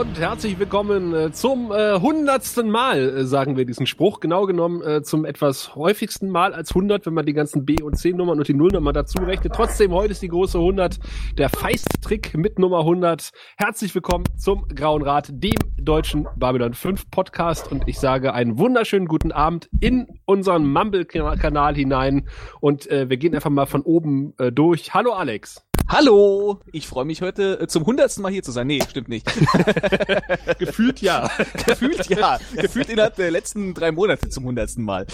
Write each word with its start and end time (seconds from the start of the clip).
und 0.00 0.18
herzlich 0.18 0.58
willkommen 0.58 1.14
äh, 1.14 1.30
zum 1.30 1.70
äh, 1.72 2.00
hundertsten 2.00 2.70
Mal, 2.70 3.18
äh, 3.18 3.24
sagen 3.26 3.58
wir 3.58 3.66
diesen 3.66 3.86
Spruch. 3.86 4.20
Genau 4.20 4.46
genommen 4.46 4.80
äh, 4.80 5.02
zum 5.02 5.26
etwas 5.26 5.74
häufigsten 5.74 6.30
Mal 6.30 6.54
als 6.54 6.70
100, 6.70 7.04
wenn 7.04 7.12
man 7.12 7.26
die 7.26 7.34
ganzen 7.34 7.66
B- 7.66 7.82
und 7.82 7.98
C-Nummern 7.98 8.38
und 8.38 8.48
die 8.48 8.54
Nullnummer 8.54 8.94
dazu 8.94 9.18
rechnet. 9.18 9.52
Trotzdem, 9.54 9.92
heute 9.92 10.12
ist 10.12 10.22
die 10.22 10.28
große 10.28 10.56
100, 10.56 10.98
der 11.36 11.50
Feist-Trick 11.50 12.34
mit 12.34 12.58
Nummer 12.58 12.78
100. 12.78 13.28
Herzlich 13.58 13.94
willkommen 13.94 14.24
zum 14.38 14.66
Grauen 14.68 15.02
Rat, 15.02 15.28
dem 15.32 15.58
deutschen 15.76 16.26
Babylon 16.34 16.72
5 16.72 17.10
Podcast. 17.10 17.70
Und 17.70 17.86
ich 17.86 17.98
sage 17.98 18.32
einen 18.32 18.56
wunderschönen 18.56 19.06
guten 19.06 19.32
Abend 19.32 19.68
in 19.80 20.06
unseren 20.24 20.66
Mumble-Kanal 20.66 21.74
hinein. 21.74 22.26
Und 22.60 22.90
äh, 22.90 23.10
wir 23.10 23.18
gehen 23.18 23.34
einfach 23.34 23.50
mal 23.50 23.66
von 23.66 23.82
oben 23.82 24.32
äh, 24.38 24.50
durch. 24.50 24.94
Hallo 24.94 25.12
Alex. 25.12 25.62
Hallo, 25.92 26.60
ich 26.70 26.86
freue 26.86 27.04
mich 27.04 27.20
heute 27.20 27.62
äh, 27.62 27.66
zum 27.66 27.84
hundertsten 27.84 28.22
Mal 28.22 28.30
hier 28.30 28.44
zu 28.44 28.52
sein. 28.52 28.68
Nee, 28.68 28.80
stimmt 28.88 29.08
nicht. 29.08 29.26
Gefühlt 30.60 31.00
ja. 31.00 31.28
Gefühlt 31.66 32.06
ja. 32.08 32.38
Gefühlt 32.54 32.90
innerhalb 32.90 33.16
der 33.16 33.32
letzten 33.32 33.74
drei 33.74 33.90
Monate 33.90 34.28
zum 34.28 34.44
hundertsten 34.44 34.84
Mal. 34.84 35.08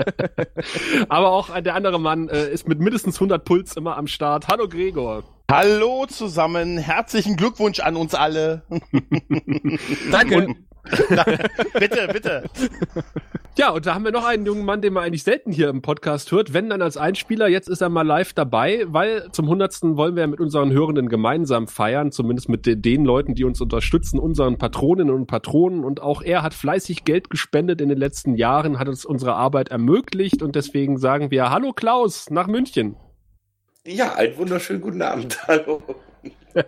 Aber 1.08 1.32
auch 1.32 1.58
der 1.60 1.74
andere 1.74 1.98
Mann 1.98 2.28
äh, 2.28 2.50
ist 2.50 2.68
mit 2.68 2.80
mindestens 2.80 3.16
100 3.16 3.42
Puls 3.42 3.76
immer 3.76 3.96
am 3.96 4.08
Start. 4.08 4.48
Hallo 4.48 4.68
Gregor. 4.68 5.24
Hallo 5.50 6.04
zusammen, 6.04 6.76
herzlichen 6.76 7.36
Glückwunsch 7.36 7.80
an 7.80 7.96
uns 7.96 8.14
alle. 8.14 8.64
Danke. 10.10 10.36
Und, 10.36 10.56
bitte, 11.72 12.08
bitte. 12.12 12.44
Ja, 13.58 13.70
und 13.70 13.86
da 13.86 13.94
haben 13.94 14.04
wir 14.04 14.12
noch 14.12 14.24
einen 14.24 14.46
jungen 14.46 14.64
Mann, 14.64 14.80
den 14.80 14.92
man 14.92 15.02
eigentlich 15.02 15.24
selten 15.24 15.50
hier 15.50 15.68
im 15.68 15.82
Podcast 15.82 16.30
hört, 16.30 16.52
wenn 16.52 16.70
dann 16.70 16.80
als 16.80 16.96
Einspieler. 16.96 17.48
Jetzt 17.48 17.68
ist 17.68 17.80
er 17.80 17.88
mal 17.88 18.06
live 18.06 18.32
dabei, 18.32 18.84
weil 18.86 19.32
zum 19.32 19.48
hundertsten 19.48 19.96
wollen 19.96 20.14
wir 20.14 20.28
mit 20.28 20.38
unseren 20.38 20.70
Hörenden 20.70 21.08
gemeinsam 21.08 21.66
feiern, 21.66 22.12
zumindest 22.12 22.48
mit 22.48 22.66
de 22.66 22.76
den 22.76 23.04
Leuten, 23.04 23.34
die 23.34 23.42
uns 23.42 23.60
unterstützen, 23.60 24.20
unseren 24.20 24.58
Patroninnen 24.58 25.12
und 25.12 25.26
Patronen. 25.26 25.82
Und 25.82 26.00
auch 26.00 26.22
er 26.22 26.44
hat 26.44 26.54
fleißig 26.54 27.02
Geld 27.02 27.30
gespendet 27.30 27.80
in 27.80 27.88
den 27.88 27.98
letzten 27.98 28.36
Jahren, 28.36 28.78
hat 28.78 28.88
uns 28.88 29.04
unsere 29.04 29.34
Arbeit 29.34 29.70
ermöglicht 29.70 30.40
und 30.40 30.54
deswegen 30.54 30.96
sagen 30.96 31.32
wir 31.32 31.50
Hallo 31.50 31.72
Klaus 31.72 32.30
nach 32.30 32.46
München. 32.46 32.94
Ja, 33.84 34.14
einen 34.14 34.36
wunderschönen 34.36 34.80
guten 34.80 35.02
Abend. 35.02 35.36
Hallo. 35.48 35.82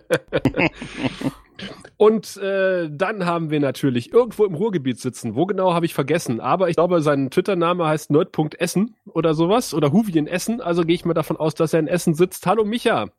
Und 1.97 2.37
äh, 2.37 2.89
dann 2.91 3.25
haben 3.25 3.49
wir 3.49 3.59
natürlich 3.59 4.13
irgendwo 4.13 4.45
im 4.45 4.55
Ruhrgebiet 4.55 4.99
sitzen. 4.99 5.35
Wo 5.35 5.45
genau 5.45 5.73
habe 5.73 5.85
ich 5.85 5.93
vergessen? 5.93 6.39
Aber 6.39 6.69
ich 6.69 6.75
glaube, 6.75 7.01
sein 7.01 7.29
Twitter-Name 7.29 7.85
heißt 7.85 8.11
nerd.essen 8.11 8.95
oder 9.05 9.33
sowas. 9.33 9.73
Oder 9.73 9.91
Huvien 9.91 10.27
Essen. 10.27 10.61
Also 10.61 10.83
gehe 10.83 10.95
ich 10.95 11.05
mal 11.05 11.13
davon 11.13 11.37
aus, 11.37 11.55
dass 11.55 11.73
er 11.73 11.79
in 11.79 11.87
Essen 11.87 12.13
sitzt. 12.13 12.45
Hallo 12.45 12.65
Micha. 12.65 13.09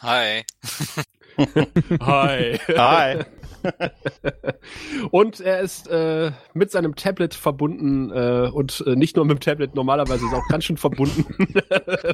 Hi. 0.00 0.44
Hi. 2.00 2.58
Hi. 2.68 3.24
Und 5.10 5.40
er 5.40 5.60
ist 5.60 5.88
äh, 5.88 6.32
mit 6.52 6.70
seinem 6.70 6.94
Tablet 6.94 7.34
verbunden 7.34 8.10
äh, 8.10 8.50
und 8.52 8.84
äh, 8.86 8.96
nicht 8.96 9.16
nur 9.16 9.24
mit 9.24 9.38
dem 9.38 9.40
Tablet, 9.40 9.74
normalerweise 9.74 10.24
ist 10.24 10.32
er 10.32 10.38
auch 10.38 10.48
ganz 10.48 10.64
schön 10.64 10.76
verbunden. 10.76 11.24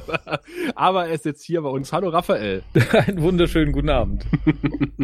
Aber 0.75 1.07
er 1.07 1.13
ist 1.13 1.25
jetzt 1.25 1.43
hier 1.43 1.61
bei 1.61 1.69
uns. 1.69 1.93
Hallo 1.93 2.09
Raphael. 2.09 2.63
Einen 2.91 3.21
wunderschönen 3.21 3.71
guten 3.71 3.89
Abend. 3.89 4.25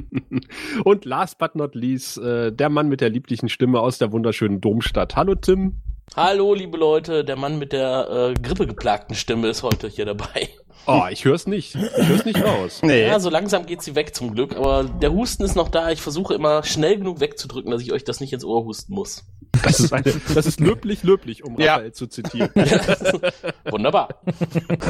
und 0.84 1.06
last 1.06 1.38
but 1.38 1.56
not 1.56 1.76
least, 1.76 2.18
äh, 2.18 2.52
der 2.52 2.70
Mann 2.70 2.90
mit 2.90 3.02
der 3.02 3.10
lieblichen 3.10 3.50
Stimme 3.50 3.80
aus 3.80 3.98
der 3.98 4.12
wunderschönen 4.12 4.62
Domstadt. 4.62 5.16
Hallo 5.16 5.36
Tim. 5.36 5.82
Hallo, 6.16 6.54
liebe 6.54 6.78
Leute, 6.78 7.26
der 7.26 7.36
Mann 7.36 7.60
mit 7.60 7.74
der 7.74 8.08
äh, 8.10 8.34
grippegeplagten 8.42 9.16
Stimme 9.16 9.50
ist 9.50 9.62
heute 9.62 9.88
hier 9.88 10.06
dabei. 10.06 10.50
Oh, 10.88 11.04
ich 11.12 11.26
hör's 11.26 11.48
nicht. 11.48 11.76
Ich 11.76 12.08
hör's 12.08 12.24
nicht 12.26 12.42
raus. 12.44 12.80
Nee. 12.82 13.06
Ja, 13.06 13.20
so 13.20 13.30
langsam 13.30 13.66
geht 13.66 13.82
sie 13.82 13.94
weg 13.96 14.16
zum 14.16 14.34
Glück, 14.34 14.56
aber 14.56 14.86
der 14.86 15.12
Husten 15.12 15.44
ist 15.44 15.56
noch 15.56 15.68
da. 15.70 15.92
Ich 15.92 16.02
versuche 16.02 16.34
immer 16.34 16.64
schnell 16.64 16.98
genug 16.98 17.20
wegzudrücken, 17.20 17.72
dass 17.72 17.82
ich 17.82 17.92
euch 17.92 18.04
das 18.06 18.20
nicht 18.22 18.32
ins 18.34 18.46
Ohr 18.46 18.64
husten 18.64 18.94
muss. 18.94 19.26
Das 19.64 19.80
ist, 19.80 19.92
eine, 19.92 20.04
das 20.34 20.46
ist 20.46 20.60
löblich, 20.60 21.04
löblich, 21.04 21.44
um 21.44 21.60
Ja. 21.60 21.74
Raphael 21.76 21.92
zu 21.92 22.08
zitieren. 22.08 22.50
Wunderbar. 23.66 24.10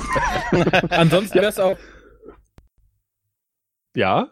Ansonsten 0.90 1.36
wäre 1.36 1.48
es 1.48 1.60
auch, 1.60 1.78
Ja? 3.96 4.32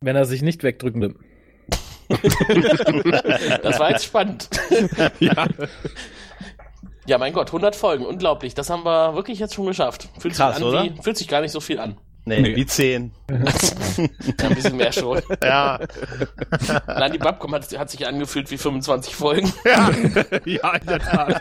wenn 0.00 0.14
er 0.16 0.24
sich 0.24 0.42
nicht 0.42 0.62
wegdrücken 0.62 1.00
will. 1.02 1.14
Das 3.62 3.78
war 3.78 3.90
jetzt 3.90 4.04
spannend. 4.04 4.48
Ja. 5.20 5.46
Ja, 7.08 7.16
mein 7.16 7.32
Gott, 7.32 7.46
100 7.48 7.74
Folgen, 7.74 8.04
unglaublich. 8.04 8.52
Das 8.54 8.68
haben 8.68 8.84
wir 8.84 9.14
wirklich 9.14 9.38
jetzt 9.38 9.54
schon 9.54 9.64
geschafft. 9.64 10.10
Fühlt 10.18 10.34
Krass, 10.34 10.56
sich 10.56 10.64
an 10.64 10.68
oder? 10.70 10.84
wie, 10.84 11.02
fühlt 11.02 11.16
sich 11.16 11.26
gar 11.26 11.40
nicht 11.40 11.52
so 11.52 11.60
viel 11.60 11.78
an. 11.80 11.96
Nee, 12.26 12.42
Nee. 12.42 12.54
wie 12.56 12.66
zehn. 12.66 13.12
Ja, 13.30 14.48
ein 14.48 14.54
bisschen 14.54 14.76
mehr 14.76 14.92
schon. 14.92 15.20
Ja. 15.42 15.80
Nein, 16.86 17.12
die 17.12 17.18
Babcom 17.18 17.54
hat, 17.54 17.76
hat 17.78 17.88
sich 17.90 18.06
angefühlt 18.06 18.50
wie 18.50 18.58
25 18.58 19.16
Folgen. 19.16 19.50
ja, 20.44 20.72
in 20.76 20.86
der 20.86 20.98
Tat. 20.98 21.40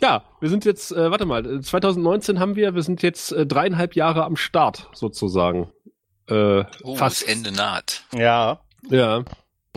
ja, 0.00 0.24
wir 0.40 0.48
sind 0.50 0.64
jetzt, 0.64 0.90
äh, 0.92 1.10
warte 1.12 1.24
mal, 1.26 1.46
äh, 1.46 1.60
2019 1.60 2.40
haben 2.40 2.56
wir, 2.56 2.74
wir 2.74 2.82
sind 2.82 3.02
jetzt 3.02 3.30
äh, 3.32 3.46
dreieinhalb 3.46 3.94
Jahre 3.94 4.24
am 4.24 4.34
Start, 4.36 4.88
sozusagen. 4.92 5.70
Äh, 6.28 6.64
Oh, 6.82 6.96
fast. 6.96 7.22
das 7.22 7.28
Ende 7.28 7.52
naht. 7.52 8.02
Ja. 8.12 8.60
Ja. 8.90 9.24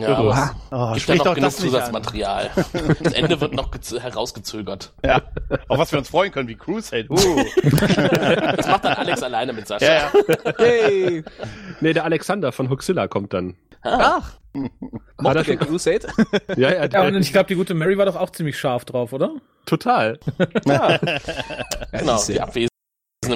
Ja, 0.00 0.14
aber 0.16 0.30
es 0.30 0.70
Oh, 0.70 0.92
gibt 0.94 1.08
ja 1.08 1.14
noch 1.16 1.24
doch 1.24 1.34
genug. 1.34 1.50
Zusatzmaterial. 1.52 2.50
Das 3.02 3.12
Ende 3.14 3.40
wird 3.40 3.52
noch 3.52 3.70
gez- 3.72 3.98
herausgezögert. 3.98 4.92
Ja. 5.04 5.22
Auf 5.68 5.78
was 5.78 5.90
wir 5.90 5.98
uns 5.98 6.08
freuen 6.08 6.30
können, 6.30 6.48
wie 6.48 6.54
Crusade. 6.54 7.06
Uh. 7.10 7.16
Das 7.62 8.66
macht 8.68 8.84
dann 8.84 8.94
Alex 8.94 9.22
alleine 9.22 9.52
mit 9.52 9.66
Sascha. 9.66 9.84
Ja, 9.84 10.10
ja. 10.14 10.52
Hey. 10.58 11.24
Nee, 11.80 11.92
der 11.92 12.04
Alexander 12.04 12.52
von 12.52 12.70
Huxilla 12.70 13.08
kommt 13.08 13.32
dann. 13.32 13.56
Ach. 13.82 14.34
Hat 14.54 14.70
Mochte 15.20 15.38
er 15.38 15.44
der 15.44 15.56
Crusade? 15.56 16.06
Ja, 16.56 16.72
ja, 16.72 16.84
Ja, 16.86 17.02
und 17.06 17.16
ich 17.16 17.32
glaube, 17.32 17.46
die 17.48 17.54
gute 17.54 17.74
Mary 17.74 17.96
war 17.98 18.06
doch 18.06 18.16
auch 18.16 18.30
ziemlich 18.30 18.58
scharf 18.58 18.84
drauf, 18.84 19.12
oder? 19.12 19.32
total. 19.66 20.18
Genau, 21.92 22.22
die 22.26 22.40
Abwesenden 22.40 22.68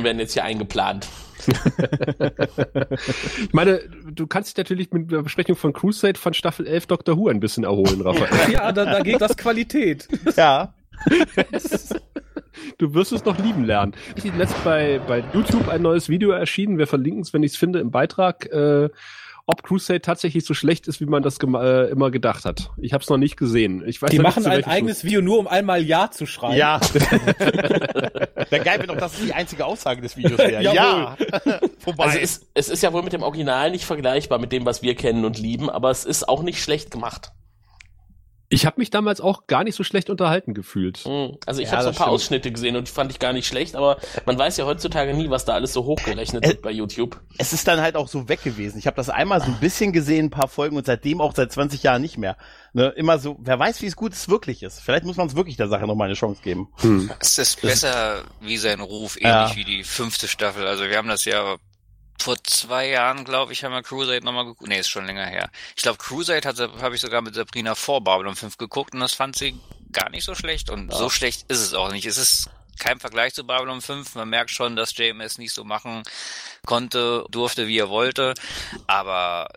werden 0.05 0.19
jetzt 0.19 0.33
hier 0.33 0.45
eingeplant. 0.45 1.07
Ich 3.43 3.53
meine, 3.53 3.81
du 4.11 4.27
kannst 4.27 4.51
dich 4.51 4.57
natürlich 4.57 4.93
mit 4.93 5.11
der 5.11 5.23
Besprechung 5.23 5.57
von 5.57 5.73
Crusade 5.73 6.19
von 6.19 6.35
Staffel 6.35 6.67
11 6.67 6.87
Doctor 6.87 7.17
Who 7.17 7.29
ein 7.29 7.41
bisschen 7.41 7.65
erholen, 7.65 8.01
Raphael. 8.01 8.29
Ja, 8.53 8.73
da, 8.73 8.85
da 8.85 9.01
geht 9.01 9.21
das 9.21 9.37
Qualität. 9.37 10.09
Ja. 10.37 10.75
Du 12.79 12.95
wirst 12.95 13.13
es 13.13 13.25
noch 13.25 13.39
lieben 13.39 13.65
lernen. 13.65 13.95
Ich 14.15 14.23
bin 14.23 14.37
letzt 14.39 14.63
bei, 14.65 15.01
bei 15.07 15.25
YouTube 15.33 15.69
ein 15.69 15.83
neues 15.83 16.09
Video 16.09 16.31
erschienen. 16.31 16.79
Wir 16.79 16.87
verlinken 16.87 17.23
es, 17.23 17.33
wenn 17.33 17.43
ich 17.43 17.53
es 17.53 17.59
finde, 17.59 17.81
im 17.81 17.91
Beitrag, 17.91 18.47
äh, 18.47 18.89
ob 19.47 19.63
Crusade 19.63 20.01
tatsächlich 20.01 20.45
so 20.45 20.55
schlecht 20.55 20.87
ist, 20.87 21.01
wie 21.01 21.07
man 21.07 21.23
das 21.23 21.39
äh, 21.39 21.91
immer 21.91 22.11
gedacht 22.11 22.45
hat. 22.45 22.71
Ich 22.77 22.93
habe 22.93 23.03
es 23.03 23.11
noch 23.11 23.17
nicht 23.17 23.37
gesehen. 23.37 23.83
Ich 23.87 24.01
weiß 24.01 24.11
Die 24.11 24.19
machen 24.19 24.47
ein 24.47 24.65
eigenes 24.65 25.05
Video 25.05 25.21
nur, 25.21 25.39
um 25.39 25.49
einmal 25.49 25.83
Ja 25.83 26.11
zu 26.11 26.27
schreiben. 26.27 26.57
Ja. 26.57 26.81
Wäre 26.93 28.65
geil, 28.65 28.79
wenn 28.79 28.87
doch 28.87 28.97
das 28.97 29.19
die 29.19 29.33
einzige 29.33 29.65
Aussage 29.65 30.01
des 30.01 30.17
Videos 30.17 30.39
wäre. 30.39 30.63
ja. 30.75 31.17
Vorbei. 31.79 32.03
Also 32.13 32.19
es, 32.19 32.47
es 32.53 32.69
ist 32.69 32.83
ja 32.83 32.93
wohl 32.93 33.03
mit 33.03 33.13
dem 33.13 33.23
Original 33.23 33.71
nicht 33.71 33.85
vergleichbar 33.85 34.39
mit 34.39 34.51
dem, 34.53 34.67
was 34.67 34.83
wir 34.83 34.95
kennen 34.97 35.25
und 35.25 35.39
lieben, 35.39 35.71
aber 35.71 35.91
es 35.91 36.05
ist 36.05 36.29
auch 36.29 36.43
nicht 36.43 36.61
schlecht 36.61 36.91
gemacht. 36.91 37.33
Ich 38.53 38.67
habe 38.67 38.79
mich 38.81 38.91
damals 38.91 39.21
auch 39.21 39.47
gar 39.47 39.65
nicht 39.65 39.75
so 39.75 39.83
schlecht 39.83 40.11
unterhalten 40.11 40.53
gefühlt. 40.55 41.05
Mhm. 41.07 41.39
Also 41.47 41.61
ich 41.63 41.69
Ja, 41.69 41.73
habe 41.73 41.83
so 41.85 41.89
ein 41.89 41.95
paar 41.95 42.07
stimmt. 42.07 42.15
Ausschnitte 42.15 42.53
gesehen 42.53 42.77
und 42.77 42.89
fand 42.89 43.11
ich 43.11 43.19
gar 43.19 43.33
nicht 43.33 43.47
schlecht, 43.47 43.75
aber 43.77 43.97
man 44.27 44.39
weiß 44.39 44.57
ja 44.59 44.67
heutzutage 44.67 45.15
nie, 45.15 45.31
was 45.31 45.45
da 45.45 45.55
alles 45.55 45.73
so 45.73 45.85
hochgerechnet 45.85 46.45
Äh, 46.45 46.49
wird 46.49 46.63
bei 46.63 46.71
YouTube. 46.71 47.21
es 47.39 47.53
ist 47.53 47.67
dann 47.67 47.81
halt 47.81 47.97
auch 47.97 48.09
so 48.09 48.29
weg 48.29 48.43
gewesen. 48.43 48.79
Ich 48.79 48.87
habe 48.87 48.97
das 48.97 49.09
einmal 49.09 49.41
so 49.41 49.47
ein 49.47 49.59
bisschen 49.59 49.93
gesehen, 49.93 50.27
ein 50.27 50.31
paar 50.31 50.49
Folgen 50.49 50.77
und 50.77 50.85
seitdem 50.87 51.21
auch 51.21 51.35
seit 51.35 51.51
20 51.51 51.83
Jahren 51.83 52.03
nicht 52.03 52.19
mehr. 52.19 52.37
Ne, 52.75 52.89
immer 52.97 53.19
so, 53.19 53.37
wer 53.41 53.59
weiß, 53.59 53.83
wie 53.83 53.87
es 53.87 53.97
gut 53.97 54.13
es 54.13 54.29
wirklich 54.29 54.63
ist. 54.63 54.81
Vielleicht 54.81 55.05
muss 55.05 55.17
man 55.17 55.27
es 55.29 55.35
wirklich 55.37 55.57
der 55.57 55.69
Sache 55.69 55.87
nochmal 55.87 56.07
eine 56.07 56.15
Chance 56.15 56.41
geben. 56.43 56.69
Hm. 56.81 57.11
Es 57.21 57.39
ist 57.39 57.61
besser 57.63 58.23
wie 58.41 58.57
sein 58.59 58.81
Ruf, 58.81 59.17
ähnlich 59.17 59.25
Ja. 59.51 59.57
wie 59.57 59.65
die 59.65 59.83
fünfte 59.85 60.29
Staffel. 60.29 60.67
Also 60.67 60.85
wir 60.85 60.97
haben 60.97 61.09
das 61.09 61.25
ja 61.25 61.57
vor 62.23 62.43
zwei 62.45 62.89
Jahren, 62.89 63.25
glaube 63.25 63.53
ich, 63.53 63.65
haben 63.65 63.73
wir 63.73 63.83
Crusade 63.83 64.25
nochmal 64.25 64.45
geguckt. 64.45 64.69
Nee, 64.69 64.79
ist 64.79 64.89
schon 64.89 65.07
länger 65.07 65.27
her. 65.27 65.51
Ich 65.77 65.83
glaube, 65.83 65.99
Crusade 65.99 66.47
habe 66.81 66.95
ich 66.95 67.01
sogar 67.01 67.23
mit 67.23 67.35
Sabrina 67.35 67.75
vor 67.75 68.03
Babylon 68.03 68.37
5 68.37 68.57
geguckt 68.59 68.95
und 68.95 69.01
das 69.01 69.13
fand 69.13 69.37
sie 69.37 69.59
gar 69.93 70.11
nicht 70.11 70.25
so 70.25 70.35
schlecht. 70.35 70.71
Und 70.71 70.93
so 70.93 71.11
schlecht 71.11 71.51
ist 71.51 71.61
es 71.61 71.75
auch 71.75 71.91
nicht. 71.93 72.07
Es 72.07 72.17
ist 72.17 72.51
kein 72.79 73.01
Vergleich 73.01 73.35
zu 73.35 73.45
Babylon 73.45 73.81
5. 73.81 74.15
Man 74.15 74.29
merkt 74.29 74.51
schon, 74.51 74.77
dass 74.77 74.97
JMS 74.97 75.39
nicht 75.39 75.53
so 75.53 75.65
machen 75.65 76.03
konnte, 76.67 77.25
durfte, 77.31 77.67
wie 77.67 77.79
er 77.79 77.91
wollte. 77.91 78.35
Aber 78.87 79.49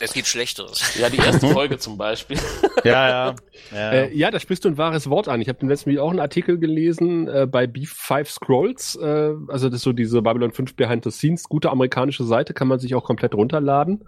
Es 0.00 0.12
gibt 0.12 0.28
Schlechteres. 0.28 0.96
Ja, 0.96 1.10
die 1.10 1.18
erste 1.18 1.48
Folge 1.48 1.78
zum 1.78 1.96
Beispiel. 1.96 2.38
Ja, 2.84 3.08
ja. 3.08 3.34
ja. 3.72 3.90
Äh, 3.90 4.16
ja, 4.16 4.30
da 4.30 4.38
sprichst 4.38 4.64
du 4.64 4.68
ein 4.68 4.78
wahres 4.78 5.10
Wort 5.10 5.26
an. 5.26 5.40
Ich 5.40 5.48
habe 5.48 5.58
im 5.62 5.68
letzten 5.68 5.92
Mal 5.92 6.00
auch 6.00 6.10
einen 6.10 6.20
Artikel 6.20 6.56
gelesen 6.56 7.26
äh, 7.26 7.44
bei 7.44 7.64
B5 7.64 8.26
Scrolls. 8.26 8.94
Äh, 8.94 9.34
also 9.48 9.68
das 9.68 9.78
ist 9.78 9.82
so 9.82 9.92
diese 9.92 10.22
Babylon 10.22 10.52
5 10.52 10.76
Behind 10.76 11.02
the 11.02 11.10
Scenes. 11.10 11.48
Gute 11.48 11.70
amerikanische 11.70 12.22
Seite, 12.22 12.54
kann 12.54 12.68
man 12.68 12.78
sich 12.78 12.94
auch 12.94 13.02
komplett 13.02 13.34
runterladen. 13.34 14.04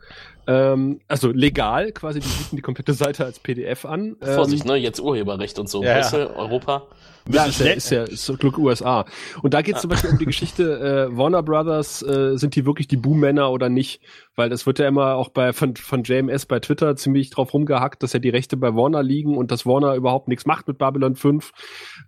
Ähm, 0.51 1.01
also 1.07 1.31
legal 1.31 1.93
quasi, 1.93 2.19
die 2.19 2.27
bieten 2.27 2.57
die 2.57 2.63
komplette 2.63 2.93
Seite 2.93 3.25
als 3.25 3.39
PDF 3.39 3.85
an. 3.85 4.17
Ähm, 4.21 4.35
Vorsicht, 4.35 4.65
ne? 4.65 4.75
Jetzt 4.75 5.01
Urheberrecht 5.01 5.61
und 5.61 5.69
so. 5.69 5.81
Ja, 5.85 5.97
weißt 5.97 6.15
ja. 6.15 6.25
du, 6.25 6.37
Europa. 6.37 6.89
Ja, 7.31 7.45
ist 7.45 7.61
ja, 7.61 7.73
ist 7.73 7.91
ja 7.91 8.03
ist 8.03 8.25
zum 8.25 8.37
Glück 8.37 8.59
USA. 8.59 9.05
Und 9.43 9.55
da 9.55 9.63
geht 9.63 9.77
es 9.77 9.83
zum 9.83 9.91
Beispiel 9.91 10.11
um 10.11 10.19
die 10.19 10.25
Geschichte 10.25 11.09
äh, 11.13 11.17
Warner 11.17 11.45
Brothers, 11.45 12.03
äh, 12.03 12.37
sind 12.37 12.57
die 12.57 12.67
wirklich 12.67 12.89
die 12.89 12.97
Boom-Männer 12.97 13.53
oder 13.53 13.69
nicht? 13.69 14.01
Weil 14.35 14.49
das 14.49 14.67
wird 14.67 14.81
ja 14.81 14.89
immer 14.89 15.15
auch 15.15 15.29
bei 15.29 15.53
von, 15.53 15.77
von 15.77 16.03
JMS 16.03 16.47
bei 16.47 16.59
Twitter 16.59 16.97
ziemlich 16.97 17.31
drauf 17.31 17.55
rumgehackt, 17.55 18.03
dass 18.03 18.15
ja 18.15 18.19
die 18.19 18.31
Rechte 18.31 18.57
bei 18.57 18.75
Warner 18.75 19.05
liegen 19.05 19.37
und 19.37 19.53
dass 19.53 19.67
Warner 19.67 19.95
überhaupt 19.95 20.27
nichts 20.27 20.47
macht 20.47 20.67
mit 20.67 20.79
Babylon 20.79 21.15
5. 21.15 21.53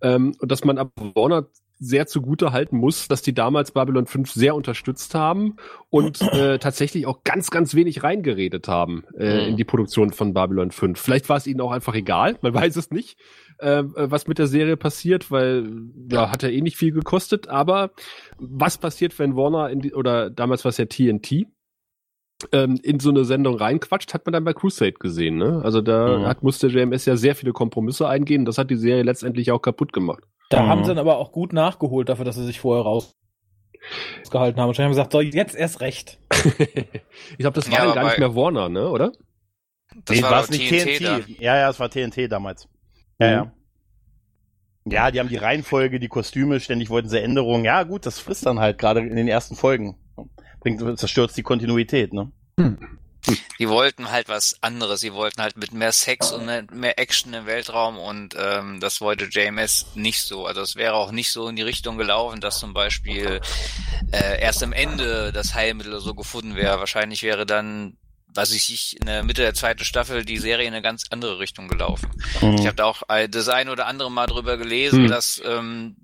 Ähm, 0.03 0.35
und 0.41 0.50
dass 0.50 0.65
man 0.65 0.79
aber 0.79 0.91
Warner 1.15 1.47
sehr 1.84 2.06
zugute 2.06 2.52
halten 2.52 2.76
muss, 2.76 3.08
dass 3.08 3.23
die 3.23 3.34
damals 3.34 3.73
Babylon 3.73 4.06
5 4.06 4.31
sehr 4.31 4.55
unterstützt 4.55 5.14
haben 5.17 5.56
und 5.90 6.23
äh, 6.32 6.58
tatsächlich 6.58 7.06
auch 7.06 7.25
ganz, 7.25 7.50
ganz 7.50 7.75
wenig 7.75 8.02
reingeredet 8.05 8.69
haben 8.69 9.05
äh, 9.19 9.43
Mhm. 9.43 9.49
in 9.49 9.56
die 9.56 9.64
Produktion 9.64 10.12
von 10.12 10.32
Babylon 10.32 10.70
5. 10.70 11.00
Vielleicht 11.00 11.29
war 11.29 11.37
es 11.37 11.46
ihnen 11.46 11.61
auch 11.61 11.73
einfach 11.73 11.94
egal, 11.94 12.37
man 12.40 12.55
weiß 12.62 12.76
es 12.76 12.90
nicht, 12.90 13.19
äh, 13.58 13.82
was 13.94 14.29
mit 14.29 14.38
der 14.38 14.46
Serie 14.46 14.76
passiert, 14.76 15.31
weil 15.31 15.69
ja, 16.11 16.31
hat 16.31 16.43
ja 16.44 16.49
eh 16.50 16.61
nicht 16.61 16.76
viel 16.76 16.93
gekostet, 16.93 17.49
aber 17.49 17.90
was 18.38 18.79
passiert, 18.79 19.19
wenn 19.19 19.34
Warner 19.37 19.70
in 19.70 19.81
die, 19.81 19.93
oder 19.93 20.31
damals 20.31 20.64
war 20.64 20.70
es 20.70 20.79
ja 20.79 20.87
TNT, 20.87 21.46
ähm, 22.50 22.79
in 22.82 22.99
so 22.99 23.11
eine 23.11 23.25
Sendung 23.25 23.56
reinquatscht, 23.56 24.14
hat 24.14 24.26
man 24.26 24.32
dann 24.32 24.44
bei 24.44 24.52
Crusade 24.52 24.94
gesehen, 24.94 25.37
ne? 25.37 25.61
Also 25.62 25.81
da 25.81 26.19
Mhm. 26.19 26.26
hat, 26.26 26.43
musste 26.43 26.67
JMS 26.69 27.05
ja 27.06 27.17
sehr 27.17 27.34
viele 27.37 27.52
Kompromisse 27.52 28.08
eingehen, 28.08 28.44
das 28.44 28.58
hat 28.58 28.70
die 28.70 28.76
Serie 28.76 29.05
letztendlich 29.05 29.52
auch 29.52 29.61
kaputt 29.61 29.93
gemacht. 29.93 30.25
Da 30.52 30.62
Mhm. 30.62 30.69
haben 30.69 30.84
sie 30.84 30.88
dann 30.90 30.99
aber 30.99 31.19
auch 31.19 31.32
gut 31.32 31.52
nachgeholt 31.52 32.08
dafür, 32.08 32.25
dass 32.25 32.37
sie 32.37 32.44
sich 32.44 32.60
vorher 32.60 32.84
rausgehalten 32.84 34.60
haben. 34.60 34.69
Wahrscheinlich 34.69 34.78
haben 34.78 34.93
sie 34.94 35.00
gesagt, 35.00 35.12
so, 35.12 35.20
jetzt 35.20 35.54
erst 35.54 35.81
recht. 35.81 36.19
ich 36.58 37.38
glaube, 37.38 37.54
das 37.54 37.70
war 37.70 37.78
Ja, 37.78 37.84
dann 37.87 37.94
gar 37.94 38.04
nicht 38.04 38.19
mehr 38.19 38.34
Warner, 38.37 38.69
ne, 38.69 38.88
oder? 38.88 39.12
Das 40.04 40.16
nee, 40.16 40.22
war 40.22 40.43
doch 40.43 40.50
nicht 40.50 40.69
TNT, 40.69 40.99
TNT. 40.99 41.40
Ja, 41.40 41.56
ja, 41.56 41.70
es 41.70 41.78
war 41.81 41.90
TNT 41.90 42.28
damals. 42.31 42.69
Ja, 43.19 43.26
Mhm. 43.26 43.32
ja. 43.32 43.52
Ja, 44.84 45.10
die 45.12 45.20
haben 45.20 45.28
die 45.28 45.37
Reihenfolge, 45.37 46.00
die 46.00 46.08
Kostüme, 46.08 46.58
ständig 46.58 46.90
wollten 46.90 47.08
sie 47.08 47.20
Änderungen. 47.22 47.64
Ja, 47.64 47.84
gut, 47.84 48.05
das 48.05 48.19
frisst 48.19 48.46
dann 48.46 48.58
halt 48.58 48.78
gerade 48.78 49.00
in 49.00 49.14
den 49.14 49.28
ersten 49.28 49.55
Folgen. 49.55 49.96
Bringt, 50.60 50.98
zerstört 50.98 51.37
die 51.37 51.43
Kontinuität, 51.44 52.12
ne? 52.12 52.32
Die 53.58 53.69
wollten 53.69 54.10
halt 54.10 54.28
was 54.28 54.56
anderes. 54.62 55.00
Sie 55.00 55.12
wollten 55.12 55.40
halt 55.42 55.56
mit 55.56 55.72
mehr 55.72 55.92
Sex 55.92 56.32
und 56.32 56.46
mehr- 56.72 56.98
Action 56.98 57.32
im 57.34 57.46
Weltraum 57.46 57.96
und 57.98 58.34
ähm, 58.38 58.80
das 58.80 59.00
wollte 59.00 59.26
JMS 59.26 59.86
nicht 59.94 60.22
so. 60.22 60.46
Also 60.46 60.60
es 60.60 60.74
wäre 60.76 60.94
auch 60.94 61.12
nicht 61.12 61.30
so 61.32 61.48
in 61.48 61.56
die 61.56 61.62
Richtung 61.62 61.96
gelaufen, 61.98 62.40
dass 62.40 62.58
zum 62.58 62.74
Beispiel 62.74 63.40
äh, 64.10 64.40
erst 64.40 64.62
am 64.62 64.72
Ende 64.72 65.32
das 65.32 65.54
Heilmittel 65.54 66.00
so 66.00 66.14
gefunden 66.14 66.56
wäre. 66.56 66.78
Wahrscheinlich 66.80 67.22
wäre 67.22 67.46
dann, 67.46 67.96
was 68.34 68.50
ich 68.52 68.72
ich, 68.72 68.96
in 69.00 69.06
der 69.06 69.22
Mitte 69.22 69.42
der 69.42 69.54
zweiten 69.54 69.84
Staffel 69.84 70.24
die 70.24 70.38
Serie 70.38 70.66
in 70.66 70.74
eine 70.74 70.82
ganz 70.82 71.04
andere 71.10 71.38
Richtung 71.38 71.69
gelaufen. 71.69 72.10
Ich 72.58 72.66
habe 72.66 72.74
da 72.74 72.84
auch 72.86 73.02
äh, 73.08 73.28
das 73.28 73.48
ein 73.48 73.69
oder 73.69 73.86
andere 73.86 74.10
Mal 74.10 74.26
drüber 74.26 74.56
gelesen, 74.56 75.04
Hm. 75.04 75.08
dass 75.08 75.40
ähm, 75.44 75.96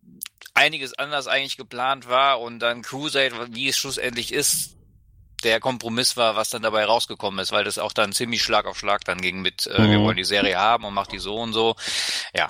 einiges 0.54 0.94
anders 0.94 1.26
eigentlich 1.26 1.56
geplant 1.56 2.08
war 2.08 2.40
und 2.40 2.60
dann 2.60 2.82
Crusade, 2.82 3.32
wie 3.52 3.68
es 3.68 3.76
schlussendlich 3.76 4.32
ist, 4.32 4.76
der 5.44 5.60
Kompromiss 5.60 6.16
war, 6.16 6.36
was 6.36 6.50
dann 6.50 6.62
dabei 6.62 6.84
rausgekommen 6.84 7.40
ist, 7.40 7.52
weil 7.52 7.64
das 7.64 7.78
auch 7.78 7.92
dann 7.92 8.12
ziemlich 8.12 8.42
Schlag 8.42 8.66
auf 8.66 8.78
Schlag 8.78 9.04
dann 9.04 9.20
ging 9.20 9.40
mit, 9.40 9.66
äh, 9.66 9.90
wir 9.90 9.98
Mhm. 9.98 10.04
wollen 10.04 10.16
die 10.16 10.24
Serie 10.24 10.58
haben 10.58 10.84
und 10.84 10.94
macht 10.94 11.12
die 11.12 11.18
so 11.18 11.36
und 11.36 11.52
so. 11.52 11.74
Ja, 12.34 12.48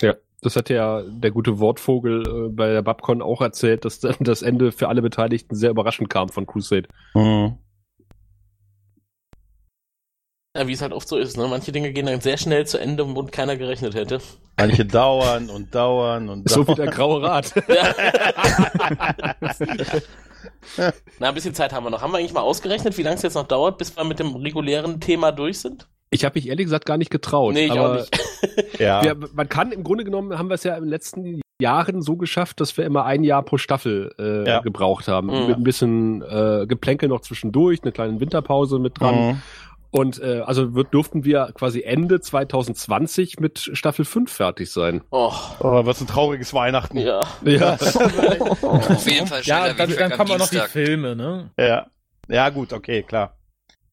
Ja, 0.00 0.14
das 0.42 0.56
hat 0.56 0.68
ja 0.68 1.02
der 1.02 1.30
gute 1.30 1.58
Wortvogel 1.58 2.46
äh, 2.46 2.48
bei 2.50 2.68
der 2.72 2.82
Babcon 2.82 3.22
auch 3.22 3.40
erzählt, 3.40 3.84
dass 3.84 4.00
dann 4.00 4.16
das 4.20 4.42
Ende 4.42 4.72
für 4.72 4.88
alle 4.88 5.02
Beteiligten 5.02 5.54
sehr 5.56 5.70
überraschend 5.70 6.10
kam 6.10 6.28
von 6.28 6.46
Crusade. 6.46 6.88
Mhm. 7.14 7.58
Ja, 10.56 10.66
wie 10.66 10.72
es 10.72 10.80
halt 10.80 10.92
oft 10.94 11.06
so 11.08 11.18
ist, 11.18 11.36
ne? 11.36 11.46
Manche 11.48 11.70
Dinge 11.70 11.92
gehen 11.92 12.06
dann 12.06 12.22
sehr 12.22 12.38
schnell 12.38 12.66
zu 12.66 12.78
Ende, 12.78 13.06
womit 13.14 13.30
keiner 13.30 13.58
gerechnet 13.58 13.94
hätte. 13.94 14.22
Manche 14.56 14.86
dauern 14.86 15.50
und 15.50 15.74
dauern 15.74 16.30
und 16.30 16.48
So 16.48 16.62
wie 16.62 16.74
dauern. 16.74 16.76
der 16.76 16.86
Graue 16.86 17.22
Rat. 17.22 17.52
Na, 21.18 21.28
ein 21.28 21.34
bisschen 21.34 21.54
Zeit 21.54 21.72
haben 21.72 21.84
wir 21.84 21.90
noch. 21.90 22.02
Haben 22.02 22.12
wir 22.12 22.18
eigentlich 22.18 22.32
mal 22.32 22.40
ausgerechnet, 22.42 22.96
wie 22.98 23.02
lange 23.02 23.16
es 23.16 23.22
jetzt 23.22 23.34
noch 23.34 23.46
dauert, 23.46 23.78
bis 23.78 23.96
wir 23.96 24.04
mit 24.04 24.18
dem 24.18 24.34
regulären 24.36 25.00
Thema 25.00 25.32
durch 25.32 25.60
sind? 25.60 25.88
Ich 26.10 26.24
habe 26.24 26.38
mich 26.38 26.48
ehrlich 26.48 26.66
gesagt 26.66 26.86
gar 26.86 26.96
nicht 26.98 27.10
getraut. 27.10 27.54
nee, 27.54 27.66
ich 27.66 27.72
aber 27.72 27.90
auch 27.92 27.94
nicht. 27.96 28.18
ja. 28.78 29.02
Wir, 29.02 29.16
man 29.34 29.48
kann 29.48 29.72
im 29.72 29.82
Grunde 29.82 30.04
genommen 30.04 30.38
haben 30.38 30.48
wir 30.48 30.54
es 30.54 30.64
ja 30.64 30.76
in 30.76 30.84
den 30.84 30.90
letzten 30.90 31.40
Jahren 31.60 32.02
so 32.02 32.16
geschafft, 32.16 32.60
dass 32.60 32.76
wir 32.76 32.84
immer 32.84 33.04
ein 33.04 33.24
Jahr 33.24 33.42
pro 33.42 33.56
Staffel 33.58 34.14
äh, 34.18 34.48
Ja. 34.48 34.60
gebraucht 34.60 35.08
haben. 35.08 35.28
Mhm. 35.28 35.46
Mit 35.48 35.56
ein 35.56 35.64
bisschen 35.64 36.22
äh, 36.22 36.66
Geplänkel 36.68 37.08
noch 37.08 37.22
zwischendurch, 37.22 37.80
eine 37.82 37.92
kleine 37.92 38.20
Winterpause 38.20 38.78
mit 38.78 39.00
dran. 39.00 39.14
Mhm. 39.28 39.42
Und 39.96 40.20
äh, 40.20 40.40
also 40.44 40.74
wird, 40.74 40.92
durften 40.92 41.24
wir 41.24 41.52
quasi 41.54 41.80
Ende 41.80 42.20
2020 42.20 43.40
mit 43.40 43.70
Staffel 43.72 44.04
5 44.04 44.30
fertig 44.30 44.70
sein. 44.70 45.02
Oh, 45.10 45.32
Oh, 45.60 45.86
was 45.86 46.02
ein 46.02 46.06
trauriges 46.06 46.52
Weihnachten. 46.52 46.98
ja. 46.98 47.22
Ja. 47.42 47.72
auf 48.60 49.08
jeden 49.08 49.26
Fall 49.26 49.40
Ja, 49.44 49.72
dann, 49.72 49.96
dann 49.96 50.10
kommen 50.12 50.32
auch 50.32 50.38
noch 50.38 50.50
die. 50.50 50.58
Filme, 50.68 51.16
ne? 51.16 51.50
Ja. 51.58 51.86
Ja, 52.28 52.50
gut, 52.50 52.74
okay, 52.74 53.02
klar. 53.04 53.38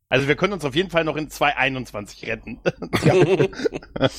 Also 0.10 0.28
wir 0.28 0.36
können 0.36 0.52
uns 0.54 0.66
auf 0.66 0.76
jeden 0.76 0.90
Fall 0.90 1.06
noch 1.06 1.16
in 1.16 1.30
221 1.30 2.28
retten. 2.28 2.60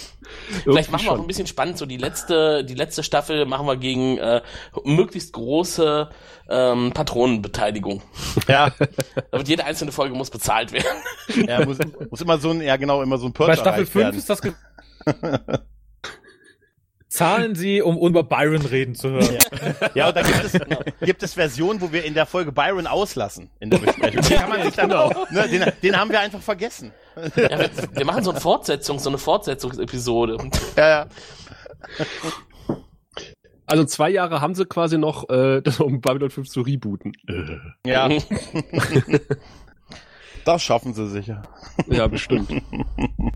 Vielleicht 0.62 0.90
machen 0.92 1.04
wir 1.04 1.12
auch 1.12 1.18
ein 1.20 1.26
bisschen 1.26 1.46
spannend, 1.46 1.78
so 1.78 1.86
die 1.86 1.96
letzte, 1.96 2.64
die 2.64 2.74
letzte 2.74 3.02
Staffel 3.02 3.44
machen 3.46 3.66
wir 3.66 3.76
gegen 3.76 4.18
äh, 4.18 4.42
möglichst 4.84 5.32
große 5.32 6.08
ähm, 6.48 6.92
Patronenbeteiligung. 6.92 8.02
ja, 8.48 8.70
Aber 9.30 9.42
jede 9.44 9.64
einzelne 9.64 9.92
Folge 9.92 10.14
muss 10.14 10.30
bezahlt 10.30 10.72
werden. 10.72 11.46
ja 11.48 11.64
muss, 11.64 11.78
muss 12.10 12.20
immer 12.20 12.38
so 12.38 12.50
ein, 12.50 12.60
ja 12.60 12.76
genau, 12.76 13.02
immer 13.02 13.18
so 13.18 13.26
ein 13.26 13.32
Perk 13.32 13.48
Bei 13.48 13.54
Staffel 13.54 13.72
erreicht 13.84 13.92
5 13.92 14.04
werden. 14.04 14.18
ist 14.18 14.30
das. 14.30 14.40
ge- 14.42 14.52
Zahlen 17.08 17.54
Sie, 17.54 17.80
um 17.80 17.96
über 17.98 18.24
Byron 18.24 18.62
reden 18.62 18.96
zu 18.96 19.10
hören. 19.10 19.38
Ja, 19.94 20.08
und 20.08 20.16
da 20.16 20.22
gibt 20.22 20.42
es, 20.44 20.52
gibt 21.00 21.22
es 21.22 21.34
Versionen, 21.34 21.80
wo 21.80 21.92
wir 21.92 22.04
in 22.04 22.14
der 22.14 22.26
Folge 22.26 22.50
Byron 22.50 22.88
auslassen 22.88 23.50
in 23.60 23.70
der 23.70 23.78
Besprechung. 23.78 24.20
Den, 24.28 24.36
kann 24.36 24.48
man 24.48 24.62
sich 24.64 24.74
dann, 24.74 24.88
ne, 24.88 25.48
den, 25.48 25.64
den 25.80 25.96
haben 25.96 26.10
wir 26.10 26.18
einfach 26.18 26.40
vergessen. 26.40 26.92
Ja, 27.36 27.58
wir, 27.58 27.70
wir 27.92 28.04
machen 28.04 28.24
so 28.24 28.30
eine 28.30 28.40
Fortsetzung, 28.40 28.98
so 28.98 29.08
eine 29.08 29.18
Fortsetzungsepisode. 29.18 30.36
Ja, 30.76 30.88
ja. 30.88 31.06
Also 33.66 33.84
zwei 33.84 34.10
Jahre 34.10 34.40
haben 34.40 34.54
sie 34.54 34.66
quasi 34.66 34.98
noch, 34.98 35.28
äh, 35.28 35.62
um 35.78 36.00
Babylon 36.00 36.30
5 36.30 36.48
zu 36.48 36.60
rebooten. 36.60 37.12
Äh, 37.28 37.90
Ja. 37.90 38.08
das 40.44 40.62
schaffen 40.62 40.92
sie 40.92 41.08
sicher. 41.08 41.42
Ja, 41.88 42.06
bestimmt. 42.06 42.50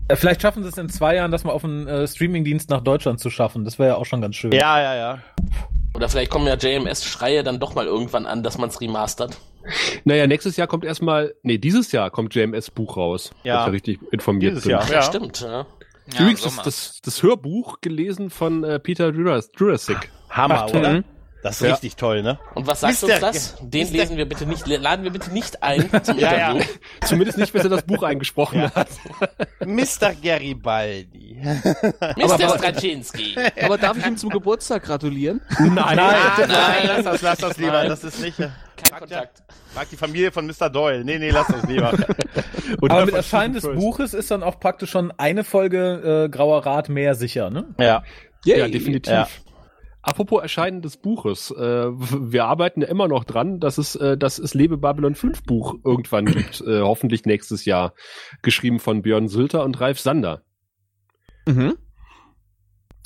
Äh, 0.07 0.15
Vielleicht 0.15 0.41
schaffen 0.41 0.63
sie 0.63 0.69
es 0.69 0.77
in 0.77 0.89
zwei 0.89 1.15
Jahren, 1.15 1.31
das 1.31 1.43
mal 1.43 1.51
auf 1.51 1.63
einen 1.63 1.87
äh, 1.87 2.07
Streamingdienst 2.07 2.69
nach 2.69 2.81
Deutschland 2.81 3.19
zu 3.19 3.29
schaffen. 3.29 3.65
Das 3.65 3.79
wäre 3.79 3.89
ja 3.89 3.95
auch 3.95 4.05
schon 4.05 4.21
ganz 4.21 4.35
schön. 4.35 4.51
Ja, 4.51 4.79
ja, 4.79 4.95
ja. 4.95 5.19
Oder 5.95 6.07
vielleicht 6.09 6.29
kommen 6.29 6.45
ja 6.45 6.55
JMS-Schreie 6.55 7.43
dann 7.43 7.59
doch 7.59 7.73
mal 7.73 7.85
irgendwann 7.85 8.25
an, 8.27 8.43
dass 8.43 8.57
man 8.57 8.69
es 8.69 8.79
remastert. 8.79 9.39
Naja, 10.05 10.27
nächstes 10.27 10.57
Jahr 10.57 10.67
kommt 10.67 10.85
erstmal, 10.85 11.33
nee, 11.43 11.57
dieses 11.57 11.91
Jahr 11.91 12.09
kommt 12.11 12.33
JMS 12.35 12.71
Buch 12.71 12.97
raus. 12.97 13.31
Ja. 13.43 13.59
Ich 13.59 13.65
da 13.65 13.71
richtig 13.71 13.99
informiert 14.11 14.51
Dieses 14.51 14.63
bin. 14.63 14.71
Jahr. 14.71 14.87
Ja, 14.87 14.93
Ja. 14.95 15.01
stimmt. 15.03 15.41
Ja. 15.41 15.65
Ja, 16.13 16.21
Übrigens, 16.21 16.41
das, 16.41 16.55
das, 16.63 17.01
das 17.03 17.21
Hörbuch 17.23 17.81
gelesen 17.81 18.29
von 18.31 18.63
äh, 18.63 18.79
Peter 18.79 19.09
Juras, 19.11 19.51
Jurassic. 19.57 20.09
Hammer, 20.29 20.63
Ach, 20.65 20.71
toll. 20.71 20.79
oder? 20.81 21.03
Das 21.43 21.61
ist 21.61 21.67
Ja. 21.67 21.71
richtig 21.73 21.95
toll, 21.95 22.21
ne? 22.21 22.37
Und 22.55 22.67
was 22.67 22.81
sagt 22.81 22.91
Mister- 23.01 23.07
uns 23.07 23.19
das? 23.19 23.55
Den 23.61 23.81
Mister- 23.83 23.97
lesen 23.97 24.17
wir 24.17 24.25
bitte 24.25 24.45
nicht, 24.45 24.67
laden 24.67 25.03
wir 25.05 25.11
bitte 25.11 25.31
nicht 25.31 25.63
ein 25.63 25.87
zum 26.03 26.17
Ja, 26.19 26.35
ja. 26.35 26.51
Interview. 26.51 26.73
Zumindest 27.05 27.37
nicht, 27.37 27.53
bis 27.53 27.63
er 27.63 27.69
das 27.69 27.83
Buch 27.83 28.03
eingesprochen 28.03 28.63
hat. 28.75 28.89
Mr. 29.65 30.13
Garibaldi. 30.21 31.37
Mr. 32.17 32.57
Straczynski. 32.57 33.35
Aber 33.63 33.77
darf 33.77 33.97
ich 33.97 34.05
ihm 34.05 34.17
zum 34.17 34.31
Geburtstag 34.31 34.83
gratulieren? 34.83 35.39
Nein, 35.59 35.75
Nein, 35.75 35.97
lass 36.87 37.03
das, 37.05 37.21
lass 37.21 37.37
das 37.37 37.57
lieber. 37.57 37.71
Nein. 37.71 37.89
Das 37.89 38.03
ist 38.03 38.19
nicht. 38.19 38.37
Kein 38.83 38.99
Kontakt. 38.99 39.43
Frag 39.73 39.89
die 39.89 39.97
Familie 39.97 40.31
von 40.31 40.45
Mr. 40.45 40.69
Doyle. 40.69 41.03
Nee, 41.03 41.19
nee, 41.19 41.29
lass 41.29 41.47
das 41.47 41.63
lieber. 41.67 41.91
Und 42.81 42.91
Aber 42.91 43.05
mit 43.05 43.15
Erscheinen 43.15 43.53
des. 43.53 43.63
Buches 43.63 44.13
ist 44.13 44.31
dann 44.31 44.43
auch 44.43 44.59
praktisch 44.59 44.91
schon 44.91 45.11
eine 45.17 45.43
Folge 45.43 46.25
äh, 46.25 46.29
Grauer 46.29 46.65
Rat 46.65 46.89
mehr 46.89 47.15
sicher, 47.15 47.49
ne? 47.49 47.73
ja. 47.77 48.03
Ja, 48.45 48.67
definitiv. 48.67 49.11
Ja. 49.11 49.27
Apropos 50.01 50.41
Erscheinen 50.41 50.81
des 50.81 50.97
Buches. 50.97 51.51
Äh, 51.51 51.57
wir 51.91 52.45
arbeiten 52.45 52.81
ja 52.81 52.87
immer 52.87 53.07
noch 53.07 53.25
dran, 53.25 53.59
dass 53.59 53.77
es, 53.77 53.95
äh, 53.95 54.17
dass 54.17 54.39
es 54.39 54.53
Lebe 54.53 54.77
Babylon 54.77 55.13
5 55.13 55.43
Buch 55.43 55.75
irgendwann 55.83 56.25
gibt. 56.25 56.61
Äh, 56.61 56.81
hoffentlich 56.81 57.25
nächstes 57.25 57.65
Jahr. 57.65 57.93
Geschrieben 58.41 58.79
von 58.79 59.01
Björn 59.01 59.27
Sülter 59.27 59.63
und 59.63 59.79
Ralf 59.81 59.99
Sander. 59.99 60.43
Mhm. 61.45 61.77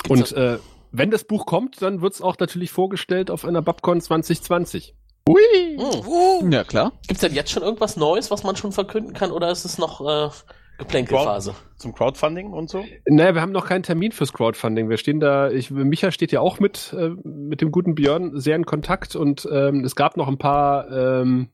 Und 0.07 0.31
äh, 0.33 0.59
wenn 0.91 1.09
das 1.09 1.23
Buch 1.23 1.47
kommt, 1.47 1.81
dann 1.81 2.01
wird 2.01 2.13
es 2.13 2.21
auch 2.21 2.37
natürlich 2.37 2.71
vorgestellt 2.71 3.31
auf 3.31 3.45
einer 3.45 3.63
Babcon 3.63 3.99
2020. 3.99 4.95
Ui. 5.27 5.77
Hm. 5.77 6.51
Ja, 6.51 6.63
klar. 6.63 6.91
Gibt's 7.07 7.21
denn 7.21 7.33
jetzt 7.33 7.51
schon 7.51 7.63
irgendwas 7.63 7.95
Neues, 7.97 8.29
was 8.29 8.43
man 8.43 8.55
schon 8.55 8.71
verkünden 8.71 9.13
kann, 9.13 9.31
oder 9.31 9.49
ist 9.49 9.63
es 9.63 9.77
noch 9.77 10.01
äh, 10.01 10.29
Geplänkelphase? 10.77 11.55
Zum 11.77 11.93
Crowdfunding 11.93 12.51
und 12.51 12.69
so? 12.69 12.83
Naja, 13.05 13.33
wir 13.33 13.41
haben 13.41 13.51
noch 13.51 13.65
keinen 13.65 13.83
Termin 13.83 14.11
fürs 14.11 14.33
Crowdfunding. 14.33 14.89
Wir 14.89 14.97
stehen 14.97 15.19
da, 15.19 15.49
ich, 15.49 15.71
Micha 15.71 16.11
steht 16.11 16.31
ja 16.31 16.41
auch 16.41 16.59
mit, 16.59 16.93
äh, 16.97 17.09
mit 17.23 17.61
dem 17.61 17.71
guten 17.71 17.95
Björn 17.95 18.39
sehr 18.39 18.55
in 18.55 18.65
Kontakt 18.65 19.15
und 19.15 19.47
ähm, 19.51 19.85
es 19.85 19.95
gab 19.95 20.17
noch 20.17 20.27
ein 20.27 20.37
paar 20.37 20.91
ähm, 20.91 21.49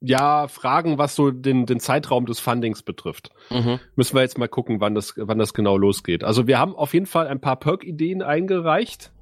ja, 0.00 0.48
Fragen, 0.48 0.98
was 0.98 1.14
so 1.14 1.30
den, 1.30 1.66
den 1.66 1.80
Zeitraum 1.80 2.26
des 2.26 2.40
Fundings 2.40 2.82
betrifft. 2.82 3.30
Mhm. 3.50 3.80
Müssen 3.94 4.14
wir 4.14 4.22
jetzt 4.22 4.38
mal 4.38 4.48
gucken, 4.48 4.80
wann 4.80 4.94
das, 4.94 5.14
wann 5.16 5.38
das 5.38 5.54
genau 5.54 5.76
losgeht. 5.76 6.24
Also 6.24 6.46
wir 6.46 6.58
haben 6.58 6.76
auf 6.76 6.94
jeden 6.94 7.06
Fall 7.06 7.28
ein 7.28 7.40
paar 7.40 7.56
Perk-Ideen 7.56 8.22
eingereicht. 8.22 9.12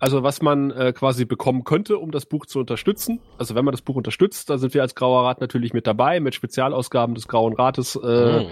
Also 0.00 0.22
was 0.22 0.42
man 0.42 0.70
äh, 0.70 0.92
quasi 0.92 1.24
bekommen 1.24 1.64
könnte, 1.64 1.98
um 1.98 2.10
das 2.12 2.24
Buch 2.26 2.46
zu 2.46 2.60
unterstützen. 2.60 3.20
Also 3.36 3.54
wenn 3.54 3.64
man 3.64 3.72
das 3.72 3.82
Buch 3.82 3.96
unterstützt, 3.96 4.48
da 4.48 4.56
sind 4.58 4.72
wir 4.74 4.82
als 4.82 4.94
Grauer 4.94 5.24
Rat 5.24 5.40
natürlich 5.40 5.72
mit 5.72 5.86
dabei, 5.86 6.20
mit 6.20 6.34
Spezialausgaben 6.34 7.14
des 7.14 7.26
Grauen 7.28 7.54
Rates, 7.54 7.96
äh, 7.96 8.42
Mhm. 8.44 8.46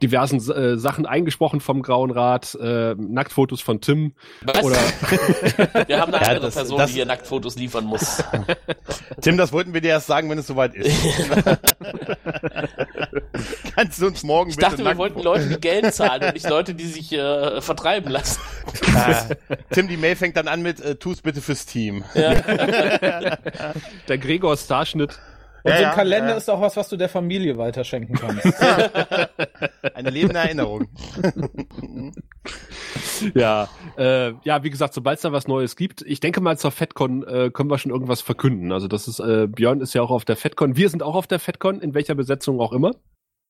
diversen 0.00 0.38
äh, 0.50 0.78
Sachen 0.78 1.06
eingesprochen 1.06 1.60
vom 1.60 1.82
Grauen 1.82 2.10
Rat, 2.12 2.54
äh, 2.54 2.94
Nacktfotos 2.96 3.60
von 3.60 3.80
Tim 3.80 4.14
Was? 4.42 4.62
oder 4.64 4.76
Wir 5.88 6.00
haben 6.00 6.14
eine 6.14 6.22
Ja, 6.24 6.28
andere 6.28 6.40
das- 6.46 6.54
Person, 6.54 6.78
das- 6.78 6.88
die 6.90 6.94
hier 6.96 7.04
Nacktfotos 7.06 7.56
liefern 7.56 7.84
muss. 7.84 8.22
Tim, 9.20 9.36
das 9.36 9.52
wollten 9.52 9.74
wir 9.74 9.80
dir 9.80 9.88
erst 9.88 10.06
sagen, 10.06 10.30
wenn 10.30 10.38
es 10.38 10.46
soweit 10.46 10.74
ist. 10.74 10.96
Kannst 13.74 14.00
du 14.00 14.06
uns 14.06 14.22
morgen 14.22 14.50
Ich 14.50 14.56
bitte 14.56 14.70
dachte, 14.70 14.84
wir 14.84 14.96
wollten 14.96 15.22
Leute, 15.22 15.48
die 15.48 15.60
Geld 15.60 15.94
zahlen 15.94 16.22
und 16.22 16.34
nicht 16.34 16.48
Leute, 16.48 16.74
die 16.74 16.86
sich 16.86 17.12
äh, 17.12 17.60
vertreiben 17.60 18.10
lassen. 18.10 18.40
Ah, 18.94 19.26
Tim, 19.70 19.88
die 19.88 19.96
Mail 19.96 20.16
fängt 20.16 20.36
dann 20.36 20.48
an 20.48 20.62
mit, 20.62 20.80
äh, 20.80 20.96
tu's 20.96 21.22
bitte 21.22 21.40
fürs 21.40 21.66
Team. 21.66 22.04
der 22.14 23.38
Gregor 24.18 24.56
Starschnitt. 24.56 25.18
Und 25.64 25.72
Ja, 25.72 25.76
so 25.76 25.82
ein 25.84 25.90
ja, 25.90 25.94
Kalender 25.94 26.30
ja. 26.30 26.36
ist 26.36 26.48
auch 26.48 26.60
was, 26.60 26.76
was 26.76 26.88
du 26.88 26.96
der 26.96 27.08
Familie 27.08 27.58
weiterschenken 27.58 28.14
kannst. 28.14 28.46
Eine 29.94 30.10
lebende 30.10 30.38
Erinnerung. 30.38 30.88
Ja, 33.34 33.68
äh, 33.96 34.32
ja, 34.44 34.62
wie 34.62 34.70
gesagt, 34.70 34.94
sobald 34.94 35.16
es 35.16 35.22
da 35.22 35.32
was 35.32 35.48
Neues 35.48 35.76
gibt, 35.76 36.02
ich 36.02 36.20
denke 36.20 36.40
mal 36.40 36.58
zur 36.58 36.70
FedCon 36.70 37.26
äh, 37.26 37.50
können 37.50 37.70
wir 37.70 37.78
schon 37.78 37.92
irgendwas 37.92 38.20
verkünden. 38.20 38.72
Also 38.72 38.88
das 38.88 39.08
ist, 39.08 39.20
äh, 39.20 39.46
Björn 39.48 39.80
ist 39.80 39.94
ja 39.94 40.02
auch 40.02 40.10
auf 40.10 40.24
der 40.24 40.36
FedCon, 40.36 40.76
wir 40.76 40.88
sind 40.88 41.02
auch 41.02 41.14
auf 41.14 41.26
der 41.26 41.38
FedCon, 41.38 41.80
in 41.80 41.94
welcher 41.94 42.14
Besetzung 42.14 42.60
auch 42.60 42.72
immer. 42.72 42.92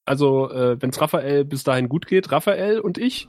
Also 0.08 0.50
äh, 0.50 0.80
wenn 0.80 0.90
es 0.90 1.00
Raphael 1.00 1.44
bis 1.44 1.64
dahin 1.64 1.88
gut 1.88 2.06
geht, 2.06 2.32
Raphael 2.32 2.80
und 2.80 2.98
ich 2.98 3.28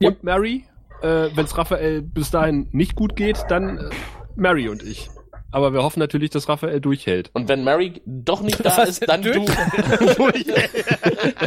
Ja. 0.00 0.08
und 0.10 0.24
Mary. 0.24 0.64
Äh, 1.02 1.28
wenn 1.34 1.44
es 1.44 1.56
Raphael 1.58 2.02
bis 2.02 2.30
dahin 2.30 2.68
nicht 2.72 2.94
gut 2.94 3.14
geht, 3.16 3.44
dann 3.48 3.78
äh, 3.78 3.90
Mary 4.36 4.68
und 4.68 4.82
ich. 4.82 5.10
Aber 5.52 5.72
wir 5.72 5.82
hoffen 5.84 6.00
natürlich, 6.00 6.30
dass 6.30 6.48
Raphael 6.48 6.80
durchhält. 6.80 7.30
Und 7.32 7.48
wenn 7.48 7.62
Mary 7.62 8.00
doch 8.06 8.40
nicht 8.40 8.64
da 8.64 8.76
Was? 8.78 8.88
ist, 8.88 9.08
dann 9.08 9.22
du. 9.22 9.32
Durch- 9.32 9.46
Toi, 10.16 10.32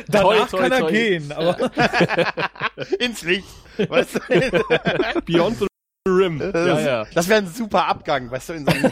Danach 0.08 0.50
toi, 0.50 0.58
kann 0.60 0.72
er 0.72 0.80
toi. 0.80 0.92
gehen, 0.92 1.32
aber 1.34 1.58
Ins 3.00 3.24
Licht. 3.24 3.48
Weißt 3.90 4.16
du? 4.16 5.22
Beyond 5.26 5.58
the 5.60 5.68
Rim. 6.08 6.40
Ja, 6.40 6.80
ja. 6.80 7.06
Das 7.14 7.28
wäre 7.28 7.40
ein 7.42 7.48
super 7.48 7.86
Abgang, 7.88 8.32
weißt 8.32 8.50
du, 8.50 8.54
in 8.54 8.66
so 8.66 8.72
einem 8.72 8.92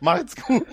Macht's 0.00 0.36
gut. 0.36 0.66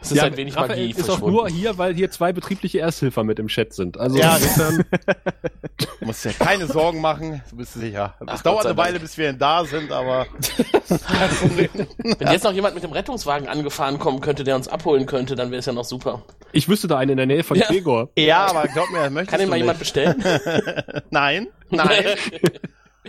Es 0.00 0.12
ist 0.12 0.20
ein 0.20 0.36
wenig 0.36 0.56
Raphael 0.56 0.86
Magie 0.88 1.00
ist 1.00 1.10
auch 1.10 1.20
nur 1.20 1.48
hier, 1.48 1.76
weil 1.76 1.94
hier 1.94 2.10
zwei 2.10 2.32
betriebliche 2.32 2.78
Ersthilfer 2.80 3.24
mit 3.24 3.38
im 3.38 3.48
Chat 3.48 3.72
sind. 3.72 3.98
Also 3.98 4.16
Ja. 4.18 4.36
insofern, 4.36 4.84
Du 5.76 5.86
musst 6.06 6.24
dir 6.24 6.32
keine 6.32 6.66
Sorgen 6.66 7.00
machen, 7.00 7.42
du 7.50 7.56
bist 7.56 7.74
sicher. 7.74 8.14
Es 8.20 8.26
Ach, 8.28 8.42
dauert 8.42 8.66
eine 8.66 8.76
Weile, 8.76 8.92
Dank. 8.94 9.02
bis 9.02 9.18
wir 9.18 9.32
da 9.32 9.64
sind, 9.64 9.90
aber 9.92 10.26
Wenn 11.56 12.28
jetzt 12.32 12.44
noch 12.44 12.52
jemand 12.52 12.74
mit 12.74 12.84
dem 12.84 12.92
Rettungswagen 12.92 13.48
angefahren 13.48 13.98
kommen 13.98 14.20
könnte, 14.20 14.44
der 14.44 14.56
uns 14.56 14.68
abholen 14.68 15.06
könnte, 15.06 15.34
dann 15.36 15.50
wäre 15.50 15.60
es 15.60 15.66
ja 15.66 15.72
noch 15.72 15.84
super. 15.84 16.22
ich 16.52 16.68
wüsste 16.68 16.86
da 16.88 16.98
einen 16.98 17.12
in 17.12 17.16
der 17.16 17.26
Nähe 17.26 17.42
von 17.44 17.56
Ja. 17.58 17.66
Gregor. 17.66 18.10
ja, 18.16 18.46
aber 18.46 18.68
glaub 18.68 18.90
mir, 18.90 19.10
möchtest 19.10 19.30
Kann 19.30 19.40
den 19.40 19.46
du 19.46 19.50
mal 19.50 19.56
nicht. 19.56 19.62
jemand 19.64 19.78
bestellen? 19.78 21.02
Nein, 21.10 21.48
nein, 21.70 22.04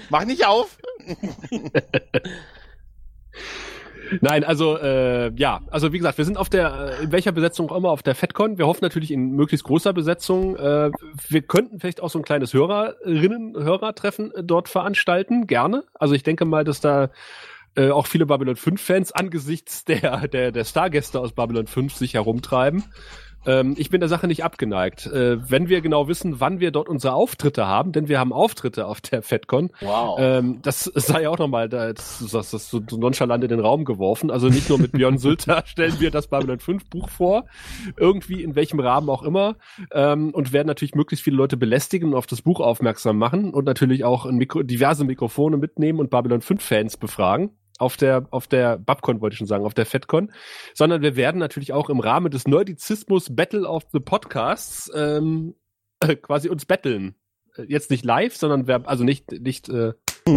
mach 0.10 0.26
nicht 0.26 0.46
auf. 0.46 0.78
Nein, 4.22 4.44
also 4.44 4.78
äh, 4.78 5.32
ja, 5.36 5.62
also 5.70 5.94
wie 5.94 5.98
gesagt, 5.98 6.18
wir 6.18 6.26
sind 6.26 6.38
auf 6.38 6.50
der, 6.50 6.98
äh, 7.00 7.04
in 7.04 7.12
welcher 7.12 7.32
Besetzung 7.32 7.70
auch 7.70 7.78
immer 7.78 7.90
auf 7.90 8.04
der 8.04 8.16
FedCon. 8.16 8.58
Wir 8.58 8.68
hoffen 8.68 8.84
natürlich 8.84 9.12
in 9.12 9.32
möglichst 9.32 9.66
großer 9.66 9.94
Besetzung. 9.94 10.56
Äh, 10.56 10.92
wir 11.28 11.42
könnten 11.42 11.80
vielleicht 11.80 12.02
auch 12.02 12.10
so 12.10 12.20
ein 12.20 12.24
kleines 12.24 12.54
Hörerinnen, 12.54 13.56
Hörertreffen 13.56 14.34
äh, 14.34 14.44
dort 14.44 14.70
veranstalten, 14.70 15.48
gerne. 15.48 15.84
Also 15.94 16.14
ich 16.14 16.24
denke 16.24 16.46
mal, 16.46 16.64
dass 16.64 16.82
da 16.82 17.10
äh, 17.76 17.92
auch 17.92 18.08
viele 18.08 18.26
Babylon 18.26 18.56
5 18.56 18.82
Fans 18.82 19.12
angesichts 19.12 19.86
der, 19.86 20.28
der, 20.28 20.52
der 20.52 20.64
Stargäste 20.66 21.20
aus 21.20 21.34
Babylon 21.34 21.68
5 21.68 21.94
sich 21.94 22.16
herumtreiben. 22.16 22.84
Ähm, 23.46 23.76
ich 23.78 23.90
bin 23.90 24.00
der 24.00 24.10
Sache 24.10 24.28
nicht 24.28 24.44
abgeneigt. 24.44 25.06
Äh, 25.08 25.50
wenn 25.50 25.70
wir 25.70 25.82
genau 25.82 26.08
wissen, 26.08 26.40
wann 26.40 26.60
wir 26.60 26.72
dort 26.72 26.90
unsere 26.90 27.14
Auftritte 27.14 27.66
haben, 27.66 27.92
denn 27.92 28.08
wir 28.08 28.20
haben 28.20 28.34
Auftritte 28.34 28.86
auf 28.86 29.02
der 29.02 29.22
FedCon, 29.22 29.72
Wow. 29.82 30.18
ähm, 30.20 30.60
das 30.62 30.84
sei 30.84 31.24
ja 31.24 31.30
auch 31.30 31.38
nochmal, 31.38 31.70
das, 31.70 32.24
das, 32.32 32.52
das 32.52 32.70
so 32.70 32.82
nonchalant 32.92 33.44
in 33.44 33.50
den 33.50 33.60
Raum 33.60 33.86
geworfen. 33.86 34.32
Also 34.32 34.48
nicht 34.50 34.70
nur 34.70 34.80
mit 34.80 34.92
Björn 34.92 35.18
Sülter 35.20 35.64
stellen 35.66 36.00
wir 36.00 36.12
das 36.12 36.28
Babylon 36.28 36.60
5 36.60 36.90
Buch 36.90 37.10
vor, 37.10 37.46
irgendwie 37.98 38.44
in 38.44 38.56
welchem 38.56 38.80
Rahmen 38.80 39.10
auch 39.10 39.24
immer, 39.24 39.56
ähm, 39.92 40.32
und 40.34 40.54
werden 40.54 40.68
natürlich 40.68 40.96
möglichst 40.96 41.24
viele 41.24 41.38
Leute 41.38 41.58
belästigen 41.58 42.10
und 42.10 42.16
auf 42.16 42.28
das 42.28 42.42
Buch 42.42 42.60
aufmerksam 42.60 43.18
machen 43.18 43.54
und 43.54 43.66
natürlich 43.66 44.04
auch 44.04 44.30
Mikro 44.30 44.64
diverse 44.64 45.04
Mikrofone 45.06 45.58
mitnehmen 45.58 46.00
und 46.00 46.10
Babylon 46.10 46.42
5 46.42 46.62
Fans 46.64 46.98
befragen. 46.98 47.52
Auf 47.80 47.98
der, 47.98 48.28
auf 48.32 48.48
der 48.48 48.78
Babcon 48.78 49.22
wollte 49.22 49.34
ich 49.34 49.38
schon 49.40 49.48
sagen, 49.48 49.66
auf 49.66 49.74
der 49.74 49.86
FedCon, 49.86 50.32
sondern 50.74 51.02
wir 51.02 51.16
werden 51.16 51.40
natürlich 51.40 51.74
auch 51.74 51.90
im 51.90 52.00
Rahmen 52.00 52.30
des 52.30 52.46
Nerdizismus 52.48 53.36
Battle 53.36 53.68
of 53.68 53.84
the 53.94 54.00
Podcasts 54.00 54.92
ähm, 54.96 55.56
äh, 56.02 56.16
quasi 56.16 56.50
uns 56.50 56.66
betteln. 56.66 57.16
Äh, 57.58 57.64
Jetzt 57.64 57.90
nicht 57.90 58.06
live, 58.06 58.36
sondern 58.36 58.68
verb 58.68 58.88
also 58.88 59.04
nicht, 59.04 59.32
nicht, 59.32 59.70
äh, 59.70 59.94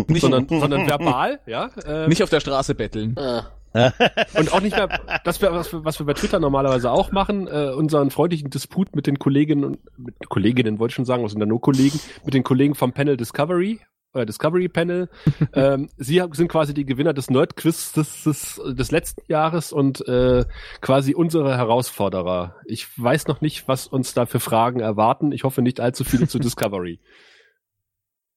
Nicht, 0.09 0.21
sondern, 0.23 0.49
sondern 0.49 0.87
verbal, 0.87 1.41
ja. 1.47 1.71
Äh, 1.85 2.09
nicht 2.09 2.23
auf 2.23 2.31
der 2.31 2.41
Straße 2.41 2.75
betteln. 2.75 3.17
Äh, 3.17 3.43
und 4.39 4.53
auch 4.53 4.61
nicht 4.61 4.77
mehr, 4.77 5.01
das 5.25 5.41
wäre 5.41 5.55
was, 5.55 5.73
wir- 5.73 5.83
was 5.85 5.99
wir 5.99 6.05
bei 6.07 6.13
Twitter 6.13 6.39
normalerweise 6.39 6.91
auch 6.91 7.11
machen, 7.11 7.49
äh, 7.49 7.71
unseren 7.75 8.11
freundlichen 8.11 8.51
Disput 8.51 8.95
mit 8.95 9.07
den 9.07 9.19
Kolleginnen 9.19 9.65
und 9.65 9.79
mit 9.99 10.15
Kolleginnen 10.29 10.79
wollte 10.79 10.93
ich 10.93 10.97
schon 10.97 11.07
sagen, 11.07 11.25
was 11.25 11.33
sind 11.33 11.41
da 11.41 11.47
nur 11.47 11.61
Kollegen, 11.63 11.99
mit 12.25 12.35
den 12.35 12.43
Kollegen 12.45 12.75
vom 12.75 12.93
Panel 12.93 13.17
Discovery, 13.17 13.81
äh, 14.15 14.27
Discovery 14.27 14.69
Panel. 14.69 15.09
ähm, 15.55 15.89
sie 15.97 16.23
sind 16.33 16.49
quasi 16.49 16.75
die 16.75 16.85
Gewinner 16.85 17.13
des 17.13 17.31
Nerdquiz 17.31 17.93
des, 17.93 18.25
des, 18.25 18.61
des 18.65 18.91
letzten 18.91 19.23
Jahres 19.29 19.73
und 19.73 20.07
äh, 20.09 20.45
quasi 20.81 21.15
unsere 21.15 21.57
Herausforderer. 21.57 22.57
Ich 22.67 22.87
weiß 22.99 23.27
noch 23.27 23.41
nicht, 23.41 23.69
was 23.69 23.87
uns 23.87 24.15
da 24.15 24.27
für 24.27 24.41
Fragen 24.41 24.81
erwarten. 24.81 25.33
Ich 25.33 25.45
hoffe 25.45 25.63
nicht 25.63 25.81
allzu 25.81 26.05
viele 26.05 26.29
zu 26.29 26.39
Discovery. 26.41 27.01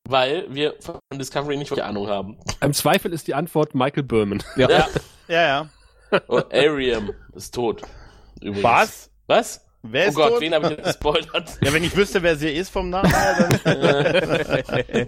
weil 0.07 0.45
wir 0.53 0.75
von 0.79 0.99
Discovery 1.13 1.57
nicht 1.57 1.71
wirklich 1.71 1.85
Ahnung 1.85 2.07
haben. 2.07 2.37
Im 2.61 2.73
Zweifel 2.73 3.11
ist 3.13 3.27
die 3.27 3.33
Antwort 3.33 3.75
Michael 3.75 4.03
Berman. 4.03 4.43
Ja. 4.55 4.69
Ja. 4.69 4.87
Ja, 5.27 5.41
ja. 5.41 5.69
Oh, 6.27 6.41
Ariam 6.51 7.11
ist 7.33 7.53
tot. 7.55 7.81
Übrigens. 8.41 8.63
Was? 8.63 9.11
Was? 9.27 9.64
Wer 9.91 10.05
Oh 10.05 10.09
ist 10.09 10.15
Gott, 10.15 10.29
tot? 10.33 10.41
wen 10.41 10.53
habe 10.53 10.65
ich 10.65 10.71
jetzt 10.71 10.83
gespoilert? 10.83 11.49
Ja, 11.63 11.73
wenn 11.73 11.83
ich 11.83 11.95
wüsste, 11.95 12.21
wer 12.23 12.35
sie 12.35 12.49
ist 12.49 12.69
vom 12.69 12.89
Namen 12.89 13.09
her, 13.13 13.49
dann... 13.63 15.07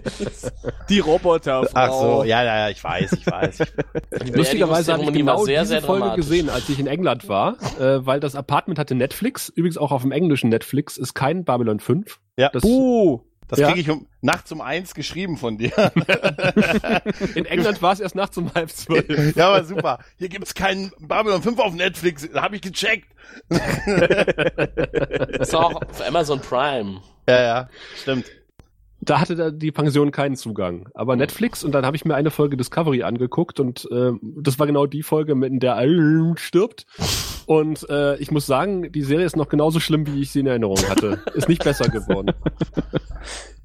Die 0.88 0.98
Roboter. 1.00 1.68
Ach 1.74 1.92
so, 1.92 2.24
ja, 2.24 2.42
ja, 2.44 2.58
ja, 2.58 2.68
ich 2.70 2.82
weiß, 2.82 3.12
ich 3.12 3.26
weiß. 3.26 3.58
Die 4.26 4.32
Lustigerweise 4.32 4.92
habe 4.92 5.04
ich 5.04 5.12
genau 5.12 5.44
sehr, 5.44 5.60
diese 5.62 5.74
sehr 5.74 5.82
Folge 5.82 6.02
dramatisch. 6.02 6.24
gesehen, 6.26 6.50
als 6.50 6.68
ich 6.68 6.78
in 6.78 6.86
England 6.86 7.28
war, 7.28 7.56
äh, 7.78 8.04
weil 8.06 8.20
das 8.20 8.34
Apartment 8.34 8.78
hatte 8.78 8.94
Netflix. 8.94 9.48
Übrigens 9.48 9.78
auch 9.78 9.92
auf 9.92 10.02
dem 10.02 10.12
englischen 10.12 10.48
Netflix 10.50 10.96
ist 10.96 11.14
kein 11.14 11.44
Babylon 11.44 11.80
5. 11.80 12.18
Ja. 12.36 12.50
Das, 12.52 12.62
Uh, 12.64 13.20
Das 13.48 13.58
Ja. 13.58 13.68
kriege 13.68 13.80
ich 13.80 13.90
um, 13.90 14.06
nachts 14.20 14.52
um 14.52 14.60
eins 14.60 14.94
geschrieben 14.94 15.36
von 15.38 15.58
dir. 15.58 15.72
in 17.34 17.44
England 17.46 17.80
war 17.82 17.92
es 17.94 18.00
erst 18.00 18.14
nachts 18.14 18.36
um 18.38 18.52
halb 18.54 18.70
zwölf. 18.70 19.34
ja, 19.36 19.48
aber 19.48 19.64
super. 19.64 19.98
Hier 20.18 20.28
gibt's 20.28 20.54
keinen 20.54 20.92
Babylon 21.00 21.42
5 21.42 21.58
auf 21.58 21.72
Netflix. 21.74 22.28
Habe 22.34 22.54
ich 22.56 22.62
gecheckt. 22.62 23.08
Das 23.48 25.48
ist 25.48 25.54
auch 25.54 25.74
auf 25.74 26.06
Amazon 26.06 26.40
Prime. 26.40 27.00
Ja, 27.28 27.42
ja, 27.42 27.68
stimmt. 28.00 28.24
Da 29.00 29.20
hatte 29.20 29.36
da 29.36 29.50
die 29.50 29.70
Pension 29.70 30.10
keinen 30.10 30.36
Zugang. 30.36 30.88
Aber 30.94 31.14
Netflix 31.14 31.62
und 31.62 31.72
dann 31.72 31.86
habe 31.86 31.96
ich 31.96 32.04
mir 32.04 32.14
eine 32.14 32.30
Folge 32.30 32.56
Discovery 32.56 33.04
angeguckt 33.04 33.60
und 33.60 33.88
äh, 33.92 34.12
das 34.22 34.58
war 34.58 34.66
genau 34.66 34.86
die 34.86 35.02
Folge, 35.02 35.32
in 35.32 35.60
der 35.60 35.76
Al 35.76 36.34
stirbt. 36.36 36.86
Und 37.46 37.88
äh, 37.88 38.16
ich 38.16 38.30
muss 38.30 38.46
sagen, 38.46 38.90
die 38.92 39.02
Serie 39.02 39.24
ist 39.24 39.36
noch 39.36 39.48
genauso 39.48 39.80
schlimm, 39.80 40.06
wie 40.06 40.20
ich 40.20 40.32
sie 40.32 40.40
in 40.40 40.46
Erinnerung 40.46 40.78
hatte. 40.88 41.22
Ist 41.34 41.48
nicht 41.48 41.64
besser 41.64 41.88
geworden. 41.88 42.32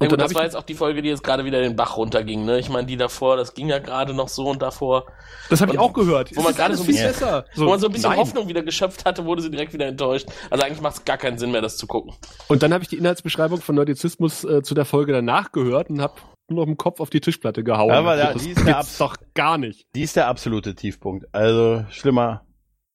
Ja, 0.00 0.04
Und 0.06 0.10
gut, 0.10 0.20
das 0.20 0.32
war 0.34 0.44
jetzt 0.44 0.54
auch 0.54 0.62
die 0.62 0.74
Folge, 0.74 1.02
die 1.02 1.08
jetzt 1.08 1.24
gerade 1.24 1.44
wieder 1.44 1.60
den 1.60 1.74
Bach 1.74 1.96
runterging. 1.96 2.44
Ne? 2.44 2.60
Ich 2.60 2.68
meine, 2.68 2.86
die 2.86 2.96
davor, 2.96 3.36
das 3.36 3.54
ging 3.54 3.68
ja 3.68 3.80
gerade 3.80 4.14
noch 4.14 4.28
so 4.28 4.46
und 4.48 4.62
davor. 4.62 5.06
das 5.50 5.60
habe 5.60 5.72
ich 5.72 5.78
auch 5.80 5.92
gehört. 5.92 6.30
wo 6.36 6.42
man 6.42 6.52
Es 6.52 6.56
gerade 6.56 6.76
so 6.76 6.84
ein 6.84 6.86
bisschen- 6.86 7.08
besser. 7.08 7.44
Wo 7.56 7.64
man 7.64 7.80
so 7.80 7.86
ein 7.86 7.92
bisschen 7.92 8.10
nein. 8.10 8.18
Hoffnung 8.20 8.46
wieder 8.46 8.62
geschöpft 8.62 9.04
hatte, 9.04 9.24
wurde 9.24 9.42
sie 9.42 9.50
direkt 9.50 9.72
wieder 9.72 9.86
enttäuscht. 9.86 10.28
Also 10.50 10.64
eigentlich 10.64 10.80
macht 10.80 10.98
es 10.98 11.04
gar 11.04 11.16
keinen 11.18 11.36
Sinn 11.38 11.50
mehr, 11.50 11.62
das 11.62 11.76
zu 11.76 11.88
gucken. 11.88 12.14
Und 12.46 12.62
dann 12.62 12.72
habe 12.72 12.84
ich 12.84 12.88
die 12.88 12.96
Inhaltsbeschreibung 12.96 13.60
von 13.60 13.74
Nerdizismus 13.74 14.44
äh, 14.44 14.62
zu 14.62 14.74
der 14.74 14.84
Folge 14.84 15.12
danach 15.12 15.50
gehört 15.50 15.90
und 15.90 16.00
habe 16.00 16.14
nur 16.48 16.60
noch 16.64 16.68
im 16.70 16.76
Kopf 16.76 17.00
auf 17.00 17.10
die 17.10 17.20
Tischplatte 17.20 17.64
gehauen. 17.64 17.90
Aber 17.90 18.16
da- 18.16 18.34
das 18.34 18.42
die 18.44 18.50
ist 18.52 18.64
der 18.64 18.84
doch 19.00 19.16
gar 19.34 19.58
nicht. 19.58 19.88
Die 19.96 20.02
ist 20.02 20.14
der 20.14 20.28
absolute 20.28 20.76
Tiefpunkt. 20.76 21.26
Also 21.34 21.84
schlimmer 21.90 22.46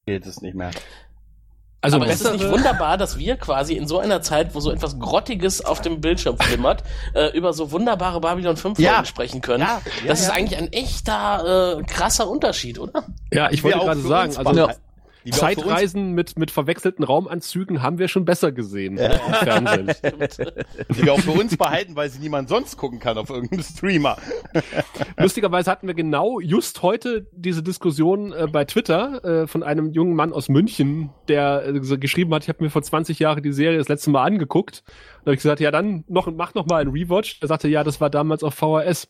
geht 0.06 0.26
es 0.26 0.40
nicht 0.42 0.56
mehr. 0.56 0.72
Also 1.84 1.98
Aber 1.98 2.08
ist 2.08 2.22
es 2.22 2.32
nicht 2.32 2.42
bessere- 2.46 2.52
wunderbar, 2.54 2.98
dass 2.98 3.18
wir 3.20 3.36
quasi 3.36 3.74
in 3.74 3.88
so 3.88 4.00
einer 4.00 4.22
Zeit, 4.22 4.56
wo 4.56 4.62
so 4.62 4.72
etwas 4.72 4.98
Grottiges 5.00 5.64
auf 5.66 5.82
dem 5.82 6.00
Bildschirm 6.02 6.38
flimmert, 6.40 6.82
äh, 7.14 7.28
über 7.38 7.52
so 7.54 7.72
wunderbare 7.72 8.22
Babylon 8.22 8.56
5 8.58 8.80
Ja. 8.80 9.04
Sprechen 9.04 9.42
können? 9.42 9.62
Ja, 9.64 9.82
ja, 10.02 10.08
das 10.08 10.22
ist 10.22 10.28
ja. 10.30 10.34
eigentlich 10.34 10.58
ein 10.58 10.72
echter, 10.72 11.78
äh, 11.80 11.84
krasser 11.84 12.30
Unterschied, 12.30 12.80
oder? 12.80 13.04
Ja, 13.34 13.52
ich 13.52 13.64
wollte 13.64 13.80
gerade 13.80 14.00
sagen, 14.02 14.38
also 14.38 14.70
Zeitreisen 15.32 16.12
mit, 16.14 16.38
mit 16.38 16.52
verwechselten 16.52 17.04
Raumanzügen 17.04 17.82
haben 17.82 18.00
wir 18.00 18.08
schon 18.08 18.26
besser 18.26 18.52
gesehen 18.52 18.98
im 18.98 19.12
Fernsehen. 19.34 19.88
Die 20.90 21.04
wir 21.04 21.14
auch 21.14 21.20
für 21.20 21.32
uns 21.32 21.58
behalten, 21.58 21.96
weil 21.96 22.10
sie 22.10 22.20
niemand 22.20 22.50
sonst 22.50 22.78
gucken 22.78 23.00
kann 23.00 23.18
auf 23.18 23.30
irgendeinem 23.30 23.64
Streamer. 23.64 24.18
Lustigerweise 25.18 25.72
hatten 25.72 25.88
wir 25.88 25.94
genau 25.94 26.40
just 26.40 26.82
heute 26.82 27.28
diese 27.32 27.64
Diskussion 27.64 28.34
äh, 28.34 28.48
bei 28.52 28.66
Twitter 28.66 29.24
äh, 29.44 29.48
von 29.48 29.64
einem 29.64 29.92
jungen 29.92 30.16
Mann 30.16 30.34
aus 30.34 30.50
München, 30.50 31.10
der 31.28 31.66
äh, 31.66 31.98
geschrieben 31.98 32.34
hat, 32.34 32.44
ich 32.44 32.50
habe 32.50 32.64
mir 32.64 32.70
vor 32.70 32.84
20 32.84 33.20
Jahren 33.20 33.44
die 33.44 33.54
Serie 33.54 33.78
das 33.78 33.90
letzte 33.90 34.10
Mal 34.10 34.24
angeguckt. 34.24 34.84
Da 34.86 35.28
habe 35.28 35.36
ich 35.36 35.42
gesagt, 35.42 35.60
ja 35.60 35.72
dann 35.72 36.04
noch 36.08 36.32
mach 36.32 36.54
noch 36.54 36.66
mal 36.66 36.82
einen 36.82 36.92
Rewatch. 36.92 37.40
Er 37.42 37.48
sagte, 37.48 37.68
ja, 37.68 37.84
das 37.84 38.02
war 38.02 38.10
damals 38.10 38.44
auf 38.44 38.56
VHS. 38.56 39.10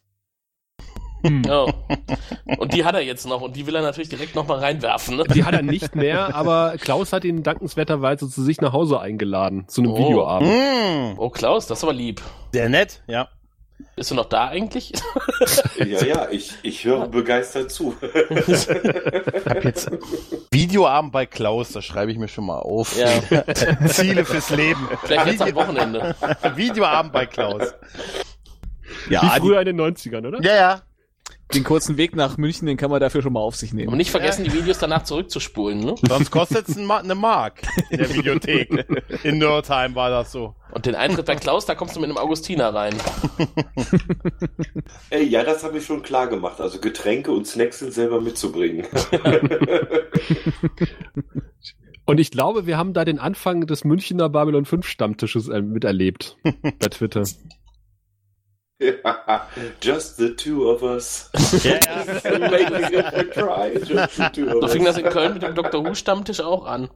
Ja. 1.46 1.66
Und 2.58 2.74
die 2.74 2.84
hat 2.86 2.96
er 2.96 3.02
jetzt 3.02 3.26
noch 3.26 3.42
und 3.42 3.56
die 3.56 3.66
will 3.66 3.76
er 3.76 3.82
natürlich 3.82 4.10
direkt 4.10 4.36
nochmal 4.36 4.60
reinwerfen. 4.60 5.18
Ne? 5.18 5.24
Die 5.34 5.44
hat 5.44 5.54
er 5.54 5.62
nicht 5.62 5.96
mehr, 5.96 6.36
aber 6.36 6.76
Klaus 6.80 7.14
hat 7.14 7.24
ihn 7.24 7.42
dankenswerterweise 7.44 8.30
zu 8.30 8.44
sich 8.44 8.60
nach 8.62 8.74
Hause 8.74 9.00
eingeladen, 9.00 9.66
zu 9.68 9.82
einem 9.82 9.92
Oh. 9.94 9.98
Videoabend. 9.98 10.50
Mm, 10.50 11.20
Oh, 11.20 11.30
Klaus, 11.30 11.66
das 11.68 11.80
ist 11.80 11.84
aber 11.84 11.94
lieb. 11.94 12.22
sehr 12.52 12.68
nett, 12.70 13.02
ja. 13.08 13.30
Bist 13.96 14.12
du 14.12 14.16
noch 14.16 14.26
da 14.26 14.48
eigentlich? 14.48 14.94
Ja, 15.78 16.04
ja, 16.06 16.28
ich, 16.32 16.54
ich 16.64 16.86
höre 16.86 17.08
begeistert 17.08 17.72
zu. 17.72 17.96
Ich 18.48 18.68
hab 19.50 19.64
jetzt 19.64 19.92
Videoabend 20.52 21.12
bei 21.12 21.26
Klaus, 21.26 21.72
das 21.72 21.84
schreibe 21.86 22.12
ich 22.12 22.18
mir 22.18 22.28
schon 22.28 22.46
mal 22.46 22.60
auf. 22.60 22.96
Ja. 22.98 23.08
Ziele 23.88 24.24
fürs 24.26 24.50
Leben. 24.52 24.88
Vielleicht 25.04 25.28
jetzt 25.28 25.42
am 25.42 25.56
Wochenende. 25.56 26.16
Videoabend 26.56 27.12
bei 27.14 27.26
Klaus. 27.26 27.74
Wie 29.08 29.14
Ja, 29.14 29.22
die, 29.22 29.40
früher 29.42 29.60
in 29.62 29.66
den 29.78 29.82
90ern, 29.82 30.26
oder? 30.28 30.42
Ja, 30.42 30.56
ja. 30.56 30.82
Den 31.54 31.64
kurzen 31.64 31.98
Weg 31.98 32.16
nach 32.16 32.38
München, 32.38 32.68
den 32.68 32.78
kann 32.78 32.90
man 32.92 33.00
dafür 33.00 33.22
schon 33.22 33.34
mal 33.34 33.40
auf 33.40 33.56
sich 33.56 33.74
nehmen. 33.74 33.96
nicht 33.98 34.12
vergessen, 34.12 34.44
die 34.44 34.54
Videos 34.54 34.80
danach 34.80 35.04
zurückzuspulen. 35.04 35.80
Ne? 35.80 35.96
Sonst 36.08 36.32
kostet 36.32 36.68
es 36.70 36.78
eine 36.78 37.16
Mark 37.16 37.62
in 37.90 37.98
der 37.98 38.14
Videothek. 38.14 38.86
In 39.24 39.38
Nerdheim 39.38 39.96
war 39.96 40.10
das 40.10 40.32
so. 40.32 40.56
Und 40.72 40.86
den 40.86 40.96
Eintritt 40.96 41.26
bei 41.26 41.36
Klaus, 41.36 41.66
da 41.66 41.76
kommst 41.76 41.96
du 41.96 42.00
mit 42.00 42.10
einem 42.10 42.18
Augustiner 42.18 42.74
rein. 42.74 42.96
Ey, 45.10 45.24
ja, 45.28 45.44
das 45.44 45.64
habe 45.64 45.78
ich 45.78 45.86
schon 45.86 46.02
klar 46.02 46.28
gemacht. 46.28 46.60
Also 46.60 46.80
Getränke 46.80 47.32
und 47.32 47.46
Snacks 47.46 47.80
sind 47.80 47.94
selber 47.94 48.20
mitzubringen. 48.22 48.88
Und 52.06 52.20
ich 52.20 52.32
glaube, 52.32 52.66
wir 52.66 52.78
haben 52.78 52.94
da 52.94 53.06
den 53.06 53.18
Anfang 53.18 53.66
des 53.66 53.86
Münchner 53.86 54.28
Babylon 54.28 54.66
5 54.66 54.86
Stammtisches 54.86 55.48
äh, 55.48 55.62
miterlebt 55.62 56.38
bei 56.44 56.88
Twitter. 56.90 57.24
Just 59.82 60.18
the 60.18 60.36
two 60.36 60.70
of 60.70 60.84
us. 60.84 61.30
Two 64.34 64.50
So 64.62 64.68
fing 64.68 64.86
das 64.86 64.98
in 64.98 65.06
Köln 65.06 65.34
mit 65.34 65.44
dem 65.44 65.56
Dr. 65.56 65.86
Who 65.86 65.96
Stammtisch 65.96 66.42
auch 66.42 66.66
an. 66.66 66.90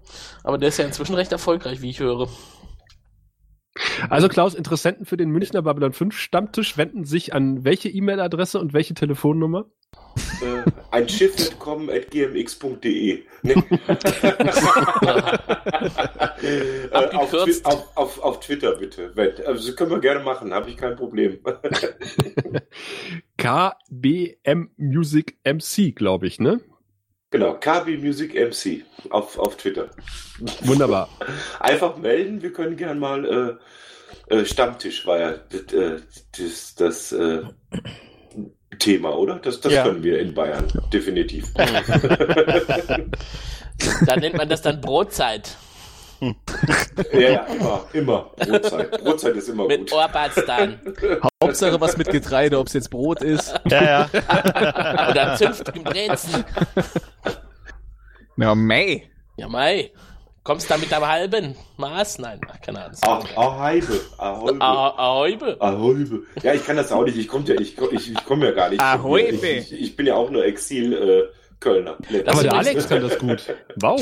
Aber 0.43 0.57
der 0.57 0.69
ist 0.69 0.77
ja 0.77 0.85
inzwischen 0.85 1.15
recht 1.15 1.31
erfolgreich, 1.31 1.81
wie 1.81 1.89
ich 1.89 1.99
höre. 1.99 2.27
Also 4.09 4.27
Klaus, 4.29 4.55
Interessenten 4.55 5.05
für 5.05 5.17
den 5.17 5.29
Münchner 5.29 5.61
Babylon 5.61 5.93
5 5.93 6.17
Stammtisch 6.17 6.77
wenden 6.77 7.05
sich 7.05 7.33
an 7.33 7.63
welche 7.63 7.89
E-Mail-Adresse 7.89 8.59
und 8.59 8.73
welche 8.73 8.93
Telefonnummer? 8.93 9.65
Äh, 10.41 10.69
ein 10.91 11.07
Schiff 11.09 11.37
mitkommen 11.37 11.89
at 11.89 12.11
gmx.de. 12.11 13.23
Ne? 13.43 13.53
Äh, 16.39 16.89
auf, 16.91 17.33
auf, 17.33 17.97
auf, 17.97 18.19
auf 18.19 18.39
Twitter 18.41 18.75
bitte. 18.75 19.11
Also 19.45 19.73
können 19.73 19.89
wir 19.89 19.99
gerne 19.99 20.23
machen, 20.23 20.53
habe 20.53 20.69
ich 20.69 20.77
kein 20.77 20.95
Problem. 20.95 21.39
KBM 23.37 24.69
Music 24.77 25.37
MC, 25.43 25.95
glaube 25.95 26.27
ich, 26.27 26.39
ne? 26.39 26.61
Genau, 27.31 27.53
KB 27.55 27.97
Music 27.97 28.33
MC 28.35 28.83
auf, 29.09 29.37
auf 29.39 29.57
Twitter. 29.57 29.89
Wunderbar. 30.61 31.09
Einfach 31.59 31.97
melden, 31.97 32.41
wir 32.41 32.53
können 32.53 32.75
gern 32.77 32.99
mal 32.99 33.59
äh, 34.29 34.35
äh, 34.35 34.45
Stammtisch 34.45 35.05
war 35.05 35.19
ja 35.19 35.31
das, 35.49 35.73
äh, 35.73 35.99
das, 36.37 36.75
das 36.75 37.11
äh, 37.11 37.41
Thema, 38.79 39.17
oder? 39.17 39.35
Das, 39.39 39.59
das 39.61 39.73
Ja. 39.73 39.83
können 39.83 40.03
wir 40.03 40.19
in 40.19 40.33
Bayern, 40.33 40.67
definitiv. 40.93 41.51
Da 44.07 44.15
nennt 44.15 44.35
man 44.35 44.49
das 44.49 44.63
dann 44.63 44.81
Brotzeit. 44.81 45.55
Ja, 47.13 47.19
ja, 47.19 47.39
immer, 47.45 47.85
immer. 47.93 48.31
Brotzeit. 48.37 49.03
Brotzeit 49.03 49.35
ist 49.35 49.49
immer 49.49 49.67
Mit 49.67 49.81
gut. 49.89 49.93
Orbatstan. 49.93 50.79
Hauptsache 51.43 51.79
was 51.79 51.97
mit 51.97 52.09
Getreide, 52.09 52.57
ob 52.57 52.67
es 52.67 52.73
jetzt 52.73 52.89
Brot 52.89 53.21
ist. 53.21 53.53
Ja, 53.69 53.83
ja. 53.83 54.09
Oder 55.11 55.35
zünftigen 55.35 55.83
Brezen. 55.83 56.43
Na, 58.35 58.55
mei. 58.55 59.09
Ja, 59.37 59.47
mei. 59.47 59.91
Kommst 60.43 60.71
da 60.71 60.77
mit 60.77 60.93
einem 60.93 61.05
halben 61.07 61.55
Maß? 61.75 62.19
Nein, 62.19 62.39
ach, 62.49 62.61
keine 62.61 62.85
Ahnung. 62.85 62.97
Ah, 63.01 63.21
Aheibe. 63.35 63.99
Aheibe. 64.17 64.57
Ah, 64.61 64.93
Ahäube. 64.97 65.57
Ahäube. 65.59 66.23
Ja, 66.41 66.53
ich 66.53 66.65
kann 66.65 66.77
das 66.77 66.91
auch 66.91 67.03
nicht. 67.03 67.17
Ich 67.17 67.27
komme 67.27 67.43
ja, 67.47 67.55
ich, 67.59 67.75
komm- 67.75 67.89
ich, 67.91 68.11
ich 68.11 68.23
komm 68.25 68.41
ja 68.43 68.51
gar 68.51 68.69
nicht. 68.69 68.81
Ahäube. 68.81 69.45
Ich, 69.47 69.73
ich, 69.73 69.81
ich 69.81 69.95
bin 69.97 70.05
ja 70.07 70.15
auch 70.15 70.29
nur 70.29 70.45
Exil 70.45 70.93
äh, 70.93 71.67
Aber 71.67 71.81
der 71.83 72.23
übrigens- 72.23 72.53
Alex 72.53 72.87
kann 72.89 73.01
das 73.01 73.17
gut. 73.19 73.43
Wow. 73.75 73.99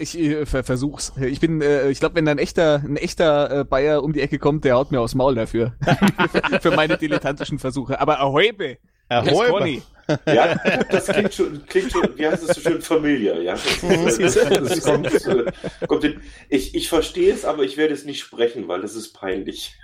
Ich 0.00 0.18
äh, 0.18 0.46
ver 0.46 0.64
versuch's. 0.64 1.12
Ich 1.20 1.40
bin, 1.40 1.60
äh, 1.60 1.90
ich 1.90 2.00
glaube, 2.00 2.14
wenn 2.14 2.24
da 2.24 2.32
ein 2.32 2.38
echter, 2.38 2.82
ein 2.82 2.96
echter 2.96 3.60
äh, 3.60 3.64
Bayer 3.64 4.02
um 4.02 4.12
die 4.14 4.22
Ecke 4.22 4.38
kommt, 4.38 4.64
der 4.64 4.76
haut 4.76 4.90
mir 4.90 5.00
aufs 5.00 5.14
Maul 5.14 5.34
dafür. 5.34 5.74
Für 6.62 6.70
meine 6.70 6.96
dilettantischen 6.96 7.58
Versuche. 7.58 8.00
Aber 8.00 8.16
Räuber. 8.16 8.76
Conny. 9.10 9.82
Ja, 10.26 10.54
das 10.90 11.06
klingt 11.06 11.34
schon, 11.34 11.66
klingt 11.66 11.92
schon, 11.92 12.08
wie 12.16 12.26
heißt 12.26 12.48
es 12.48 12.56
so 12.56 12.60
schön, 12.60 12.80
Familie. 12.80 13.42
Ja, 13.42 13.52
das, 13.52 14.18
ist, 14.18 14.36
äh, 14.36 14.48
das, 14.48 14.68
das 14.68 14.82
kommt, 14.82 15.06
äh, 15.26 15.52
kommt 15.86 16.04
in, 16.04 16.20
ich, 16.48 16.74
ich 16.74 16.88
verstehe 16.88 17.32
es, 17.32 17.44
aber 17.44 17.62
ich 17.62 17.76
werde 17.76 17.92
es 17.94 18.04
nicht 18.04 18.20
sprechen, 18.20 18.68
weil 18.68 18.80
das 18.80 18.94
ist 18.94 19.12
peinlich. 19.12 19.74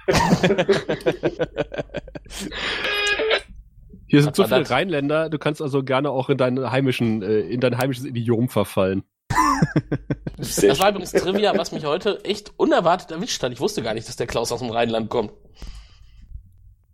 Hier 4.09 4.23
sind 4.23 4.37
so 4.37 4.45
viele 4.45 4.61
das? 4.61 4.71
Rheinländer, 4.71 5.29
du 5.29 5.39
kannst 5.39 5.61
also 5.61 5.83
gerne 5.83 6.11
auch 6.11 6.31
in 6.31 6.39
deinen 6.39 6.71
heimischen, 6.71 7.23
äh, 7.23 7.41
in 7.41 7.61
dein 7.61 7.77
heimisches 7.79 8.05
Idiom 8.05 8.49
verfallen. 8.49 9.03
Das 10.39 10.79
war 10.79 10.91
übrigens 10.91 11.13
Trivia, 11.13 11.57
was 11.57 11.73
mich 11.73 11.85
heute 11.87 12.23
echt 12.25 12.53
unerwartet 12.59 13.11
erwischt 13.11 13.43
hat. 13.43 13.53
Ich 13.53 13.61
wusste 13.61 13.83
gar 13.83 13.95
nicht, 13.95 14.07
dass 14.07 14.17
der 14.17 14.27
Klaus 14.27 14.53
aus 14.53 14.61
dem 14.61 14.71
Rheinland 14.71 15.09
kommt. 15.09 15.33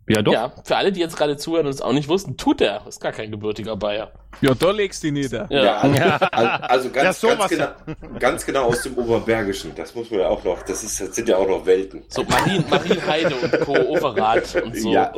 Ja, 0.07 0.21
doch. 0.21 0.33
Ja, 0.33 0.53
für 0.63 0.77
alle, 0.77 0.91
die 0.91 0.99
jetzt 0.99 1.17
gerade 1.17 1.37
zuhören 1.37 1.65
und 1.65 1.73
es 1.73 1.81
auch 1.81 1.93
nicht 1.93 2.07
wussten, 2.07 2.37
tut 2.37 2.61
er. 2.61 2.85
Ist 2.87 3.01
gar 3.01 3.11
kein 3.11 3.31
gebürtiger 3.31 3.75
Bayer. 3.75 4.13
Ja, 4.41 4.53
da 4.53 4.71
legst 4.71 5.03
du 5.03 5.07
die 5.07 5.11
nieder. 5.11 5.47
Ja. 5.49 5.63
Ja, 5.63 5.77
also, 5.77 5.95
also, 6.31 6.63
also 6.63 6.89
Ja, 6.89 7.03
ganz, 7.03 7.21
sowas 7.21 7.37
ganz, 7.37 7.49
genau, 7.49 8.19
ganz 8.19 8.45
genau 8.45 8.63
aus 8.63 8.81
dem 8.83 8.97
Oberbergischen. 8.97 9.73
Das 9.75 9.95
muss 9.95 10.09
man 10.11 10.21
ja 10.21 10.27
auch 10.27 10.43
noch, 10.43 10.61
das, 10.63 10.83
ist, 10.83 10.99
das 10.99 11.15
sind 11.15 11.29
ja 11.29 11.37
auch 11.37 11.47
noch 11.47 11.65
Welten. 11.65 12.03
So 12.09 12.23
Marien, 12.23 12.65
Marienheide 12.69 13.35
und 13.35 13.59
Co. 13.61 13.73
Overath 13.73 14.55
und 14.63 14.77
so. 14.77 14.91
Ja, 14.91 15.13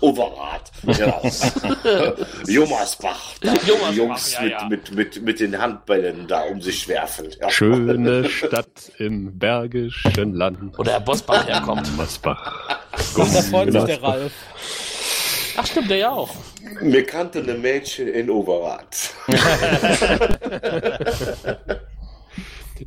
Overath. 0.00 0.70
Ja. 1.00 1.20
Jummersbach. 2.46 3.34
Da 3.40 3.54
Jummersbach, 3.54 3.90
die 3.90 3.96
Jungs 3.96 4.32
ja, 4.34 4.44
ja. 4.44 4.68
Mit, 4.68 4.90
mit, 4.92 5.14
mit, 5.14 5.22
mit 5.22 5.40
den 5.40 5.58
Handbällen 5.58 6.26
da 6.26 6.42
um 6.42 6.60
sich 6.60 6.88
werfen. 6.88 7.28
Ja. 7.40 7.50
Schöne 7.50 8.28
Stadt 8.28 8.92
im 8.98 9.38
Bergischen 9.38 10.34
Land. 10.34 10.78
Wo 10.78 10.82
der 10.82 10.94
Herr 10.94 11.00
Bosbach 11.00 11.46
herkommt. 11.46 11.96
Masbach. 11.96 12.78
Da 13.16 13.24
freut 13.24 13.72
sich 13.72 13.84
der 13.84 14.02
Ralf. 14.02 14.32
Ach 15.56 15.66
stimmt, 15.66 15.90
der 15.90 15.96
ja 15.98 16.10
auch. 16.10 16.34
Mir 16.80 17.04
kannte 17.04 17.40
eine 17.40 17.54
Mädchen 17.54 18.08
in 18.08 18.30
Overath. 18.30 19.14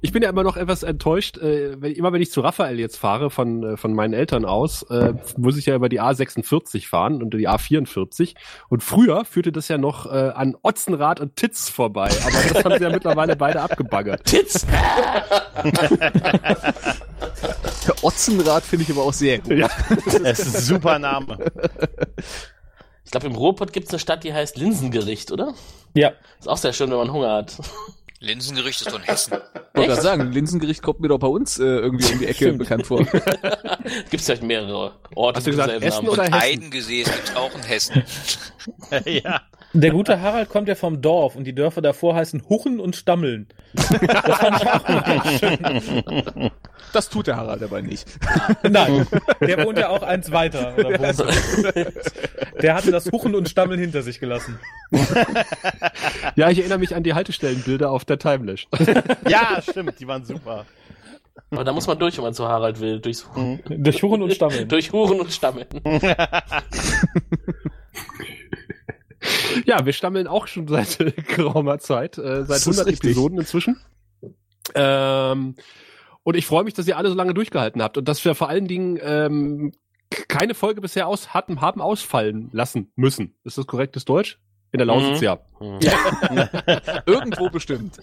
Ich 0.02 0.12
bin 0.12 0.24
ja 0.24 0.30
immer 0.30 0.44
noch 0.44 0.58
etwas 0.58 0.84
enttäuscht, 0.84 1.38
äh, 1.38 1.80
wenn, 1.82 1.94
immer 1.94 2.12
wenn 2.12 2.22
ich 2.22 2.32
zu 2.32 2.42
Raphael 2.42 2.80
jetzt 2.80 2.98
fahre 2.98 3.30
von, 3.30 3.64
äh, 3.64 3.78
von 3.78 3.94
meinen 3.94 4.14
Eltern 4.14 4.46
aus, 4.46 4.84
äh, 4.90 5.14
muss 5.38 5.58
ich 5.58 5.68
ja 5.68 5.76
über 5.76 5.90
die 5.90 6.02
A46 6.02 6.88
fahren 6.88 7.22
und 7.22 7.34
die 7.34 7.48
A44. 7.48 8.34
Und 8.70 8.84
früher 8.84 9.24
führte 9.26 9.52
das 9.52 9.68
ja 9.68 9.78
noch 9.78 10.08
äh, 10.08 10.32
an 10.34 10.58
Otzenrad 10.62 11.20
und 11.20 11.36
Titz 11.36 11.70
vorbei. 11.70 12.10
Aber 12.22 12.54
das 12.54 12.66
haben 12.66 12.78
sie 12.78 12.84
ja 12.84 12.90
mittlerweile 12.90 13.36
beide 13.36 13.62
abgebaggert. 13.62 14.24
Titz! 14.26 14.66
Otzenrad 18.02 18.64
finde 18.64 18.84
ich 18.84 18.92
aber 18.92 19.04
auch 19.04 19.14
sehr 19.14 19.40
gut. 19.40 19.58
Ja. 19.58 19.70
Das 20.24 20.40
ist 20.40 20.56
ein 20.56 20.62
super 20.62 21.00
Name. 21.00 21.38
Ich 23.14 23.20
glaube, 23.20 23.28
im 23.28 23.36
Ruhrpott 23.36 23.72
gibt 23.72 23.86
es 23.86 23.94
eine 23.94 24.00
Stadt, 24.00 24.24
die 24.24 24.34
heißt 24.34 24.58
Linsengericht, 24.58 25.32
oder? 25.32 25.54
Ja. 25.94 26.14
Ist 26.40 26.50
auch 26.50 26.58
sehr 26.58 26.74
schön, 26.74 26.90
wenn 26.90 26.98
man 26.98 27.14
Hunger 27.14 27.32
hat. 27.32 27.56
Linsengericht 28.20 28.82
ist 28.82 28.90
doch 28.90 28.98
in 28.98 29.06
Hessen. 29.06 29.34
Ich 29.76 29.78
wollte 29.78 29.90
gerade 29.90 30.02
sagen, 30.02 30.32
Linsengericht 30.32 30.82
kommt 30.82 31.00
mir 31.00 31.10
doch 31.10 31.20
bei 31.20 31.28
uns 31.28 31.60
äh, 31.60 31.64
irgendwie 31.64 32.12
um 32.14 32.20
die 32.20 32.28
Ecke 32.28 32.54
bekannt 32.54 32.86
vor. 32.88 33.04
Gibt 33.06 34.14
es 34.14 34.26
vielleicht 34.26 34.44
mehrere 34.44 34.94
Orte 35.16 35.38
Hast 35.38 35.48
du 35.48 35.52
mit 35.52 35.60
gesagt 35.60 35.70
demselben 35.70 35.84
Essen 35.84 36.06
Namen. 36.06 36.10
oder 36.10 36.24
Hessen? 36.24 36.34
Eidengesicht 36.34 37.12
gibt's 37.12 37.36
auch 37.36 37.54
in 37.56 37.64
Hessen. 37.64 38.04
ja. 39.06 39.42
Der 39.74 39.90
gute 39.92 40.22
Harald 40.22 40.50
kommt 40.50 40.68
ja 40.68 40.76
vom 40.76 41.02
Dorf 41.02 41.36
und 41.36 41.46
die 41.46 41.56
Dörfer 41.56 41.82
davor 41.82 42.14
heißen 42.16 42.44
Huchen 42.48 42.80
und 42.80 42.96
Stammeln. 42.96 43.48
Das 43.74 43.88
fand 44.38 44.62
ich 44.62 44.68
auch 44.70 45.26
schön. 45.40 46.52
Das 46.94 47.10
tut 47.10 47.26
der 47.26 47.38
Harald 47.38 47.64
aber 47.64 47.82
nicht. 47.82 48.08
Nein, 48.62 49.08
der 49.42 49.66
wohnt 49.66 49.80
ja 49.80 49.90
auch 49.90 50.04
eins 50.04 50.32
weiter. 50.32 50.74
Der 52.62 52.76
hatte 52.76 52.92
das 52.92 53.12
Huchen 53.12 53.34
und 53.34 53.50
Stammeln 53.50 53.80
hinter 53.80 54.04
sich 54.04 54.20
gelassen. 54.20 54.60
Ja, 56.36 56.50
ich 56.52 56.60
erinnere 56.60 56.78
mich 56.78 56.94
an 56.96 57.02
die 57.02 57.16
Haltestellenbilder 57.16 57.90
auf 57.90 58.06
der 58.06 58.20
Timelash. 58.20 58.68
ja, 59.28 59.60
stimmt, 59.62 60.00
die 60.00 60.08
waren 60.08 60.24
super. 60.24 60.66
Aber 61.50 61.64
da 61.64 61.74
muss 61.74 61.88
man 61.88 61.98
durch, 61.98 62.16
wenn 62.18 62.26
man 62.26 62.34
zu 62.36 62.48
Harald 62.48 62.80
will. 62.80 63.00
Durchs, 63.00 63.28
Durch 63.70 64.04
Huchen 64.04 64.22
und 64.22 64.34
Stammeln. 64.34 64.68
durch 64.70 64.92
Huren 64.92 65.20
und 65.20 65.32
Stammeln. 65.32 65.68
Ja, 69.66 69.86
wir 69.86 69.94
stammeln 69.94 70.28
auch 70.28 70.48
schon 70.48 70.68
seit 70.68 71.00
äh, 71.00 71.12
geraumer 71.36 71.80
Zeit, 71.80 72.18
äh, 72.18 72.44
seit 72.46 72.50
Das 72.50 72.58
ist 72.60 72.68
100 72.68 72.88
richtig. 72.88 73.12
Episoden 73.12 73.40
inzwischen. 73.40 73.80
Ähm, 74.76 75.56
und 76.24 76.36
ich 76.36 76.46
freue 76.46 76.64
mich, 76.64 76.74
dass 76.74 76.88
ihr 76.88 76.98
alle 76.98 77.10
so 77.10 77.16
lange 77.16 77.34
durchgehalten 77.34 77.82
habt 77.82 77.98
und 77.98 78.08
dass 78.08 78.24
wir 78.24 78.36
vor 78.36 78.50
allen 78.50 78.68
Dingen 78.68 79.00
ähm, 79.02 79.74
keine 80.28 80.54
Folge 80.54 80.82
bisher 80.82 81.08
aus 81.08 81.34
hatten, 81.34 81.62
haben 81.62 81.82
ausfallen 81.82 82.50
lassen 82.52 82.92
müssen. 82.96 83.36
Ist 83.44 83.58
das 83.58 83.68
korrektes 83.68 84.06
Deutsch? 84.06 84.40
In 84.74 84.80
der 84.80 84.88
Lausitz, 84.88 85.22
Mhm. 85.60 85.80
ja. 85.82 86.50
Irgendwo 87.06 87.50
bestimmt. 87.50 87.96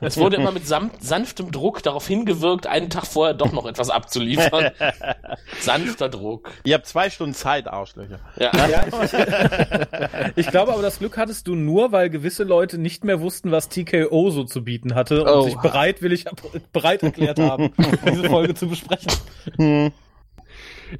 Es 0.00 0.16
wurde 0.18 0.36
immer 0.36 0.52
mit 0.52 0.64
sanftem 0.66 1.50
Druck 1.50 1.82
darauf 1.82 2.06
hingewirkt, 2.06 2.66
einen 2.68 2.90
Tag 2.90 3.06
vorher 3.06 3.32
doch 3.34 3.50
noch 3.52 3.66
etwas 3.66 3.88
abzuliefern. 3.90 4.70
Sanfter 5.60 6.08
Druck. 6.10 6.50
Ihr 6.64 6.74
habt 6.74 6.86
zwei 6.86 7.08
Stunden 7.10 7.34
Zeit, 7.34 7.66
Arschlöcher. 7.66 8.20
Ja. 8.38 8.52
Ich 10.36 10.48
glaube 10.48 10.72
aber, 10.74 10.82
das 10.82 10.98
Glück 10.98 11.16
hattest 11.16 11.46
du 11.48 11.54
nur, 11.54 11.92
weil 11.92 12.10
gewisse 12.10 12.44
Leute 12.44 12.78
nicht 12.78 13.04
mehr 13.04 13.20
wussten, 13.20 13.50
was 13.50 13.68
TKO 13.68 14.30
so 14.30 14.44
zu 14.44 14.62
bieten 14.62 14.94
hatte 14.94 15.22
und 15.22 15.28
Oh. 15.28 15.42
sich 15.42 15.56
bereitwillig 15.56 16.24
bereit 16.72 17.02
erklärt 17.02 17.38
haben, 17.40 17.72
diese 18.08 18.24
Folge 18.28 18.54
zu 18.54 18.68
besprechen. 18.68 19.92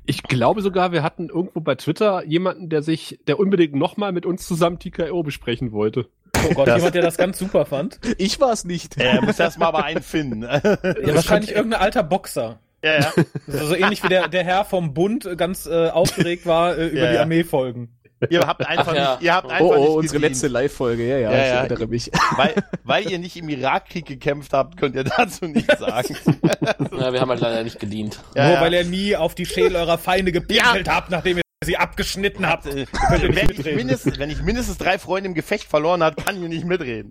Ich 0.05 0.23
glaube 0.23 0.63
sogar, 0.63 0.93
wir 0.93 1.03
hatten 1.03 1.29
irgendwo 1.29 1.61
bei 1.61 1.75
Twitter 1.75 2.25
jemanden, 2.25 2.69
der 2.69 2.83
sich, 2.83 3.19
der 3.27 3.39
unbedingt 3.39 3.75
nochmal 3.75 4.13
mit 4.13 4.27
uns 4.27 4.47
zusammen 4.47 4.79
TKO 4.79 5.23
besprechen 5.23 5.73
wollte. 5.73 6.09
Oh 6.49 6.55
Gott, 6.55 6.69
jemand, 6.69 6.95
der 6.95 7.03
das 7.03 7.17
ganz 7.17 7.39
super 7.39 7.67
fand. 7.67 7.99
Ich 8.19 8.41
war 8.41 8.53
es 8.53 8.65
nicht. 8.65 8.97
Er 8.99 9.23
muss 9.23 9.39
erst 9.39 9.59
mal 9.59 9.67
aber 9.67 9.85
einen 9.85 10.03
finden. 10.03 10.43
ja, 10.43 10.61
Ja, 10.63 11.15
wahrscheinlich 11.15 11.53
irgendein 11.55 11.81
alter 11.81 12.03
Boxer. 12.03 12.61
ja. 12.83 13.13
So, 13.47 13.67
so 13.67 13.75
ähnlich 13.75 14.03
wie 14.05 14.09
der, 14.09 14.29
der 14.29 14.45
Herr 14.45 14.65
vom 14.65 14.93
Bund 14.95 15.25
äh, 15.25 15.35
ganz 15.37 15.67
äh, 15.67 15.89
aufgeregt 15.89 16.47
war 16.47 16.77
äh, 16.77 16.89
über 16.89 17.01
Ja, 17.05 17.09
die 17.09 17.15
ja. 17.15 17.21
Armeefolgen. 17.23 17.96
Ihr 18.31 18.41
habt 18.47 18.67
einfach 18.67 18.89
Ach 18.89 18.95
ja. 18.95 19.11
nicht, 19.15 19.23
ihr 19.25 19.35
habt 19.35 19.51
einfach 19.51 19.65
Oh, 19.67 19.75
nicht 19.77 19.89
oh 19.89 19.95
unsere 19.99 20.15
gedient. 20.15 20.33
letzte 20.33 20.49
Live-Folge, 20.49 21.07
ja, 21.07 21.19
ja, 21.19 21.31
Ja, 21.33 21.39
ich 21.43 21.49
ja. 21.49 21.55
erinnere 21.61 21.87
mich. 21.87 22.11
Weil, 22.37 22.55
weil 22.85 23.11
ihr 23.11 23.19
nicht 23.19 23.37
im 23.37 23.49
Irakkrieg 23.49 24.07
gekämpft 24.07 24.53
habt, 24.55 24.77
könnt 24.79 24.95
ihr 24.97 25.05
dazu 25.05 25.45
nichts 25.47 25.79
sagen. 25.79 26.17
ja, 26.99 27.13
wir 27.13 27.21
haben 27.21 27.29
halt 27.31 27.41
leider 27.41 27.63
nicht 27.63 27.79
gedient. 27.79 28.19
Ja, 28.35 28.45
Nur 28.47 28.55
ja. 28.55 28.61
weil 28.63 28.73
ihr 28.75 28.85
nie 28.85 29.17
auf 29.17 29.35
die 29.35 29.45
Schädel 29.47 29.77
eurer 29.77 29.99
Feinde 29.99 30.33
gepinkelt 30.33 30.89
habt, 30.89 31.11
nachdem 31.11 31.37
ihr 31.39 31.43
sie 31.67 31.77
abgeschnitten 31.77 32.49
habt. 32.49 32.67
Äh, 32.67 32.87
wenn, 33.11 33.51
ich 33.51 33.65
mindestens, 33.65 34.19
wenn 34.19 34.31
ich 34.31 34.43
mindestens 34.43 34.79
drei 34.79 34.99
Freunde 34.99 35.29
im 35.29 35.35
Gefecht 35.35 35.69
verloren 35.69 36.03
hat, 36.03 36.17
kann 36.25 36.43
ich 36.43 36.49
nicht 36.49 36.65
mitreden. 36.65 37.11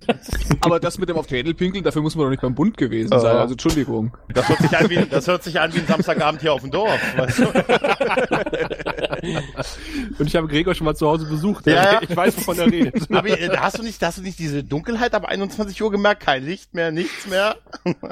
Aber 0.62 0.80
das 0.80 0.98
mit 0.98 1.10
dem 1.10 1.18
auf 1.18 1.28
die 1.28 1.36
Schädel 1.36 1.54
pinkeln, 1.54 1.84
dafür 1.84 2.02
muss 2.02 2.16
man 2.16 2.26
doch 2.26 2.32
nicht 2.32 2.42
beim 2.42 2.56
Bund 2.56 2.78
gewesen 2.78 3.10
sein. 3.10 3.36
Oh. 3.36 3.40
Also 3.40 3.54
Entschuldigung. 3.54 4.18
Das 4.34 4.50
hört 4.50 4.60
sich 4.60 4.78
an 4.78 4.90
wie, 4.90 5.06
das 5.06 5.28
hört 5.28 5.44
sich 5.44 5.60
an 5.60 5.74
wie 5.74 5.80
ein 5.80 5.88
Samstagabend 5.88 6.42
hier 6.42 6.54
auf 6.54 6.62
dem 6.62 6.72
Dorf. 6.72 7.00
Weißt 7.18 7.40
du? 7.40 7.46
Und 10.20 10.28
ich 10.28 10.36
habe 10.36 10.48
Gregor 10.48 10.76
schon 10.76 10.86
mal 10.86 10.96
zu 10.96 11.08
Hause 11.08 11.26
besucht. 11.26 11.68
Ja, 11.68 11.94
ja. 11.94 12.02
Ich 12.02 12.16
weiß, 12.16 12.38
wovon 12.38 12.60
er 12.60 12.72
redet. 12.72 13.12
Aber 13.16 13.28
äh, 13.28 13.50
hast 13.58 13.78
du 13.78 13.84
nicht, 13.84 14.02
hast 14.02 14.18
du 14.18 14.22
nicht 14.22 14.40
diese 14.40 14.64
Dunkelheit 14.64 15.14
ab 15.14 15.26
21 15.26 15.82
Uhr 15.82 15.92
gemerkt? 15.92 16.24
Kein 16.24 16.46
Licht 16.46 16.74
mehr, 16.74 16.92
nichts 16.92 17.28
mehr. 17.28 17.58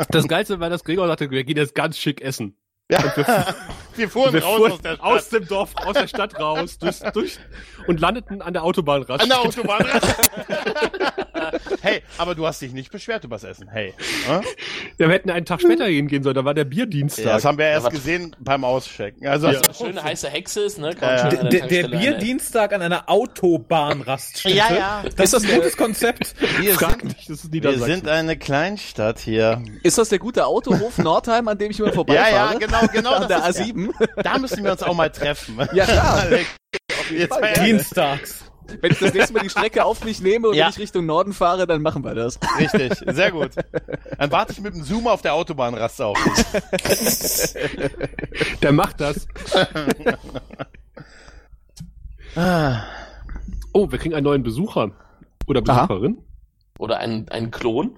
Das 0.10 0.28
Geilste 0.28 0.60
war, 0.60 0.70
dass 0.70 0.84
Gregor 0.84 1.08
sagte, 1.08 1.32
wir 1.32 1.44
gehen 1.44 1.58
jetzt 1.58 1.76
ganz 1.76 1.98
schick 1.98 2.22
essen. 2.22 2.56
Ja. 2.92 3.56
Wir 3.96 4.10
fuhren 4.10 4.34
Wir 4.34 4.44
raus 4.44 4.58
fuhren 4.58 4.72
aus 4.74 4.82
der 4.82 4.96
Stadt. 4.96 5.02
aus 5.02 5.30
dem 5.30 5.48
Dorf, 5.48 5.76
aus 5.76 5.94
der 5.94 6.08
Stadt 6.08 6.40
raus, 6.40 6.78
durch, 6.78 7.00
durch, 7.14 7.40
und 7.88 8.00
landeten 8.00 8.42
an 8.42 8.54
der 8.54 8.64
Autobahnraststätte. 8.64 9.24
An 9.24 9.30
der 9.30 9.40
Autobahn. 9.40 9.86
hey, 11.84 12.02
aber 12.18 12.34
du 12.36 12.48
hast 12.48 12.62
dich 12.62 12.74
nicht 12.74 12.92
beschwert 12.92 13.24
übers 13.24 13.44
Essen. 13.44 13.68
Hey. 13.70 13.94
Hm? 14.28 14.42
Ja, 14.98 15.08
wir 15.08 15.10
hätten 15.10 15.30
einen 15.30 15.46
Tag 15.46 15.62
später 15.62 15.86
hingehen 15.86 16.24
sollen, 16.24 16.36
da 16.36 16.46
war 16.46 16.54
der 16.54 16.66
Bierdienstag. 16.66 17.26
Ja, 17.26 17.34
das 17.34 17.46
haben 17.46 17.58
wir 17.58 17.66
erst 17.66 17.90
gesehen 17.92 18.36
beim 18.40 18.64
Auschecken. 18.64 19.28
Also, 19.28 19.48
Ja. 19.50 19.60
also 19.60 19.86
Schöne 19.86 20.04
heiße 20.04 20.30
Hexe 20.30 20.62
ist, 20.62 20.80
ne? 20.80 20.96
Ja, 21.00 21.16
ja. 21.16 21.24
an 21.24 21.30
Der, 21.30 21.44
der 21.50 21.60
Tankstelle 21.60 21.98
Bierdienstag 21.98 22.74
an 22.74 22.82
einer 22.82 23.10
Autobahnraststätte. 23.10 24.56
Ja, 24.56 24.74
ja. 24.74 25.04
Das 25.16 25.34
ist 25.34 25.46
ein 25.46 25.56
gutes 25.56 25.78
Konzept. 25.78 26.36
wir, 26.60 26.74
Frag 26.74 27.02
sind, 27.02 27.04
nicht, 27.06 27.30
das 27.30 27.44
ist 27.44 27.54
wir 27.54 27.80
sind 27.80 28.08
eine 28.08 28.38
Kleinstadt 28.38 29.20
hier. 29.20 29.62
Ist 29.84 29.98
das 29.98 30.10
der 30.10 30.20
gute 30.20 30.46
Autohof 30.46 30.98
Nordheim, 30.98 31.48
an 31.48 31.58
dem 31.58 31.72
ich 31.72 31.80
immer 31.80 31.90
Ja, 31.90 31.94
vorbeifahre? 31.96 32.54
ja, 32.54 32.60
genau, 32.60 32.88
genau. 32.92 33.12
An 33.14 33.28
der 33.28 33.40
das 33.40 33.60
ist, 33.60 33.62
A7? 33.62 33.92
da 34.24 34.38
müssen 34.38 34.64
wir 34.64 34.72
uns 34.72 34.84
auch 34.84 34.96
mal 34.96 35.10
treffen. 35.10 35.58
Ja, 35.74 35.86
klar. 35.86 36.26
Jetzt 37.12 37.30
mal 37.32 37.54
Wenn 38.82 38.92
ich 38.92 39.00
das 39.00 39.14
nächste 39.14 39.34
Mal 39.34 39.40
die 39.42 39.50
Strecke 39.50 39.84
auf 39.86 40.04
mich 40.04 40.22
nehme 40.22 40.48
und 40.50 40.56
Ja. 40.56 40.66
wenn 40.66 40.72
ich 40.72 40.80
Richtung 40.80 41.06
Norden 41.06 41.34
fahre, 41.34 41.66
dann 41.68 41.82
machen 41.82 42.04
wir 42.04 42.14
das. 42.16 42.40
Richtig, 42.60 42.94
sehr 43.14 43.32
gut. 43.32 43.52
Dann 44.18 44.32
warte 44.32 44.52
ich 44.54 44.62
mit 44.62 44.74
dem 44.74 44.84
Zoom 44.84 45.08
auf 45.08 45.22
der 45.22 45.34
Autobahnraste 45.34 46.06
auf 46.06 46.18
dich. 46.24 47.54
Der 48.62 48.72
macht 48.72 49.00
das. 49.02 49.28
Ah. 52.36 52.84
Oh, 53.76 53.92
wir 53.92 53.98
kriegen 53.98 54.14
einen 54.14 54.26
neuen 54.26 54.44
Besucher. 54.44 54.92
Oder 55.48 55.64
Aha. 55.68 55.88
Besucherin. 55.88 56.20
Oder 56.78 57.00
ein, 57.00 57.28
ein 57.30 57.50
Klon. 57.50 57.96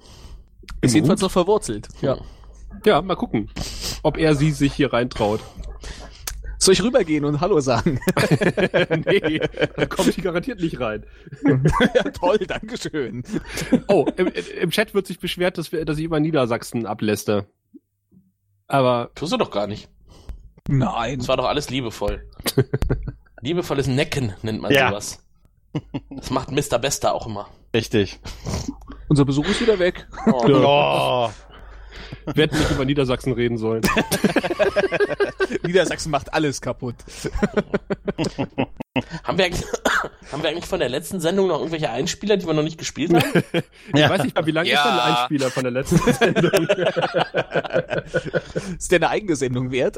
Ist 0.79 0.95
jedenfalls 0.95 1.19
noch 1.19 1.31
verwurzelt. 1.31 1.89
Ja. 2.01 2.17
Ja, 2.85 3.01
mal 3.01 3.15
gucken, 3.15 3.49
ob 4.01 4.17
er 4.17 4.35
sie 4.35 4.51
sich 4.51 4.73
hier 4.73 4.93
reintraut. 4.93 5.41
Soll 6.57 6.73
ich 6.73 6.83
rübergehen 6.83 7.25
und 7.25 7.41
Hallo 7.41 7.59
sagen? 7.59 7.99
nee, 9.05 9.39
da 9.75 9.85
kommt 9.85 10.15
die 10.15 10.21
garantiert 10.21 10.59
nicht 10.59 10.79
rein. 10.79 11.05
ja, 11.43 12.03
toll, 12.11 12.37
Dankeschön. 12.39 13.23
Oh, 13.87 14.05
im, 14.15 14.27
im 14.27 14.71
Chat 14.71 14.93
wird 14.93 15.07
sich 15.07 15.19
beschwert, 15.19 15.57
dass, 15.57 15.71
wir, 15.71 15.85
dass 15.85 15.97
ich 15.97 16.03
über 16.05 16.19
Niedersachsen 16.19 16.85
abläste. 16.85 17.47
Aber 18.67 19.11
Tust 19.15 19.33
du 19.33 19.37
doch 19.37 19.51
gar 19.51 19.67
nicht. 19.67 19.89
Nein. 20.67 21.19
Das 21.19 21.27
war 21.27 21.37
doch 21.37 21.45
alles 21.45 21.69
liebevoll. 21.69 22.25
Liebevolles 23.41 23.87
Necken 23.87 24.33
nennt 24.41 24.61
man 24.61 24.71
Ja. 24.73 24.89
sowas. 24.89 25.21
Das 26.09 26.29
macht 26.31 26.51
Mr. 26.51 26.79
Bester 26.79 27.13
auch 27.13 27.27
immer. 27.27 27.47
Richtig. 27.73 28.19
Unser 29.09 29.25
Besuch 29.25 29.45
ist 29.47 29.61
wieder 29.61 29.77
weg. 29.77 30.07
Oh. 30.25 30.41
Oh. 30.47 31.29
wir 32.33 32.43
hätten 32.43 32.57
nicht 32.57 32.71
über 32.71 32.85
Niedersachsen 32.85 33.33
reden 33.33 33.57
sollen. 33.57 33.81
Niedersachsen 35.65 36.11
macht 36.11 36.33
alles 36.33 36.61
kaputt. 36.61 36.95
Haben, 39.25 39.37
wir 39.37 39.45
eigentlich, 39.45 39.65
haben 40.31 40.41
wir 40.41 40.49
eigentlich 40.49 40.65
von 40.65 40.79
der 40.79 40.87
letzten 40.89 41.19
Sendung 41.19 41.47
noch 41.47 41.57
irgendwelche 41.59 41.89
Einspieler, 41.89 42.37
die 42.37 42.47
wir 42.47 42.53
noch 42.53 42.63
nicht 42.63 42.77
gespielt 42.77 43.13
haben? 43.13 43.23
Ich 43.93 44.09
weiß 44.09 44.23
nicht 44.23 44.35
mal, 44.35 44.45
wie 44.45 44.51
lange 44.51 44.69
Ja. 44.69 44.77
ist 44.77 44.85
denn 44.85 44.93
ein 44.93 44.99
Einspieler 45.15 45.51
von 45.51 45.63
der 45.63 45.71
letzten 45.71 45.97
Sendung? 46.13 46.67
Ist 48.77 48.91
der 48.91 48.99
eine 48.99 49.09
eigene 49.09 49.35
Sendung 49.35 49.71
wert? 49.71 49.97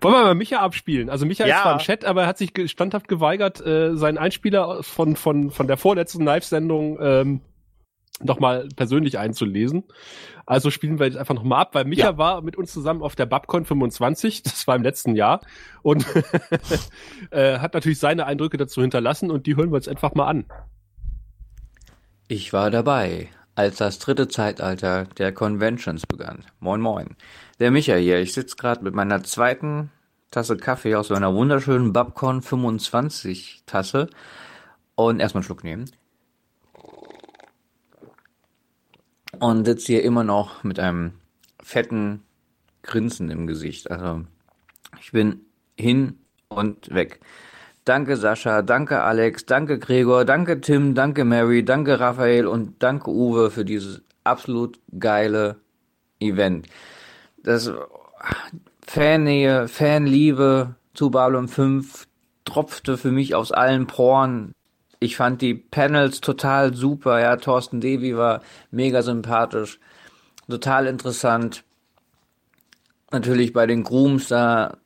Wollen 0.00 0.14
wir 0.14 0.22
mal 0.24 0.34
Micha 0.34 0.58
abspielen? 0.60 1.10
Also 1.10 1.26
Micha 1.26 1.46
Ja. 1.46 1.56
ist 1.56 1.62
zwar 1.62 1.72
im 1.74 1.78
Chat, 1.80 2.04
aber 2.04 2.22
er 2.22 2.26
hat 2.28 2.38
sich 2.38 2.52
standhaft 2.70 3.08
geweigert, 3.08 3.60
äh, 3.64 3.96
seinen 3.96 4.18
Einspieler 4.18 4.82
von, 4.82 5.16
von, 5.16 5.50
von 5.50 5.66
der 5.66 5.76
vorletzten 5.76 6.24
Live-Sendung 6.24 6.98
ähm, 7.00 7.40
nochmal 8.22 8.68
persönlich 8.76 9.18
einzulesen. 9.18 9.84
Also 10.46 10.70
spielen 10.70 10.98
wir 10.98 11.06
jetzt 11.06 11.16
einfach 11.18 11.34
nochmal 11.34 11.60
ab, 11.62 11.74
weil 11.74 11.84
Micha 11.84 12.10
Ja. 12.10 12.18
war 12.18 12.42
mit 12.42 12.56
uns 12.56 12.72
zusammen 12.72 13.02
auf 13.02 13.16
der 13.16 13.26
Babcon 13.26 13.64
25, 13.64 14.42
das 14.42 14.66
war 14.66 14.76
im 14.76 14.82
letzten 14.82 15.14
Jahr, 15.16 15.40
und 15.82 16.06
äh, 17.30 17.58
hat 17.58 17.74
natürlich 17.74 17.98
seine 17.98 18.26
Eindrücke 18.26 18.56
dazu 18.56 18.80
hinterlassen 18.80 19.30
und 19.30 19.46
die 19.46 19.56
hören 19.56 19.70
wir 19.70 19.76
uns 19.76 19.88
einfach 19.88 20.14
mal 20.14 20.26
an. 20.26 20.46
Ich 22.28 22.52
war 22.52 22.70
dabei, 22.70 23.28
als 23.54 23.76
das 23.76 23.98
dritte 23.98 24.28
Zeitalter 24.28 25.04
der 25.18 25.32
Conventions 25.32 26.06
begann. 26.06 26.44
Moin 26.60 26.80
moin. 26.80 27.16
Der 27.60 27.70
Micha 27.70 27.94
hier, 27.94 28.20
ich 28.20 28.32
sitze 28.32 28.56
gerade 28.56 28.82
mit 28.82 28.94
meiner 28.94 29.22
zweiten 29.22 29.90
Tasse 30.30 30.56
Kaffee 30.56 30.94
aus 30.94 31.08
so 31.08 31.14
einer 31.14 31.34
wunderschönen 31.34 31.92
Babcon 31.92 32.42
25 32.42 33.62
Tasse 33.66 34.08
und 34.94 35.20
erstmal 35.20 35.40
einen 35.40 35.46
Schluck 35.46 35.64
nehmen. 35.64 35.90
Und 39.40 39.64
sitze 39.64 39.86
hier 39.86 40.02
immer 40.02 40.24
noch 40.24 40.64
mit 40.64 40.78
einem 40.78 41.12
fetten 41.62 42.22
Grinsen 42.82 43.30
im 43.30 43.46
Gesicht. 43.46 43.90
Also 43.90 44.22
ich 45.00 45.12
bin 45.12 45.40
hin 45.76 46.18
und 46.48 46.94
weg. 46.94 47.20
Danke 47.84 48.16
Sascha, 48.16 48.62
danke 48.62 49.02
Alex, 49.02 49.46
danke 49.46 49.78
Gregor, 49.78 50.24
danke 50.24 50.60
Tim, 50.60 50.94
danke 50.94 51.24
Mary, 51.24 51.64
danke 51.64 52.00
Raphael 52.00 52.46
und 52.46 52.82
danke 52.82 53.10
Uwe 53.10 53.50
für 53.50 53.64
dieses 53.64 54.02
absolut 54.24 54.80
geile 54.98 55.56
Event. 56.18 56.66
Das 57.42 57.70
Fannähe, 58.86 59.68
Fanliebe 59.68 60.74
zu 60.94 61.10
Babylon 61.10 61.48
5 61.48 62.08
tropfte 62.44 62.96
für 62.96 63.12
mich 63.12 63.34
aus 63.34 63.52
allen 63.52 63.86
Poren. 63.86 64.52
Ich 64.98 65.16
fand 65.16 65.42
die 65.42 65.54
Panels 65.54 66.20
total 66.20 66.74
super. 66.74 67.20
Ja, 67.20 67.36
Thorsten 67.36 67.80
Devi 67.80 68.16
war 68.16 68.42
mega 68.70 69.02
sympathisch, 69.02 69.78
total 70.48 70.86
interessant. 70.86 71.64
Natürlich 73.10 73.52
bei 73.52 73.66
den 73.66 73.84
Grooms, 73.84 74.28
da 74.28 74.78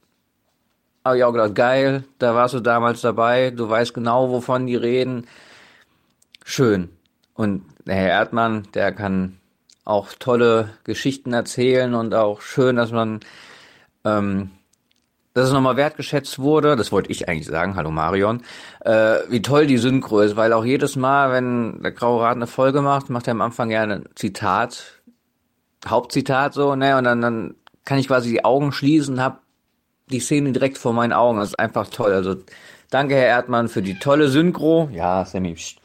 habe 1.05 1.19
ich 1.19 1.25
auch 1.25 1.33
gedacht, 1.33 1.55
geil, 1.55 2.05
da 2.19 2.35
warst 2.35 2.55
du 2.55 2.61
damals 2.61 3.01
dabei, 3.01 3.51
du 3.51 3.69
weißt 3.69 3.95
genau, 3.95 4.31
wovon 4.31 4.67
die 4.67 4.77
reden. 4.77 5.27
Schön. 6.45 6.91
Und 7.35 7.65
der 7.87 7.95
Herr 7.95 8.09
Erdmann, 8.11 8.69
der 8.75 8.93
kann 8.93 9.39
auch 9.85 10.13
tolle 10.19 10.71
Geschichten 10.85 11.33
erzählen 11.33 11.95
und 11.95 12.15
auch 12.15 12.43
schön, 12.43 12.77
dass 12.77 12.93
man 12.93 13.21
ähm, 14.05 14.51
dass 15.41 15.49
es 15.49 15.55
nochmal 15.55 15.77
wertgeschätzt 15.77 16.39
wurde, 16.39 16.77
das 16.77 16.93
wollte 16.93 17.11
ich 17.11 17.29
eigentlich 17.29 17.47
sagen, 17.47 17.75
hallo 17.75 17.91
Marion, 17.91 18.43
äh, 18.85 19.17
wie 19.29 19.41
toll 19.41 19.67
die 19.67 19.79
Synchro 19.79 20.21
ist, 20.21 20.37
weil 20.37 20.53
auch 20.53 20.65
jedes 20.65 20.97
Mal, 20.97 21.33
wenn 21.33 21.81
der 21.83 21.93
Graue 21.93 22.23
Rat 22.23 22.37
eine 22.37 22.47
Folge 22.47 22.83
macht, 22.83 23.09
macht 23.09 23.27
er 23.27 23.33
am 23.33 23.41
Anfang 23.41 23.71
gerne 23.71 23.95
ein 23.95 24.09
Zitat, 24.15 25.01
Hauptzitat 25.87 26.53
so, 26.53 26.77
ne, 26.77 26.99
und 26.99 27.05
dann, 27.05 27.23
dann 27.23 27.55
kann 27.87 27.99
ich 27.99 28.07
quasi 28.07 28.31
die 28.31 28.45
Augen 28.45 28.71
schließen 28.71 29.15
und 29.15 29.23
hab 29.23 29.41
die 30.11 30.21
Szene 30.21 30.53
direkt 30.53 30.77
vor 30.77 30.93
meinen 30.93 31.15
Augen. 31.15 31.39
Das 31.39 31.51
ist 31.51 31.59
einfach 31.59 31.89
toll. 31.89 32.13
Also 32.13 32.37
danke, 32.91 33.15
Herr 33.15 33.27
Erdmann, 33.27 33.69
für 33.69 33.81
die 33.81 33.99
tolle 33.99 34.29
Synchro. 34.29 34.91
Ja, 34.93 35.25
Sammy. 35.25 35.55
Pst. 35.55 35.79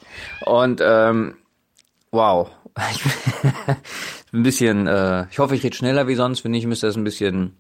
Und 0.46 0.82
ähm, 0.84 1.36
wow. 2.12 2.50
Ich 2.92 4.32
bin 4.32 4.42
ein 4.42 4.44
bisschen, 4.44 4.88
äh, 4.88 5.28
ich 5.32 5.40
hoffe, 5.40 5.56
ich 5.56 5.64
rede 5.64 5.76
schneller 5.78 6.08
wie 6.08 6.16
sonst. 6.16 6.44
Wenn 6.44 6.52
nicht, 6.52 6.68
müsste 6.68 6.88
das 6.88 6.98
ein 6.98 7.06
bisschen 7.06 7.56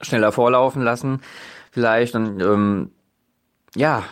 schneller 0.00 0.32
vorlaufen 0.32 0.82
lassen. 0.82 1.20
Vielleicht. 1.70 2.14
Und 2.14 2.40
ähm, 2.40 2.90
ja. 3.74 4.04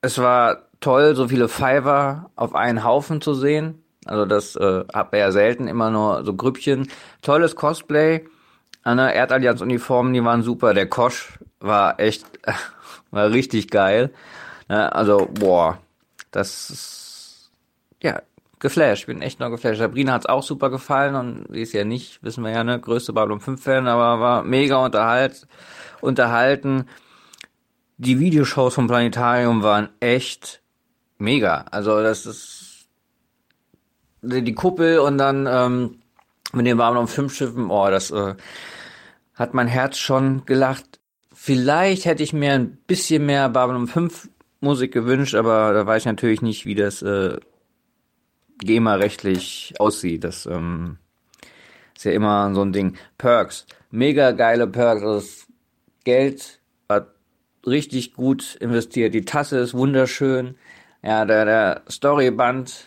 Es 0.00 0.18
war 0.18 0.68
toll, 0.80 1.14
so 1.14 1.28
viele 1.28 1.48
Fiverr 1.48 2.30
auf 2.34 2.54
einen 2.54 2.84
Haufen 2.84 3.20
zu 3.20 3.34
sehen. 3.34 3.84
Also 4.04 4.26
das 4.26 4.56
äh, 4.56 4.84
hat 4.92 5.12
man 5.12 5.20
ja 5.20 5.30
selten, 5.30 5.68
immer 5.68 5.90
nur 5.90 6.24
so 6.24 6.34
Grüppchen. 6.34 6.88
Tolles 7.22 7.54
Cosplay. 7.54 8.26
Anne 8.82 9.14
Erdallianz-Uniformen, 9.14 10.12
die 10.12 10.24
waren 10.24 10.42
super. 10.42 10.74
Der 10.74 10.88
Kosch 10.88 11.38
war 11.60 12.00
echt, 12.00 12.26
war 13.10 13.30
richtig 13.30 13.70
geil. 13.70 14.12
Also, 14.68 15.28
boah, 15.32 15.78
das 16.30 16.70
ist, 16.70 17.50
ja, 18.02 18.22
geflasht. 18.62 19.02
Ich 19.02 19.06
bin 19.06 19.20
echt 19.20 19.40
noch 19.40 19.50
geflasht. 19.50 19.78
Sabrina 19.78 20.12
hat's 20.12 20.26
auch 20.26 20.42
super 20.42 20.70
gefallen 20.70 21.14
und 21.16 21.46
sie 21.50 21.60
ist 21.60 21.74
ja 21.74 21.84
nicht, 21.84 22.22
wissen 22.22 22.44
wir 22.44 22.52
ja, 22.52 22.64
ne, 22.64 22.80
größte 22.80 23.12
Babylon 23.12 23.40
5 23.40 23.62
Fan, 23.62 23.86
aber 23.86 24.20
war 24.20 24.44
mega 24.44 24.82
unterhalt, 24.82 25.46
unterhalten. 26.00 26.86
Die 27.98 28.18
Videoshows 28.18 28.74
vom 28.74 28.86
Planetarium 28.86 29.62
waren 29.62 29.90
echt 30.00 30.62
mega. 31.18 31.66
Also 31.70 32.02
das 32.02 32.24
ist 32.24 32.88
die 34.22 34.54
Kuppel 34.54 35.00
und 35.00 35.18
dann 35.18 35.46
ähm, 35.46 35.98
mit 36.52 36.64
den 36.64 36.78
Babylon 36.78 37.08
5 37.08 37.34
Schiffen, 37.34 37.70
oh, 37.70 37.90
das 37.90 38.10
äh, 38.12 38.34
hat 39.34 39.54
mein 39.54 39.66
Herz 39.66 39.98
schon 39.98 40.46
gelacht. 40.46 41.00
Vielleicht 41.34 42.04
hätte 42.04 42.22
ich 42.22 42.32
mir 42.32 42.52
ein 42.52 42.78
bisschen 42.86 43.26
mehr 43.26 43.48
Babylon 43.48 43.88
5 43.88 44.28
Musik 44.60 44.92
gewünscht, 44.92 45.34
aber 45.34 45.72
da 45.72 45.84
weiß 45.84 46.02
ich 46.02 46.06
natürlich 46.06 46.42
nicht, 46.42 46.64
wie 46.64 46.76
das 46.76 47.02
äh, 47.02 47.38
GEMA-rechtlich 48.64 49.74
aussieht. 49.78 50.24
Das 50.24 50.46
ähm, 50.46 50.98
ist 51.96 52.04
ja 52.04 52.12
immer 52.12 52.54
so 52.54 52.62
ein 52.62 52.72
Ding. 52.72 52.96
Perks, 53.18 53.66
mega 53.90 54.32
geile 54.32 54.66
Perks. 54.66 55.02
Also 55.02 55.14
das 55.14 55.46
Geld 56.04 56.60
war 56.88 57.06
richtig 57.66 58.14
gut 58.14 58.56
investiert. 58.56 59.14
Die 59.14 59.24
Tasse 59.24 59.58
ist 59.58 59.74
wunderschön. 59.74 60.56
Ja, 61.02 61.24
der, 61.24 61.44
der 61.44 61.82
Storyband 61.88 62.86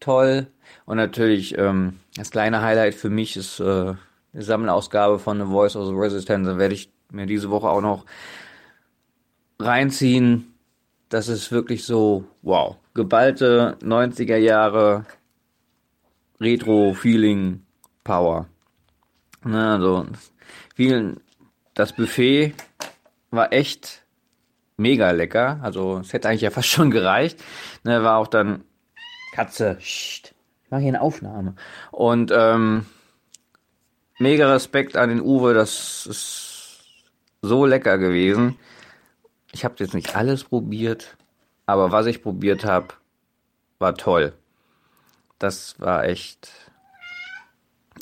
toll. 0.00 0.46
Und 0.86 0.96
natürlich 0.96 1.56
ähm, 1.58 2.00
das 2.16 2.30
kleine 2.30 2.62
Highlight 2.62 2.94
für 2.94 3.10
mich 3.10 3.36
ist 3.36 3.60
äh, 3.60 3.64
eine 3.64 4.42
Sammelausgabe 4.42 5.18
von 5.18 5.38
The 5.38 5.46
Voice 5.46 5.76
of 5.76 5.88
the 5.88 5.94
Resistance. 5.94 6.50
Da 6.50 6.58
werde 6.58 6.74
ich 6.74 6.92
mir 7.10 7.26
diese 7.26 7.50
Woche 7.50 7.68
auch 7.68 7.80
noch 7.80 8.04
reinziehen. 9.58 10.53
Das 11.14 11.28
ist 11.28 11.52
wirklich 11.52 11.84
so, 11.84 12.24
wow, 12.42 12.76
geballte 12.92 13.78
90er 13.82 14.36
Jahre 14.36 15.06
Retro-Feeling 16.40 17.64
Power. 18.02 18.48
Na, 19.44 19.74
also, 19.74 20.06
vielen, 20.74 21.20
das 21.74 21.92
Buffet 21.92 22.54
war 23.30 23.52
echt 23.52 24.02
mega 24.76 25.12
lecker. 25.12 25.60
Also, 25.62 25.98
es 25.98 26.12
hätte 26.12 26.28
eigentlich 26.28 26.40
ja 26.40 26.50
fast 26.50 26.66
schon 26.66 26.90
gereicht. 26.90 27.40
Ne, 27.84 28.02
war 28.02 28.18
auch 28.18 28.26
dann 28.26 28.64
Katze, 29.36 29.76
Psst, 29.76 30.34
ich 30.64 30.70
mache 30.72 30.80
hier 30.80 30.88
eine 30.88 31.00
Aufnahme. 31.00 31.54
Und, 31.92 32.32
ähm, 32.34 32.86
mega 34.18 34.52
Respekt 34.52 34.96
an 34.96 35.10
den 35.10 35.20
Uwe, 35.20 35.54
das 35.54 36.08
ist 36.08 37.04
so 37.40 37.66
lecker 37.66 37.98
gewesen. 37.98 38.58
Ich 39.54 39.64
habe 39.64 39.76
jetzt 39.78 39.94
nicht 39.94 40.16
alles 40.16 40.42
probiert, 40.42 41.16
aber 41.64 41.92
was 41.92 42.06
ich 42.06 42.22
probiert 42.22 42.64
habe, 42.64 42.88
war 43.78 43.94
toll. 43.94 44.32
Das 45.38 45.78
war 45.78 46.04
echt 46.04 46.50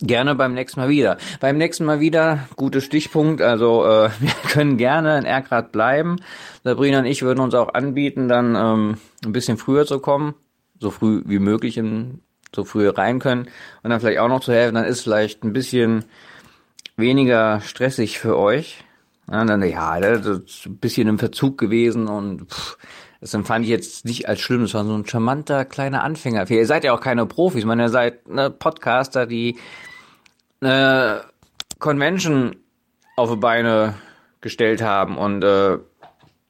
gerne 0.00 0.34
beim 0.34 0.54
nächsten 0.54 0.80
Mal 0.80 0.88
wieder. 0.88 1.18
Beim 1.40 1.58
nächsten 1.58 1.84
Mal 1.84 2.00
wieder, 2.00 2.48
guter 2.56 2.80
Stichpunkt, 2.80 3.42
also 3.42 3.84
äh, 3.84 4.10
wir 4.20 4.32
können 4.48 4.78
gerne 4.78 5.18
in 5.18 5.26
Erkrad 5.26 5.72
bleiben. 5.72 6.16
Sabrina 6.64 7.00
und 7.00 7.04
ich 7.04 7.20
würden 7.20 7.40
uns 7.40 7.54
auch 7.54 7.74
anbieten, 7.74 8.28
dann 8.28 8.56
ähm, 8.56 8.96
ein 9.22 9.32
bisschen 9.32 9.58
früher 9.58 9.84
zu 9.84 9.98
kommen, 9.98 10.34
so 10.80 10.90
früh 10.90 11.22
wie 11.26 11.38
möglich 11.38 11.76
in 11.76 12.22
so 12.54 12.64
früh 12.64 12.88
rein 12.88 13.18
können 13.18 13.48
und 13.82 13.90
dann 13.90 14.00
vielleicht 14.00 14.20
auch 14.20 14.28
noch 14.28 14.40
zu 14.40 14.52
helfen, 14.52 14.74
dann 14.74 14.84
ist 14.84 15.02
vielleicht 15.02 15.44
ein 15.44 15.52
bisschen 15.52 16.06
weniger 16.96 17.60
stressig 17.60 18.18
für 18.18 18.38
euch. 18.38 18.84
Ja, 19.33 19.45
dann, 19.47 19.62
ja, 19.62 19.99
das 19.99 20.27
ist 20.27 20.66
ein 20.66 20.77
bisschen 20.77 21.09
im 21.09 21.18
Verzug 21.18 21.57
gewesen 21.57 22.07
und 22.07 22.53
pff, 22.53 22.77
das 23.23 23.33
empfand 23.33 23.64
ich 23.64 23.71
jetzt 23.71 24.05
nicht 24.05 24.29
als 24.29 24.40
schlimm. 24.40 24.61
Das 24.61 24.75
war 24.75 24.85
so 24.85 24.95
ein 24.95 25.07
charmanter 25.07 25.64
kleiner 25.64 26.05
Anfänger. 26.05 26.51
Ihr 26.51 26.66
seid 26.66 26.85
ja 26.85 26.92
auch 26.92 27.01
keine 27.01 27.25
Profis. 27.25 27.61
Ich 27.61 27.64
meine, 27.64 27.85
ihr 27.85 27.88
seid 27.88 28.29
ne, 28.29 28.51
Podcaster, 28.51 29.25
die 29.25 29.57
eine 30.61 31.23
Convention 31.79 32.57
auf 33.16 33.31
die 33.31 33.37
Beine 33.37 33.95
gestellt 34.42 34.83
haben 34.83 35.16
und 35.16 35.42
äh, 35.42 35.79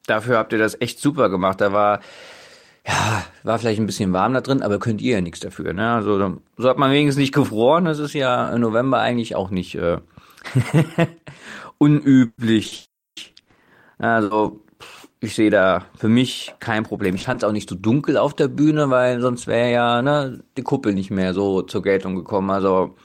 dafür 0.05 0.37
habt 0.37 0.51
ihr 0.51 0.59
das 0.59 0.79
echt 0.81 0.99
super 0.99 1.29
gemacht. 1.29 1.61
Da 1.61 1.71
war 1.71 2.01
ja, 2.85 3.23
war 3.43 3.59
vielleicht 3.59 3.79
ein 3.79 3.85
bisschen 3.85 4.11
warm 4.11 4.33
da 4.33 4.41
drin, 4.41 4.61
aber 4.61 4.77
könnt 4.77 5.01
ihr 5.01 5.15
ja 5.15 5.21
nichts 5.21 5.39
dafür. 5.39 5.71
Ne? 5.71 5.89
Also 5.93 6.37
so 6.57 6.67
hat 6.67 6.77
man 6.77 6.91
wenigstens 6.91 7.21
nicht 7.21 7.33
gefroren. 7.33 7.85
Das 7.85 7.99
ist 7.99 8.13
ja 8.13 8.49
im 8.49 8.59
November 8.59 8.99
eigentlich 8.99 9.37
auch 9.37 9.51
nicht 9.51 9.75
äh, 9.75 9.99
unüblich. 11.77 12.89
Also 13.97 14.61
ich 15.19 15.35
sehe 15.35 15.49
da 15.49 15.85
für 15.95 16.09
mich 16.09 16.53
kein 16.59 16.83
Problem. 16.83 17.15
Ich 17.15 17.23
fand 17.23 17.41
es 17.41 17.47
auch 17.47 17.53
nicht 17.53 17.69
so 17.69 17.75
dunkel 17.75 18.17
auf 18.17 18.33
der 18.33 18.49
Bühne, 18.49 18.89
weil 18.89 19.21
sonst 19.21 19.47
wäre 19.47 19.71
ja 19.71 20.01
ne, 20.01 20.43
die 20.57 20.63
Kuppel 20.63 20.93
nicht 20.93 21.11
mehr 21.11 21.33
so 21.33 21.61
zur 21.61 21.81
Geltung 21.81 22.15
gekommen. 22.15 22.49
Also 22.49 22.95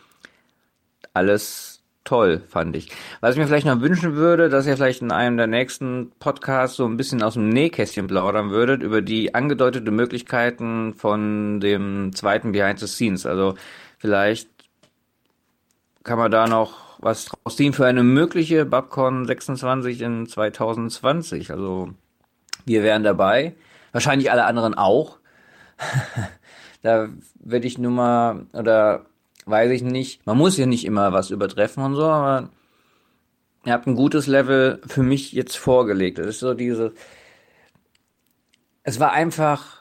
alles 1.15 1.85
toll, 2.03 2.41
fand 2.49 2.75
ich. 2.75 2.91
Was 3.21 3.35
ich 3.35 3.39
mir 3.39 3.47
vielleicht 3.47 3.67
noch 3.67 3.81
wünschen 3.81 4.17
würde, 4.17 4.49
dass 4.49 4.67
ihr 4.67 4.77
vielleicht 4.77 5.03
in 5.03 5.13
einem 5.13 5.37
der 5.37 5.47
nächsten 5.47 6.11
Podcasts 6.19 6.77
so 6.77 6.87
ein 6.87 6.97
bisschen 6.97 7.23
aus 7.23 7.35
dem 7.35 7.51
Nähkästchen 7.51 8.07
plaudern 8.07 8.51
würdet 8.51 8.83
über 8.83 9.03
die 9.03 9.35
angedeutete 9.35 9.91
Möglichkeiten 9.91 10.95
von 10.95 11.61
dem 11.61 12.13
zweiten 12.15 12.53
Behind 12.53 12.81
the 12.81 12.87
Scenes. 12.87 13.27
Also 13.27 13.55
vielleicht 13.99 14.49
kann 16.03 16.19
man 16.19 16.31
da 16.31 16.49
noch 16.49 16.88
was 16.99 17.27
draus 17.27 17.57
ziehen 17.57 17.73
für 17.73 17.87
eine 17.87 18.03
mögliche 18.03 18.65
Babcon 18.65 19.27
26 19.27 20.01
in 20.03 20.27
2020. 20.27 21.51
Also 21.51 21.91
wir 22.65 22.83
wären 22.83 23.03
dabei. 23.03 23.55
Wahrscheinlich 23.93 24.31
alle 24.31 24.45
anderen 24.45 24.75
auch. 24.75 25.19
da 26.83 27.09
würde 27.41 27.67
ich 27.67 27.79
nur 27.79 27.93
mal, 27.93 28.47
oder 28.53 29.07
weiß 29.47 29.71
ich 29.71 29.83
nicht. 29.83 30.27
Man 30.27 30.37
muss 30.37 30.57
ja 30.57 30.67
nicht 30.67 30.85
immer 30.85 31.13
was 31.13 31.31
übertreffen 31.31 31.83
und 31.83 31.95
so, 31.95 32.05
aber 32.05 32.51
ihr 33.65 33.73
habt 33.73 33.87
ein 33.87 33.97
gutes 33.97 34.27
Level 34.27 34.81
für 34.87 35.03
mich 35.03 35.33
jetzt 35.33 35.57
vorgelegt. 35.57 36.19
Das 36.19 36.27
ist 36.27 36.41
so 36.41 36.55
diese. 36.55 36.93
Es 38.83 39.01
war 39.01 39.13
einfach. 39.13 39.79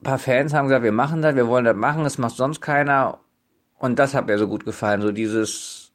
Ein 0.00 0.04
paar 0.04 0.18
Fans 0.18 0.54
haben 0.54 0.68
gesagt, 0.68 0.84
wir 0.84 0.92
machen 0.92 1.20
das, 1.20 1.36
wir 1.36 1.46
wollen 1.46 1.66
das 1.66 1.76
machen, 1.76 2.04
das 2.04 2.16
macht 2.16 2.34
sonst 2.34 2.62
keiner. 2.62 3.19
Und 3.80 3.98
das 3.98 4.14
hat 4.14 4.26
mir 4.26 4.38
so 4.38 4.46
gut 4.46 4.64
gefallen. 4.64 5.00
So 5.00 5.10
dieses 5.10 5.90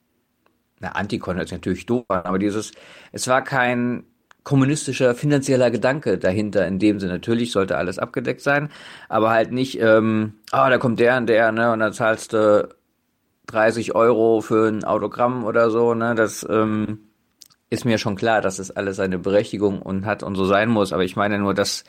na, 0.80 0.90
Antikon 0.90 1.40
sich 1.40 1.52
natürlich 1.52 1.86
doof 1.86 2.04
aber 2.08 2.40
dieses, 2.40 2.72
es 3.12 3.28
war 3.28 3.44
kein 3.44 4.04
kommunistischer 4.44 5.16
finanzieller 5.16 5.72
Gedanke 5.72 6.18
dahinter 6.18 6.68
in 6.68 6.80
dem 6.80 7.00
Sinne. 7.00 7.14
Natürlich 7.14 7.52
sollte 7.52 7.78
alles 7.78 7.98
abgedeckt 7.98 8.42
sein, 8.42 8.70
aber 9.10 9.32
halt 9.32 9.52
nicht, 9.52 9.80
ähm, 9.80 10.34
ah, 10.52 10.70
da 10.70 10.78
kommt 10.78 11.00
der 11.00 11.18
und 11.18 11.28
der, 11.28 11.52
ne, 11.52 11.72
und 11.72 11.80
dann 11.80 11.94
zahlst 11.94 12.34
du 12.34 12.70
30 13.48 13.96
Euro 13.96 14.42
für 14.42 14.68
ein 14.68 14.84
Autogramm 14.84 15.46
oder 15.46 15.72
so, 15.72 15.94
ne, 15.94 16.14
das 16.14 16.46
ähm, 16.50 17.00
ist 17.70 17.86
mir 17.86 17.98
schon 17.98 18.16
klar, 18.16 18.42
dass 18.42 18.60
es 18.60 18.70
alles 18.70 18.98
seine 18.98 19.18
Berechtigung 19.18 19.82
und 19.82 20.06
hat 20.06 20.22
und 20.22 20.36
so 20.36 20.46
sein 20.46 20.70
muss, 20.70 20.94
aber 20.94 21.04
ich 21.04 21.16
meine 21.16 21.40
nur, 21.40 21.54
das 21.56 21.84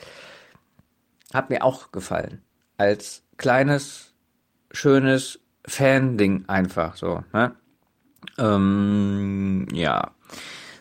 hat 1.34 1.50
mir 1.50 1.62
auch 1.62 1.92
gefallen. 1.92 2.42
Als 2.78 3.22
kleines, 3.36 4.14
schönes 4.70 5.40
Fan-Ding 5.66 6.44
einfach 6.46 6.96
so, 6.96 7.24
ne? 7.32 7.52
Ähm, 8.38 9.66
ja. 9.72 10.10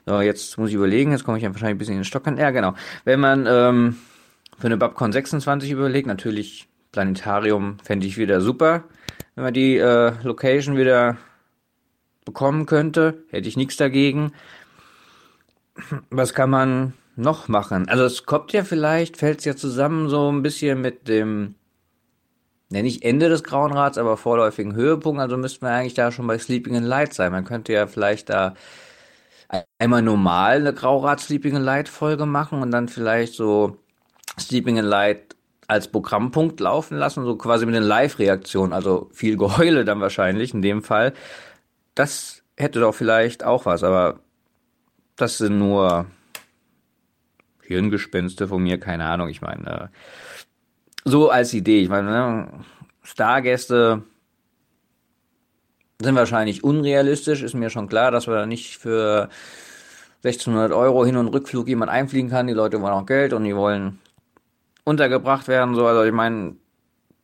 So, 0.06 0.22
jetzt 0.22 0.58
muss 0.58 0.70
ich 0.70 0.76
überlegen, 0.76 1.12
jetzt 1.12 1.24
komme 1.24 1.38
ich 1.38 1.44
ja 1.44 1.50
wahrscheinlich 1.50 1.76
ein 1.76 1.78
bisschen 1.80 1.96
in 1.96 2.02
den 2.02 2.06
Stock 2.06 2.28
an. 2.28 2.38
Ja, 2.38 2.52
genau. 2.52 2.74
Wenn 3.06 3.20
man 3.20 3.48
ähm, 3.48 3.98
für 4.58 4.68
eine 4.68 4.78
Babcon 4.78 5.12
26 5.12 5.72
überlegt, 5.72 6.08
natürlich 6.08 6.68
Planetarium 6.92 7.78
fände 7.84 8.06
ich 8.06 8.18
wieder 8.18 8.40
super. 8.40 8.84
Wenn 9.34 9.44
man 9.44 9.54
die 9.54 9.78
äh, 9.78 10.14
Location 10.24 10.78
wieder 10.78 11.18
bekommen 12.24 12.66
könnte, 12.66 13.24
hätte 13.30 13.48
ich 13.48 13.58
nichts 13.58 13.78
dagegen. 13.78 14.32
Was 16.10 16.34
kann 16.34 16.50
man 16.50 16.94
noch 17.16 17.48
machen? 17.48 17.88
Also 17.90 18.06
es 18.06 18.26
kommt 18.26 18.54
ja 18.54 18.64
vielleicht, 18.64 19.18
fällt 19.18 19.40
es 19.40 19.46
ja 19.46 19.56
zusammen 19.56 20.10
so 20.10 20.32
ein 20.32 20.42
bisschen 20.42 20.82
mit 20.82 21.08
dem, 21.08 21.56
ne, 22.70 22.84
nicht 22.84 23.04
Ende 23.04 23.30
des 23.30 23.44
Grauen 23.44 23.74
Rats, 23.74 23.98
aber 23.98 24.18
vorläufigen 24.18 24.76
Höhepunkt. 24.76 25.22
Also 25.22 25.38
müssten 25.38 25.66
wir 25.66 25.72
eigentlich 25.72 25.94
da 25.94 26.12
schon 26.12 26.28
bei 26.28 26.38
Sleeping 26.38 26.76
in 26.76 26.84
Light 26.84 27.14
sein. 27.14 27.32
Man 27.32 27.46
könnte 27.46 27.74
ja 27.74 27.88
vielleicht 27.88 28.30
da 28.30 28.56
einmal 29.80 30.02
normal 30.02 30.58
eine 30.58 30.74
Graurat 30.74 31.20
Sleeping 31.20 31.56
in 31.56 31.62
Light 31.62 31.90
Folge 31.90 32.26
machen 32.26 32.62
und 32.62 32.72
dann 32.72 32.88
vielleicht 32.88 33.34
so 33.34 33.78
Sleeping 34.40 34.78
in 34.78 34.86
Light 34.86 35.36
als 35.68 35.88
Programmpunkt 35.88 36.60
laufen 36.60 36.98
lassen, 36.98 37.26
so 37.26 37.36
quasi 37.38 37.66
mit 37.66 37.76
den 37.76 37.84
Live-Reaktionen, 37.84 38.74
also 38.74 39.10
viel 39.14 39.38
Geheule 39.38 39.86
dann 39.86 40.02
wahrscheinlich 40.02 40.54
in 40.54 40.62
dem 40.62 40.84
Fall. 40.84 41.14
Das 41.96 42.44
hätte 42.58 42.80
doch 42.80 42.94
vielleicht 42.94 43.44
auch 43.44 43.66
was, 43.66 43.84
aber 43.84 44.20
das 45.16 45.38
sind 45.38 45.58
nur 45.60 46.08
Hirngespinste 47.64 48.48
von 48.48 48.62
mir, 48.64 48.80
keine 48.80 49.06
Ahnung. 49.06 49.30
Ich 49.30 49.42
meine, 49.42 49.92
äh, 49.92 49.98
so 51.06 51.30
als 51.30 51.54
Idee. 51.54 51.82
Ich 51.82 51.90
meine, 51.90 52.10
ne, 52.10 52.48
Stargäste 53.04 54.04
sind 56.02 56.16
wahrscheinlich 56.16 56.64
unrealistisch. 56.64 57.44
Ist 57.44 57.54
mir 57.54 57.70
schon 57.70 57.88
klar, 57.88 58.12
dass 58.12 58.28
wir 58.28 58.34
da 58.34 58.46
nicht 58.46 58.78
für 58.78 59.30
1600 60.24 60.72
Euro 60.72 61.06
Hin- 61.06 61.18
und 61.18 61.28
Rückflug 61.28 61.68
jemand 61.68 61.92
einfliegen 61.92 62.30
kann. 62.30 62.48
Die 62.48 62.54
Leute 62.54 62.82
wollen 62.82 62.94
auch 62.94 63.06
Geld 63.06 63.32
und 63.34 63.44
die 63.44 63.56
wollen 63.56 64.00
untergebracht 64.84 65.48
werden. 65.48 65.76
So, 65.76 65.86
also 65.86 66.04
ich 66.04 66.12
meine, 66.12 66.56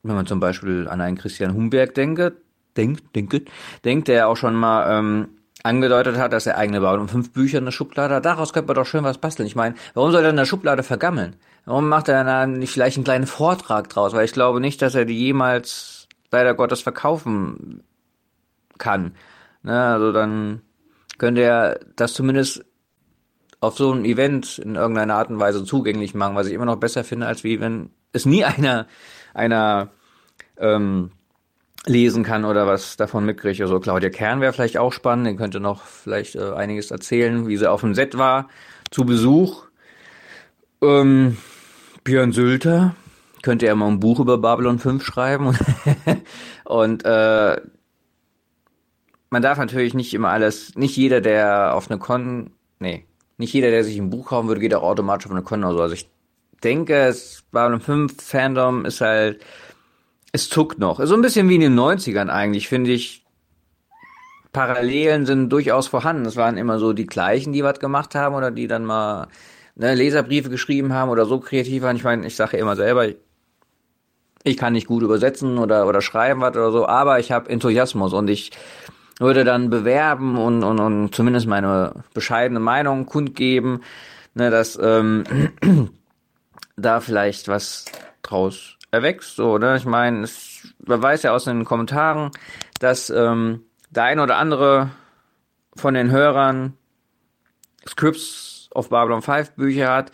wenn 0.04 0.15
man 0.15 0.28
zum 0.28 0.39
Beispiel 0.39 0.88
an 0.88 1.02
einen 1.02 1.17
Christian 1.17 1.54
Humberg 1.54 1.94
denke, 1.96 2.34
denkt, 2.78 3.15
denke, 3.15 3.44
denkt, 3.84 4.08
der 4.08 4.30
auch 4.30 4.38
schon 4.38 4.56
mal 4.56 5.00
ähm, 5.00 5.28
angedeutet 5.63 6.17
hat, 6.17 6.34
dass 6.34 6.46
er 6.46 6.58
eigene 6.58 6.82
baut 6.82 7.00
und 7.00 7.10
fünf 7.10 7.32
Bücher 7.32 7.58
in 7.58 7.65
der 7.65 7.72
Schublade 7.72 8.15
hat. 8.15 8.26
Daraus 8.26 8.54
könnte 8.54 8.67
man 8.67 8.76
doch 8.76 8.86
schön 8.86 9.04
was 9.04 9.17
basteln. 9.17 9.48
Ich 9.48 9.56
meine, 9.56 9.76
warum 9.94 10.12
soll 10.12 10.24
er 10.24 10.30
in 10.30 10.38
der 10.38 10.46
Schublade 10.46 10.84
vergammeln? 10.84 11.36
Warum 11.65 11.89
macht 11.89 12.10
er 12.10 12.24
dann 12.24 12.54
nicht 12.54 12.71
vielleicht 12.71 12.97
einen 12.97 13.04
kleinen 13.04 13.28
Vortrag 13.28 13.89
draus? 13.89 14.13
Weil 14.13 14.26
ich 14.26 14.34
glaube 14.34 14.60
nicht, 14.60 14.82
dass 14.82 14.95
er 14.95 15.06
die 15.06 15.17
jemals 15.17 16.08
leider 16.32 16.54
Gottes 16.54 16.82
verkaufen 16.82 17.84
kann. 18.78 19.15
Ne, 19.63 19.80
also 19.80 20.12
dann 20.12 20.62
könnte 21.17 21.41
er 21.41 21.80
das 21.95 22.13
zumindest 22.13 22.65
auf 23.60 23.78
so 23.78 23.91
einem 23.91 24.06
Event 24.06 24.58
in 24.58 24.76
irgendeiner 24.76 25.15
Art 25.15 25.30
und 25.30 25.39
Weise 25.39 25.63
zugänglich 25.63 26.15
machen, 26.15 26.36
was 26.36 26.47
ich 26.47 26.54
immer 26.54 26.65
noch 26.65 26.78
besser 26.78 27.04
finde, 27.04 27.28
als 27.28 27.43
wie 27.43 27.60
wenn 27.60 27.91
es 28.12 28.26
nie 28.26 28.43
einer, 28.45 28.88
einer 29.34 29.89
ähm, 30.58 31.12
lesen 31.86 32.24
kann 32.24 32.43
oder 32.43 32.65
was 32.65 32.97
davon 32.97 33.26
mitkriege. 33.26 33.63
Also 33.63 33.80
Claudia 33.80 34.10
Kern 34.10 34.41
wäre 34.41 34.54
vielleicht 34.54 34.78
auch 34.78 34.93
spannend, 34.93 35.28
den 35.28 35.38
könnte 35.38 35.60
noch 35.60 35.84
vielleicht 35.86 36.36
äh, 36.36 36.54
einiges 36.54 36.89
erzählen, 36.89 37.47
wie 37.47 37.58
sie 37.58 37.69
auf 37.69 37.82
dem 37.82 37.93
Set 37.93 38.17
war, 38.17 38.50
zu 38.89 39.06
Besuch. 39.06 39.65
Ähm, 40.82 41.38
Björn 42.04 42.32
Sülter 42.32 42.96
könnte 43.42 43.68
er 43.68 43.76
mal 43.76 43.88
ein 43.88 44.00
Buch 44.00 44.20
über 44.20 44.38
Babylon 44.38 44.80
5 44.80 45.04
schreiben. 45.04 45.58
und 46.66 47.06
äh, 47.06 47.62
man 49.30 49.42
darf 49.42 49.58
natürlich 49.58 49.94
nicht 49.94 50.14
immer 50.14 50.30
alles, 50.30 50.76
nicht 50.76 50.96
jeder, 50.96 51.22
der 51.22 51.76
auf 51.76 51.90
eine 51.90 52.00
Con, 52.00 52.52
nee, 52.80 53.06
nicht 53.38 53.54
jeder, 53.54 53.72
der 53.72 53.84
sich 53.84 53.98
ein 53.98 54.10
Buch 54.10 54.28
kaufen 54.28 54.48
würde, 54.48 54.62
geht 54.62 54.74
auch 54.74 54.84
automatisch 54.84 55.26
auf 55.26 55.32
eine 55.32 55.42
Con 55.42 55.64
oder 55.64 55.74
so. 55.74 55.82
Also 55.82 55.96
ich 55.96 56.10
denke, 56.64 56.96
es 56.96 57.44
Babylon 57.52 57.82
5 57.82 58.22
Fandom 58.22 58.86
ist 58.86 59.02
halt, 59.02 59.44
es 60.32 60.50
zuckt 60.50 60.80
noch. 60.80 61.04
So 61.04 61.16
ein 61.16 61.22
bisschen 61.22 61.50
wie 61.50 61.56
in 61.56 61.62
den 61.62 61.80
90ern 61.80 62.30
eigentlich, 62.30 62.68
finde 62.68 62.92
ich. 62.92 63.26
Parallelen 64.54 65.26
sind 65.26 65.50
durchaus 65.50 65.88
vorhanden. 65.88 66.26
Es 66.26 66.36
waren 66.36 66.58
immer 66.58 66.78
so 66.78 66.92
die 66.92 67.06
gleichen, 67.06 67.54
die 67.54 67.64
was 67.64 67.80
gemacht 67.80 68.16
haben 68.16 68.36
oder 68.36 68.52
die 68.52 68.68
dann 68.68 68.84
mal 68.84 69.28
ne, 69.76 69.96
Leserbriefe 69.96 70.50
geschrieben 70.50 70.94
haben 70.94 71.10
oder 71.10 71.26
so 71.26 71.40
kreativ 71.40 71.84
waren. 71.84 71.96
Ich 71.96 72.04
meine, 72.04 72.26
ich 72.26 72.36
sage 72.36 72.58
ja 72.58 72.62
immer 72.64 72.76
selber, 72.76 73.08
ich 74.44 74.58
kann 74.58 74.74
nicht 74.74 74.88
gut 74.88 75.04
übersetzen 75.04 75.58
oder, 75.58 75.88
oder 75.88 76.02
schreiben 76.02 76.42
was 76.42 76.56
oder 76.56 76.72
so, 76.72 76.88
aber 76.88 77.20
ich 77.20 77.32
habe 77.32 77.50
Enthusiasmus 77.50 78.14
und 78.14 78.30
ich 78.30 78.52
würde 79.20 79.44
dann 79.44 79.70
bewerben 79.70 80.38
und, 80.38 80.64
und, 80.64 80.80
und 80.80 81.14
zumindest 81.14 81.46
meine 81.46 82.04
bescheidene 82.14 82.60
Meinung 82.60 83.06
kundgeben, 83.06 83.84
ne, 84.34 84.50
dass 84.50 84.80
ähm, 84.82 85.24
da 86.76 87.00
vielleicht 87.00 87.48
was 87.48 87.86
draus 88.24 88.78
erwächst. 88.90 89.36
So, 89.36 89.58
ne? 89.58 89.78
Ich 89.78 89.86
meine, 89.86 90.28
man 90.86 91.02
weiß 91.02 91.24
ja 91.24 91.34
aus 91.34 91.46
den 91.46 91.66
Kommentaren, 91.66 92.32
dass 92.80 93.10
ähm, 93.10 93.64
der 93.92 94.04
ein 94.06 94.20
oder 94.20 94.38
andere 94.38 94.90
von 95.76 95.94
den 95.94 96.10
Hörern 96.10 96.74
Scripts 97.88 98.51
auf 98.74 98.90
Babylon 98.90 99.22
5 99.22 99.52
Bücher 99.52 99.94
hat. 99.94 100.12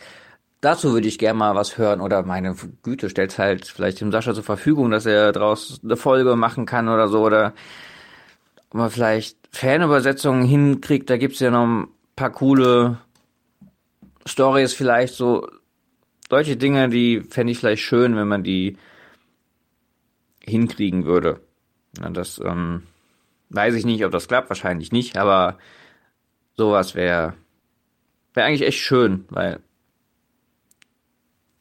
Dazu 0.61 0.93
würde 0.93 1.07
ich 1.07 1.19
gerne 1.19 1.37
mal 1.37 1.55
was 1.55 1.77
hören 1.77 2.01
oder 2.01 2.23
meine 2.23 2.55
Güte 2.81 3.09
stellt 3.09 3.37
halt 3.37 3.67
vielleicht 3.67 4.01
dem 4.01 4.11
Sascha 4.11 4.33
zur 4.33 4.43
Verfügung, 4.43 4.89
dass 4.89 5.05
er 5.05 5.31
daraus 5.31 5.79
eine 5.83 5.97
Folge 5.97 6.35
machen 6.35 6.65
kann 6.65 6.89
oder 6.89 7.07
so 7.07 7.21
oder 7.21 7.53
ob 8.69 8.73
man 8.75 8.89
vielleicht 8.89 9.37
Fanübersetzungen 9.51 10.45
hinkriegt. 10.45 11.09
Da 11.09 11.17
gibt's 11.17 11.39
ja 11.39 11.51
noch 11.51 11.65
ein 11.65 11.87
paar 12.15 12.31
coole 12.31 12.97
Stories 14.25 14.73
vielleicht 14.73 15.13
so 15.13 15.47
solche 16.29 16.57
Dinge, 16.57 16.89
die 16.89 17.21
fände 17.21 17.51
ich 17.51 17.59
vielleicht 17.59 17.83
schön, 17.83 18.15
wenn 18.15 18.27
man 18.27 18.43
die 18.43 18.77
hinkriegen 20.41 21.05
würde. 21.05 21.39
Ja, 21.99 22.09
das 22.09 22.39
ähm, 22.43 22.83
weiß 23.49 23.75
ich 23.75 23.85
nicht, 23.85 24.03
ob 24.05 24.11
das 24.11 24.27
klappt, 24.27 24.49
wahrscheinlich 24.49 24.91
nicht, 24.91 25.17
aber 25.17 25.57
sowas 26.55 26.95
wäre 26.95 27.33
wäre 28.37 28.47
eigentlich 28.47 28.65
echt 28.65 28.79
schön, 28.79 29.25
weil 29.29 29.59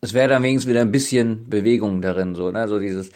es 0.00 0.14
wäre 0.14 0.28
dann 0.28 0.44
wenigstens 0.44 0.70
wieder 0.70 0.82
ein 0.82 0.92
bisschen 0.92 1.50
Bewegung 1.50 2.00
darin, 2.00 2.36
so, 2.36 2.52
ne, 2.52 2.68
so 2.68 2.78
dieses, 2.78 3.10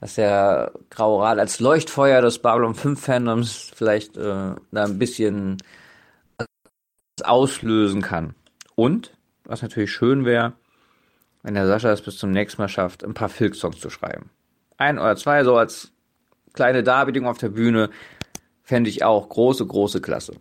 dass 0.00 0.16
der 0.16 0.72
Graue 0.90 1.22
Rat 1.22 1.38
als 1.38 1.60
Leuchtfeuer 1.60 2.20
des 2.20 2.40
Babylon 2.40 2.74
5 2.74 3.00
Fandoms 3.00 3.70
vielleicht 3.74 4.18
äh, 4.18 4.54
da 4.70 4.84
ein 4.84 4.98
bisschen 4.98 5.56
auslösen 7.22 8.02
kann. 8.02 8.34
Und, 8.74 9.16
was 9.44 9.62
natürlich 9.62 9.92
schön 9.92 10.24
wäre, 10.26 10.52
wenn 11.42 11.54
der 11.54 11.66
Sascha 11.66 11.92
es 11.92 12.02
bis 12.02 12.18
zum 12.18 12.32
nächsten 12.32 12.60
Mal 12.60 12.68
schafft, 12.68 13.04
ein 13.04 13.14
paar 13.14 13.28
Filk-Songs 13.28 13.78
zu 13.78 13.88
schreiben. 13.88 14.30
Ein 14.76 14.98
oder 14.98 15.16
zwei 15.16 15.44
so 15.44 15.56
als 15.56 15.92
kleine 16.52 16.82
Darbietung 16.82 17.26
auf 17.26 17.38
der 17.38 17.50
Bühne 17.50 17.90
fände 18.62 18.90
ich 18.90 19.04
auch 19.04 19.28
große, 19.28 19.64
große 19.64 20.00
Klasse. 20.00 20.34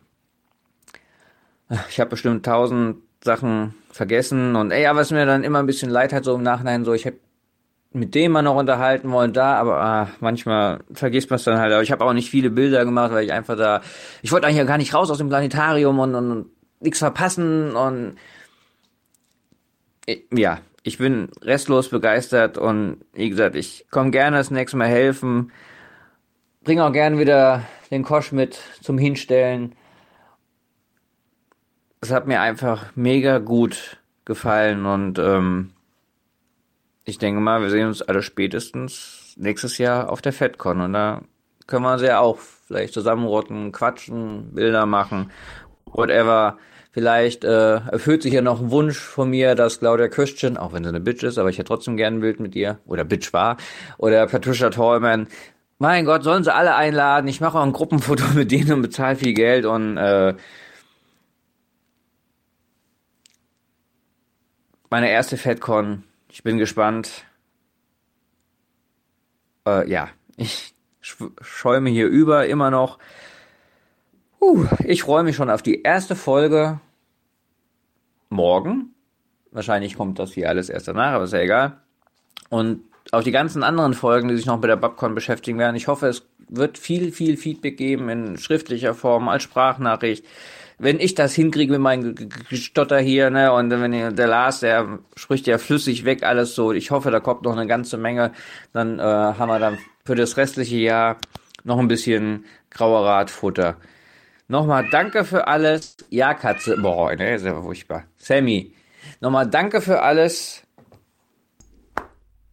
Ich 1.89 1.99
habe 1.99 2.11
bestimmt 2.11 2.45
tausend 2.45 2.97
Sachen 3.23 3.73
vergessen 3.91 4.55
und 4.55 4.71
ey, 4.71 4.83
ja, 4.83 4.95
was 4.95 5.11
mir 5.11 5.25
dann 5.25 5.43
immer 5.43 5.59
ein 5.59 5.65
bisschen 5.65 5.89
leid 5.89 6.13
hat, 6.13 6.25
so 6.25 6.35
im 6.35 6.43
Nachhinein, 6.43 6.85
so 6.85 6.93
ich 6.93 7.05
habe 7.05 7.17
mit 7.93 8.15
dem 8.15 8.31
mal 8.31 8.41
noch 8.41 8.55
unterhalten 8.55 9.11
wollen 9.11 9.33
da, 9.33 9.55
aber 9.55 9.81
ah, 9.81 10.09
manchmal 10.19 10.79
vergisst 10.93 11.29
man 11.29 11.37
es 11.37 11.43
dann 11.43 11.59
halt. 11.59 11.71
Aber 11.71 11.83
ich 11.83 11.91
habe 11.91 12.03
auch 12.03 12.13
nicht 12.13 12.29
viele 12.29 12.49
Bilder 12.49 12.85
gemacht, 12.85 13.11
weil 13.11 13.23
ich 13.23 13.31
einfach 13.31 13.55
da, 13.55 13.81
ich 14.23 14.31
wollte 14.31 14.47
eigentlich 14.47 14.65
gar 14.65 14.79
nicht 14.79 14.93
raus 14.93 15.11
aus 15.11 15.19
dem 15.19 15.29
Planetarium 15.29 15.99
und, 15.99 16.15
und, 16.15 16.31
und 16.31 16.45
nichts 16.79 16.99
verpassen 16.99 17.75
und 17.75 18.17
ja, 20.31 20.59
ich 20.81 20.97
bin 20.97 21.29
restlos 21.41 21.89
begeistert 21.89 22.57
und 22.57 22.97
wie 23.13 23.29
gesagt, 23.29 23.55
ich 23.55 23.85
komme 23.89 24.11
gerne 24.11 24.37
das 24.37 24.51
nächste 24.51 24.75
Mal 24.75 24.89
helfen. 24.89 25.51
Bringe 26.63 26.83
auch 26.85 26.91
gerne 26.91 27.19
wieder 27.19 27.63
den 27.89 28.03
Kosch 28.03 28.31
mit 28.31 28.59
zum 28.81 28.97
Hinstellen. 28.97 29.75
Es 32.03 32.11
hat 32.11 32.27
mir 32.27 32.41
einfach 32.41 32.87
mega 32.95 33.37
gut 33.37 33.95
gefallen 34.25 34.85
und 34.85 35.19
ähm, 35.19 35.71
ich 37.05 37.17
denke 37.17 37.39
mal, 37.39 37.61
wir 37.61 37.69
sehen 37.69 37.87
uns 37.87 38.01
alle 38.01 38.21
spätestens 38.21 39.35
nächstes 39.37 39.77
Jahr 39.77 40.09
auf 40.09 40.21
der 40.21 40.33
FedCon 40.33 40.81
und 40.81 40.91
da 40.91 41.21
können 41.65 41.85
wir 41.85 41.93
uns 41.93 42.01
ja 42.01 42.19
auch 42.19 42.39
vielleicht 42.39 42.93
zusammenrotten, 42.93 43.71
quatschen, 43.71 44.53
Bilder 44.53 44.85
machen, 44.85 45.31
whatever. 45.85 46.57
Vielleicht 46.91 47.45
äh, 47.45 47.75
erfüllt 47.75 48.23
sich 48.23 48.33
ja 48.33 48.41
noch 48.41 48.59
ein 48.59 48.69
Wunsch 48.69 48.99
von 48.99 49.29
mir, 49.29 49.55
dass 49.55 49.79
Claudia 49.79 50.09
Christian, 50.09 50.57
auch 50.57 50.73
wenn 50.73 50.83
sie 50.83 50.89
eine 50.89 50.99
Bitch 50.99 51.23
ist, 51.23 51.37
aber 51.37 51.51
ich 51.51 51.57
hätte 51.57 51.69
trotzdem 51.69 51.95
gern 51.95 52.15
ein 52.15 52.19
Bild 52.19 52.41
mit 52.41 52.53
ihr, 52.53 52.79
oder 52.85 53.05
Bitch 53.05 53.31
war, 53.31 53.55
oder 53.97 54.27
Patricia 54.27 54.69
Tallman. 54.69 55.27
Mein 55.79 56.03
Gott, 56.03 56.25
sollen 56.25 56.43
sie 56.43 56.53
alle 56.53 56.75
einladen. 56.75 57.29
Ich 57.29 57.39
mache 57.39 57.57
auch 57.57 57.63
ein 57.63 57.71
Gruppenfoto 57.71 58.25
mit 58.35 58.51
denen 58.51 58.73
und 58.73 58.81
bezahle 58.81 59.15
viel 59.15 59.33
Geld 59.33 59.65
und 59.65 59.95
äh, 59.95 60.33
meine 64.93 65.09
erste 65.09 65.37
FedCon. 65.37 66.03
Ich 66.29 66.43
bin 66.43 66.59
gespannt. 66.59 67.25
Äh, 69.67 69.89
ja, 69.89 70.09
ich 70.37 70.75
sch- 71.03 71.31
schäume 71.41 71.89
hier 71.89 72.05
über 72.05 72.45
immer 72.45 72.69
noch. 72.69 72.99
Puh, 74.37 74.67
ich 74.83 75.01
freue 75.01 75.23
mich 75.23 75.35
schon 75.35 75.49
auf 75.49 75.63
die 75.63 75.81
erste 75.81 76.15
Folge 76.15 76.79
morgen. 78.29 78.93
Wahrscheinlich 79.49 79.95
kommt 79.95 80.19
das 80.19 80.31
hier 80.33 80.47
alles 80.47 80.69
erst 80.69 80.87
danach, 80.87 81.13
aber 81.13 81.23
ist 81.23 81.33
ja 81.33 81.39
egal. 81.39 81.77
Und 82.49 82.83
auch 83.11 83.23
die 83.23 83.31
ganzen 83.31 83.63
anderen 83.63 83.95
Folgen, 83.95 84.27
die 84.27 84.35
sich 84.37 84.45
noch 84.45 84.61
mit 84.61 84.69
der 84.69 84.75
Babcon 84.75 85.15
beschäftigen 85.15 85.57
werden. 85.57 85.75
Ich 85.75 85.87
hoffe, 85.87 86.05
es 86.05 86.27
wird 86.49 86.77
viel, 86.77 87.11
viel 87.11 87.35
Feedback 87.35 87.77
geben 87.77 88.09
in 88.09 88.37
schriftlicher 88.37 88.93
Form, 88.93 89.27
als 89.27 89.41
Sprachnachricht. 89.41 90.23
Wenn 90.79 90.99
ich 90.99 91.15
das 91.15 91.33
hinkriege 91.33 91.71
mit 91.71 91.81
meinem 91.81 92.15
Gestotter 92.49 92.99
hier, 92.99 93.29
ne, 93.29 93.53
und 93.53 93.69
wenn 93.69 94.15
der 94.15 94.27
Lars, 94.27 94.59
der 94.61 94.99
spricht 95.15 95.47
ja 95.47 95.57
flüssig 95.57 96.05
weg 96.05 96.23
alles 96.23 96.55
so. 96.55 96.71
Ich 96.71 96.91
hoffe, 96.91 97.11
da 97.11 97.19
kommt 97.19 97.43
noch 97.43 97.53
eine 97.53 97.67
ganze 97.67 97.97
Menge. 97.97 98.31
Dann 98.73 98.99
äh, 98.99 99.03
haben 99.03 99.49
wir 99.49 99.59
dann 99.59 99.77
für 100.05 100.15
das 100.15 100.37
restliche 100.37 100.77
Jahr 100.77 101.17
noch 101.63 101.79
ein 101.79 101.87
bisschen 101.87 102.45
grauer 102.69 103.05
Radfutter. 103.05 103.77
Nochmal 104.47 104.87
danke 104.91 105.23
für 105.23 105.47
alles. 105.47 105.97
Ja, 106.09 106.33
Katze. 106.33 106.77
Boah, 106.77 107.15
ne, 107.15 107.35
ist 107.35 107.45
ja 107.45 107.59
furchtbar. 107.61 108.05
Sammy, 108.17 108.73
nochmal 109.21 109.47
danke 109.49 109.81
für 109.81 110.01
alles. 110.01 110.63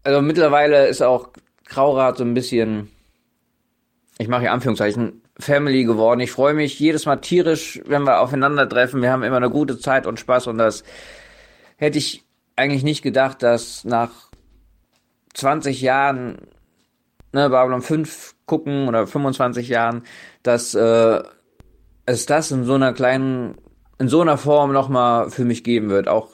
Also 0.03 0.23
mittlerweile 0.23 0.87
ist 0.87 1.03
auch 1.03 1.31
Graurat 1.66 2.16
so 2.16 2.25
ein 2.25 2.35
bisschen, 2.35 2.91
ich 4.18 4.29
mache 4.29 4.43
hier 4.43 4.53
Anführungszeichen, 4.53 5.20
Family 5.41 5.84
geworden. 5.84 6.20
Ich 6.20 6.32
freue 6.32 6.55
mich 6.55 6.78
jedes 6.78 7.07
Mal 7.07 7.16
tierisch, 7.16 7.80
wenn 7.86 8.03
wir 8.03 8.20
aufeinandertreffen. 8.20 9.03
Wir 9.03 9.12
haben 9.12 9.22
immer 9.22 9.36
eine 9.36 9.51
gute 9.51 9.78
Zeit 9.78 10.07
und 10.07 10.20
Spaß 10.20 10.47
und 10.49 10.59
das 10.59 10.84
hätte 11.76 11.99
ich 11.99 12.24
eigentlich 12.57 12.82
nicht 12.82 13.03
gedacht, 13.03 13.43
dass 13.43 13.84
nach 13.84 14.11
20 15.34 15.80
Jahren, 15.80 16.49
ne, 17.32 17.49
Babylon 17.49 17.82
5 17.82 18.34
gucken 18.47 18.88
oder 18.88 19.07
25 19.07 19.68
Jahren, 19.68 20.03
dass 20.43 20.74
äh, 20.74 21.22
es 22.07 22.26
das 22.26 22.51
in 22.51 22.64
so 22.64 22.74
einer 22.74 22.93
kleinen, 22.93 23.57
in 23.99 24.09
so 24.09 24.20
einer 24.20 24.38
Form 24.38 24.72
nochmal 24.72 25.30
für 25.30 25.45
mich 25.45 25.64
geben 25.64 25.91
wird. 25.91 26.09
Auch 26.09 26.30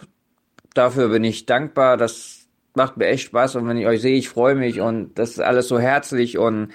dafür 0.74 1.08
bin 1.08 1.24
ich 1.24 1.46
dankbar. 1.46 1.96
Das 1.96 2.46
macht 2.74 2.96
mir 2.96 3.06
echt 3.06 3.26
Spaß 3.26 3.56
und 3.56 3.68
wenn 3.68 3.76
ich 3.76 3.86
euch 3.86 4.00
sehe, 4.00 4.16
ich 4.16 4.28
freue 4.28 4.54
mich 4.54 4.80
und 4.80 5.18
das 5.18 5.30
ist 5.30 5.40
alles 5.40 5.68
so 5.68 5.78
herzlich 5.78 6.38
und 6.38 6.72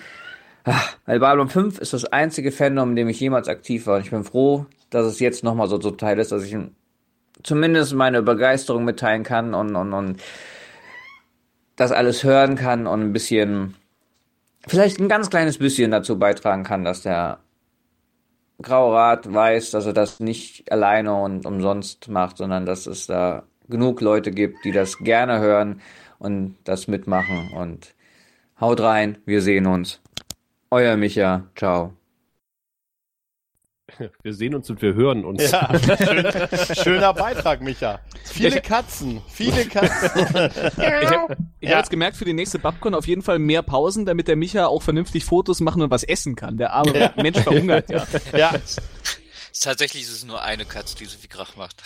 weil 1.05 1.19
Babylon 1.19 1.49
5 1.49 1.79
ist 1.79 1.93
das 1.93 2.05
einzige 2.05 2.51
Fandom, 2.51 2.91
in 2.91 2.95
dem 2.95 3.09
ich 3.09 3.19
jemals 3.19 3.47
aktiv 3.47 3.87
war 3.87 3.95
und 3.95 4.05
ich 4.05 4.11
bin 4.11 4.23
froh, 4.23 4.65
dass 4.89 5.05
es 5.05 5.19
jetzt 5.19 5.43
nochmal 5.43 5.67
so 5.67 5.79
so 5.79 5.91
Teil 5.91 6.19
ist, 6.19 6.31
dass 6.31 6.43
ich 6.43 6.55
zumindest 7.43 7.93
meine 7.93 8.21
Begeisterung 8.21 8.83
mitteilen 8.83 9.23
kann 9.23 9.53
und, 9.53 9.75
und, 9.75 9.93
und 9.93 10.21
das 11.75 11.91
alles 11.91 12.23
hören 12.23 12.55
kann 12.55 12.87
und 12.87 13.01
ein 13.01 13.13
bisschen, 13.13 13.75
vielleicht 14.67 14.99
ein 14.99 15.09
ganz 15.09 15.29
kleines 15.29 15.57
bisschen 15.57 15.91
dazu 15.91 16.19
beitragen 16.19 16.63
kann, 16.63 16.83
dass 16.83 17.01
der 17.01 17.39
Graue 18.61 18.95
Rat 18.95 19.33
weiß, 19.33 19.71
dass 19.71 19.87
er 19.87 19.93
das 19.93 20.19
nicht 20.19 20.71
alleine 20.71 21.15
und 21.15 21.45
umsonst 21.45 22.09
macht, 22.09 22.37
sondern 22.37 22.65
dass 22.65 22.85
es 22.85 23.07
da 23.07 23.43
genug 23.67 24.01
Leute 24.01 24.29
gibt, 24.31 24.63
die 24.63 24.71
das 24.71 24.99
gerne 24.99 25.39
hören 25.39 25.81
und 26.19 26.57
das 26.63 26.87
mitmachen. 26.87 27.51
Und 27.55 27.95
haut 28.59 28.81
rein, 28.81 29.17
wir 29.25 29.41
sehen 29.41 29.65
uns. 29.65 29.99
Euer 30.71 30.95
Micha, 30.97 31.47
ciao. 31.55 31.93
Wir 34.23 34.33
sehen 34.33 34.55
uns 34.55 34.69
und 34.69 34.81
wir 34.81 34.93
hören 34.93 35.25
uns. 35.25 35.51
Ja, 35.51 35.69
schön, 35.97 36.25
schöner 36.81 37.13
Beitrag, 37.13 37.59
Micha. 37.61 37.99
Viele 38.23 38.61
Katzen, 38.61 39.21
viele 39.27 39.65
Katzen. 39.65 40.25
Ich 40.77 41.09
habe 41.11 41.35
Ja. 41.59 41.71
hab 41.71 41.77
jetzt 41.79 41.89
gemerkt, 41.89 42.15
für 42.15 42.23
die 42.23 42.31
nächste 42.33 42.57
Babcon 42.57 42.95
auf 42.95 43.05
jeden 43.05 43.21
Fall 43.21 43.37
mehr 43.37 43.61
Pausen, 43.63 44.05
damit 44.05 44.29
der 44.29 44.37
Micha 44.37 44.67
auch 44.67 44.81
vernünftig 44.81 45.25
Fotos 45.25 45.59
machen 45.59 45.81
und 45.81 45.91
was 45.91 46.03
essen 46.03 46.35
kann. 46.37 46.55
Der 46.57 46.71
arme 46.71 47.11
Mensch 47.17 47.39
verhungert 47.39 47.89
ja. 47.89 48.07
Ja, 48.33 48.51
Tatsächlich 49.59 50.03
ist 50.03 50.11
es 50.11 50.23
nur 50.23 50.41
eine 50.41 50.65
Katze, 50.65 50.95
die 50.95 51.05
so 51.05 51.17
viel 51.17 51.29
Krach 51.29 51.55
macht. 51.55 51.81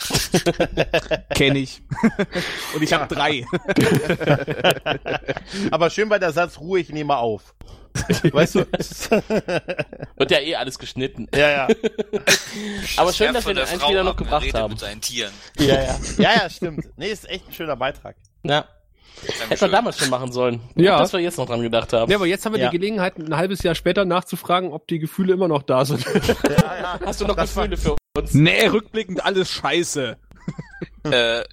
Kenn 1.34 1.56
ich. 1.56 1.82
und 2.74 2.82
ich 2.82 2.92
habe 2.92 3.12
drei. 3.12 3.44
aber 5.70 5.90
schön 5.90 6.08
bei 6.08 6.18
der 6.18 6.32
Satz 6.32 6.58
Ruhe, 6.58 6.80
ich 6.80 6.90
nehme 6.90 7.16
auf. 7.16 7.54
Weißt 8.30 8.56
du? 8.56 8.66
Wird 10.16 10.30
ja 10.30 10.38
eh 10.38 10.54
alles 10.56 10.78
geschnitten. 10.78 11.28
ja, 11.34 11.50
ja. 11.50 11.68
Aber 12.98 13.12
schön, 13.12 13.32
dass 13.32 13.46
wir 13.46 13.54
den 13.54 13.66
Einspieler 13.66 14.04
noch 14.04 14.16
gebracht 14.16 14.52
haben. 14.52 14.72
mit 14.72 14.80
seinen 14.80 15.00
Tieren. 15.00 15.32
Ja, 15.58 15.82
ja. 15.82 15.96
Ja, 16.18 16.34
ja, 16.34 16.50
stimmt. 16.50 16.86
Nee, 16.96 17.08
ist 17.08 17.28
echt 17.28 17.48
ein 17.48 17.54
schöner 17.54 17.76
Beitrag. 17.76 18.16
Ja. 18.42 18.66
Hätten 19.48 19.60
wir 19.60 19.68
damals 19.68 19.98
schon 19.98 20.10
machen 20.10 20.30
sollen. 20.32 20.60
Ja. 20.74 20.98
Dass 20.98 21.12
wir 21.12 21.20
jetzt 21.20 21.38
noch 21.38 21.46
dran 21.46 21.62
gedacht 21.62 21.92
haben. 21.92 22.10
Ja, 22.10 22.16
aber 22.18 22.26
jetzt 22.26 22.44
haben 22.44 22.52
wir 22.54 22.60
Ja. 22.60 22.70
die 22.70 22.78
Gelegenheit, 22.78 23.16
ein 23.18 23.36
halbes 23.36 23.62
Jahr 23.62 23.74
später 23.74 24.04
nachzufragen, 24.04 24.72
ob 24.72 24.86
die 24.88 24.98
Gefühle 24.98 25.32
immer 25.32 25.48
noch 25.48 25.62
da 25.62 25.84
sind. 25.84 26.04
Ja, 26.04 26.76
ja. 26.80 27.00
Hast 27.04 27.20
du 27.20 27.26
noch 27.26 27.36
Das 27.36 27.54
Gefühle 27.54 27.76
für 27.76 27.96
uns? 28.16 28.34
Nee, 28.34 28.66
rückblickend 28.66 29.24
alles 29.24 29.50
scheiße. 29.50 30.16
äh, 31.04 31.44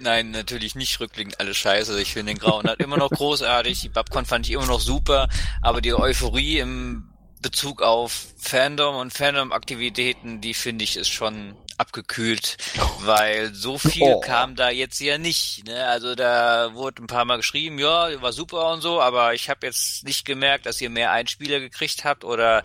nein, 0.00 0.30
natürlich 0.30 0.74
nicht 0.74 1.00
rückblickend 1.00 1.40
alles 1.40 1.56
scheiße. 1.56 2.00
Ich 2.00 2.12
finde 2.12 2.32
den 2.34 2.38
Grauen 2.38 2.68
hat 2.68 2.80
immer 2.80 2.96
noch 2.96 3.10
großartig. 3.10 3.80
Die 3.80 3.88
Babcon 3.88 4.24
fand 4.24 4.46
ich 4.46 4.52
immer 4.52 4.66
noch 4.66 4.80
super. 4.80 5.28
Aber 5.62 5.80
die 5.80 5.94
Euphorie 5.94 6.58
im 6.58 7.10
Bezug 7.40 7.82
auf 7.82 8.26
Fandom 8.38 8.96
und 8.96 9.12
Fandom-Aktivitäten, 9.12 10.40
die 10.40 10.54
finde 10.54 10.84
ich 10.84 10.96
ist 10.96 11.08
schon 11.08 11.54
abgekühlt, 11.78 12.56
weil 13.00 13.54
so 13.54 13.78
viel 13.78 14.02
Oh. 14.02 14.20
kam 14.20 14.56
da 14.56 14.68
jetzt 14.70 15.00
ja 15.00 15.16
nicht. 15.16 15.64
Ne? 15.66 15.86
Also 15.86 16.14
da 16.14 16.74
wurde 16.74 17.02
ein 17.02 17.06
paar 17.06 17.24
Mal 17.24 17.36
geschrieben, 17.38 17.78
ja, 17.78 18.20
war 18.20 18.32
super 18.32 18.72
und 18.72 18.80
so, 18.80 19.00
aber 19.00 19.32
ich 19.34 19.48
habe 19.48 19.66
jetzt 19.66 20.04
nicht 20.04 20.24
gemerkt, 20.24 20.66
dass 20.66 20.80
ihr 20.80 20.90
mehr 20.90 21.12
Einspieler 21.12 21.60
gekriegt 21.60 22.04
habt 22.04 22.24
oder 22.24 22.62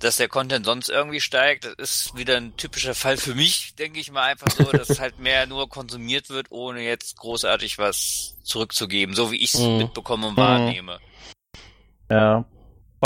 dass 0.00 0.16
der 0.16 0.28
Content 0.28 0.64
sonst 0.66 0.88
irgendwie 0.88 1.20
steigt. 1.20 1.64
Das 1.64 1.74
ist 1.78 2.16
wieder 2.16 2.36
ein 2.38 2.56
typischer 2.56 2.94
Fall 2.94 3.16
für 3.18 3.34
mich, 3.34 3.74
denke 3.76 4.00
ich 4.00 4.10
mal 4.10 4.22
einfach 4.24 4.50
so, 4.50 4.64
dass 4.64 4.98
halt 4.98 5.18
mehr 5.18 5.46
nur 5.46 5.68
konsumiert 5.68 6.30
wird, 6.30 6.46
ohne 6.50 6.80
jetzt 6.82 7.16
großartig 7.18 7.78
was 7.78 8.34
zurückzugeben, 8.42 9.14
so 9.14 9.30
wie 9.30 9.36
ich 9.36 9.54
es 9.54 9.60
Mhm. 9.60 9.76
mitbekomme 9.78 10.26
und 10.28 10.36
wahrnehme. 10.36 10.98
Ja. 12.10 12.44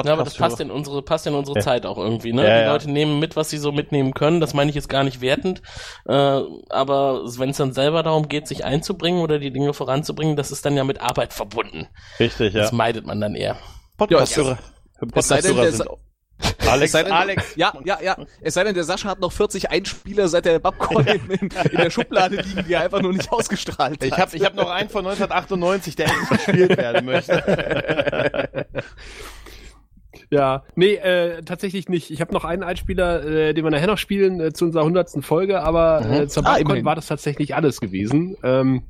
Ja, 0.05 0.13
aber 0.13 0.25
das 0.25 0.37
passt 0.37 0.61
in 0.61 0.71
unsere, 0.71 1.03
passt 1.03 1.27
in 1.27 1.35
unsere 1.35 1.59
Ja. 1.59 1.65
Zeit 1.65 1.87
auch 1.87 1.99
irgendwie, 1.99 2.33
ne? 2.33 2.47
Ja, 2.47 2.59
die 2.59 2.65
ja. 2.65 2.73
Leute 2.73 2.91
nehmen 2.91 3.19
mit, 3.19 3.37
was 3.37 3.51
sie 3.51 3.59
so 3.59 3.73
mitnehmen 3.73 4.15
können. 4.15 4.41
Das 4.41 4.55
meine 4.55 4.71
ich 4.71 4.75
jetzt 4.75 4.89
gar 4.89 5.05
nicht 5.05 5.21
wertend. 5.21 5.63
Äh, 6.07 6.13
aber 6.13 7.23
wenn 7.39 7.51
es 7.51 7.57
dann 7.57 7.73
selber 7.73 8.03
darum 8.03 8.29
geht, 8.29 8.47
sich 8.49 8.65
einzubringen 8.65 9.21
oder 9.21 9.39
die 9.39 9.53
Dinge 9.53 9.75
voranzubringen, 9.75 10.37
das 10.37 10.51
ist 10.51 10.65
dann 10.65 10.77
ja 10.77 10.85
mit 10.85 11.01
Arbeit 11.01 11.33
verbunden. 11.33 11.89
Richtig, 12.19 12.55
ja. 12.55 12.63
Das 12.63 12.73
meidet 12.73 13.07
man 13.07 13.21
dann 13.21 13.35
eher. 13.35 13.57
Podcast-Hörer. 13.97 14.59
Podcast-Hörer 15.01 15.73
sind 15.73 15.89
Alex, 16.67 16.93
denn, 16.93 17.11
Alex. 17.11 17.57
Ja, 17.57 17.73
ja, 17.85 17.99
ja. 18.03 18.17
Es 18.41 18.55
sei 18.55 18.65
denn, 18.65 18.75
der 18.75 18.85
Sascha 18.85 19.09
hat 19.09 19.21
noch 19.21 19.33
40 19.33 19.71
Einspieler 19.71 20.29
seit 20.29 20.45
der 20.45 20.59
Babcon 20.59 21.07
in, 21.07 21.31
in, 21.31 21.49
in 21.49 21.77
der 21.77 21.91
Schublade 21.91 22.37
liegen, 22.37 22.65
die 22.67 22.75
er 22.75 22.83
einfach 22.83 23.01
nur 23.01 23.13
nicht 23.13 23.31
ausgestrahlt 23.33 24.01
hat. 24.01 24.03
Ich 24.03 24.17
habe 24.17 24.37
ich 24.37 24.45
hab 24.45 24.55
noch 24.55 24.71
einen 24.71 24.89
von 24.89 25.07
1998, 25.07 25.97
der 25.97 26.09
endlich 26.09 26.29
gespielt 26.29 26.77
werden 26.77 27.07
möchte. 27.07 28.67
Ja, 30.31 30.63
nee, 30.75 30.95
äh, 30.95 31.43
tatsächlich 31.43 31.89
nicht. 31.89 32.11
Ich 32.11 32.21
habe 32.21 32.35
noch 32.35 32.45
einen 32.45 32.63
Einspieler, 32.63 33.25
äh, 33.25 33.55
den 33.55 33.65
wir 33.65 33.71
nachher 33.71 33.87
noch 33.87 33.97
spielen, 33.99 34.41
äh, 34.41 34.53
zu 34.53 34.67
unserer 34.67 34.85
hundertsten 34.85 35.23
Folge, 35.23 35.63
aber 35.63 36.03
Mhm. 36.05 36.13
äh, 36.13 36.29
zur 36.29 36.47
Ah, 36.47 36.55
Babcon 36.57 36.85
war 36.85 36.95
das 36.95 37.07
tatsächlich 37.07 37.55
alles 37.55 37.81
gewesen. 37.81 38.37
Ähm, 38.43 38.83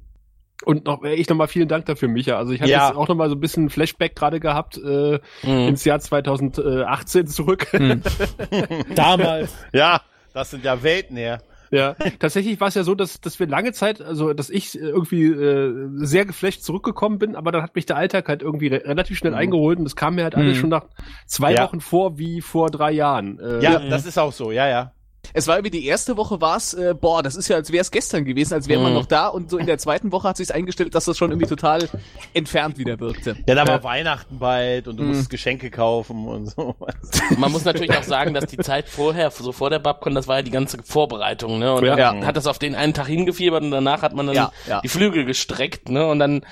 und 0.64 0.86
noch, 0.86 1.04
äh, 1.04 1.14
ich 1.14 1.28
nochmal 1.28 1.46
vielen 1.46 1.68
Dank 1.68 1.86
dafür, 1.86 2.08
Micha. 2.08 2.36
Also 2.36 2.52
ich 2.52 2.60
habe 2.60 2.70
Ja. 2.72 2.88
jetzt 2.88 2.96
auch 2.96 3.06
nochmal 3.06 3.28
so 3.28 3.36
ein 3.36 3.40
bisschen 3.40 3.70
Flashback 3.70 4.16
gerade 4.16 4.40
gehabt 4.40 4.76
äh, 4.78 5.20
Mhm. 5.44 5.68
ins 5.68 5.84
Jahr 5.84 6.00
2018 6.00 7.28
zurück. 7.28 7.68
Damals. 8.94 9.54
Ja, 9.72 10.00
das 10.34 10.50
sind 10.50 10.64
ja 10.64 10.82
Welten 10.82 11.16
her. 11.16 11.40
Ja, 11.70 11.96
tatsächlich 12.18 12.60
war 12.60 12.68
es 12.68 12.74
ja 12.74 12.82
so, 12.84 12.94
dass, 12.94 13.20
dass 13.20 13.38
wir 13.38 13.46
lange 13.46 13.72
Zeit, 13.72 14.00
also 14.00 14.32
dass 14.32 14.48
ich 14.50 14.74
äh, 14.74 14.82
irgendwie 14.84 15.26
äh, 15.26 15.88
sehr 15.96 16.24
geflasht 16.24 16.62
zurückgekommen 16.62 17.18
bin, 17.18 17.36
aber 17.36 17.52
dann 17.52 17.62
hat 17.62 17.74
mich 17.74 17.86
der 17.86 17.96
Alltag 17.96 18.28
halt 18.28 18.42
irgendwie 18.42 18.68
re 18.68 18.82
relativ 18.84 19.18
schnell 19.18 19.34
eingeholt 19.34 19.78
und 19.78 19.86
es 19.86 19.96
kam 19.96 20.14
mir 20.14 20.24
halt 20.24 20.34
alles 20.34 20.56
Mhm. 20.56 20.60
schon 20.60 20.70
nach 20.70 20.84
zwei 21.26 21.52
Ja. 21.54 21.64
Wochen 21.64 21.80
vor 21.80 22.18
wie 22.18 22.40
vor 22.40 22.70
drei 22.70 22.92
Jahren. 22.92 23.38
Äh, 23.38 23.62
Ja, 23.62 23.78
das 23.78 24.06
ist 24.06 24.18
auch 24.18 24.32
so, 24.32 24.50
ja, 24.50 24.66
ja. 24.68 24.92
Es 25.34 25.46
war 25.46 25.58
über 25.58 25.70
die 25.70 25.84
erste 25.86 26.16
Woche 26.16 26.40
war 26.40 26.56
es, 26.56 26.74
äh, 26.74 26.94
boah, 26.98 27.22
das 27.22 27.36
ist 27.36 27.48
ja, 27.48 27.56
als 27.56 27.70
wäre 27.72 27.82
es 27.82 27.90
gestern 27.90 28.24
gewesen, 28.24 28.54
als 28.54 28.68
wäre 28.68 28.80
man 28.80 28.92
Mhm. 28.92 28.98
noch 28.98 29.06
da 29.06 29.28
und 29.28 29.50
so 29.50 29.58
in 29.58 29.66
der 29.66 29.78
zweiten 29.78 30.10
Woche 30.12 30.28
hat 30.28 30.36
sich 30.36 30.54
eingestellt, 30.54 30.94
dass 30.94 31.04
das 31.04 31.16
schon 31.18 31.30
irgendwie 31.30 31.46
total 31.48 31.88
entfernt 32.34 32.78
wieder 32.78 32.98
wirkte. 33.00 33.36
Ja, 33.46 33.54
da 33.54 33.66
war 33.66 33.82
Weihnachten 33.84 34.38
bald 34.38 34.88
und 34.88 34.96
du 34.96 35.02
Mhm. 35.02 35.08
musst 35.10 35.30
Geschenke 35.30 35.70
kaufen 35.70 36.26
und 36.26 36.46
so. 36.46 36.74
Man 37.38 37.52
muss 37.52 37.64
natürlich 37.64 37.96
auch 37.96 38.02
sagen, 38.02 38.34
dass 38.34 38.46
die 38.46 38.56
Zeit 38.58 38.88
vorher, 38.88 39.30
so 39.30 39.52
vor 39.52 39.70
der 39.70 39.78
Babcon, 39.78 40.14
das 40.14 40.26
war 40.28 40.36
ja 40.36 40.42
die 40.42 40.50
ganze 40.50 40.78
Vorbereitung, 40.82 41.58
ne? 41.58 41.72
Und 41.74 41.84
Ja. 41.84 41.96
dann 41.96 42.26
hat 42.26 42.36
das 42.36 42.46
auf 42.46 42.58
den 42.58 42.74
einen 42.74 42.94
Tag 42.94 43.06
hingefiebert 43.06 43.62
und 43.62 43.70
danach 43.70 44.02
hat 44.02 44.14
man 44.14 44.26
dann 44.26 44.34
Ja, 44.36 44.52
ja. 44.66 44.80
die 44.80 44.88
Flügel 44.88 45.24
gestreckt, 45.24 45.88
ne? 45.88 46.06
Und 46.06 46.18
dann, 46.18 46.44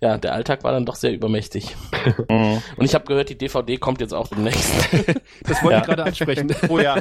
ja, 0.00 0.18
der 0.18 0.34
Alltag 0.34 0.64
war 0.64 0.72
dann 0.72 0.84
doch 0.86 0.96
sehr 0.96 1.12
übermächtig. 1.12 1.74
Mhm. 2.28 2.62
Und 2.76 2.84
ich 2.84 2.94
habe 2.94 3.04
gehört, 3.06 3.28
die 3.30 3.38
DVD 3.38 3.76
kommt 3.78 4.00
jetzt 4.00 4.12
auch 4.12 4.28
demnächst. 4.28 4.70
Das 5.46 5.62
wollte 5.62 5.74
Ja. 5.76 5.78
ich 5.80 5.84
gerade 5.86 6.04
ansprechen. 6.04 6.54
Oh 6.68 6.78
ja. 6.78 6.96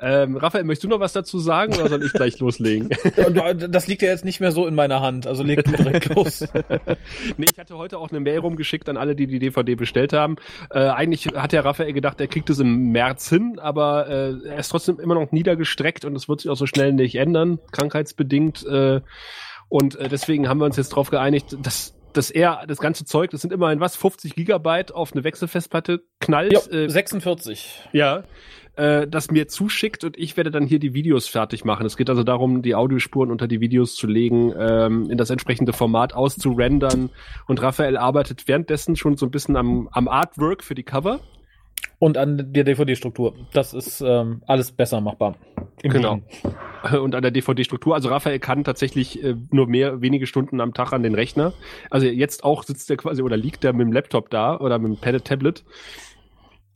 Ähm, 0.00 0.36
Raphael, 0.36 0.64
möchtest 0.64 0.84
du 0.84 0.88
noch 0.88 1.00
was 1.00 1.12
dazu 1.12 1.38
sagen 1.38 1.74
oder 1.74 1.88
soll 1.88 2.04
ich 2.04 2.12
gleich 2.12 2.38
loslegen? 2.40 2.90
Das 3.70 3.86
liegt 3.86 4.02
ja 4.02 4.08
jetzt 4.08 4.24
nicht 4.24 4.40
mehr 4.40 4.52
so 4.52 4.66
in 4.66 4.74
meiner 4.74 5.00
Hand, 5.00 5.26
also 5.26 5.42
leg 5.42 5.64
du 5.64 5.72
direkt 5.72 6.14
los. 6.14 6.46
nee, 7.36 7.46
ich 7.50 7.58
hatte 7.58 7.76
heute 7.76 7.98
auch 7.98 8.10
eine 8.10 8.20
Mail 8.20 8.38
rumgeschickt 8.38 8.88
an 8.88 8.96
alle, 8.96 9.14
die 9.14 9.26
die 9.26 9.38
DVD 9.38 9.74
bestellt 9.74 10.12
haben. 10.12 10.36
Äh, 10.70 10.80
eigentlich 10.88 11.28
hat 11.34 11.52
der 11.52 11.64
Raphael 11.64 11.92
gedacht, 11.92 12.20
er 12.20 12.28
kriegt 12.28 12.50
es 12.50 12.58
im 12.58 12.92
März 12.92 13.28
hin, 13.28 13.58
aber 13.58 14.08
äh, 14.08 14.48
er 14.48 14.58
ist 14.58 14.68
trotzdem 14.68 14.98
immer 15.00 15.14
noch 15.14 15.32
niedergestreckt 15.32 16.04
und 16.04 16.14
es 16.16 16.28
wird 16.28 16.40
sich 16.40 16.50
auch 16.50 16.56
so 16.56 16.66
schnell 16.66 16.92
nicht 16.92 17.16
ändern, 17.16 17.58
krankheitsbedingt. 17.72 18.66
Äh, 18.66 19.00
und 19.68 19.96
äh, 19.96 20.08
deswegen 20.08 20.48
haben 20.48 20.58
wir 20.58 20.64
uns 20.64 20.76
jetzt 20.76 20.92
darauf 20.92 21.10
geeinigt, 21.10 21.56
dass 21.62 21.94
dass 22.12 22.30
er 22.30 22.64
das 22.66 22.78
ganze 22.78 23.04
Zeug, 23.04 23.30
das 23.30 23.42
sind 23.42 23.52
immerhin 23.52 23.80
was, 23.80 23.94
50 23.94 24.34
Gigabyte 24.34 24.92
auf 24.92 25.12
eine 25.12 25.24
Wechselfestplatte 25.24 26.02
knallt. 26.20 26.72
Äh, 26.72 26.88
46. 26.88 27.88
Ja, 27.92 28.24
äh, 28.78 29.08
das 29.08 29.30
mir 29.30 29.48
zuschickt 29.48 30.04
und 30.04 30.16
ich 30.16 30.36
werde 30.36 30.50
dann 30.50 30.64
hier 30.64 30.78
die 30.78 30.94
Videos 30.94 31.26
fertig 31.26 31.64
machen. 31.64 31.84
Es 31.84 31.96
geht 31.96 32.08
also 32.08 32.22
darum, 32.22 32.62
die 32.62 32.74
Audiospuren 32.74 33.30
unter 33.30 33.48
die 33.48 33.60
Videos 33.60 33.96
zu 33.96 34.06
legen, 34.06 34.54
ähm, 34.56 35.10
in 35.10 35.18
das 35.18 35.30
entsprechende 35.30 35.72
Format 35.72 36.14
auszurendern. 36.14 37.10
Und 37.46 37.60
Raphael 37.60 37.96
arbeitet 37.96 38.46
währenddessen 38.46 38.96
schon 38.96 39.16
so 39.16 39.26
ein 39.26 39.30
bisschen 39.32 39.56
am, 39.56 39.88
am 39.92 40.06
Artwork 40.06 40.62
für 40.62 40.74
die 40.74 40.84
Cover. 40.84 41.20
Und 42.00 42.16
an 42.16 42.52
der 42.52 42.62
DVD-Struktur. 42.62 43.34
Das 43.52 43.74
ist 43.74 44.00
ähm, 44.00 44.42
alles 44.46 44.70
besser 44.70 45.00
machbar. 45.00 45.34
Im 45.82 45.90
Genau. 45.90 46.14
Wien. 46.16 47.00
Und 47.00 47.16
an 47.16 47.22
der 47.22 47.32
DVD-Struktur. 47.32 47.94
Also 47.96 48.08
Raphael 48.08 48.38
kann 48.38 48.62
tatsächlich 48.62 49.22
äh, 49.24 49.34
nur 49.50 49.66
mehr, 49.66 50.00
wenige 50.00 50.28
Stunden 50.28 50.60
am 50.60 50.74
Tag 50.74 50.92
an 50.92 51.02
den 51.02 51.16
Rechner. 51.16 51.52
Also 51.90 52.06
jetzt 52.06 52.44
auch 52.44 52.62
sitzt 52.62 52.88
er 52.90 52.96
quasi 52.96 53.22
oder 53.22 53.36
liegt 53.36 53.64
er 53.64 53.72
mit 53.72 53.86
dem 53.86 53.92
Laptop 53.92 54.30
da 54.30 54.56
oder 54.56 54.78
mit 54.78 54.92
dem 54.92 54.96
Pad 55.00 55.24
Tablet. 55.24 55.64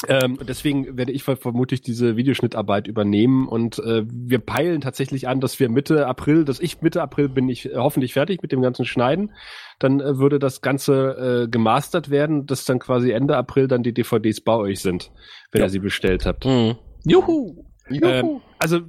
Ähm, 0.09 0.37
und 0.39 0.49
deswegen 0.49 0.97
werde 0.97 1.13
ich 1.13 1.23
ver- 1.23 1.37
vermutlich 1.37 1.81
diese 1.81 2.17
Videoschnittarbeit 2.17 2.87
übernehmen 2.89 3.47
und 3.49 3.79
äh, 3.79 4.05
wir 4.07 4.39
peilen 4.39 4.81
tatsächlich 4.81 5.29
an, 5.29 5.41
dass 5.41 5.59
wir 5.61 5.69
Mitte 5.69 6.07
April, 6.07 6.45
dass 6.45 6.61
ich 6.61 6.81
Mitte 6.83 7.03
April 7.03 7.29
bin 7.29 7.49
ich 7.49 7.67
äh, 7.67 7.77
hoffentlich 7.77 8.13
fertig 8.13 8.43
mit 8.43 8.53
dem 8.53 8.63
ganzen 8.63 8.85
Schneiden. 8.85 9.33
Dann 9.79 10.01
äh, 10.01 10.19
würde 10.19 10.39
das 10.39 10.61
Ganze 10.61 11.45
äh, 11.45 11.49
gemastert 11.49 12.11
werden, 12.11 12.47
dass 12.47 12.65
dann 12.65 12.79
quasi 12.79 13.11
Ende 13.13 13.37
April 13.37 13.69
dann 13.69 13.83
die 13.83 13.95
DVDs 13.95 14.41
bei 14.41 14.55
euch 14.57 14.81
sind, 14.81 15.11
wenn 15.51 15.61
Ja. 15.61 15.67
ihr 15.67 15.71
sie 15.71 15.79
bestellt 15.81 16.27
habt. 16.27 16.45
Hm. 16.45 16.77
Juhu! 17.05 17.65
Ähm, 17.91 18.41
also, 18.59 18.81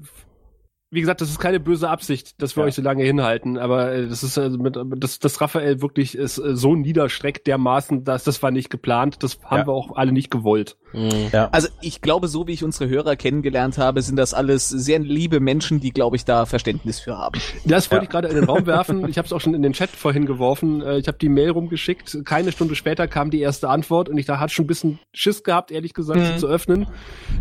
wie 0.93 1.01
gesagt, 1.01 1.21
das 1.21 1.29
ist 1.29 1.39
keine 1.39 1.59
böse 1.59 1.89
Absicht, 1.89 2.41
dass 2.41 2.55
wir 2.55 2.63
Ja. 2.63 2.67
euch 2.67 2.75
so 2.75 2.81
lange 2.81 3.03
hinhalten, 3.03 3.57
aber 3.57 3.91
äh, 3.93 4.07
das 4.07 4.23
ist 4.23 4.37
also 4.37 4.57
mit, 4.57 4.77
dass, 4.97 5.19
dass 5.19 5.41
Raphael 5.41 5.81
wirklich 5.81 6.15
ist 6.17 6.37
äh, 6.37 6.55
so 6.55 6.75
niederstreckt 6.75 7.47
dermaßen, 7.47 8.03
dass 8.03 8.23
das 8.23 8.41
war 8.43 8.51
nicht 8.51 8.69
geplant, 8.69 9.23
das 9.23 9.39
haben 9.43 9.59
Ja. 9.61 9.67
wir 9.67 9.73
auch 9.73 9.95
alle 9.95 10.11
nicht 10.11 10.29
gewollt. 10.31 10.77
Hm. 10.91 11.09
Also 11.51 11.69
ich 11.81 12.01
glaube, 12.01 12.27
so 12.27 12.45
wie 12.47 12.51
ich 12.51 12.63
unsere 12.63 12.87
Hörer 12.87 13.15
kennengelernt 13.15 13.79
habe, 13.79 14.03
sind 14.03 14.15
das 14.15 14.35
alles 14.35 14.69
sehr 14.69 14.99
liebe 14.99 15.39
Menschen, 15.39 15.79
die, 15.79 15.89
glaube 15.89 16.15
ich, 16.17 16.23
da 16.25 16.45
Verständnis 16.45 16.99
für 16.99 17.17
haben. 17.17 17.39
Das 17.65 17.89
wollte 17.89 18.03
Ja. 18.03 18.03
ich 18.03 18.09
gerade 18.11 18.27
in 18.27 18.35
den 18.35 18.43
Raum 18.43 18.67
werfen. 18.67 19.09
Ich 19.09 19.17
habe 19.17 19.25
es 19.25 19.33
auch 19.33 19.41
schon 19.41 19.55
in 19.55 19.63
den 19.63 19.73
Chat 19.73 19.89
vorhin 19.89 20.27
geworfen. 20.27 20.81
Ich 20.99 21.07
habe 21.07 21.17
die 21.19 21.29
Mail 21.29 21.49
rumgeschickt. 21.49 22.19
Keine 22.25 22.51
Stunde 22.51 22.75
später 22.75 23.07
kam 23.07 23.31
die 23.31 23.39
erste 23.39 23.69
Antwort 23.69 24.07
und 24.07 24.19
ich 24.19 24.27
da 24.27 24.39
hat 24.39 24.51
schon 24.51 24.65
ein 24.65 24.67
bisschen 24.67 24.99
Schiss 25.13 25.43
gehabt, 25.43 25.71
ehrlich 25.71 25.95
gesagt, 25.95 26.19
sie 26.23 26.37
zu 26.37 26.45
öffnen. 26.47 26.85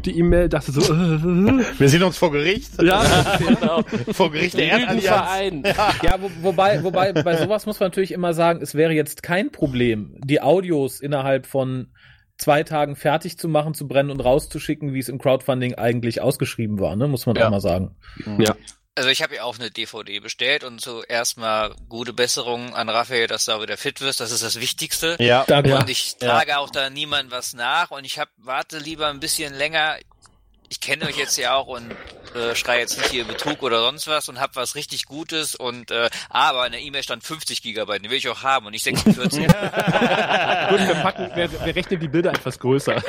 Die 0.06 0.18
E-Mail 0.18 0.48
dachte 0.48 0.72
so, 0.72 0.80
äh, 0.80 0.96
äh, 1.16 1.64
Wir 1.78 1.88
sehen 1.90 2.02
uns 2.04 2.16
vor 2.16 2.32
Gericht. 2.32 2.82
ja, 2.82 3.02
genau. 3.46 3.82
Vor 4.12 4.30
Gericht 4.32 4.56
der 4.58 4.68
Erdallianz. 4.72 5.04
Verein. 5.04 5.62
Ja, 6.02 6.20
wo, 6.20 6.30
wobei, 6.42 6.82
wobei, 6.82 7.12
bei 7.12 7.36
sowas 7.36 7.66
muss 7.66 7.80
man 7.80 7.88
natürlich 7.88 8.12
immer 8.12 8.34
sagen, 8.34 8.60
es 8.62 8.74
wäre 8.74 8.92
jetzt 8.92 9.22
kein 9.22 9.50
Problem, 9.52 10.16
die 10.24 10.40
Audios 10.40 11.00
innerhalb 11.00 11.46
von 11.46 11.92
zwei 12.38 12.62
Tagen 12.62 12.96
fertig 12.96 13.38
zu 13.38 13.48
machen, 13.48 13.74
zu 13.74 13.86
brennen 13.86 14.10
und 14.10 14.20
rauszuschicken, 14.20 14.94
wie 14.94 14.98
es 14.98 15.08
im 15.08 15.18
Crowdfunding 15.18 15.74
eigentlich 15.74 16.20
ausgeschrieben 16.20 16.80
war, 16.80 16.96
ne? 16.96 17.06
Muss 17.08 17.26
man 17.26 17.36
Ja. 17.36 17.46
auch 17.46 17.50
mal 17.50 17.60
sagen. 17.60 17.94
Also 18.94 19.08
ich 19.08 19.22
habe 19.22 19.36
ja 19.36 19.44
auch 19.44 19.58
eine 19.58 19.70
DVD 19.70 20.20
bestellt 20.20 20.64
und 20.64 20.80
zuerst 20.80 21.38
mal 21.38 21.74
gute 21.88 22.12
Besserung 22.12 22.74
an 22.74 22.90
Raphael, 22.90 23.26
dass 23.26 23.46
du 23.46 23.52
da 23.52 23.62
wieder 23.62 23.78
fit 23.78 24.00
wirst. 24.02 24.20
Das 24.20 24.32
ist 24.32 24.42
das 24.42 24.60
Wichtigste. 24.60 25.16
Ja. 25.18 25.44
Danke. 25.46 25.76
Und 25.76 25.88
ich 25.88 26.16
trage 26.16 26.58
auch 26.58 26.68
da 26.68 26.90
niemand 26.90 27.30
was 27.30 27.54
nach 27.54 27.90
und 27.90 28.04
ich 28.04 28.18
hab, 28.18 28.28
warte 28.36 28.78
lieber 28.78 29.08
ein 29.08 29.20
bisschen 29.20 29.54
länger. 29.54 29.96
Ich 30.72 30.80
kenne 30.80 31.04
euch 31.04 31.18
jetzt 31.18 31.36
ja 31.36 31.54
auch 31.54 31.66
und 31.66 31.84
äh, 32.34 32.54
schreie 32.54 32.80
jetzt 32.80 32.96
nicht 32.96 33.10
hier 33.10 33.24
Betrug 33.24 33.62
oder 33.62 33.80
sonst 33.80 34.08
was 34.08 34.30
und 34.30 34.40
hab 34.40 34.56
was 34.56 34.74
richtig 34.74 35.04
Gutes 35.04 35.54
und 35.54 35.90
äh, 35.90 36.08
aber 36.30 36.64
in 36.64 36.72
der 36.72 36.80
E-Mail 36.80 37.02
stand 37.02 37.22
50 37.22 37.60
Gigabyte, 37.60 38.02
den 38.02 38.10
will 38.10 38.16
ich 38.16 38.26
auch 38.30 38.42
haben 38.42 38.64
und 38.64 38.72
nicht 38.72 38.84
46. 38.84 39.38
gut, 39.40 39.50
wir 39.50 40.94
packen, 41.02 41.30
wir, 41.34 41.52
wir 41.52 41.76
rechnen 41.76 42.00
die 42.00 42.08
Bilder 42.08 42.30
etwas 42.30 42.58
größer. 42.58 42.94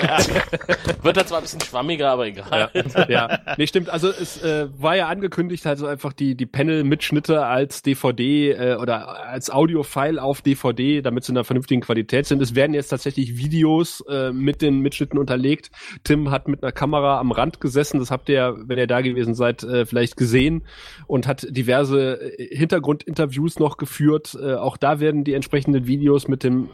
Wird 1.03 1.15
da 1.15 1.25
zwar 1.25 1.37
ein 1.37 1.43
bisschen 1.43 1.61
schwammiger, 1.61 2.11
aber 2.11 2.25
egal. 2.25 2.69
ja, 2.75 3.07
ja. 3.07 3.39
Nee, 3.55 3.67
stimmt. 3.67 3.89
Also 3.89 4.09
es 4.09 4.43
äh, 4.43 4.67
war 4.77 4.97
ja 4.97 5.07
angekündigt, 5.07 5.65
also 5.65 5.87
einfach 5.87 6.11
die, 6.11 6.35
die 6.35 6.45
Panel-Mitschnitte 6.45 7.45
als 7.45 7.81
DVD 7.81 8.51
äh, 8.51 8.75
oder 8.75 9.25
als 9.25 9.49
Audio-File 9.49 10.19
auf 10.19 10.41
DVD, 10.41 11.01
damit 11.01 11.23
sie 11.23 11.31
in 11.31 11.37
einer 11.37 11.45
vernünftigen 11.45 11.79
Qualität 11.79 12.25
sind. 12.25 12.41
Es 12.41 12.55
werden 12.55 12.73
jetzt 12.73 12.89
tatsächlich 12.89 13.37
Videos 13.37 14.03
äh, 14.09 14.33
mit 14.33 14.61
den 14.61 14.79
Mitschnitten 14.79 15.17
unterlegt. 15.17 15.71
Tim 16.03 16.29
hat 16.29 16.49
mit 16.49 16.61
einer 16.61 16.73
Kamera 16.73 17.19
am 17.19 17.31
Rand 17.31 17.52
gesessen, 17.59 17.99
das 17.99 18.11
habt 18.11 18.29
ihr, 18.29 18.55
wenn 18.65 18.77
ihr 18.77 18.87
da 18.87 19.01
gewesen 19.01 19.33
seid, 19.33 19.63
äh, 19.63 19.85
vielleicht 19.85 20.17
gesehen 20.17 20.63
und 21.07 21.27
hat 21.27 21.45
diverse 21.49 22.37
äh, 22.39 22.55
Hintergrundinterviews 22.55 23.59
noch 23.59 23.77
geführt. 23.77 24.37
Äh, 24.41 24.55
auch 24.55 24.77
da 24.77 24.99
werden 24.99 25.23
die 25.23 25.33
entsprechenden 25.33 25.87
Videos 25.87 26.27
mit 26.27 26.43
dem 26.43 26.69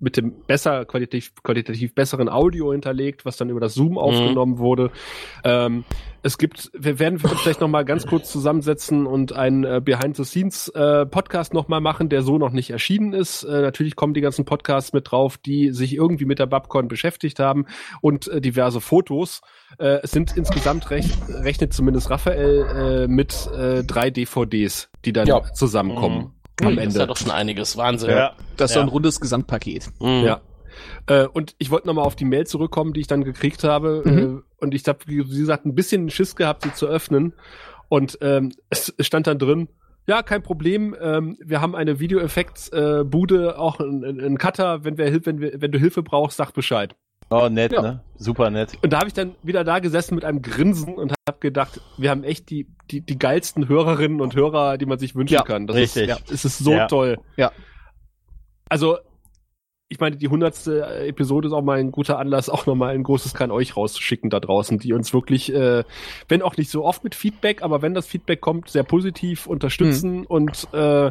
mit 0.00 0.16
dem 0.16 0.44
besser 0.46 0.84
qualitativ, 0.84 1.34
qualitativ 1.42 1.94
besseren 1.94 2.28
Audio 2.28 2.72
hinterlegt, 2.72 3.24
was 3.24 3.36
dann 3.36 3.50
über 3.50 3.60
das 3.60 3.74
Zoom 3.74 3.98
aufgenommen 3.98 4.58
wurde. 4.58 4.90
Ähm, 5.44 5.84
es 6.22 6.38
gibt, 6.38 6.70
wir 6.74 6.98
werden 6.98 7.18
vielleicht 7.18 7.60
noch 7.60 7.68
mal 7.68 7.84
ganz 7.84 8.06
kurz 8.06 8.30
zusammensetzen 8.30 9.06
und 9.06 9.32
einen 9.32 9.64
äh, 9.64 9.80
Behind 9.84 10.16
the 10.16 10.24
Scenes 10.24 10.68
äh, 10.68 11.06
Podcast 11.06 11.52
noch 11.52 11.68
mal 11.68 11.80
machen, 11.80 12.08
der 12.08 12.22
so 12.22 12.38
noch 12.38 12.52
nicht 12.52 12.70
erschienen 12.70 13.12
ist. 13.12 13.44
Äh, 13.44 13.60
natürlich 13.60 13.96
kommen 13.96 14.14
die 14.14 14.20
ganzen 14.20 14.44
Podcasts 14.44 14.92
mit 14.92 15.10
drauf, 15.10 15.36
die 15.36 15.70
sich 15.70 15.94
irgendwie 15.94 16.26
mit 16.26 16.38
der 16.38 16.46
Babcon 16.46 16.88
beschäftigt 16.88 17.38
haben 17.40 17.66
und 18.00 18.30
diverse 18.44 18.80
Fotos. 18.80 19.42
Äh, 19.78 20.00
es 20.02 20.10
sind 20.12 20.36
insgesamt 20.36 20.90
recht, 20.90 21.16
rechnet 21.28 21.72
zumindest 21.72 22.10
Raphael 22.10 23.04
äh, 23.04 23.08
mit 23.08 23.48
äh, 23.56 23.84
drei 23.84 24.10
DVDs, 24.10 24.88
die 25.04 25.12
dann 25.12 25.26
Ja. 25.26 25.42
zusammenkommen 25.52 26.32
Ui, 26.62 26.66
am 26.66 26.76
Das 26.76 26.86
ist 26.86 26.94
ja 26.96 27.02
Ende. 27.02 27.06
doch 27.12 27.16
schon 27.16 27.30
einiges. 27.30 27.76
Wahnsinn. 27.76 28.10
Ja. 28.10 28.32
Das 28.56 28.70
ist 28.70 28.74
so 28.74 28.80
Ja. 28.80 28.86
ein 28.86 28.88
rundes 28.88 29.20
Gesamtpaket. 29.20 29.88
Mhm. 30.00 30.24
Ja. 30.24 30.40
Äh, 31.06 31.26
und 31.26 31.54
ich 31.58 31.70
wollte 31.70 31.86
nochmal 31.86 32.04
auf 32.04 32.16
die 32.16 32.24
Mail 32.24 32.46
zurückkommen, 32.46 32.92
die 32.92 33.00
ich 33.00 33.06
dann 33.06 33.24
gekriegt 33.24 33.62
habe. 33.64 34.02
Mhm. 34.04 34.18
Äh, 34.18 34.42
und 34.64 34.74
ich 34.74 34.86
habe, 34.86 34.98
wie 35.06 35.16
gesagt, 35.24 35.66
ein 35.66 35.74
bisschen 35.74 36.10
Schiss 36.10 36.34
gehabt, 36.36 36.62
sie 36.64 36.72
zu 36.74 36.86
öffnen. 36.86 37.34
Und 37.88 38.18
ähm, 38.22 38.52
es 38.70 38.92
es 38.96 39.06
stand 39.06 39.26
dann 39.26 39.38
drin, 39.38 39.68
ja, 40.06 40.22
kein 40.22 40.42
Problem. 40.42 40.96
Ähm, 41.00 41.36
wir 41.44 41.60
haben 41.60 41.74
eine 41.76 42.00
Videoeffekts-Bude, 42.00 43.48
äh, 43.50 43.56
auch 43.56 43.78
einen 43.80 44.38
Cutter. 44.38 44.84
Wenn, 44.84 44.98
wir, 44.98 45.24
wenn, 45.26 45.40
wir, 45.40 45.60
wenn 45.60 45.70
du 45.72 45.78
Hilfe 45.78 46.02
brauchst, 46.02 46.36
sag 46.38 46.52
Bescheid. 46.52 46.96
Oh, 47.30 47.48
nett, 47.48 47.72
Ja. 47.72 47.82
ne? 47.82 48.00
Super 48.16 48.50
nett. 48.50 48.72
Und 48.82 48.92
da 48.92 48.98
habe 48.98 49.08
ich 49.08 49.14
dann 49.14 49.34
wieder 49.42 49.62
da 49.64 49.78
gesessen 49.80 50.14
mit 50.14 50.24
einem 50.24 50.42
Grinsen 50.42 50.94
und 50.94 51.12
habe 51.28 51.38
gedacht, 51.40 51.80
wir 51.98 52.10
haben 52.10 52.24
echt 52.24 52.48
die, 52.50 52.66
die, 52.90 53.00
die 53.02 53.18
geilsten 53.18 53.68
Hörerinnen 53.68 54.20
und 54.20 54.34
Hörer, 54.34 54.78
die 54.78 54.86
man 54.86 54.98
sich 54.98 55.14
wünschen 55.14 55.34
Ja, 55.34 55.42
kann. 55.42 55.66
Das 55.66 55.76
richtig. 55.76 56.08
Ist, 56.08 56.08
ja, 56.08 56.34
es 56.34 56.44
ist 56.44 56.58
so 56.58 56.72
Ja. 56.72 56.86
toll. 56.86 57.18
Ja. 57.36 57.52
Also, 58.68 58.98
ich 59.90 60.00
meine, 60.00 60.16
die 60.16 60.28
hundertste 60.28 60.84
Episode 61.06 61.48
ist 61.48 61.54
auch 61.54 61.62
mal 61.62 61.78
ein 61.78 61.92
guter 61.92 62.18
Anlass, 62.18 62.50
auch 62.50 62.66
nochmal 62.66 62.94
ein 62.94 63.02
großes 63.02 63.32
Kann 63.32 63.50
euch 63.50 63.74
rauszuschicken 63.76 64.28
da 64.28 64.38
draußen, 64.38 64.78
die 64.78 64.92
uns 64.92 65.14
wirklich, 65.14 65.50
äh, 65.54 65.84
wenn 66.28 66.42
auch 66.42 66.56
nicht 66.58 66.70
so 66.70 66.84
oft 66.84 67.04
mit 67.04 67.14
Feedback, 67.14 67.62
aber 67.62 67.80
wenn 67.80 67.94
das 67.94 68.06
Feedback 68.06 68.42
kommt, 68.42 68.68
sehr 68.68 68.82
positiv 68.84 69.46
unterstützen 69.46 70.26
und 70.26 70.68
äh, 70.74 71.10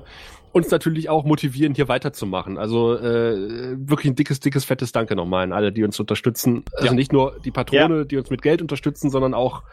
uns 0.58 0.70
natürlich 0.72 1.10
auch 1.10 1.24
motivieren, 1.24 1.74
hier 1.74 1.88
weiterzumachen. 1.88 2.58
Also 2.58 2.95
äh, 2.95 3.76
wirklich 3.80 4.12
ein 4.12 4.16
dickes, 4.16 4.39
dickes, 4.39 4.66
fettes 4.66 4.91
Danke 4.91 5.16
nochmal 5.16 5.43
an 5.43 5.53
alle, 5.53 5.72
die 5.72 5.84
uns 5.84 5.99
unterstützen. 5.99 6.64
Also 6.74 6.88
Ja. 6.88 6.93
nicht 6.93 7.14
nur 7.14 7.39
die 7.45 7.51
Patrone, 7.51 8.05
die 8.05 8.18
uns 8.18 8.30
mit 8.30 8.41
Geld 8.41 8.62
unterstützen, 8.62 9.10
sondern 9.10 9.34
auch 9.34 9.64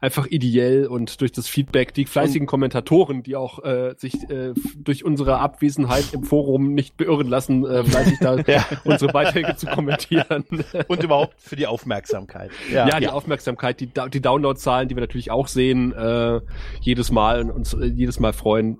einfach 0.00 0.26
ideell 0.28 0.86
und 0.86 1.20
durch 1.20 1.30
das 1.32 1.46
Feedback, 1.48 1.94
die 1.94 2.04
fleißigen 2.06 2.46
Kommentatoren, 2.46 3.22
die 3.22 3.36
auch 3.36 3.62
äh, 3.64 3.94
sich 3.96 4.14
äh, 4.28 4.52
durch 4.76 5.04
unsere 5.04 5.38
Abwesenheit 5.38 6.12
im 6.12 6.24
Forum 6.24 6.74
nicht 6.74 6.96
beirren 6.96 7.28
lassen, 7.28 7.64
äh, 7.64 7.84
fleißig 7.84 8.18
da 8.18 8.36
Ja. 8.46 8.66
unsere 8.84 9.12
Beiträge 9.12 9.54
zu 9.56 9.66
kommentieren. 9.66 10.44
Und 10.88 11.02
überhaupt 11.04 11.34
für 11.40 11.54
die 11.56 11.66
Aufmerksamkeit. 11.68 12.50
Ja, 12.72 12.98
die 12.98 13.08
Aufmerksamkeit, 13.08 13.78
die, 13.80 13.88
die 14.12 14.20
Downloadzahlen, 14.20 14.88
die 14.88 14.96
wir 14.96 15.00
natürlich 15.02 15.30
auch 15.30 15.46
sehen, 15.46 15.92
äh, 15.92 16.40
jedes 16.80 17.10
Mal 17.12 17.42
und 17.42 17.50
uns 17.52 17.72
äh, 17.74 17.84
jedes 17.86 18.18
Mal 18.18 18.32
freuen. 18.32 18.78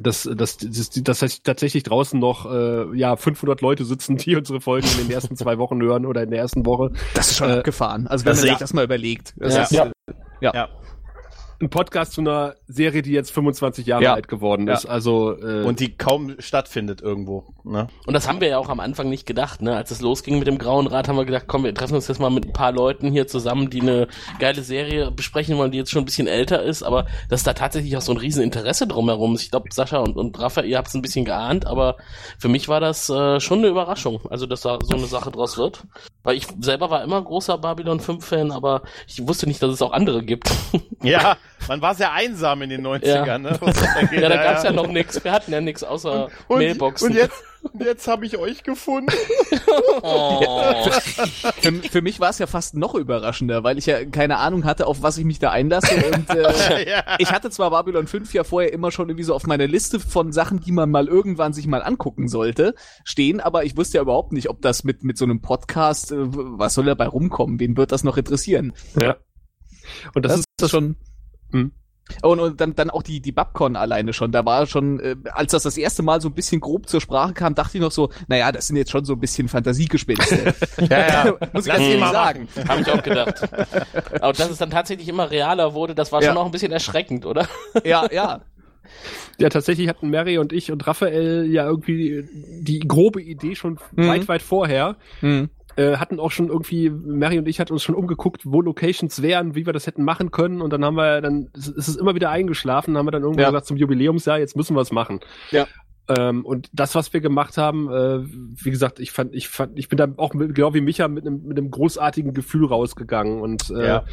Dass, 0.00 0.22
dass, 0.22 0.56
dass, 0.56 0.90
dass 0.90 1.20
heißt, 1.22 1.44
tatsächlich 1.44 1.82
draußen 1.82 2.18
noch 2.18 2.50
äh, 2.50 2.96
ja 2.96 3.14
500 3.16 3.60
Leute 3.60 3.84
sitzen, 3.84 4.16
die 4.16 4.34
unsere 4.36 4.60
Folgen 4.60 4.88
in 4.92 5.06
den 5.06 5.10
ersten 5.10 5.36
zwei 5.36 5.58
Wochen 5.58 5.82
hören 5.82 6.06
oder 6.06 6.22
in 6.22 6.30
der 6.30 6.38
ersten 6.38 6.64
Woche. 6.64 6.90
Das 7.14 7.30
ist 7.30 7.36
schon 7.36 7.50
Äh, 7.50 7.58
abgefahren. 7.58 8.06
Also 8.06 8.24
wenn 8.24 8.34
man 8.34 8.42
sich 8.42 8.56
das 8.56 8.72
mal 8.72 8.84
überlegt. 8.84 9.34
Das 9.36 9.54
Ja. 9.54 9.62
ist, 9.62 9.70
Ja. 9.72 9.84
äh, 9.84 10.12
ja. 10.40 10.52
Ja. 10.54 10.68
Ein 11.62 11.70
Podcast 11.70 12.14
zu 12.14 12.22
einer 12.22 12.56
Serie, 12.66 13.02
die 13.02 13.12
jetzt 13.12 13.30
25 13.30 13.86
Jahre 13.86 14.02
Ja. 14.02 14.14
alt 14.14 14.26
geworden 14.26 14.66
Ja. 14.66 14.74
ist. 14.74 14.84
Also 14.86 15.38
äh, 15.40 15.62
Und 15.62 15.78
die 15.78 15.96
kaum 15.96 16.34
stattfindet 16.40 17.00
irgendwo. 17.00 17.44
Ne? 17.62 17.86
Und 18.04 18.14
das 18.14 18.26
haben 18.26 18.40
wir 18.40 18.48
ja 18.48 18.58
auch 18.58 18.68
am 18.68 18.80
Anfang 18.80 19.08
nicht 19.08 19.26
gedacht, 19.26 19.62
ne? 19.62 19.76
Als 19.76 19.92
es 19.92 20.00
losging 20.00 20.40
mit 20.40 20.48
dem 20.48 20.58
Grauen 20.58 20.88
Rad, 20.88 21.06
haben 21.06 21.14
wir 21.16 21.24
gedacht, 21.24 21.44
komm, 21.46 21.62
wir 21.62 21.72
treffen 21.72 21.94
uns 21.94 22.08
jetzt 22.08 22.18
mal 22.18 22.30
mit 22.30 22.46
ein 22.46 22.52
paar 22.52 22.72
Leuten 22.72 23.12
hier 23.12 23.28
zusammen, 23.28 23.70
die 23.70 23.80
eine 23.80 24.08
geile 24.40 24.62
Serie 24.62 25.12
besprechen 25.12 25.56
wollen, 25.56 25.70
die 25.70 25.78
jetzt 25.78 25.92
schon 25.92 26.02
ein 26.02 26.04
bisschen 26.04 26.26
älter 26.26 26.60
ist, 26.64 26.82
aber 26.82 27.06
dass 27.28 27.44
da 27.44 27.52
tatsächlich 27.52 27.96
auch 27.96 28.00
so 28.00 28.10
ein 28.10 28.18
riesen 28.18 28.42
Interesse 28.42 28.88
drumherum 28.88 29.36
ist. 29.36 29.42
Ich 29.44 29.52
glaube, 29.52 29.68
Sascha 29.72 29.98
und, 29.98 30.16
und 30.16 30.36
Rafa, 30.40 30.62
ihr 30.62 30.76
habt 30.78 30.88
es 30.88 30.94
ein 30.94 31.02
bisschen 31.02 31.24
geahnt, 31.24 31.64
aber 31.68 31.96
für 32.40 32.48
mich 32.48 32.68
war 32.68 32.80
das 32.80 33.08
äh, 33.08 33.38
schon 33.38 33.58
eine 33.58 33.68
Überraschung, 33.68 34.18
also 34.30 34.46
dass 34.46 34.62
da 34.62 34.78
so 34.82 34.96
eine 34.96 35.06
Sache 35.06 35.30
draus 35.30 35.56
wird. 35.58 35.84
Weil 36.24 36.36
ich 36.36 36.46
selber 36.60 36.90
war 36.90 37.04
immer 37.04 37.22
großer 37.22 37.56
Babylon 37.58 38.00
5 38.00 38.24
Fan, 38.24 38.50
aber 38.50 38.82
ich 39.06 39.26
wusste 39.28 39.46
nicht, 39.46 39.62
dass 39.62 39.70
es 39.70 39.80
auch 39.82 39.92
andere 39.92 40.24
gibt. 40.24 40.50
Ja, 41.02 41.36
man 41.68 41.80
war 41.82 41.94
sehr 41.94 42.12
einsam 42.12 42.62
in 42.62 42.70
den 42.70 42.86
90ern. 42.86 43.26
Ja. 43.26 43.38
Ne? 43.38 43.58
Das 43.72 44.10
ja, 44.12 44.28
da 44.28 44.36
gab's 44.36 44.62
ja 44.64 44.72
noch 44.72 44.88
nichts. 44.88 45.22
Wir 45.24 45.32
hatten 45.32 45.52
ja 45.52 45.60
nichts 45.60 45.82
außer 45.82 46.28
und, 46.48 46.58
Mailboxen. 46.58 47.08
und 47.08 47.16
jetzt, 47.16 47.42
und 47.62 47.82
jetzt 47.82 48.06
habe 48.08 48.26
ich 48.26 48.38
euch 48.38 48.62
gefunden. 48.62 49.12
Oh. 50.04 50.90
Für, 51.60 51.72
für 51.72 52.02
mich 52.02 52.18
war 52.18 52.30
es 52.30 52.38
ja 52.38 52.46
fast 52.46 52.74
noch 52.74 52.94
überraschender, 52.94 53.62
weil 53.62 53.78
ich 53.78 53.86
ja 53.86 54.04
keine 54.04 54.38
Ahnung 54.38 54.64
hatte, 54.64 54.86
auf 54.86 55.02
was 55.02 55.16
ich 55.16 55.24
mich 55.24 55.38
da 55.38 55.50
einlasse. 55.50 55.94
Und 55.94 56.30
äh, 56.30 56.88
ja. 56.90 57.04
ich 57.18 57.30
hatte 57.30 57.50
zwar 57.50 57.70
Babylon 57.70 58.06
5 58.06 58.34
ja 58.34 58.44
vorher 58.44 58.72
immer 58.72 58.90
schon 58.90 59.08
irgendwie 59.08 59.24
so 59.24 59.34
auf 59.34 59.46
meiner 59.46 59.66
Liste 59.66 60.00
von 60.00 60.32
Sachen, 60.32 60.60
die 60.60 60.72
man 60.72 60.90
mal 60.90 61.08
irgendwann 61.08 61.52
sich 61.52 61.66
mal 61.66 61.82
angucken 61.82 62.28
sollte, 62.28 62.74
stehen, 63.04 63.40
aber 63.40 63.64
ich 63.64 63.76
wusste 63.76 63.98
ja 63.98 64.02
überhaupt 64.02 64.32
nicht, 64.32 64.48
ob 64.48 64.60
das 64.60 64.84
mit, 64.84 65.04
mit 65.04 65.16
so 65.16 65.24
einem 65.24 65.40
Podcast, 65.40 66.12
äh, 66.12 66.16
was 66.18 66.74
soll 66.74 66.86
dabei 66.86 67.06
rumkommen? 67.06 67.60
Wen 67.60 67.76
wird 67.76 67.92
das 67.92 68.04
noch 68.04 68.16
interessieren? 68.16 68.72
und 70.14 70.24
das, 70.24 70.32
Das, 70.32 70.40
ist 70.40 70.46
ist 70.62 70.70
schon. 70.70 70.96
Hm. 71.52 71.72
Und, 72.22 72.40
und 72.40 72.60
dann, 72.60 72.74
dann 72.74 72.90
auch 72.90 73.02
die, 73.02 73.20
die 73.20 73.32
Babcon 73.32 73.76
alleine 73.76 74.12
schon. 74.12 74.32
Da 74.32 74.44
war 74.44 74.66
schon, 74.66 74.98
äh, 75.00 75.14
als 75.32 75.52
das 75.52 75.62
das 75.62 75.78
erste 75.78 76.02
Mal 76.02 76.20
so 76.20 76.28
ein 76.28 76.34
bisschen 76.34 76.60
grob 76.60 76.88
zur 76.88 77.00
Sprache 77.00 77.32
kam, 77.32 77.54
dachte 77.54 77.78
ich 77.78 77.80
noch 77.82 77.92
so, 77.92 78.10
naja, 78.26 78.50
das 78.52 78.66
sind 78.66 78.76
jetzt 78.76 78.90
schon 78.90 79.04
so 79.04 79.14
ein 79.14 79.20
bisschen 79.20 79.48
Fantasiegespinste. 79.48 80.54
Ja, 80.90 80.98
ja. 81.26 81.34
Muss 81.52 81.66
ich 81.66 81.72
ganz 81.72 81.84
ehrlich 81.84 82.04
sagen. 82.06 82.48
Habe 82.68 82.80
ich 82.82 82.90
auch 82.90 83.02
gedacht. 83.02 83.40
Aber 84.20 84.32
dass 84.32 84.50
es 84.50 84.58
dann 84.58 84.70
tatsächlich 84.70 85.08
immer 85.08 85.30
realer 85.30 85.74
wurde, 85.74 85.94
das 85.94 86.10
war 86.12 86.20
Ja. 86.22 86.28
schon 86.28 86.38
auch 86.38 86.44
ein 86.46 86.50
bisschen 86.50 86.72
erschreckend, 86.72 87.24
oder? 87.24 87.48
Ja, 87.84 88.06
ja. 88.12 88.42
Ja, 89.38 89.48
tatsächlich 89.48 89.88
hatten 89.88 90.10
Mary 90.10 90.38
und 90.38 90.52
ich 90.52 90.70
und 90.70 90.86
Raphael 90.86 91.46
ja 91.50 91.64
irgendwie 91.66 92.28
die 92.60 92.80
grobe 92.80 93.22
Idee 93.22 93.54
schon 93.54 93.78
Mhm. 93.92 94.08
weit, 94.08 94.28
weit 94.28 94.42
vorher. 94.42 94.96
Hm. 95.20 95.48
Äh, 95.76 95.96
hatten 95.96 96.20
auch 96.20 96.30
schon 96.30 96.48
irgendwie, 96.48 96.90
Mary 96.90 97.38
und 97.38 97.48
ich 97.48 97.58
hatten 97.60 97.72
uns 97.72 97.82
schon 97.82 97.94
umgeguckt, 97.94 98.42
wo 98.44 98.60
Locations 98.60 99.22
wären, 99.22 99.54
wie 99.54 99.64
wir 99.66 99.72
das 99.72 99.86
hätten 99.86 100.04
machen 100.04 100.30
können. 100.30 100.60
Und 100.60 100.70
dann 100.72 100.84
haben 100.84 100.96
wir 100.96 101.20
dann, 101.20 101.48
es 101.56 101.68
es 101.68 101.88
ist 101.88 101.96
immer 101.96 102.14
wieder 102.14 102.30
eingeschlafen, 102.30 102.96
haben 102.98 103.06
wir 103.06 103.10
dann 103.12 103.22
irgendwann 103.22 103.42
Ja. 103.44 103.50
gesagt, 103.50 103.66
zum 103.66 103.76
Jubiläumsjahr, 103.76 104.38
jetzt 104.38 104.56
müssen 104.56 104.76
wir 104.76 104.80
es 104.82 104.92
machen. 104.92 105.20
Ja. 105.50 105.66
Ähm, 106.08 106.44
und 106.44 106.68
das, 106.72 106.94
was 106.94 107.12
wir 107.12 107.20
gemacht 107.20 107.56
haben, 107.56 107.88
äh, 107.90 108.20
wie 108.26 108.70
gesagt, 108.70 108.98
ich 109.00 109.12
fand, 109.12 109.34
ich 109.34 109.48
fand, 109.48 109.78
ich 109.78 109.88
bin 109.88 109.96
da 109.96 110.08
auch 110.16 110.34
mit, 110.34 110.54
genau 110.54 110.74
wie 110.74 110.80
Micha 110.80 111.06
mit 111.08 111.26
einem, 111.26 111.42
mit 111.44 111.56
einem 111.56 111.70
großartigen 111.70 112.34
Gefühl 112.34 112.66
rausgegangen 112.66 113.40
und, 113.40 113.70
äh, 113.70 113.86
Ja. 113.86 114.04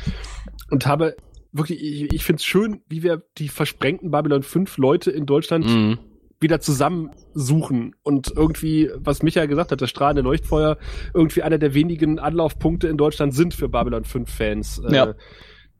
und 0.69 0.85
habe 0.85 1.15
wirklich, 1.51 1.81
ich, 1.83 2.13
ich 2.13 2.23
finde 2.23 2.37
es 2.41 2.45
schön, 2.45 2.81
wie 2.87 3.01
wir 3.01 3.23
die 3.39 3.49
versprengten 3.49 4.11
Babylon 4.11 4.43
5 4.43 4.77
Leute 4.77 5.09
in 5.09 5.25
Deutschland 5.25 5.65
Mhm. 5.65 5.97
Wieder 6.41 6.59
zusammensuchen 6.59 7.95
und 8.03 8.31
irgendwie, 8.35 8.89
was 8.95 9.23
Michael 9.23 9.47
gesagt 9.47 9.71
hat, 9.71 9.81
das 9.81 9.89
strahlende 9.89 10.21
Leuchtfeuer, 10.21 10.77
irgendwie 11.13 11.43
einer 11.43 11.57
der 11.57 11.73
wenigen 11.73 12.19
Anlaufpunkte 12.19 12.87
in 12.87 12.97
Deutschland 12.97 13.33
sind 13.33 13.53
für 13.53 13.69
Babylon 13.69 14.03
5 14.05 14.29
Fans. 14.31 14.81
Äh, 14.89 14.95
Ja. 14.95 15.13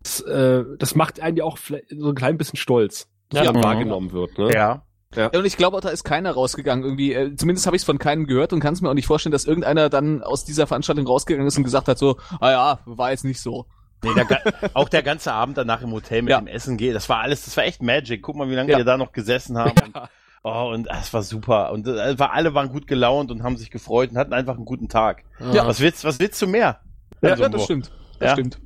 Das, 0.02 0.22
äh, 0.22 0.64
das 0.78 0.96
macht 0.96 1.20
einen 1.20 1.36
ja 1.38 1.44
auch 1.44 1.58
so 1.58 2.10
ein 2.10 2.16
klein 2.16 2.38
bisschen 2.38 2.56
stolz, 2.58 3.10
dass 3.30 3.46
Ja. 3.46 3.52
man 3.52 3.62
Mhm. 3.62 3.66
wahrgenommen 3.66 4.12
wird. 4.14 4.38
Ne? 4.38 4.52
Ja. 4.54 4.84
Ja, 5.16 5.28
und 5.28 5.44
ich 5.46 5.58
glaube 5.58 5.76
auch, 5.76 5.82
da 5.82 5.90
ist 5.90 6.04
keiner 6.04 6.32
rausgegangen 6.32 6.84
irgendwie. 6.86 7.14
Äh, 7.14 7.36
zumindest 7.36 7.66
habe 7.66 7.76
ich 7.76 7.82
es 7.82 7.86
von 7.86 7.98
keinem 7.98 8.28
gehört 8.28 8.54
und 8.54 8.60
kann 8.60 8.74
es 8.76 8.82
mir 8.82 8.90
auch 8.90 8.94
nicht 8.94 9.08
vorstellen, 9.08 9.32
dass 9.32 9.46
irgendeiner 9.46 9.90
dann 9.90 10.22
aus 10.22 10.46
dieser 10.46 10.68
Veranstaltung 10.68 11.08
rausgegangen 11.08 11.48
ist 11.48 11.58
und 11.58 11.64
gesagt 11.64 11.88
hat 11.88 11.98
so, 11.98 12.18
ah 12.40 12.52
ja, 12.52 12.80
war 12.86 13.10
jetzt 13.12 13.26
nicht 13.26 13.42
so. 13.42 13.66
Nee, 14.04 14.12
der, 14.14 14.40
auch 14.76 14.88
der 14.88 15.02
ganze 15.02 15.34
Abend 15.34 15.58
danach 15.58 15.82
im 15.82 15.92
Hotel 15.92 16.22
mit 16.22 16.30
Ja. 16.32 16.40
dem 16.40 16.48
Essen 16.48 16.78
geht, 16.78 16.94
das 16.96 17.10
war 17.10 17.22
alles, 17.22 17.44
das 17.44 17.58
war 17.58 17.64
echt 17.66 17.82
Magic. 17.82 18.22
Guck 18.22 18.36
mal, 18.36 18.50
wie 18.50 18.56
lange 18.56 18.72
Ja. 18.72 18.78
wir 18.78 18.86
da 18.86 18.98
noch 18.98 19.12
gesessen 19.12 19.58
haben. 19.58 19.72
Und, 19.84 19.98
oh, 20.44 20.72
und 20.74 20.86
das 20.86 21.14
war 21.14 21.24
super. 21.24 21.72
Und 21.72 21.88
äh, 21.88 22.18
war, 22.20 22.34
alle 22.34 22.54
waren 22.54 22.70
gut 22.70 22.88
gelaunt 22.88 23.32
und 23.32 23.44
haben 23.44 23.58
sich 23.58 23.72
gefreut 23.72 24.12
und 24.12 24.18
hatten 24.18 24.34
einfach 24.34 24.56
einen 24.56 24.66
guten 24.66 24.88
Tag. 24.90 25.24
Ja. 25.54 25.66
Was 25.68 25.80
willst, 25.80 26.04
was 26.04 26.20
willst 26.20 26.42
du 26.42 26.48
mehr? 26.48 26.80
Ja, 27.22 27.32
Also, 27.32 27.44
ja 27.44 27.50
das 27.50 27.62
wo- 27.62 27.66
stimmt. 27.66 27.92
Das 28.20 28.28
Ja. 28.30 28.34
stimmt. 28.34 28.60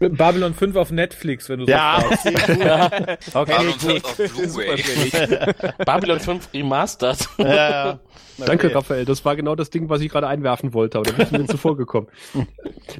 Babylon 0.00 0.54
5 0.54 0.76
auf 0.76 0.92
Netflix, 0.92 1.48
wenn 1.48 1.58
du 1.58 1.64
so 1.66 1.72
Ja, 1.72 1.98
okay, 2.08 3.16
Babylon 3.34 3.74
gut. 3.80 4.06
5 4.06 4.38
auf 4.38 4.54
Blu-ray. 4.54 5.72
Babylon 5.84 6.20
5 6.20 6.48
Remastered. 6.54 7.28
Ja, 7.38 7.46
ja. 7.70 7.98
Danke, 8.46 8.68
Okay. 8.68 8.74
Raphael. 8.74 9.04
Das 9.04 9.24
war 9.24 9.36
genau 9.36 9.54
das 9.54 9.70
Ding, 9.70 9.88
was 9.88 10.00
ich 10.00 10.10
gerade 10.10 10.26
einwerfen 10.26 10.74
wollte, 10.74 10.98
aber 10.98 11.10
da 11.10 11.16
bin 11.16 11.26
ich 11.26 11.32
mir 11.32 11.46
zuvor 11.46 11.76
gekommen. 11.76 12.08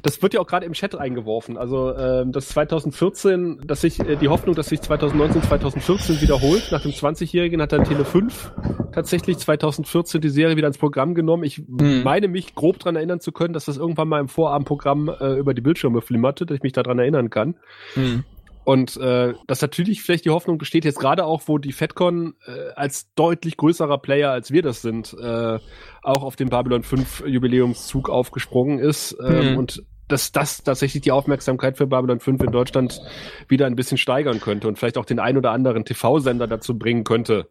Das 0.03 0.21
wird 0.21 0.35
ja 0.35 0.39
auch 0.39 0.45
gerade 0.45 0.67
im 0.67 0.73
Chat 0.73 0.95
eingeworfen. 0.95 1.57
Also 1.57 1.95
ähm, 1.95 2.31
das 2.31 2.49
2014, 2.49 3.61
dass 3.65 3.81
sich 3.81 3.99
äh, 3.99 4.15
die 4.17 4.29
Hoffnung, 4.29 4.53
dass 4.55 4.67
sich 4.67 4.79
2019, 4.81 5.41
2014 5.41 6.21
wiederholt. 6.21 6.71
Nach 6.71 6.81
dem 6.81 6.91
20-Jährigen 6.91 7.59
hat 7.61 7.71
dann 7.71 7.85
Tele 7.85 8.05
5 8.05 8.53
tatsächlich 8.91 9.39
2014 9.39 10.21
die 10.21 10.29
Serie 10.29 10.57
wieder 10.57 10.67
ins 10.67 10.77
Programm 10.77 11.15
genommen. 11.15 11.43
Ich 11.43 11.63
meine 11.67 12.27
mich 12.27 12.53
grob 12.53 12.77
dran 12.79 12.95
erinnern 12.95 13.19
zu 13.19 13.31
können, 13.31 13.53
dass 13.53 13.65
das 13.65 13.77
irgendwann 13.77 14.07
mal 14.07 14.19
im 14.19 14.27
Vorabendprogramm 14.27 15.09
äh, 15.09 15.33
über 15.33 15.53
die 15.53 15.61
Bildschirme 15.61 16.01
flimmerte, 16.01 16.45
dass 16.45 16.57
ich 16.57 16.63
mich 16.63 16.73
daran 16.73 16.99
erinnern 16.99 17.29
kann. 17.29 17.55
Hm. 17.95 18.23
Und 18.69 18.97
äh, 18.97 19.33
dass 19.47 19.63
natürlich 19.63 20.03
vielleicht 20.03 20.25
die 20.25 20.29
Hoffnung 20.29 20.59
besteht, 20.59 20.85
jetzt 20.85 20.99
gerade 20.99 21.25
auch, 21.25 21.41
wo 21.47 21.57
die 21.57 21.71
FedCon 21.71 22.35
äh, 22.45 22.71
als 22.75 23.11
deutlich 23.15 23.57
größerer 23.57 23.97
Player, 23.97 24.29
als 24.29 24.51
wir 24.51 24.61
das 24.61 24.83
sind, 24.83 25.11
äh, 25.19 25.57
auch 26.03 26.21
auf 26.21 26.35
den 26.35 26.49
Babylon 26.49 26.83
5 26.83 27.23
Jubiläumszug 27.25 28.11
aufgesprungen 28.11 28.77
ist. 28.77 29.17
Ähm, 29.25 29.53
Mhm. 29.53 29.57
Und 29.57 29.83
dass 30.07 30.31
das 30.31 30.61
tatsächlich 30.63 31.01
die 31.01 31.11
Aufmerksamkeit 31.11 31.77
für 31.77 31.87
Babylon 31.87 32.19
5 32.19 32.43
in 32.43 32.51
Deutschland 32.51 33.01
wieder 33.47 33.65
ein 33.65 33.75
bisschen 33.75 33.97
steigern 33.97 34.39
könnte 34.39 34.67
und 34.67 34.77
vielleicht 34.77 34.99
auch 34.99 35.05
den 35.05 35.17
ein 35.17 35.35
oder 35.35 35.49
anderen 35.49 35.83
TV-Sender 35.83 36.45
dazu 36.45 36.77
bringen 36.77 37.03
könnte, 37.03 37.49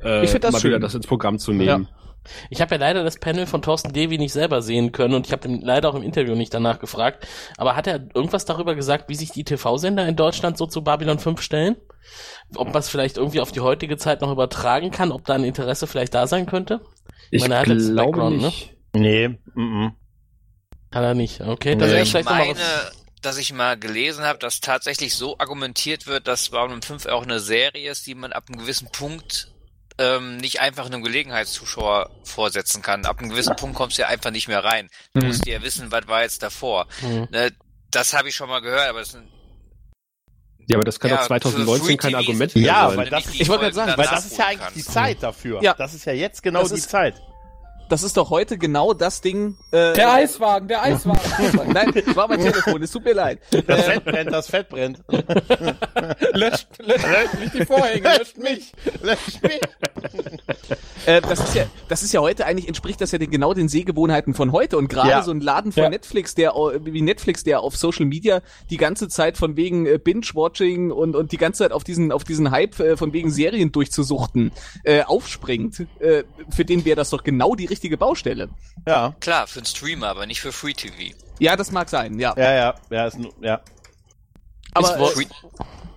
äh, 0.00 0.22
Ich 0.22 0.30
das 0.30 0.52
mal 0.52 0.62
wieder 0.62 0.74
schön. 0.74 0.80
das 0.80 0.94
ins 0.94 1.08
Programm 1.08 1.38
zu 1.38 1.52
nehmen. 1.52 1.88
Ich 2.50 2.60
habe 2.60 2.74
ja 2.74 2.80
leider 2.80 3.02
das 3.04 3.18
Panel 3.18 3.46
von 3.46 3.62
Thorsten 3.62 3.92
Devi 3.92 4.18
nicht 4.18 4.32
selber 4.32 4.62
sehen 4.62 4.92
können 4.92 5.14
und 5.14 5.26
ich 5.26 5.32
habe 5.32 5.48
ihn 5.48 5.60
leider 5.60 5.88
auch 5.88 5.94
im 5.94 6.02
Interview 6.02 6.34
nicht 6.34 6.54
danach 6.54 6.78
gefragt. 6.78 7.26
Aber 7.56 7.76
hat 7.76 7.86
er 7.86 8.08
irgendwas 8.14 8.44
darüber 8.44 8.74
gesagt, 8.74 9.08
wie 9.08 9.14
sich 9.14 9.30
die 9.32 9.44
TV-Sender 9.44 10.06
in 10.06 10.16
Deutschland 10.16 10.56
so 10.58 10.66
zu 10.66 10.82
Babylon 10.82 11.18
5 11.18 11.40
stellen? 11.40 11.76
Ob 12.56 12.68
man 12.68 12.78
es 12.78 12.88
vielleicht 12.88 13.16
irgendwie 13.16 13.40
auf 13.40 13.52
die 13.52 13.60
heutige 13.60 13.96
Zeit 13.96 14.20
noch 14.20 14.30
übertragen 14.30 14.90
kann, 14.90 15.12
ob 15.12 15.24
da 15.24 15.34
ein 15.34 15.44
Interesse 15.44 15.86
vielleicht 15.86 16.14
da 16.14 16.26
sein 16.26 16.46
könnte? 16.46 16.80
Ich 17.30 17.42
meine, 17.42 17.54
er 17.54 17.60
hat 17.60 17.68
jetzt 17.68 17.88
ne? 17.88 18.30
nicht. 18.30 18.74
Nee, 18.94 19.28
mm 19.28 19.38
-mm. 19.54 19.92
Kann 20.90 21.04
er 21.04 21.14
nicht. 21.14 21.40
Okay, 21.40 21.76
das 21.76 21.88
Nee. 21.88 21.94
wäre 21.94 22.02
Ich 22.02 22.10
vielleicht 22.10 22.28
noch 22.28 22.36
mal 22.36 22.46
meine, 22.46 22.58
was. 22.58 22.92
dass 23.22 23.38
ich 23.38 23.52
mal 23.54 23.78
gelesen 23.78 24.24
habe, 24.24 24.38
dass 24.38 24.60
tatsächlich 24.60 25.14
so 25.14 25.38
argumentiert 25.38 26.06
wird, 26.06 26.28
dass 26.28 26.50
Babylon 26.50 26.82
5 26.82 27.06
auch 27.06 27.22
eine 27.22 27.40
Serie 27.40 27.90
ist, 27.90 28.06
die 28.06 28.14
man 28.14 28.32
ab 28.32 28.44
einem 28.48 28.60
gewissen 28.60 28.88
Punkt 28.92 29.51
ähm, 29.98 30.36
nicht 30.38 30.60
einfach 30.60 30.86
einem 30.86 31.02
Gelegenheitszuschauer 31.02 32.10
vorsetzen 32.24 32.82
kann. 32.82 33.04
Ab 33.06 33.18
einem 33.18 33.30
gewissen 33.30 33.56
Punkt 33.56 33.76
kommst 33.76 33.98
du 33.98 34.02
ja 34.02 34.08
einfach 34.08 34.30
nicht 34.30 34.48
mehr 34.48 34.64
rein. 34.64 34.88
Du 35.14 35.20
Mhm. 35.20 35.26
musst 35.28 35.46
ja 35.46 35.62
wissen, 35.62 35.90
was 35.92 36.06
war 36.08 36.22
jetzt 36.22 36.42
davor. 36.42 36.86
Hm. 37.00 37.28
Ne, 37.30 37.50
das 37.90 38.14
habe 38.14 38.28
ich 38.28 38.34
schon 38.34 38.48
mal 38.48 38.60
gehört, 38.60 38.88
aber 38.88 39.00
das 39.00 39.10
sind 39.12 39.28
Ja, 40.68 40.76
aber 40.76 40.84
das 40.84 41.00
kann 41.00 41.10
Ja, 41.10 41.16
doch 41.18 41.26
2019 41.26 41.86
für 41.88 41.96
kein 41.96 42.14
Argument 42.14 42.54
mehr 42.54 42.64
Ja, 42.64 42.88
sein. 42.88 42.96
weil 42.98 43.10
das- 43.10 43.24
die 43.26 43.42
ich 43.42 43.48
wollte 43.48 43.62
gerade 43.64 43.74
sagen, 43.74 43.92
Weil 43.98 44.06
das 44.06 44.26
ist 44.26 44.38
ja 44.38 44.46
eigentlich 44.46 44.74
die. 44.74 44.90
Zeit 44.92 45.22
dafür. 45.22 45.60
Ja. 45.62 45.74
Das 45.74 45.92
ist 45.92 46.04
ja 46.04 46.12
jetzt 46.12 46.40
genau 46.42 46.60
Das 46.60 46.68
die 46.70 46.76
ist- 46.78 46.88
Zeit. 46.90 47.20
Das 47.92 48.02
ist 48.02 48.16
doch 48.16 48.30
heute 48.30 48.56
genau 48.58 48.94
das 48.94 49.20
Ding. 49.20 49.56
Äh, 49.70 49.92
Der 49.92 50.12
Eiswagen, 50.14 50.66
der 50.68 50.82
Eiswagen. 50.82 51.20
Nein, 51.72 51.92
das 52.06 52.16
war 52.16 52.26
mein 52.28 52.40
Telefon, 52.40 52.82
es 52.82 52.90
tut 52.90 53.04
mir 53.04 53.12
leid. 53.12 53.38
Das 53.50 53.62
Äh, 53.80 53.82
Fett 53.82 54.04
brennt, 54.04 54.32
das 54.32 54.46
Fett 54.48 54.68
brennt. 54.70 55.02
löscht, 56.32 56.68
löscht 56.78 57.38
nicht 57.40 57.54
die 57.54 57.64
Vorhänge, 57.66 58.08
löscht 58.18 58.38
mich. 58.38 58.72
Löscht 59.02 59.42
mich. 59.42 59.60
äh, 61.06 61.20
das 61.20 61.40
ist 61.40 61.54
ja, 61.54 61.64
das 61.88 62.02
ist 62.02 62.12
ja 62.12 62.20
heute 62.20 62.46
eigentlich 62.46 62.66
entspricht 62.68 63.00
das 63.00 63.12
ja 63.12 63.18
den, 63.18 63.30
genau 63.30 63.52
den 63.54 63.68
Sehgewohnheiten 63.68 64.34
von 64.34 64.52
heute 64.52 64.78
und 64.78 64.88
gerade 64.88 65.10
Ja. 65.10 65.22
so 65.22 65.30
ein 65.30 65.40
Laden 65.40 65.72
von 65.72 65.82
Ja. 65.84 65.90
Netflix, 65.90 66.34
der 66.34 66.52
wie 66.54 67.02
Netflix, 67.02 67.44
der 67.44 67.60
auf 67.60 67.76
Social 67.76 68.06
Media 68.06 68.40
die 68.70 68.76
ganze 68.78 69.08
Zeit 69.08 69.36
von 69.36 69.56
wegen 69.56 69.86
äh, 69.86 69.98
Binge-Watching 69.98 70.90
und 70.90 71.14
und 71.14 71.32
die 71.32 71.36
ganze 71.36 71.64
Zeit 71.64 71.72
auf 71.72 71.84
diesen 71.84 72.10
auf 72.12 72.24
diesen 72.24 72.50
Hype 72.50 72.78
äh, 72.80 72.96
von 72.96 73.12
wegen 73.12 73.30
Serien 73.30 73.70
durchzusuchten 73.72 74.52
äh, 74.84 75.02
aufspringt, 75.02 75.86
äh, 76.00 76.24
für 76.50 76.64
den 76.64 76.84
wäre 76.84 76.96
das 76.96 77.10
doch 77.10 77.22
genau 77.22 77.54
die 77.54 77.66
richtige 77.66 77.81
Baustelle. 77.96 78.48
Ja, 78.86 79.14
Klar, 79.20 79.46
für 79.46 79.58
einen 79.60 79.66
Streamer, 79.66 80.08
aber 80.08 80.26
nicht 80.26 80.40
für 80.40 80.52
Free 80.52 80.72
TV. 80.72 81.14
Ja, 81.38 81.56
das 81.56 81.72
mag 81.72 81.88
sein, 81.88 82.18
ja. 82.18 82.34
ja, 82.36 82.52
ja, 82.54 82.74
ja, 82.90 83.06
ist, 83.06 83.18
ja. 83.40 83.60
Aber 84.74 84.98
äh, 85.00 85.24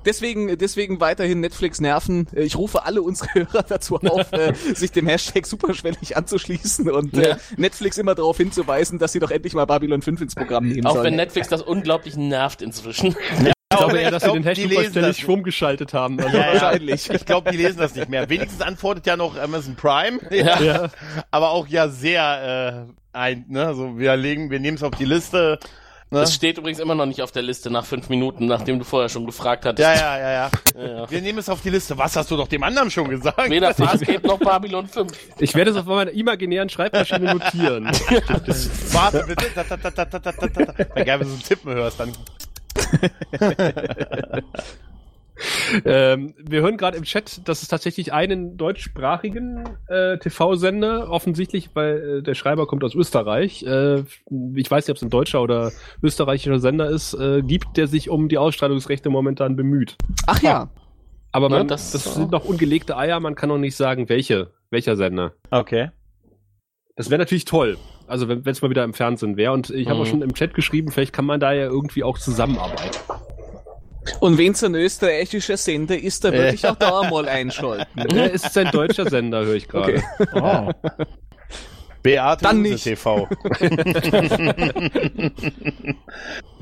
deswegen, 0.05 0.57
deswegen 0.57 0.99
weiterhin 0.99 1.39
Netflix 1.39 1.79
nerven. 1.79 2.27
Ich 2.33 2.55
rufe 2.57 2.83
alle 2.83 3.01
unsere 3.01 3.29
Hörer 3.33 3.63
dazu 3.63 3.95
auf, 3.97 4.31
äh, 4.33 4.53
sich 4.73 4.91
dem 4.91 5.07
Hashtag 5.07 5.45
superschwellig 5.45 6.17
anzuschließen 6.17 6.89
und 6.91 7.13
äh, 7.17 7.29
Ja. 7.29 7.37
Netflix 7.57 7.97
immer 7.97 8.15
darauf 8.15 8.37
hinzuweisen, 8.37 8.99
dass 8.99 9.13
sie 9.13 9.19
doch 9.19 9.31
endlich 9.31 9.53
mal 9.53 9.65
Babylon 9.65 10.01
5 10.01 10.21
ins 10.21 10.35
Programm 10.35 10.67
nehmen 10.67 10.85
Auch 10.87 10.93
sollen. 10.93 11.05
wenn 11.05 11.15
Netflix 11.15 11.47
das 11.47 11.61
unglaublich 11.61 12.17
nervt 12.17 12.61
inzwischen. 12.61 13.15
Ich 13.39 13.54
glaube 13.77 13.99
eher, 13.99 14.11
dass 14.11 14.23
sie 14.23 14.27
glaub, 14.27 14.35
den 14.35 14.43
die 14.43 14.49
Hashtag 14.49 14.69
lesen 14.69 14.91
ständig 14.91 15.09
das 15.11 15.19
schwumm 15.19 15.43
geschaltet 15.43 15.93
haben. 15.93 16.19
Also, 16.19 16.37
Ja, 16.37 16.47
wahrscheinlich. 16.53 17.09
Ich 17.09 17.25
glaube, 17.25 17.51
die 17.51 17.57
lesen 17.57 17.79
das 17.79 17.95
nicht 17.95 18.09
mehr. 18.09 18.29
Wenigstens 18.29 18.61
antwortet 18.61 19.05
ja 19.07 19.17
noch 19.17 19.37
Amazon 19.37 19.75
Prime. 19.75 20.19
Ja. 20.31 20.61
ja. 20.61 20.89
Aber 21.31 21.51
auch 21.51 21.67
ja 21.67 21.87
sehr 21.87 22.87
äh, 22.87 23.17
ein, 23.17 23.45
ne? 23.47 23.73
So, 23.73 23.97
wir 23.97 24.15
legen, 24.15 24.51
wir 24.51 24.59
nehmen 24.59 24.77
es 24.77 24.83
auf 24.83 24.95
die 24.95 25.05
Liste. 25.05 25.59
Ne? 26.11 26.19
Das 26.19 26.35
steht 26.35 26.57
übrigens 26.59 26.79
immer 26.79 26.93
noch 26.93 27.07
nicht 27.07 27.23
auf 27.23 27.31
der 27.31 27.41
Liste 27.41 27.71
nach 27.71 27.83
fünf 27.83 28.09
Minuten, 28.09 28.45
nachdem 28.45 28.77
du 28.77 28.85
vorher 28.85 29.09
schon 29.09 29.25
gefragt 29.25 29.65
hattest. 29.65 29.79
Ja, 29.79 29.93
ja, 29.95 30.19
ja, 30.19 30.31
ja. 30.31 30.51
Ja, 30.75 30.87
ja. 30.99 31.11
Wir 31.11 31.21
nehmen 31.21 31.39
es 31.39 31.49
auf 31.49 31.61
die 31.61 31.69
Liste. 31.69 31.97
Was 31.97 32.15
hast 32.15 32.29
du 32.29 32.37
doch 32.37 32.47
dem 32.47 32.61
anderen 32.61 32.91
schon 32.91 33.09
gesagt? 33.09 33.49
Weder 33.49 33.73
Farscape 33.73 34.27
noch 34.27 34.37
Babylon 34.39 34.87
5. 34.87 35.11
Ich 35.39 35.55
werde 35.55 35.71
es 35.71 35.77
auf 35.77 35.85
meiner 35.85 36.11
imaginären 36.11 36.69
Schreibmaschine 36.69 37.33
notieren. 37.33 37.85
Warte 38.91 39.23
bitte. 39.25 39.45
Da, 39.55 39.63
da, 39.63 39.77
da, 39.77 39.89
da, 39.89 40.05
da, 40.05 40.19
da, 40.19 40.31
da, 40.31 40.47
da. 40.47 40.73
Ja, 40.95 41.03
geil, 41.03 41.19
wenn 41.19 41.27
du 41.27 41.33
so 41.33 41.37
ein 41.37 41.43
Tippen 41.43 41.73
hörst, 41.73 41.99
dann. 41.99 42.11
ähm, 45.85 46.33
wir 46.37 46.61
hören 46.61 46.77
gerade 46.77 46.97
im 46.97 47.03
Chat, 47.03 47.47
dass 47.47 47.61
es 47.61 47.67
tatsächlich 47.67 48.13
einen 48.13 48.57
deutschsprachigen 48.57 49.63
äh, 49.87 50.17
TV-Sender, 50.17 51.09
offensichtlich, 51.09 51.69
weil 51.73 52.19
äh, 52.19 52.23
der 52.23 52.35
Schreiber 52.35 52.67
kommt 52.67 52.83
aus 52.83 52.95
Österreich. 52.95 53.63
Äh, 53.63 54.03
ich 54.55 54.71
weiß 54.71 54.87
nicht, 54.87 54.91
ob 54.91 54.97
es 54.97 55.03
ein 55.03 55.09
deutscher 55.09 55.41
oder 55.41 55.71
österreichischer 56.01 56.59
Sender 56.59 56.89
ist, 56.89 57.13
äh, 57.15 57.41
gibt, 57.41 57.75
der 57.77 57.87
sich 57.87 58.09
um 58.09 58.29
die 58.29 58.37
Ausstrahlungsrechte 58.37 59.09
momentan 59.09 59.55
bemüht. 59.55 59.97
Ach 60.27 60.41
ja. 60.41 60.69
Aber 61.31 61.49
man, 61.49 61.59
Ja, 61.59 61.63
das, 61.65 61.91
das- 61.91 62.15
sind 62.15 62.31
noch 62.31 62.45
ungelegte 62.45 62.95
Eier, 62.95 63.19
man 63.19 63.35
kann 63.35 63.49
noch 63.49 63.57
nicht 63.57 63.75
sagen, 63.75 64.07
welche, 64.07 64.51
welcher 64.69 64.95
Sender. 64.95 65.33
Okay. 65.51 65.89
Das 66.95 67.09
wäre 67.09 67.19
natürlich 67.19 67.43
toll. 67.43 67.77
Also 68.07 68.27
wenn 68.29 68.41
es 68.45 68.61
mal 68.61 68.69
wieder 68.69 68.83
im 68.83 68.93
Fernsehen 68.93 69.37
wäre. 69.37 69.51
Und 69.51 69.69
ich 69.69 69.87
habe 69.89 69.99
auch 69.99 70.05
Mhm. 70.05 70.09
schon 70.09 70.21
im 70.21 70.33
Chat 70.33 70.53
geschrieben, 70.53 70.91
vielleicht 70.91 71.13
kann 71.13 71.25
man 71.25 71.39
da 71.39 71.53
ja 71.53 71.65
irgendwie 71.65 72.03
auch 72.03 72.17
zusammenarbeiten. 72.19 72.97
Und 74.19 74.37
wenn 74.37 74.51
es 74.51 74.63
ein 74.63 74.75
österreichischer 74.75 75.57
Sender 75.57 75.97
ist, 75.97 76.23
da 76.23 76.31
würde 76.31 76.53
ich 76.53 76.65
auch 76.67 76.75
da 76.75 77.03
mal 77.09 77.27
einschalten. 77.27 77.99
äh, 77.99 78.29
es 78.29 78.45
ist 78.45 78.57
ein 78.57 78.69
deutscher 78.71 79.09
Sender, 79.09 79.43
höre 79.45 79.55
ich 79.55 79.67
gerade. 79.67 80.03
Oh. 80.33 80.69
Beate 82.03 82.43
Dann 82.43 82.61
nicht. 82.61 82.83
TV. 82.83 83.27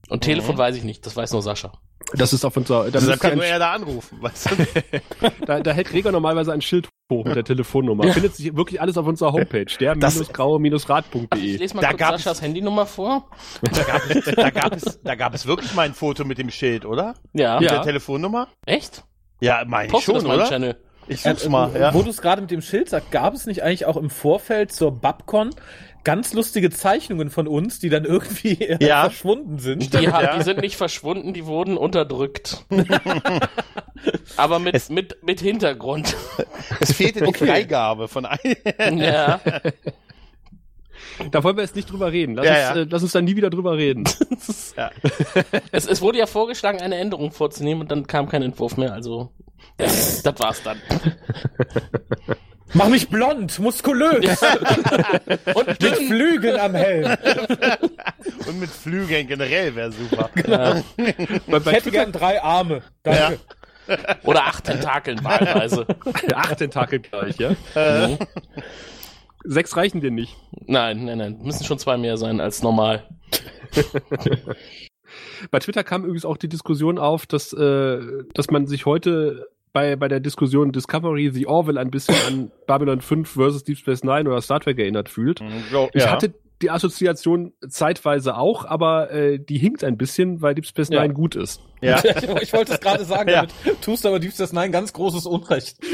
Und 0.08 0.24
Telefon 0.24 0.58
weiß 0.58 0.76
ich 0.76 0.84
nicht, 0.84 1.06
das 1.06 1.16
weiß 1.16 1.32
nur 1.32 1.42
Sascha. 1.42 1.72
Das 2.14 2.32
ist 2.32 2.44
auf 2.44 2.56
unserer. 2.56 2.84
Da, 2.84 2.90
Deshalb 3.00 3.20
kann 3.20 3.34
nur 3.36 3.44
er 3.44 3.58
da 3.58 3.72
anrufen. 3.72 4.18
Weißt 4.20 4.50
du? 4.50 4.56
da, 5.46 5.60
da 5.60 5.70
hält 5.72 5.88
Gregor 5.88 6.12
normalerweise 6.12 6.52
ein 6.52 6.60
Schild 6.60 6.88
hoch 7.10 7.24
mit 7.24 7.36
der 7.36 7.44
Telefonnummer. 7.44 8.12
Findet 8.12 8.34
sich 8.36 8.54
wirklich 8.56 8.80
alles 8.80 8.96
auf 8.98 9.06
unserer 9.06 9.32
Homepage, 9.32 9.66
der-graue-rad.de. 9.80 11.38
Ich 11.40 11.58
lese 11.60 11.74
mal 11.74 11.82
Da 11.82 11.88
kurz 11.88 11.98
gab's- 12.00 12.22
Saschas 12.24 12.42
Handynummer 12.42 12.86
vor. 12.86 13.28
Da 13.62 13.82
gab, 13.82 14.10
es, 14.10 14.24
da, 14.24 14.50
gab 14.50 14.74
es, 14.76 15.00
da 15.02 15.14
gab 15.14 15.34
es 15.34 15.46
wirklich 15.46 15.74
mal 15.74 15.82
ein 15.82 15.94
Foto 15.94 16.24
mit 16.24 16.38
dem 16.38 16.50
Schild, 16.50 16.84
oder? 16.84 17.14
Ja. 17.32 17.58
Mit 17.60 17.70
Ja. 17.70 17.76
der 17.76 17.82
Telefonnummer? 17.82 18.48
Echt? 18.66 19.04
Ja, 19.40 19.64
mein 19.66 19.86
ich 19.86 19.92
Poste 19.92 20.06
schon, 20.06 20.14
das 20.16 20.24
mal 20.24 20.34
im 20.34 20.40
oder? 20.40 20.48
Channel. 20.48 20.76
Ich 21.08 21.20
such's 21.22 21.48
mal, 21.48 21.74
Äh, 21.74 21.80
ja. 21.80 21.94
Wo 21.94 22.02
du 22.02 22.10
es 22.10 22.22
gerade 22.22 22.40
mit 22.42 22.50
dem 22.52 22.62
Schild 22.62 22.88
sagst, 22.88 23.10
gab 23.10 23.34
es 23.34 23.46
nicht 23.46 23.62
eigentlich 23.62 23.86
auch 23.86 23.96
im 23.96 24.08
Vorfeld 24.08 24.72
zur 24.72 24.92
Babcon 24.92 25.50
ganz 26.04 26.32
lustige 26.32 26.70
Zeichnungen 26.70 27.30
von 27.30 27.46
uns, 27.48 27.78
die 27.78 27.88
dann 27.88 28.04
irgendwie 28.04 28.60
äh, 28.60 28.84
Ja. 28.84 29.02
verschwunden 29.02 29.58
sind? 29.58 29.92
Die, 29.94 30.04
ja. 30.04 30.36
die 30.36 30.42
sind 30.42 30.60
nicht 30.60 30.76
verschwunden, 30.76 31.32
die 31.34 31.46
wurden 31.46 31.76
unterdrückt. 31.76 32.64
Aber 34.36 34.58
mit, 34.58 34.74
Es- 34.74 34.88
mit, 34.90 35.22
mit 35.22 35.40
Hintergrund. 35.40 36.16
Es 36.80 36.92
fehlte 36.92 37.24
die 37.24 37.34
Freigabe 37.34 38.08
von 38.08 38.26
einem. 38.26 38.98
ja. 38.98 39.40
Da 41.30 41.44
wollen 41.44 41.56
wir 41.56 41.62
jetzt 41.62 41.76
nicht 41.76 41.90
drüber 41.92 42.10
reden. 42.10 42.34
Lass, 42.36 42.46
Ja, 42.46 42.52
uns, 42.52 42.76
ja. 42.76 42.82
Äh, 42.82 42.86
lass 42.90 43.02
uns 43.02 43.12
dann 43.12 43.24
nie 43.26 43.36
wieder 43.36 43.50
drüber 43.50 43.76
reden. 43.76 44.04
Es, 45.70 45.86
es 45.86 46.00
wurde 46.00 46.18
ja 46.18 46.26
vorgeschlagen, 46.26 46.80
eine 46.80 46.96
Änderung 46.96 47.32
vorzunehmen 47.32 47.82
und 47.82 47.90
dann 47.90 48.06
kam 48.06 48.28
kein 48.28 48.42
Entwurf 48.42 48.76
mehr, 48.78 48.92
also. 48.94 49.30
Ja, 49.78 49.86
das 50.24 50.34
war's 50.38 50.62
dann. 50.62 50.80
Mach 52.74 52.88
mich 52.88 53.08
blond, 53.08 53.58
muskulös, 53.58 54.40
Und 55.54 55.66
mit. 55.66 55.96
Flügeln 55.96 56.58
am 56.58 56.74
Helm. 56.74 57.04
Und 58.46 58.60
mit 58.60 58.70
Flügeln 58.70 59.26
generell 59.26 59.74
wäre 59.74 59.92
super. 59.92 60.30
Ja. 60.46 60.82
bei, 61.46 61.58
Ich 61.58 61.66
hätte 61.66 61.90
gern 61.90 62.12
drei 62.12 62.42
Arme. 62.42 62.82
Danke. 63.02 63.38
Oder 64.24 64.46
acht 64.46 64.64
Tentakeln 64.64 65.22
wahlweise. 65.24 65.86
acht 66.34 66.58
Tentakel 66.58 67.00
gleich, 67.00 67.36
ja? 67.38 67.50
Mhm. 67.74 68.18
Sechs 69.44 69.76
reichen 69.76 70.00
dir 70.00 70.10
nicht. 70.12 70.36
Nein, 70.66 71.04
nein, 71.04 71.18
nein. 71.18 71.38
Müssen 71.42 71.64
schon 71.64 71.78
zwei 71.78 71.96
mehr 71.96 72.16
sein 72.16 72.40
als 72.40 72.62
normal. 72.62 73.04
Bei 75.50 75.58
Twitter 75.58 75.82
kam 75.84 76.04
übrigens 76.04 76.24
auch 76.24 76.36
die 76.36 76.48
Diskussion 76.48 76.98
auf, 76.98 77.26
dass, 77.26 77.52
äh, 77.52 77.98
dass 78.34 78.50
man 78.50 78.66
sich 78.66 78.86
heute 78.86 79.48
bei, 79.72 79.96
bei 79.96 80.08
der 80.08 80.20
Diskussion 80.20 80.72
Discovery 80.72 81.30
The 81.32 81.46
Orville 81.46 81.80
ein 81.80 81.90
bisschen 81.90 82.14
an 82.26 82.50
Babylon 82.66 83.00
5 83.00 83.28
versus 83.28 83.64
Deep 83.64 83.78
Space 83.78 84.04
Nine 84.04 84.28
oder 84.28 84.40
Star 84.42 84.60
Trek 84.60 84.78
erinnert 84.78 85.08
fühlt. 85.08 85.40
Ich 85.94 86.06
hatte 86.06 86.34
die 86.60 86.70
Assoziation 86.70 87.52
zeitweise 87.68 88.36
auch, 88.36 88.64
aber 88.64 89.10
äh, 89.10 89.38
die 89.38 89.58
hinkt 89.58 89.82
ein 89.82 89.96
bisschen, 89.96 90.42
weil 90.42 90.54
Deep 90.54 90.66
Space 90.66 90.90
Ja. 90.90 91.00
Nine 91.02 91.14
gut 91.14 91.34
ist. 91.34 91.60
ja. 91.80 92.00
Ich 92.42 92.52
wollte 92.52 92.74
es 92.74 92.80
gerade 92.80 93.04
sagen, 93.04 93.30
Ja. 93.30 93.46
damit 93.64 93.82
tust 93.82 94.04
du 94.04 94.08
aber 94.08 94.20
Deep 94.20 94.32
Space 94.32 94.52
Nine 94.52 94.70
ganz 94.70 94.92
großes 94.92 95.26
Unrecht. 95.26 95.78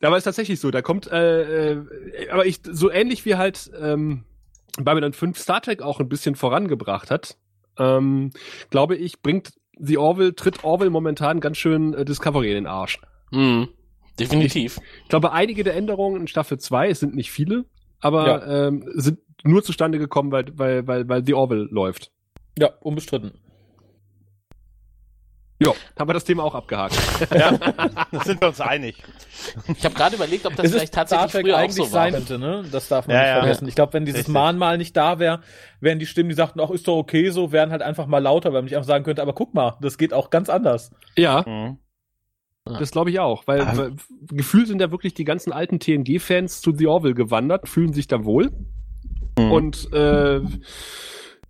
Aber 0.00 0.16
ist 0.16 0.24
tatsächlich 0.24 0.58
so. 0.60 0.70
Da 0.70 0.82
kommt, 0.82 1.06
äh, 1.10 1.72
äh, 1.72 2.28
aber 2.30 2.46
ich 2.46 2.60
so 2.64 2.90
ähnlich 2.90 3.24
wie 3.24 3.36
halt 3.36 3.70
ähm, 3.80 4.24
Babylon 4.80 5.12
5 5.12 5.38
Star 5.38 5.60
Trek 5.60 5.82
auch 5.82 6.00
ein 6.00 6.08
bisschen 6.08 6.34
vorangebracht 6.34 7.10
hat, 7.10 7.36
ähm, 7.78 8.30
glaube 8.70 8.96
ich, 8.96 9.22
bringt 9.22 9.52
The 9.78 9.98
Orville, 9.98 10.34
tritt 10.34 10.64
Orville 10.64 10.90
momentan 10.90 11.40
ganz 11.40 11.56
schön 11.58 11.94
äh, 11.94 12.04
Discovery 12.04 12.48
in 12.48 12.54
den 12.54 12.66
Arsch. 12.66 13.00
Mhm. 13.30 13.68
Definitiv. 14.18 14.78
Ich 15.02 15.08
glaube, 15.08 15.32
einige 15.32 15.64
der 15.64 15.74
Änderungen 15.74 16.20
in 16.20 16.26
Staffel 16.28 16.58
2, 16.58 16.90
es 16.90 17.00
sind 17.00 17.14
nicht 17.14 17.30
viele, 17.30 17.64
aber 18.00 18.46
ähm, 18.46 18.84
sind 18.94 19.20
nur 19.42 19.62
zustande 19.62 19.98
gekommen, 19.98 20.30
weil, 20.30 20.46
weil, 20.58 20.86
weil, 20.86 21.08
weil 21.08 21.24
The 21.24 21.34
Orville 21.34 21.66
läuft. 21.70 22.10
Ja, 22.58 22.68
unbestritten. 22.80 23.32
Ja, 25.66 25.72
haben 25.98 26.08
wir 26.08 26.14
das 26.14 26.24
Thema 26.24 26.44
auch 26.44 26.54
abgehakt. 26.54 26.96
Ja, 27.34 27.52
da 27.58 28.20
sind 28.24 28.40
wir 28.40 28.48
uns 28.48 28.60
einig. 28.60 28.96
Ich 29.76 29.84
habe 29.84 29.94
gerade 29.94 30.16
überlegt, 30.16 30.46
ob 30.46 30.54
das 30.56 30.66
Es 30.66 30.72
vielleicht 30.72 30.92
Star 30.92 31.06
tatsächlich 31.06 31.32
Trek 31.32 31.42
früher 31.46 31.54
auch 31.56 31.58
eigentlich 31.60 31.76
so 31.76 31.82
war. 31.82 31.88
sein 31.88 32.12
könnte, 32.12 32.38
ne? 32.38 32.64
Das 32.70 32.88
darf 32.88 33.06
man 33.06 33.16
Ja, 33.16 33.22
nicht 33.22 33.28
ja. 33.30 33.38
vergessen. 33.40 33.68
Ich 33.68 33.74
glaube, 33.74 33.92
wenn 33.94 34.04
dieses 34.04 34.20
Richtig. 34.20 34.34
Mahnmal 34.34 34.78
nicht 34.78 34.96
da 34.96 35.18
wäre, 35.18 35.40
wären 35.80 35.98
die 35.98 36.06
Stimmen, 36.06 36.28
die 36.28 36.34
sagten, 36.34 36.60
ach, 36.60 36.70
ist 36.70 36.86
doch 36.88 36.96
okay 36.96 37.30
so, 37.30 37.50
wären 37.52 37.70
halt 37.70 37.82
einfach 37.82 38.06
mal 38.06 38.18
lauter, 38.18 38.50
weil 38.50 38.60
man 38.60 38.64
nicht 38.64 38.76
einfach 38.76 38.88
sagen 38.88 39.04
könnte, 39.04 39.22
aber 39.22 39.32
guck 39.32 39.54
mal, 39.54 39.76
das 39.80 39.98
geht 39.98 40.12
auch 40.14 40.30
ganz 40.30 40.48
anders. 40.48 40.90
Ja, 41.16 41.44
Mhm. 41.46 41.78
das 42.64 42.92
glaube 42.92 43.10
ich 43.10 43.18
auch. 43.18 43.46
Weil, 43.46 43.62
Ah. 43.62 43.76
weil 43.76 43.92
gefühlt 44.30 44.68
sind 44.68 44.80
ja 44.80 44.90
wirklich 44.92 45.14
die 45.14 45.24
ganzen 45.24 45.52
alten 45.52 45.80
TNG-Fans 45.80 46.60
zu 46.60 46.72
The 46.76 46.86
Orville 46.86 47.14
gewandert, 47.14 47.68
fühlen 47.68 47.92
sich 47.92 48.06
da 48.06 48.24
wohl 48.24 48.50
Mhm. 49.38 49.50
und 49.50 49.92
äh, 49.92 50.40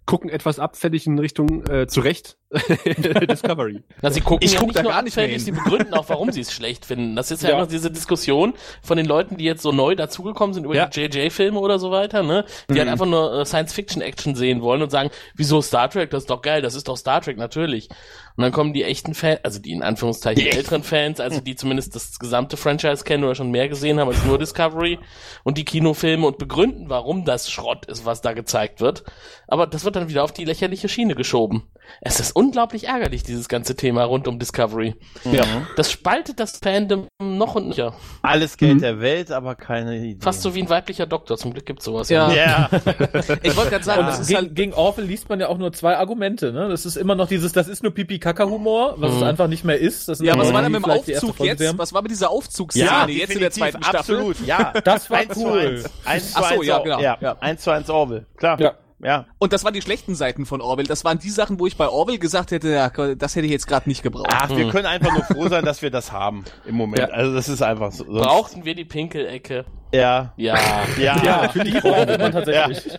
gucken 0.06 0.30
etwas 0.30 0.58
abfällig 0.58 1.06
in 1.06 1.18
Richtung 1.18 1.64
äh, 1.66 1.86
zurecht 1.86 2.36
Discovery. 3.28 3.82
Na, 4.02 4.10
sie 4.10 4.20
gucken 4.20 4.44
Ich 4.44 4.52
ja 4.52 4.58
guck 4.58 4.68
nicht 4.68 4.78
da 4.78 4.82
nur 4.82 4.92
gar 4.92 5.02
nicht 5.02 5.16
mehr 5.16 5.38
sie 5.38 5.52
begründen 5.52 5.94
auch, 5.94 6.08
warum 6.08 6.30
sie 6.32 6.40
es 6.42 6.52
schlecht 6.52 6.84
finden. 6.84 7.16
Das 7.16 7.30
ist 7.30 7.42
ja, 7.42 7.50
Ja. 7.50 7.56
immer 7.56 7.66
diese 7.66 7.90
Diskussion 7.90 8.54
von 8.82 8.96
den 8.96 9.06
Leuten, 9.06 9.36
die 9.36 9.44
jetzt 9.44 9.62
so 9.62 9.72
neu 9.72 9.94
dazugekommen 9.94 10.52
sind 10.54 10.64
über 10.64 10.74
Ja. 10.74 10.86
die 10.86 11.00
JJ-Filme 11.00 11.58
oder 11.58 11.78
so 11.78 11.90
weiter, 11.90 12.22
ne? 12.22 12.44
Die 12.68 12.78
halt 12.78 12.88
einfach 12.88 13.06
nur 13.06 13.40
äh, 13.40 13.44
Science-Fiction-Action 13.46 14.34
sehen 14.34 14.60
wollen 14.62 14.82
und 14.82 14.90
sagen, 14.90 15.10
wieso 15.34 15.62
Star 15.62 15.88
Trek? 15.88 16.10
Das 16.10 16.24
ist 16.24 16.30
doch 16.30 16.42
geil, 16.42 16.62
das 16.62 16.74
ist 16.74 16.88
doch 16.88 16.96
Star 16.96 17.20
Trek, 17.20 17.38
natürlich. 17.38 17.88
Und 18.36 18.42
dann 18.44 18.52
kommen 18.52 18.72
die 18.72 18.82
echten 18.84 19.14
Fans, 19.14 19.40
also 19.42 19.58
die 19.58 19.72
in 19.72 19.82
Anführungszeichen 19.82 20.46
älteren 20.46 20.82
Fans, 20.82 21.20
also 21.20 21.40
die 21.40 21.54
zumindest 21.54 21.94
das 21.94 22.18
gesamte 22.18 22.56
Franchise 22.56 23.04
kennen 23.04 23.24
oder 23.24 23.34
schon 23.34 23.50
mehr 23.50 23.68
gesehen 23.68 24.00
haben 24.00 24.08
als 24.08 24.24
nur 24.24 24.38
Discovery 24.38 24.98
und 25.44 25.58
die 25.58 25.64
Kinofilme 25.66 26.26
und 26.26 26.38
begründen, 26.38 26.88
warum 26.88 27.24
das 27.26 27.50
Schrott 27.50 27.84
ist, 27.86 28.06
was 28.06 28.22
da 28.22 28.32
gezeigt 28.32 28.80
wird. 28.80 29.04
Aber 29.48 29.66
das 29.66 29.84
wird 29.84 29.96
dann 29.96 30.08
wieder 30.08 30.24
auf 30.24 30.32
die 30.32 30.46
lächerliche 30.46 30.88
Schiene 30.88 31.14
geschoben. 31.14 31.64
Es 32.00 32.18
ist 32.20 32.34
unglaublich 32.34 32.88
ärgerlich, 32.88 33.22
dieses 33.22 33.48
ganze 33.48 33.76
Thema 33.76 34.04
rund 34.04 34.26
um 34.26 34.38
Discovery. 34.38 34.94
Ja. 35.30 35.44
Das 35.76 35.90
spaltet 35.92 36.40
das 36.40 36.58
Fandom 36.62 37.06
noch 37.20 37.54
und 37.54 37.68
nöcher. 37.68 37.94
Alles 38.22 38.56
Geld 38.56 38.82
der 38.82 39.00
Welt, 39.00 39.30
aber 39.30 39.54
keine 39.54 39.96
Idee. 39.98 40.18
Fast 40.22 40.42
so 40.42 40.54
wie 40.54 40.62
ein 40.62 40.68
weiblicher 40.68 41.06
Doktor. 41.06 41.36
Zum 41.36 41.52
Glück 41.52 41.66
gibt's 41.66 41.84
sowas. 41.84 42.08
Ja. 42.08 42.32
Ja. 42.32 42.70
Ich 43.42 43.56
wollte 43.56 43.70
gerade 43.70 43.84
sagen, 43.84 44.00
Und 44.00 44.06
das 44.06 44.20
ist 44.20 44.28
gegen, 44.28 44.38
halt 44.40 44.54
gegen 44.54 44.74
Orwell 44.74 45.04
liest 45.04 45.28
man 45.28 45.38
ja 45.40 45.48
auch 45.48 45.58
nur 45.58 45.72
zwei 45.72 45.96
Argumente, 45.96 46.52
ne? 46.52 46.68
Das 46.68 46.86
ist 46.86 46.96
immer 46.96 47.14
noch 47.14 47.28
dieses, 47.28 47.52
das 47.52 47.68
ist 47.68 47.82
nur 47.82 47.92
Pipi-Kaka-Humor, 47.94 48.94
was 48.98 49.12
es 49.12 49.18
Mhm. 49.18 49.22
einfach 49.24 49.48
nicht 49.48 49.64
mehr 49.64 49.78
ist. 49.78 50.08
Ja, 50.20 50.36
was 50.38 50.52
war 50.52 50.62
denn 50.62 50.72
mit 50.72 50.84
dem 50.84 50.90
Aufzug 50.90 51.38
jetzt? 51.40 51.78
Was 51.78 51.92
war 51.92 52.02
mit 52.02 52.10
dieser 52.10 52.30
Aufzugsszene 52.30 52.84
Ja, 52.86 53.06
jetzt 53.08 53.32
in 53.34 53.40
der 53.40 53.50
zweiten 53.50 53.82
Staffel? 53.82 54.16
absolut, 54.16 54.46
ja. 54.46 54.72
Das 54.84 55.10
war 55.10 55.18
1 55.18 55.34
zu 55.34 55.46
cool. 55.46 55.58
1. 55.60 55.90
1 56.04 56.32
zu 56.32 56.38
Ach 56.38 56.48
so, 56.50 56.54
1 56.56 56.66
ja, 56.66 56.78
Or- 56.78 56.84
genau, 56.84 57.00
Ja, 57.00 57.18
ja. 57.20 57.36
1 57.40 57.62
zu 57.62 57.70
1 57.70 57.90
Orwell, 57.90 58.26
klar. 58.36 58.60
Ja. 58.60 58.74
Ja. 59.02 59.26
Und 59.38 59.52
das 59.52 59.64
waren 59.64 59.74
die 59.74 59.82
schlechten 59.82 60.14
Seiten 60.14 60.46
von 60.46 60.60
Orwell. 60.60 60.86
Das 60.86 61.04
waren 61.04 61.18
die 61.18 61.30
Sachen, 61.30 61.58
wo 61.58 61.66
ich 61.66 61.76
bei 61.76 61.88
Orwell 61.88 62.18
gesagt 62.18 62.52
hätte, 62.52 62.70
ja, 62.70 62.88
das 62.88 63.34
hätte 63.34 63.46
ich 63.46 63.52
jetzt 63.52 63.66
gerade 63.66 63.88
nicht 63.88 64.02
gebraucht. 64.02 64.28
Ach, 64.32 64.48
wir 64.50 64.68
können 64.68 64.86
einfach 64.86 65.12
nur 65.12 65.24
froh 65.24 65.48
sein, 65.48 65.64
dass 65.64 65.82
wir 65.82 65.90
das 65.90 66.12
haben 66.12 66.44
im 66.64 66.76
Moment. 66.76 67.00
Ja. 67.00 67.06
Also 67.08 67.34
das 67.34 67.48
ist 67.48 67.62
einfach 67.62 67.90
so. 67.90 68.04
Brauchten 68.04 68.64
wir 68.64 68.74
die 68.74 68.84
Pinkelecke? 68.84 69.64
Ja. 69.92 70.32
Ja. 70.36 70.58
Ja. 70.98 71.22
Ja, 71.22 71.48
für 71.48 71.64
die 71.64 71.72
braucht 71.72 72.18
man 72.18 72.32
tatsächlich. 72.32 72.98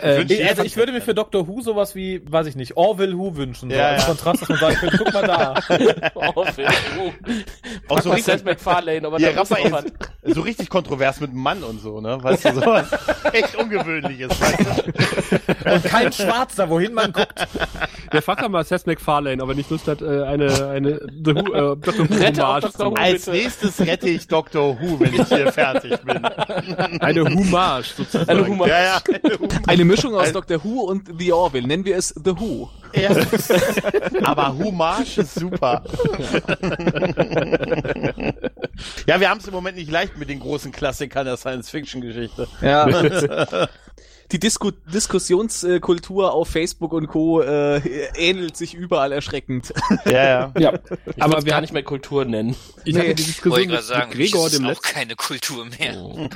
Äh, 0.00 0.18
Wünsche 0.18 0.34
Ich, 0.34 0.48
also 0.48 0.62
ich 0.62 0.76
würde 0.76 0.92
mir 0.92 1.00
für 1.00 1.14
Dr. 1.14 1.46
Who 1.46 1.60
sowas 1.60 1.94
wie, 1.94 2.22
weiß 2.30 2.46
ich 2.46 2.56
nicht, 2.56 2.76
Orville 2.76 3.16
Who 3.18 3.36
wünschen. 3.36 3.70
So 3.70 3.76
Ja, 3.76 3.88
als 3.88 4.02
ja. 4.02 4.08
Kontrast, 4.08 4.42
dass 4.42 4.48
man 4.48 4.58
sagen 4.58 4.76
könnte, 4.76 4.98
guck 4.98 5.12
mal 5.12 5.26
da. 5.26 5.54
Phil. 6.52 6.66
Oh. 6.98 7.12
Auch 7.88 8.00
so 8.00 8.08
Mal 8.08 8.14
richtig, 8.16 8.34
Seth 8.34 8.44
MacFarlane, 8.44 9.06
aber 9.06 9.20
ja, 9.20 9.30
Raphael, 9.30 9.84
so 10.24 10.40
richtig 10.40 10.70
kontrovers 10.70 11.20
mit 11.20 11.32
dem 11.32 11.40
Mann 11.40 11.62
und 11.62 11.80
so, 11.80 12.00
ne? 12.00 12.18
Weißt 12.22 12.46
du, 12.46 12.54
sowas 12.54 12.88
echt 13.32 13.54
Ungewöhnliches. 13.56 14.30
Weißt 14.40 14.60
du? 14.60 15.46
Und 15.66 15.84
kein 15.84 16.12
Schwarzer, 16.12 16.68
wohin 16.70 16.94
man 16.94 17.12
guckt. 17.12 17.46
der 18.12 18.22
Fachhammer 18.22 18.62
Seth 18.64 18.86
MacFarlane, 18.86 19.42
aber 19.42 19.54
nicht 19.54 19.68
Lust 19.70 19.88
hat, 19.88 20.00
äh, 20.00 20.22
eine, 20.22 20.68
eine 20.68 21.00
The 21.24 21.34
Who, 21.34 21.52
äh, 21.52 21.76
Dr. 21.76 22.08
Who 22.08 22.14
Hommage 22.14 22.72
zu 22.72 22.78
Who. 22.78 22.90
machen. 22.90 22.96
Als 23.04 23.26
nächstes 23.26 23.80
rette 23.80 24.08
ich 24.08 24.26
Dr. 24.28 24.80
Who, 24.80 25.00
wenn 25.00 25.14
ich 25.14 25.28
hier 25.28 25.52
fertig 25.52 26.05
bin. 26.06 26.24
Eine 27.00 27.24
Hommage 27.24 27.94
sozusagen. 27.96 28.30
Eine 28.30 28.46
Humor. 28.46 28.68
Ja, 28.68 28.82
ja. 28.82 29.02
Eine 29.66 29.84
Mischung 29.84 30.14
aus 30.14 30.32
Dr. 30.32 30.62
Who 30.64 30.82
und 30.82 31.10
The 31.18 31.32
Orville. 31.32 31.66
Nennen 31.66 31.84
wir 31.84 31.96
es 31.96 32.08
The 32.08 32.32
Who. 32.38 32.70
ja. 32.94 33.10
Aber 34.24 34.56
Hommage 34.56 35.18
ist 35.18 35.34
super. 35.34 35.84
ja, 39.06 39.20
wir 39.20 39.28
haben 39.28 39.40
es 39.40 39.46
im 39.46 39.52
Moment 39.52 39.76
nicht 39.76 39.90
leicht 39.90 40.16
mit 40.16 40.28
den 40.28 40.40
großen 40.40 40.72
Klassikern 40.72 41.26
der 41.26 41.36
Science-Fiction-Geschichte. 41.36 42.48
Ja. 42.62 42.86
Die 44.32 44.38
Disku 44.40 44.72
Diskussionskultur 44.92 46.32
auf 46.32 46.48
Facebook 46.48 46.92
und 46.92 47.06
Co. 47.08 47.40
Äh, 47.42 47.78
ähnelt 48.16 48.56
sich 48.56 48.74
überall 48.74 49.12
erschreckend. 49.12 49.72
Ja, 50.04 50.12
ja. 50.12 50.52
Ja. 50.58 50.78
Ich 51.14 51.22
Aber 51.22 51.44
wir 51.44 51.50
gar 51.52 51.60
nicht 51.60 51.72
mehr 51.72 51.82
Kultur 51.82 52.24
nennen. 52.24 52.56
Ich 52.84 52.96
hatte 52.96 53.08
Nee. 53.08 53.14
die 53.14 53.22
Wollte 53.22 53.22
Diskussion 53.24 53.60
ich 53.60 53.66
mit, 53.66 53.74
gerade 53.74 53.82
sagen, 53.86 54.08
mit 54.10 54.18
Gregor, 54.18 54.44
das 54.44 54.52
ist 54.52 54.58
dem 54.58 54.64
auch 54.66 54.68
letzten, 54.70 54.94
keine 54.94 55.14
Kultur 55.16 55.64
mehr. 55.64 56.28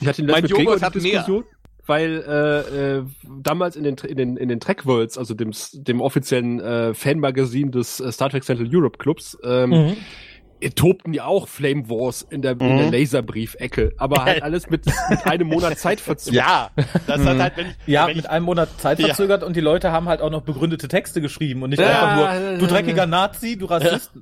ich 0.00 0.06
hatte 0.08 0.22
den 0.22 0.26
Mein 0.30 0.42
letzten 0.42 0.42
mit 0.42 0.50
Gregor 0.56 0.76
die 0.76 1.00
mehr. 1.00 1.12
Diskussion, 1.12 1.44
weil 1.86 2.24
äh, 2.26 2.96
äh, 2.98 3.02
damals 3.42 3.76
in 3.76 3.84
den 3.84 3.96
in 3.98 4.16
den 4.16 4.36
in 4.36 4.48
den 4.48 4.60
Trek 4.60 4.86
Worlds, 4.86 5.18
also 5.18 5.34
dem 5.34 5.52
dem 5.72 6.00
offiziellen 6.00 6.60
äh, 6.60 6.94
Fanmagazin 6.94 7.72
des 7.72 8.00
äh, 8.00 8.10
Star 8.12 8.30
Trek 8.30 8.44
Central 8.44 8.68
Europe 8.72 8.98
Clubs, 8.98 9.36
ähm, 9.44 9.70
Mhm. 9.70 9.96
Tobten 10.70 11.12
ja 11.12 11.24
auch 11.26 11.48
Flame 11.48 11.88
Wars 11.88 12.22
in 12.30 12.40
der, 12.42 12.52
in 12.52 12.76
der 12.78 12.90
Laserbrief-Ecke, 12.90 13.92
aber 13.98 14.24
halt 14.24 14.42
alles 14.44 14.70
mit, 14.70 14.86
mit 15.08 15.26
einem 15.26 15.48
Monat 15.48 15.78
Zeitverzug. 15.78 16.32
Ja, 16.34 16.70
das 17.06 17.24
hat 17.24 17.38
halt, 17.38 17.56
wenn 17.56 17.66
ich, 17.66 17.74
Ja, 17.86 18.06
wenn 18.06 18.16
mit 18.16 18.24
ich, 18.24 18.30
einem 18.30 18.44
Monat 18.46 18.68
Zeit 18.80 18.98
Ja. 18.98 19.06
verzögert 19.08 19.42
und 19.42 19.56
die 19.56 19.60
Leute 19.60 19.92
haben 19.92 20.08
halt 20.08 20.20
auch 20.22 20.30
noch 20.30 20.42
begründete 20.42 20.88
Texte 20.88 21.20
geschrieben 21.20 21.62
und 21.62 21.70
nicht 21.70 21.80
Ja. 21.80 21.88
einfach 21.88 22.14
nur, 22.50 22.58
du 22.58 22.66
dreckiger 22.66 23.06
Nazi, 23.06 23.56
du 23.58 23.66
Rassist. 23.66 24.12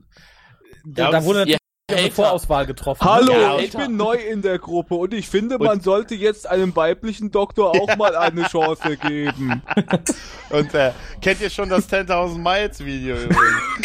Da, 0.84 1.04
Ja, 1.04 1.10
da 1.10 1.24
wurde 1.24 1.40
natürlich 1.40 1.59
Hater. 1.96 2.10
Vorauswahl 2.10 2.66
getroffen. 2.66 3.04
Hallo, 3.04 3.32
Ja, 3.32 3.58
ich 3.58 3.72
bin 3.72 3.96
neu 3.96 4.16
in 4.16 4.42
der 4.42 4.58
Gruppe 4.58 4.94
und 4.94 5.14
ich 5.14 5.28
finde, 5.28 5.58
man 5.58 5.80
sollte 5.80 6.14
jetzt 6.14 6.48
einem 6.48 6.74
weiblichen 6.74 7.30
Doktor 7.30 7.70
auch 7.70 7.96
mal 7.96 8.16
eine 8.16 8.44
Chance 8.44 8.96
geben. 8.96 9.62
und 10.50 10.74
äh, 10.74 10.92
kennt 11.20 11.40
ihr 11.40 11.50
schon 11.50 11.68
das 11.68 11.90
10.000 11.90 12.38
Miles 12.38 12.84
Video 12.84 13.16
übrigens? 13.16 13.40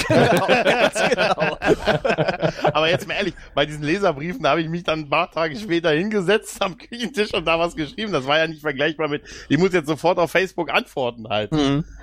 genau. 1.09 1.57
Aber 2.73 2.89
jetzt 2.89 3.07
mal 3.07 3.15
ehrlich, 3.15 3.33
bei 3.53 3.65
diesen 3.65 3.83
Leserbriefen 3.83 4.45
habe 4.47 4.61
ich 4.61 4.69
mich 4.69 4.83
dann 4.83 4.99
ein 4.99 5.09
paar 5.09 5.31
Tage 5.31 5.55
später 5.57 5.91
hingesetzt 5.91 6.61
am 6.61 6.77
Küchentisch 6.77 7.33
und 7.33 7.45
da 7.45 7.59
was 7.59 7.75
geschrieben. 7.75 8.11
Das 8.11 8.27
war 8.27 8.37
ja 8.37 8.47
nicht 8.47 8.61
vergleichbar 8.61 9.07
mit, 9.07 9.23
ich 9.49 9.57
muss 9.57 9.73
jetzt 9.73 9.87
sofort 9.87 10.17
auf 10.19 10.31
Facebook 10.31 10.71
antworten 10.71 11.27
halt. 11.29 11.51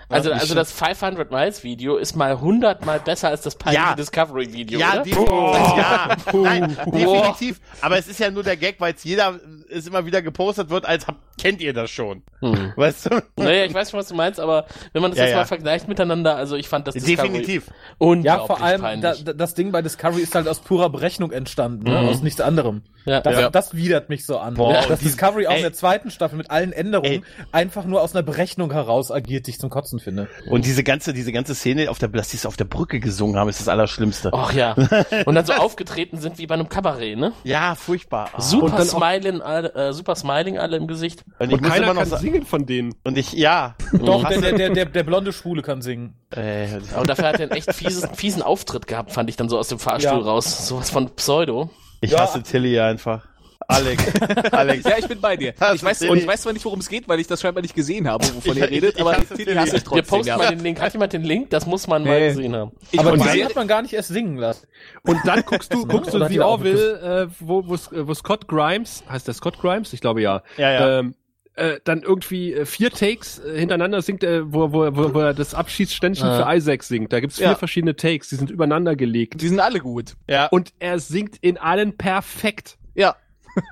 Also, 0.08 0.30
Ja, 0.30 0.36
also 0.36 0.54
das 0.54 0.72
500 0.72 1.30
Miles 1.30 1.64
Video 1.64 1.96
ist 1.96 2.14
mal 2.16 2.32
100 2.32 2.84
mal 2.84 3.00
besser 3.00 3.28
als 3.28 3.42
das 3.42 3.54
peinliche 3.56 3.84
Ja. 3.86 3.94
Discovery 3.94 4.52
Video, 4.52 4.78
Ja, 4.80 4.92
oder? 4.94 5.02
definitiv. 5.02 5.28
Ja, 5.76 6.16
nein, 6.32 6.76
definitiv. 6.86 7.60
Aber 7.80 7.96
es 7.98 8.08
ist 8.08 8.20
ja 8.20 8.30
nur 8.30 8.42
der 8.42 8.56
Gag, 8.56 8.76
weil 8.80 8.94
es 8.94 9.04
jeder 9.04 9.40
es 9.70 9.86
immer 9.86 10.04
wieder 10.04 10.20
gepostet 10.20 10.68
wird, 10.68 10.84
als 10.86 11.06
hab, 11.06 11.16
kennt 11.40 11.62
ihr 11.62 11.72
das 11.72 11.90
schon. 11.90 12.22
Hm. 12.40 12.72
Weißt 12.76 13.06
du? 13.06 13.22
Naja, 13.36 13.64
ich 13.64 13.72
weiß 13.72 13.90
schon, 13.90 14.00
was 14.00 14.08
du 14.08 14.14
meinst, 14.14 14.38
aber 14.38 14.66
wenn 14.92 15.00
man 15.00 15.10
das 15.12 15.18
Ja, 15.18 15.24
jetzt 15.24 15.32
ja. 15.32 15.38
mal 15.38 15.44
vergleicht 15.46 15.88
miteinander, 15.88 16.36
also 16.36 16.56
ich 16.56 16.68
fand 16.68 16.86
das 16.86 16.94
Discovery 16.94 17.28
Definitiv. 17.28 17.70
unglaublich 17.98 18.24
Ja, 18.24 18.44
vor 18.46 18.60
allem, 18.62 19.00
da, 19.00 19.14
das 19.14 19.54
Ding 19.54 19.72
bei 19.72 19.80
Discovery 19.80 20.20
ist 20.20 20.34
halt 20.34 20.46
aus 20.48 20.60
purer 20.60 20.90
Berechnung 20.90 21.32
entstanden, 21.32 21.84
ne? 21.84 22.02
Mhm. 22.02 22.08
aus 22.08 22.22
nichts 22.22 22.40
anderem. 22.40 22.82
Ja. 23.04 23.20
Das, 23.20 23.38
Ja. 23.38 23.50
das 23.50 23.74
widert 23.74 24.08
mich 24.08 24.24
so 24.26 24.38
an. 24.38 24.54
Boah, 24.54 24.84
dass 24.88 25.00
Discovery 25.00 25.46
auch 25.46 25.52
ey. 25.52 25.56
in 25.58 25.62
der 25.62 25.72
zweiten 25.72 26.10
Staffel 26.10 26.36
mit 26.36 26.50
allen 26.50 26.72
Änderungen 26.72 27.10
Ey. 27.12 27.22
einfach 27.50 27.84
nur 27.84 28.00
aus 28.02 28.14
einer 28.14 28.22
Berechnung 28.22 28.72
heraus 28.72 29.10
agiert, 29.10 29.46
die 29.46 29.50
ich 29.50 29.58
zum 29.58 29.70
Kotzen 29.70 29.98
finde. 29.98 30.28
Und 30.48 30.64
diese 30.66 30.84
ganze, 30.84 31.12
diese 31.12 31.32
ganze 31.32 31.54
Szene, 31.54 31.90
auf 31.90 31.98
der, 31.98 32.08
dass 32.08 32.28
die 32.28 32.36
es 32.36 32.46
auf 32.46 32.56
der 32.56 32.64
Brücke 32.64 33.00
gesungen 33.00 33.36
haben, 33.36 33.48
ist 33.48 33.60
das 33.60 33.68
Allerschlimmste. 33.68 34.30
Ach 34.32 34.52
ja. 34.52 34.74
Und 35.26 35.34
dann 35.34 35.44
so 35.46 35.52
aufgetreten 35.52 36.18
sind 36.18 36.38
wie 36.38 36.46
bei 36.46 36.54
einem 36.54 36.68
Kabarett, 36.68 37.18
ne? 37.18 37.32
Ja, 37.44 37.74
furchtbar. 37.74 38.30
Ah. 38.34 38.40
Super 38.40 38.66
Und 38.66 38.72
dann 38.78 38.80
auch- 38.88 38.96
Smiling, 38.98 39.40
alle, 39.40 39.74
äh, 39.74 39.92
super 39.92 40.14
Smiling 40.14 40.58
alle 40.58 40.76
im 40.76 40.86
Gesicht. 40.86 41.24
Und 41.38 41.48
ich 41.50 41.54
Und 41.54 41.62
keiner 41.62 41.84
immer 41.90 41.94
noch 41.94 42.08
kann 42.10 42.20
singen 42.20 42.44
von 42.46 42.66
denen. 42.66 42.94
und 43.04 43.18
ich, 43.18 43.32
ja. 43.32 43.74
Doch, 43.92 44.26
der, 44.28 44.40
der, 44.40 44.52
der, 44.52 44.70
der, 44.70 44.84
der 44.86 45.02
blonde 45.02 45.32
Schwule 45.32 45.62
kann 45.62 45.82
singen. 45.82 46.14
äh, 46.30 46.66
Und 46.98 47.08
dafür 47.08 47.26
hat 47.28 47.34
er 47.40 47.42
einen 47.42 47.50
echt 47.52 47.72
fieses, 47.74 48.08
fiesen 48.14 48.42
Auftritt 48.42 48.86
gehabt, 48.86 49.12
fand 49.12 49.28
ich 49.28 49.36
dann 49.36 49.48
so 49.48 49.58
aus 49.58 49.68
dem 49.68 49.78
Fahrstuhl 49.78 50.18
Ja. 50.18 50.24
raus. 50.24 50.68
Sowas 50.68 50.90
von 50.90 51.10
Pseudo. 51.16 51.70
Ich 52.02 52.10
Ja. 52.10 52.20
hasse 52.20 52.42
Tilly 52.42 52.78
einfach. 52.78 53.26
Alex. 53.68 54.04
Alex. 54.52 54.84
Ja, 54.84 54.98
ich 54.98 55.06
bin 55.06 55.20
bei 55.20 55.36
dir. 55.36 55.54
Ich 55.74 55.82
weiß, 55.82 56.00
Tilly. 56.00 56.18
ich 56.20 56.26
weiß 56.26 56.42
zwar 56.42 56.52
nicht, 56.52 56.64
worum 56.64 56.80
es 56.80 56.88
geht, 56.88 57.08
weil 57.08 57.20
ich 57.20 57.28
das 57.28 57.40
scheinbar 57.40 57.62
nicht 57.62 57.74
gesehen 57.76 58.08
habe, 58.08 58.24
wovon 58.34 58.52
Ich- 58.56 58.58
ihr 58.58 58.68
redet, 58.68 58.96
ich 58.96 59.00
aber 59.00 59.12
hasse 59.12 59.28
Tilly 59.28 59.44
Tilly. 59.44 59.56
hasse 59.56 59.76
ich 59.76 59.82
Wir 59.82 59.84
trotzdem. 59.84 60.04
posten 60.06 60.26
Ja. 60.28 60.36
mal 60.36 60.48
den 60.50 60.58
Link. 60.60 60.80
Hat 60.80 60.92
jemand 60.92 61.12
den 61.12 61.22
Link? 61.22 61.48
Das 61.50 61.64
muss 61.64 61.86
man 61.86 62.02
mal 62.04 62.20
Nee. 62.20 62.28
gesehen 62.28 62.54
haben. 62.56 62.72
Aber 62.98 63.12
Und 63.12 63.22
die 63.22 63.38
dann- 63.38 63.44
hat 63.48 63.54
man 63.56 63.68
gar 63.68 63.80
nicht 63.82 63.94
erst 63.94 64.08
singen 64.08 64.36
lassen. 64.36 64.66
Und 65.04 65.18
dann 65.24 65.42
guckst 65.46 65.72
du, 65.72 65.86
guckst 65.86 66.12
du 66.12 66.26
The 66.26 66.40
auch 66.40 66.50
Orville, 66.50 67.28
äh, 67.30 67.34
wo, 67.38 67.66
wo, 67.66 67.78
wo 68.08 68.14
Scott 68.14 68.48
Grimes, 68.48 69.04
heißt 69.08 69.28
der 69.28 69.34
Scott 69.34 69.58
Grimes? 69.60 69.92
Ich 69.92 70.00
glaube 70.00 70.20
ja. 70.20 70.42
Ja, 70.58 70.72
ja. 70.72 70.98
Ähm, 70.98 71.14
äh, 71.54 71.80
dann 71.84 72.02
irgendwie 72.02 72.52
äh, 72.54 72.64
vier 72.66 72.90
Takes 72.90 73.38
äh, 73.38 73.58
hintereinander 73.58 74.00
singt, 74.02 74.24
äh, 74.24 74.50
wo, 74.52 74.72
wo, 74.72 74.94
wo, 74.96 75.14
wo 75.14 75.18
er 75.20 75.34
das 75.34 75.54
Abschiedsständchen 75.54 76.26
Ah. 76.26 76.44
für 76.50 76.56
Isaac 76.56 76.82
singt. 76.82 77.12
Da 77.12 77.20
gibt's 77.20 77.36
vier 77.36 77.46
Ja. 77.48 77.54
verschiedene 77.54 77.94
Takes, 77.94 78.28
die 78.30 78.36
sind 78.36 78.50
übereinander 78.50 78.96
gelegt. 78.96 79.40
Die 79.40 79.48
sind 79.48 79.60
alle 79.60 79.80
gut. 79.80 80.14
ja. 80.28 80.46
Und 80.46 80.72
er 80.78 80.98
singt 80.98 81.36
in 81.40 81.58
allen 81.58 81.96
perfekt. 81.96 82.78
Ja. 82.94 83.16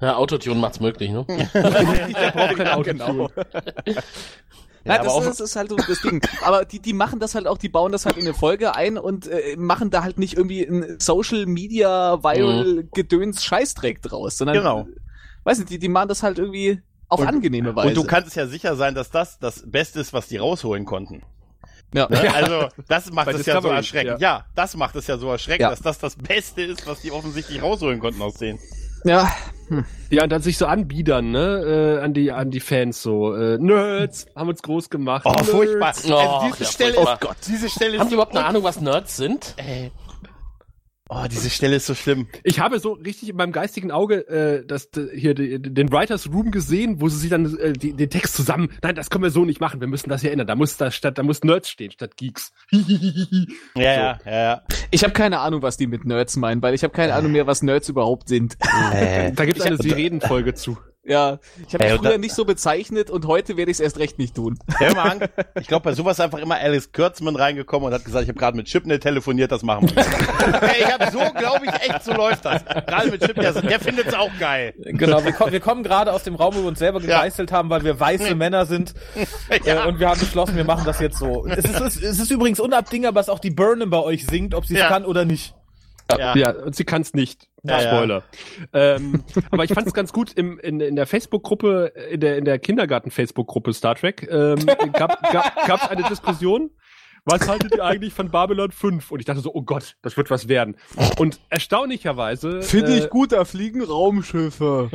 Ja, 0.00 0.16
Autotune 0.16 0.56
macht's 0.60 0.80
möglich, 0.80 1.10
ne? 1.10 1.24
Er 1.54 2.32
braucht 2.32 2.56
kein 2.56 2.66
Ja, 2.66 2.74
Autotune. 2.74 2.98
genau. 2.98 3.30
Ja, 3.86 3.92
Ja, 4.84 4.94
aber 4.94 5.04
das, 5.04 5.12
auch- 5.12 5.24
das 5.24 5.40
ist 5.40 5.56
halt 5.56 5.70
so 5.70 5.76
das 5.76 6.00
Ding. 6.02 6.20
Aber 6.42 6.64
die, 6.64 6.80
die 6.80 6.92
machen 6.92 7.18
das 7.18 7.34
halt 7.34 7.46
auch, 7.48 7.58
die 7.58 7.68
bauen 7.68 7.90
das 7.92 8.06
halt 8.06 8.16
in 8.18 8.22
eine 8.24 8.34
Folge 8.34 8.74
ein 8.76 8.98
und 8.98 9.26
äh, 9.26 9.56
machen 9.56 9.90
da 9.90 10.02
halt 10.04 10.18
nicht 10.18 10.34
irgendwie 10.34 10.62
ein 10.64 10.96
Social 11.00 11.46
Media 11.46 12.22
Viral 12.22 12.86
Gedöns 12.94 13.42
Scheißdreck 13.44 14.02
draus, 14.02 14.38
sondern 14.38 14.56
Genau. 14.58 14.86
weiß 15.44 15.58
nicht, 15.58 15.70
die, 15.70 15.78
die 15.80 15.88
machen 15.88 16.08
das 16.08 16.22
halt 16.22 16.38
irgendwie 16.38 16.80
auf 17.08 17.20
Und- 17.20 17.26
angenehme 17.28 17.74
Weise. 17.76 17.88
Und 17.88 17.96
du 17.96 18.04
kannst 18.04 18.34
ja 18.36 18.46
sicher 18.46 18.76
sein, 18.76 18.94
dass 18.94 19.10
das 19.10 19.38
das 19.38 19.62
Beste 19.70 20.00
ist, 20.00 20.12
was 20.12 20.26
die 20.28 20.36
rausholen 20.38 20.84
konnten. 20.84 21.22
ja. 21.94 22.08
Ne? 22.08 22.34
Also, 22.34 22.68
das 22.88 23.10
macht 23.12 23.28
es 23.28 23.46
ja 23.46 23.60
so 23.62 23.68
erschreckend. 23.68 24.20
Ja. 24.20 24.44
das 24.54 24.76
macht 24.76 24.96
es 24.96 25.06
ja 25.06 25.16
so 25.18 25.30
erschreckend, 25.30 25.60
Ja. 25.62 25.70
dass 25.70 25.80
das 25.82 25.98
das 25.98 26.16
Beste 26.16 26.62
ist, 26.62 26.86
was 26.86 27.00
die 27.00 27.12
offensichtlich 27.12 27.62
rausholen 27.62 28.00
konnten 28.00 28.22
aus 28.22 28.34
denen. 28.34 28.58
ja. 29.04 29.30
Ja, 30.10 30.22
und 30.22 30.30
dann 30.30 30.42
sich 30.42 30.58
so 30.58 30.66
anbiedern, 30.66 31.32
ne, 31.32 31.98
äh, 31.98 32.04
an 32.04 32.14
die, 32.14 32.30
an 32.30 32.52
die 32.52 32.60
Fans 32.60 33.02
so, 33.02 33.34
äh, 33.34 33.58
Nerds, 33.58 34.26
haben 34.36 34.48
uns 34.48 34.62
groß 34.62 34.90
gemacht. 34.90 35.22
Oh, 35.26 35.32
Nerds. 35.32 35.48
furchtbar. 35.48 35.92
Oh, 36.08 36.14
also 36.14 36.46
diese 36.52 36.62
ja, 36.64 36.70
Stelle 36.70 36.94
furchtbar. 36.94 37.14
ist, 37.14 37.20
Gott, 37.22 37.36
diese 37.48 37.68
Stelle 37.68 37.94
ist, 37.94 38.00
Haben 38.00 38.08
die 38.08 38.14
überhaupt 38.14 38.36
eine 38.36 38.46
Ahnung, 38.46 38.62
was 38.62 38.80
Nerds 38.80 39.16
sind? 39.16 39.54
Ey. 39.56 39.90
Oh, 41.08 41.24
diese 41.30 41.50
Stelle 41.50 41.76
ist 41.76 41.86
so 41.86 41.94
schlimm. 41.94 42.26
Ich 42.42 42.58
habe 42.58 42.80
so 42.80 42.92
richtig 42.92 43.28
in 43.28 43.36
meinem 43.36 43.52
geistigen 43.52 43.92
Auge 43.92 44.26
äh, 44.28 44.66
das, 44.66 44.90
hier 45.14 45.34
den 45.34 45.92
Writers 45.92 46.32
Room 46.32 46.50
gesehen, 46.50 47.00
wo 47.00 47.08
sie 47.08 47.18
sich 47.18 47.30
dann 47.30 47.56
äh, 47.58 47.72
die, 47.72 47.92
den 47.92 48.10
Text 48.10 48.34
zusammen. 48.34 48.70
Nein, 48.82 48.96
das 48.96 49.08
können 49.08 49.22
wir 49.22 49.30
so 49.30 49.44
nicht 49.44 49.60
machen. 49.60 49.80
Wir 49.80 49.86
müssen 49.86 50.10
das 50.10 50.22
hier 50.22 50.32
ändern. 50.32 50.48
Da 50.48 50.56
muss 50.56 50.76
da 50.76 50.90
statt, 50.90 51.16
da 51.16 51.22
muss 51.22 51.44
Nerds 51.44 51.70
stehen 51.70 51.92
statt 51.92 52.16
Geeks. 52.16 52.52
Ja, 53.76 53.92
ja, 53.92 54.18
ja, 54.24 54.32
ja. 54.32 54.62
Ich 54.90 55.04
habe 55.04 55.12
keine 55.12 55.40
Ahnung, 55.40 55.62
was 55.62 55.76
die 55.76 55.86
mit 55.86 56.04
Nerds 56.04 56.36
meinen, 56.36 56.62
weil 56.62 56.74
ich 56.74 56.82
habe 56.82 56.92
keine 56.92 57.14
Ahnung 57.14 57.32
mehr, 57.32 57.46
was 57.46 57.62
Nerds 57.62 57.88
überhaupt 57.88 58.28
sind. 58.28 58.56
da 58.60 59.44
gibt's 59.44 59.60
eine 59.62 59.76
Sirenenfolge 59.76 60.54
zu. 60.54 60.78
Ja, 61.08 61.38
ich 61.66 61.72
habe 61.72 61.84
mich 61.84 61.92
und 61.92 62.04
früher 62.04 62.18
nicht 62.18 62.34
so 62.34 62.44
bezeichnet 62.44 63.10
und 63.10 63.26
heute 63.26 63.56
werde 63.56 63.70
ich 63.70 63.76
es 63.76 63.80
erst 63.80 63.98
recht 63.98 64.18
nicht 64.18 64.34
tun. 64.34 64.58
Hör 64.78 64.92
mal 64.94 65.10
an. 65.10 65.20
Ich 65.60 65.68
glaube, 65.68 65.84
bei 65.84 65.92
sowas 65.92 66.18
ist 66.18 66.20
einfach 66.20 66.38
immer 66.38 66.56
Alex 66.56 66.90
Kürzmann 66.90 67.36
reingekommen 67.36 67.86
und 67.86 67.94
hat 67.94 68.04
gesagt, 68.04 68.24
ich 68.24 68.28
habe 68.28 68.38
gerade 68.38 68.56
mit 68.56 68.66
Chipnet 68.66 69.02
telefoniert, 69.04 69.52
das 69.52 69.62
machen 69.62 69.88
wir. 69.88 69.98
Ey, 70.62 70.80
ich 70.82 70.92
habe 70.92 71.10
so, 71.12 71.18
glaube 71.18 71.66
ich, 71.66 71.72
echt, 71.88 72.02
so 72.02 72.12
läuft 72.12 72.44
das. 72.44 72.64
Gerade 72.64 73.10
mit 73.10 73.24
Chipnet, 73.24 73.54
der, 73.54 73.62
der 73.62 73.80
findet 73.80 74.08
es 74.08 74.14
auch 74.14 74.30
geil. 74.40 74.74
Genau, 74.78 75.24
wir, 75.24 75.32
kommen 75.32 75.52
wir 75.52 75.60
kommen 75.60 75.82
gerade 75.84 76.12
aus 76.12 76.24
dem 76.24 76.34
Raum, 76.34 76.56
wo 76.56 76.62
wir 76.62 76.68
uns 76.68 76.80
selber 76.80 77.00
gegeißelt 77.00 77.52
haben, 77.52 77.70
weil 77.70 77.84
wir 77.84 77.98
weiße 78.00 78.34
Männer 78.34 78.66
sind. 78.66 78.94
Ja. 79.64 79.84
Äh, 79.84 79.88
und 79.88 80.00
wir 80.00 80.08
haben 80.08 80.18
beschlossen, 80.20 80.56
wir 80.56 80.64
machen 80.64 80.84
das 80.84 80.98
jetzt 81.00 81.18
so. 81.18 81.46
Es 81.46 81.64
ist, 81.64 81.80
es 81.80 81.96
ist, 81.96 82.02
es 82.02 82.18
ist 82.18 82.30
übrigens 82.30 82.60
unabdingbar, 82.60 83.14
was 83.14 83.28
auch 83.28 83.38
die 83.38 83.50
Burnham 83.50 83.90
bei 83.90 83.98
euch 83.98 84.26
singt, 84.26 84.54
ob 84.54 84.66
sie 84.66 84.74
es 84.74 84.80
Ja. 84.80 84.88
kann 84.88 85.04
oder 85.04 85.24
nicht. 85.24 85.54
Ja. 86.16 86.36
Ja, 86.36 86.50
und 86.50 86.76
sie 86.76 86.84
kann's 86.84 87.14
nicht. 87.14 87.48
Ja, 87.64 87.80
ja. 87.80 87.88
Spoiler. 87.88 88.22
Ähm, 88.72 89.24
aber 89.50 89.64
ich 89.64 89.72
fand 89.72 89.86
es 89.86 89.92
ganz 89.92 90.12
gut 90.12 90.32
im, 90.34 90.58
in, 90.60 90.80
in 90.80 90.94
der 90.94 91.06
Facebook-Gruppe, 91.06 91.92
in 92.10 92.20
der, 92.20 92.38
in 92.38 92.44
der 92.44 92.58
Kindergarten-Facebook-Gruppe 92.58 93.72
Star 93.72 93.96
Trek, 93.96 94.28
ähm, 94.30 94.64
gab 94.92 95.20
gab 95.32 95.66
gab's 95.66 95.88
eine 95.88 96.04
Diskussion. 96.04 96.70
Was 97.28 97.48
haltet 97.48 97.74
ihr 97.74 97.84
eigentlich 97.84 98.14
von 98.14 98.30
Babylon 98.30 98.70
5? 98.70 99.10
Und 99.10 99.18
ich 99.18 99.26
dachte 99.26 99.40
so, 99.40 99.52
oh 99.52 99.62
Gott, 99.62 99.96
das 100.02 100.16
wird 100.16 100.30
was 100.30 100.46
werden. 100.46 100.76
Und 101.18 101.40
erstaunlicherweise 101.50 102.60
äh, 102.60 103.08
gut, 103.08 103.32
da 103.32 103.44
fliegen 103.44 103.82
Raumschiffe. 103.82 104.90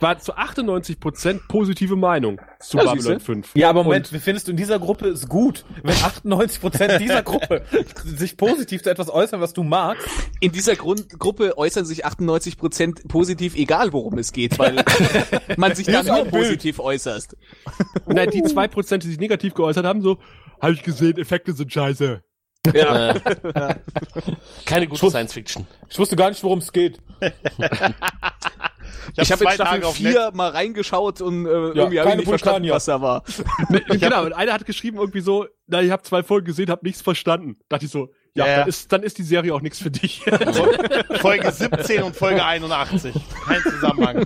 war 0.00 0.18
zu 0.18 0.34
98% 0.38 1.40
positive 1.48 1.96
Meinung 1.96 2.40
zu 2.60 2.78
Ja, 2.78 2.84
Babylon 2.84 3.02
siehste. 3.02 3.20
5. 3.20 3.50
Ja, 3.56 3.68
aber 3.68 3.84
Moment, 3.84 4.10
wie 4.10 4.20
findest 4.20 4.48
du 4.48 4.52
in 4.52 4.56
dieser 4.56 4.78
Gruppe 4.78 5.08
ist 5.08 5.28
gut? 5.28 5.66
Wenn 5.82 5.94
98% 5.94 6.96
dieser 6.96 7.22
Gruppe 7.22 7.62
sich 8.04 8.38
positiv 8.38 8.82
zu 8.82 8.90
etwas 8.90 9.10
äußern, 9.10 9.42
was 9.42 9.52
du 9.52 9.62
magst, 9.62 10.08
In 10.40 10.52
dieser 10.52 10.76
Grund 10.76 11.10
Gruppe 11.18 11.58
äußern 11.58 11.84
sich 11.84 12.06
98% 12.06 13.06
positiv, 13.06 13.54
egal 13.54 13.92
worum 13.92 14.16
es 14.16 14.32
geht, 14.32 14.58
weil 14.58 14.82
man 15.58 15.74
sich 15.74 15.86
dann 15.86 16.06
Bild. 16.06 16.30
positiv 16.30 16.78
äußerst. 16.80 17.36
Nein, 18.06 18.30
die 18.30 18.42
2%, 18.42 18.98
die 18.98 19.08
sich 19.08 19.20
negativ 19.20 19.52
geäußert 19.52 19.84
haben, 19.84 20.00
so, 20.00 20.16
habe 20.60 20.72
ich 20.72 20.82
gesehen, 20.82 21.18
Effekte 21.18 21.52
sind 21.52 21.72
scheiße. 21.72 22.22
Ja. 22.74 23.10
Äh, 23.10 23.20
keine 24.66 24.86
gute. 24.86 25.08
Science 25.08 25.32
Fiction. 25.32 25.66
ich 25.88 25.98
wusste 25.98 26.16
gar 26.16 26.28
nicht, 26.28 26.42
worum 26.42 26.58
es 26.58 26.72
geht. 26.72 26.98
Ich 29.16 29.30
habe 29.32 29.44
in 29.44 29.48
zwei 29.48 29.54
Staffel 29.54 29.80
Tage 29.80 29.86
auf 29.86 29.96
4 29.96 30.30
mal 30.34 30.50
reingeschaut 30.50 31.20
und 31.20 31.46
äh, 31.46 31.48
irgendwie 31.48 32.00
habe 32.00 32.10
ich 32.10 32.16
nicht 32.16 32.28
verstanden, 32.28 32.68
was 32.70 32.84
da 32.84 33.00
war. 33.00 33.24
genau, 33.88 34.24
und 34.24 34.32
einer 34.32 34.52
hat 34.52 34.66
geschrieben 34.66 34.98
irgendwie 34.98 35.20
so, 35.20 35.46
na, 35.66 35.82
ich 35.82 35.90
habe 35.90 36.02
zwei 36.02 36.22
Folgen 36.22 36.46
gesehen, 36.46 36.70
hab 36.70 36.82
nichts 36.82 37.02
verstanden. 37.02 37.56
Dachte 37.68 37.86
ich 37.86 37.90
so, 37.90 38.10
ja, 38.34 38.46
Ja. 38.46 38.56
Dann, 38.58 38.68
ist, 38.68 38.92
dann 38.92 39.02
ist 39.02 39.18
die 39.18 39.22
Serie 39.22 39.54
auch 39.54 39.60
nichts 39.60 39.78
für 39.80 39.90
dich. 39.90 40.22
Folge 41.20 41.50
17 41.50 42.02
und 42.02 42.16
Folge 42.16 42.44
81. 42.44 43.14
Kein 43.46 43.62
Zusammenhang. 43.62 44.24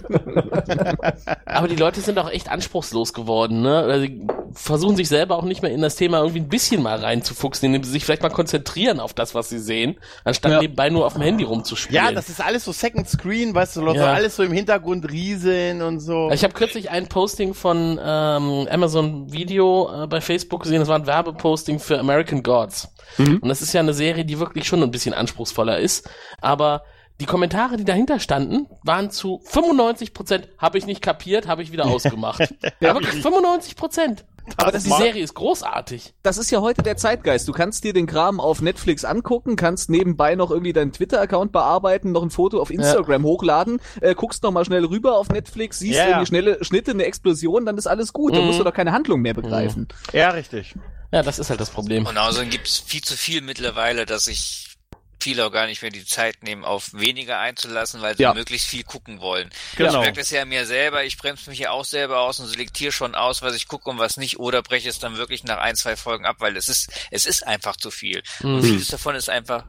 Aber 1.46 1.68
die 1.68 1.76
Leute 1.76 2.00
sind 2.00 2.18
auch 2.18 2.30
echt 2.30 2.48
anspruchslos 2.50 3.12
geworden, 3.12 3.62
ne? 3.62 3.78
Also, 3.78 4.06
sie 4.06 4.26
versuchen 4.52 4.94
sich 4.96 5.08
selber 5.08 5.36
auch 5.36 5.42
nicht 5.42 5.62
mehr 5.62 5.72
in 5.72 5.82
das 5.82 5.96
Thema 5.96 6.18
irgendwie 6.18 6.38
ein 6.40 6.48
bisschen 6.48 6.80
mal 6.82 6.98
reinzufuchsen, 6.98 7.66
indem 7.66 7.82
sie 7.82 7.90
sich 7.90 8.04
vielleicht 8.04 8.22
mal 8.22 8.28
konzentrieren 8.30 9.00
auf 9.00 9.12
das, 9.12 9.34
was 9.34 9.48
sie 9.48 9.58
sehen, 9.58 9.96
anstatt 10.24 10.52
Ja. 10.52 10.60
nebenbei 10.60 10.90
nur 10.90 11.06
auf 11.06 11.14
dem 11.14 11.22
Handy 11.22 11.42
rumzuspielen. 11.44 12.04
Ja, 12.04 12.12
das 12.12 12.28
ist 12.28 12.40
alles 12.40 12.64
so 12.64 12.70
Second 12.72 13.08
Screen, 13.08 13.52
weißt 13.54 13.74
du, 13.76 13.80
Leute, 13.80 13.98
Ja. 14.00 14.12
alles 14.12 14.36
so 14.36 14.42
im 14.44 14.52
Hintergrund 14.52 15.10
rieseln 15.10 15.82
und 15.82 15.98
so. 15.98 16.30
Ich 16.32 16.44
habe 16.44 16.54
kürzlich 16.54 16.90
ein 16.90 17.08
Posting 17.08 17.52
von 17.54 17.98
ähm, 18.00 18.68
Amazon 18.70 19.32
Video 19.32 20.04
äh, 20.04 20.06
bei 20.06 20.20
Facebook 20.20 20.62
gesehen. 20.62 20.78
Das 20.80 20.88
war 20.88 20.98
ein 21.00 21.06
Werbeposting 21.06 21.80
für 21.80 21.98
American 21.98 22.42
Gods. 22.44 22.88
Und 23.18 23.48
das 23.48 23.62
ist 23.62 23.72
ja 23.72 23.80
eine 23.80 23.94
Serie, 23.94 24.24
die 24.24 24.38
wirklich 24.38 24.66
schon 24.66 24.82
ein 24.82 24.90
bisschen 24.90 25.14
anspruchsvoller 25.14 25.78
ist. 25.78 26.08
Aber 26.40 26.82
die 27.20 27.26
Kommentare, 27.26 27.76
die 27.76 27.84
dahinter 27.84 28.18
standen, 28.18 28.66
waren 28.82 29.10
zu 29.10 29.40
95 29.44 30.14
Prozent 30.14 30.48
habe 30.58 30.78
ich 30.78 30.86
nicht 30.86 31.00
kapiert, 31.00 31.46
habe 31.46 31.62
ich 31.62 31.70
wieder 31.70 31.86
ausgemacht. 31.86 32.40
ja, 32.80 32.94
wirklich 32.94 33.22
95 33.22 33.76
Prozent. 33.76 34.24
Aber 34.58 34.72
das, 34.72 34.82
die 34.84 34.90
Serie 34.90 35.22
ist 35.24 35.32
großartig. 35.32 36.12
Das 36.22 36.36
ist 36.36 36.50
ja 36.50 36.60
heute 36.60 36.82
der 36.82 36.98
Zeitgeist. 36.98 37.48
Du 37.48 37.52
kannst 37.52 37.82
dir 37.82 37.94
den 37.94 38.06
Kram 38.06 38.40
auf 38.40 38.60
Netflix 38.60 39.02
angucken, 39.04 39.56
kannst 39.56 39.88
nebenbei 39.88 40.34
noch 40.34 40.50
irgendwie 40.50 40.74
deinen 40.74 40.92
Twitter-Account 40.92 41.50
bearbeiten, 41.50 42.12
noch 42.12 42.22
ein 42.22 42.28
Foto 42.28 42.60
auf 42.60 42.70
Instagram 42.70 43.24
hochladen, 43.24 43.80
äh, 44.02 44.14
guckst 44.14 44.42
noch 44.42 44.50
mal 44.50 44.64
schnell 44.66 44.84
rüber 44.84 45.16
auf 45.16 45.30
Netflix, 45.30 45.78
siehst 45.78 45.96
Ja, 45.96 46.02
ja. 46.02 46.08
irgendwie 46.10 46.26
schnelle 46.26 46.62
Schnitte, 46.62 46.90
eine 46.90 47.04
Explosion, 47.04 47.64
dann 47.64 47.78
ist 47.78 47.86
alles 47.86 48.12
gut. 48.12 48.34
Dann 48.34 48.42
Mhm. 48.42 48.48
musst 48.48 48.58
du 48.60 48.64
doch 48.64 48.74
keine 48.74 48.92
Handlung 48.92 49.22
mehr 49.22 49.32
begreifen. 49.34 49.88
Ja, 50.12 50.28
richtig. 50.30 50.74
Ja, 51.14 51.22
das 51.22 51.38
ist 51.38 51.48
halt 51.48 51.60
das 51.60 51.70
Problem. 51.70 52.06
Und 52.06 52.18
außerdem 52.18 52.50
gibt's 52.50 52.82
viel 52.84 53.00
zu 53.00 53.16
viel 53.16 53.40
mittlerweile, 53.40 54.04
dass 54.04 54.24
sich 54.24 54.74
viele 55.22 55.46
auch 55.46 55.52
gar 55.52 55.66
nicht 55.66 55.80
mehr 55.80 55.92
die 55.92 56.04
Zeit 56.04 56.42
nehmen, 56.42 56.64
auf 56.64 56.90
weniger 56.92 57.38
einzulassen, 57.38 58.02
weil 58.02 58.16
sie 58.16 58.24
Ja. 58.24 58.34
möglichst 58.34 58.66
viel 58.66 58.82
gucken 58.82 59.20
wollen. 59.20 59.48
Genau. 59.76 59.92
Ich 59.92 59.98
merke 60.00 60.18
das 60.18 60.30
ja 60.30 60.44
mir 60.44 60.66
selber, 60.66 61.04
ich 61.04 61.16
bremse 61.16 61.48
mich 61.50 61.60
ja 61.60 61.70
auch 61.70 61.84
selber 61.84 62.18
aus 62.20 62.40
und 62.40 62.48
selektiere 62.48 62.90
schon 62.92 63.14
aus, 63.14 63.40
was 63.40 63.54
ich 63.54 63.68
gucke 63.68 63.88
und 63.88 63.98
was 63.98 64.16
nicht, 64.16 64.38
oder 64.40 64.60
breche 64.60 64.88
es 64.88 64.98
dann 64.98 65.16
wirklich 65.16 65.44
nach 65.44 65.58
ein, 65.58 65.76
zwei 65.76 65.94
Folgen 65.96 66.26
ab, 66.26 66.36
weil 66.40 66.56
es 66.56 66.68
ist, 66.68 66.90
es 67.12 67.24
ist 67.26 67.46
einfach 67.46 67.76
zu 67.76 67.90
viel. 67.92 68.22
Und 68.42 68.56
Mhm. 68.56 68.62
vieles 68.64 68.88
davon 68.88 69.14
ist 69.14 69.30
einfach 69.30 69.64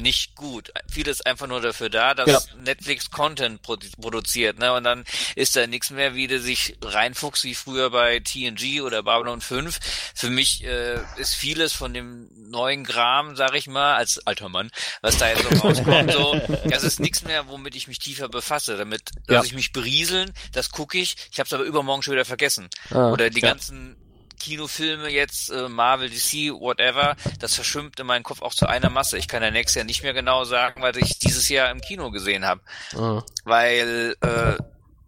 nicht 0.00 0.34
gut. 0.34 0.72
Vieles 0.90 1.20
ist 1.20 1.26
einfach 1.26 1.46
nur 1.46 1.60
dafür 1.60 1.88
da, 1.90 2.14
dass 2.14 2.46
Genau. 2.48 2.62
Netflix 2.62 3.10
Content 3.10 3.62
produ 3.62 3.86
produziert, 4.00 4.58
ne? 4.58 4.72
Und 4.72 4.84
dann 4.84 5.04
ist 5.36 5.56
da 5.56 5.66
nichts 5.66 5.90
mehr, 5.90 6.14
wie 6.14 6.26
du 6.26 6.40
sich 6.40 6.76
reinfuchst 6.82 7.44
wie 7.44 7.54
früher 7.54 7.90
bei 7.90 8.20
TNG 8.20 8.80
oder 8.82 9.02
Babylon 9.02 9.40
5. 9.40 9.78
Für 10.14 10.30
mich 10.30 10.64
äh, 10.64 10.98
ist 11.16 11.34
vieles 11.34 11.72
von 11.72 11.94
dem 11.94 12.28
neuen 12.50 12.84
Gram, 12.84 13.36
sag 13.36 13.54
ich 13.54 13.66
mal, 13.66 13.96
als 13.96 14.26
alter 14.26 14.48
Mann, 14.48 14.70
was 15.02 15.18
da 15.18 15.28
jetzt 15.28 15.42
so 15.42 15.48
rauskommt, 15.60 16.12
so, 16.12 16.40
das 16.68 16.82
ist 16.82 17.00
nichts 17.00 17.22
mehr, 17.22 17.48
womit 17.48 17.74
ich 17.74 17.86
mich 17.88 17.98
tiefer 17.98 18.28
befasse. 18.28 18.76
Damit 18.76 19.02
lasse 19.26 19.34
Ja. 19.46 19.50
ich 19.50 19.54
mich 19.54 19.72
berieseln, 19.72 20.32
das 20.52 20.70
gucke 20.70 20.98
ich, 20.98 21.16
ich 21.30 21.38
habe 21.38 21.46
es 21.46 21.52
aber 21.52 21.64
übermorgen 21.64 22.02
schon 22.02 22.12
wieder 22.12 22.24
vergessen. 22.24 22.68
Ah, 22.90 23.10
Oder 23.10 23.30
die 23.30 23.40
ja. 23.40 23.48
ganzen 23.48 23.96
Kinofilme 24.40 25.08
jetzt, 25.08 25.50
äh, 25.50 25.68
Marvel, 25.68 26.10
DC, 26.10 26.50
whatever, 26.58 27.14
das 27.38 27.54
verschwimmt 27.54 28.00
in 28.00 28.06
meinen 28.06 28.24
Kopf 28.24 28.42
auch 28.42 28.52
zu 28.54 28.66
einer 28.66 28.90
Masse. 28.90 29.16
Ich 29.18 29.28
kann 29.28 29.42
ja 29.44 29.52
nächstes 29.52 29.76
Jahr 29.76 29.84
nicht 29.84 30.02
mehr 30.02 30.14
genau 30.14 30.42
sagen, 30.44 30.82
was 30.82 30.96
ich 30.96 31.20
dieses 31.20 31.48
Jahr 31.48 31.70
im 31.70 31.80
Kino 31.80 32.10
gesehen 32.10 32.44
habe, 32.44 32.60
Ah. 32.96 33.22
weil 33.44 34.16
äh, 34.22 34.56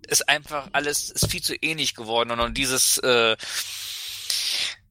ist 0.08 0.28
einfach 0.28 0.68
alles 0.72 1.10
ist 1.10 1.28
viel 1.30 1.42
zu 1.42 1.54
ähnlich 1.56 1.94
geworden 1.94 2.30
und, 2.30 2.40
und 2.40 2.56
dieses 2.58 2.98
äh, 2.98 3.36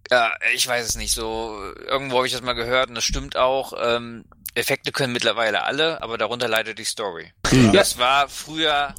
ja, 0.09 0.33
ich 0.53 0.67
weiß 0.67 0.85
es 0.85 0.95
nicht 0.95 1.13
so. 1.13 1.57
Irgendwo 1.87 2.17
habe 2.17 2.27
ich 2.27 2.33
das 2.33 2.41
mal 2.41 2.53
gehört 2.53 2.89
und 2.89 2.95
das 2.95 3.03
stimmt 3.05 3.37
auch. 3.37 3.71
Ähm, 3.81 4.25
Effekte 4.55 4.91
können 4.91 5.13
mittlerweile 5.13 5.63
alle, 5.63 6.01
aber 6.01 6.17
darunter 6.17 6.49
leidet 6.49 6.77
die 6.79 6.83
Story. 6.83 7.31
Das 7.71 7.97
war 7.97 8.27
früher 8.27 8.93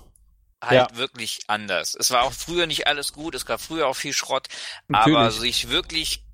halt 0.62 0.96
wirklich 0.96 1.40
anders. 1.48 1.94
Es 1.98 2.10
war 2.10 2.22
auch 2.22 2.32
früher 2.32 2.66
nicht 2.66 2.86
alles 2.86 3.12
gut, 3.12 3.34
es 3.34 3.46
gab 3.46 3.60
früher 3.60 3.86
auch 3.88 3.96
viel 3.96 4.12
Schrott, 4.12 4.48
aber 4.88 5.24
Natürlich. 5.24 5.40
sich 5.40 5.68
wirklich 5.68 6.24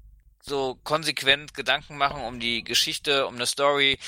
so 0.42 0.76
konsequent 0.84 1.54
Gedanken 1.54 1.96
machen 1.96 2.22
um 2.22 2.40
die 2.40 2.62
Geschichte, 2.62 3.26
um 3.26 3.34
eine 3.34 3.46
Story, 3.46 3.98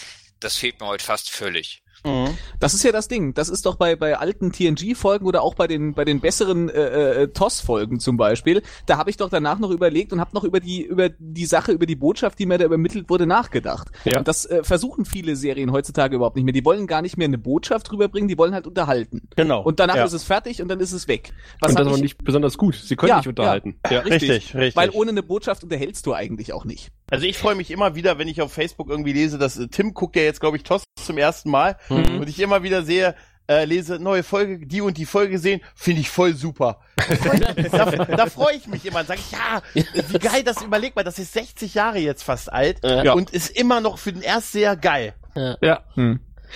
das 0.41 0.57
fehlt 0.57 0.81
mir 0.81 0.87
heute 0.87 1.05
fast 1.05 1.31
völlig. 1.31 1.83
Mhm. 2.05 2.37
Das 2.59 2.75
ist 2.75 2.83
ja 2.83 2.93
das 2.93 3.09
Ding. 3.09 3.35
Das 3.35 3.49
ist 3.49 3.67
doch 3.67 3.77
bei, 3.77 3.97
bei 3.97 4.17
alten 4.19 4.53
TNG-Folgen 4.53 5.27
oder 5.27 5.43
auch 5.43 5.55
bei 5.55 5.67
den, 5.67 5.95
bei 5.95 6.05
den 6.05 6.21
besseren 6.21 6.69
äh, 6.69 7.23
äh, 7.23 7.29
TOS-Folgen 7.29 8.01
zum 8.01 8.17
Beispiel. 8.17 8.63
Da 8.87 8.97
habe 8.99 9.11
ich 9.11 9.17
doch 9.17 9.29
danach 9.29 9.59
noch 9.59 9.71
überlegt 9.71 10.13
und 10.13 10.21
habe 10.21 10.31
noch 10.35 10.45
über 10.45 10.61
die, 10.61 10.83
über 10.83 11.09
die 11.11 11.47
Sache, 11.47 11.73
über 11.73 11.87
die 11.87 11.97
Botschaft, 11.97 12.39
die 12.39 12.47
mir 12.47 12.59
da 12.59 12.65
übermittelt 12.65 13.11
wurde, 13.11 13.27
nachgedacht. 13.27 13.89
Ja. 14.05 14.19
Und 14.19 14.29
das 14.29 14.47
äh, 14.47 14.63
versuchen 14.65 15.05
viele 15.05 15.37
Serien 15.37 15.73
heutzutage 15.73 16.17
überhaupt 16.17 16.37
nicht 16.37 16.45
mehr. 16.45 16.53
Die 16.53 16.65
wollen 16.65 16.87
gar 16.87 17.03
nicht 17.03 17.17
mehr 17.17 17.27
eine 17.27 17.39
Botschaft 17.39 17.91
rüberbringen, 17.93 18.29
die 18.29 18.39
wollen 18.39 18.55
halt 18.55 18.67
unterhalten. 18.67 19.29
Genau. 19.37 19.63
Und 19.63 19.81
danach 19.81 19.97
Ja. 19.97 20.05
ist 20.05 20.13
es 20.13 20.25
fertig 20.25 20.63
und 20.63 20.69
dann 20.69 20.81
ist 20.81 20.93
es 20.93 21.09
weg. 21.09 21.33
Was 21.61 21.71
Und 21.71 21.79
das 21.79 21.81
hab 21.85 21.87
aber 21.89 21.97
ich- 21.97 22.03
nicht 22.03 22.25
besonders 22.25 22.57
gut. 22.59 22.75
Sie 22.77 22.97
können 22.97 23.11
Ja, 23.11 23.17
nicht 23.19 23.29
unterhalten. 23.29 23.79
Ja. 23.91 24.01
Richtig, 24.01 24.55
richtig. 24.55 24.77
Weil 24.77 24.91
ohne 24.91 25.11
eine 25.11 25.23
Botschaft 25.23 25.63
unterhältst 25.65 26.07
du 26.07 26.15
eigentlich 26.15 26.53
auch 26.53 26.65
nicht. 26.65 26.91
Also 27.11 27.27
ich 27.27 27.37
freue 27.39 27.55
mich 27.57 27.71
immer 27.71 27.95
wieder, 27.95 28.19
wenn 28.19 28.29
ich 28.29 28.41
auf 28.41 28.53
Facebook 28.53 28.89
irgendwie 28.89 29.13
lese, 29.13 29.37
dass 29.39 29.59
äh, 29.59 29.69
Tim 29.69 29.93
guckt 29.95 30.17
ja 30.17 30.23
jetzt, 30.23 30.41
glaube 30.41 30.57
ich, 30.57 30.63
TOS 30.63 30.85
zum 31.05 31.19
ersten 31.19 31.51
Mal 31.51 31.77
Mhm. 31.89 32.21
und 32.21 32.29
ich 32.29 32.39
immer 32.41 32.63
wieder 32.63 32.83
sehe, 32.85 33.15
äh, 33.49 33.65
lese 33.65 33.99
neue 33.99 34.23
Folge, 34.23 34.65
die 34.65 34.81
und 34.81 34.97
die 34.97 35.07
Folge 35.07 35.39
sehen, 35.41 35.61
finde 35.75 36.03
ich 36.03 36.09
voll 36.11 36.35
super. 36.35 36.81
da 37.73 37.87
da 38.07 38.27
freue 38.27 38.55
ich 38.55 38.69
mich 38.69 38.87
immer 38.87 39.01
und 39.01 39.09
sage 39.09 39.21
ich, 39.21 39.33
ja, 39.33 39.61
wie 39.75 40.19
geil, 40.21 40.45
das 40.45 40.63
überleg 40.63 40.95
mal, 40.95 41.03
das 41.03 41.19
ist 41.19 41.33
60 41.33 41.75
Jahre 41.75 41.99
jetzt 41.99 42.23
fast 42.23 42.53
alt 42.53 42.79
Ja. 42.85 43.13
und 43.15 43.31
ist 43.31 43.51
immer 43.51 43.81
noch 43.81 43.99
für 43.99 44.13
den 44.13 44.23
Erstseher 44.23 44.77
geil. 44.77 45.15
Ja. 45.35 45.57
Ja, 45.61 45.81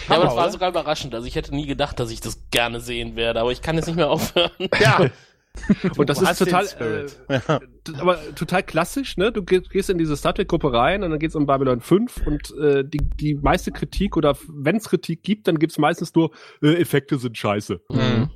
aber 0.09 0.25
das 0.25 0.35
war 0.37 0.43
oder? 0.45 0.51
sogar 0.53 0.69
überraschend. 0.71 1.15
Also 1.15 1.27
ich 1.27 1.35
hätte 1.37 1.55
nie 1.55 1.67
gedacht, 1.67 1.99
dass 2.01 2.11
ich 2.11 2.21
das 2.21 2.39
gerne 2.51 2.81
sehen 2.81 3.15
werde, 3.17 3.41
aber 3.41 3.53
ich 3.53 3.63
kann 3.63 3.77
jetzt 3.77 3.87
nicht 3.87 3.97
mehr 3.97 4.11
aufhören. 4.11 4.51
Ja, 4.81 5.07
Und 5.97 6.11
das 6.11 6.21
ist 6.21 6.39
total, 6.39 6.67
Spirit. 6.67 7.21
äh, 7.29 7.39
d- 7.87 7.93
aber 7.99 8.19
total 8.35 8.63
klassisch, 8.63 9.17
ne? 9.17 9.31
Du 9.33 9.43
geh- 9.45 9.61
gehst 9.61 9.89
in 9.89 9.99
diese 9.99 10.17
Star 10.17 10.35
Trek 10.35 10.49
Gruppe 10.49 10.73
rein 10.73 11.03
und 11.03 11.11
dann 11.11 11.19
geht's 11.19 11.37
um 11.37 11.47
Babylon 11.47 11.81
5 11.81 12.27
und 12.27 12.53
äh, 12.59 12.85
die, 12.85 12.99
die 12.99 13.35
meiste 13.37 13.71
Kritik 13.71 14.17
oder 14.17 14.37
wenn 14.49 14.77
es 14.77 14.89
Kritik 14.89 15.23
gibt, 15.23 15.47
dann 15.47 15.59
gibt's 15.59 15.79
meistens 15.79 16.15
nur 16.15 16.31
äh, 16.63 16.75
Effekte 16.75 17.19
sind 17.19 17.39
scheiße. 17.39 17.81
Mhm. 17.91 18.31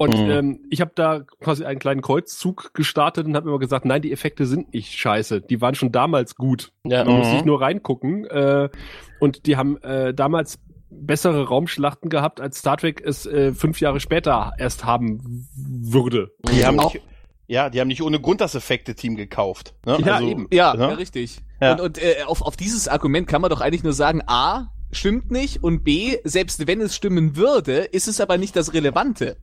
Und 0.00 0.14
Mhm. 0.16 0.30
ähm, 0.30 0.60
ich 0.70 0.80
habe 0.80 0.92
da 0.94 1.24
quasi 1.40 1.64
einen 1.64 1.80
kleinen 1.80 2.02
Kreuzzug 2.02 2.72
gestartet 2.74 3.26
und 3.26 3.34
habe 3.34 3.48
immer 3.48 3.58
gesagt, 3.58 3.84
nein, 3.84 4.00
die 4.02 4.12
Effekte 4.12 4.46
sind 4.46 4.72
nicht 4.72 4.92
scheiße. 4.92 5.40
Die 5.40 5.60
waren 5.60 5.74
schon 5.74 5.90
damals 5.90 6.36
gut. 6.36 6.70
Ja. 6.84 7.04
Man 7.04 7.16
muss 7.18 7.26
Mhm. 7.28 7.32
nicht 7.32 7.46
nur 7.46 7.60
reingucken. 7.60 8.24
Äh, 8.26 8.68
und 9.18 9.46
die 9.46 9.56
haben 9.56 9.76
äh, 9.82 10.14
damals 10.14 10.60
bessere 10.90 11.46
Raumschlachten 11.48 12.10
gehabt, 12.10 12.40
als 12.40 12.58
Star 12.58 12.76
Trek 12.76 13.02
es 13.04 13.26
äh, 13.26 13.52
fünf 13.52 13.80
Jahre 13.80 14.00
später 14.00 14.52
erst 14.58 14.84
haben 14.84 15.46
würde. 15.56 16.30
die 16.50 16.64
haben 16.64 16.80
Auch- 16.80 16.94
nicht, 16.94 17.04
ja, 17.46 17.70
die 17.70 17.80
haben 17.80 17.88
nicht 17.88 18.02
ohne 18.02 18.20
Grund 18.20 18.40
das 18.40 18.54
Effekte-Team 18.54 19.16
gekauft. 19.16 19.74
Ne? 19.86 19.98
Ja, 20.04 20.14
also, 20.16 20.28
eben. 20.28 20.46
Ja, 20.52 20.74
ne? 20.74 20.82
ja 20.82 20.88
richtig. 20.94 21.40
Ja. 21.60 21.72
Und, 21.72 21.80
und 21.80 21.98
äh, 21.98 22.22
auf, 22.26 22.42
auf 22.42 22.56
dieses 22.56 22.88
Argument 22.88 23.26
kann 23.26 23.40
man 23.40 23.50
doch 23.50 23.60
eigentlich 23.60 23.82
nur 23.82 23.92
sagen, 23.94 24.22
A, 24.26 24.68
stimmt 24.92 25.30
nicht 25.30 25.62
und 25.62 25.82
B, 25.84 26.18
selbst 26.24 26.66
wenn 26.66 26.80
es 26.80 26.94
stimmen 26.94 27.36
würde, 27.36 27.78
ist 27.78 28.08
es 28.08 28.20
aber 28.20 28.38
nicht 28.38 28.54
das 28.56 28.72
Relevante. 28.74 29.36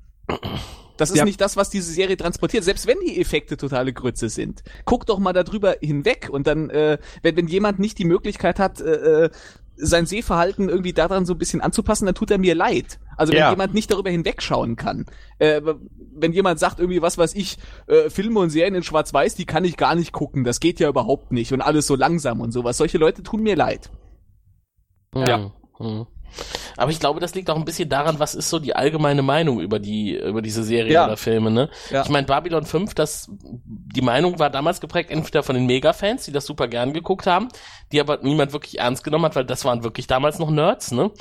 Das 0.97 1.09
ist 1.11 1.17
Ja. 1.17 1.25
nicht 1.25 1.41
das, 1.41 1.57
was 1.57 1.69
diese 1.69 1.91
Serie 1.91 2.15
transportiert, 2.15 2.63
selbst 2.63 2.87
wenn 2.87 2.97
die 3.05 3.19
Effekte 3.19 3.57
totale 3.57 3.91
Grütze 3.91 4.29
sind. 4.29 4.63
Guck 4.85 5.05
doch 5.05 5.19
mal 5.19 5.33
darüber 5.33 5.75
hinweg 5.81 6.29
und 6.31 6.47
dann, 6.47 6.69
äh, 6.69 6.97
wenn, 7.21 7.35
wenn 7.35 7.47
jemand 7.47 7.79
nicht 7.79 7.99
die 7.99 8.05
Möglichkeit 8.05 8.59
hat, 8.59 8.79
äh, 8.81 9.25
äh, 9.25 9.29
sein 9.77 10.05
Sehverhalten 10.05 10.69
irgendwie 10.69 10.93
daran 10.93 11.25
so 11.25 11.33
ein 11.33 11.37
bisschen 11.37 11.61
anzupassen, 11.61 12.05
dann 12.05 12.15
tut 12.15 12.31
er 12.31 12.37
mir 12.37 12.55
leid. 12.55 12.99
Also 13.17 13.33
wenn 13.33 13.39
Ja. 13.39 13.49
jemand 13.49 13.73
nicht 13.73 13.91
darüber 13.91 14.09
hinwegschauen 14.09 14.75
kann. 14.75 15.05
Äh, 15.39 15.61
wenn 16.17 16.31
jemand 16.33 16.59
sagt 16.59 16.79
irgendwie, 16.79 17.01
was 17.01 17.17
weiß 17.17 17.35
ich, 17.35 17.57
äh, 17.87 18.09
Filme 18.09 18.39
und 18.39 18.49
Serien 18.49 18.75
in 18.75 18.83
Schwarz-Weiß, 18.83 19.35
die 19.35 19.45
kann 19.45 19.65
ich 19.65 19.77
gar 19.77 19.95
nicht 19.95 20.11
gucken, 20.11 20.43
das 20.43 20.59
geht 20.59 20.79
ja 20.79 20.87
überhaupt 20.89 21.31
nicht 21.31 21.51
und 21.53 21.61
alles 21.61 21.87
so 21.87 21.95
langsam 21.95 22.41
und 22.41 22.51
sowas. 22.51 22.77
Solche 22.77 22.97
Leute 22.97 23.23
tun 23.23 23.41
mir 23.43 23.55
leid. 23.55 23.89
Ja. 25.15 25.51
Mhm. 25.79 26.07
Aber 26.75 26.91
ich 26.91 26.99
glaube, 26.99 27.21
das 27.21 27.33
liegt 27.35 27.49
auch 27.49 27.55
ein 27.55 27.63
bisschen 27.63 27.87
daran, 27.87 28.19
was 28.19 28.35
ist 28.35 28.49
so 28.49 28.59
die 28.59 28.75
allgemeine 28.75 29.21
Meinung 29.21 29.61
über 29.61 29.79
die, 29.79 30.17
über 30.17 30.41
diese 30.41 30.63
Serie 30.63 30.91
Ja. 30.91 31.05
oder 31.05 31.15
Filme, 31.15 31.49
ne? 31.49 31.69
Ja. 31.91 32.01
Ich 32.03 32.09
meine, 32.09 32.27
Babylon 32.27 32.65
5, 32.65 32.93
das, 32.93 33.29
die 33.31 34.01
Meinung 34.01 34.37
war 34.37 34.49
damals 34.49 34.81
geprägt 34.81 35.11
entweder 35.11 35.43
von 35.43 35.55
den 35.55 35.65
Mega-Fans, 35.65 36.25
die 36.25 36.33
das 36.33 36.45
super 36.45 36.67
gern 36.67 36.91
geguckt 36.91 37.25
haben, 37.27 37.47
die 37.95 38.01
aber 38.01 38.19
niemand 38.21 38.51
wirklich 38.53 38.77
ernst 38.79 39.03
genommen 39.03 39.25
hat, 39.25 39.35
weil 39.35 39.45
das 39.45 39.63
waren 39.65 39.83
wirklich 39.83 40.05
damals 40.05 40.37
noch 40.37 40.51
Nerds, 40.51 40.91
ne? 40.91 41.11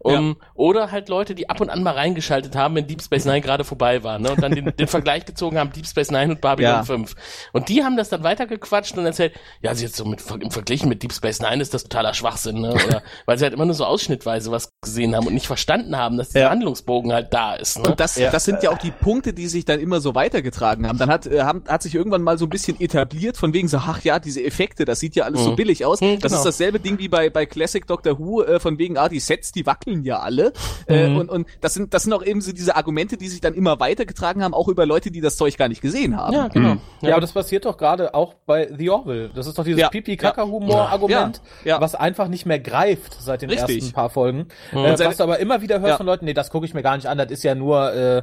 Um, 0.00 0.36
Oder 0.54 0.90
halt 0.90 1.08
Leute, 1.08 1.34
die 1.34 1.48
ab 1.48 1.62
und 1.62 1.70
an 1.70 1.82
mal 1.82 1.94
reingeschaltet 1.94 2.54
haben, 2.56 2.74
wenn 2.74 2.86
Deep 2.86 3.00
Space 3.00 3.24
Nine 3.24 3.40
gerade 3.40 3.64
vorbei 3.64 4.02
war, 4.04 4.18
ne? 4.18 4.32
Und 4.32 4.42
dann 4.42 4.54
den, 4.54 4.76
den 4.76 4.86
Vergleich 4.86 5.24
gezogen 5.24 5.58
haben, 5.58 5.72
Deep 5.72 5.86
Space 5.86 6.10
Nine 6.10 6.32
und 6.34 6.40
Babylon 6.42 6.72
Ja. 6.72 6.82
5. 6.82 7.14
Und 7.54 7.70
die 7.70 7.84
haben 7.84 7.96
das 7.96 8.10
dann 8.10 8.22
weitergequatscht 8.22 8.98
und 8.98 9.06
erzählt, 9.06 9.32
ja, 9.62 9.70
also 9.70 9.82
jetzt 9.82 9.96
so 9.96 10.04
mit, 10.04 10.22
im 10.42 10.50
Verglichen 10.50 10.90
mit 10.90 11.02
Deep 11.02 11.12
Space 11.12 11.40
Nine 11.40 11.62
ist 11.62 11.72
das 11.72 11.84
totaler 11.84 12.12
Schwachsinn, 12.12 12.60
ne? 12.60 12.74
Oder, 12.74 13.02
weil 13.26 13.38
sie 13.38 13.44
halt 13.44 13.54
immer 13.54 13.64
nur 13.64 13.74
so 13.74 13.86
ausschnittweise 13.86 14.50
was 14.50 14.72
gesehen 14.82 15.16
haben 15.16 15.26
und 15.26 15.32
nicht 15.32 15.46
verstanden 15.46 15.96
haben, 15.96 16.18
dass 16.18 16.28
dieser 16.30 16.40
Ja. 16.40 16.50
Handlungsbogen 16.50 17.12
halt 17.14 17.32
da 17.32 17.54
ist, 17.54 17.78
ne? 17.78 17.88
Und 17.88 18.00
das, 18.00 18.14
das 18.16 18.44
sind 18.44 18.62
ja 18.62 18.70
auch 18.70 18.78
die 18.78 18.90
Punkte, 18.90 19.32
die 19.32 19.46
sich 19.46 19.64
dann 19.64 19.80
immer 19.80 20.00
so 20.00 20.14
weitergetragen 20.14 20.86
haben. 20.86 20.98
Dann 20.98 21.08
hat, 21.08 21.26
äh, 21.26 21.42
haben, 21.42 21.64
hat 21.66 21.82
sich 21.82 21.94
irgendwann 21.94 22.20
mal 22.22 22.36
so 22.36 22.44
ein 22.44 22.50
bisschen 22.50 22.78
etabliert, 22.78 23.38
von 23.38 23.54
wegen 23.54 23.68
so, 23.68 23.78
ach 23.78 24.02
ja, 24.02 24.18
diese 24.18 24.44
Effekte, 24.44 24.84
das 24.84 25.00
sieht 25.00 25.16
ja 25.16 25.24
alles 25.24 25.44
so 25.44 25.52
Mhm. 25.52 25.56
billig 25.56 25.86
aus. 25.86 26.02
Mhm, 26.02 26.13
Das 26.20 26.32
genau. 26.32 26.40
ist 26.40 26.46
dasselbe 26.46 26.80
Ding 26.80 26.98
wie 26.98 27.08
bei, 27.08 27.30
bei 27.30 27.46
Classic 27.46 27.86
Doctor 27.86 28.18
Who, 28.18 28.42
äh, 28.42 28.60
von 28.60 28.78
wegen, 28.78 28.96
ah, 28.98 29.08
die 29.08 29.20
Sets, 29.20 29.52
die 29.52 29.66
wackeln 29.66 30.02
ja 30.04 30.18
alle. 30.20 30.52
Äh, 30.86 31.06
und, 31.08 31.28
und 31.30 31.46
das 31.60 31.74
sind, 31.74 31.94
das 31.94 32.02
sind 32.04 32.12
auch 32.12 32.24
eben 32.24 32.40
so 32.40 32.52
diese 32.52 32.76
Argumente, 32.76 33.16
die 33.16 33.28
sich 33.28 33.40
dann 33.40 33.54
immer 33.54 33.80
weitergetragen 33.80 34.42
haben, 34.42 34.54
auch 34.54 34.68
über 34.68 34.86
Leute, 34.86 35.10
die 35.10 35.20
das 35.20 35.36
Zeug 35.36 35.56
gar 35.56 35.68
nicht 35.68 35.80
gesehen 35.80 36.16
haben. 36.16 36.34
ja, 36.34 36.48
genau. 36.48 36.76
Ja, 37.00 37.12
aber 37.12 37.20
das 37.20 37.32
passiert 37.32 37.64
doch 37.64 37.76
gerade 37.76 38.14
auch 38.14 38.34
bei 38.46 38.68
The 38.76 38.90
Orville. 38.90 39.30
Das 39.34 39.46
ist 39.46 39.58
doch 39.58 39.64
dieses 39.64 39.80
Ja. 39.80 39.88
Pipi-Kaka-Humor-Argument, 39.88 41.40
Ja. 41.64 41.76
Ja. 41.76 41.80
was 41.80 41.94
einfach 41.94 42.28
nicht 42.28 42.46
mehr 42.46 42.58
greift 42.58 43.16
seit 43.20 43.42
den 43.42 43.50
Richtig. 43.50 43.78
ersten 43.78 43.92
paar 43.92 44.10
Folgen. 44.10 44.48
Mhm. 44.72 44.78
Äh, 44.78 44.98
was 44.98 45.16
du 45.16 45.22
aber 45.22 45.38
immer 45.38 45.62
wieder 45.62 45.80
hörst 45.80 45.90
Ja. 45.92 45.96
von 45.96 46.06
Leuten, 46.06 46.24
nee, 46.24 46.34
das 46.34 46.50
gucke 46.50 46.66
ich 46.66 46.74
mir 46.74 46.82
gar 46.82 46.96
nicht 46.96 47.06
an, 47.06 47.18
das 47.18 47.30
ist 47.30 47.42
ja 47.42 47.54
nur 47.54 47.92
äh, 47.92 48.22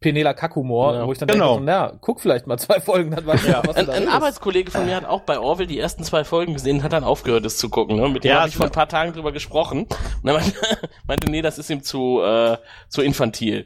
Penela 0.00 0.32
Kackhumor, 0.32 0.94
Ja. 0.94 1.06
wo 1.06 1.12
ich 1.12 1.18
dann 1.18 1.28
Genau. 1.28 1.56
denke, 1.56 1.72
so, 1.72 1.78
na, 1.78 1.92
guck 2.00 2.20
vielleicht 2.20 2.46
mal 2.46 2.56
zwei 2.58 2.78
Folgen, 2.80 3.10
dann 3.10 3.26
weißt 3.26 3.44
du, 3.44 3.48
ja. 3.50 3.62
was 3.66 3.76
Ein, 3.76 3.86
da 3.86 3.92
ein 3.94 4.04
ist. 4.04 4.08
Arbeitskollege 4.12 4.70
von 4.70 4.86
mir 4.86 4.94
hat 4.96 5.04
auch 5.04 5.22
bei 5.22 5.38
Orwell 5.38 5.66
die 5.66 5.78
ersten 5.78 6.04
zwei 6.04 6.24
Folgen 6.24 6.52
gesehen 6.54 6.78
und 6.78 6.82
hat 6.84 6.92
dann 6.92 7.04
aufgehört, 7.04 7.44
es 7.44 7.56
zu 7.58 7.68
gucken. 7.68 7.96
Ne? 7.96 8.08
Mit 8.08 8.22
dem 8.24 8.30
Ja, 8.30 8.40
habe 8.40 8.48
ich 8.48 8.56
vor 8.56 8.66
ein 8.66 8.72
paar 8.72 8.88
Tagen 8.88 9.12
drüber 9.12 9.32
gesprochen. 9.32 9.86
Und 10.22 10.28
er 10.28 10.34
meinte, 10.34 10.52
meinte 11.06 11.30
nee, 11.30 11.42
das 11.42 11.58
ist 11.58 11.68
ihm 11.70 11.82
zu, 11.82 12.20
äh, 12.22 12.56
zu 12.88 13.02
infantil. 13.02 13.64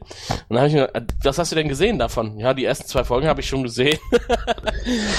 Und 0.49 0.55
dann 0.55 0.57
habe 0.59 0.67
ich 0.69 0.73
mir, 0.73 0.95
äh, 0.95 1.01
was 1.23 1.37
hast 1.37 1.51
du 1.51 1.55
denn 1.55 1.67
gesehen 1.69 1.99
davon? 1.99 2.39
Ja, 2.39 2.53
die 2.53 2.65
ersten 2.65 2.87
zwei 2.87 3.03
Folgen 3.03 3.27
habe 3.27 3.41
ich 3.41 3.47
schon 3.47 3.63
gesehen. 3.63 3.99
dann 4.27 4.37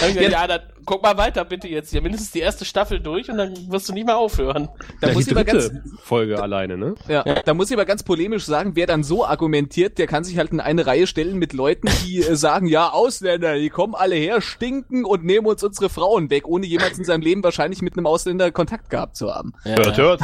hab 0.00 0.08
ich 0.08 0.14
gesagt, 0.16 0.32
ja, 0.32 0.46
dann 0.46 0.60
guck 0.84 1.02
mal 1.02 1.16
weiter 1.16 1.44
bitte 1.44 1.68
jetzt. 1.68 1.92
Ja, 1.92 2.00
mindestens 2.00 2.32
die 2.32 2.40
erste 2.40 2.64
Staffel 2.64 3.00
durch 3.00 3.30
und 3.30 3.38
dann 3.38 3.54
wirst 3.70 3.88
du 3.88 3.92
nicht 3.92 4.04
mehr 4.06 4.16
aufhören. 4.18 4.68
Da 5.00 5.08
Ja, 5.08 5.14
muss 5.14 5.24
die 5.24 5.30
ich 5.30 5.36
aber 5.36 5.44
ganz, 5.44 5.68
dritte 5.68 5.82
Folge 6.02 6.42
alleine, 6.42 6.76
ne? 6.76 6.94
Ja, 7.08 7.22
da 7.22 7.54
muss 7.54 7.70
ich 7.70 7.76
aber 7.76 7.84
ganz 7.86 8.02
polemisch 8.02 8.44
sagen, 8.44 8.72
wer 8.74 8.86
dann 8.86 9.02
so 9.04 9.24
argumentiert, 9.24 9.98
der 9.98 10.06
kann 10.06 10.24
sich 10.24 10.36
halt 10.38 10.50
in 10.52 10.60
eine 10.60 10.86
Reihe 10.86 11.03
stellen 11.06 11.38
mit 11.38 11.52
Leuten, 11.52 11.88
die 12.04 12.18
äh, 12.18 12.36
sagen, 12.36 12.66
ja, 12.66 12.90
Ausländer, 12.90 13.56
die 13.56 13.70
kommen 13.70 13.94
alle 13.94 14.14
her, 14.16 14.40
stinken 14.40 15.04
und 15.04 15.24
nehmen 15.24 15.46
uns 15.46 15.62
unsere 15.62 15.88
Frauen 15.88 16.30
weg, 16.30 16.46
ohne 16.46 16.66
jemals 16.66 16.98
in 16.98 17.04
seinem 17.04 17.22
Leben 17.22 17.42
wahrscheinlich 17.42 17.82
mit 17.82 17.96
einem 17.96 18.06
Ausländer 18.06 18.50
Kontakt 18.50 18.90
gehabt 18.90 19.16
zu 19.16 19.32
haben. 19.34 19.52
Hört, 19.62 19.96
hört. 19.96 20.20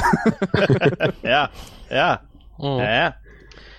ja, 1.22 1.51
ja, 1.91 2.20
Mhm. 2.59 2.78
ja, 2.78 2.93
ja. 2.95 3.14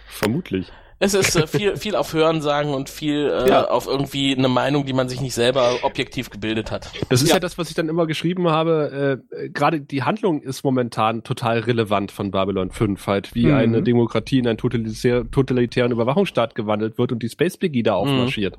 Vermutlich. 0.07 0.71
Es 1.03 1.13
ist 1.15 1.35
äh, 1.35 1.47
viel, 1.47 1.75
viel 1.77 1.95
auf 1.95 2.13
Hören 2.13 2.41
sagen 2.41 2.73
und 2.75 2.87
viel 2.89 3.25
äh, 3.29 3.49
Ja. 3.49 3.67
auf 3.69 3.87
irgendwie 3.87 4.35
eine 4.37 4.47
Meinung, 4.47 4.85
die 4.85 4.93
man 4.93 5.09
sich 5.09 5.19
nicht 5.19 5.33
selber 5.33 5.79
objektiv 5.81 6.29
gebildet 6.29 6.69
hat. 6.71 6.91
Das 7.09 7.21
ist 7.23 7.29
ja, 7.29 7.35
Ja. 7.35 7.39
das, 7.39 7.57
was 7.57 7.69
ich 7.69 7.75
dann 7.75 7.89
immer 7.89 8.05
geschrieben 8.05 8.47
habe. 8.49 9.19
Äh, 9.33 9.49
Gerade 9.49 9.81
die 9.81 10.03
Handlung 10.03 10.41
ist 10.41 10.63
momentan 10.63 11.23
total 11.23 11.59
relevant 11.59 12.11
von 12.11 12.29
Babylon 12.29 12.69
5, 12.71 13.07
halt, 13.07 13.33
wie 13.35 13.47
Mhm. 13.47 13.53
eine 13.53 13.81
Demokratie 13.83 14.37
in 14.39 14.47
einen 14.47 14.57
totalitär, 14.59 15.29
totalitären 15.29 15.91
Überwachungsstaat 15.91 16.53
gewandelt 16.55 16.97
wird 16.99 17.11
und 17.11 17.23
die 17.23 17.29
Space 17.29 17.57
Brigade 17.57 17.93
aufmarschiert. 17.95 18.57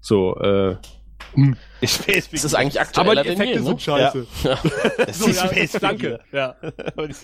So, 0.00 0.36
äh, 0.40 0.76
Die 1.36 1.88
Space 1.88 2.30
Das 2.30 2.44
ist 2.44 2.54
eigentlich 2.54 2.80
aber 2.80 2.88
aktueller 2.88 3.22
die 3.22 3.28
denn 3.30 3.38
je, 3.38 3.44
Effekte 3.44 3.60
ne? 3.60 3.66
sind 3.66 3.82
scheiße. 3.82 4.26
Das 4.98 5.20
ist 5.20 5.26
die 5.26 5.34
Space 5.34 5.72
danke. 5.80 6.20
Ja. 6.32 6.56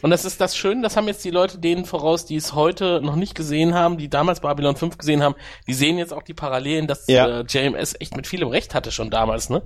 Und 0.02 0.10
das 0.10 0.24
ist 0.24 0.40
das 0.40 0.56
Schöne, 0.56 0.82
das 0.82 0.96
haben 0.96 1.06
jetzt 1.08 1.24
die 1.24 1.30
Leute 1.30 1.58
denen 1.58 1.84
voraus, 1.84 2.26
die 2.26 2.36
es 2.36 2.54
heute 2.54 3.00
noch 3.02 3.16
nicht 3.16 3.34
gesehen 3.34 3.74
haben, 3.74 3.96
die 3.96 4.08
damals 4.10 4.40
Babylon 4.40 4.76
5 4.76 4.98
gesehen 4.98 5.22
haben, 5.22 5.34
die 5.66 5.74
sehen 5.74 5.96
jetzt 5.98 6.12
auch 6.12 6.22
die 6.22 6.34
Parallelen, 6.34 6.86
dass 6.86 7.06
Ja. 7.06 7.40
äh, 7.40 7.44
JMS 7.48 7.94
echt 8.00 8.16
mit 8.16 8.26
vielem 8.26 8.48
Recht 8.48 8.74
hatte 8.74 8.92
schon 8.92 9.10
damals, 9.10 9.48
ne? 9.50 9.62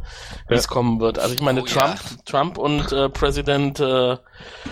Wie 0.48 0.54
es 0.54 0.68
kommen 0.68 1.00
wird. 1.00 1.18
Also 1.18 1.34
ich 1.34 1.40
meine, 1.42 1.62
Oh, 1.62 1.66
Trump, 1.66 1.98
Trump 2.24 2.58
und 2.58 2.92
äh, 2.92 3.08
Präsident 3.08 3.80
äh, 3.80 4.16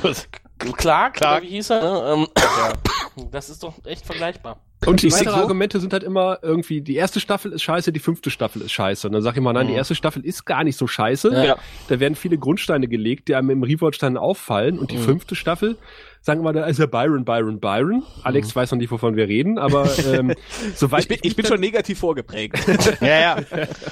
Clark, 0.77 1.15
Clark. 1.15 1.43
Oder 1.43 1.43
wie 1.43 1.55
hieß 1.57 1.71
er? 1.71 1.81
Ne? 1.83 2.13
Ähm, 2.15 2.27
Das 3.31 3.51
ist 3.51 3.63
doch 3.63 3.75
echt 3.85 4.07
vergleichbar. 4.07 4.59
Und 4.87 5.03
die 5.03 5.09
Ich 5.09 5.13
weitere 5.13 5.27
sag 5.27 5.35
so- 5.35 5.41
Argumente 5.43 5.81
sind 5.81 5.93
halt 5.93 6.03
immer 6.03 6.39
irgendwie, 6.41 6.81
die 6.81 6.97
erste 6.97 7.21
Staffel 7.21 7.53
ist 7.53 7.63
scheiße, 7.63 7.93
die 7.93 8.01
fünfte 8.01 8.31
Staffel 8.31 8.63
ist 8.63 8.73
scheiße. 8.73 9.07
Und 9.07 9.13
dann 9.13 9.21
sag 9.23 9.37
ich 9.37 9.43
mal, 9.43 9.53
nein, 9.53 9.67
die 9.69 9.75
erste 9.75 9.95
Staffel 9.95 10.25
ist 10.25 10.47
gar 10.47 10.65
nicht 10.65 10.79
so 10.79 10.87
scheiße. 10.87 11.45
Ja. 11.45 11.57
Da 11.89 12.01
werden 12.01 12.15
viele 12.15 12.39
Grundsteine 12.39 12.89
gelegt, 12.89 13.29
die 13.29 13.35
einem 13.35 13.51
im 13.51 13.63
Rewatch 13.63 13.99
dann 13.99 14.17
auffallen. 14.17 14.79
Und 14.79 14.91
die 14.91 14.97
fünfte 14.97 15.35
Staffel, 15.37 15.77
sagen 16.23 16.41
wir 16.41 16.45
mal, 16.45 16.53
da 16.53 16.67
ist 16.67 16.79
ja 16.79 16.87
Byron, 16.87 17.25
Byron, 17.25 17.59
Byron. 17.59 18.05
Alex 18.23 18.55
weiß 18.55 18.71
noch 18.71 18.79
nicht, 18.79 18.91
wovon 18.91 19.17
wir 19.17 19.27
reden, 19.29 19.59
aber 19.59 19.91
ähm, 20.07 20.35
soweit 20.75 21.03
Ich 21.03 21.09
bin, 21.09 21.19
ich 21.23 21.37
bin 21.37 21.45
schon 21.45 21.61
negativ 21.61 21.99
vorgeprägt. 21.99 22.59
Ja, 23.01 23.21
ja. 23.21 23.37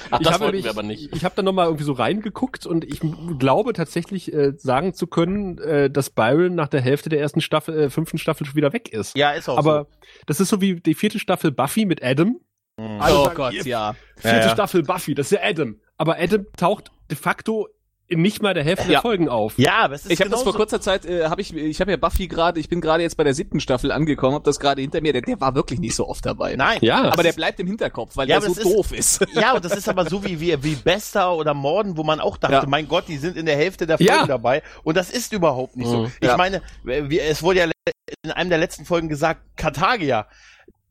Ach, 0.09 0.19
ich 0.19 0.25
das 0.25 0.33
habe 0.33 0.45
wollten 0.45 0.55
mich, 0.57 0.63
wir 0.65 0.71
aber 0.71 0.83
nicht. 0.83 1.15
Ich 1.15 1.25
habe 1.25 1.35
da 1.35 1.41
nochmal 1.41 1.65
irgendwie 1.65 1.83
so 1.83 1.91
reingeguckt 1.91 2.65
und 2.65 2.85
ich 2.85 3.01
glaube 3.37 3.73
tatsächlich 3.73 4.33
äh, 4.33 4.53
sagen 4.55 4.93
zu 4.93 5.07
können, 5.07 5.57
äh, 5.57 5.89
dass 5.89 6.09
Byron 6.09 6.55
nach 6.55 6.69
der 6.69 6.81
Hälfte 6.81 7.09
der 7.09 7.19
ersten 7.19 7.41
Staffel, 7.41 7.77
äh, 7.77 7.89
fünften 7.89 8.17
Staffel 8.17 8.45
schon 8.45 8.55
wieder 8.55 8.71
weg 8.71 8.89
ist. 8.89 9.17
Ja, 9.17 9.31
ist 9.31 9.49
auch 9.49 9.57
Aber 9.57 9.87
das 10.25 10.39
ist 10.39 10.49
so 10.49 10.61
wie 10.61 10.79
die 10.79 10.93
vierte 10.93 11.19
Staffel 11.19 11.51
Buffy 11.51 11.85
mit 11.85 12.01
Adam. 12.03 12.39
so. 12.77 12.83
Mhm. 12.83 13.01
Alle 13.01 13.19
oh 13.19 13.23
sagen, 13.25 13.35
Gott, 13.35 13.53
ja. 13.65 13.95
Vierte 14.15 14.37
Ja, 14.37 14.43
ja. 14.45 14.49
Staffel 14.49 14.83
Buffy, 14.83 15.13
das 15.13 15.31
ist 15.31 15.39
ja 15.39 15.47
Adam. 15.47 15.79
Aber 15.97 16.17
Adam 16.17 16.45
taucht 16.55 16.91
de 17.09 17.17
facto 17.17 17.67
nicht 18.15 18.41
mal 18.41 18.53
der 18.53 18.63
Hälfte 18.63 18.85
Ja. 18.85 18.91
der 18.91 19.01
Folgen 19.01 19.29
auf. 19.29 19.53
Ja, 19.57 19.79
aber 19.79 19.95
es 19.95 20.05
ist 20.05 20.11
Ich 20.11 20.19
habe 20.19 20.29
das 20.29 20.43
vor 20.43 20.53
kurzer 20.53 20.81
Zeit, 20.81 21.05
äh, 21.05 21.25
habe 21.27 21.41
ich, 21.41 21.55
ich 21.55 21.79
habe 21.81 21.91
ja 21.91 21.97
Buffy 21.97 22.27
gerade, 22.27 22.59
ich 22.59 22.69
bin 22.69 22.81
gerade 22.81 23.03
jetzt 23.03 23.17
bei 23.17 23.23
der 23.23 23.33
siebten 23.33 23.59
Staffel 23.59 23.91
angekommen, 23.91 24.35
habe 24.35 24.45
das 24.45 24.59
gerade 24.59 24.81
hinter 24.81 25.01
mir. 25.01 25.13
Der, 25.13 25.21
der 25.21 25.39
war 25.41 25.55
wirklich 25.55 25.79
nicht 25.79 25.95
so 25.95 26.07
oft 26.07 26.25
dabei. 26.25 26.55
Nein. 26.55 26.79
Ja. 26.81 27.03
aber 27.11 27.23
der 27.23 27.33
bleibt 27.33 27.59
im 27.59 27.67
Hinterkopf, 27.67 28.15
weil 28.17 28.27
Ja, 28.29 28.39
der 28.39 28.49
so 28.49 28.59
ist- 28.59 28.63
doof 28.65 28.91
ist. 28.91 29.25
Ja, 29.33 29.53
und 29.53 29.63
das 29.65 29.75
ist 29.75 29.87
aber 29.89 30.05
so 30.09 30.23
wie, 30.23 30.39
wie, 30.39 30.61
wie 30.63 30.75
Bester 30.75 31.33
oder 31.35 31.53
Morden, 31.53 31.97
wo 31.97 32.03
man 32.03 32.19
auch 32.19 32.37
dachte, 32.37 32.53
Ja. 32.55 32.65
mein 32.67 32.87
Gott, 32.87 33.05
die 33.07 33.17
sind 33.17 33.37
in 33.37 33.45
der 33.45 33.55
Hälfte 33.55 33.87
der 33.87 33.97
Folgen 33.97 34.11
Ja. 34.11 34.27
dabei. 34.27 34.61
Und 34.83 34.97
das 34.97 35.09
ist 35.09 35.33
überhaupt 35.33 35.75
nicht 35.77 35.87
so. 35.89 36.01
Mhm. 36.03 36.11
Ich 36.19 36.27
Ja. 36.27 36.37
meine, 36.37 36.61
wie, 36.83 37.19
es 37.19 37.41
wurde 37.43 37.59
ja 37.59 37.65
in 38.23 38.31
einem 38.31 38.49
der 38.49 38.59
letzten 38.59 38.85
Folgen 38.85 39.07
gesagt, 39.09 39.41
Karthagia. 39.55 40.27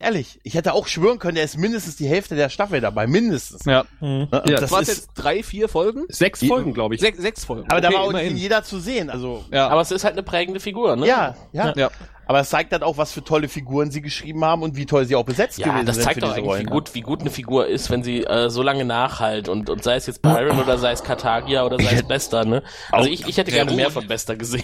Ehrlich, 0.03 0.41
ich 0.45 0.55
hätte 0.55 0.73
auch 0.73 0.87
schwören 0.87 1.19
können, 1.19 1.35
der 1.35 1.45
ist 1.45 1.59
mindestens 1.59 1.95
die 1.97 2.07
Hälfte 2.09 2.35
der 2.35 2.49
Staffel 2.49 2.81
dabei. 2.81 3.07
Mindestens. 3.07 3.67
Ja. 3.67 3.85
Ne? 4.01 4.27
Ja, 4.33 4.41
das 4.41 4.61
Das 4.63 4.73
waren 4.73 4.85
jetzt 4.85 5.11
drei, 5.15 5.43
vier 5.43 5.69
Folgen? 5.69 6.05
Sechs 6.09 6.43
Folgen, 6.43 6.73
glaube 6.73 6.95
ich. 6.95 7.03
Sechs, 7.03 7.19
sechs 7.19 7.45
Folgen. 7.45 7.71
aber 7.71 7.83
da 7.83 7.89
Okay, 7.89 7.97
war 7.99 8.05
auch 8.05 8.11
immerhin. 8.11 8.33
nicht 8.33 8.43
jeder 8.43 8.63
zu 8.65 8.81
sehen. 8.81 9.11
Also, 9.11 9.45
Ja. 9.53 9.69
Aber 9.69 9.83
es 9.83 9.91
ist 9.91 10.03
halt 10.05 10.15
eine 10.15 10.23
prägende 10.23 10.59
Figur, 10.59 10.97
ne? 10.97 11.07
ja, 11.07 11.35
ja, 11.53 11.75
Ja. 11.77 11.91
Aber 12.27 12.41
es 12.41 12.49
zeigt 12.49 12.73
halt 12.73 12.83
auch, 12.85 12.97
was 12.97 13.13
für 13.13 13.25
tolle 13.25 13.49
Figuren 13.49 13.91
sie 13.91 14.01
geschrieben 14.01 14.45
haben 14.45 14.63
und 14.63 14.77
wie 14.77 14.87
toll 14.87 15.05
sie 15.05 15.17
auch 15.17 15.25
besetzt 15.25 15.59
Ja, 15.59 15.67
gewesen 15.67 15.85
das 15.87 15.97
sind 15.97 16.05
zeigt 16.05 16.15
für 16.15 16.21
doch 16.21 16.35
diese 16.35 16.47
eigentlich, 16.47 16.61
wie 16.67 16.71
gut, 16.71 16.95
wie 16.95 17.01
gut 17.03 17.21
eine 17.23 17.31
Figur 17.31 17.67
ist, 17.67 17.91
wenn 17.91 18.03
sie 18.05 18.23
äh, 18.25 18.49
so 18.49 18.63
lange 18.63 18.85
nachhalt 18.85 19.49
und, 19.49 19.69
und 19.69 19.83
sei 19.83 19.97
es 19.97 20.07
jetzt 20.07 20.23
Byron 20.23 20.61
oder 20.61 20.79
sei 20.79 20.93
es 20.93 21.03
Kartagia 21.03 21.65
oder 21.65 21.77
sei 21.83 21.93
es 21.97 22.03
Bester, 22.05 22.45
ne? 22.45 22.63
Also 22.93 23.11
ich, 23.11 23.27
ich 23.27 23.37
hätte 23.37 23.51
gerne 23.51 23.73
mehr 23.73 23.91
von 23.91 24.07
Bester 24.07 24.37
gesehen. 24.37 24.63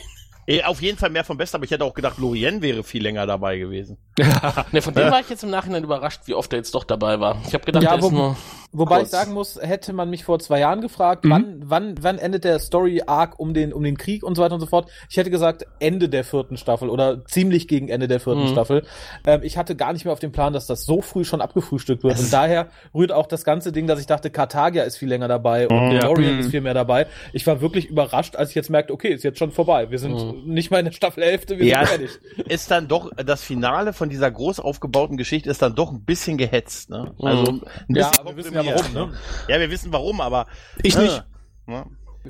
Eh, 0.48 0.62
Auf 0.62 0.81
jeden 0.81 0.97
Fall 0.97 1.10
mehr 1.10 1.24
von 1.24 1.36
Best, 1.36 1.55
aber 1.55 1.64
ich 1.64 1.70
hätte 1.73 1.85
auch 1.85 1.94
gedacht, 1.94 2.18
Lorien 2.18 2.62
wäre 2.62 2.85
viel 2.85 3.02
länger 3.02 3.27
dabei 3.27 3.59
gewesen. 3.59 3.98
Ne, 4.73 4.81
von 4.82 4.94
dem 4.94 5.10
war 5.10 5.20
ich 5.20 5.28
jetzt 5.28 5.43
im 5.44 5.51
Nachhinein 5.51 5.85
überrascht, 5.85 6.23
wie 6.27 6.35
oft 6.35 6.52
er 6.52 6.59
jetzt 6.59 6.74
doch 6.74 6.85
dabei 6.85 7.20
war. 7.20 7.39
Ich 7.47 7.55
habe 7.55 7.64
gedacht, 7.64 7.82
Ja, 7.85 7.90
der 7.90 7.98
ist 7.98 8.05
wo- 8.05 8.10
nur 8.16 8.36
Wobei 8.73 8.97
Kurz. 8.97 9.09
ich 9.09 9.12
sagen 9.12 9.32
muss, 9.32 9.59
hätte 9.60 9.93
man 9.94 10.10
mich 10.10 10.24
vor 10.24 10.39
zwei 10.39 10.60
Jahren 10.60 10.82
gefragt, 10.82 11.24
Mhm. 11.24 11.31
wann, 11.31 11.62
wann, 11.64 11.94
wann 12.02 12.18
endet 12.18 12.44
der 12.44 12.59
Story-Arc 12.59 13.39
um 13.39 13.55
den, 13.55 13.73
um 13.73 13.82
den 13.82 13.97
Krieg 13.97 14.23
und 14.23 14.35
so 14.35 14.43
weiter 14.43 14.55
und 14.55 14.60
so 14.60 14.66
fort. 14.66 14.90
Ich 15.09 15.16
hätte 15.16 15.31
gesagt, 15.31 15.64
Ende 15.78 16.09
der 16.10 16.24
vierten 16.24 16.59
Staffel 16.59 16.90
oder 16.90 17.24
ziemlich 17.24 17.68
gegen 17.68 17.89
Ende 17.89 18.06
der 18.06 18.20
vierten 18.20 18.43
Mhm. 18.43 18.48
Staffel. 18.48 18.82
Ähm, 19.27 19.40
ich 19.44 19.56
hatte 19.56 19.77
gar 19.77 19.93
nicht 19.94 20.05
mehr 20.05 20.12
auf 20.12 20.18
dem 20.18 20.32
Plan, 20.32 20.52
dass 20.52 20.66
das 20.66 20.85
so 20.85 21.01
früh 21.01 21.24
schon 21.24 21.40
abgefrühstückt 21.40 22.02
wird. 22.05 22.18
Und 22.18 22.31
daher 22.32 22.68
rührt 22.94 23.12
auch 23.12 23.27
das 23.27 23.44
ganze 23.44 23.73
Ding, 23.73 23.86
dass 23.86 23.98
ich 24.01 24.06
dachte, 24.06 24.31
Kartagia 24.31 24.82
ist 24.82 24.98
viel 24.98 25.09
länger 25.09 25.28
dabei 25.28 25.68
und 25.68 25.93
Ja. 25.93 26.05
Lorien 26.05 26.35
Mhm. 26.35 26.40
ist 26.40 26.51
viel 26.51 26.60
mehr 26.60 26.74
dabei. 26.74 27.06
Ich 27.32 27.47
war 27.47 27.60
wirklich 27.62 27.86
überrascht, 27.89 28.36
als 28.36 28.51
ich 28.51 28.56
jetzt 28.56 28.68
merkte, 28.68 28.93
okay, 28.93 29.09
ist 29.09 29.24
jetzt 29.24 29.39
schon 29.39 29.52
vorbei. 29.52 29.90
Wir 29.90 29.98
sind 29.98 30.18
nicht 30.44 30.70
mal 30.70 30.78
in 30.78 30.84
der 30.86 30.92
Staffelhälfte, 30.92 31.58
wir 31.58 31.66
Ja. 31.66 31.86
sind 31.86 32.08
fertig. 32.08 32.46
ist 32.50 32.70
dann 32.70 32.88
doch, 32.88 33.10
das 33.16 33.42
Finale 33.42 33.92
von 33.92 34.08
dieser 34.08 34.30
groß 34.30 34.60
aufgebauten 34.60 35.16
Geschichte 35.16 35.48
ist 35.50 35.62
dann 35.62 35.74
doch 35.74 35.90
ein 35.92 36.04
bisschen 36.04 36.36
gehetzt, 36.38 36.90
ne? 36.90 37.14
Also, 37.20 37.52
ein 37.52 37.60
Ja, 37.94 38.10
bisschen 38.10 38.26
wir 38.26 38.36
wissen 38.36 38.54
ja 38.54 38.64
warum, 38.66 38.92
ne? 39.10 39.14
Ja, 39.48 39.60
wir 39.60 39.70
wissen 39.70 39.92
warum, 39.92 40.20
aber. 40.20 40.46
Ich 40.82 40.96
äh, 40.96 41.02
nicht. 41.02 41.24
Ne? 41.66 41.84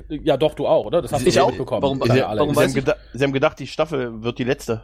Ja, 0.09 0.37
doch, 0.37 0.53
du 0.53 0.67
auch, 0.67 0.85
oder? 0.85 1.01
Das 1.01 1.11
hast 1.11 1.25
Ich 1.25 1.35
du 1.35 1.43
auch. 1.43 1.49
mitbekommen. 1.49 1.81
Warum- 1.81 1.99
Ja, 2.05 2.13
Sie, 2.13 2.21
warum 2.39 2.53
sie, 2.55 2.61
haben 2.61 2.93
sie 3.13 3.23
haben 3.23 3.33
gedacht, 3.33 3.59
die 3.59 3.67
Staffel 3.67 4.21
wird 4.23 4.37
die 4.39 4.43
letzte. 4.43 4.83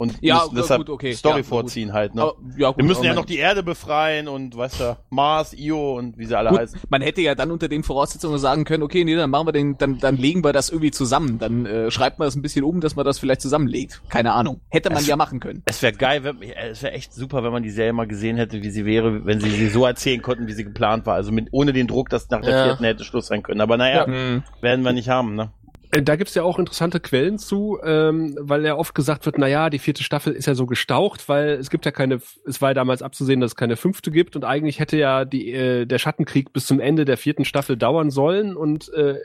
Und 0.00 0.14
Ja, 0.20 0.36
müssen 0.36 0.48
gut, 0.50 0.58
deshalb 0.58 0.88
okay. 0.88 1.12
Story 1.12 1.34
Ja, 1.34 1.40
gut. 1.40 1.46
vorziehen 1.46 1.92
halt, 1.92 2.14
ne? 2.14 2.22
Aber, 2.22 2.34
ja, 2.56 2.68
gut, 2.68 2.76
wir 2.78 2.84
müssen 2.84 3.02
ja 3.02 3.14
noch 3.14 3.24
die 3.24 3.38
Erde 3.38 3.64
befreien 3.64 4.28
und, 4.28 4.56
weißt 4.56 4.78
du, 4.78 4.96
Mars, 5.10 5.52
Io 5.58 5.98
und 5.98 6.16
wie 6.16 6.24
sie 6.24 6.38
alle 6.38 6.50
Gut, 6.50 6.58
heißen. 6.60 6.80
man 6.88 7.02
hätte 7.02 7.20
ja 7.20 7.34
dann 7.34 7.50
unter 7.50 7.66
den 7.66 7.82
Voraussetzungen 7.82 8.38
sagen 8.38 8.64
können, 8.64 8.84
okay, 8.84 9.02
nee, 9.04 9.16
dann 9.16 9.28
machen 9.28 9.48
wir 9.48 9.52
den, 9.52 9.76
dann, 9.76 9.98
dann 9.98 10.16
legen 10.16 10.44
wir 10.44 10.52
das 10.52 10.68
irgendwie 10.70 10.92
zusammen. 10.92 11.40
Dann 11.40 11.66
äh, 11.66 11.90
schreibt 11.90 12.20
man 12.20 12.26
das 12.28 12.36
ein 12.36 12.42
bisschen 12.42 12.64
um, 12.64 12.80
dass 12.80 12.94
man 12.94 13.04
das 13.04 13.18
vielleicht 13.18 13.40
zusammenlegt. 13.40 14.00
Keine 14.08 14.34
Ahnung. 14.34 14.60
Hätte 14.68 14.90
man 14.90 15.04
ja 15.04 15.16
machen 15.16 15.40
können. 15.40 15.62
Es 15.64 15.82
wäre 15.82 15.92
geil, 15.92 16.22
wenn, 16.22 16.42
es 16.42 16.80
wäre 16.84 16.92
echt 16.92 17.12
super, 17.12 17.42
wenn 17.42 17.50
man 17.50 17.64
die 17.64 17.70
Serie 17.70 17.92
mal 17.92 18.06
gesehen 18.06 18.36
hätte, 18.36 18.62
wie 18.62 18.70
sie 18.70 18.84
wäre, 18.84 19.26
wenn 19.26 19.40
sie 19.40 19.50
sie 19.50 19.68
so 19.68 19.84
erzählen 19.84 20.22
konnten, 20.22 20.46
wie 20.46 20.52
sie 20.52 20.62
geplant 20.62 21.06
war. 21.06 21.14
Also 21.16 21.32
mit, 21.32 21.48
ohne 21.50 21.72
den 21.72 21.88
Druck, 21.88 22.08
dass 22.08 22.30
nach 22.30 22.42
der 22.42 22.52
Ja. 22.54 22.62
vierten 22.62 22.84
hätte 22.84 23.02
Schluss 23.02 23.26
sein 23.26 23.42
können. 23.42 23.60
Aber 23.60 23.76
naja, 23.76 24.06
Hm. 24.06 24.44
werden 24.60 24.84
wir 24.84 24.92
nicht 24.92 25.08
haben, 25.08 25.34
ne? 25.34 25.50
Äh, 25.92 26.02
Da 26.02 26.16
gibt's 26.16 26.34
ja 26.34 26.42
auch 26.42 26.58
interessante 26.58 27.00
Quellen 27.00 27.38
zu, 27.38 27.78
ähm, 27.82 28.36
weil 28.40 28.64
ja 28.64 28.76
oft 28.76 28.94
gesagt 28.94 29.26
wird, 29.26 29.38
na 29.38 29.46
ja, 29.46 29.70
die 29.70 29.78
vierte 29.78 30.02
Staffel 30.02 30.32
ist 30.32 30.46
ja 30.46 30.54
so 30.54 30.66
gestaucht, 30.66 31.28
weil 31.28 31.50
es 31.50 31.70
gibt 31.70 31.86
ja 31.86 31.92
keine, 31.92 32.20
es 32.46 32.60
war 32.60 32.70
ja 32.70 32.74
damals 32.74 33.02
abzusehen, 33.02 33.40
dass 33.40 33.52
es 33.52 33.56
keine 33.56 33.76
fünfte 33.76 34.10
gibt 34.10 34.36
und 34.36 34.44
eigentlich 34.44 34.80
hätte 34.80 34.96
ja 34.96 35.24
die, 35.24 35.52
äh, 35.52 35.86
der 35.86 35.98
Schattenkrieg 35.98 36.52
bis 36.52 36.66
zum 36.66 36.80
Ende 36.80 37.04
der 37.04 37.16
vierten 37.16 37.44
Staffel 37.44 37.76
dauern 37.76 38.10
sollen 38.10 38.56
und 38.56 38.92
äh, 38.94 39.16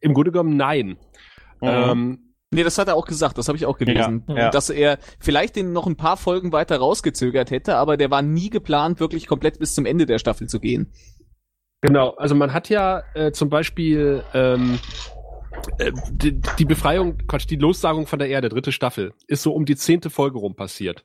im 0.00 0.14
Grunde 0.14 0.32
genommen 0.32 0.56
nein. 0.56 0.96
Mhm. 1.60 1.68
Ähm, 1.68 2.18
Nee, 2.52 2.62
das 2.62 2.78
hat 2.78 2.86
er 2.86 2.94
auch 2.94 3.06
gesagt, 3.06 3.38
das 3.38 3.48
habe 3.48 3.58
ich 3.58 3.66
auch 3.66 3.76
gelesen. 3.76 4.22
Ja, 4.28 4.36
ja. 4.36 4.50
Dass 4.50 4.70
er 4.70 4.98
vielleicht 5.18 5.56
den 5.56 5.72
noch 5.72 5.86
ein 5.86 5.96
paar 5.96 6.16
Folgen 6.16 6.52
weiter 6.52 6.78
rausgezögert 6.78 7.50
hätte, 7.50 7.76
aber 7.76 7.96
der 7.96 8.10
war 8.10 8.22
nie 8.22 8.50
geplant, 8.50 9.00
wirklich 9.00 9.26
komplett 9.26 9.58
bis 9.58 9.74
zum 9.74 9.84
Ende 9.84 10.06
der 10.06 10.18
Staffel 10.18 10.48
zu 10.48 10.60
gehen. 10.60 10.92
Genau, 11.80 12.10
also 12.10 12.34
man 12.34 12.52
hat 12.52 12.68
ja 12.68 13.02
äh, 13.14 13.32
zum 13.32 13.50
Beispiel 13.50 14.22
ähm, 14.32 14.74
äh, 14.74 15.25
die, 16.10 16.40
die 16.58 16.64
Befreiung, 16.64 17.18
Quatsch, 17.26 17.46
die 17.48 17.56
Lossagung 17.56 18.06
von 18.06 18.18
der 18.18 18.28
Erde, 18.28 18.48
dritte 18.48 18.72
Staffel, 18.72 19.12
ist 19.26 19.42
so 19.42 19.52
um 19.52 19.64
die 19.64 19.76
zehnte 19.76 20.10
Folge 20.10 20.38
rum 20.38 20.54
passiert. 20.54 21.04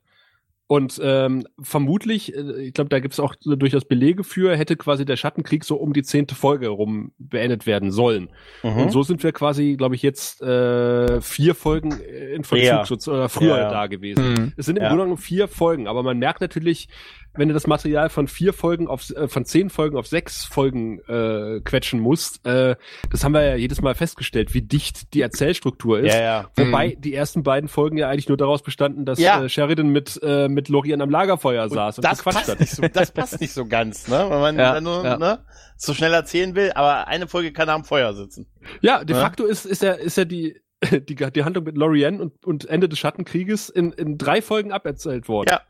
Und 0.67 1.01
ähm, 1.03 1.45
vermutlich, 1.61 2.33
äh, 2.33 2.61
ich 2.61 2.73
glaube, 2.73 2.89
da 2.89 2.99
gibt 3.01 3.13
es 3.13 3.19
auch 3.19 3.35
durchaus 3.43 3.83
Belege 3.83 4.23
für, 4.23 4.55
hätte 4.55 4.77
quasi 4.77 5.03
der 5.03 5.17
Schattenkrieg 5.17 5.65
so 5.65 5.75
um 5.75 5.91
die 5.91 6.01
zehnte 6.01 6.33
Folge 6.33 6.69
rum 6.69 7.11
beendet 7.17 7.65
werden 7.65 7.91
sollen. 7.91 8.29
Mhm. 8.63 8.77
Und 8.77 8.91
so 8.93 9.03
sind 9.03 9.21
wir 9.21 9.33
quasi, 9.33 9.75
glaube 9.75 9.95
ich, 9.95 10.01
jetzt 10.01 10.41
äh, 10.41 11.19
vier 11.19 11.55
Folgen 11.55 11.91
in 11.99 12.45
Verzug 12.45 12.63
Ja. 12.65 12.85
so- 12.85 13.11
oder 13.11 13.27
früher 13.27 13.57
Ja, 13.57 13.63
ja. 13.63 13.69
da 13.69 13.87
gewesen. 13.87 14.33
Mhm. 14.33 14.53
Es 14.55 14.65
sind 14.65 14.77
im 14.77 14.83
Ja. 14.83 14.87
Grunde 14.89 15.03
genommen 15.03 15.21
vier 15.21 15.49
Folgen, 15.49 15.87
aber 15.87 16.03
man 16.03 16.17
merkt 16.19 16.39
natürlich, 16.39 16.87
wenn 17.33 17.47
du 17.47 17.53
das 17.53 17.65
Material 17.67 18.09
von 18.09 18.27
vier 18.27 18.53
Folgen 18.53 18.87
auf 18.87 19.09
äh, 19.11 19.27
von 19.27 19.45
zehn 19.45 19.69
Folgen 19.69 19.97
auf 19.97 20.07
sechs 20.07 20.43
Folgen 20.45 20.99
äh, 21.07 21.61
quetschen 21.63 21.99
musst, 21.99 22.45
äh, 22.45 22.75
das 23.09 23.23
haben 23.23 23.33
wir 23.33 23.41
ja 23.43 23.55
jedes 23.55 23.81
Mal 23.81 23.95
festgestellt, 23.95 24.53
wie 24.53 24.61
dicht 24.61 25.13
die 25.13 25.21
Erzählstruktur 25.21 25.99
ist. 25.99 26.13
Ja, 26.13 26.21
ja. 26.21 26.49
Wobei 26.57 26.95
die 26.99 27.13
ersten 27.13 27.43
beiden 27.43 27.69
Folgen 27.69 27.97
ja 27.97 28.09
eigentlich 28.09 28.27
nur 28.27 28.37
daraus 28.37 28.61
bestanden, 28.63 29.05
dass 29.05 29.19
Ja. 29.19 29.43
äh, 29.43 29.49
Sheridan 29.49 29.89
mit 29.89 30.19
äh, 30.23 30.47
mit 30.49 30.67
Lorian 30.69 31.01
am 31.01 31.09
Lagerfeuer 31.09 31.69
saß 31.69 31.99
und, 31.99 32.03
das 32.05 32.17
gequatscht 32.19 32.37
passt 32.39 32.49
hat. 32.49 32.59
nicht 32.59 32.71
so, 32.75 32.81
das 32.91 33.11
passt 33.11 33.39
nicht 33.39 33.53
so 33.53 33.65
ganz, 33.65 34.07
ne? 34.07 34.25
Wenn 34.29 34.39
man 34.41 34.57
Ja, 34.57 34.73
dann 34.73 34.83
nur, 34.83 35.03
ja. 35.03 35.17
ne, 35.17 35.39
so 35.77 35.93
schnell 35.93 36.13
erzählen 36.13 36.53
will, 36.55 36.71
aber 36.75 37.07
eine 37.07 37.27
Folge 37.27 37.53
kann 37.53 37.67
er 37.69 37.75
am 37.75 37.85
Feuer 37.85 38.13
sitzen. 38.13 38.47
Ja, 38.81 39.03
de 39.03 39.15
Ja. 39.15 39.21
facto 39.21 39.45
ist 39.45 39.65
ist 39.65 39.81
ja 39.81 39.93
ist 39.93 40.17
ja 40.17 40.25
die 40.25 40.59
die, 40.91 41.15
die 41.15 41.43
Handlung 41.43 41.63
mit 41.65 41.77
Lorian 41.77 42.19
und, 42.19 42.45
und 42.45 42.65
Ende 42.67 42.89
des 42.89 42.99
Schattenkrieges 42.99 43.69
in, 43.69 43.91
in 43.93 44.17
drei 44.17 44.41
Folgen 44.41 44.71
aberzählt 44.71 45.27
worden. 45.29 45.49
Ja. 45.51 45.61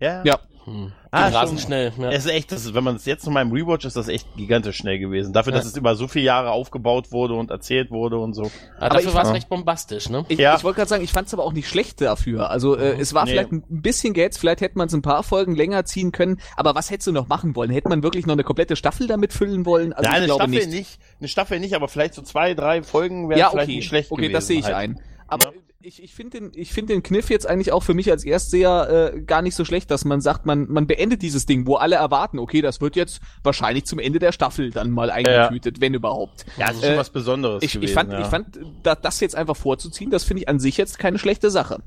Ja. 0.00 0.22
Ja. 0.24 0.38
hm, 0.64 0.92
Ah, 1.10 1.28
rasend 1.28 1.60
schon. 1.60 1.66
schnell. 1.68 1.92
Ja. 1.98 2.10
Es 2.10 2.26
ist 2.26 2.30
echt, 2.32 2.52
das 2.52 2.64
ist, 2.64 2.74
wenn 2.74 2.84
man 2.84 2.96
es 2.96 3.04
jetzt 3.06 3.26
mal 3.28 3.42
im 3.42 3.52
Rewatch 3.52 3.84
ist, 3.84 3.96
das 3.96 4.08
echt 4.08 4.26
gigantisch 4.36 4.76
schnell 4.76 4.98
gewesen. 4.98 5.32
Dafür, 5.32 5.52
dass 5.52 5.64
es 5.64 5.76
über 5.76 5.94
so 5.96 6.06
viele 6.08 6.26
Jahre 6.26 6.50
aufgebaut 6.50 7.12
wurde 7.12 7.34
und 7.34 7.50
erzählt 7.50 7.90
wurde 7.90 8.18
und 8.18 8.34
so. 8.34 8.42
Aber 8.42 8.52
aber 8.86 8.94
dafür 8.96 9.08
ich 9.08 9.14
war 9.14 9.22
es 9.22 9.28
fand- 9.28 9.36
recht 9.36 9.48
bombastisch, 9.48 10.08
ne? 10.10 10.24
Ich, 10.28 10.38
Ja. 10.38 10.56
ich 10.56 10.64
wollte 10.64 10.76
gerade 10.76 10.88
sagen, 10.88 11.04
ich 11.04 11.12
fand 11.12 11.28
es 11.28 11.34
aber 11.34 11.44
auch 11.44 11.52
nicht 11.52 11.68
schlecht 11.68 12.00
dafür. 12.00 12.50
Also 12.50 12.76
äh, 12.76 12.98
es 12.98 13.14
war 13.14 13.24
Nee. 13.24 13.30
vielleicht 13.30 13.52
ein 13.52 13.64
bisschen 13.68 14.12
gehetzt, 14.14 14.38
vielleicht 14.38 14.60
hätte 14.60 14.76
man 14.76 14.88
es 14.88 14.94
ein 14.94 15.02
paar 15.02 15.22
Folgen 15.22 15.54
länger 15.54 15.84
ziehen 15.84 16.12
können, 16.12 16.40
aber 16.56 16.74
was 16.74 16.90
hättest 16.90 17.06
du 17.06 17.12
noch 17.12 17.28
machen 17.28 17.56
wollen? 17.56 17.70
Hätte 17.70 17.88
man 17.88 18.02
wirklich 18.02 18.26
noch 18.26 18.34
eine 18.34 18.44
komplette 18.44 18.76
Staffel 18.76 19.06
damit 19.06 19.32
füllen 19.32 19.64
wollen? 19.66 19.92
Also 19.92 20.02
Nein, 20.02 20.10
ich 20.12 20.16
eine 20.16 20.26
glaube 20.26 20.42
Staffel 20.42 20.66
nicht. 20.68 20.78
nicht. 20.78 20.98
Eine 21.20 21.28
Staffel 21.28 21.60
nicht, 21.60 21.74
aber 21.74 21.88
vielleicht 21.88 22.14
so 22.14 22.22
zwei, 22.22 22.54
drei 22.54 22.82
Folgen 22.82 23.28
wären 23.28 23.38
Ja, 23.38 23.50
vielleicht 23.50 23.68
okay. 23.68 23.76
nicht 23.76 23.88
schlecht 23.88 24.10
okay, 24.10 24.20
gewesen. 24.22 24.34
das 24.34 24.46
sehe 24.46 24.58
ich 24.58 24.64
halt. 24.66 24.76
ein. 24.76 25.00
Aber 25.26 25.52
ich, 25.88 26.02
ich 26.02 26.14
finde 26.14 26.40
den, 26.40 26.52
ich 26.54 26.72
finde 26.72 26.92
den 26.92 27.02
Kniff 27.02 27.30
jetzt 27.30 27.48
eigentlich 27.48 27.72
auch 27.72 27.82
für 27.82 27.94
mich 27.94 28.10
als 28.10 28.22
Erstseher 28.24 29.12
äh, 29.14 29.20
gar 29.22 29.40
nicht 29.40 29.54
so 29.54 29.64
schlecht, 29.64 29.90
dass 29.90 30.04
man 30.04 30.20
sagt, 30.20 30.44
man, 30.44 30.70
man 30.70 30.86
beendet 30.86 31.22
dieses 31.22 31.46
Ding, 31.46 31.66
wo 31.66 31.76
alle 31.76 31.96
erwarten, 31.96 32.38
okay, 32.38 32.60
das 32.60 32.80
wird 32.82 32.94
jetzt 32.94 33.20
wahrscheinlich 33.42 33.86
zum 33.86 33.98
Ende 33.98 34.18
der 34.18 34.32
Staffel 34.32 34.70
dann 34.70 34.90
mal 34.90 35.10
eingetütet, 35.10 35.80
wenn 35.80 35.94
überhaupt. 35.94 36.44
Ja, 36.58 36.70
es 36.70 36.76
ist 36.76 36.84
schon 36.84 36.94
Äh, 36.94 36.98
was 36.98 37.10
Besonderes 37.10 37.62
Ich, 37.62 37.72
gewesen. 37.72 37.88
ich 37.88 37.94
fand, 37.94 38.12
ja. 38.12 38.20
ich 38.20 38.26
fand, 38.26 38.58
da, 38.82 38.94
das 38.94 39.20
jetzt 39.20 39.34
einfach 39.34 39.56
vorzuziehen, 39.56 40.10
das 40.10 40.24
finde 40.24 40.42
ich 40.42 40.48
an 40.48 40.60
sich 40.60 40.76
jetzt 40.76 40.98
keine 40.98 41.18
schlechte 41.18 41.50
Sache. 41.50 41.82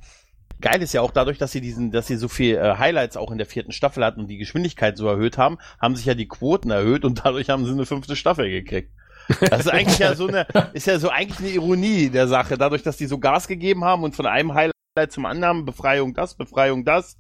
Geil 0.60 0.82
ist 0.82 0.94
ja 0.94 1.02
auch 1.02 1.12
dadurch, 1.12 1.38
dass 1.38 1.52
sie 1.52 1.62
diesen, 1.62 1.92
dass 1.92 2.08
sie 2.08 2.18
so 2.18 2.28
viel 2.28 2.56
äh, 2.56 2.78
Highlights 2.78 3.18
auch 3.18 3.32
in 3.32 3.38
der 3.38 3.48
vierten 3.48 3.72
Staffel 3.72 4.04
hatten 4.04 4.20
und 4.20 4.28
die 4.28 4.38
Geschwindigkeit 4.38 4.98
so 4.98 5.08
erhöht 5.08 5.38
haben, 5.38 5.58
haben 5.80 5.96
sich 5.96 6.06
ja 6.06 6.16
die 6.16 6.28
Quoten 6.28 6.72
erhöht 6.72 7.06
und 7.06 7.22
dadurch 7.26 7.50
haben 7.50 7.66
sie 7.66 7.72
eine 7.72 7.86
fünfte 7.86 8.16
Staffel 8.16 8.50
gekriegt. 8.50 8.92
Das 9.40 9.62
ist 9.62 9.70
eigentlich 9.70 10.00
ja 10.00 10.16
so 10.16 10.28
eine, 10.28 10.48
ist 10.74 10.88
ja 10.88 11.00
so 11.00 11.10
eigentlich 11.10 11.40
eine 11.40 11.50
Ironie 11.50 12.10
der 12.10 12.28
Sache, 12.28 12.58
dadurch, 12.58 12.84
dass 12.84 12.98
die 12.98 13.06
so 13.06 13.20
Gas 13.20 13.48
gegeben 13.48 13.84
haben 13.86 14.04
und 14.04 14.16
von 14.16 14.26
einem 14.26 14.54
Highlight 14.54 14.74
zum 15.10 15.26
anderen, 15.26 15.66
Befreiung 15.66 16.14
das, 16.14 16.36
Befreiung 16.36 16.84
das, 16.86 17.18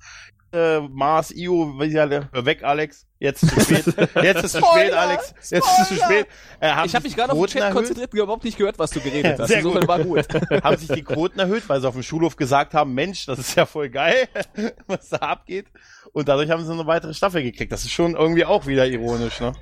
äh, 0.53 0.79
Mars, 0.81 1.31
Io, 1.31 1.79
wie 1.79 1.89
sie 1.89 1.99
alle, 1.99 2.29
hör 2.31 2.45
weg, 2.45 2.63
Alex. 2.63 3.05
Jetzt 3.19 3.43
ist 3.43 3.53
zu 3.53 3.61
spät. 3.61 3.85
Jetzt 4.23 4.43
ist 4.43 4.51
zu 4.51 4.57
spät, 4.57 4.87
Spoiler, 4.87 4.99
Alex. 4.99 5.33
Jetzt 5.49 5.51
ist 5.51 5.79
es 5.81 5.87
zu 5.89 5.95
spät. 5.95 6.27
Äh, 6.59 6.71
haben 6.71 6.87
Ich 6.87 6.95
habe 6.95 7.03
mich 7.03 7.15
gerade 7.15 7.31
auf 7.31 7.39
den 7.39 7.47
Chat 7.47 7.61
erhöht? 7.61 7.75
konzentriert 7.75 8.13
und 8.13 8.19
überhaupt 8.19 8.43
nicht 8.43 8.57
gehört, 8.57 8.79
was 8.79 8.91
du 8.91 8.99
geredet 8.99 9.39
hast. 9.39 9.47
Sehr 9.47 9.59
Insofern 9.59 9.81
gut. 9.81 9.87
war 9.87 9.99
gut. 9.99 10.27
haben 10.63 10.77
sich 10.77 10.89
die 10.89 11.03
Quoten 11.03 11.39
erhöht, 11.39 11.69
weil 11.69 11.79
sie 11.79 11.87
auf 11.87 11.93
dem 11.93 12.03
Schulhof 12.03 12.35
gesagt 12.35 12.73
haben, 12.73 12.93
Mensch, 12.93 13.27
das 13.27 13.39
ist 13.39 13.55
ja 13.55 13.65
voll 13.65 13.89
geil, 13.89 14.27
was 14.87 15.09
da 15.09 15.17
abgeht. 15.17 15.67
Und 16.11 16.27
dadurch 16.27 16.49
haben 16.49 16.65
sie 16.65 16.73
eine 16.73 16.85
weitere 16.87 17.13
Staffel 17.13 17.43
gekriegt. 17.43 17.71
Das 17.71 17.83
ist 17.83 17.91
schon 17.91 18.15
irgendwie 18.15 18.43
auch 18.43 18.65
wieder 18.65 18.85
ironisch, 18.87 19.39
ne? 19.39 19.53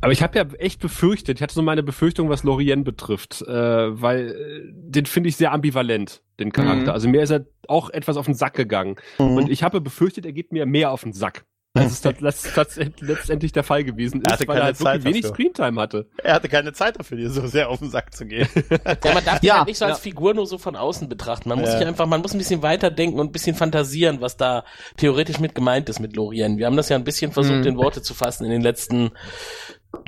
Aber 0.00 0.12
ich 0.12 0.22
habe 0.22 0.38
ja 0.38 0.44
echt 0.58 0.80
befürchtet, 0.80 1.38
ich 1.38 1.42
hatte 1.42 1.54
so 1.54 1.62
meine 1.62 1.82
Befürchtung, 1.82 2.28
was 2.28 2.44
Lorien 2.44 2.84
betrifft, 2.84 3.42
äh, 3.42 3.52
weil 4.00 4.28
äh, 4.30 4.72
den 4.72 5.06
finde 5.06 5.28
ich 5.28 5.36
sehr 5.36 5.52
ambivalent, 5.52 6.22
den 6.38 6.52
Charakter. 6.52 6.82
Mhm. 6.82 6.88
Also 6.90 7.08
mir 7.08 7.22
ist 7.22 7.30
er 7.30 7.46
auch 7.66 7.90
etwas 7.90 8.16
auf 8.16 8.26
den 8.26 8.34
Sack 8.34 8.54
gegangen. 8.54 8.96
Und 9.18 9.50
ich 9.50 9.62
habe 9.62 9.80
befürchtet, 9.80 10.24
er 10.24 10.32
geht 10.32 10.52
mir 10.52 10.66
mehr 10.66 10.92
auf 10.92 11.02
den 11.02 11.12
Sack. 11.12 11.44
Als 11.74 11.92
es 11.92 12.00
tat- 12.00 12.20
letzt- 12.20 12.54
tats- 12.54 12.80
letztendlich 13.00 13.52
der 13.52 13.62
Fall 13.62 13.84
gewesen 13.84 14.22
Er 14.24 14.32
ist, 14.32 14.32
hatte 14.40 14.48
weil 14.48 14.56
er 14.58 14.64
halt 14.64 14.80
wirklich 14.80 14.94
Zeit 14.94 15.04
wenig 15.04 15.20
dafür. 15.22 15.34
Screentime 15.34 15.80
hatte. 15.80 16.08
Er 16.24 16.34
hatte 16.34 16.48
keine 16.48 16.72
Zeit 16.72 16.98
dafür, 16.98 17.18
dir 17.18 17.30
so 17.30 17.46
sehr 17.46 17.68
auf 17.68 17.78
den 17.80 17.90
Sack 17.90 18.14
zu 18.14 18.24
gehen. 18.26 18.48
Ja, 19.04 19.14
man 19.14 19.24
darf 19.24 19.40
die 19.40 19.46
Ja, 19.48 19.58
halt 19.58 19.68
nicht 19.68 19.76
so 19.78 19.84
als 19.84 19.98
ja. 19.98 20.02
Figur 20.02 20.32
nur 20.34 20.46
so 20.46 20.56
von 20.58 20.74
außen 20.76 21.08
betrachten. 21.08 21.48
Man 21.50 21.58
muss 21.60 21.68
Ja. 21.68 21.78
sich 21.78 21.86
einfach, 21.86 22.06
man 22.06 22.22
muss 22.22 22.32
ein 22.32 22.38
bisschen 22.38 22.62
weiterdenken 22.62 23.20
und 23.20 23.28
ein 23.28 23.32
bisschen 23.32 23.54
fantasieren, 23.54 24.20
was 24.20 24.36
da 24.36 24.64
theoretisch 24.96 25.38
mit 25.40 25.54
gemeint 25.54 25.88
ist 25.90 26.00
mit 26.00 26.16
Lorien. 26.16 26.56
Wir 26.56 26.66
haben 26.66 26.76
das 26.76 26.88
ja 26.88 26.96
ein 26.96 27.04
bisschen 27.04 27.32
versucht, 27.32 27.58
Mhm. 27.60 27.66
in 27.66 27.76
Worte 27.76 28.00
zu 28.02 28.14
fassen 28.14 28.44
in 28.44 28.50
den 28.50 28.62
letzten, 28.62 29.10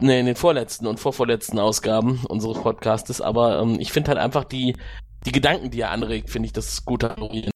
ne, 0.00 0.20
in 0.20 0.26
den 0.26 0.36
vorletzten 0.36 0.86
und 0.86 1.00
vorvorletzten 1.00 1.58
Ausgaben 1.58 2.24
unseres 2.28 2.58
Podcastes, 2.58 3.20
aber 3.20 3.60
ähm, 3.60 3.78
ich 3.80 3.92
finde 3.92 4.10
halt 4.10 4.18
einfach 4.18 4.44
die, 4.44 4.76
die 5.26 5.32
Gedanken, 5.32 5.70
die 5.70 5.80
er 5.80 5.90
anregt, 5.90 6.30
finde 6.30 6.46
ich 6.46 6.52
das 6.52 6.84
Gute 6.84 7.14
Lorien. 7.18 7.50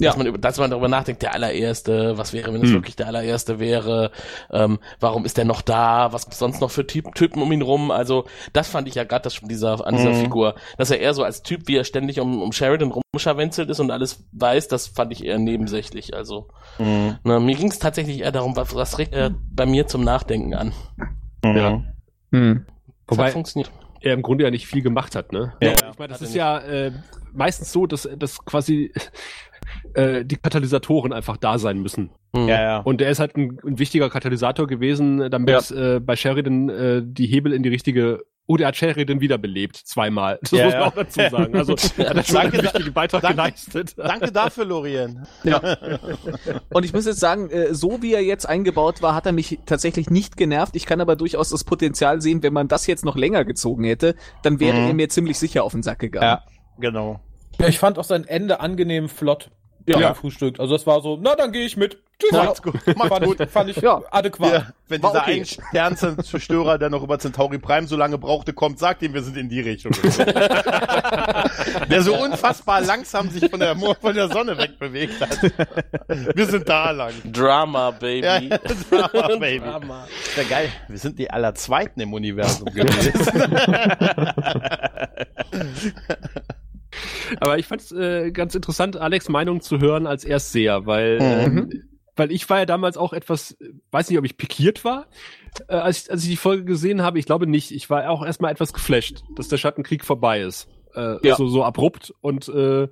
Ja. 0.00 0.10
Dass 0.10 0.16
man, 0.16 0.40
dass 0.40 0.58
man 0.58 0.70
darüber 0.70 0.88
nachdenkt, 0.88 1.22
der 1.22 1.34
allererste, 1.34 2.18
was 2.18 2.32
wäre, 2.32 2.52
wenn 2.52 2.62
es 2.62 2.68
Hm. 2.68 2.74
wirklich 2.74 2.96
der 2.96 3.06
allererste 3.06 3.60
wäre, 3.60 4.10
ähm, 4.50 4.78
warum 4.98 5.24
ist 5.24 5.36
der 5.36 5.44
noch 5.44 5.62
da, 5.62 6.12
was 6.12 6.24
gibt's 6.24 6.40
sonst 6.40 6.60
noch 6.60 6.70
für 6.72 6.86
Typ, 6.86 7.14
Typen 7.14 7.40
um 7.40 7.52
ihn 7.52 7.62
rum, 7.62 7.90
also 7.92 8.24
das 8.52 8.68
fand 8.68 8.88
ich 8.88 8.96
ja 8.96 9.04
gerade 9.04 9.22
das 9.22 9.34
von 9.34 9.48
dieser, 9.48 9.86
an 9.86 9.96
dieser 9.96 10.10
Mhm. 10.10 10.20
Figur, 10.22 10.54
dass 10.78 10.90
er 10.90 10.98
eher 10.98 11.14
so 11.14 11.22
als 11.22 11.42
Typ, 11.42 11.68
wie 11.68 11.76
er 11.76 11.84
ständig 11.84 12.18
um, 12.20 12.42
um 12.42 12.50
Sheridan 12.52 12.92
rumscharwenzelt 12.92 13.70
ist 13.70 13.78
und 13.78 13.90
alles 13.92 14.24
weiß, 14.32 14.66
das 14.68 14.88
fand 14.88 15.12
ich 15.12 15.24
eher 15.24 15.38
nebensächlich, 15.38 16.12
also 16.14 16.48
Mhm. 16.78 17.18
ne, 17.22 17.38
mir 17.38 17.54
ging's 17.54 17.78
tatsächlich 17.78 18.20
eher 18.20 18.32
darum, 18.32 18.56
was, 18.56 18.74
was 18.74 18.98
regt 18.98 19.14
er 19.14 19.30
bei 19.52 19.64
mir 19.66 19.86
zum 19.86 20.02
Nachdenken 20.02 20.54
an. 20.54 20.72
Ja. 21.44 21.82
Hm. 22.32 22.66
Das 23.06 23.16
Wobei- 23.18 23.26
hat 23.26 23.32
funktioniert. 23.34 23.70
er 24.00 24.14
im 24.14 24.22
Grunde 24.22 24.44
ja 24.44 24.50
nicht 24.50 24.66
viel 24.66 24.82
gemacht 24.82 25.14
hat, 25.14 25.32
ne? 25.32 25.52
Ja, 25.62 25.72
ich 25.72 25.98
meine, 25.98 26.08
das 26.08 26.20
hat 26.20 26.28
ist 26.28 26.34
ja 26.34 26.58
äh, 26.58 26.90
meistens 27.32 27.70
so, 27.72 27.86
dass, 27.86 28.08
dass 28.16 28.44
quasi 28.44 28.92
äh, 29.94 30.24
die 30.24 30.36
Katalysatoren 30.36 31.12
einfach 31.12 31.36
da 31.36 31.58
sein 31.58 31.80
müssen. 31.80 32.10
Hm. 32.34 32.48
Ja, 32.48 32.62
ja. 32.62 32.78
Und 32.78 33.00
er 33.00 33.10
ist 33.10 33.20
halt 33.20 33.36
ein, 33.36 33.58
ein 33.66 33.78
wichtiger 33.78 34.10
Katalysator 34.10 34.66
gewesen, 34.66 35.30
damit 35.30 35.70
äh, 35.70 36.00
bei 36.00 36.16
Sheridan 36.16 36.68
äh, 36.68 37.02
die 37.04 37.26
Hebel 37.26 37.52
in 37.52 37.62
die 37.62 37.68
richtige 37.70 38.20
Oh, 38.46 38.58
der 38.58 38.66
hat 38.66 38.76
Sheridan 38.76 39.22
wiederbelebt, 39.22 39.74
zweimal. 39.74 40.38
Das 40.42 40.50
Ja, 40.50 40.64
muss 40.66 40.72
man 40.74 40.82
ja. 40.82 40.86
auch 40.88 40.94
dazu 40.94 41.20
sagen. 41.30 41.56
Also 41.56 41.72
er 41.96 42.10
hat 42.10 42.26
schon 42.26 42.34
Danke, 42.34 42.58
einen 42.58 42.64
wichtigen 42.64 42.92
Beitrag 42.92 43.22
danke. 43.22 43.36
geleistet. 43.36 43.94
Danke 43.96 44.32
dafür, 44.32 44.66
Lorien. 44.66 45.26
Und 46.70 46.84
ich 46.84 46.92
muss 46.92 47.06
jetzt 47.06 47.20
sagen, 47.20 47.48
äh, 47.48 47.72
so 47.74 48.02
wie 48.02 48.12
er 48.12 48.22
jetzt 48.22 48.46
eingebaut 48.46 49.00
war, 49.00 49.14
hat 49.14 49.24
er 49.24 49.32
mich 49.32 49.60
tatsächlich 49.64 50.10
nicht 50.10 50.36
genervt. 50.36 50.76
Ich 50.76 50.84
kann 50.84 51.00
aber 51.00 51.16
durchaus 51.16 51.48
das 51.48 51.64
Potenzial 51.64 52.20
sehen, 52.20 52.42
wenn 52.42 52.52
man 52.52 52.68
das 52.68 52.86
jetzt 52.86 53.04
noch 53.04 53.16
länger 53.16 53.46
gezogen 53.46 53.84
hätte, 53.84 54.14
dann 54.42 54.60
wäre 54.60 54.76
Mhm. 54.78 54.86
er 54.88 54.94
mir 54.94 55.08
ziemlich 55.08 55.38
sicher 55.38 55.64
auf 55.64 55.72
den 55.72 55.82
Sack 55.82 56.00
gegangen. 56.00 56.24
Ja, 56.26 56.42
genau. 56.78 57.20
Ja, 57.60 57.68
ich 57.68 57.78
fand 57.78 57.98
auch 57.98 58.04
sein 58.04 58.24
Ende 58.26 58.60
angenehm 58.60 59.08
flott. 59.08 59.50
Ja. 59.86 60.14
Frühstückt. 60.14 60.60
Also 60.60 60.74
das 60.74 60.86
war 60.86 61.02
so, 61.02 61.18
na 61.20 61.34
dann 61.36 61.52
gehe 61.52 61.66
ich 61.66 61.76
mit. 61.76 61.98
Tschüss. 62.18 62.32
Macht's 62.32 62.62
gut. 62.62 62.74
Macht's 62.96 63.08
fand, 63.08 63.24
gut. 63.26 63.40
Ich, 63.40 63.50
fand 63.50 63.70
ich 63.70 63.76
Ja. 63.78 64.00
adäquat. 64.10 64.52
Ja, 64.52 64.66
wenn 64.88 65.02
War 65.02 65.10
dieser 65.10 65.22
okay. 65.24 65.40
ein 65.40 65.44
Sternzerstörer, 65.44 66.78
der 66.78 66.88
noch 66.88 67.02
über 67.02 67.18
Centauri 67.18 67.58
Prime 67.58 67.86
so 67.86 67.96
lange 67.96 68.16
brauchte, 68.16 68.54
kommt, 68.54 68.78
sagt 68.78 69.02
ihm, 69.02 69.12
wir 69.12 69.22
sind 69.22 69.36
in 69.36 69.48
die 69.50 69.60
Richtung. 69.60 69.92
der 71.90 72.02
so 72.02 72.14
unfassbar 72.16 72.80
langsam 72.80 73.28
sich 73.30 73.50
von 73.50 73.60
der, 73.60 73.76
von 73.76 74.14
der 74.14 74.28
Sonne 74.28 74.56
wegbewegt 74.56 75.20
hat. 75.20 75.38
Wir 76.34 76.46
sind 76.46 76.66
da 76.68 76.90
lang. 76.92 77.12
Drama, 77.30 77.90
Baby. 77.90 78.24
Ja, 78.26 78.38
ja, 78.38 78.58
Drama, 78.58 79.36
Baby. 79.38 79.58
Drama. 79.66 80.06
Ist 80.24 80.36
ja 80.36 80.44
geil. 80.44 80.68
Wir 80.88 80.98
sind 80.98 81.18
die 81.18 81.30
Allerzweiten 81.30 82.00
im 82.00 82.14
Universum 82.14 82.72
gewesen. 82.72 83.52
Aber 87.40 87.58
ich 87.58 87.66
fand 87.66 87.80
es 87.80 87.92
äh, 87.92 88.30
ganz 88.32 88.54
interessant, 88.54 88.96
Alex 88.96 89.28
Meinung 89.28 89.60
zu 89.60 89.80
hören 89.80 90.06
als 90.06 90.24
Erstseher, 90.24 90.86
weil, 90.86 91.18
ähm, 91.20 91.82
weil 92.16 92.30
ich 92.32 92.48
war 92.48 92.58
ja 92.58 92.66
damals 92.66 92.96
auch 92.96 93.12
etwas, 93.12 93.52
äh, 93.60 93.70
weiß 93.90 94.08
nicht, 94.10 94.18
ob 94.18 94.24
ich 94.24 94.36
pikiert 94.36 94.84
war, 94.84 95.06
äh, 95.68 95.74
als, 95.74 96.04
ich, 96.04 96.10
als 96.10 96.22
ich 96.24 96.30
die 96.30 96.36
Folge 96.36 96.64
gesehen 96.64 97.02
habe. 97.02 97.18
Ich 97.18 97.26
glaube 97.26 97.46
nicht. 97.46 97.70
Ich 97.72 97.90
war 97.90 98.08
auch 98.10 98.24
erstmal 98.24 98.52
etwas 98.52 98.72
geflasht, 98.72 99.22
dass 99.36 99.48
der 99.48 99.56
Schattenkrieg 99.58 100.04
vorbei 100.04 100.40
ist. 100.40 100.68
Äh, 100.94 101.16
Ja. 101.26 101.34
so, 101.36 101.48
so 101.48 101.64
abrupt 101.64 102.14
und 102.20 102.48
äh, 102.48 102.88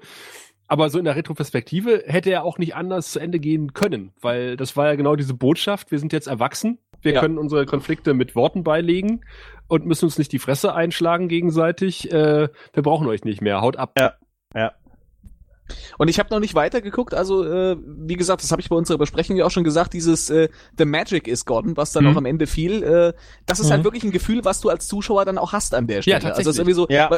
aber 0.69 0.89
so 0.89 0.99
in 0.99 1.05
der 1.05 1.17
Retroperspektive 1.17 2.05
hätte 2.07 2.31
er 2.31 2.45
auch 2.45 2.57
nicht 2.57 2.75
anders 2.75 3.13
zu 3.13 3.19
Ende 3.19 3.39
gehen 3.39 3.75
können, 3.75 4.13
weil 4.23 4.57
das 4.57 4.75
war 4.75 4.87
ja 4.87 4.95
genau 4.95 5.17
diese 5.17 5.35
Botschaft, 5.35 5.91
wir 5.91 5.99
sind 5.99 6.15
jetzt 6.15 6.29
erwachsen, 6.29 6.79
wir 7.03 7.13
Ja. 7.15 7.21
können 7.21 7.39
unsere 7.39 7.67
Konflikte 7.67 8.15
mit 8.15 8.35
Worten 8.37 8.65
beilegen 8.65 9.23
und 9.69 9.87
müssen 9.87 10.07
uns 10.07 10.19
nicht 10.19 10.33
die 10.33 10.39
Fresse 10.39 10.75
einschlagen 10.75 11.29
gegenseitig. 11.29 12.11
Äh, 12.13 12.49
wir 12.73 12.83
brauchen 12.83 13.07
euch 13.07 13.25
nicht 13.25 13.41
mehr, 13.43 13.61
haut 13.61 13.77
ab. 13.77 13.95
Und 15.97 16.09
ich 16.09 16.19
habe 16.19 16.29
noch 16.31 16.41
nicht 16.41 16.55
weitergeguckt, 16.55 17.15
also 17.15 17.45
äh, 17.45 17.77
wie 17.87 18.17
gesagt, 18.17 18.43
das 18.43 18.51
habe 18.51 18.61
ich 18.61 18.69
bei 18.69 18.77
unserer 18.77 18.99
Besprechung 18.99 19.37
ja 19.37 19.47
auch 19.47 19.51
schon 19.51 19.65
gesagt, 19.65 19.95
dieses 19.95 20.29
äh, 20.29 20.49
The 20.77 20.85
Magic 20.85 21.27
is 21.29 21.47
Gone, 21.47 21.77
was 21.77 21.93
dann 21.93 22.05
Mhm. 22.05 22.11
auch 22.11 22.17
am 22.17 22.27
Ende 22.27 22.47
fiel, 22.47 22.83
äh, 22.83 23.13
das 23.47 23.59
ist 23.61 23.71
halt 23.71 23.81
Mhm. 23.81 23.85
wirklich 23.85 24.05
ein 24.05 24.11
Gefühl, 24.11 24.45
was 24.45 24.61
du 24.61 24.69
als 24.69 24.87
Zuschauer 24.87 25.25
dann 25.25 25.39
auch 25.39 25.53
hast 25.53 25.75
an 25.75 25.87
der 25.87 26.03
Stelle. 26.03 26.17
tatsächlich. 26.21 26.39
Also 26.39 26.51
es 26.51 26.57
ist 26.57 26.59
irgendwie 26.59 26.75
so, 26.75 26.87
Ja. 26.91 27.09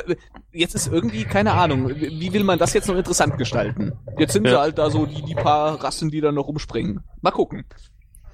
jetzt 0.52 0.74
ist 0.76 0.92
irgendwie, 0.92 1.24
keine 1.24 1.52
Ahnung, 1.54 1.88
wie 1.96 2.32
will 2.32 2.44
man 2.44 2.58
das 2.58 2.74
jetzt 2.74 2.86
noch 2.86 2.96
interessant 2.96 3.38
gestalten? 3.38 3.92
Jetzt 4.18 4.34
sind 4.34 4.44
Ja. 4.44 4.50
sie 4.52 4.58
halt 4.60 4.78
da 4.78 4.88
so 4.90 5.06
die, 5.06 5.22
die 5.22 5.34
paar 5.34 5.82
Rassen, 5.82 6.10
die 6.10 6.20
dann 6.20 6.34
noch 6.36 6.46
rumspringen. 6.46 7.00
Mal 7.22 7.30
gucken. 7.32 7.64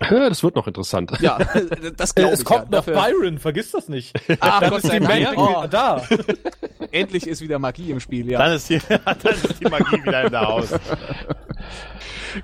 Das 0.08 0.42
wird 0.42 0.56
noch 0.56 0.66
interessant. 0.66 1.12
Ja, 1.20 1.38
das 1.96 2.10
Äh, 2.12 2.14
glaube 2.20 2.34
es 2.34 2.40
ich. 2.40 2.44
kommt 2.46 2.72
ja. 2.72 2.78
noch 2.78 2.84
Byron, 2.86 3.38
vergiss 3.38 3.70
das 3.70 3.88
nicht. 3.88 4.14
Ach, 4.40 4.60
Dann 4.60 4.70
Gott 4.70 4.78
ist 4.84 4.86
sei 4.90 4.98
die 4.98 5.06
Dank. 5.06 5.38
Oh, 5.38 5.66
da. 5.70 6.02
endlich 6.90 7.26
ist 7.26 7.40
wieder 7.42 7.58
Magie 7.58 7.90
im 7.90 8.00
Spiel, 8.00 8.30
ja. 8.30 8.38
Dann 8.38 8.52
ist 8.54 8.68
die, 8.70 8.80
dann 8.88 9.34
ist 9.34 9.60
die 9.60 9.68
Magie 9.68 10.02
wieder 10.02 10.24
in 10.24 10.30
der 10.32 10.40
Haus. 10.40 10.70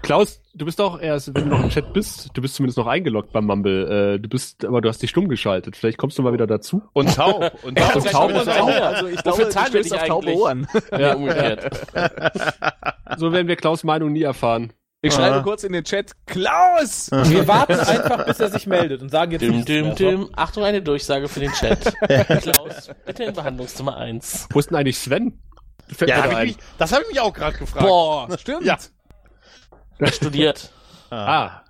Klaus, 0.02 0.40
du 0.52 0.64
bist 0.64 0.80
auch 0.80 1.00
erst, 1.00 1.32
wenn 1.34 1.44
du 1.44 1.50
noch 1.50 1.62
im 1.62 1.70
Chat 1.70 1.92
bist, 1.92 2.30
du 2.34 2.42
bist 2.42 2.56
zumindest 2.56 2.76
noch 2.76 2.88
eingeloggt 2.88 3.32
beim 3.32 3.46
Mumble. 3.46 4.14
Äh, 4.16 4.18
du 4.18 4.28
bist, 4.28 4.64
aber 4.64 4.80
du 4.80 4.88
hast 4.88 5.00
dich 5.00 5.10
stumm 5.10 5.28
geschaltet. 5.28 5.76
Vielleicht 5.76 5.96
kommst 5.96 6.18
du 6.18 6.22
mal 6.22 6.32
wieder 6.32 6.46
dazu. 6.48 6.82
Und 6.92 7.14
taub. 7.14 7.52
Und 7.62 7.78
taub. 7.78 7.94
Und 7.96 8.04
Und 8.04 8.10
taub 8.10 8.30
taub. 8.32 8.42
ist 8.42 8.48
auch. 8.48 8.68
Also 8.68 9.06
ich 9.06 9.22
glaube, 9.22 9.44
du 9.44 9.48
zahlen 9.48 9.72
wir 9.72 9.82
dich 9.82 9.94
auf 9.94 10.04
taube? 10.04 10.34
Ohren. 10.34 10.66
Ja, 10.90 11.14
umgekehrt. 11.14 11.70
So 13.16 13.32
werden 13.32 13.46
wir 13.48 13.56
Klaus 13.56 13.84
Meinung 13.84 14.12
nie 14.12 14.22
erfahren. 14.22 14.72
Ich 15.02 15.12
Aha. 15.12 15.20
schreibe 15.28 15.42
kurz 15.42 15.62
in 15.62 15.72
den 15.72 15.84
Chat, 15.84 16.12
Klaus! 16.26 17.10
Wir 17.10 17.46
warten 17.46 17.74
einfach, 17.78 18.24
bis 18.26 18.40
er 18.40 18.50
sich 18.50 18.66
meldet 18.66 19.02
und 19.02 19.10
sagen 19.10 19.32
jetzt 19.32 19.42
Dim, 19.42 19.50
nichts 19.52 19.66
dim, 19.66 19.84
mehr. 19.86 19.94
dim. 19.94 20.30
Achtung, 20.34 20.64
eine 20.64 20.80
Durchsage 20.82 21.28
für 21.28 21.40
den 21.40 21.52
Chat. 21.52 21.94
Klaus, 22.42 22.90
bitte 23.04 23.24
in 23.24 23.34
Behandlungszimmer 23.34 23.96
1. 23.96 24.48
Wo 24.50 24.58
ist 24.58 24.70
denn 24.70 24.76
eigentlich 24.78 24.98
Sven? 24.98 25.38
Ja, 26.06 26.24
hab 26.24 26.42
mich, 26.42 26.56
das 26.78 26.92
habe 26.92 27.02
ich 27.02 27.08
mich 27.10 27.20
auch 27.20 27.32
gerade 27.32 27.56
gefragt. 27.58 27.86
Boah, 27.86 28.36
stimmt. 28.38 28.64
Ja. 28.64 28.78
Studiert. 30.10 30.72
Ah, 31.10 31.60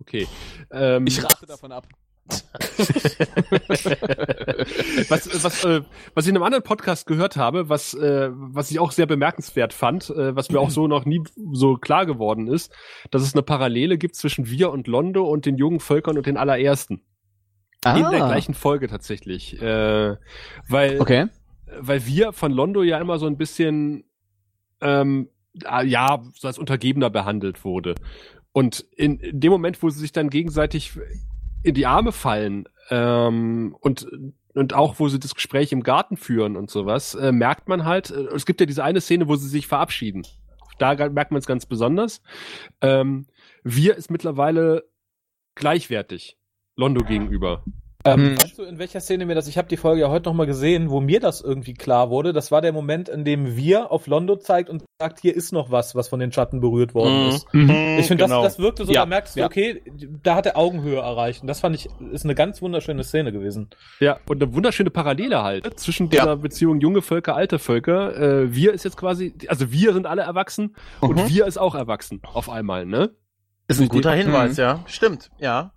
okay. 0.00 0.26
Ähm, 0.72 1.06
Ich 1.06 1.22
rate 1.22 1.46
davon 1.46 1.70
ab. 1.72 1.86
was, 5.08 5.44
was, 5.44 5.64
äh, 5.64 5.82
was 6.14 6.24
ich 6.24 6.30
in 6.30 6.36
einem 6.36 6.44
anderen 6.44 6.64
Podcast 6.64 7.06
gehört 7.06 7.36
habe, 7.36 7.68
was, 7.68 7.94
äh, 7.94 8.30
was 8.32 8.70
ich 8.70 8.78
auch 8.78 8.92
sehr 8.92 9.06
bemerkenswert 9.06 9.72
fand, 9.72 10.10
äh, 10.10 10.34
was 10.36 10.50
mir 10.50 10.60
auch 10.60 10.70
so 10.70 10.86
noch 10.86 11.04
nie 11.04 11.22
so 11.52 11.76
klar 11.76 12.06
geworden 12.06 12.48
ist, 12.48 12.72
dass 13.10 13.22
es 13.22 13.34
eine 13.34 13.42
Parallele 13.42 13.98
gibt 13.98 14.14
zwischen 14.14 14.48
wir 14.48 14.70
und 14.70 14.86
Londo 14.86 15.24
und 15.24 15.46
den 15.46 15.56
jungen 15.56 15.80
Völkern 15.80 16.16
und 16.16 16.26
den 16.26 16.36
allerersten. 16.36 17.02
In 17.84 18.10
der 18.10 18.26
gleichen 18.26 18.54
Folge 18.54 18.88
tatsächlich. 18.88 19.60
Äh, 19.60 20.16
weil, 20.68 21.00
Okay. 21.00 21.28
weil 21.78 22.04
wir 22.04 22.34
von 22.34 22.52
Londo 22.52 22.82
ja 22.82 22.98
immer 22.98 23.18
so 23.18 23.26
ein 23.26 23.38
bisschen, 23.38 24.04
ähm, 24.82 25.30
ah, 25.64 25.82
ja, 25.82 26.22
so 26.34 26.46
als 26.46 26.58
Untergebener 26.58 27.08
behandelt 27.08 27.64
wurde. 27.64 27.94
Und 28.52 28.84
in, 28.96 29.18
in 29.20 29.40
dem 29.40 29.52
Moment, 29.52 29.82
wo 29.82 29.88
sie 29.88 30.00
sich 30.00 30.12
dann 30.12 30.28
gegenseitig 30.28 30.92
in 31.62 31.74
die 31.74 31.86
Arme 31.86 32.12
fallen 32.12 32.68
ähm, 32.90 33.76
und 33.80 34.06
und 34.54 34.74
auch 34.74 34.98
wo 34.98 35.08
sie 35.08 35.20
das 35.20 35.34
Gespräch 35.34 35.70
im 35.72 35.82
Garten 35.82 36.16
führen 36.16 36.56
und 36.56 36.70
sowas, 36.70 37.14
äh, 37.14 37.30
merkt 37.30 37.68
man 37.68 37.84
halt, 37.84 38.10
äh, 38.10 38.26
es 38.34 38.46
gibt 38.46 38.60
ja 38.60 38.66
diese 38.66 38.82
eine 38.82 39.00
Szene, 39.00 39.28
wo 39.28 39.36
sie 39.36 39.48
sich 39.48 39.66
verabschieden. 39.66 40.26
Da 40.78 40.94
merkt 41.10 41.30
man 41.30 41.38
es 41.38 41.46
ganz 41.46 41.66
besonders. 41.66 42.22
Ähm, 42.80 43.26
wir 43.62 43.96
ist 43.96 44.10
mittlerweile 44.10 44.84
gleichwertig 45.54 46.38
Londo 46.76 47.04
gegenüber. 47.04 47.64
Ähm, 48.04 48.36
weißt 48.40 48.58
du, 48.58 48.62
in 48.62 48.78
welcher 48.78 49.00
Szene 49.00 49.26
mir 49.26 49.34
das, 49.34 49.46
ich 49.46 49.58
habe 49.58 49.68
die 49.68 49.76
Folge 49.76 50.00
ja 50.00 50.08
heute 50.08 50.30
nochmal 50.30 50.46
gesehen, 50.46 50.88
wo 50.88 51.00
mir 51.00 51.20
das 51.20 51.42
irgendwie 51.42 51.74
klar 51.74 52.08
wurde, 52.08 52.32
das 52.32 52.50
war 52.50 52.62
der 52.62 52.72
Moment, 52.72 53.10
in 53.10 53.24
dem 53.26 53.56
wir 53.56 53.90
auf 53.92 54.06
Londo 54.06 54.36
zeigt 54.36 54.70
und 54.70 54.82
sagt, 54.98 55.20
hier 55.20 55.36
ist 55.36 55.52
noch 55.52 55.70
was, 55.70 55.94
was 55.94 56.08
von 56.08 56.18
den 56.18 56.32
Schatten 56.32 56.60
berührt 56.60 56.94
worden 56.94 57.24
Mhm. 57.24 57.28
ist. 57.28 57.54
Mhm, 57.54 57.70
Ich 57.98 58.06
finde, 58.06 58.24
genau. 58.24 58.42
das, 58.42 58.54
das 58.56 58.62
wirkte 58.62 58.86
so, 58.86 58.92
Ja, 58.92 59.00
da 59.00 59.06
merkst 59.06 59.36
du, 59.36 59.40
ja. 59.40 59.46
okay, 59.46 59.82
da 60.22 60.34
hat 60.36 60.46
er 60.46 60.56
Augenhöhe 60.56 60.96
erreicht. 60.98 61.42
Und 61.42 61.46
das 61.48 61.60
fand 61.60 61.74
ich, 61.76 61.88
ist 62.12 62.24
eine 62.24 62.34
ganz 62.34 62.62
wunderschöne 62.62 63.04
Szene 63.04 63.32
gewesen. 63.32 63.68
Ja, 64.00 64.18
und 64.28 64.42
eine 64.42 64.54
wunderschöne 64.54 64.88
Parallele 64.90 65.42
halt 65.42 65.78
zwischen 65.78 66.08
dieser 66.08 66.24
Ja. 66.26 66.34
Beziehung 66.36 66.80
junge 66.80 67.02
Völker, 67.02 67.36
alte 67.36 67.58
Völker. 67.58 68.16
Äh, 68.16 68.54
wir 68.54 68.72
ist 68.72 68.84
jetzt 68.84 68.96
quasi, 68.96 69.34
also 69.48 69.70
wir 69.72 69.92
sind 69.92 70.06
alle 70.06 70.22
erwachsen 70.22 70.74
und 71.00 71.16
Mhm. 71.16 71.28
wir 71.28 71.46
ist 71.46 71.58
auch 71.58 71.74
erwachsen 71.74 72.22
auf 72.32 72.48
einmal, 72.48 72.86
ne? 72.86 73.10
Ist 73.68 73.80
ein 73.80 73.88
guter 73.88 74.12
Mhm. 74.16 74.20
Hinweis, 74.20 74.56
ja. 74.56 74.80
Stimmt, 74.86 75.30
ja. 75.38 75.72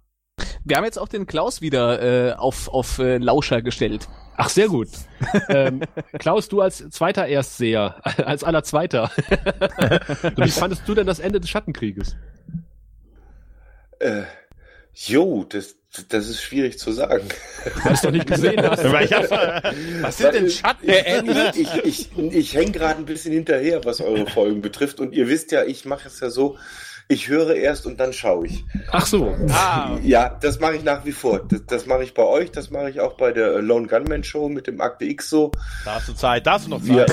Wir 0.64 0.78
haben 0.78 0.86
jetzt 0.86 0.99
auch 0.99 1.07
den 1.07 1.26
Klaus 1.26 1.61
wieder 1.61 2.02
äh, 2.02 2.34
auf, 2.34 2.68
auf 2.68 2.99
äh, 2.99 3.18
Lauscher 3.18 3.61
gestellt. 3.61 4.07
Ach, 4.36 4.49
sehr 4.49 4.68
gut. 4.68 4.90
ähm, 5.49 5.82
Klaus, 6.18 6.49
du 6.49 6.61
als 6.61 6.90
zweiter 6.90 7.28
Erstseher, 7.28 7.95
als 8.26 8.44
aller 8.44 8.64
Zweiter. 8.64 9.11
Wie 10.36 10.49
fandest 10.49 10.84
du 10.88 10.95
denn 10.95 11.07
das 11.07 11.20
Ende 11.20 11.40
des 11.40 11.49
Schattenkrieges? 11.49 12.15
Äh, 13.99 14.24
jo, 14.94 15.45
das, 15.48 15.76
das 16.10 16.28
ist 16.28 16.41
schwierig 16.41 16.80
zu 16.80 16.91
sagen. 16.91 17.28
Weil 17.84 17.94
du 17.94 18.02
doch 18.02 18.11
nicht 18.11 18.28
gesehen 18.28 18.61
hast. 18.61 18.84
Ich 18.84 20.02
was 20.02 20.18
sind 20.18 20.34
denn 20.34 20.49
Schatten? 20.49 20.90
Ich, 21.56 21.74
ich, 21.84 22.18
ich 22.18 22.53
hänge 22.56 22.72
gerade 22.72 22.99
ein 22.99 23.06
bisschen 23.06 23.34
hinterher, 23.34 23.86
was 23.86 24.02
eure 24.02 24.26
Folgen 24.28 24.61
betrifft. 24.61 24.99
Und 24.99 25.14
ihr 25.14 25.28
wisst 25.28 25.52
ja, 25.52 25.64
ich 25.64 25.86
mache 25.86 26.07
es 26.07 26.20
ja 26.20 26.30
so, 26.30 26.57
ich 27.08 27.28
höre 27.28 27.56
erst 27.56 27.86
und 27.86 28.00
dann 28.00 28.14
schaue 28.14 28.48
ich. 28.48 28.64
Ach 28.92 29.06
so. 29.06 29.36
Ah, 29.50 29.98
Ja, 30.04 30.38
das 30.42 30.60
mache 30.60 30.76
ich 30.76 30.84
nach 30.84 31.06
wie 31.06 31.12
vor. 31.12 31.40
Das, 31.48 31.66
das 31.66 31.86
mache 31.86 32.04
ich 32.04 32.14
bei 32.14 32.24
euch, 32.24 32.52
das 32.52 32.72
mache 32.72 32.90
ich 32.90 33.00
auch 33.00 33.14
bei 33.14 33.32
der 33.32 33.62
Lone 33.62 33.88
Gunman 33.88 34.24
Show 34.24 34.50
mit 34.50 34.68
dem 34.68 34.82
Akte 34.82 35.06
X 35.06 35.30
so. 35.30 35.52
Da 35.86 35.96
hast 35.96 36.10
du 36.10 36.14
Zeit, 36.14 36.46
da 36.48 36.54
hast 36.54 36.66
du 36.66 36.72
noch 36.72 36.82
Zeit. 36.84 37.12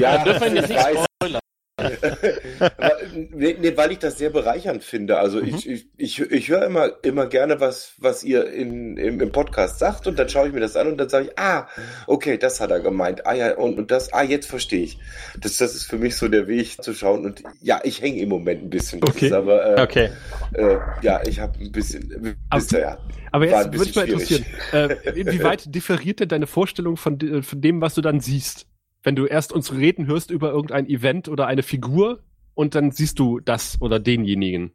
ja, 0.00 0.18
Dürfen 0.24 0.40
wir 0.42 0.54
jetzt 0.54 0.70
ich 0.70 0.76
nicht 0.76 0.84
weiß. 0.84 1.38
Aber, 1.78 2.96
nee, 3.14 3.56
nee, 3.60 3.76
weil 3.76 3.92
ich 3.92 3.98
das 3.98 4.18
sehr 4.18 4.30
bereichernd 4.30 4.82
finde. 4.84 5.18
Also 5.18 5.40
ich, 5.40 5.68
ich, 5.68 5.86
ich, 5.96 6.20
ich 6.20 6.48
höre 6.48 6.64
immer, 6.64 6.90
immer 7.02 7.26
gerne, 7.26 7.60
was, 7.60 7.94
was 7.98 8.24
ihr 8.24 8.50
in, 8.50 8.96
im, 8.96 9.20
im 9.20 9.32
Podcast 9.32 9.78
sagt 9.78 10.06
und 10.06 10.18
dann 10.18 10.28
schaue 10.28 10.48
ich 10.48 10.52
mir 10.54 10.60
das 10.60 10.76
an 10.76 10.88
und 10.88 10.98
dann 10.98 11.08
sage 11.08 11.26
ich, 11.26 11.38
ah, 11.38 11.68
okay, 12.06 12.38
das 12.38 12.60
hat 12.60 12.70
er 12.70 12.80
gemeint. 12.80 13.26
Ah 13.26 13.34
ja, 13.34 13.56
und, 13.56 13.78
und 13.78 13.90
das, 13.90 14.12
ah, 14.12 14.22
jetzt 14.22 14.46
verstehe 14.46 14.82
ich. 14.82 14.98
Das, 15.40 15.56
das 15.56 15.74
ist 15.74 15.84
für 15.84 15.98
mich 15.98 16.16
so 16.16 16.28
der 16.28 16.48
Weg 16.48 16.82
zu 16.82 16.94
schauen 16.94 17.24
und 17.24 17.42
ja, 17.60 17.80
ich 17.84 18.02
hänge 18.02 18.20
im 18.20 18.28
Moment 18.28 18.64
ein 18.64 18.70
bisschen. 18.70 19.02
Okay. 19.02 19.26
ist 19.26 19.32
aber, 19.32 19.78
äh, 19.78 19.80
Okay. 19.80 20.10
äh, 20.54 20.76
ja, 21.02 21.20
ich 21.26 21.40
habe 21.40 21.58
ein 21.60 21.72
bisschen, 21.72 22.36
wisst 22.52 22.72
ihr 22.72 22.80
ja. 22.80 22.98
Aber 23.32 23.46
jetzt 23.46 23.72
würde 23.72 23.78
mich 23.78 23.94
mal 23.94 24.08
interessieren, 24.08 24.44
äh, 24.72 24.96
inwieweit 25.14 25.74
differiert 25.74 26.20
denn 26.20 26.28
deine 26.28 26.46
Vorstellung 26.46 26.96
von, 26.96 27.18
von 27.42 27.60
dem, 27.60 27.80
was 27.80 27.94
du 27.94 28.00
dann 28.00 28.20
siehst? 28.20 28.67
Wenn 29.08 29.16
du 29.16 29.24
erst 29.24 29.54
uns 29.54 29.72
reden 29.72 30.06
hörst 30.06 30.30
über 30.30 30.50
irgendein 30.50 30.86
Event 30.86 31.28
oder 31.28 31.46
eine 31.46 31.62
Figur 31.62 32.22
und 32.52 32.74
dann 32.74 32.90
siehst 32.90 33.18
du 33.18 33.40
das 33.40 33.80
oder 33.80 33.98
denjenigen. 33.98 34.74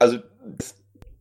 Also, 0.00 0.18
das 0.58 0.74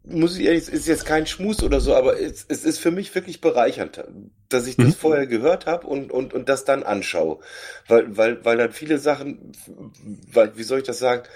muss 0.04 0.40
ich 0.40 0.46
ehrlich, 0.48 0.64
es 0.64 0.70
ist 0.70 0.88
jetzt 0.88 1.06
kein 1.06 1.28
Schmus 1.28 1.62
oder 1.62 1.80
so, 1.82 1.94
aber 1.94 2.20
es, 2.20 2.46
es 2.50 2.64
ist 2.66 2.80
für 2.80 2.90
mich 2.90 3.14
wirklich 3.14 3.42
bereichernd, 3.42 4.04
dass 4.50 4.66
ich 4.66 4.80
das 4.80 4.96
Mhm. 4.96 4.98
vorher 4.98 5.28
gehört 5.28 5.68
habe 5.68 5.86
und, 5.86 6.12
und, 6.12 6.34
und 6.34 6.50
das 6.50 6.66
dann 6.66 6.82
anschaue. 6.82 7.40
Weil, 7.88 8.18
weil, 8.18 8.44
weil 8.44 8.58
dann 8.58 8.72
viele 8.72 8.98
Sachen, 8.98 9.52
weil, 10.32 10.58
wie 10.58 10.64
soll 10.64 10.80
ich 10.80 10.86
das 10.86 10.98
sagen, 10.98 11.28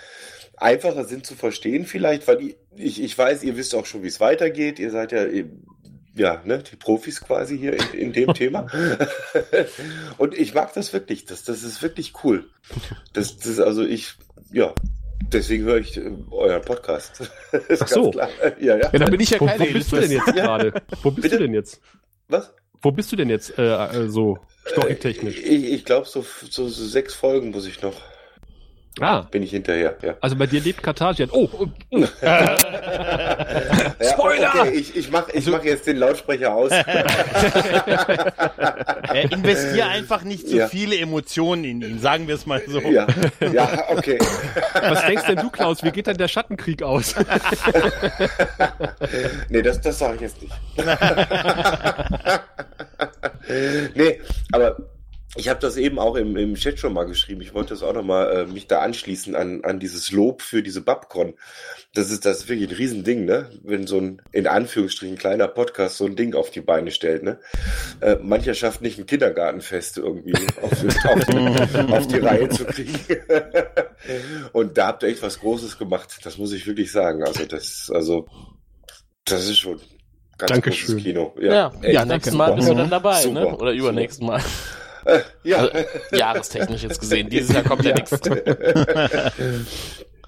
einfacher 0.57 1.05
sind 1.05 1.23
zu 1.23 1.35
verstehen 1.35 1.85
vielleicht, 1.85 2.27
weil 2.27 2.41
ich, 2.41 2.57
ich, 2.75 3.03
ich 3.03 3.15
weiß, 3.15 3.43
ihr 3.43 3.57
wisst 3.57 3.75
auch 3.75 3.85
schon, 3.85 4.01
wie 4.01 4.07
es 4.07 4.19
weitergeht. 4.19 4.79
Ihr 4.79 4.89
seid 4.89 5.11
ja 5.11 5.25
eben, 5.27 5.67
ja, 6.15 6.41
ne, 6.45 6.59
die 6.59 6.75
Profis 6.75 7.21
quasi 7.21 7.57
hier 7.57 7.73
in, 7.73 7.99
in 7.99 8.13
dem 8.13 8.33
Thema. 8.33 8.67
und 10.17 10.37
ich 10.37 10.53
mag 10.53 10.73
das 10.73 10.93
wirklich. 10.93 11.25
Das, 11.25 11.43
das 11.43 11.63
ist 11.63 11.81
wirklich 11.81 12.13
cool. 12.23 12.49
Das, 13.13 13.37
das 13.37 13.45
ist 13.45 13.59
also 13.59 13.83
ich, 13.83 14.15
ja, 14.51 14.73
deswegen 15.31 15.63
höre 15.65 15.77
ich 15.77 15.97
äh, 15.97 16.11
euren 16.31 16.61
Podcast. 16.61 17.29
Ist 17.67 17.83
Ach 17.83 17.87
so. 17.87 18.11
klar. 18.11 18.29
Ja, 18.59 18.77
ja. 18.77 18.89
ja, 18.91 18.99
dann 18.99 19.11
bin 19.11 19.19
ich 19.19 19.29
ja 19.29 19.39
Wo, 19.39 19.45
keine 19.45 19.67
wo 19.67 19.73
bist 19.73 19.91
du 19.91 19.95
denn 19.97 20.11
jetzt 20.11 20.25
gerade? 20.25 20.73
Wo 21.01 21.11
bist 21.11 21.23
Bitte? 21.23 21.37
du 21.37 21.43
denn 21.43 21.53
jetzt? 21.53 21.81
Was? 22.27 22.53
Wo 22.81 22.91
bist 22.91 23.11
du 23.11 23.15
denn 23.15 23.29
jetzt 23.29 23.57
äh, 23.57 23.63
äh, 23.63 24.07
so 24.07 24.37
storytechnisch? 24.67 25.37
Ich, 25.37 25.65
ich 25.65 25.85
glaube, 25.85 26.07
so, 26.07 26.25
so, 26.49 26.67
so 26.67 26.85
sechs 26.85 27.13
Folgen 27.13 27.51
muss 27.51 27.67
ich 27.67 27.81
noch. 27.81 27.95
Ah, 29.01 29.21
Bin 29.31 29.43
ich 29.43 29.51
hinterher, 29.51 29.95
ja. 30.01 30.15
also 30.21 30.35
bei 30.35 30.45
dir 30.47 30.59
lebt 30.61 30.83
Kartagien. 30.83 31.29
Oh, 31.31 31.49
oh, 31.57 31.67
ja 32.21 32.55
Spoiler! 34.13 34.51
Okay, 34.55 34.69
ich, 34.71 34.95
ich 34.95 35.09
mache 35.11 35.31
ich 35.33 35.45
mach 35.47 35.63
jetzt 35.63 35.87
den 35.87 35.97
Lautsprecher 35.97 36.53
aus. 36.53 36.71
Äh, 39.13 39.27
investier 39.29 39.87
einfach 39.87 40.23
nicht 40.23 40.47
zu 40.47 40.57
Ja. 40.57 40.67
viele 40.67 40.95
Emotionen 40.97 41.63
in 41.63 41.81
ihn, 41.81 41.99
sagen 41.99 42.27
wir 42.27 42.35
es 42.35 42.45
mal 42.45 42.61
so. 42.67 42.79
ja, 42.79 43.07
ja, 43.51 43.85
okay. 43.89 44.19
was 44.73 45.03
denkst 45.05 45.25
denn 45.25 45.37
du, 45.37 45.49
Klaus? 45.49 45.83
Wie 45.83 45.89
geht 45.91 46.05
denn 46.05 46.17
der 46.17 46.27
Schattenkrieg 46.27 46.83
aus? 46.83 47.15
Nee, 49.49 49.61
das, 49.63 49.81
das 49.81 49.97
sage 49.97 50.15
ich 50.15 50.21
jetzt 50.21 50.41
nicht. 50.41 50.53
nee, 53.95 54.21
aber 54.51 54.77
ich 55.35 55.47
habe 55.47 55.59
das 55.59 55.77
eben 55.77 55.99
auch 55.99 56.15
im, 56.15 56.35
im 56.37 56.55
Chat 56.55 56.79
schon 56.79 56.93
mal 56.93 57.03
geschrieben. 57.03 57.41
Ich 57.41 57.53
wollte 57.53 57.69
das 57.69 57.83
auch 57.83 57.93
nochmal 57.93 58.31
äh, 58.35 58.45
mich 58.47 58.65
da 58.65 58.79
anschließen 58.79 59.35
an, 59.35 59.63
an 59.63 59.79
dieses 59.79 60.11
Lob 60.11 60.41
für 60.41 60.63
diese 60.63 60.81
Babcon. 60.81 61.35
Das 61.93 62.09
ist 62.09 62.25
das 62.25 62.39
ist 62.39 62.49
wirklich 62.49 62.69
ein 62.69 62.75
Riesending, 62.75 63.25
ne? 63.25 63.51
Wenn 63.63 63.85
so 63.85 63.99
ein, 63.99 64.23
in 64.31 64.47
Anführungsstrichen, 64.47 65.17
kleiner 65.19 65.47
Podcast 65.47 65.97
so 65.97 66.05
ein 66.05 66.15
Ding 66.15 66.33
auf 66.33 66.49
die 66.49 66.61
Beine 66.61 66.89
stellt, 66.89 67.21
ne? 67.21 67.39
Äh, 68.01 68.15
mancher 68.23 68.55
schafft 68.55 68.81
nicht 68.81 68.97
ein 68.97 69.05
Kindergartenfest 69.05 69.99
irgendwie 69.99 70.33
auf, 70.63 70.71
auf, 70.71 71.25
die, 71.25 71.93
auf 71.93 72.07
die 72.07 72.17
Reihe 72.19 72.49
zu 72.49 72.65
kriegen. 72.65 72.99
Und 74.51 74.79
da 74.79 74.87
habt 74.87 75.03
ihr 75.03 75.09
echt 75.09 75.21
was 75.21 75.39
Großes 75.41 75.77
gemacht. 75.77 76.21
Das 76.23 76.39
muss 76.39 76.53
ich 76.53 76.65
wirklich 76.65 76.91
sagen. 76.91 77.23
Also 77.23 77.45
das, 77.45 77.91
also, 77.93 78.25
das 79.25 79.47
ist 79.47 79.59
schon 79.59 79.79
ganz 80.39 80.51
Dankeschön. 80.53 80.95
großes 80.95 81.03
Kino. 81.03 81.35
Ja, 81.39 81.71
echt 81.83 81.93
Ja, 81.93 82.03
nächstes. 82.03 82.33
Mal 82.33 82.53
bist 82.53 82.67
du 82.67 82.73
dann 82.73 82.89
dabei, 82.89 83.21
Super. 83.21 83.41
ne? 83.41 83.57
Oder 83.57 83.73
übernächsten 83.73 84.25
Mal. 84.25 84.41
Äh, 85.09 85.19
ja. 85.43 85.57
Also, 85.57 85.71
jahrestechnisch 86.11 86.83
jetzt 86.83 86.99
gesehen. 86.99 87.29
Dieses 87.29 87.53
Jahr 87.53 87.63
kommt 87.63 87.83
ja 87.85 87.93
nichts. 87.93 88.19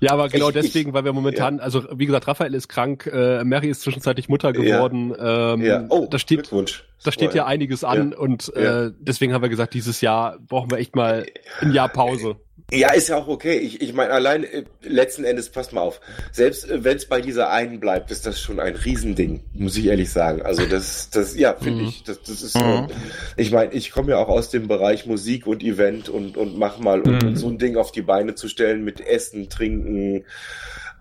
Ja, 0.04 0.14
aber 0.14 0.30
genau 0.30 0.48
Ich- 0.48 0.54
deswegen, 0.56 0.94
weil 0.94 1.06
wir 1.06 1.14
momentan, 1.14 1.60
also 1.60 1.84
wie 1.94 2.08
gesagt, 2.08 2.28
Raphael 2.28 2.56
ist 2.56 2.68
krank, 2.70 3.06
äh, 3.06 3.44
Mary 3.44 3.70
ist 3.70 3.82
zwischenzeitlich 3.82 4.30
Mutter 4.30 4.48
Ja. 4.56 4.78
geworden. 4.78 5.14
Ähm, 5.20 5.62
ja. 5.62 5.86
Oh, 5.90 6.08
da 6.10 6.18
steht, 6.18 6.40
Glückwunsch. 6.40 6.86
da 7.04 7.12
steht 7.12 7.36
ja 7.36 7.46
einiges 7.46 7.84
an 7.84 8.12
Ja. 8.12 8.18
und 8.18 8.52
Ja. 8.56 8.86
äh, 8.88 8.92
deswegen 9.00 9.32
haben 9.34 9.44
wir 9.44 9.50
gesagt, 9.50 9.76
dieses 9.76 10.02
Jahr 10.02 10.40
brauchen 10.40 10.72
wir 10.72 10.80
echt 10.80 10.96
mal 10.96 11.28
ein 11.60 11.72
Jahr 11.72 11.88
Pause. 11.88 12.38
Ja, 12.74 12.94
ist 12.94 13.10
ja 13.10 13.18
auch 13.18 13.28
okay. 13.28 13.58
Ich, 13.58 13.82
ich 13.82 13.94
meine, 13.94 14.14
allein 14.14 14.46
äh, 14.46 14.64
letzten 14.82 15.26
Endes, 15.26 15.50
passt 15.50 15.74
mal 15.74 15.82
auf, 15.82 16.00
selbst 16.32 16.70
äh, 16.70 16.84
wenn 16.86 16.96
es 16.96 17.06
bei 17.06 17.20
dieser 17.20 17.50
einen 17.52 17.82
bleibt, 17.82 18.12
ist 18.12 18.26
das 18.26 18.40
schon 18.40 18.62
ein 18.62 18.76
Riesending, 18.76 19.44
muss 19.54 19.76
ich 19.76 19.88
ehrlich 19.88 20.10
sagen. 20.10 20.42
Also 20.42 20.66
das, 20.66 21.10
das, 21.10 21.36
ja, 21.36 21.54
finde 21.56 21.84
Mhm. 21.84 21.90
ich, 21.90 22.04
das, 22.04 22.22
das 22.22 22.42
ist 22.42 22.54
so. 22.54 22.88
Ich 23.36 23.52
meine, 23.52 23.74
ich 23.74 23.92
komme 23.92 24.12
ja 24.12 24.18
auch 24.20 24.30
aus 24.30 24.50
dem 24.52 24.70
Bereich 24.70 25.06
Musik 25.06 25.48
und 25.48 25.64
Event 25.64 26.08
und, 26.08 26.38
und 26.38 26.58
mach 26.58 26.78
mal 26.80 27.02
und, 27.02 27.22
Mhm. 27.22 27.28
und 27.30 27.36
so 27.36 27.50
ein 27.50 27.58
Ding 27.58 27.76
auf 27.76 27.92
die 27.92 28.04
Beine 28.04 28.36
zu 28.36 28.48
stellen 28.48 28.86
mit 28.86 29.02
Essen, 29.02 29.50
Trinken, 29.50 30.24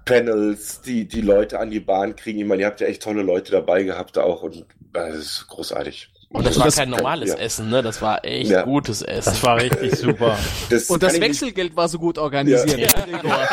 Panels, 0.05 0.81
die 0.81 1.07
die 1.07 1.21
Leute 1.21 1.61
an 1.61 1.71
die 1.71 1.79
Bahn 1.81 2.17
kriegen. 2.17 2.41
Ich 2.41 2.47
meine, 2.47 2.63
ihr 2.63 2.67
habt 2.67 2.81
ja 2.81 2.89
echt 2.89 3.03
tolle 3.03 3.23
Leute 3.23 3.53
dabei 3.53 3.85
gehabt 3.85 4.19
auch 4.19 4.43
und 4.43 4.57
äh, 4.57 4.65
das 4.93 5.17
ist 5.17 5.47
großartig. 5.49 6.11
Und 6.33 6.47
das 6.47 6.57
war 6.61 6.67
Das 6.67 6.77
kein 6.77 6.91
normales 6.91 7.31
ja. 7.31 7.37
Essen, 7.39 7.71
ne? 7.71 7.83
Das 7.83 8.01
war 8.01 8.25
echt 8.25 8.51
Ja. 8.51 8.63
gutes 8.63 9.03
Essen. 9.03 9.31
Das 9.31 9.43
war 9.43 9.57
richtig 9.57 9.97
super. 9.99 10.39
Das 10.71 10.89
Und 10.89 11.03
das 11.03 11.13
kann 11.15 11.21
nicht- 11.23 11.31
Wechselgeld 11.31 11.75
war 11.77 11.89
so 11.89 11.99
gut 11.99 12.19
organisiert. 12.19 12.95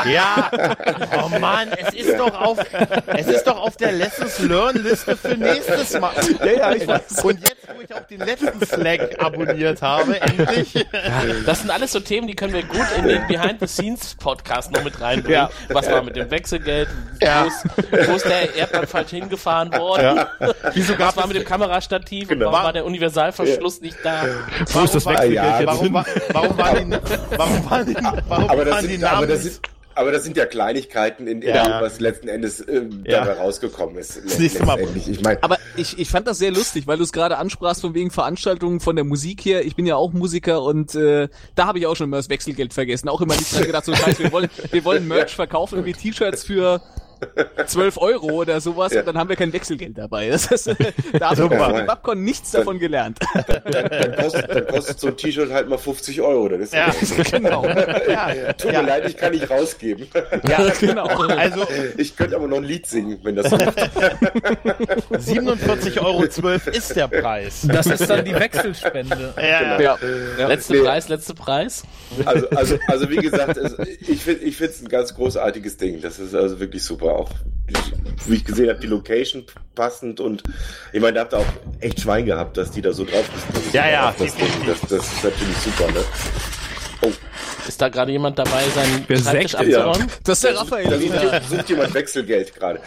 Ja, 0.06 0.52
oh 1.24 1.40
Mann, 1.40 1.70
es 1.76 1.96
ist 1.96 2.16
doch 2.20 2.40
auf, 2.40 2.60
es 3.08 3.26
ist 3.28 3.46
doch 3.48 3.58
auf 3.60 3.76
der 3.78 3.94
Lessons 3.94 4.38
Learn 4.40 4.76
Liste 4.84 5.18
für 5.18 5.36
nächstes 5.36 6.00
Mal. 6.00 6.12
Ja, 6.40 6.52
ja, 6.52 6.72
ich 6.74 6.88
weiß. 6.88 7.24
Und 7.24 7.40
jetzt, 7.40 7.56
wo 7.76 7.82
ich 7.82 7.92
auch 7.96 8.06
den 8.06 8.20
letzten 8.20 8.64
Slack 8.64 9.16
abonniert 9.24 9.82
habe, 9.82 10.22
endlich. 10.22 10.86
Das 11.48 11.62
sind 11.62 11.72
alles 11.72 11.92
so 11.94 12.00
Themen, 12.00 12.28
die 12.28 12.36
können 12.36 12.54
wir 12.54 12.62
gut 12.64 12.86
in 13.00 13.08
den 13.08 13.26
Behind-the-Scenes-Podcast 13.28 14.72
noch 14.72 14.84
mit 14.84 15.02
reinbringen. 15.02 15.32
Ja. 15.32 15.50
Was 15.70 15.90
war 15.90 16.04
mit 16.04 16.16
dem 16.16 16.30
Wechselgeld? 16.30 16.90
Ja. 17.22 17.46
Wo, 17.46 17.48
ist, 17.48 18.08
wo 18.10 18.16
ist 18.18 18.26
der 18.26 18.56
Erdmann 18.56 18.86
falsch 18.86 19.10
hingefahren 19.10 19.72
worden? 19.74 20.26
Wieso 20.74 20.94
Was 20.94 20.98
gab 21.00 21.16
war 21.18 21.24
es 21.24 21.28
mit 21.30 21.38
dem 21.38 21.46
Kamerastativ? 21.46 22.28
Genau. 22.28 22.52
War 22.68 22.74
der 22.74 22.86
Universalverschluss 22.86 23.80
nicht 23.80 23.96
da? 24.04 24.26
Wo 24.74 24.82
ist 24.82 24.94
das 24.94 25.06
war- 25.06 25.14
Wechselgeld 25.14 25.36
ja, 25.38 25.60
jetzt 25.62 25.68
Warum, 25.68 25.94
war, 25.94 26.06
warum 26.34 26.58
waren 26.58 26.92
die, 26.92 26.98
warum 27.38 27.70
waren 27.72 27.86
die, 27.88 27.96
warum 28.28 28.50
aber 28.50 28.66
das, 28.66 28.74
waren 28.76 28.88
die 28.88 28.92
sind, 28.96 29.04
aber, 29.06 29.16
Namen 29.16 29.30
das 29.30 29.44
sind, 29.44 29.60
aber 29.96 30.12
das 30.12 30.24
sind 30.26 30.36
ja 30.36 30.46
Kleinigkeiten, 30.46 31.28
in, 31.28 31.42
in 31.42 31.48
Ja. 31.56 31.64
dem, 31.64 31.82
was 31.82 32.02
letzten 32.02 32.28
Endes 32.28 32.60
ähm, 32.68 33.06
Ja. 33.08 33.24
dabei 33.24 33.40
rausgekommen 33.40 33.98
ist. 33.98 34.20
Das 34.22 34.38
nächste 34.38 34.66
Mal. 34.66 34.82
Ich 35.08 35.22
meine, 35.22 35.42
Aber 35.44 35.58
ich, 35.78 35.98
ich 35.98 36.10
fand 36.10 36.28
das 36.28 36.40
sehr 36.40 36.52
lustig, 36.52 36.88
weil 36.88 36.98
du 36.98 37.04
es 37.04 37.14
gerade 37.14 37.38
ansprachst 37.38 37.80
von 37.80 37.94
wegen 37.94 38.12
Veranstaltungen 38.12 38.82
von 38.82 38.98
der 38.98 39.06
Musik 39.06 39.46
her. 39.46 39.66
Ich 39.66 39.78
bin 39.78 39.86
ja 39.86 39.96
auch 39.96 40.12
Musiker 40.12 40.62
und 40.62 40.94
äh, 40.94 41.30
da 41.56 41.68
habe 41.68 41.80
ich 41.80 41.88
auch 41.88 41.96
schon 41.96 42.08
immer 42.10 42.18
das 42.18 42.30
Wechselgeld 42.30 42.74
vergessen. 42.74 43.08
Auch 43.08 43.22
immer 43.22 43.36
nicht 43.38 43.56
dran 43.56 43.64
gedacht, 43.64 43.86
so 43.86 43.96
scheiße, 43.96 44.24
wir 44.24 44.32
wollen, 44.34 44.50
wir 44.72 44.84
wollen 44.84 45.08
Merch 45.08 45.34
verkaufen, 45.34 45.76
irgendwie 45.76 45.94
T-Shirts 45.94 46.44
für 46.44 46.82
12 47.66 47.98
Euro 47.98 48.28
oder 48.32 48.60
sowas 48.62 48.94
Ja. 48.94 49.02
und 49.02 49.08
dann 49.08 49.18
haben 49.18 49.30
wir 49.30 49.36
kein 49.36 49.52
Wechselgeld 49.54 49.98
dabei. 49.98 50.30
Das 50.30 50.46
ist, 50.52 50.68
da 51.20 51.30
haben 51.32 51.50
wir 51.50 51.80
im 51.80 51.86
Babcon 51.86 52.24
nichts 52.24 52.52
davon 52.52 52.80
gelernt. 52.80 53.20
Dann, 53.66 53.90
dann, 53.90 54.16
kostet, 54.16 54.50
dann 54.50 54.68
kostet 54.68 55.00
so 55.00 55.08
ein 55.08 55.18
T-Shirt 55.18 55.52
halt 55.52 55.70
mal 55.70 55.78
50 55.78 56.22
Euro. 56.22 56.48
Das 56.50 56.60
ist 56.62 56.74
Ja, 56.74 56.92
genau. 57.32 57.66
ja, 58.08 58.54
Tut 58.54 58.72
ja, 58.72 58.82
mir 58.82 58.88
leid, 58.88 59.08
ich 59.10 59.18
kann 59.18 59.32
nicht 59.32 59.50
rausgeben. 59.50 60.08
ja, 60.48 60.70
genau. 60.80 61.06
Also 61.08 61.66
Ich 61.98 62.16
könnte 62.16 62.36
aber 62.36 62.48
noch 62.48 62.58
ein 62.58 62.64
Lied 62.64 62.86
singen, 62.88 63.20
wenn 63.24 63.36
das 63.36 63.50
hilft. 63.50 63.78
47,12 65.12 66.02
Euro 66.04 66.24
ist 66.24 66.96
der 66.96 67.08
Preis. 67.08 67.66
Das 67.68 67.86
ist 67.88 68.10
dann 68.10 68.24
die 68.26 68.34
Wechselspende. 68.36 69.34
Ja, 69.38 69.80
Ja. 69.80 69.98
Letzter 70.48 70.74
Nee. 70.74 70.82
Preis, 70.82 71.10
letzter 71.10 71.34
Preis. 71.34 71.84
Also, 72.26 72.50
also, 72.50 72.78
also 72.88 73.10
wie 73.10 73.16
gesagt, 73.18 73.58
es, 73.58 73.76
ich 74.08 74.22
finde 74.22 74.44
ich 74.44 74.58
finde 74.58 74.74
es 74.74 74.82
ein 74.82 74.90
ganz 74.90 75.14
großartiges 75.16 75.78
Ding. 75.78 76.02
Das 76.02 76.20
ist 76.20 76.36
also 76.36 76.60
wirklich 76.60 76.84
super. 76.84 77.07
Auch 77.12 77.30
wie 78.28 78.36
ich 78.36 78.46
gesehen 78.46 78.70
habe, 78.70 78.80
die 78.80 78.88
Location 78.88 79.44
passend 79.76 80.20
und 80.20 80.44
ich 80.94 81.02
meine, 81.02 81.14
da 81.14 81.22
habt 81.22 81.34
ihr 81.34 81.40
auch 81.40 81.46
echt 81.80 82.02
Schwein 82.02 82.26
gehabt, 82.26 82.58
dass 82.58 82.72
die 82.72 82.82
da 82.82 82.92
so 82.92 83.04
drauf 83.06 83.26
ist. 83.56 83.74
Ja, 83.74 83.90
ja, 83.90 84.16
das, 84.18 84.34
das, 84.36 84.82
das 84.90 84.92
ist 85.14 85.24
natürlich 85.24 85.58
super, 85.58 85.92
ne? 85.92 86.04
Ist 87.68 87.82
da 87.82 87.90
gerade 87.90 88.12
jemand 88.14 88.40
dabei, 88.40 88.64
seinen 88.74 89.04
Wer 89.08 89.18
Schreibtisch 89.18 89.52
Sekt, 89.52 89.68
ja. 89.70 89.80
abzuräumen? 89.86 90.12
Das 90.24 90.38
ist 90.38 90.44
der 90.46 90.54
Da 90.54 90.60
Raphael 90.62 91.00
sucht, 91.00 91.04
wieder. 91.04 91.42
sucht 91.42 91.70
jemand 91.70 91.94
Wechselgeld 91.94 92.56
gerade. 92.56 92.80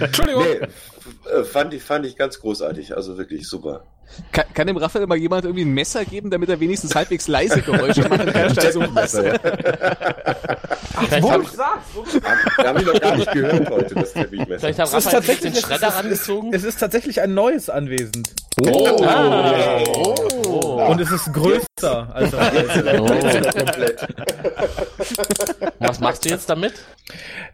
Entschuldigung. 0.00 0.44
Nee, 0.60 0.66
fand 1.44 1.74
ich, 1.74 1.82
fand 1.82 2.06
ich 2.06 2.16
ganz 2.16 2.40
großartig. 2.40 2.96
Also 2.96 3.16
wirklich 3.18 3.48
super. 3.48 3.84
Kann, 4.32 4.44
kann 4.52 4.66
dem 4.66 4.76
Raphael 4.76 5.06
mal 5.06 5.16
jemand 5.16 5.44
irgendwie 5.44 5.64
ein 5.64 5.72
Messer 5.72 6.04
geben, 6.04 6.30
damit 6.30 6.48
er 6.50 6.60
wenigstens 6.60 6.94
halbwegs 6.94 7.26
leise 7.26 7.62
Geräusche 7.62 8.06
machen 8.08 8.30
kann? 8.32 8.50
statt 8.54 8.72
so 8.72 8.80
was? 8.80 8.90
Messer, 8.92 9.26
ja. 9.26 9.38
Vielleicht 11.08 11.30
haben, 11.30 11.46
Da 12.58 12.64
habe 12.68 12.80
ich 12.80 12.86
noch 12.86 13.00
gar 13.00 13.16
nicht 13.16 13.32
gehört 13.32 13.70
heute, 13.70 13.94
das 13.94 14.12
Teppichmesser. 14.12 14.58
vielleicht 14.60 14.78
haben 14.78 14.86
Es 14.86 14.92
ist 14.92 15.06
Raphael 15.06 15.12
tatsächlich 15.20 15.52
den 15.54 15.62
Schredder 15.62 15.86
es 15.88 15.92
ist, 15.94 15.98
rangezogen. 15.98 16.54
es 16.54 16.64
ist 16.64 16.78
tatsächlich 16.80 17.20
ein 17.22 17.34
neues 17.34 17.70
anwesend. 17.70 18.28
Oh, 18.60 19.04
Ah. 19.04 19.80
Und 20.86 21.00
es 21.00 21.10
ist 21.10 21.32
größer 21.32 22.08
als 22.14 22.30
das 22.30 22.40
alte. 22.40 23.40
komplett. 23.56 24.06
Was 25.78 26.00
machst 26.00 26.24
du 26.24 26.28
jetzt 26.28 26.48
damit? 26.48 26.74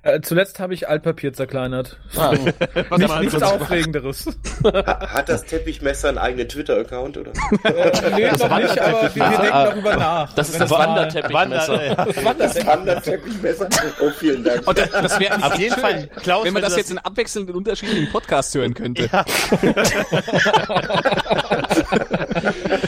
äh, 0.02 0.20
Zuletzt 0.20 0.58
habe 0.60 0.74
ich 0.74 0.88
Altpapier 0.88 1.32
zerkleinert. 1.32 1.98
Ah, 2.16 2.32
Nicht, 2.32 3.39
nichts 3.40 3.62
Aufregenderes. 3.62 4.26
Ha- 4.64 5.08
Hat 5.14 5.28
das 5.28 5.44
Teppichmesser 5.44 6.08
einen 6.10 6.18
eigenen 6.18 6.48
Twitter-Account, 6.48 7.16
oder? 7.18 7.32
Äh, 7.64 7.90
nee, 8.14 8.30
noch 8.30 8.58
nicht, 8.58 8.78
aber 8.78 9.02
wir, 9.02 9.14
wir 9.14 9.28
denken 9.38 9.46
darüber 9.52 9.96
nach. 9.96 10.32
das 10.34 10.48
ist 10.50 10.60
das 10.60 10.70
Wanderteppichmesser. 10.70 11.96
Wander, 12.24 12.46
Das 12.46 12.66
Wanderteppichmesser? 12.66 13.68
Oh, 14.00 14.10
vielen 14.18 14.44
Dank. 14.44 14.66
Und 14.66 14.78
das, 14.78 14.90
das 14.90 15.18
wäre 15.20 15.42
Auf 15.44 15.58
jeden 15.58 15.76
Fall, 15.80 16.08
Klaus, 16.22 16.44
wenn 16.44 16.52
man 16.52 16.62
du 16.62 16.68
das 16.68 16.76
jetzt 16.76 16.90
in 16.90 16.98
abwechselnden 16.98 17.54
unterschiedlichen 17.54 18.10
Podcasts 18.12 18.54
hören 18.54 18.74
könnte. 18.74 19.08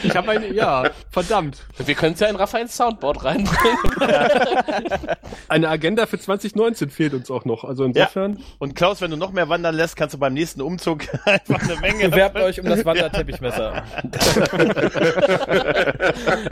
Ich 0.03 0.15
habe 0.15 0.31
eine, 0.31 0.53
ja, 0.53 0.83
verdammt. 1.09 1.63
Wir 1.77 1.95
können 1.95 2.13
es 2.13 2.19
ja 2.19 2.27
in 2.27 2.35
Raphaels 2.35 2.75
Soundboard 2.75 3.23
reinbringen. 3.23 3.77
Eine 5.47 5.69
Agenda 5.69 6.05
für 6.05 6.19
2019 6.19 6.89
fehlt 6.89 7.13
uns 7.13 7.29
auch 7.29 7.45
noch. 7.45 7.63
Also 7.63 7.83
insofern. 7.83 8.39
Und 8.59 8.75
Klaus, 8.75 9.01
wenn 9.01 9.11
du 9.11 9.17
noch 9.17 9.31
mehr 9.31 9.49
wandern 9.49 9.75
lässt, 9.75 9.95
kannst 9.95 10.13
du 10.15 10.19
beim 10.19 10.33
nächsten 10.33 10.61
Umzug 10.61 11.03
einfach 11.25 11.61
eine 11.61 11.75
Menge. 11.79 12.09
Bewerbt 12.13 12.37
euch 12.37 12.59
um 12.59 12.65
das 12.65 12.85
Wanderteppichmesser. 12.85 13.83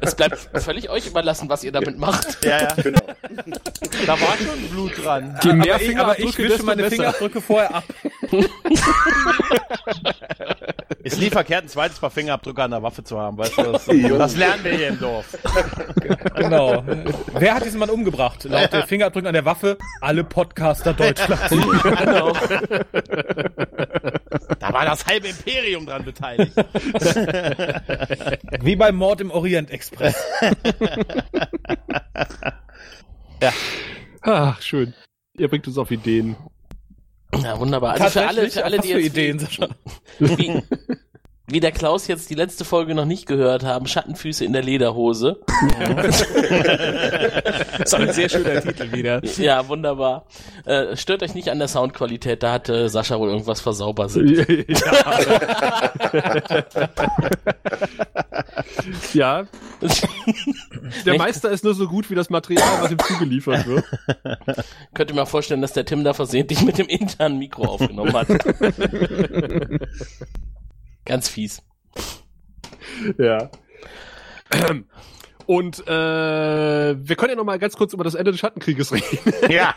Es 0.02 0.16
bleibt 0.16 0.50
völlig 0.62 0.90
euch 0.90 1.08
überlassen, 1.08 1.50
was 1.50 1.64
ihr 1.64 1.72
damit 1.72 1.98
macht. 1.98 2.44
Ja, 2.46 2.62
ja. 2.62 2.68
Genau. 2.76 3.00
Da 4.06 4.20
war 4.20 4.38
schon 4.38 4.70
Blut 4.70 5.04
dran. 5.04 5.40
Je 5.44 5.54
mehr 5.54 5.76
aber 5.76 5.84
ich, 5.84 5.98
aber 6.00 6.20
ich 6.20 6.26
Fingerabdrücke, 6.36 6.38
wische 6.38 6.50
desto 6.50 6.66
meine 6.66 6.82
besser. 6.84 6.96
Fingerabdrücke 6.96 7.42
vorher 7.42 7.76
ab. 7.76 7.84
Ist 11.04 11.20
nie 11.20 11.30
verkehrt, 11.30 11.66
ein 11.66 11.70
zweites 11.70 12.00
Paar 12.00 12.12
Fingerabdrücke 12.12 12.62
an 12.64 12.72
der 12.72 12.84
Waffe 12.84 13.04
zu 13.04 13.20
haben, 13.20 13.21
weißt 13.38 13.58
du? 13.58 13.64
Das, 13.72 13.86
das 14.18 14.36
lernen 14.36 14.64
wir 14.64 14.72
hier 14.74 14.88
im 14.90 15.00
Dorf. 15.00 15.38
Genau. 16.36 16.84
Wer 17.38 17.54
hat 17.54 17.66
diesen 17.66 17.80
Mann 17.80 17.90
umgebracht? 17.90 18.44
Laut 18.46 18.74
der 18.74 18.88
Fingerabdrücken 18.88 19.28
an 19.28 19.34
der 19.34 19.46
Waffe 19.46 19.78
alle 20.00 20.24
Podcaster 20.24 20.94
Deutschlands. 20.94 21.52
Genau. 22.02 22.34
Da 24.60 24.74
war 24.74 24.86
das 24.86 25.06
halbe 25.06 25.28
Imperium 25.28 25.86
dran 25.86 26.04
beteiligt. 26.04 26.54
Wie 28.62 28.76
beim 28.76 28.96
Mord 28.96 29.22
im 29.22 29.32
Orient 29.32 29.70
Express. 29.72 30.16
Ach, 34.22 34.62
schön. 34.62 34.94
Ihr 35.38 35.48
bringt 35.48 35.68
uns 35.68 35.78
auf 35.78 35.92
Ideen. 35.92 36.36
Ja, 37.44 37.60
wunderbar. 37.60 37.94
Also 37.94 38.20
für 38.20 38.28
alle, 38.28 38.50
für 38.50 38.66
alle, 38.66 38.80
die 38.80 38.90
jetzt 38.90 39.06
Ideen, 39.06 39.40
Sascha? 39.40 39.70
Wie, 41.52 41.60
der 41.60 41.72
Klaus 41.72 42.08
jetzt 42.08 42.30
die 42.30 42.36
letzte 42.36 42.66
Folge 42.66 42.96
noch 42.96 43.06
nicht 43.06 43.26
gehört 43.26 43.64
haben, 43.64 43.88
Schattenfüße 43.88 44.46
in 44.46 44.54
der 44.54 44.64
Lederhose. 44.64 45.40
Das 45.96 46.22
ist 47.80 47.94
ein 47.94 48.14
sehr 48.14 48.30
schöner 48.30 48.62
Titel 48.62 48.92
wieder. 48.92 49.22
Ja, 49.38 49.68
wunderbar. 49.68 50.26
Äh, 50.66 50.96
stört 50.96 51.24
euch 51.24 51.36
nicht 51.36 51.50
an 51.50 51.60
der 51.60 51.68
Soundqualität, 51.68 52.44
da 52.44 52.54
hatte 52.54 52.90
Sascha 52.90 53.20
wohl 53.20 53.30
irgendwas 53.30 53.62
versaubert. 53.62 54.16
ja. 59.14 59.46
Der 61.06 61.18
Meister 61.18 61.52
ist 61.52 61.64
nur 61.64 61.74
so 61.74 61.88
gut 61.88 62.10
wie 62.10 62.16
das 62.16 62.30
Material, 62.30 62.82
was 62.82 62.92
ihm 62.92 63.00
zugeliefert 63.00 63.66
wird. 63.68 63.86
Könnte 64.94 65.14
mir 65.14 65.26
vorstellen, 65.26 65.62
dass 65.62 65.72
der 65.74 65.86
Tim 65.86 66.04
da 66.04 66.14
versehentlich 66.14 66.62
mit 66.62 66.78
dem 66.78 66.88
internen 66.88 67.40
Mikro 67.40 67.66
aufgenommen 67.66 68.14
hat. 68.14 68.28
Ganz 71.06 71.30
fies. 71.30 71.62
Ja. 73.18 73.50
Und 75.48 75.86
äh, 75.88 75.92
wir 75.92 77.16
können 77.16 77.32
ja 77.32 77.36
noch 77.36 77.44
mal 77.44 77.60
ganz 77.60 77.76
kurz 77.76 77.94
über 77.94 78.04
das 78.04 78.16
Ende 78.16 78.32
des 78.32 78.40
Schattenkrieges 78.40 78.94
reden. 78.94 79.34
Ja. 79.50 79.76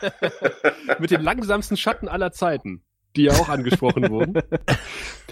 Mit 0.99 1.11
den 1.11 1.23
langsamsten 1.23 1.77
Schatten 1.77 2.09
aller 2.09 2.33
Zeiten, 2.33 2.85
die 3.17 3.25
ja 3.25 3.33
auch 3.33 3.49
angesprochen 3.49 4.09
wurden. 4.11 4.35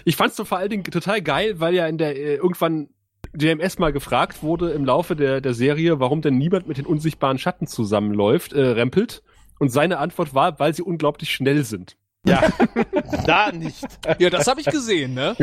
Ich 0.05 0.15
fand's 0.15 0.35
so 0.35 0.43
vor 0.43 0.57
allen 0.57 0.69
Dingen 0.69 0.83
total 0.83 1.21
geil, 1.21 1.59
weil 1.59 1.73
ja 1.73 1.87
in 1.87 1.97
der 1.97 2.17
äh, 2.17 2.35
irgendwann 2.35 2.89
DMS 3.33 3.79
mal 3.79 3.93
gefragt 3.93 4.43
wurde 4.43 4.71
im 4.71 4.85
Laufe 4.85 5.15
der, 5.15 5.39
der 5.39 5.53
Serie, 5.53 5.99
warum 5.99 6.21
denn 6.21 6.37
niemand 6.37 6.67
mit 6.67 6.77
den 6.77 6.85
unsichtbaren 6.85 7.37
Schatten 7.37 7.67
zusammenläuft, 7.67 8.53
äh, 8.53 8.61
rempelt. 8.61 9.23
Und 9.59 9.69
seine 9.69 9.99
Antwort 9.99 10.33
war, 10.33 10.59
weil 10.59 10.73
sie 10.73 10.81
unglaublich 10.81 11.31
schnell 11.31 11.63
sind. 11.63 11.95
Ja. 12.25 12.41
Da 13.25 13.51
nicht. 13.51 13.85
Ja, 14.17 14.29
das 14.29 14.47
habe 14.47 14.59
ich 14.59 14.67
gesehen, 14.67 15.13
ne? 15.13 15.35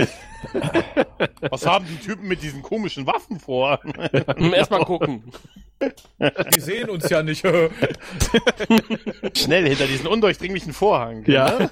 Was 1.51 1.65
haben 1.65 1.87
die 1.87 1.97
Typen 1.97 2.29
mit 2.29 2.43
diesen 2.43 2.63
komischen 2.63 3.07
Waffen 3.07 3.41
vor? 3.41 3.81
Erstmal 4.37 4.85
gucken. 4.85 5.25
Die 6.55 6.61
sehen 6.61 6.91
uns 6.91 7.09
ja 7.09 7.23
nicht. 7.23 7.41
Schnell 9.35 9.67
hinter 9.67 9.87
diesen 9.87 10.07
undurchdringlichen 10.09 10.75
Vorhang. 10.75 11.25
Ja. 11.27 11.71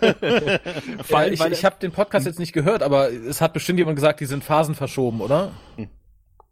Allem, 1.13 1.35
ich 1.35 1.45
ich 1.45 1.65
habe 1.65 1.77
den 1.81 1.93
Podcast 1.93 2.25
jetzt 2.25 2.39
nicht 2.39 2.55
gehört, 2.55 2.83
aber 2.83 3.11
es 3.13 3.43
hat 3.43 3.53
bestimmt 3.53 3.79
jemand 3.79 3.97
gesagt, 3.97 4.21
die 4.21 4.27
sind 4.27 4.45
Phasen 4.45 4.75
verschoben, 4.75 5.21
oder? 5.21 5.53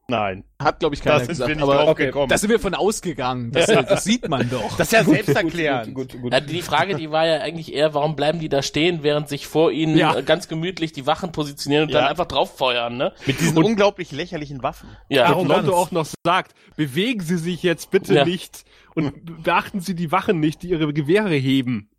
Nein. 0.09 0.45
Hat, 0.63 0.79
glaube 0.79 0.95
ich, 0.95 1.01
Da 1.01 1.11
keiner 1.11 1.19
sind 1.21 1.29
gesagt. 1.31 1.49
wir 1.49 1.57
nicht 1.57 1.63
aber 1.65 1.75
drauf 1.75 1.89
okay, 1.89 2.07
gekommen. 2.07 2.29
da 2.29 2.39
sind 2.39 2.49
wir 2.51 2.61
von 2.61 2.75
ausgegangen. 2.75 3.51
Das, 3.51 3.67
das 3.67 4.05
sieht 4.05 4.29
man 4.29 4.49
doch. 4.49 4.77
Das 4.77 4.87
ist 4.87 4.93
ja 4.93 5.03
selbsterklärend. 5.03 5.95
Gut, 5.95 6.13
gut, 6.13 6.23
gut. 6.23 6.33
Ja, 6.33 6.39
die 6.41 6.63
Frage, 6.63 6.95
die 6.95 7.11
war 7.11 7.27
ja 7.27 7.41
eigentlich 7.41 7.75
eher, 7.75 7.93
warum 7.93 8.15
bleiben 8.15 8.39
die 8.39 8.49
da 8.49 8.63
stehen, 8.63 9.03
während 9.03 9.29
sich 9.29 9.49
vor 9.49 9.73
ihnen 9.73 9.97
Ja. 9.97 10.15
äh, 10.17 10.23
ganz 10.23 10.47
gemütlich 10.47 10.93
die 10.93 11.07
Wachen 11.09 11.33
positionieren 11.33 11.85
und 11.87 11.91
Ja. 11.93 12.03
dann 12.03 12.09
einfach 12.11 12.27
drauffeuern, 12.27 12.97
ne? 12.97 13.13
Mit 13.27 13.41
diesen 13.41 13.59
unglaublich 13.59 14.13
lächerlichen 14.13 14.63
Waffen. 14.63 14.89
Ja. 15.09 15.25
Und 15.33 15.51
Arroganz. 15.51 15.57
Londo 15.67 15.77
auch 15.77 15.91
noch 15.91 16.07
sagt, 16.25 16.55
bewegen 16.77 17.21
Sie 17.21 17.37
sich 17.39 17.65
jetzt 17.65 17.91
bitte 17.91 18.15
Ja. 18.15 18.25
nicht 18.25 18.65
und 18.95 19.43
beachten 19.43 19.81
Sie 19.81 19.97
die 19.97 20.13
Wachen 20.13 20.39
nicht, 20.39 20.63
die 20.63 20.69
ihre 20.69 20.93
Gewehre 20.93 21.35
heben. 21.35 21.91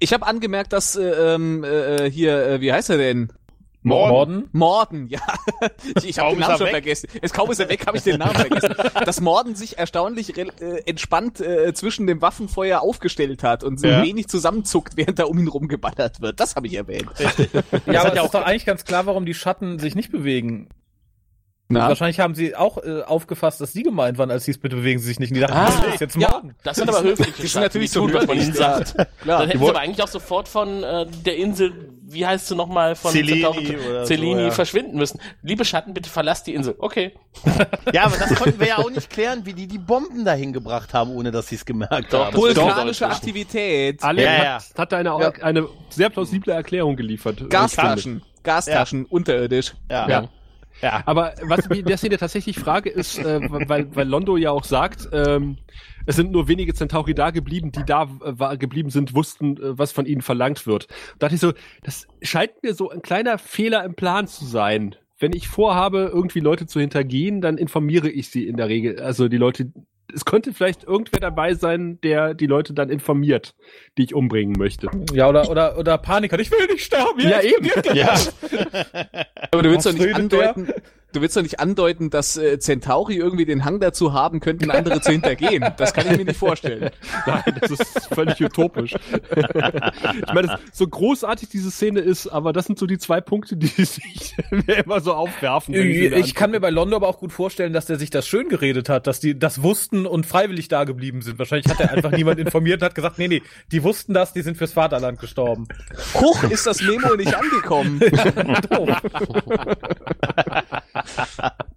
Ich 0.00 0.12
habe 0.12 0.26
angemerkt, 0.26 0.74
dass 0.74 0.96
äh, 0.96 1.02
ähm, 1.34 1.64
äh, 1.64 2.10
hier, 2.10 2.46
äh, 2.46 2.60
wie 2.60 2.72
heißt 2.74 2.90
er 2.90 2.98
denn? 2.98 3.32
Morden? 3.84 4.48
Morden, 4.52 5.06
ja. 5.08 5.20
Ich, 5.98 6.04
ich 6.08 6.18
habe 6.18 6.30
den 6.30 6.40
ist 6.40 6.46
Namen 6.46 6.56
schon 6.58 6.66
weg. 6.66 6.72
vergessen. 6.72 7.08
Jetzt 7.20 7.34
kaum 7.34 7.50
ist 7.50 7.60
er 7.60 7.68
weg, 7.68 7.86
habe 7.86 7.96
ich 7.98 8.02
den 8.02 8.18
Namen 8.18 8.34
vergessen. 8.34 8.74
Dass 9.04 9.20
Morden 9.20 9.54
sich 9.54 9.78
erstaunlich 9.78 10.36
äh, 10.36 10.46
entspannt 10.86 11.40
äh, 11.40 11.72
zwischen 11.74 12.06
dem 12.06 12.20
Waffenfeuer 12.22 12.80
aufgestellt 12.80 13.42
hat 13.42 13.62
und 13.62 13.78
so 13.78 13.86
Ja. 13.86 14.02
wenig 14.02 14.28
zusammenzuckt, 14.28 14.96
während 14.96 15.18
da 15.18 15.24
um 15.24 15.38
ihn 15.38 15.48
rumgeballert 15.48 16.20
wird. 16.20 16.40
Das 16.40 16.56
habe 16.56 16.66
ich 16.66 16.74
erwähnt. 16.74 17.08
Ja, 17.86 18.00
aber 18.04 18.16
es 18.16 18.24
ist 18.24 18.34
doch 18.34 18.42
eigentlich 18.44 18.64
ganz 18.66 18.84
klar, 18.84 19.06
warum 19.06 19.26
die 19.26 19.34
Schatten 19.34 19.78
sich 19.78 19.94
nicht 19.94 20.10
bewegen. 20.10 20.68
Na? 21.68 21.88
Wahrscheinlich 21.88 22.20
haben 22.20 22.34
sie 22.34 22.54
auch 22.54 22.76
äh, 22.78 23.02
aufgefasst, 23.02 23.60
dass 23.60 23.72
sie 23.72 23.82
gemeint 23.82 24.18
waren, 24.18 24.30
als 24.30 24.44
hieß, 24.44 24.58
bitte 24.58 24.76
bewegen 24.76 25.00
Sie 25.00 25.06
sich 25.06 25.18
nicht. 25.18 25.30
Und 25.30 25.36
die 25.36 25.40
dachten, 25.40 25.54
Ah, 25.56 25.70
das 25.82 25.94
ist 25.94 26.00
jetzt 26.00 26.16
ja, 26.16 26.30
morgen. 26.30 26.54
das 26.62 26.76
sind 26.76 26.88
aber 26.90 27.02
höfliche 27.02 27.32
sind 27.36 27.48
Schatten, 27.48 27.64
natürlich 27.64 27.90
so 27.90 28.02
tun, 28.06 28.14
was 28.14 28.26
man 28.26 28.36
ihnen 28.36 28.48
ja. 28.48 28.54
sagt. 28.54 28.92
Klar. 29.22 29.38
Dann 29.40 29.48
hätten 29.48 29.62
sie 29.64 29.68
aber 29.70 29.78
eigentlich 29.80 30.02
auch 30.02 30.08
sofort 30.08 30.46
von 30.48 30.82
äh, 30.82 31.06
der 31.24 31.36
Insel, 31.36 31.72
wie 32.06 32.26
heißt 32.26 32.48
sie 32.48 32.54
nochmal, 32.54 32.94
von 32.94 33.12
Cellini 33.12 33.44
oder 33.44 34.04
so, 34.04 34.06
Cellini 34.06 34.42
ja. 34.42 34.50
verschwinden 34.50 34.96
müssen. 34.96 35.20
Liebe 35.42 35.64
Schatten, 35.64 35.94
bitte 35.94 36.10
verlasst 36.10 36.46
die 36.46 36.54
Insel. 36.54 36.74
Okay. 36.78 37.12
Ja, 37.92 38.04
aber 38.04 38.16
das 38.16 38.34
konnten 38.34 38.60
wir 38.60 38.68
ja 38.68 38.78
auch 38.78 38.90
nicht 38.90 39.08
klären, 39.10 39.46
wie 39.46 39.54
die 39.54 39.66
die 39.66 39.78
Bomben 39.78 40.24
dahin 40.24 40.52
gebracht 40.52 40.92
haben, 40.94 41.10
ohne 41.10 41.30
dass 41.30 41.48
sie 41.48 41.56
es 41.56 41.64
gemerkt 41.64 42.12
Doch, 42.12 42.26
haben. 42.26 42.36
Vulkanische 42.36 43.06
Aktivität. 43.06 44.02
Ale 44.02 44.22
Ja, 44.22 44.30
hat, 44.30 44.44
ja. 44.44 44.58
hat 44.78 44.92
da 44.92 44.96
eine, 44.98 45.08
Ja. 45.08 45.32
eine 45.42 45.68
sehr 45.90 46.10
plausible 46.10 46.52
Erklärung 46.52 46.96
geliefert. 46.96 47.48
Gastaschen. 47.48 48.22
Gastaschen, 48.42 49.06
unterirdisch. 49.06 49.74
Ja. 49.90 50.08
Ja. 50.08 50.28
Ja. 50.82 51.02
Aber 51.06 51.34
was 51.42 51.68
ich 51.70 52.04
in 52.04 52.18
tatsächlich 52.18 52.58
frage, 52.58 52.90
ist, 52.90 53.18
äh, 53.18 53.40
weil, 53.68 53.94
weil 53.94 54.08
Londo 54.08 54.36
ja 54.36 54.50
auch 54.50 54.64
sagt, 54.64 55.08
ähm, 55.12 55.58
es 56.06 56.16
sind 56.16 56.32
nur 56.32 56.48
wenige 56.48 56.74
Centauri 56.74 57.14
da 57.14 57.30
geblieben, 57.30 57.72
die 57.72 57.84
da 57.84 58.08
äh, 58.24 58.56
geblieben 58.56 58.90
sind, 58.90 59.14
wussten, 59.14 59.56
äh, 59.56 59.78
was 59.78 59.92
von 59.92 60.06
ihnen 60.06 60.22
verlangt 60.22 60.66
wird. 60.66 60.88
Da 61.18 61.26
dachte 61.26 61.34
ich 61.36 61.40
so, 61.40 61.52
das 61.82 62.06
scheint 62.22 62.62
mir 62.62 62.74
so 62.74 62.90
ein 62.90 63.02
kleiner 63.02 63.38
Fehler 63.38 63.84
im 63.84 63.94
Plan 63.94 64.26
zu 64.26 64.44
sein. 64.44 64.96
Wenn 65.18 65.32
ich 65.32 65.48
vorhabe, 65.48 66.10
irgendwie 66.12 66.40
Leute 66.40 66.66
zu 66.66 66.80
hintergehen, 66.80 67.40
dann 67.40 67.56
informiere 67.56 68.10
ich 68.10 68.30
sie 68.30 68.46
in 68.46 68.56
der 68.56 68.68
Regel. 68.68 69.00
Also 69.00 69.28
die 69.28 69.36
Leute, 69.36 69.72
es 70.14 70.24
könnte 70.24 70.52
vielleicht 70.52 70.84
irgendwer 70.84 71.20
dabei 71.20 71.54
sein, 71.54 71.98
der 72.02 72.34
die 72.34 72.46
Leute 72.46 72.72
dann 72.72 72.90
informiert, 72.90 73.54
die 73.98 74.04
ich 74.04 74.14
umbringen 74.14 74.54
möchte. 74.56 74.88
Ja, 75.12 75.28
oder, 75.28 75.50
oder, 75.50 75.78
oder 75.78 75.98
Panik 75.98 76.32
hat, 76.32 76.40
ich 76.40 76.50
will 76.50 76.66
nicht 76.66 76.84
sterben. 76.84 77.20
Ja, 77.20 77.40
eben. 77.40 77.64
Ja. 77.94 78.14
Aber 79.50 79.62
du 79.62 79.70
willst 79.70 79.86
doch 79.86 79.92
nicht 79.92 80.02
redet 80.04 80.32
der? 80.32 80.54
Du 81.14 81.20
willst 81.20 81.36
doch 81.36 81.42
nicht 81.42 81.60
andeuten, 81.60 82.10
dass 82.10 82.36
äh, 82.36 82.58
Centauri 82.58 83.16
irgendwie 83.16 83.44
den 83.44 83.64
Hang 83.64 83.80
dazu 83.80 84.12
haben 84.12 84.40
könnten, 84.40 84.70
andere 84.70 85.00
zu 85.00 85.12
hintergehen. 85.12 85.64
Das 85.76 85.94
kann 85.94 86.06
ich 86.10 86.18
mir 86.18 86.24
nicht 86.24 86.38
vorstellen. 86.38 86.90
Nein, 87.26 87.42
das 87.60 87.70
ist 87.70 88.08
völlig 88.12 88.42
utopisch. 88.42 88.94
ich 88.94 90.34
meine, 90.34 90.58
so 90.72 90.86
großartig 90.86 91.48
diese 91.48 91.70
Szene 91.70 92.00
ist, 92.00 92.26
aber 92.28 92.52
das 92.52 92.66
sind 92.66 92.78
so 92.78 92.86
die 92.86 92.98
zwei 92.98 93.20
Punkte, 93.20 93.56
die 93.56 93.66
sich 93.84 94.36
mir 94.50 94.84
immer 94.84 95.00
so 95.00 95.14
aufwerfen. 95.14 95.72
mir 95.72 96.16
Ich 96.16 96.34
kann 96.34 96.50
mir 96.50 96.60
bei 96.60 96.70
Londo 96.70 96.96
aber 96.96 97.08
auch 97.08 97.18
gut 97.18 97.32
vorstellen, 97.32 97.72
dass 97.72 97.86
der 97.86 97.98
sich 97.98 98.10
das 98.10 98.26
schön 98.26 98.48
geredet 98.48 98.88
hat, 98.88 99.06
dass 99.06 99.20
die 99.20 99.38
das 99.38 99.62
wussten 99.62 100.06
und 100.06 100.26
freiwillig 100.26 100.68
da 100.68 100.84
geblieben 100.84 101.22
sind. 101.22 101.38
Wahrscheinlich 101.38 101.68
hat 101.68 101.80
er 101.80 101.92
einfach 101.92 102.10
niemand 102.16 102.40
informiert 102.40 102.82
und 102.82 102.86
hat 102.86 102.94
gesagt, 102.94 103.18
nee, 103.18 103.28
nee, 103.28 103.42
die 103.70 103.82
wussten 103.82 104.14
das, 104.14 104.32
die 104.32 104.42
sind 104.42 104.56
fürs 104.56 104.72
Vaterland 104.72 105.20
gestorben. 105.20 105.68
Hoch 106.14 106.42
ist 106.44 106.66
das 106.66 106.82
Memo 106.82 107.14
nicht 107.14 107.34
angekommen. 107.34 108.00
Doof. 108.70 108.88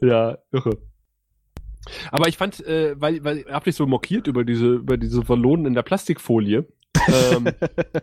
Ja, 0.00 0.38
irre. 0.52 0.78
Aber 2.10 2.28
ich 2.28 2.38
fand, 2.38 2.64
äh, 2.66 2.98
weil, 2.98 3.22
weil 3.24 3.38
ich 3.38 3.46
hab 3.46 3.64
dich 3.64 3.76
so 3.76 3.86
mockiert 3.86 4.26
über 4.26 4.44
diese, 4.44 4.66
über 4.66 4.96
diese 4.96 5.20
Ballonen 5.20 5.66
in 5.66 5.74
der 5.74 5.82
Plastikfolie. 5.82 6.66
ähm, 7.08 7.48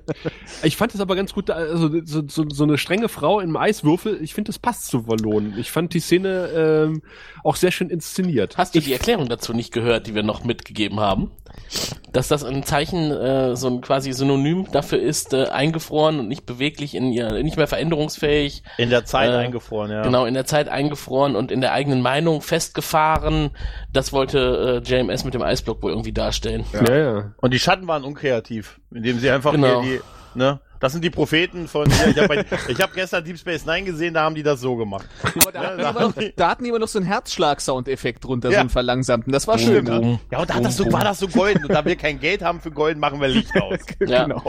ich 0.64 0.78
fand 0.78 0.94
es 0.94 1.02
aber 1.02 1.16
ganz 1.16 1.34
gut, 1.34 1.50
also 1.50 1.90
so, 2.06 2.22
so, 2.28 2.46
so 2.48 2.64
eine 2.64 2.78
strenge 2.78 3.10
Frau 3.10 3.40
im 3.40 3.58
Eiswürfel, 3.58 4.22
ich 4.22 4.36
finde, 4.36 4.50
das 4.50 4.60
passt 4.60 4.88
zu 4.88 5.08
Wallonen. 5.08 5.58
Ich 5.58 5.72
fand 5.72 5.94
die 5.94 6.00
Szene 6.00 6.50
ähm, 6.54 7.02
auch 7.44 7.56
sehr 7.56 7.72
schön 7.72 7.90
inszeniert. 7.90 8.58
Hast 8.58 8.76
du 8.76 8.80
die 8.80 8.94
Erklärung 8.94 9.28
dazu 9.28 9.54
nicht 9.54 9.74
gehört, 9.74 10.08
die 10.08 10.14
wir 10.14 10.24
noch 10.24 10.44
mitgegeben 10.44 11.00
haben? 11.00 11.32
Dass 12.14 12.28
das 12.28 12.44
ein 12.44 12.64
Zeichen, 12.64 13.10
äh, 13.12 13.56
so 13.56 13.68
ein 13.68 13.80
quasi 13.82 14.12
Synonym 14.12 14.68
dafür 14.72 15.00
ist, 15.00 15.34
äh, 15.34 15.46
eingefroren 15.46 16.20
und 16.20 16.28
nicht 16.28 16.46
beweglich, 16.46 16.94
in 16.94 17.12
ihr, 17.14 17.32
nicht 17.44 17.56
mehr 17.56 17.68
veränderungsfähig, 17.68 18.64
In 18.78 18.90
der 18.90 19.06
Zeit 19.06 19.30
Äh, 19.32 19.36
eingefroren, 19.36 19.92
ja. 19.92 20.02
genau, 20.02 20.26
in 20.26 20.34
der 20.34 20.46
Zeit 20.46 20.68
eingefroren 20.68 21.36
und 21.38 21.52
in 21.52 21.62
der 21.62 21.72
eigenen 21.72 22.02
Meinung 22.02 22.42
festgefahren. 22.42 23.52
Das 23.94 24.12
wollte 24.14 24.82
äh, 24.86 24.90
JMS 24.90 25.24
mit 25.24 25.34
dem 25.34 25.42
Eisblock 25.42 25.82
wohl 25.84 25.92
irgendwie 25.92 26.12
darstellen. 26.14 26.66
Ja, 26.74 26.96
ja. 26.96 27.32
Und 27.38 27.54
die 27.54 27.60
Schatten 27.60 27.88
waren 27.88 28.04
unkreativ, 28.04 28.80
indem 28.94 29.20
sie 29.20 29.30
einfach 29.30 29.52
Genau. 29.54 29.82
hier 29.82 30.02
die, 30.34 30.40
ne? 30.40 30.60
Das 30.82 30.92
sind 30.94 31.04
die 31.04 31.10
Propheten 31.12 31.68
von 31.68 31.90
hier. 31.90 32.08
Ich 32.10 32.18
habe 32.20 32.40
hab 32.82 32.94
gestern 32.94 33.24
Deep 33.24 33.38
Space 33.38 33.66
Nine 33.66 33.84
gesehen, 33.84 34.14
da 34.16 34.24
haben 34.24 34.36
die 34.36 34.44
das 34.44 34.60
so 34.62 34.76
gemacht. 34.76 35.08
Aber 35.42 35.52
da, 35.52 35.62
Ja, 35.62 35.70
hatten 35.70 35.78
die 35.78 35.84
da 35.84 35.94
noch, 35.94 36.14
da 36.36 36.50
hatten 36.50 36.64
die 36.64 36.70
immer 36.72 36.80
noch 36.80 36.88
so 36.88 36.98
einen 37.00 37.08
Herzschlag-Soundeffekt 37.08 38.24
drunter, 38.24 38.50
so 38.50 38.54
Ja. 38.56 38.62
einen 38.62 38.70
verlangsamten. 38.70 39.32
Das 39.32 39.48
war 39.48 39.58
schön. 39.60 39.86
Ne? 39.86 40.20
Ja, 40.32 40.40
und 40.40 40.50
da 40.50 40.56
hat 40.56 40.66
das 40.66 40.76
so, 40.78 40.92
war 40.92 41.04
das 41.04 41.20
so 41.20 41.28
golden. 41.28 41.64
Und 41.66 41.72
da 41.72 41.86
wir 41.86 41.96
kein 41.96 42.20
Geld 42.20 42.42
haben 42.42 42.60
für 42.60 42.72
Golden, 42.72 43.00
machen 43.00 43.22
wir 43.22 43.28
Licht 43.28 43.52
aus. 43.62 43.78
Ja. 44.08 44.24
Genau. 44.24 44.42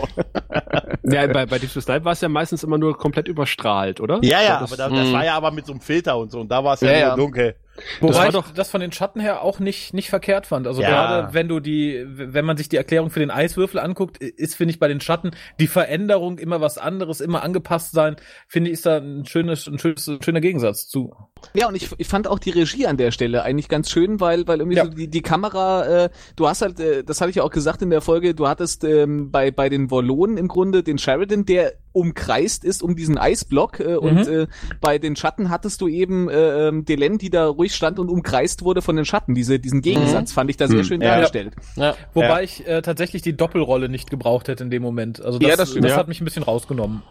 ja 1.05 1.27
bei, 1.27 1.47
bei 1.47 1.59
Deep 1.59 1.71
Space 1.71 1.87
Nine 1.89 2.05
war 2.05 2.13
es 2.13 2.21
ja 2.23 2.29
meistens 2.29 2.65
immer 2.65 2.79
nur 2.79 2.97
komplett 2.97 3.29
überstrahlt, 3.29 4.01
oder? 4.01 4.19
Ja, 4.23 4.41
ja, 4.43 4.61
Das- 4.61 4.73
aber 4.73 4.77
da, 4.91 4.97
das 4.97 5.09
Mhm. 5.09 5.13
war 5.13 5.25
ja 5.25 5.35
aber 5.37 5.51
mit 5.51 5.67
so 5.67 5.73
einem 5.73 5.81
Filter 5.81 6.17
und 6.19 6.31
so. 6.33 6.41
Und 6.41 6.49
da 6.51 6.65
war 6.65 6.75
es 6.75 6.81
ja, 6.81 6.91
Ja, 6.93 6.99
nur 6.99 7.09
ja. 7.09 7.17
dunkel. 7.17 7.57
Wobei 8.01 8.15
war 8.15 8.27
ich 8.27 8.33
doch- 8.33 8.51
das 8.53 8.69
von 8.71 8.81
den 8.83 8.93
Schatten 8.93 9.19
her 9.21 9.43
auch 9.43 9.59
nicht, 9.59 9.95
nicht 9.95 10.11
verkehrt 10.11 10.47
fand. 10.47 10.67
Also 10.67 10.83
Ja. 10.83 10.89
gerade 10.91 11.35
wenn 11.35 11.49
du 11.49 11.59
die, 11.59 12.05
wenn 12.07 12.45
man 12.45 12.57
sich 12.59 12.69
die 12.69 12.77
Erklärung 12.77 13.09
für 13.11 13.21
den 13.21 13.31
Eiswürfel 13.31 13.81
anguckt, 13.81 14.19
ist, 14.19 14.57
finde 14.57 14.73
ich, 14.73 14.79
bei 14.79 14.89
den 14.89 15.01
Schatten 15.01 15.31
die 15.59 15.67
Veränderung 15.69 16.39
immer 16.39 16.61
was 16.61 16.77
anderes, 16.77 17.21
immer 17.23 17.43
angepasst 17.43 17.93
sein, 17.93 18.17
finde 18.47 18.69
ich, 18.71 18.75
ist 18.75 18.87
da 18.87 18.99
ein 18.99 19.25
schönes, 19.25 19.67
ein 19.67 19.79
schönes, 19.79 20.07
ein 20.07 20.23
schöner 20.23 20.41
Gegensatz 20.41 20.87
zu. 20.89 21.15
Ja, 21.55 21.67
und 21.69 21.75
ich, 21.75 21.89
ich 21.97 22.09
fand 22.09 22.29
auch 22.29 22.39
die 22.39 22.51
Regie 22.51 22.87
an 22.87 22.99
der 22.99 23.11
Stelle 23.11 23.43
eigentlich 23.43 23.69
ganz 23.69 23.91
schön, 23.91 24.21
weil, 24.21 24.47
weil 24.47 24.59
irgendwie 24.61 24.77
Ja. 24.77 24.85
so 24.85 24.91
die, 24.91 25.09
die 25.09 25.23
Kamera, 25.23 26.05
äh, 26.05 26.11
du 26.37 26.47
hast 26.49 26.61
halt, 26.63 26.79
äh, 26.79 27.03
das 27.05 27.21
hatte 27.21 27.31
ich 27.31 27.37
ja 27.37 27.43
auch 27.43 27.51
gesagt 27.51 27.81
in 27.83 27.91
der 27.91 28.03
Folge, 28.03 28.35
du 28.35 28.49
hattest 28.49 28.85
ähm, 28.85 29.31
bei, 29.31 29.51
bei 29.51 29.69
den 29.71 29.91
Wollonen 29.91 30.37
im 30.37 30.49
Grunde 30.49 30.83
den 30.83 30.99
Sheridan, 30.99 31.47
der 31.47 31.73
umkreist 31.93 32.65
ist 32.65 32.83
um 32.83 32.97
diesen 32.97 33.19
Eisblock 33.19 33.81
äh, 33.81 33.97
und 33.97 34.27
äh, 34.27 34.47
bei 34.81 34.99
den 34.99 35.17
Schatten 35.17 35.51
hattest 35.51 35.81
du 35.81 35.89
eben 35.89 36.29
äh, 36.29 36.69
ähm, 36.69 36.85
Delen, 36.85 37.19
die 37.19 37.31
da 37.31 37.47
ruhig 37.47 37.75
stand 37.75 37.99
und 37.99 38.09
umkreist 38.09 38.63
wurde 38.63 38.83
von 38.83 38.97
den 38.97 39.05
Schatten. 39.05 39.35
Diese, 39.35 39.59
diesen 39.59 39.83
Gegensatz 39.83 40.33
fand 40.33 40.51
ich 40.51 40.57
da 40.57 40.69
sehr 40.69 40.79
Mhm. 40.79 40.85
schön 40.85 41.01
Ja. 41.03 41.15
dargestellt. 41.15 41.55
Ja. 41.77 41.95
Wobei 42.15 42.29
Ja. 42.29 42.41
ich 42.41 42.67
äh, 42.67 42.83
tatsächlich 42.83 43.23
die 43.23 43.37
Doppelrolle 43.37 43.89
nicht 43.89 44.11
gebraucht 44.11 44.49
hätte 44.49 44.65
in 44.65 44.71
dem 44.71 44.83
Moment. 44.83 45.21
Also 45.23 45.39
das, 45.39 45.49
Ja, 45.51 45.57
das. 45.57 45.75
Ja. 45.75 45.97
hat 45.97 46.09
mich 46.09 46.21
ein 46.21 46.25
bisschen 46.25 46.43
rausgenommen. 46.43 47.03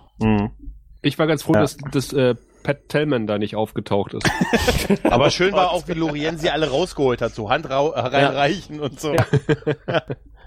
Ich 1.01 1.17
war 1.17 1.27
ganz 1.27 1.43
froh, 1.43 1.53
Ja. 1.53 1.61
dass, 1.61 1.77
dass 1.91 2.13
äh, 2.13 2.35
Pat 2.63 2.89
Tellman 2.89 3.25
da 3.25 3.39
nicht 3.39 3.55
aufgetaucht 3.55 4.13
ist. 4.13 4.29
Aber 5.03 5.31
schön 5.31 5.51
war 5.53 5.71
auch, 5.71 5.87
wie 5.87 5.93
Lorien 5.93 6.37
sie 6.37 6.51
alle 6.51 6.69
rausgeholt 6.69 7.21
hat. 7.21 7.33
So 7.33 7.49
Hand 7.49 7.67
reinreichen 7.69 8.79
und 8.79 8.99
so. 8.99 9.15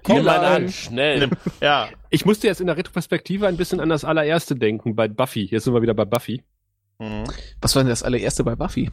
Komm 0.04 0.24
mal 0.24 0.38
an, 0.44 0.68
schnell. 0.68 1.28
ja. 1.60 1.88
Ich 2.10 2.24
musste 2.24 2.46
jetzt 2.46 2.60
in 2.60 2.66
der 2.68 2.76
Retroperspektive 2.76 3.46
ein 3.48 3.56
bisschen 3.56 3.80
an 3.80 3.88
das 3.88 4.04
allererste 4.04 4.54
denken, 4.54 4.94
bei 4.94 5.08
Buffy. 5.08 5.46
Jetzt 5.50 5.64
sind 5.64 5.74
wir 5.74 5.82
wieder 5.82 5.94
bei 5.94 6.04
Buffy. 6.04 6.42
Mhm. 6.98 7.24
Was 7.60 7.74
war 7.74 7.82
denn 7.82 7.90
das 7.90 8.02
allererste 8.04 8.44
bei 8.44 8.54
Buffy? 8.54 8.90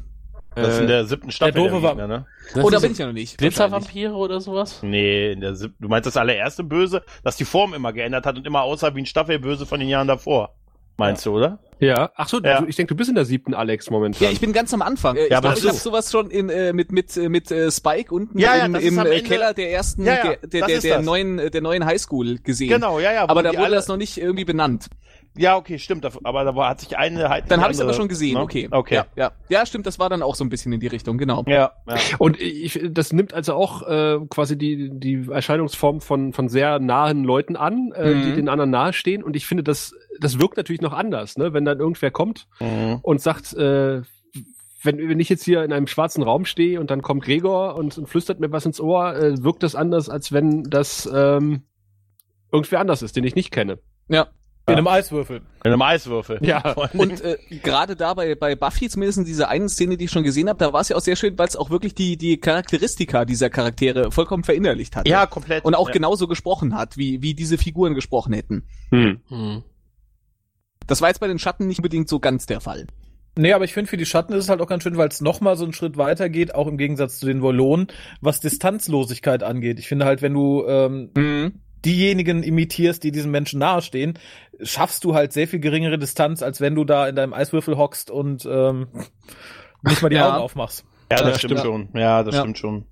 Das 0.55 0.67
ist 0.73 0.77
in 0.79 0.83
Äh, 0.85 0.87
der 0.87 1.05
siebten 1.05 1.31
Staffel. 1.31 1.53
der 1.53 1.69
doofe 1.69 1.87
Gegner, 1.87 2.07
ne? 2.07 2.25
Das 2.53 2.63
Oh, 2.63 2.69
da 2.69 2.77
ist 2.77 2.81
bin 2.83 2.91
ich 2.91 2.97
ja 2.97 3.05
noch 3.05 3.13
nicht. 3.13 3.37
Glitzervampire 3.37 4.13
oder 4.13 4.41
sowas? 4.41 4.81
Nee, 4.83 5.31
in 5.31 5.39
der 5.39 5.55
siebten. 5.55 5.81
Du 5.83 5.87
meinst 5.87 6.07
das 6.07 6.17
allererste 6.17 6.63
Böse, 6.63 7.03
das 7.23 7.37
die 7.37 7.45
Form 7.45 7.73
immer 7.73 7.93
geändert 7.93 8.25
hat 8.25 8.35
und 8.37 8.45
immer 8.45 8.63
aussah 8.63 8.93
wie 8.95 8.99
ein 9.01 9.05
Staffelböse 9.05 9.65
von 9.65 9.79
den 9.79 9.87
Jahren 9.87 10.07
davor. 10.07 10.55
Meinst 11.07 11.25
du, 11.25 11.35
oder? 11.35 11.59
ja, 11.79 12.11
ach 12.15 12.27
so, 12.29 12.39
Ja. 12.39 12.61
du, 12.61 12.67
ich 12.67 12.75
denke, 12.75 12.93
du 12.93 12.95
bist 12.95 13.09
in 13.09 13.15
der 13.15 13.25
siebten 13.25 13.55
Alex 13.55 13.89
momentan. 13.89 14.23
Ja, 14.23 14.31
ich 14.31 14.39
bin 14.39 14.53
ganz 14.53 14.71
am 14.71 14.83
Anfang. 14.83 15.15
Äh, 15.15 15.23
ich 15.25 15.31
Ja, 15.31 15.39
aber 15.39 15.53
ich 15.57 15.65
habe 15.67 15.75
sowas 15.75 16.11
schon 16.11 16.29
in, 16.29 16.49
äh, 16.49 16.73
mit 16.73 16.91
mit 16.91 17.17
äh, 17.17 17.27
mit 17.27 17.49
äh, 17.49 17.71
Spike 17.71 18.13
unten 18.13 18.37
Ja, 18.37 18.55
ja, 18.55 18.65
im, 18.65 18.73
das 18.73 18.83
ist 18.83 18.89
im 18.91 18.99
am 18.99 19.07
äh, 19.07 19.15
Ende- 19.17 19.23
Keller 19.29 19.53
der 19.55 19.71
ersten 19.71 20.05
Ja, 20.05 20.13
ja, 20.13 20.23
der 20.23 20.37
der, 20.47 20.67
der, 20.67 20.79
der 20.79 21.01
neuen 21.01 21.39
äh, 21.39 21.49
der 21.49 21.61
neuen 21.61 21.83
Highschool 21.83 22.37
gesehen. 22.37 22.69
Genau, 22.69 22.99
ja, 22.99 23.11
ja. 23.13 23.27
Aber 23.27 23.41
da 23.41 23.49
wurde 23.49 23.59
alle- 23.63 23.75
das 23.77 23.87
noch 23.87 23.97
nicht 23.97 24.19
irgendwie 24.19 24.45
benannt. 24.45 24.87
Ja, 25.37 25.55
okay, 25.55 25.79
stimmt. 25.79 26.05
Aber 26.25 26.43
da 26.43 26.53
hat 26.67 26.81
sich 26.81 26.97
eine 26.97 27.29
halt. 27.29 27.45
Dann 27.49 27.61
habe 27.61 27.71
ich 27.71 27.77
es 27.77 27.81
aber 27.81 27.93
schon 27.93 28.09
gesehen. 28.09 28.33
ne? 28.33 28.41
Okay. 28.41 28.67
Okay. 28.69 28.95
Ja, 28.95 29.05
ja. 29.15 29.31
ja, 29.47 29.65
stimmt. 29.65 29.85
Das 29.85 29.97
war 29.97 30.09
dann 30.09 30.21
auch 30.23 30.35
so 30.35 30.43
ein 30.43 30.49
bisschen 30.49 30.73
in 30.73 30.81
die 30.81 30.87
Richtung. 30.87 31.17
Genau. 31.17 31.43
Ja, 31.47 31.71
ja. 31.87 31.95
Und 32.17 32.39
ich, 32.41 32.79
das 32.91 33.13
nimmt 33.13 33.33
also 33.33 33.53
auch 33.53 33.81
äh, 33.87 34.19
quasi 34.29 34.57
die, 34.57 34.89
die 34.93 35.27
Erscheinungsform 35.31 36.01
von, 36.01 36.33
von 36.33 36.49
sehr 36.49 36.79
nahen 36.79 37.23
Leuten 37.23 37.55
an, 37.55 37.93
äh, 37.95 38.13
Mhm. 38.13 38.21
die 38.23 38.33
den 38.33 38.49
anderen 38.49 38.71
nahestehen. 38.71 39.23
Und 39.23 39.35
ich 39.37 39.45
finde, 39.45 39.63
das, 39.63 39.93
das 40.19 40.37
wirkt 40.39 40.57
natürlich 40.57 40.81
noch 40.81 40.93
anders, 40.93 41.37
ne? 41.37 41.53
wenn 41.53 41.63
dann 41.63 41.79
irgendwer 41.79 42.11
kommt 42.11 42.47
Mhm. 42.59 42.99
und 43.01 43.21
sagt, 43.21 43.53
äh, 43.53 44.01
wenn, 44.83 44.97
wenn 44.97 45.19
ich 45.19 45.29
jetzt 45.29 45.45
hier 45.45 45.63
in 45.63 45.71
einem 45.71 45.87
schwarzen 45.87 46.23
Raum 46.23 46.43
stehe 46.43 46.79
und 46.79 46.89
dann 46.91 47.01
kommt 47.03 47.23
Gregor 47.23 47.75
und, 47.75 47.97
und 47.97 48.07
flüstert 48.09 48.39
mir 48.39 48.51
was 48.51 48.65
ins 48.65 48.81
Ohr, 48.81 49.15
äh, 49.15 49.41
wirkt 49.43 49.63
das 49.63 49.75
anders, 49.75 50.09
als 50.09 50.31
wenn 50.33 50.63
das 50.63 51.09
ähm, 51.13 51.61
irgendwer 52.51 52.79
anders 52.81 53.01
ist, 53.01 53.15
den 53.15 53.23
ich 53.23 53.35
nicht 53.35 53.51
kenne. 53.51 53.77
Ja. 54.09 54.27
In 54.67 54.75
einem 54.75 54.87
Eiswürfel. 54.87 55.41
In 55.63 55.71
einem 55.71 55.81
Eiswürfel. 55.81 56.39
Ja. 56.41 56.73
Und 56.93 57.21
äh, 57.21 57.37
gerade 57.63 57.95
da 57.95 58.13
bei, 58.13 58.35
bei 58.35 58.55
Buffy, 58.55 58.89
zumindest 58.89 59.17
in 59.17 59.25
dieser 59.25 59.49
einen 59.49 59.69
Szene, 59.69 59.97
die 59.97 60.05
ich 60.05 60.11
schon 60.11 60.23
gesehen 60.23 60.49
habe, 60.49 60.59
da 60.59 60.71
war 60.71 60.81
es 60.81 60.89
ja 60.89 60.95
auch 60.95 61.01
sehr 61.01 61.15
schön, 61.15 61.37
weil 61.37 61.47
es 61.47 61.55
auch 61.55 61.69
wirklich 61.69 61.95
die, 61.95 62.15
die 62.15 62.37
Charakteristika 62.37 63.25
dieser 63.25 63.49
Charaktere 63.49 64.11
vollkommen 64.11 64.43
verinnerlicht 64.43 64.95
hat. 64.95 65.07
Ja, 65.07 65.25
komplett. 65.25 65.65
Und 65.65 65.75
auch 65.75 65.87
ja. 65.89 65.93
genauso 65.93 66.27
gesprochen 66.27 66.75
hat, 66.75 66.95
wie, 66.95 67.21
wie 67.21 67.33
diese 67.33 67.57
Figuren 67.57 67.95
gesprochen 67.95 68.33
hätten. 68.33 68.63
Hm. 68.91 69.21
Hm. 69.29 69.63
Das 70.87 71.01
war 71.01 71.09
jetzt 71.09 71.19
bei 71.19 71.27
den 71.27 71.39
Schatten 71.39 71.67
nicht 71.67 71.79
unbedingt 71.79 72.07
so 72.07 72.19
ganz 72.19 72.45
der 72.45 72.61
Fall. 72.61 72.85
Nee, 73.37 73.53
aber 73.53 73.63
ich 73.63 73.73
finde, 73.73 73.89
für 73.89 73.97
die 73.97 74.05
Schatten 74.05 74.33
ist 74.33 74.43
es 74.43 74.49
halt 74.49 74.61
auch 74.61 74.67
ganz 74.67 74.83
schön, 74.83 74.97
weil 74.97 75.07
es 75.07 75.21
nochmal 75.21 75.55
so 75.55 75.63
einen 75.63 75.73
Schritt 75.73 75.97
weiter 75.97 76.27
geht, 76.29 76.53
auch 76.53 76.67
im 76.67 76.77
Gegensatz 76.77 77.17
zu 77.17 77.25
den 77.25 77.41
Wollonen, 77.41 77.87
was 78.19 78.41
Distanzlosigkeit 78.41 79.41
angeht. 79.41 79.79
Ich 79.79 79.87
finde 79.87 80.05
halt, 80.05 80.21
wenn 80.21 80.33
du, 80.33 80.65
ähm, 80.67 81.11
diejenigen 81.85 82.43
imitierst, 82.43 83.03
die 83.03 83.11
diesen 83.11 83.31
Menschen 83.31 83.59
nahestehen, 83.59 84.17
schaffst 84.61 85.03
du 85.03 85.13
halt 85.15 85.33
sehr 85.33 85.47
viel 85.47 85.59
geringere 85.59 85.97
Distanz, 85.97 86.41
als 86.43 86.61
wenn 86.61 86.75
du 86.75 86.83
da 86.85 87.07
in 87.07 87.15
deinem 87.15 87.33
Eiswürfel 87.33 87.77
hockst 87.77 88.11
und 88.11 88.45
ähm, 88.45 88.87
nicht 89.83 90.01
mal 90.01 90.09
die 90.09 90.15
Ja. 90.17 90.29
Augen 90.29 90.41
aufmachst. 90.43 90.85
Ja, 91.11 91.17
das 91.17 91.27
Ja, 91.27 91.37
stimmt 91.39 91.59
stimmt. 91.59 91.87
schon. 91.91 91.99
Ja, 91.99 92.23
das 92.23 92.35
Ja. 92.35 92.41
stimmt 92.41 92.57
schon. 92.57 92.85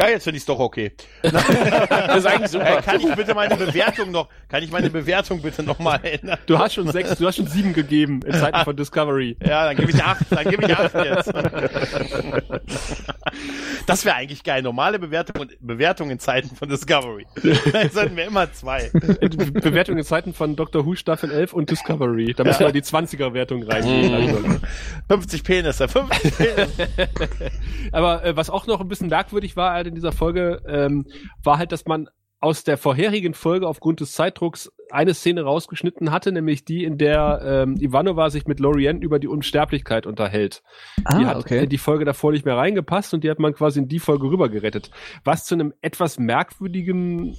Ja, 0.00 0.08
jetzt 0.08 0.24
finde 0.24 0.36
ich 0.38 0.42
es 0.42 0.46
doch 0.46 0.58
okay. 0.58 0.92
Das 1.22 2.16
ist 2.16 2.26
eigentlich 2.26 2.42
Äh, 2.44 2.48
super. 2.48 2.82
kann 2.82 3.00
ich 3.00 3.14
bitte 3.14 3.34
meine 3.34 3.56
Bewertung 3.56 4.10
noch, 4.10 4.28
kann 4.48 4.62
ich 4.62 4.70
meine 4.70 4.88
Bewertung 4.90 5.42
bitte 5.42 5.62
noch 5.62 5.78
mal 5.78 6.00
ändern? 6.02 6.38
Du 6.46 6.58
hast 6.58 6.74
schon 6.74 6.90
sechs, 6.90 7.16
du 7.18 7.26
hast 7.26 7.36
schon 7.36 7.46
sieben 7.46 7.72
gegeben 7.74 8.20
in 8.24 8.32
Zeiten 8.32 8.64
von 8.64 8.74
Discovery. 8.76 9.36
Ja, 9.44 9.66
dann 9.66 9.76
gebe 9.76 9.90
ich 9.90 10.02
acht, 10.02 10.24
dann 10.30 10.44
gebe 10.48 10.64
ich 10.64 10.76
acht 10.76 10.94
jetzt. 10.94 11.32
Das 13.86 14.04
wäre 14.04 14.14
eigentlich 14.16 14.44
geil. 14.44 14.62
Normale 14.62 14.98
Bewertung 14.98 15.40
und 15.42 15.52
Bewertung 15.60 16.10
in 16.10 16.18
Zeiten 16.18 16.54
von 16.54 16.68
Discovery. 16.68 17.26
Dann 17.72 17.90
sollten 17.90 18.16
wir 18.16 18.24
immer 18.26 18.52
zwei. 18.52 18.90
Bewertung 18.92 19.96
in 19.98 20.04
Zeiten 20.04 20.32
von 20.34 20.54
Doctor 20.56 20.84
Who 20.86 20.94
Staffel 20.94 21.30
11 21.32 21.52
und 21.52 21.70
Discovery. 21.70 22.34
Da 22.34 22.44
müssen 22.44 22.60
wir 22.60 22.72
die 22.72 22.82
20er-Wertung 22.82 23.62
reingehen. 23.64 24.14
Also. 24.14 24.60
50 25.08 25.44
Penisse, 25.44 25.88
50 25.88 26.36
Penisse. 26.36 26.78
Aber 27.92 28.24
äh, 28.24 28.36
was 28.36 28.50
auch 28.50 28.66
noch 28.66 28.80
ein 28.80 28.88
bisschen 28.88 29.08
merkwürdig 29.08 29.56
war 29.56 29.72
halt 29.72 29.86
in 29.90 29.94
dieser 29.94 30.12
Folge, 30.12 30.62
ähm, 30.66 31.06
war 31.42 31.58
halt, 31.58 31.72
dass 31.72 31.86
man 31.86 32.08
aus 32.42 32.64
der 32.64 32.78
vorherigen 32.78 33.34
Folge 33.34 33.68
aufgrund 33.68 34.00
des 34.00 34.12
Zeitdrucks 34.12 34.72
eine 34.90 35.12
Szene 35.12 35.42
rausgeschnitten 35.42 36.10
hatte, 36.10 36.32
nämlich 36.32 36.64
die, 36.64 36.84
in 36.84 36.96
der 36.96 37.42
ähm, 37.44 37.76
Ivanova 37.76 38.30
sich 38.30 38.46
mit 38.46 38.60
Lorien 38.60 39.02
über 39.02 39.18
die 39.18 39.28
Unsterblichkeit 39.28 40.06
unterhält. 40.06 40.62
die 40.96 41.26
hat 41.26 41.50
in 41.50 41.68
die 41.68 41.78
Folge 41.78 42.06
davor 42.06 42.32
nicht 42.32 42.46
mehr 42.46 42.56
reingepasst 42.56 43.12
und 43.12 43.24
die 43.24 43.30
hat 43.30 43.40
man 43.40 43.52
quasi 43.52 43.80
in 43.80 43.88
die 43.88 43.98
Folge 43.98 44.26
rübergerettet. 44.30 44.90
Was 45.22 45.44
zu 45.44 45.54
einem 45.54 45.74
etwas 45.82 46.18
merkwürdigen 46.18 47.36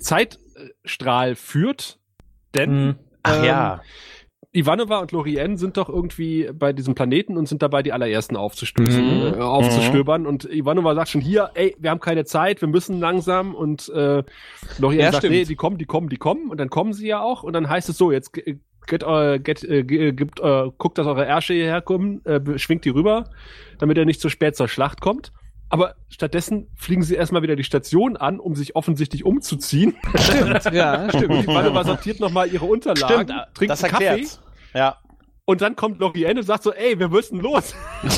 Zeitstrahl 0.00 1.36
führt, 1.36 2.00
denn 2.54 2.86
Mhm. 2.86 2.94
Ach 3.24 3.38
ähm, 3.38 3.44
ja. 3.44 3.82
Ivanova 4.54 4.98
und 5.00 5.10
Lorien 5.12 5.56
sind 5.56 5.76
doch 5.76 5.88
irgendwie 5.88 6.48
bei 6.54 6.72
diesem 6.72 6.94
Planeten 6.94 7.36
und 7.36 7.48
sind 7.48 7.60
dabei, 7.62 7.82
die 7.82 7.92
allerersten 7.92 8.36
aufzustößen, 8.36 9.04
Mhm. 9.32 9.34
äh, 9.34 9.42
aufzustöbern. 9.42 10.26
Und 10.26 10.44
Ivanova 10.50 10.94
sagt 10.94 11.08
schon 11.08 11.20
hier, 11.20 11.50
ey, 11.54 11.74
wir 11.78 11.90
haben 11.90 12.00
keine 12.00 12.24
Zeit, 12.24 12.60
wir 12.60 12.68
müssen 12.68 13.00
langsam. 13.00 13.54
Und 13.54 13.88
äh, 13.88 14.22
Lorien 14.78 15.00
Ja, 15.00 15.10
sagt, 15.12 15.22
stimmt. 15.24 15.34
nee, 15.34 15.44
die 15.44 15.56
kommen, 15.56 15.76
die 15.78 15.86
kommen, 15.86 16.08
die 16.08 16.16
kommen. 16.18 16.50
Und 16.50 16.58
dann 16.60 16.70
kommen 16.70 16.92
sie 16.92 17.08
ja 17.08 17.20
auch. 17.20 17.42
Und 17.42 17.52
dann 17.52 17.68
heißt 17.68 17.88
es 17.88 17.98
so, 17.98 18.12
jetzt 18.12 18.32
ge- 18.32 18.58
get, 18.86 19.02
äh, 19.02 19.38
get, 19.40 19.64
äh, 19.64 19.82
ge- 19.82 20.12
gibt, 20.12 20.38
äh, 20.40 20.70
guckt, 20.78 20.98
dass 20.98 21.06
eure 21.06 21.24
Ärsche 21.26 21.54
hierher 21.54 21.82
kommen, 21.82 22.24
äh, 22.24 22.40
schwingt 22.58 22.84
die 22.84 22.90
rüber, 22.90 23.30
damit 23.78 23.98
er 23.98 24.04
nicht 24.04 24.20
zu 24.20 24.28
spät 24.28 24.54
zur 24.56 24.68
Schlacht 24.68 25.00
kommt. 25.00 25.32
Aber 25.70 25.94
stattdessen 26.08 26.68
fliegen 26.76 27.02
sie 27.02 27.16
erstmal 27.16 27.42
wieder 27.42 27.56
die 27.56 27.64
Station 27.64 28.16
an, 28.16 28.38
um 28.38 28.54
sich 28.54 28.76
offensichtlich 28.76 29.24
umzuziehen. 29.24 29.96
Stimmt, 30.14 30.64
ja, 30.72 31.08
stimmt. 31.08 31.32
Ivanova 31.48 31.82
sortiert 31.82 32.20
nochmal 32.20 32.48
ihre 32.52 32.66
Unterlagen, 32.66 33.24
Stimmt, 33.28 33.54
trinkt 33.54 33.78
Kaffee. 33.80 34.04
erklärt's. 34.04 34.40
Ja. 34.74 34.98
Und 35.46 35.60
dann 35.60 35.76
kommt 35.76 35.98
Lorien 35.98 36.38
und 36.38 36.44
sagt 36.44 36.62
so, 36.62 36.72
ey, 36.72 36.98
wir 36.98 37.08
müssen 37.08 37.40
los. 37.40 37.74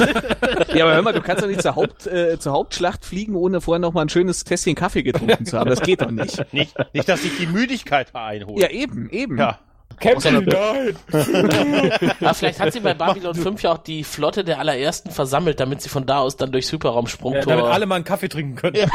Ja, 0.75 0.85
aber 0.85 0.95
hör 0.95 1.03
mal, 1.03 1.13
du 1.13 1.23
kannst 1.23 1.43
doch 1.43 1.49
nicht 1.49 1.63
zur, 1.63 1.75
Haupt, 1.75 2.07
äh, 2.07 2.39
zur 2.39 2.53
Hauptschlacht 2.53 3.05
fliegen, 3.05 3.35
ohne 3.35 3.61
vorher 3.61 3.79
noch 3.79 3.95
mal 3.95 4.03
ein 4.03 4.09
schönes 4.09 4.45
Tässchen 4.45 4.75
Kaffee 4.75 5.03
getrunken 5.03 5.47
zu 5.47 5.59
haben. 5.59 5.71
Das 5.71 5.81
geht 5.81 6.03
doch 6.03 6.11
nicht. 6.11 6.53
Nicht, 6.53 6.75
nicht, 6.93 7.09
dass 7.09 7.23
sich 7.23 7.37
die 7.39 7.47
Müdigkeit 7.47 8.15
einholt. 8.15 8.61
Ja, 8.61 8.69
eben, 8.69 9.09
eben. 9.11 9.39
Ja. 9.39 9.59
Captain 10.01 10.45
Died! 10.45 10.97
Aber 12.21 12.35
vielleicht 12.35 12.61
hat 12.61 12.73
sie 12.73 12.81
bei 12.81 12.95
Babylon 12.95 13.35
5 13.35 13.63
ja 13.63 13.73
auch 13.73 13.79
die 13.79 14.05
Flotte 14.05 14.45
der 14.45 14.59
allerersten 14.59 15.11
versammelt, 15.11 15.59
damit 15.61 15.83
sie 15.83 15.89
von 15.89 16.07
da 16.07 16.19
aus 16.19 16.37
dann 16.37 16.53
durch 16.53 16.67
Ja, 16.67 16.73
Hyperraumsprungtor. 16.73 17.43
damit 17.47 17.65
alle 17.67 17.87
mal 17.87 17.97
einen 17.97 18.05
Kaffee 18.05 18.29
trinken 18.29 18.57
können. 18.57 18.77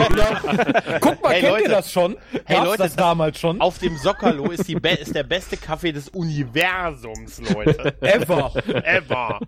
Guck 1.01 1.21
mal, 1.23 1.31
Hey, 1.33 1.41
kennt 1.41 1.51
Leute. 1.53 1.63
ihr 1.63 1.69
das 1.69 1.91
schon? 1.91 2.17
Hey, 2.45 2.55
Gab's 2.57 2.65
Leute, 2.67 2.83
das 2.83 2.95
damals 2.95 3.39
schon? 3.39 3.61
Auf 3.61 3.79
dem 3.79 3.97
Sockerlo 3.97 4.51
ist, 4.51 4.67
die 4.67 4.75
be 4.75 4.89
ist 4.89 5.15
der 5.15 5.23
beste 5.23 5.57
Kaffee 5.57 5.91
des 5.91 6.09
Universums, 6.09 7.41
Leute. 7.53 7.93
Ever. 8.01 8.51
Ever. 8.83 9.39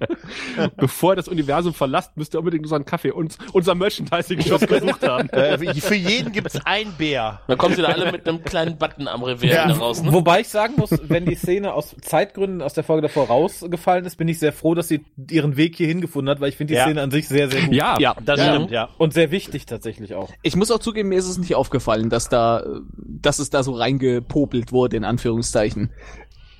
Bevor 0.77 1.13
ihr 1.13 1.15
das 1.17 1.27
Universum 1.27 1.73
verlasst, 1.73 2.15
müsst 2.17 2.33
ihr 2.33 2.39
unbedingt 2.39 2.63
unseren 2.63 2.85
Kaffee 2.85 3.11
und 3.11 3.37
unser 3.53 3.75
Merchandising-Shop 3.75 4.67
gesucht 4.67 5.07
haben. 5.07 5.29
Äh, 5.33 5.73
für 5.75 5.95
jeden 5.95 6.31
gibt's 6.31 6.59
ein 6.65 6.91
Bär. 6.97 7.41
Dann 7.47 7.57
kommen 7.57 7.75
sie 7.75 7.81
da 7.81 7.89
alle 7.89 8.11
mit 8.11 8.27
einem 8.27 8.43
kleinen 8.43 8.77
Button 8.77 9.07
am 9.07 9.23
Revier 9.23 9.53
Ja. 9.53 9.71
raus. 9.71 10.01
Ne? 10.01 10.11
Wobei 10.13 10.41
ich 10.41 10.49
sagen 10.49 10.73
muss, 10.77 10.91
wenn 11.03 11.25
die 11.25 11.35
Szene 11.43 11.73
aus 11.73 11.95
Zeitgründen 12.01 12.61
aus 12.61 12.73
der 12.73 12.83
Folge 12.83 13.03
davor 13.03 13.27
rausgefallen 13.27 14.05
ist, 14.05 14.15
bin 14.17 14.27
ich 14.27 14.39
sehr 14.39 14.51
froh, 14.51 14.73
dass 14.73 14.87
sie 14.87 15.05
ihren 15.29 15.55
Weg 15.57 15.75
hierhin 15.77 16.01
gefunden 16.01 16.29
hat, 16.29 16.41
weil 16.41 16.49
ich 16.49 16.57
finde 16.57 16.73
die 16.73 16.77
Ja. 16.77 16.85
Szene 16.85 17.01
an 17.01 17.11
sich 17.11 17.27
sehr, 17.27 17.49
sehr 17.49 17.61
gut. 17.61 17.73
Ja, 17.75 17.97
Ja, 17.99 18.15
Das 18.25 18.39
Ja. 18.39 18.53
stimmt, 18.55 18.71
ja. 18.71 18.89
Und 18.97 19.13
sehr 19.13 19.29
wichtig 19.31 19.65
tatsächlich 19.65 20.15
auch. 20.15 20.31
Ich 20.41 20.55
muss 20.55 20.71
auch 20.71 20.79
zugeben, 20.79 21.09
mir 21.09 21.19
ist 21.19 21.27
es 21.29 21.37
nicht 21.37 21.53
aufgefallen, 21.55 22.09
dass 22.09 22.29
da, 22.29 22.63
dass 22.97 23.39
es 23.39 23.49
da 23.49 23.61
so 23.63 23.73
reingepopelt 23.73 24.71
wurde, 24.71 24.97
in 24.97 25.03
Anführungszeichen. 25.03 25.91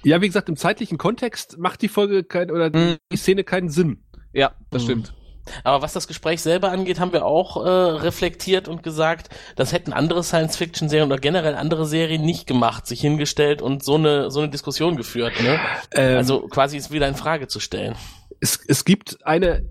ja, 0.06 0.22
wie 0.22 0.28
gesagt, 0.28 0.50
im 0.50 0.58
zeitlichen 0.58 0.98
Kontext 0.98 1.58
macht 1.58 1.82
die 1.82 1.88
Folge 1.88 2.24
kein, 2.26 2.52
oder 2.52 2.70
Mhm. 2.70 2.98
die 3.12 3.18
Szene 3.18 3.44
keinen 3.46 3.70
Sinn. 3.70 4.04
Ja, 4.34 4.52
das 4.70 4.84
stimmt. 4.84 5.14
Aber 5.64 5.82
was 5.82 5.94
das 5.94 6.07
Gespräch 6.07 6.41
selber 6.41 6.72
angeht, 6.72 6.99
haben 6.99 7.14
wir 7.14 7.26
auch 7.26 7.57
äh, 7.57 7.70
reflektiert 7.70 8.68
und 8.68 8.84
gesagt, 8.84 9.30
das 9.56 9.72
hätten 9.74 9.94
andere 9.94 10.24
Science-Fiction-Serien 10.24 11.11
oder 11.11 11.20
generell 11.20 11.56
andere 11.56 11.86
Serien 11.86 12.24
nicht 12.24 12.48
gemacht, 12.48 12.88
sich 12.88 13.02
hingestellt 13.02 13.61
und 13.61 13.84
so 13.84 13.95
eine 13.95 14.32
so 14.32 14.40
eine 14.40 14.49
Diskussion 14.49 14.95
geführt. 14.95 15.34
Ne? 15.41 15.60
Ähm, 15.91 16.18
Also 16.18 16.48
quasi 16.48 16.78
ist 16.78 16.91
wieder 16.91 17.07
in 17.07 17.15
Frage 17.15 17.48
zu 17.48 17.60
stellen. 17.60 17.95
es, 18.40 18.60
es 18.68 18.86
gibt 18.86 19.26
eine, 19.26 19.70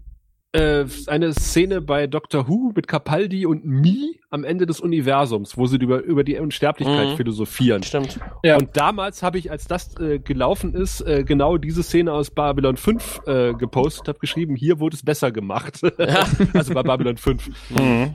äh, 0.52 0.84
eine 1.06 1.32
Szene 1.34 1.80
bei 1.80 2.06
Doctor 2.06 2.48
Who 2.48 2.72
mit 2.74 2.86
Capaldi 2.86 3.46
und 3.46 3.64
Mi 3.64 4.20
am 4.30 4.44
Ende 4.44 4.66
des 4.66 4.80
Universums, 4.80 5.56
wo 5.56 5.66
sie 5.66 5.76
über, 5.76 6.02
über 6.02 6.24
die 6.24 6.38
Unsterblichkeit 6.38 7.08
Mhm. 7.10 7.16
philosophieren. 7.16 7.82
Stimmt. 7.82 8.18
Ja. 8.42 8.56
Und 8.56 8.76
damals 8.76 9.22
habe 9.22 9.38
ich, 9.38 9.50
als 9.50 9.66
das 9.66 9.98
äh, 9.98 10.18
gelaufen 10.18 10.74
ist, 10.74 11.00
äh, 11.02 11.24
genau 11.24 11.58
diese 11.58 11.82
Szene 11.82 12.12
aus 12.12 12.30
Babylon 12.30 12.76
5 12.76 13.20
äh, 13.26 13.52
gepostet, 13.54 14.08
habe 14.08 14.18
geschrieben, 14.18 14.56
hier 14.56 14.78
wurde 14.80 14.96
es 14.96 15.02
besser 15.04 15.32
gemacht. 15.32 15.80
also 16.54 16.74
bei 16.74 16.82
Babylon 16.82 17.16
5. 17.16 17.48
Mhm. 17.70 18.14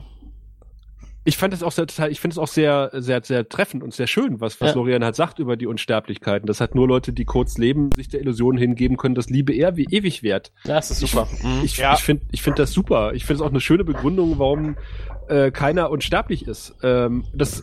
Ich 1.28 1.36
fand 1.36 1.52
es 1.52 1.62
auch 1.62 1.72
sehr, 1.72 1.84
ich 2.10 2.20
finde 2.20 2.32
es 2.32 2.38
auch 2.38 2.48
sehr, 2.48 2.90
sehr, 2.94 3.22
sehr 3.22 3.46
treffend 3.46 3.82
und 3.82 3.92
sehr 3.92 4.06
schön, 4.06 4.40
was, 4.40 4.62
was 4.62 4.68
Ja. 4.68 4.72
Florian 4.72 5.04
halt 5.04 5.14
sagt 5.14 5.38
über 5.38 5.56
die 5.58 5.66
Unsterblichkeiten. 5.66 6.46
Das 6.46 6.58
hat 6.62 6.74
nur 6.74 6.88
Leute, 6.88 7.12
die 7.12 7.26
kurz 7.26 7.58
leben, 7.58 7.90
sich 7.94 8.08
der 8.08 8.20
Illusion 8.20 8.56
hingeben 8.56 8.96
können, 8.96 9.14
dass 9.14 9.28
Liebe 9.28 9.52
eher 9.52 9.76
wie 9.76 9.84
ewig. 9.90 10.22
Ja, 10.22 10.40
das 10.64 10.90
ist 10.90 11.00
super. 11.00 11.28
Mhm. 11.42 11.60
Ich, 11.64 11.76
Ja. 11.76 11.92
ich 11.92 12.00
finde 12.00 12.24
ich 12.32 12.40
find 12.40 12.58
das 12.58 12.72
super. 12.72 13.12
Ich 13.12 13.26
finde 13.26 13.42
es 13.42 13.46
auch 13.46 13.50
eine 13.50 13.60
schöne 13.60 13.84
Begründung, 13.84 14.38
warum 14.38 14.76
äh, 15.28 15.50
keiner 15.50 15.90
unsterblich 15.90 16.46
ist. 16.48 16.74
Ähm, 16.82 17.24
das, 17.34 17.62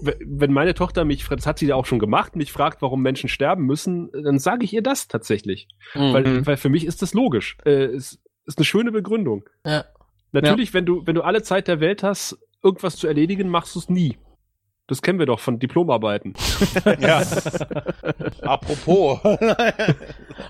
wenn 0.00 0.52
meine 0.52 0.74
Tochter 0.74 1.04
mich, 1.04 1.26
das 1.26 1.44
hat 1.44 1.58
sie 1.58 1.66
ja 1.66 1.74
auch 1.74 1.86
schon 1.86 1.98
gemacht, 1.98 2.36
mich 2.36 2.52
fragt, 2.52 2.82
warum 2.82 3.02
Menschen 3.02 3.28
sterben 3.28 3.66
müssen, 3.66 4.10
dann 4.12 4.38
sage 4.38 4.64
ich 4.64 4.72
ihr 4.72 4.82
das 4.82 5.08
tatsächlich. 5.08 5.66
Mhm. 5.94 6.12
Weil, 6.12 6.46
weil 6.46 6.56
für 6.56 6.68
mich 6.68 6.86
ist 6.86 7.02
das 7.02 7.14
logisch. 7.14 7.58
Äh, 7.64 7.86
es 7.86 8.20
ist 8.44 8.58
eine 8.58 8.64
schöne 8.64 8.92
Begründung. 8.92 9.42
Ja. 9.64 9.86
Natürlich, 10.30 10.72
wenn 10.74 10.86
du, 10.86 11.04
wenn 11.06 11.14
du 11.14 11.22
alle 11.22 11.42
Zeit 11.42 11.66
der 11.66 11.80
Welt 11.80 12.02
hast, 12.02 12.38
irgendwas 12.66 12.96
zu 12.96 13.06
erledigen, 13.06 13.48
machst 13.48 13.74
du 13.74 13.78
es 13.78 13.88
nie. 13.88 14.18
Das 14.88 15.02
kennen 15.02 15.18
wir 15.18 15.26
doch 15.26 15.40
von 15.40 15.58
Diplomarbeiten. 15.58 16.34
Ja. 17.00 17.20
Apropos. 18.42 19.18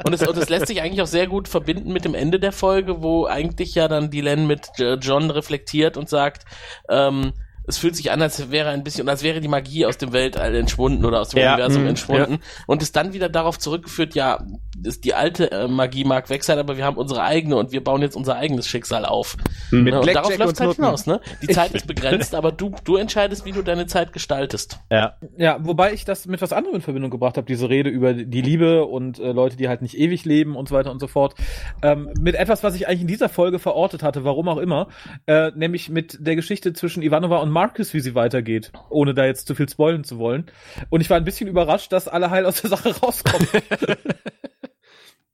Und 0.04 0.12
es, 0.12 0.26
und 0.26 0.36
es 0.36 0.50
lässt 0.50 0.66
sich 0.66 0.82
eigentlich 0.82 1.00
auch 1.00 1.06
sehr 1.06 1.26
gut 1.26 1.48
verbinden 1.48 1.92
mit 1.92 2.04
dem 2.04 2.14
Ende 2.14 2.38
der 2.38 2.52
Folge, 2.52 3.02
wo 3.02 3.24
eigentlich 3.24 3.74
ja 3.74 3.88
dann 3.88 4.10
Dylan 4.10 4.46
mit 4.46 4.68
John 5.00 5.30
reflektiert 5.30 5.96
und 5.96 6.10
sagt, 6.10 6.44
ähm, 6.90 7.32
es 7.66 7.78
fühlt 7.78 7.96
sich 7.96 8.10
an, 8.10 8.22
als 8.22 8.50
wäre 8.50 8.70
ein 8.70 8.84
bisschen, 8.84 9.08
als 9.08 9.22
wäre 9.22 9.40
die 9.40 9.48
Magie 9.48 9.86
aus 9.86 9.98
dem 9.98 10.12
Weltall 10.12 10.54
entschwunden 10.54 11.04
oder 11.04 11.20
aus 11.20 11.30
dem 11.30 11.40
Ja, 11.40 11.54
Universum 11.54 11.82
mh, 11.82 11.88
entschwunden. 11.88 12.38
Und 12.66 12.82
ist 12.82 12.94
dann 12.96 13.12
wieder 13.12 13.28
darauf 13.28 13.58
zurückgeführt, 13.58 14.14
ja, 14.14 14.44
ist 14.84 15.04
die 15.04 15.14
alte 15.14 15.50
äh, 15.50 15.68
Magie 15.68 16.04
mag 16.04 16.28
weg 16.30 16.44
sein, 16.44 16.58
aber 16.58 16.76
wir 16.76 16.84
haben 16.84 16.96
unsere 16.96 17.22
eigene 17.22 17.56
und 17.56 17.72
wir 17.72 17.82
bauen 17.82 18.02
jetzt 18.02 18.16
unser 18.16 18.36
eigenes 18.36 18.66
Schicksal 18.68 19.04
auf. 19.04 19.36
Mit 19.70 19.92
Ja, 19.92 20.00
und 20.00 20.14
darauf 20.14 20.36
läuft 20.36 20.60
und 20.60 20.66
halt 20.66 20.76
hinaus, 20.76 21.06
ne? 21.06 21.20
Die 21.42 21.48
Zeit 21.48 21.72
ist 21.72 21.86
begrenzt, 21.86 22.34
aber 22.34 22.52
du, 22.52 22.72
du 22.84 22.96
entscheidest, 22.96 23.44
wie 23.44 23.52
du 23.52 23.62
deine 23.62 23.86
Zeit 23.86 24.12
gestaltest. 24.12 24.78
ja. 24.90 25.14
Ja, 25.38 25.58
wobei 25.60 25.92
ich 25.92 26.04
das 26.04 26.26
mit 26.26 26.40
was 26.40 26.52
anderem 26.52 26.76
in 26.76 26.80
Verbindung 26.82 27.10
gebracht 27.10 27.36
habe, 27.36 27.46
diese 27.46 27.68
Rede 27.68 27.90
über 27.90 28.14
die 28.14 28.42
Liebe 28.42 28.84
und 28.84 29.18
äh, 29.18 29.32
Leute, 29.32 29.56
die 29.56 29.68
halt 29.68 29.82
nicht 29.82 29.96
ewig 29.98 30.24
leben 30.24 30.56
und 30.56 30.68
so 30.68 30.74
weiter 30.74 30.90
und 30.90 31.00
so 31.00 31.06
fort. 31.08 31.34
Ähm, 31.82 32.10
mit 32.18 32.34
etwas, 32.34 32.62
was 32.62 32.74
ich 32.74 32.88
eigentlich 32.88 33.02
in 33.02 33.06
dieser 33.06 33.28
Folge 33.28 33.58
verortet 33.58 34.02
hatte, 34.02 34.24
warum 34.24 34.48
auch 34.48 34.56
immer, 34.58 34.88
äh, 35.26 35.50
nämlich 35.54 35.88
mit 35.90 36.18
der 36.20 36.36
Geschichte 36.36 36.72
zwischen 36.72 37.02
Ivanova 37.02 37.38
und 37.38 37.50
Marcus, 37.56 37.94
wie 37.94 38.00
sie 38.00 38.14
weitergeht, 38.14 38.70
ohne 38.90 39.14
da 39.14 39.24
jetzt 39.24 39.46
zu 39.46 39.54
viel 39.54 39.66
spoilen 39.66 40.04
zu 40.04 40.18
wollen. 40.18 40.50
Und 40.90 41.00
ich 41.00 41.08
war 41.08 41.16
ein 41.16 41.24
bisschen 41.24 41.48
überrascht, 41.48 41.90
dass 41.90 42.06
alle 42.06 42.30
heil 42.30 42.44
aus 42.44 42.60
der 42.60 42.68
Sache 42.68 42.94
rauskommen. 43.00 43.48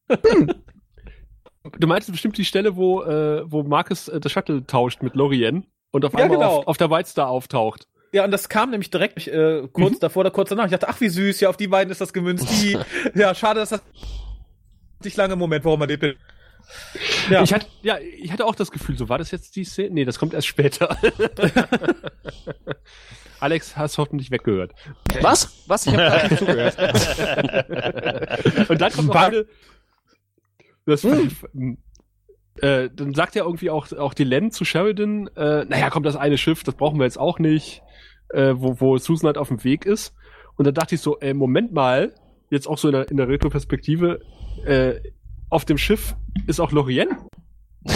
Du 1.78 1.86
meinst 1.86 2.10
bestimmt 2.10 2.36
die 2.36 2.44
Stelle, 2.44 2.74
wo, 2.74 3.02
äh, 3.02 3.50
wo 3.50 3.62
Marcus 3.62 4.08
äh, 4.08 4.18
das 4.18 4.32
Shuttle 4.32 4.66
tauscht 4.66 5.00
mit 5.00 5.14
Lorien 5.14 5.64
und 5.92 6.04
auf 6.04 6.12
Ja, 6.12 6.24
einmal 6.24 6.38
genau. 6.38 6.56
auf, 6.58 6.66
auf 6.66 6.76
der 6.76 6.90
White 6.90 7.08
Star 7.08 7.28
auftaucht. 7.28 7.86
Ja, 8.12 8.24
und 8.24 8.32
das 8.32 8.48
kam 8.48 8.70
nämlich 8.70 8.90
direkt 8.90 9.26
äh, 9.28 9.68
kurz 9.72 10.00
davor 10.00 10.22
oder 10.22 10.32
kurz 10.32 10.48
danach. 10.48 10.64
Ich 10.64 10.72
dachte, 10.72 10.88
ach 10.88 11.00
wie 11.00 11.08
süß, 11.08 11.40
ja, 11.40 11.48
auf 11.48 11.56
die 11.56 11.68
beiden 11.68 11.90
ist 11.92 12.00
das 12.00 12.12
gemünzt. 12.12 12.48
Die, 12.50 12.76
ja, 13.14 13.32
schade, 13.34 13.60
dass 13.60 13.70
das 13.70 13.82
nicht 15.04 15.16
lange 15.16 15.36
Moment, 15.36 15.64
warum 15.64 15.78
man 15.78 15.88
den 15.88 16.16
Ja. 17.30 17.42
Ich 17.42 17.52
hatte, 17.52 17.66
ja, 17.82 17.98
ich 17.98 18.32
hatte 18.32 18.46
auch 18.46 18.54
das 18.54 18.70
Gefühl, 18.70 18.96
so 18.96 19.08
war 19.08 19.18
das 19.18 19.30
jetzt 19.30 19.56
die 19.56 19.64
Szene? 19.64 19.94
Nee, 19.94 20.04
das 20.04 20.18
kommt 20.18 20.34
erst 20.34 20.46
später. 20.46 20.96
Alex, 23.40 23.76
hast 23.76 23.98
hoffentlich 23.98 24.30
weggehört. 24.30 24.72
Was? 25.20 25.64
Was? 25.66 25.86
Ich 25.86 25.92
habe 25.92 26.02
gerade 26.02 26.28
nicht 26.28 26.38
zugehört. 26.38 26.78
Und 28.70 28.80
dann 28.80 28.92
kommt 28.92 29.08
noch 29.08 29.16
eine. 29.16 29.46
Das, 30.86 31.04
äh, 31.04 32.90
dann 32.94 33.14
sagt 33.14 33.34
ja 33.34 33.44
irgendwie 33.44 33.70
auch, 33.70 33.90
auch 33.92 34.14
die 34.14 34.24
Len 34.24 34.50
zu 34.50 34.64
Sheridan, 34.64 35.28
äh, 35.36 35.64
naja, 35.64 35.90
kommt 35.90 36.06
das 36.06 36.16
eine 36.16 36.38
Schiff, 36.38 36.64
das 36.64 36.74
brauchen 36.74 36.98
wir 36.98 37.04
jetzt 37.04 37.18
auch 37.18 37.38
nicht, 37.38 37.82
äh, 38.30 38.54
wo, 38.56 38.80
wo 38.80 38.98
Susan 38.98 39.26
halt 39.26 39.38
auf 39.38 39.48
dem 39.48 39.62
Weg 39.64 39.86
ist. 39.86 40.14
Und 40.56 40.66
dann 40.66 40.74
dachte 40.74 40.94
ich 40.94 41.00
so, 41.00 41.18
ey, 41.18 41.34
Moment 41.34 41.72
mal, 41.72 42.14
jetzt 42.50 42.68
auch 42.68 42.78
so 42.78 42.88
in 42.88 42.92
der, 42.92 43.10
in 43.10 43.16
der 43.16 43.28
Retro-Perspektive, 43.28 44.20
äh, 44.66 45.00
auf 45.52 45.64
dem 45.66 45.78
Schiff 45.78 46.16
ist 46.46 46.60
auch 46.60 46.72
Lorien. 46.72 47.10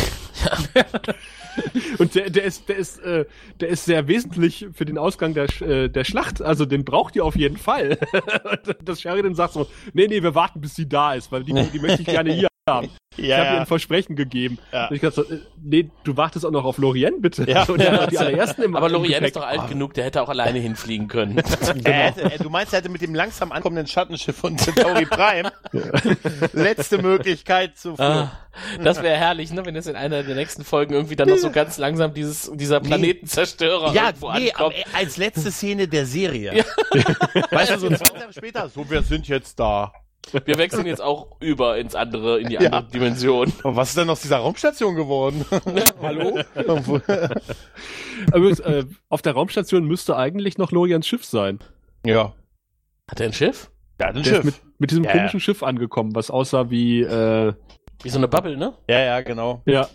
Und 1.99 2.15
der, 2.15 2.31
der 2.31 2.45
ist, 2.45 2.69
der 2.69 2.77
ist, 2.77 2.99
äh, 3.01 3.25
der 3.61 3.69
ist 3.69 3.85
sehr 3.85 4.09
wesentlich 4.09 4.67
für 4.75 4.85
den 4.85 4.99
Ausgang 4.99 5.35
der, 5.35 5.49
Sch- 5.49 5.65
äh, 5.67 5.89
der 5.89 6.05
Schlacht. 6.05 6.43
Also 6.43 6.65
den 6.67 6.85
braucht 6.85 7.17
ihr 7.17 7.25
auf 7.25 7.37
jeden 7.37 7.57
Fall. 7.57 7.99
Und 8.45 8.77
das 8.89 9.01
Sheridan 9.01 9.35
sagt 9.35 9.55
so, 9.55 9.67
nee, 9.93 10.07
nee, 10.09 10.23
wir 10.23 10.35
warten, 10.35 10.61
bis 10.61 10.75
sie 10.75 10.89
da 10.89 11.15
ist, 11.15 11.33
weil 11.33 11.45
die, 11.45 11.53
die 11.53 11.79
möchte 11.79 12.03
ich 12.03 12.09
gerne 12.09 12.33
hier 12.33 12.49
haben. 12.69 12.89
Ich 13.19 13.33
habe 13.33 13.45
ihr 13.55 13.61
ein 13.61 13.67
Versprechen 13.67 14.15
gegeben. 14.15 14.59
Ja. 14.73 14.89
Und 14.89 14.97
ich 14.97 15.01
dachte 15.01 15.15
so, 15.15 15.35
äh, 15.35 15.39
nee, 15.63 15.89
du 16.05 16.17
wartest 16.19 16.45
auch 16.45 16.51
noch 16.51 16.65
auf 16.65 16.77
Lorien, 16.77 17.23
bitte. 17.23 17.49
Ja. 17.49 17.65
Im 17.65 18.77
Aber 18.77 18.91
Lorien 18.91 19.25
ist 19.25 19.37
doch 19.37 19.47
alt 19.47 19.69
genug, 19.69 19.95
der 19.95 20.05
hätte 20.05 20.21
auch 20.21 20.29
alleine 20.29 20.59
hinfliegen 20.59 21.09
können. 21.09 21.39
Er 21.85 21.93
hätte, 21.93 22.23
er, 22.23 22.39
du 22.39 22.51
meinst, 22.51 22.75
er 22.75 22.81
hätte 22.81 22.91
mit 22.91 23.01
dem 23.01 23.15
langsam 23.15 23.53
ankommenden 23.53 23.87
Schattenschiff 23.87 24.37
von 24.37 24.59
Centauri 24.59 25.07
Prime 25.07 25.51
letzte 26.53 26.99
Möglichkeit 27.01 27.79
zu 27.79 27.97
fliegen. 27.97 28.03
Ah, 28.13 28.33
das 28.83 29.03
wäre 29.03 29.17
herrlich, 29.17 29.51
ne, 29.53 29.65
wenn 29.65 29.77
es 29.77 29.87
in 29.87 29.97
einer 29.97 30.23
der 30.23 30.35
nächsten 30.35 30.65
Folgen 30.65 30.93
irgendwie 30.95 31.17
dann 31.17 31.29
noch 31.29 31.37
so 31.37 31.46
ganz 31.51 31.79
langsam 31.79 32.13
dieses, 32.15 32.51
dieser 32.55 32.81
Planetenzerstörer 32.81 33.93
Ja, 33.95 34.07
irgendwo 34.09 34.33
nee, 34.33 34.51
ankommt. 34.53 34.75
aber 34.77 34.97
als 34.99 35.17
letzte 35.17 35.51
Szene 35.51 35.89
der 35.89 36.07
Serie. 36.07 36.53
Weißt 37.51 37.73
du, 37.73 37.79
so 37.79 37.89
zwei 37.91 38.19
Jahre 38.19 38.33
später, 38.33 38.69
so, 38.69 38.89
wir 38.91 39.03
sind 39.03 39.29
jetzt 39.29 39.59
da. 39.59 39.93
Wir 40.45 40.59
wechseln 40.59 40.87
jetzt 40.87 41.01
auch 41.01 41.37
über 41.41 41.79
ins 41.79 41.95
andere, 41.95 42.41
in 42.41 42.49
die 42.49 42.55
Ja. 42.55 42.61
andere 42.71 42.85
Dimension. 42.91 43.53
Und 43.63 43.77
was 43.77 43.91
ist 43.91 43.99
denn 43.99 44.11
aus 44.11 44.23
dieser 44.23 44.39
Raumstation 44.39 44.97
geworden? 44.97 45.45
Hallo? 46.03 46.41
Aber, 48.33 48.49
äh, 48.67 48.85
auf 49.09 49.23
der 49.23 49.33
Raumstation 49.35 49.85
müsste 49.85 50.17
eigentlich 50.17 50.59
noch 50.59 50.73
Lorians 50.73 51.07
Schiff 51.07 51.25
sein. 51.25 51.61
ja. 52.05 52.33
Hat 53.09 53.21
er 53.21 53.27
ein 53.27 53.33
Schiff? 53.33 53.71
Ja, 54.01 54.09
ein 54.09 54.21
Der 54.25 54.39
ist 54.39 54.45
mit, 54.45 54.55
mit 54.79 54.91
diesem 54.91 55.05
Ja, 55.05 55.13
komischen 55.13 55.39
Schiff 55.39 55.63
angekommen, 55.63 56.13
was 56.17 56.29
aussah 56.29 56.71
wie, 56.71 57.03
äh, 57.03 57.53
Wie 58.03 58.09
so 58.11 58.19
eine 58.19 58.27
Bubble, 58.27 58.57
ne? 58.57 58.75
Ja, 58.89 58.99
ja, 58.99 59.21
genau. 59.21 59.63
ja, 59.65 59.87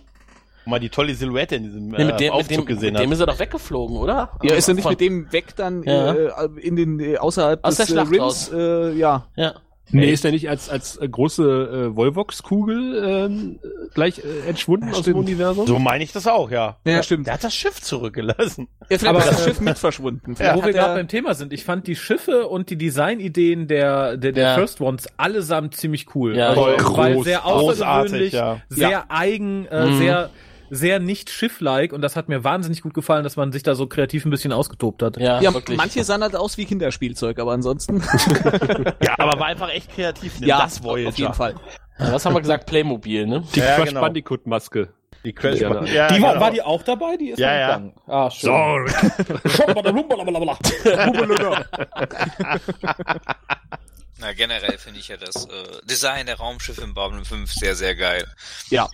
Wo 0.66 0.70
man 0.72 0.82
die 0.82 0.90
tolle 0.90 1.16
Silhouette 1.16 1.56
in 1.56 1.64
diesem 1.64 1.88
Nee, 1.90 1.98
äh, 2.02 2.06
mit 2.06 2.20
dem, 2.20 2.26
mit 2.26 2.32
Aufzug 2.34 2.58
dem, 2.58 2.66
gesehen 2.66 2.94
mit 2.94 3.02
dem 3.02 3.10
hat. 3.10 3.14
ist 3.16 3.20
er 3.22 3.26
doch 3.28 3.40
weggeflogen, 3.40 3.98
oder? 3.98 4.32
Ja, 4.44 4.54
ist 4.54 4.68
er 4.68 4.74
nicht 4.76 4.84
Von- 4.84 4.92
mit 4.92 5.02
dem 5.02 5.32
weg 5.34 5.56
dann 5.56 5.84
Ja. 5.84 6.14
äh, 6.14 6.30
in 6.62 6.76
den 6.76 7.00
äh, 7.00 7.18
außerhalb 7.18 7.64
Aus 7.64 7.78
des 7.78 7.88
der 7.88 7.94
Schlacht 7.94 8.14
äh, 8.14 8.20
raus. 8.20 8.52
Rims? 8.52 8.62
Äh, 8.96 9.00
ja. 9.00 9.28
Ja. 9.36 9.54
Nee, 9.94 10.10
ist 10.14 10.24
der 10.24 10.32
nicht 10.32 10.48
als, 10.50 10.70
als 10.70 10.96
äh, 11.02 11.10
große 11.10 11.90
äh, 11.92 11.96
Volvox-Kugel 11.98 13.04
ähm, 13.06 13.60
gleich 13.94 14.20
äh, 14.20 14.48
entschwunden 14.48 14.90
aus 14.94 15.02
dem. 15.02 15.18
Universum? 15.18 15.68
So 15.68 15.80
meine 15.80 16.04
ich 16.04 16.14
das 16.14 16.28
auch, 16.28 16.50
ja. 16.50 16.78
Ja, 16.86 17.04
stimmt. 17.04 17.28
Der 17.28 17.34
hat 17.34 17.44
das 17.44 17.54
Schiff 17.54 17.82
zurückgelassen. 17.82 18.70
Ja, 18.90 18.98
vielleicht 18.98 19.06
Aber, 19.08 19.20
ist 19.20 19.28
das 19.30 19.42
äh, 19.42 19.50
Schiff 19.50 19.60
mit 19.60 19.78
verschwunden. 19.78 20.32
Wo 20.32 20.36
Vielleicht 20.36 20.66
wir 20.66 20.72
gerade 20.74 20.92
er- 20.92 20.96
beim 20.96 21.08
Thema 21.10 21.34
sind, 21.34 21.52
ich 21.52 21.66
fand 21.66 21.88
die 21.88 21.98
Schiffe 21.98 22.48
und 22.48 22.70
die 22.70 22.78
Designideen 22.78 23.68
der, 23.68 24.16
der, 24.16 24.32
der 24.32 24.44
Ja. 24.50 24.56
First 24.56 24.80
Ones 24.80 25.08
allesamt 25.18 25.76
ziemlich 25.76 26.16
cool. 26.16 26.38
Ja, 26.38 26.50
also, 26.50 26.62
voll 26.62 26.78
weil 26.98 27.14
groß, 27.16 27.26
sehr 27.26 27.40
großartig, 27.40 27.84
außergewöhnlich, 27.84 28.34
ja. 28.34 28.62
sehr 28.70 29.12
eigen, 29.12 29.66
äh, 29.66 29.88
Mhm. 29.88 29.98
sehr, 29.98 30.30
sehr 30.74 31.00
nicht 31.00 31.30
Schiff-like 31.30 31.92
und 31.92 32.02
das 32.02 32.16
hat 32.16 32.30
mir 32.30 32.46
wahnsinnig 32.46 32.82
gut 32.82 32.94
gefallen, 32.94 33.24
dass 33.26 33.36
man 33.36 33.52
sich 33.52 33.62
da 33.62 33.76
so 33.76 33.88
kreativ 33.88 34.24
ein 34.26 34.30
bisschen 34.32 34.54
ausgetobt 34.54 35.04
hat. 35.04 35.18
Ja, 35.18 35.42
ja, 35.42 35.54
wirklich. 35.54 35.78
manche 35.78 36.04
sahen 36.06 36.24
halt 36.24 36.34
aus 36.36 36.58
wie 36.58 36.66
Kinderspielzeug, 36.66 37.38
aber 37.40 37.52
ansonsten. 37.52 38.02
Ja, 39.04 39.16
aber 39.18 39.38
war 39.40 39.48
einfach 39.48 39.70
echt 39.70 39.94
kreativ. 39.94 40.40
ja, 40.40 40.62
das 40.64 40.82
Voyager. 40.84 41.10
auf 41.10 41.18
jeden 41.18 41.34
Fall. 41.34 41.56
Ja, 42.00 42.14
was 42.14 42.26
haben 42.26 42.34
wir 42.34 42.40
gesagt? 42.42 42.66
Playmobil, 42.68 43.28
ne? 43.28 43.44
Die 43.54 43.60
Ja, 43.60 43.76
Crash 43.76 43.90
genau. 43.90 44.02
Bandicoot-Maske. 44.02 44.90
Die 45.26 45.34
Crash 45.34 45.60
Ja, 45.60 45.84
ja, 45.84 46.08
Die 46.08 46.22
war, 46.22 46.30
genau. 46.34 46.42
war 46.46 46.52
die 46.52 46.62
auch 46.62 46.82
dabei? 46.84 47.18
Die 47.18 47.30
ist 47.32 47.40
Ja, 47.40 47.54
ja. 47.54 47.68
gegangen. 47.78 47.94
Ah, 48.08 48.32
schön. 48.32 48.52
Na, 54.20 54.34
generell 54.34 54.78
finde 54.78 55.00
ich 55.00 55.08
ja 55.08 55.18
das 55.18 55.46
äh, 55.46 55.50
Design 55.86 56.26
der 56.28 56.38
Raumschiffe 56.38 56.82
im 56.82 56.94
Babylon 56.94 57.26
5 57.26 57.52
sehr, 57.52 57.76
sehr 57.76 57.96
geil. 57.96 58.26
Ja. 58.70 58.88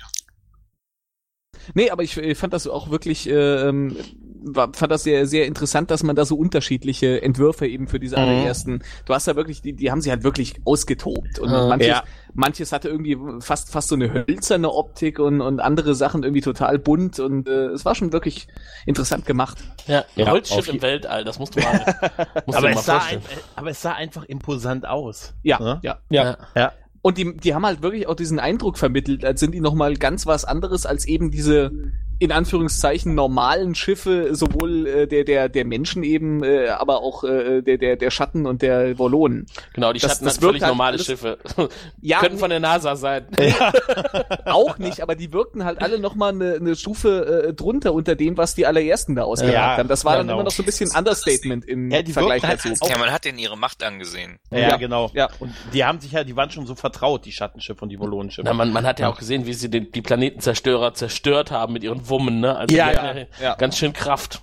Nee, 1.73 1.89
aber 1.89 2.03
ich 2.03 2.17
äh, 2.17 2.35
fand 2.35 2.53
das 2.53 2.67
auch 2.67 2.89
wirklich, 2.89 3.29
äh, 3.29 3.33
ähm, 3.67 3.97
war, 4.43 4.71
fand 4.73 4.91
das 4.91 5.03
sehr, 5.03 5.25
sehr 5.25 5.45
interessant, 5.45 5.91
dass 5.91 6.03
man 6.03 6.15
da 6.15 6.25
so 6.25 6.35
unterschiedliche 6.37 7.21
Entwürfe 7.21 7.67
eben 7.67 7.87
für 7.87 7.99
diese 7.99 8.15
Mhm. 8.17 8.21
allerersten, 8.23 8.79
du 9.05 9.13
hast 9.13 9.27
da 9.27 9.35
wirklich, 9.35 9.61
die, 9.61 9.73
die 9.73 9.91
haben 9.91 10.01
sie 10.01 10.09
halt 10.11 10.23
wirklich 10.23 10.55
ausgetobt 10.65 11.39
und 11.39 11.51
Mhm. 11.51 11.67
manches, 11.69 11.87
Ja. 11.87 12.03
manches 12.33 12.71
hatte 12.71 12.89
irgendwie 12.89 13.17
fast, 13.41 13.71
fast 13.71 13.89
so 13.89 13.95
eine 13.95 14.11
hölzerne 14.13 14.71
Optik 14.71 15.19
und, 15.19 15.41
und 15.41 15.59
andere 15.59 15.95
Sachen 15.95 16.23
irgendwie 16.23 16.41
total 16.41 16.79
bunt 16.79 17.19
und 17.19 17.47
äh, 17.47 17.67
es 17.67 17.83
war 17.85 17.95
schon 17.95 18.13
wirklich 18.13 18.47
interessant 18.85 19.25
gemacht. 19.25 19.57
Ja, 19.87 19.99
ein 19.99 20.05
Ja, 20.15 20.31
Holzschiff 20.31 20.67
im 20.67 20.81
Weltall, 20.81 21.23
das 21.23 21.39
musst 21.39 21.55
du 21.55 21.61
mal, 21.61 21.83
musst 22.45 22.57
aber, 22.57 22.67
du 22.67 22.73
dir 22.73 22.75
mal 22.75 22.79
es 22.79 22.85
sah 22.85 22.99
ein, 22.99 23.21
aber 23.55 23.69
es 23.69 23.81
sah 23.81 23.93
einfach 23.93 24.23
imposant 24.25 24.85
aus. 24.85 25.33
Ja, 25.43 25.59
Ne? 25.59 25.79
ja. 25.83 25.97
Ja. 26.09 26.37
Ja. 26.55 26.71
Und 27.07 27.17
die, 27.17 27.37
die 27.37 27.55
haben 27.55 27.65
halt 27.65 27.81
wirklich 27.81 28.05
auch 28.09 28.15
diesen 28.15 28.37
Eindruck 28.37 28.77
vermittelt, 28.77 29.23
als 29.23 29.39
sind 29.39 29.53
die 29.53 29.61
nochmal 29.61 29.93
ganz 29.93 30.25
was 30.25 30.43
anderes 30.43 30.85
als 30.85 31.05
eben 31.07 31.31
diese 31.31 31.71
in 32.19 32.31
Anführungszeichen 32.31 33.13
normalen 33.15 33.75
Schiffe, 33.75 34.33
sowohl 34.35 34.87
äh, 34.87 35.07
der, 35.07 35.23
der, 35.23 35.49
der 35.49 35.65
Menschen 35.65 36.03
eben, 36.03 36.43
äh, 36.43 36.67
aber 36.69 37.01
auch 37.01 37.23
äh, 37.23 37.61
der, 37.61 37.77
der, 37.77 37.95
der 37.95 38.09
Schatten 38.11 38.45
und 38.45 38.61
der 38.61 38.97
Wollonen. 38.97 39.45
Genau, 39.73 39.93
die 39.93 39.99
Das- 39.99 40.11
Schatten 40.13 40.25
das 40.25 40.35
hatten 40.35 40.45
völlig 40.45 40.61
halt 40.63 40.71
normale 40.71 40.93
alles- 40.95 41.05
Schiffe. 41.05 41.37
Ja, 42.01 42.19
Könnten 42.19 42.37
von 42.39 42.49
der 42.49 42.59
NASA 42.59 42.95
sein. 42.95 43.27
auch 44.45 44.77
nicht, 44.77 45.01
aber 45.01 45.15
die 45.15 45.31
wirkten 45.33 45.63
halt 45.65 45.81
alle 45.81 45.99
nochmal 45.99 46.31
eine, 46.33 46.53
eine 46.55 46.75
Stufe 46.75 47.47
äh, 47.49 47.53
drunter 47.53 47.93
unter 47.93 48.15
dem, 48.15 48.37
was 48.37 48.55
die 48.55 48.65
allerersten 48.65 49.15
da 49.15 49.23
ausgemacht 49.23 49.53
Ja, 49.53 49.77
haben. 49.77 49.87
Das 49.87 50.05
war 50.05 50.13
dann 50.17 50.27
genau. 50.27 50.37
immer 50.39 50.43
noch 50.45 50.51
so 50.51 50.63
ein 50.63 50.65
bisschen 50.65 50.89
Understatement 50.97 51.65
im 51.65 51.91
Ja, 51.91 52.01
die 52.01 52.13
Vergleich 52.13 52.43
halt 52.43 52.59
dazu. 52.65 52.83
auch- 52.83 52.89
Ja, 52.89 52.97
man 52.97 53.11
hat 53.11 53.25
denen 53.25 53.37
ihre 53.39 53.57
Macht 53.57 53.83
angesehen. 53.83 54.39
Ja, 54.51 54.57
Ja. 54.59 54.77
genau. 54.77 55.11
Ja. 55.13 55.29
Und 55.39 55.53
die 55.73 55.83
haben 55.85 55.99
sich 55.99 56.11
ja, 56.11 56.23
die 56.23 56.35
waren 56.35 56.49
schon 56.49 56.65
so 56.65 56.75
vertraut, 56.75 57.25
die 57.25 57.31
Schattenschiffe 57.31 57.81
und 57.81 57.89
die 57.89 57.99
Volonenschiffe. 57.99 58.45
Na, 58.45 58.53
man, 58.53 58.71
man 58.71 58.85
hat 58.85 58.99
ja 58.99 59.09
auch 59.09 59.17
gesehen, 59.17 59.45
wie 59.45 59.53
sie 59.53 59.69
den, 59.69 59.91
die 59.91 60.01
Planetenzerstörer 60.01 60.93
zerstört 60.93 61.51
haben 61.51 61.73
mit 61.73 61.83
ihren 61.83 62.06
Wummen, 62.09 62.39
ne? 62.39 62.55
Also 62.57 62.75
Ja, 62.75 62.91
ja, 62.91 63.25
ja. 63.41 63.55
ganz 63.55 63.77
schön 63.77 63.93
Kraft. 63.93 64.41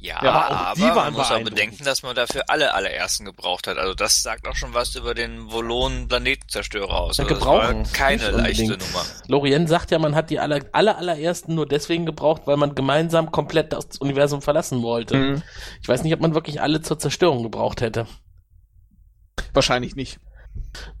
Ja, 0.00 0.22
Ja, 0.22 0.30
aber 0.30 0.80
aber 0.80 0.94
man 0.94 1.12
muss 1.14 1.32
auch 1.32 1.42
bedenken, 1.42 1.84
dass 1.84 2.04
man 2.04 2.14
dafür 2.14 2.44
alle 2.46 2.72
allerersten 2.72 3.24
gebraucht 3.24 3.66
hat. 3.66 3.78
Also 3.78 3.94
das 3.94 4.22
sagt 4.22 4.46
auch 4.46 4.54
schon 4.54 4.72
was 4.72 4.94
über 4.94 5.12
den 5.12 5.50
Volon-Planetenzerstörer 5.50 7.00
aus. 7.00 7.16
Ja, 7.16 7.24
Also 7.24 7.34
das 7.34 7.38
gebrauchen. 7.42 7.84
war 7.84 7.92
keine 7.92 8.22
Nicht 8.22 8.32
leichte 8.32 8.62
unbedingt. 8.62 8.92
Nummer. 8.92 9.04
Lorien 9.26 9.66
sagt 9.66 9.90
ja, 9.90 9.98
man 9.98 10.14
hat 10.14 10.30
die 10.30 10.38
aller, 10.38 10.60
aller, 10.70 10.98
allerersten 10.98 11.56
nur 11.56 11.66
deswegen 11.66 12.06
gebraucht, 12.06 12.42
weil 12.44 12.56
man 12.56 12.76
gemeinsam 12.76 13.32
komplett 13.32 13.72
das 13.72 13.96
Universum 13.98 14.40
verlassen 14.40 14.82
wollte. 14.82 15.16
Mhm. 15.16 15.42
Ich 15.82 15.88
weiß 15.88 16.04
nicht, 16.04 16.14
ob 16.14 16.20
man 16.20 16.32
wirklich 16.32 16.60
alle 16.62 16.80
zur 16.80 17.00
Zerstörung 17.00 17.42
gebraucht 17.42 17.80
hätte. 17.80 18.06
Wahrscheinlich 19.52 19.96
nicht. 19.96 20.20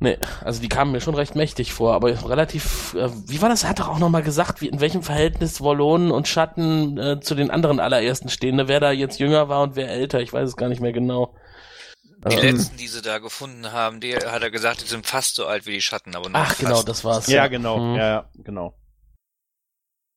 Nee, 0.00 0.18
also 0.44 0.60
die 0.60 0.68
kamen 0.68 0.92
mir 0.92 1.00
schon 1.00 1.14
recht 1.14 1.34
mächtig 1.34 1.72
vor, 1.72 1.94
aber 1.94 2.08
relativ, 2.28 2.94
äh, 2.94 3.08
wie 3.26 3.40
war 3.42 3.48
das? 3.48 3.62
Er 3.64 3.70
hat 3.70 3.80
doch 3.80 3.88
auch 3.88 3.98
nochmal 3.98 4.22
gesagt, 4.22 4.60
wie, 4.60 4.68
in 4.68 4.80
welchem 4.80 5.02
Verhältnis 5.02 5.60
Wollonen 5.60 6.10
und 6.10 6.28
Schatten 6.28 6.98
äh, 6.98 7.20
zu 7.20 7.34
den 7.34 7.50
anderen 7.50 7.80
allerersten 7.80 8.28
stehen, 8.28 8.56
ne? 8.56 8.68
wer 8.68 8.80
da 8.80 8.90
jetzt 8.90 9.18
jünger 9.18 9.48
war 9.48 9.62
und 9.62 9.76
wer 9.76 9.88
älter, 9.88 10.20
ich 10.20 10.32
weiß 10.32 10.48
es 10.48 10.56
gar 10.56 10.68
nicht 10.68 10.80
mehr 10.80 10.92
genau. 10.92 11.34
Die 12.28 12.34
Ähm, 12.34 12.56
letzten, 12.56 12.76
die 12.76 12.88
sie 12.88 13.00
da 13.02 13.18
gefunden 13.18 13.70
haben, 13.72 14.00
die 14.00 14.16
hat 14.16 14.42
er 14.42 14.50
gesagt, 14.50 14.82
die 14.82 14.86
sind 14.88 15.06
fast 15.06 15.36
so 15.36 15.46
alt 15.46 15.66
wie 15.66 15.72
die 15.72 15.80
Schatten, 15.82 16.16
aber 16.16 16.28
noch 16.28 16.40
Ach, 16.40 16.58
genau, 16.58 16.74
fast. 16.76 16.88
das 16.88 17.04
war's. 17.04 17.26
ja, 17.28 17.46
genau. 17.46 17.94
Ja, 17.96 18.06
ja, 18.08 18.30
genau. 18.42 18.74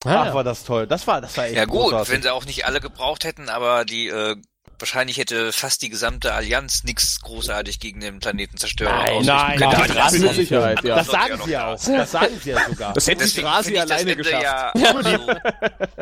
Ah, 0.04 0.22
Ach, 0.22 0.26
ja. 0.28 0.34
war 0.34 0.44
das 0.44 0.64
toll. 0.64 0.88
Das 0.88 1.06
war, 1.06 1.22
das 1.22 1.38
war 1.38 1.46
echt 1.46 1.56
Ja 1.56 1.66
gut, 1.66 1.82
großartig. 1.92 2.12
wenn 2.14 2.22
sie 2.24 2.34
auch 2.34 2.46
nicht 2.46 2.66
alle 2.66 2.82
gebraucht 2.82 3.24
hätten, 3.24 3.50
aber 3.50 3.86
die 3.86 4.08
äh, 4.08 4.36
wahrscheinlich 4.82 5.18
hätte 5.18 5.52
fast 5.54 5.82
die 5.82 5.90
gesamte 5.90 6.34
Allianz 6.34 6.84
nichts 6.84 7.22
großartig 7.22 7.80
gegen 7.80 8.00
den 8.02 8.20
Planetenzerstörer 8.20 8.92
Nein, 9.06 9.26
nein, 9.26 9.60
können. 9.60 9.72
nein, 9.72 9.88
Die 9.88 9.94
das 9.96 10.12
mit 10.20 10.34
Sicherheit, 10.36 10.84
ja. 10.84 10.96
Das 10.98 11.08
sagen 11.08 11.40
sie 11.46 11.52
ja 11.52 11.68
auch. 11.74 11.80
Das 11.86 12.12
sagen 12.12 12.40
sie 12.44 12.50
ja 12.52 12.70
sogar. 12.70 12.94
Das 12.94 13.08
hätte 13.08 13.28
Strasi 13.28 13.78
alleine 13.78 14.16
geschafft. 14.16 14.44
ja 14.44 14.72
so, 14.76 15.36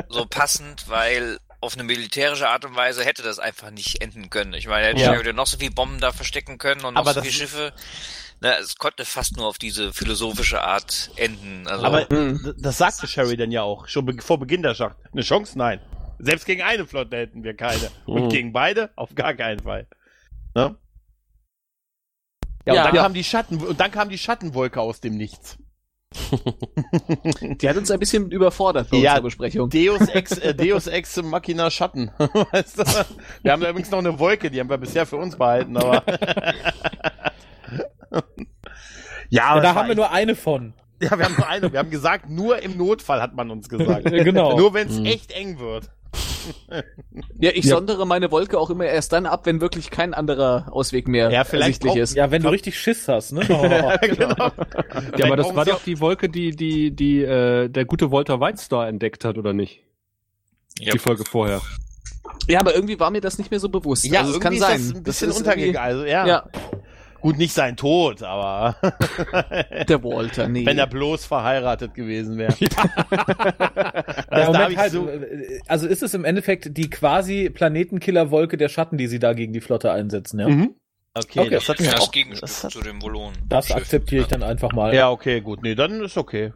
so 0.10 0.26
passend, 0.26 0.86
weil 0.90 1.40
auf 1.62 1.74
eine 1.74 1.84
militärische 1.84 2.48
Art 2.48 2.64
und 2.66 2.76
Weise 2.76 3.04
hätte 3.04 3.22
das 3.22 3.38
einfach 3.38 3.70
nicht 3.70 4.02
enden 4.02 4.30
können. 4.30 4.54
Ich 4.54 4.68
meine, 4.68 4.88
hätte 4.88 5.02
Ja. 5.02 5.22
ja. 5.22 5.34
noch 5.34 5.46
so 5.48 5.58
viele 5.58 5.72
Bomben 5.72 6.00
da 6.00 6.12
verstecken 6.14 6.58
können 6.58 6.86
und 6.86 6.94
noch 6.94 7.02
Aber 7.02 7.14
so 7.14 7.22
viele 7.22 7.34
Schiffe. 7.34 7.74
Na, 8.42 8.58
es 8.58 8.78
konnte 8.78 9.04
fast 9.04 9.36
nur 9.36 9.48
auf 9.48 9.58
diese 9.58 9.92
philosophische 9.92 10.62
Art 10.62 11.12
enden. 11.18 11.68
Also, 11.68 11.84
Aber 11.86 12.06
d- 12.06 12.38
das 12.58 12.78
sagte 12.78 13.06
Sherry 13.06 13.36
dann 13.36 13.52
ja 13.52 13.64
auch, 13.64 13.90
schon 13.90 14.06
be 14.06 14.16
vor 14.22 14.40
Beginn 14.40 14.64
der 14.64 14.74
Schlacht. 14.76 14.96
Eine 15.12 15.24
Chance? 15.24 15.58
Nein. 15.58 15.82
Selbst 16.20 16.46
gegen 16.46 16.62
eine 16.62 16.86
Flotte 16.86 17.18
hätten 17.18 17.44
wir 17.44 17.56
keine. 17.56 17.90
Und 18.06 18.26
Mhm. 18.26 18.30
gegen 18.30 18.54
beide? 18.54 18.92
Auf 18.96 19.16
gar 19.16 19.34
keinen 19.34 19.60
Fall. 19.60 19.88
Ne? 20.54 20.76
Ja, 22.66 22.74
Ja. 22.74 22.82
und 22.82 22.88
dann 22.88 22.96
Ja. 22.96 23.02
kam 23.04 23.14
die 23.14 23.24
Schatten, 23.24 23.58
und 23.62 23.80
dann 23.80 23.92
kam 23.92 24.10
die 24.10 24.18
Schattenwolke 24.18 24.82
aus 24.82 25.00
dem 25.02 25.16
Nichts. 25.18 25.58
Die 27.62 27.70
hat 27.70 27.78
uns 27.78 27.92
ein 27.92 28.00
bisschen 28.00 28.32
überfordert 28.32 28.90
bei 28.90 28.98
Ja. 28.98 29.12
unserer 29.12 29.24
Besprechung. 29.26 29.70
Deus 29.70 30.08
Ex, 30.10 30.38
äh, 30.40 30.56
Deus 30.56 30.88
Ex 30.88 31.22
Machina 31.22 31.70
Schatten. 31.70 32.12
weißt 32.18 32.80
du? 32.80 32.84
Wir 33.44 33.52
haben 33.52 33.62
da 33.62 33.70
übrigens 33.70 33.92
noch 33.92 34.00
eine 34.00 34.18
Wolke, 34.18 34.50
die 34.50 34.60
haben 34.60 34.70
wir 34.72 34.78
bisher 34.80 35.06
für 35.06 35.18
uns 35.18 35.36
behalten, 35.38 35.78
aber. 35.78 36.04
ja, 38.12 38.24
Ja, 39.30 39.44
aber 39.46 39.62
da 39.62 39.76
haben 39.76 39.88
wir 39.88 39.96
nur 39.96 40.12
eine 40.12 40.36
von. 40.36 40.74
ja, 41.00 41.16
wir 41.18 41.26
haben 41.26 41.36
nur 41.38 41.48
eine. 41.48 41.72
Wir 41.72 41.80
haben 41.80 41.92
gesagt, 41.92 42.28
nur 42.30 42.60
im 42.62 42.76
Notfall 42.78 43.22
hat 43.22 43.36
man 43.36 43.52
uns 43.52 43.70
gesagt. 43.70 44.06
Genau. 44.06 44.58
Nur 44.58 44.74
wenn 44.74 44.88
es 44.88 45.00
Mhm. 45.00 45.06
echt 45.06 45.32
eng 45.32 45.60
wird. 45.60 45.92
Ja, 47.40 47.52
ich 47.54 47.66
Ja. 47.66 47.76
sondere 47.76 48.06
meine 48.08 48.32
Wolke 48.32 48.60
auch 48.60 48.70
immer 48.70 48.86
erst 48.86 49.14
dann 49.14 49.26
ab, 49.26 49.46
wenn 49.46 49.62
wirklich 49.62 49.90
kein 49.92 50.14
anderer 50.14 50.68
Ausweg 50.72 51.08
mehr 51.08 51.32
Ja, 51.32 51.44
vielleicht 51.44 51.84
ersichtlich 51.84 51.92
auch- 51.92 51.98
ist. 51.98 52.16
Ja, 52.16 52.32
wenn 52.32 52.42
du 52.44 52.50
richtig 52.50 52.80
Schiss 52.80 53.08
hast, 53.08 53.32
ne? 53.34 53.42
Oh. 53.50 53.62
genau. 54.08 54.52
Ja, 55.18 55.26
aber 55.26 55.38
das 55.38 55.56
war 55.56 55.66
doch 55.66 55.84
die 55.84 56.00
Wolke, 56.00 56.30
die, 56.30 56.52
die, 56.52 56.92
die 56.96 57.22
äh, 57.24 57.70
der 57.70 57.86
gute 57.86 58.12
Walter 58.12 58.40
White 58.40 58.58
Star 58.62 58.88
entdeckt 58.88 59.26
hat, 59.26 59.38
oder 59.38 59.54
nicht? 59.54 59.84
Ja. 60.80 60.92
Die 60.94 61.00
Folge 61.00 61.24
vorher. 61.26 61.62
Ja, 62.48 62.60
aber 62.62 62.74
irgendwie 62.76 63.00
war 63.00 63.12
mir 63.12 63.22
das 63.22 63.38
nicht 63.38 63.52
mehr 63.52 63.60
so 63.60 63.70
bewusst. 63.70 64.06
Ja, 64.06 64.22
also 64.22 64.32
es 64.32 64.38
irgendwie 64.38 64.60
kann 64.60 64.70
sein. 64.70 64.80
ist 64.80 64.90
das 64.92 64.98
ein 64.98 65.04
bisschen 65.04 65.30
ist 65.30 65.38
untergegangen. 65.38 65.78
Also, 65.78 66.06
ja. 66.06 66.26
Ja, 66.28 66.50
Gut, 67.22 67.38
nicht 67.38 67.54
sein 67.54 67.76
Tod, 67.78 68.24
aber 68.24 68.76
der 69.90 70.04
Walter, 70.04 70.48
nee. 70.48 70.66
wenn 70.66 70.78
er 70.78 70.88
bloß 70.88 71.26
verheiratet 71.26 71.94
gewesen 71.94 72.38
wäre. 72.38 72.54
Ja, 72.60 74.16
Also, 74.30 74.58
halt, 74.78 74.92
so- 74.92 75.08
äh, 75.10 75.60
also 75.68 75.88
ist 75.88 76.04
es 76.04 76.14
im 76.14 76.24
Endeffekt 76.26 76.78
die 76.78 76.90
quasi 76.90 77.50
Planetenkiller-Wolke 77.50 78.58
der 78.58 78.70
Schatten, 78.70 78.98
die 78.98 79.08
sie 79.08 79.20
da 79.20 79.34
gegen 79.34 79.54
die 79.54 79.62
Flotte 79.62 79.92
einsetzen, 79.92 80.40
ja? 80.40 80.48
Mhm. 80.50 80.76
Okay, 81.16 81.40
Okay. 81.40 81.50
das 81.50 81.68
hat 81.70 81.80
mir 81.80 81.90
Das 81.92 82.02
auch. 82.02 82.12
Gegenstück 82.12 82.42
Das 82.42 82.64
hat, 82.64 82.72
zu 82.72 82.82
dem 82.82 83.02
Volonen. 83.02 83.36
Das 83.48 83.72
akzeptiere 83.72 84.22
ich 84.22 84.28
dann 84.28 84.44
einfach 84.44 84.72
mal. 84.74 84.94
ja, 84.94 85.10
okay, 85.10 85.42
gut. 85.42 85.64
Nee, 85.64 85.76
dann 85.76 86.02
ist 86.04 86.18
okay. 86.18 86.54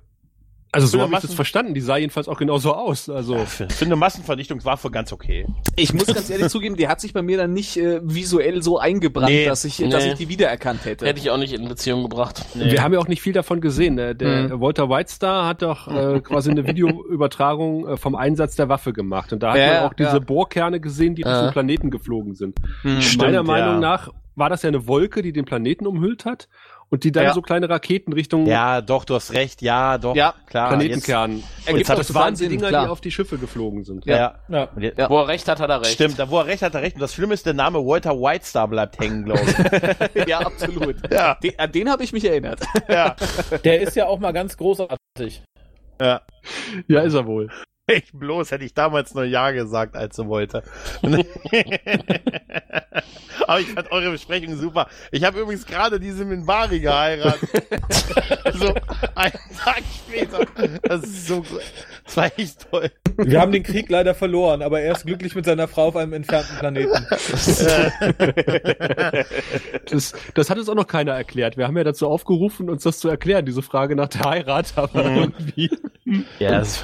Also 0.73 0.87
so 0.87 0.99
habe 1.01 1.13
ich 1.13 1.19
das 1.19 1.33
verstanden. 1.33 1.73
Die 1.73 1.81
sah 1.81 1.97
jedenfalls 1.97 2.27
auch 2.27 2.37
genauso 2.37 2.73
aus. 2.73 3.07
Also 3.07 3.35
Ja, 3.35 3.45
für, 3.45 3.69
für 3.69 3.85
eine 3.85 3.95
Massenvernichtungswaffe 3.95 4.89
ganz 4.91 5.13
okay. 5.13 5.45
Ich 5.75 5.93
muss 5.93 6.07
ganz 6.07 6.29
ehrlich 6.29 6.49
zugeben, 6.49 6.75
die 6.75 6.87
hat 6.87 6.99
sich 6.99 7.13
bei 7.13 7.21
mir 7.21 7.37
dann 7.37 7.53
nicht 7.53 7.77
äh, 7.77 8.01
visuell 8.03 8.61
so 8.63 8.79
eingebrannt, 8.79 9.29
Nee. 9.29 9.45
dass 9.45 9.63
ich, 9.65 9.77
dass 9.77 10.03
Nee. 10.03 10.11
ich 10.13 10.17
die 10.17 10.29
wiedererkannt 10.29 10.83
hätte. 10.85 11.05
Hätte 11.05 11.19
ich 11.19 11.29
auch 11.29 11.37
nicht 11.37 11.53
in 11.53 11.67
Beziehung 11.69 12.01
gebracht. 12.03 12.43
Nee. 12.55 12.71
wir 12.71 12.83
haben 12.83 12.91
ja 12.91 12.99
auch 12.99 13.07
nicht 13.07 13.21
viel 13.21 13.33
davon 13.33 13.61
gesehen. 13.61 13.95
Ne? 13.95 14.15
Der 14.15 14.49
Mhm. 14.49 14.61
Walter 14.61 14.89
White 14.89 15.11
Star 15.11 15.45
hat 15.47 15.61
doch 15.61 15.87
äh, 15.87 16.19
quasi 16.23 16.49
eine 16.49 16.65
Videoübertragung 16.67 17.87
äh, 17.87 17.97
vom 17.97 18.15
Einsatz 18.15 18.55
der 18.55 18.67
Waffe 18.69 18.93
gemacht. 18.93 19.31
Und 19.33 19.43
da 19.43 19.51
hat 19.51 19.57
Ja, 19.59 19.73
man 19.81 19.83
auch 19.89 19.93
diese 19.93 20.09
ja. 20.09 20.19
Bohrkerne 20.19 20.79
gesehen, 20.79 21.15
die 21.15 21.21
Ja. 21.21 21.33
Richtung 21.37 21.51
Planeten 21.53 21.91
geflogen 21.91 22.33
sind. 22.35 22.57
Hm. 22.81 23.01
Stimmt, 23.01 23.21
Meiner 23.23 23.33
ja. 23.37 23.43
Meinung 23.43 23.79
nach 23.79 24.09
war 24.35 24.49
das 24.49 24.63
ja 24.63 24.69
eine 24.69 24.87
Wolke, 24.87 25.21
die 25.21 25.31
den 25.31 25.45
Planeten 25.45 25.85
umhüllt 25.85 26.25
hat 26.25 26.47
und 26.93 27.03
die 27.03 27.11
dann 27.11 27.23
Ja. 27.23 27.33
so 27.33 27.41
kleine 27.41 27.67
Raketen 27.67 28.13
Richtung 28.13 28.45
Ja, 28.45 28.79
doch, 28.81 29.03
du 29.03 29.15
hast 29.15 29.33
recht. 29.33 29.63
Ja, 29.63 29.97
doch. 29.97 30.15
Ja, 30.15 30.35
klar. 30.45 30.69
Planetenkern. 30.69 31.41
Ergibt 31.65 31.89
und 31.89 31.91
auch 31.95 31.97
das 31.97 32.07
total 32.07 32.21
waren 32.21 32.33
die 32.35 32.37
Sinn, 32.37 32.49
Dinger, 32.51 32.67
klar. 32.69 32.85
die 32.85 32.91
auf 32.91 33.01
die 33.01 33.09
Schiffe 33.09 33.39
geflogen 33.39 33.83
sind. 33.83 34.05
Jetzt, 34.05 34.15
ja. 34.19 34.35
Ja. 34.47 34.67
Jetzt- 34.77 34.99
Ja. 34.99 35.09
Wo 35.09 35.17
er 35.19 35.27
recht 35.27 35.47
hat, 35.47 35.59
hat 35.59 35.71
er 35.71 35.81
recht. 35.81 35.93
Stimmt, 35.93 36.19
da 36.19 36.29
wo 36.29 36.37
er 36.37 36.45
recht 36.45 36.61
hat, 36.61 36.73
hat 36.73 36.75
er 36.75 36.83
recht. 36.83 36.95
Und 36.95 37.01
das 37.01 37.15
Schlimme 37.15 37.33
ist, 37.33 37.47
der 37.47 37.55
Name 37.55 37.79
Walter 37.79 38.11
White 38.11 38.45
Star 38.45 38.67
bleibt 38.67 38.99
hängen, 38.99 39.25
glaube 39.25 39.41
ich. 39.41 40.27
ja, 40.27 40.39
absolut. 40.41 40.97
Ja. 41.11 41.33
Den, 41.41 41.57
an 41.57 41.71
den 41.71 41.89
habe 41.89 42.03
ich 42.03 42.13
mich 42.13 42.25
erinnert. 42.25 42.59
ja, 42.87 43.15
Der 43.63 43.81
ist 43.81 43.95
ja 43.95 44.05
auch 44.05 44.19
mal 44.19 44.31
ganz 44.31 44.55
großartig. 44.55 45.41
ja. 45.99 46.21
Ja, 46.87 47.01
ist 47.01 47.15
er 47.15 47.25
wohl. 47.25 47.49
Ich 47.87 48.13
bloß 48.13 48.51
hätte 48.51 48.63
ich 48.63 48.73
damals 48.73 49.13
nur 49.13 49.25
Ja 49.25 49.51
gesagt, 49.51 49.97
als 49.97 50.17
er 50.17 50.27
wollte. 50.27 50.63
Aber 53.45 53.59
ich 53.59 53.67
fand 53.67 53.91
eure 53.91 54.11
Besprechung 54.11 54.55
super. 54.55 54.87
Ich 55.11 55.25
habe 55.25 55.41
übrigens 55.41 55.65
gerade 55.65 55.99
diese 55.99 56.23
Minbari 56.23 56.79
geheiratet. 56.79 57.41
so 58.53 58.73
einen 59.15 59.33
Tag 59.57 59.81
später. 60.07 60.45
Das 60.83 61.03
ist 61.03 61.27
so 61.27 61.41
gut. 61.41 61.59
Das 62.05 62.15
war 62.15 62.31
echt 62.37 62.71
toll. 62.71 62.89
Wir 63.17 63.41
haben 63.41 63.51
den 63.51 63.63
Krieg 63.63 63.89
leider 63.89 64.15
verloren, 64.15 64.61
aber 64.61 64.79
er 64.79 64.93
ist 64.93 65.05
glücklich 65.05 65.35
mit 65.35 65.43
seiner 65.43 65.67
Frau 65.67 65.87
auf 65.87 65.97
einem 65.97 66.13
entfernten 66.13 66.57
Planeten. 66.59 66.93
Das, 69.89 70.13
das 70.33 70.49
hat 70.49 70.57
uns 70.57 70.69
auch 70.69 70.75
noch 70.75 70.87
keiner 70.87 71.13
erklärt. 71.13 71.57
Wir 71.57 71.67
haben 71.67 71.77
ja 71.77 71.83
dazu 71.83 72.07
aufgerufen, 72.07 72.69
uns 72.69 72.83
das 72.83 72.99
zu 72.99 73.09
erklären, 73.09 73.45
diese 73.45 73.61
Frage 73.61 73.95
nach 73.95 74.07
der 74.07 74.21
Heirat, 74.23 74.73
aber 74.77 75.03
Mhm. 75.03 75.17
irgendwie. 75.17 75.69
Ja, 76.39 76.51
das 76.59 76.83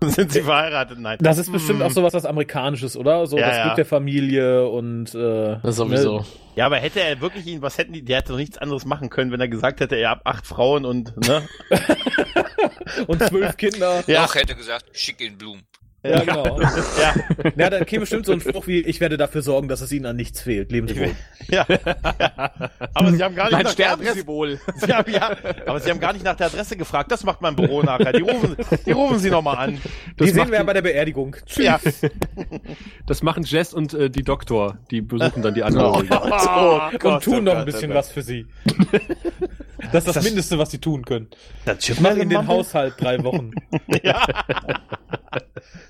sind 0.04 0.32
sie 0.32 0.42
verheiratet? 0.42 0.98
Nein. 0.98 1.18
Das 1.20 1.38
ist 1.38 1.50
bestimmt 1.50 1.82
auch 1.82 1.90
sowas 1.90 2.14
was 2.14 2.24
Amerikanisches, 2.24 2.96
oder? 2.96 3.26
So 3.26 3.36
Ja, 3.38 3.48
das 3.48 3.56
ja. 3.56 3.62
Glück 3.64 3.76
der 3.76 3.86
Familie 3.86 4.68
und 4.68 5.14
äh, 5.14 5.56
Das 5.62 5.76
sowieso. 5.76 6.18
ne? 6.20 6.24
Ja, 6.56 6.66
aber 6.66 6.76
hätte 6.76 7.00
er 7.00 7.20
wirklich 7.20 7.46
ihn, 7.46 7.62
was 7.62 7.78
hätten 7.78 7.92
die, 7.92 8.04
der 8.04 8.18
hätte 8.18 8.32
doch 8.32 8.38
nichts 8.38 8.58
anderes 8.58 8.84
machen 8.84 9.10
können, 9.10 9.30
wenn 9.32 9.40
er 9.40 9.48
gesagt 9.48 9.80
hätte, 9.80 9.96
er 9.96 10.10
hat 10.10 10.20
acht 10.24 10.46
Frauen 10.46 10.84
und, 10.84 11.16
ne? 11.26 11.48
und 13.06 13.22
zwölf 13.22 13.56
Kinder. 13.56 14.02
Ja. 14.06 14.24
Doch, 14.24 14.34
hätte 14.34 14.54
gesagt, 14.54 14.86
schick 14.92 15.20
ihn 15.20 15.36
Blumen. 15.38 15.62
Ja, 16.08 16.20
genau. 16.24 16.60
Ja, 16.98 17.14
Ja, 17.56 17.70
dann 17.70 17.86
käme 17.86 18.00
bestimmt 18.00 18.26
so 18.26 18.32
ein 18.32 18.40
Spruch 18.40 18.66
wie, 18.66 18.80
ich 18.80 19.00
werde 19.00 19.16
dafür 19.16 19.42
sorgen, 19.42 19.68
dass 19.68 19.80
es 19.80 19.92
ihnen 19.92 20.06
an 20.06 20.16
nichts 20.16 20.40
fehlt. 20.40 20.72
Lebenswohl. 20.72 21.10
ja, 21.48 21.66
ja. 21.68 22.52
Aber 22.94 23.12
sie 23.12 23.22
haben 23.22 23.34
gar 23.34 23.44
nicht 23.44 23.52
Dann 23.54 23.62
nach 23.62 23.74
der 23.74 23.92
Adresse 23.92 24.14
sie 24.14 24.26
wohl. 24.26 24.60
Sie 24.76 24.92
haben, 24.92 25.12
ja, 25.12 25.36
aber 25.66 25.80
Sie 25.80 25.90
haben 25.90 26.00
gar 26.00 26.12
nicht 26.12 26.24
nach 26.24 26.36
der 26.36 26.46
Adresse 26.46 26.76
gefragt. 26.76 27.10
Das 27.12 27.24
macht 27.24 27.40
mein 27.40 27.56
Büro 27.56 27.82
nachher. 27.82 28.12
Die 28.12 28.22
rufen, 28.22 28.56
die 28.86 28.92
rufen 28.92 29.18
Sie 29.18 29.30
nochmal 29.30 29.56
an. 29.56 29.80
Die 30.18 30.28
sehen 30.28 30.50
wir 30.50 30.58
ja 30.58 30.64
bei 30.64 30.72
der 30.72 30.82
Beerdigung. 30.82 31.36
Tschüss. 31.46 31.64
Ja. 31.64 31.80
Das 33.06 33.22
machen 33.22 33.44
Jess 33.44 33.72
und 33.72 33.94
äh, 33.94 34.10
die 34.10 34.22
Doktor. 34.22 34.78
Die 34.90 35.00
besuchen 35.00 35.42
dann 35.42 35.54
die 35.54 35.62
anderen. 35.62 35.86
Oh, 35.88 35.98
und 35.98 37.00
Gott, 37.00 37.22
tun 37.22 37.38
oh 37.38 37.40
noch 37.40 37.56
ein 37.56 37.64
bisschen 37.64 37.90
oh 37.90 37.94
Gott. 37.94 38.04
was 38.04 38.12
für 38.12 38.22
sie. 38.22 38.46
Das 39.92 40.06
ist 40.06 40.16
das, 40.16 40.24
Mindeste, 40.24 40.58
was 40.58 40.70
sie 40.70 40.78
tun 40.78 41.04
können. 41.04 41.28
Das 41.64 42.00
Mal 42.00 42.18
in 42.18 42.28
den? 42.28 42.46
Haushalt 42.46 42.94
drei 42.98 43.22
Wochen. 43.22 43.52
Ja. 44.02 44.26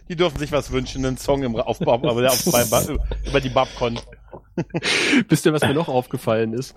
Die 0.09 0.16
dürfen 0.16 0.39
sich 0.39 0.52
was 0.52 0.70
wünschen, 0.72 1.05
einen 1.05 1.18
Song 1.18 1.43
im 1.43 1.55
Aufbau, 1.56 1.94
aber 1.94 2.20
der 2.20 2.30
auf, 2.30 2.44
beim, 2.51 2.70
Ba- 2.70 2.85
über 3.26 3.40
die 3.40 3.48
Babcon. 3.51 3.98
Wisst 5.28 5.47
ihr, 5.47 5.52
was 5.52 5.62
mir 5.62 5.74
noch 5.74 5.89
aufgefallen 5.89 6.52
ist? 6.52 6.74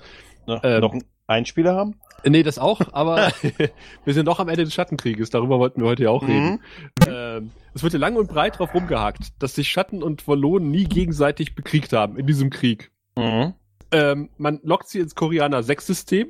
Ne? 0.48 0.60
Ähm. 0.64 0.82
Noch 0.82 0.92
einen 0.94 1.04
Einspieler 1.28 1.76
haben? 1.76 1.96
Nee, 2.24 2.44
das 2.44 2.60
auch, 2.60 2.82
aber 2.92 3.32
wir 4.06 4.14
sind 4.14 4.28
doch 4.28 4.40
am 4.40 4.48
Ende 4.50 4.64
des 4.64 4.74
Schattenkrieges. 4.74 5.30
Darüber 5.32 5.58
wollten 5.60 5.82
wir 5.82 5.88
heute 5.88 6.04
ja 6.04 6.10
auch 6.10 6.22
reden. 6.28 6.60
Ähm, 7.08 7.52
es 7.74 7.82
wird 7.84 7.94
ja 7.94 8.00
lang 8.00 8.16
und 8.16 8.28
breit 8.30 8.60
drauf 8.60 8.74
rumgehakt, 8.74 9.30
dass 9.40 9.56
sich 9.56 9.70
Schatten 9.70 10.04
und 10.04 10.28
Wallonen 10.28 10.70
nie 10.70 10.84
gegenseitig 10.84 11.56
bekriegt 11.56 11.94
haben 11.94 12.18
in 12.18 12.28
diesem 12.28 12.50
Krieg. 12.50 12.92
Mhm. 13.18 13.54
Ähm, 13.92 14.30
man 14.38 14.60
lockt 14.64 14.88
sie 14.90 15.00
ins 15.00 15.16
Koreaner 15.16 15.62
6-System 15.62 16.30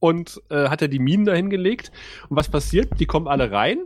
und 0.00 0.40
äh, 0.50 0.68
hat 0.68 0.80
ja 0.80 0.88
die 0.88 0.98
Minen 0.98 1.24
dahin 1.24 1.50
gelegt. 1.50 1.92
Und 2.28 2.36
was 2.36 2.48
passiert? 2.48 2.98
Die 2.98 3.06
kommen 3.06 3.28
alle 3.28 3.52
rein. 3.52 3.84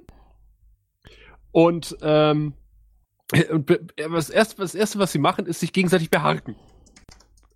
Und, 1.57 1.97
ähm, 2.03 2.53
das, 3.31 4.29
erste, 4.29 4.61
das 4.61 4.75
erste, 4.75 4.99
was 4.99 5.11
sie 5.11 5.19
machen, 5.19 5.47
ist 5.47 5.61
sich 5.61 5.73
gegenseitig 5.73 6.11
beharken. 6.11 6.55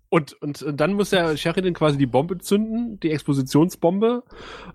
Und, 0.09 0.33
und 0.41 0.63
dann 0.65 0.93
muss 0.93 1.11
der 1.11 1.37
Sheridan 1.37 1.75
quasi 1.75 1.99
die 1.99 2.07
Bombe 2.07 2.39
zünden, 2.39 2.99
die 2.99 3.11
Expositionsbombe, 3.11 4.23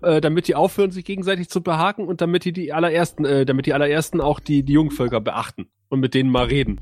äh, 0.01 0.21
damit 0.21 0.47
die 0.47 0.55
aufhören, 0.55 0.91
sich 0.91 1.03
gegenseitig 1.03 1.49
zu 1.49 1.61
behaken 1.61 2.07
und 2.07 2.21
damit 2.21 2.45
die 2.45 2.53
die 2.53 2.71
allerersten, 2.71 3.25
äh, 3.25 3.45
damit 3.45 3.65
die 3.65 3.73
allerersten 3.73 4.21
auch 4.21 4.39
die, 4.39 4.63
die 4.63 4.71
Jungvölker 4.71 5.19
beachten 5.19 5.67
und 5.89 5.99
mit 5.99 6.13
denen 6.13 6.31
mal 6.31 6.45
reden. 6.45 6.79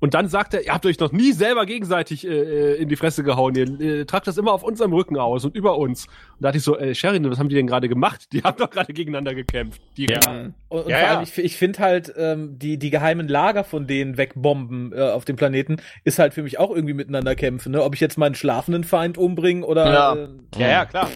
Und 0.00 0.14
dann 0.14 0.28
sagt 0.28 0.54
er, 0.54 0.64
ihr 0.64 0.72
habt 0.72 0.86
euch 0.86 0.98
noch 0.98 1.12
nie 1.12 1.32
selber 1.32 1.66
gegenseitig 1.66 2.26
äh, 2.26 2.30
äh, 2.30 2.74
in 2.76 2.88
die 2.88 2.96
Fresse 2.96 3.22
gehauen. 3.22 3.54
Ihr 3.54 3.80
äh, 3.80 4.04
tragt 4.04 4.26
das 4.26 4.38
immer 4.38 4.52
auf 4.52 4.62
unserem 4.62 4.92
Rücken 4.92 5.16
aus 5.16 5.44
und 5.44 5.56
über 5.56 5.76
uns. 5.76 6.06
Und 6.06 6.14
da 6.40 6.48
dachte 6.48 6.58
ich 6.58 6.64
so, 6.64 6.78
äh, 6.78 6.94
Sheridan, 6.94 7.30
was 7.30 7.38
haben 7.38 7.48
die 7.48 7.56
denn 7.56 7.66
gerade 7.66 7.88
gemacht? 7.88 8.32
Die 8.32 8.42
haben 8.42 8.56
doch 8.58 8.70
gerade 8.70 8.92
gegeneinander 8.92 9.34
gekämpft. 9.34 9.80
Die 9.96 10.06
Ja. 10.06 10.20
Und, 10.30 10.54
und 10.68 10.88
Ja, 10.88 10.98
vor 10.98 11.08
allem, 11.08 11.18
ja. 11.18 11.22
ich, 11.22 11.38
ich 11.38 11.56
finde 11.56 11.78
halt, 11.80 12.12
ähm, 12.16 12.58
die, 12.58 12.78
die 12.78 12.90
geheimen 12.90 13.28
Lager 13.28 13.64
von 13.64 13.86
denen 13.86 14.16
wegbomben 14.16 14.92
äh, 14.92 15.10
auf 15.10 15.24
dem 15.24 15.36
Planeten, 15.36 15.78
ist 16.04 16.18
halt 16.18 16.34
für 16.34 16.42
mich 16.42 16.58
auch 16.58 16.70
irgendwie 16.70 16.94
miteinander 16.94 17.34
kämpfen. 17.34 17.72
Ne? 17.72 17.82
Ob 17.82 17.94
ich 17.94 18.00
jetzt 18.00 18.18
meinen 18.18 18.34
schlafenden 18.34 18.84
Feind 18.84 19.18
umbringe 19.18 19.66
oder. 19.66 19.92
Ja. 19.92 20.14
Äh, 20.14 20.28
Ja, 20.58 20.68
ja, 20.68 20.84
klar. 20.86 21.08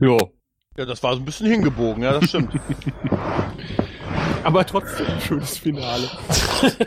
Ja. 0.00 0.16
Ja, 0.76 0.86
das 0.86 1.02
war 1.02 1.14
so 1.14 1.20
ein 1.20 1.24
bisschen 1.26 1.46
hingebogen, 1.46 2.02
ja, 2.02 2.12
das 2.12 2.30
stimmt. 2.30 2.52
Aber 4.44 4.66
trotzdem 4.66 5.06
ein 5.06 5.20
schönes 5.20 5.58
Finale. 5.58 6.08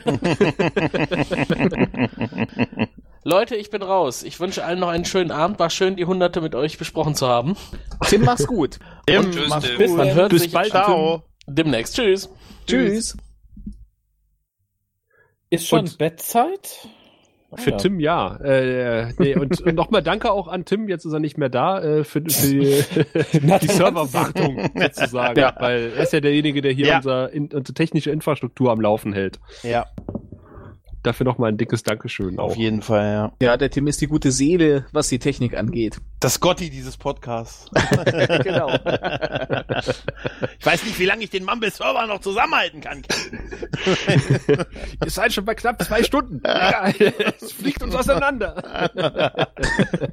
Leute, 3.23 3.55
ich 3.55 3.69
bin 3.69 3.81
raus. 3.81 4.23
Ich 4.23 4.39
wünsche 4.39 4.63
allen 4.63 4.79
noch 4.79 4.89
einen 4.89 5.05
schönen 5.05 5.31
Abend. 5.31 5.57
War 5.59 5.69
schön, 5.69 5.95
die 5.95 6.05
Hunderte 6.05 6.41
mit 6.41 6.53
euch 6.53 6.77
besprochen 6.77 7.15
zu 7.15 7.27
haben. 7.27 7.55
Tim, 8.07 8.21
mach's 8.21 8.45
gut. 8.45 8.79
Tim, 9.07 9.31
tschüss, 9.31 9.49
mach's 9.49 9.65
Tim. 9.67 9.87
gut. 9.87 9.97
Man 9.97 10.13
hört 10.13 10.29
Bis 10.31 10.43
sich 10.43 10.51
bald, 10.51 10.69
Ciao. 10.69 11.23
demnächst. 11.47 11.95
Tschüss. 11.95 12.29
Tschüss. 12.67 13.17
ist 15.49 15.67
schon 15.67 15.79
Und- 15.81 15.97
Bettzeit? 15.97 16.87
Ah, 17.57 17.61
Für 17.61 17.71
ja. 17.71 17.77
Tim 17.77 17.99
ja. 17.99 18.35
Äh, 18.37 19.13
nee, 19.17 19.35
und, 19.35 19.61
und 19.61 19.75
nochmal 19.75 20.01
danke 20.03 20.31
auch 20.31 20.47
an 20.47 20.65
Tim, 20.65 20.87
jetzt 20.89 21.05
ist 21.05 21.13
er 21.13 21.19
nicht 21.19 21.37
mehr 21.37 21.49
da, 21.49 21.81
äh, 21.81 22.03
für, 22.03 22.21
für 22.21 22.21
die, 22.21 22.83
die 23.61 23.67
Serverwartung 23.67 24.69
sozusagen. 24.75 25.39
Ja. 25.39 25.53
Weil 25.59 25.91
er 25.95 26.03
ist 26.03 26.13
ja 26.13 26.19
derjenige, 26.19 26.61
der 26.61 26.71
hier 26.73 26.87
Ja. 26.87 26.97
unser, 26.97 27.31
in, 27.31 27.45
unsere 27.53 27.73
technische 27.73 28.11
Infrastruktur 28.11 28.71
am 28.71 28.81
Laufen 28.81 29.13
hält. 29.13 29.39
Ja, 29.63 29.85
Dafür 31.05 31.25
nochmal 31.25 31.51
ein 31.51 31.57
dickes 31.57 31.83
Dankeschön 31.83 32.39
auch. 32.39 32.45
auf 32.45 32.55
jeden 32.55 32.81
Fall, 32.81 33.13
ja. 33.13 33.31
Ja, 33.39 33.57
der 33.57 33.69
Tim 33.69 33.85
ist 33.85 34.01
die 34.01 34.07
gute 34.07 34.31
Seele, 34.31 34.85
was 34.91 35.07
die 35.07 35.19
Technik 35.19 35.55
angeht. 35.55 36.01
Das 36.19 36.39
Gotti 36.39 36.71
dieses 36.71 36.97
Podcasts. 36.97 37.69
genau. 38.43 38.71
Ich 40.57 40.65
weiß 40.65 40.83
nicht, 40.85 40.97
wie 40.99 41.05
lange 41.05 41.23
ich 41.23 41.29
den 41.29 41.45
Mumble-Server 41.45 42.07
noch 42.07 42.21
zusammenhalten 42.21 42.81
kann. 42.81 43.03
Ihr 45.03 45.11
seid 45.11 45.31
schon 45.31 45.45
bei 45.45 45.53
knapp 45.53 45.81
zwei 45.83 46.01
Stunden. 46.03 46.39
Egal, 46.39 46.93
es 47.39 47.51
fliegt 47.51 47.83
uns 47.83 47.93
auseinander. 47.93 48.89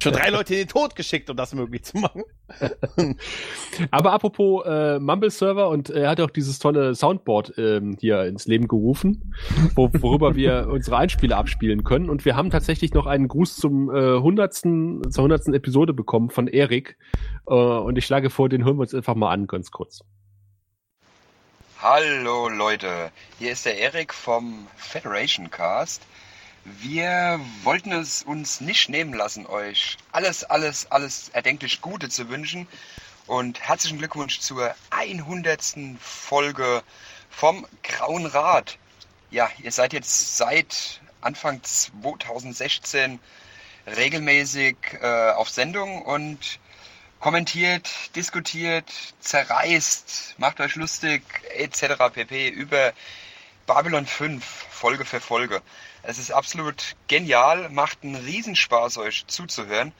Schon 0.01 0.13
drei 0.13 0.29
Leute 0.29 0.53
in 0.53 0.59
den 0.61 0.67
Tod 0.67 0.95
geschickt, 0.95 1.29
um 1.31 1.37
das 1.37 1.53
möglich 1.55 1.83
zu 1.83 1.97
machen. 1.97 2.23
Aber 3.89 4.13
apropos 4.13 4.63
äh, 4.65 4.99
Mumble-Server 4.99 5.69
und 5.69 5.89
er 5.89 6.09
hat 6.09 6.19
auch 6.21 6.29
dieses 6.29 6.59
tolle 6.59 6.93
Soundboard 6.93 7.53
ähm, 7.57 7.97
hier 7.99 8.23
ins 8.25 8.45
Leben 8.45 8.67
gerufen, 8.67 9.33
wo, 9.75 9.89
worüber 9.93 10.35
wir 10.35 10.67
unsere 10.83 10.97
Einspiele 10.97 11.37
abspielen 11.37 11.85
können. 11.85 12.09
Und 12.09 12.25
wir 12.25 12.35
haben 12.35 12.49
tatsächlich 12.49 12.93
noch 12.93 13.05
einen 13.05 13.29
Gruß 13.29 13.55
zum 13.55 13.89
äh, 13.89 14.17
100. 14.17 14.53
zur 14.53 15.23
hundertsten 15.23 15.53
Episode 15.53 15.93
bekommen 15.93 16.29
von 16.29 16.49
Erik. 16.49 16.97
Äh, 17.47 17.53
und 17.53 17.97
ich 17.97 18.05
schlage 18.05 18.29
vor, 18.29 18.49
den 18.49 18.65
hören 18.65 18.75
wir 18.75 18.81
uns 18.81 18.93
einfach 18.93 19.15
mal 19.15 19.31
an, 19.31 19.47
ganz 19.47 19.71
kurz. 19.71 20.01
Hallo 21.81 22.49
Leute, 22.49 23.11
hier 23.39 23.53
ist 23.53 23.65
der 23.65 23.77
Erik 23.77 24.13
vom 24.13 24.67
Federation 24.75 25.49
Cast. 25.49 26.01
Wir 26.81 27.39
wollten 27.63 27.93
es 27.93 28.23
uns 28.23 28.59
nicht 28.59 28.89
nehmen 28.89 29.13
lassen, 29.13 29.45
euch 29.45 29.97
alles, 30.11 30.43
alles, 30.43 30.91
alles 30.91 31.29
erdenklich 31.29 31.79
Gute 31.79 32.09
zu 32.09 32.27
wünschen 32.29 32.67
und 33.27 33.61
herzlichen 33.61 33.99
Glückwunsch 33.99 34.39
zur 34.39 34.75
100. 34.89 35.75
Folge 35.99 36.83
vom 37.29 37.65
Grauen 37.83 38.25
Rat. 38.25 38.77
Ja, 39.33 39.49
ihr 39.63 39.71
seid 39.71 39.93
jetzt 39.93 40.37
seit 40.37 41.01
Anfang 41.21 41.63
2016 41.63 43.19
regelmäßig 43.87 44.77
äh, 45.01 45.31
auf 45.31 45.49
Sendung 45.49 46.03
und 46.03 46.59
kommentiert, 47.19 47.89
diskutiert, 48.15 48.85
zerreißt, 49.21 50.35
macht 50.37 50.59
euch 50.59 50.75
lustig 50.75 51.23
etc. 51.55 52.13
pp. 52.13 52.47
über 52.49 52.93
Babylon 53.65 54.05
5 54.05 54.45
Folge 54.45 55.03
für 55.03 55.19
Folge. 55.19 55.63
Es 56.03 56.19
ist 56.19 56.31
absolut 56.31 56.95
genial, 57.07 57.69
macht 57.69 58.03
einen 58.03 58.13
Riesenspaß 58.13 58.99
euch 58.99 59.25
zuzuhören 59.25 59.93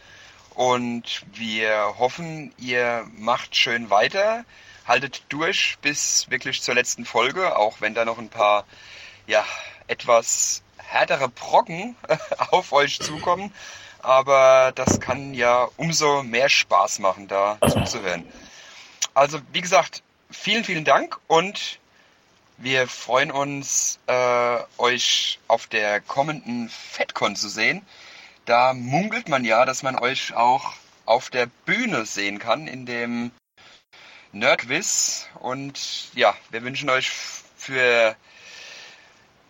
und 0.54 1.26
wir 1.34 1.96
hoffen, 1.98 2.54
ihr 2.60 3.08
macht 3.18 3.56
schön 3.56 3.90
weiter, 3.90 4.46
haltet 4.86 5.24
durch 5.30 5.80
bis 5.82 6.30
wirklich 6.30 6.62
zur 6.62 6.76
letzten 6.76 7.04
Folge, 7.04 7.58
auch 7.58 7.82
wenn 7.82 7.96
da 7.96 8.06
noch 8.06 8.20
ein 8.20 8.30
paar 8.30 8.68
ja 9.28 9.46
etwas 9.88 10.62
härtere 10.78 11.30
Brocken 11.30 11.96
auf 12.52 12.72
euch 12.72 13.00
zukommen 13.00 13.54
aber 14.04 14.74
das 14.76 15.00
kann 15.00 15.34
ja 15.34 15.70
umso 15.78 16.24
mehr 16.24 16.50
Spaß 16.50 17.00
machen, 17.00 17.28
da 17.28 17.58
zuzuhören. 17.68 18.28
Also, 19.14 19.40
wie 19.54 19.62
gesagt, 19.62 20.04
vielen, 20.30 20.64
vielen 20.64 20.84
Dank 20.84 21.20
und 21.28 21.80
wir 22.58 22.88
freuen 22.88 23.32
uns, 23.32 24.00
äh, 24.08 24.58
euch 24.78 25.40
auf 25.48 25.68
der 25.68 26.02
kommenden 26.02 26.70
FedCon 26.70 27.36
zu 27.36 27.50
sehen. 27.50 27.86
Da 28.46 28.74
munkelt 28.74 29.30
man 29.30 29.46
ja, 29.46 29.66
dass 29.66 29.84
man 29.84 29.98
euch 29.98 30.36
auch 30.36 30.74
auf 31.06 31.30
der 31.30 31.46
Bühne 31.66 32.06
sehen 32.06 32.40
kann 32.40 32.68
in 32.68 32.86
dem 32.86 33.32
Nerdwiz. 34.34 35.28
Und 35.40 36.10
ja, 36.14 36.36
wir 36.52 36.64
wünschen 36.64 36.90
euch 36.90 37.10
für 37.58 38.16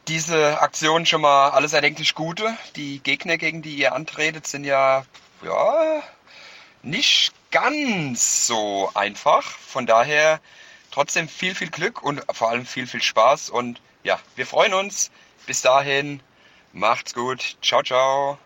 diese 0.08 0.62
Aktion 0.62 1.06
schon 1.06 1.22
mal 1.22 1.50
alles 1.50 1.74
erdenklich 1.74 2.16
Gute. 2.16 2.58
Die 2.76 3.00
Gegner, 3.00 3.38
gegen 3.38 3.62
die 3.62 3.76
ihr 3.76 3.94
antretet, 3.94 4.48
sind 4.48 4.64
ja, 4.64 5.06
ja, 5.44 6.04
nicht 6.82 7.34
ganz 7.52 8.48
so 8.48 8.92
einfach. 8.94 9.44
Von 9.44 9.86
daher 9.86 10.40
trotzdem 10.92 11.28
viel, 11.28 11.56
viel 11.56 11.70
Glück 11.70 12.04
und 12.04 12.24
vor 12.32 12.50
allem 12.50 12.66
viel, 12.66 12.88
viel 12.88 13.02
Spaß. 13.02 13.50
Und 13.50 13.82
ja, 14.04 14.20
wir 14.36 14.46
freuen 14.46 14.74
uns. 14.74 15.12
Bis 15.46 15.62
dahin, 15.62 16.22
macht's 16.72 17.14
gut. 17.14 17.58
Ciao, 17.62 17.84
ciao. 17.84 18.38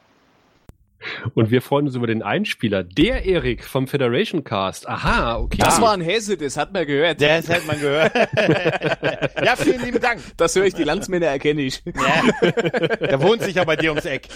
Und 1.35 1.51
wir 1.51 1.61
freuen 1.61 1.85
uns 1.85 1.95
über 1.95 2.07
den 2.07 2.23
Einspieler. 2.23 2.83
Der 2.83 3.25
Erik 3.25 3.63
vom 3.63 3.87
Federation 3.87 4.43
Cast. 4.43 4.87
Aha, 4.89 5.37
okay. 5.37 5.57
Das 5.59 5.79
war 5.81 5.93
ein 5.93 6.01
Hesse, 6.01 6.37
das 6.37 6.57
hat 6.57 6.73
man 6.73 6.85
gehört. 6.87 7.21
Das 7.21 7.49
hat 7.49 7.65
man 7.67 7.79
gehört. 7.79 8.13
ja, 9.43 9.55
vielen 9.55 9.83
lieben 9.85 9.99
Dank. 10.01 10.19
Das 10.37 10.55
höre 10.55 10.65
ich, 10.65 10.73
die 10.73 10.83
Landsmänner 10.83 11.27
erkenne 11.27 11.61
ich. 11.61 11.83
Ja. 11.85 12.51
Der 12.99 13.21
wohnt 13.21 13.41
sicher 13.43 13.63
bei 13.65 13.75
dir 13.75 13.91
ums 13.91 14.05
Eck. 14.05 14.27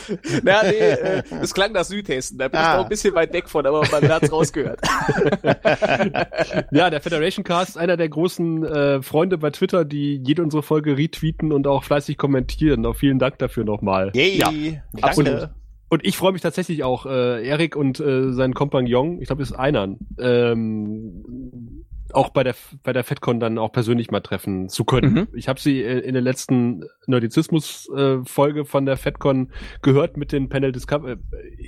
Na, 0.43 0.63
nee, 0.63 0.69
äh, 0.77 1.23
das 1.29 1.53
klang 1.53 1.71
nach 1.71 1.83
Südhessen. 1.83 2.37
Da 2.37 2.47
bin 2.47 2.59
ich 2.59 2.65
Ah. 2.65 2.77
noch 2.77 2.83
ein 2.83 2.89
bisschen 2.89 3.13
weit 3.15 3.33
weg 3.33 3.49
von, 3.49 3.65
aber 3.65 3.83
man 3.91 4.07
hat's 4.09 4.31
rausgehört. 4.31 4.79
Ja, 6.71 6.89
der 6.89 7.01
Federation 7.01 7.43
Cast, 7.43 7.77
einer 7.77 7.97
der 7.97 8.09
großen 8.09 8.63
äh, 8.65 9.01
Freunde 9.01 9.37
bei 9.37 9.49
Twitter, 9.49 9.85
die 9.85 10.21
jede 10.23 10.41
unsere 10.43 10.63
Folge 10.63 10.97
retweeten 10.97 11.51
und 11.51 11.67
auch 11.67 11.83
fleißig 11.83 12.17
kommentieren. 12.17 12.85
Auch 12.85 12.95
vielen 12.95 13.19
Dank 13.19 13.37
dafür 13.39 13.63
nochmal. 13.63 14.11
Yay. 14.13 14.37
Ja, 14.37 14.51
Danke. 14.93 15.51
Und 15.91 16.05
ich 16.05 16.15
freue 16.15 16.31
mich 16.31 16.41
tatsächlich 16.41 16.85
auch, 16.85 17.05
äh, 17.05 17.45
Erik 17.45 17.75
und 17.75 17.99
äh, 17.99 18.31
sein 18.31 18.53
Kompagnon, 18.53 19.19
ich 19.19 19.27
glaube, 19.27 19.41
ist 19.41 19.51
einer, 19.51 19.97
ähm, 20.19 21.83
auch 22.13 22.29
bei 22.29 22.45
der 22.45 22.55
bei 22.81 22.93
der 22.93 23.03
FedCon 23.03 23.41
dann 23.41 23.57
auch 23.57 23.73
persönlich 23.73 24.09
mal 24.09 24.21
treffen 24.21 24.69
zu 24.69 24.85
können. 24.85 25.13
Mhm. 25.13 25.27
Ich 25.33 25.49
habe 25.49 25.59
sie 25.59 25.83
äh, 25.83 25.99
in 25.99 26.13
der 26.13 26.21
letzten 26.21 26.85
Nerdizismus-Folge 27.07 28.63
von 28.63 28.85
der 28.85 28.95
FedCon 28.95 29.51
gehört 29.81 30.15
mit 30.15 30.31
den 30.31 30.47
Panel 30.47 30.71
Discovery. 30.71 31.17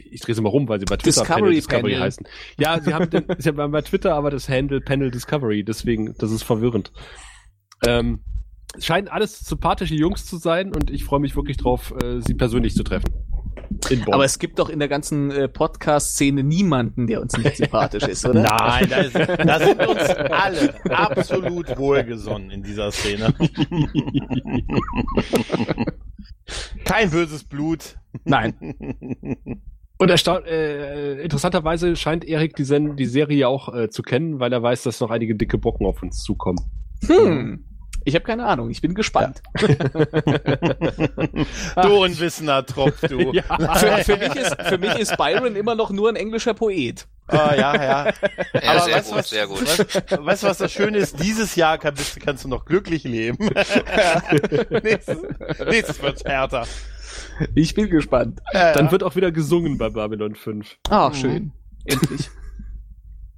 Ich 0.09 0.21
drehe 0.21 0.35
sie 0.35 0.41
mal 0.41 0.47
rum, 0.47 0.69
weil 0.69 0.79
sie 0.79 0.85
bei 0.85 0.95
Twitter 0.95 1.19
Discovery 1.19 1.55
Discovery 1.55 1.91
Panel. 1.91 1.99
heißen. 1.99 2.25
Ja, 2.57 2.79
sie 2.79 2.93
haben 2.93 3.09
den, 3.09 3.25
sie 3.39 3.49
haben 3.49 3.71
bei 3.73 3.81
Twitter 3.81 4.15
aber 4.15 4.31
das 4.31 4.47
Handle 4.47 4.79
Panel 4.79 5.11
Discovery, 5.11 5.65
deswegen, 5.65 6.15
das 6.17 6.31
ist 6.31 6.43
verwirrend. 6.43 6.93
Ähm, 7.85 8.23
es 8.73 8.85
scheinen 8.85 9.09
alles 9.09 9.39
sympathische 9.39 9.95
Jungs 9.95 10.25
zu 10.25 10.37
sein 10.37 10.73
und 10.73 10.91
ich 10.91 11.03
freue 11.03 11.19
mich 11.19 11.35
wirklich 11.35 11.57
drauf, 11.57 11.93
äh, 12.01 12.21
sie 12.21 12.35
persönlich 12.35 12.73
zu 12.73 12.83
treffen. 12.83 13.11
In 13.89 14.01
Bonn. 14.05 14.13
Aber 14.13 14.25
es 14.25 14.39
gibt 14.39 14.59
doch 14.59 14.69
in 14.69 14.79
der 14.79 14.87
ganzen 14.87 15.31
äh, 15.31 15.47
Podcast-Szene 15.47 16.43
niemanden, 16.43 17.07
der 17.07 17.21
uns 17.21 17.37
nicht 17.37 17.57
sympathisch 17.57 18.03
ist, 18.03 18.25
oder? 18.25 18.43
Nein, 18.43 18.87
da, 18.89 18.97
ist, 18.97 19.15
da 19.15 19.59
sind 19.59 19.79
wir 19.79 19.89
uns 19.89 20.01
alle 20.09 20.73
absolut 20.89 21.77
wohlgesonnen 21.77 22.51
in 22.51 22.63
dieser 22.63 22.91
Szene. 22.91 23.33
Kein 26.85 27.09
böses 27.09 27.43
Blut. 27.43 27.95
Nein. 28.25 28.53
Und 29.97 30.09
äh, 30.09 31.21
interessanterweise 31.23 31.95
scheint 31.95 32.25
Erik 32.25 32.55
die, 32.55 32.95
die 32.95 33.05
Serie 33.05 33.47
auch 33.47 33.73
äh, 33.73 33.89
zu 33.89 34.01
kennen, 34.01 34.39
weil 34.39 34.51
er 34.51 34.61
weiß, 34.61 34.83
dass 34.83 34.99
noch 34.99 35.11
einige 35.11 35.35
dicke 35.35 35.57
Bocken 35.57 35.85
auf 35.85 36.03
uns 36.03 36.23
zukommen. 36.23 36.59
Hm. 37.05 37.63
Ich 38.05 38.15
habe 38.15 38.25
keine 38.25 38.45
Ahnung, 38.45 38.69
ich 38.69 38.81
bin 38.81 38.93
gespannt. 38.95 39.41
Du 41.81 42.03
unwissender 42.03 42.65
Tropf, 42.65 42.99
du. 43.01 43.31
Ja. 43.33 43.43
Für, 43.75 44.03
für, 44.03 44.17
mich 44.17 44.35
ist, 44.35 44.55
für 44.61 44.77
mich 44.77 44.95
ist 44.95 45.17
Byron 45.17 45.55
immer 45.55 45.75
noch 45.75 45.89
nur 45.89 46.09
ein 46.09 46.15
englischer 46.15 46.53
Poet. 46.53 47.07
Ah, 47.27 47.53
ja, 47.55 47.75
ja. 47.75 48.05
Ja, 48.05 48.13
Aber 48.71 48.79
sehr 48.81 48.95
weißt 48.95 49.09
gut, 49.09 49.17
was- 49.17 49.29
sehr 49.29 49.47
gut. 49.47 49.61
Weißt, 49.61 50.25
weißt 50.25 50.43
du, 50.43 50.47
was 50.47 50.57
das 50.57 50.71
Schöne 50.71 50.97
ist? 50.97 51.21
Dieses 51.21 51.55
Jahr 51.55 51.77
kann, 51.77 51.95
bist, 51.95 52.19
kannst 52.19 52.43
du 52.43 52.49
noch 52.49 52.65
glücklich 52.65 53.03
leben. 53.05 53.37
nächstes, 54.83 55.17
nächstes 55.65 56.01
wird's 56.01 56.23
härter. 56.25 56.67
Ich 57.55 57.73
bin 57.73 57.89
gespannt. 57.89 58.41
Dann 58.51 58.91
wird 58.91 59.03
auch 59.03 59.15
wieder 59.15 59.31
gesungen 59.31 59.77
bei 59.77 59.89
Babylon 59.89 60.35
5. 60.35 60.77
Ah, 60.89 61.13
schön. 61.13 61.51
Endlich. 61.85 62.29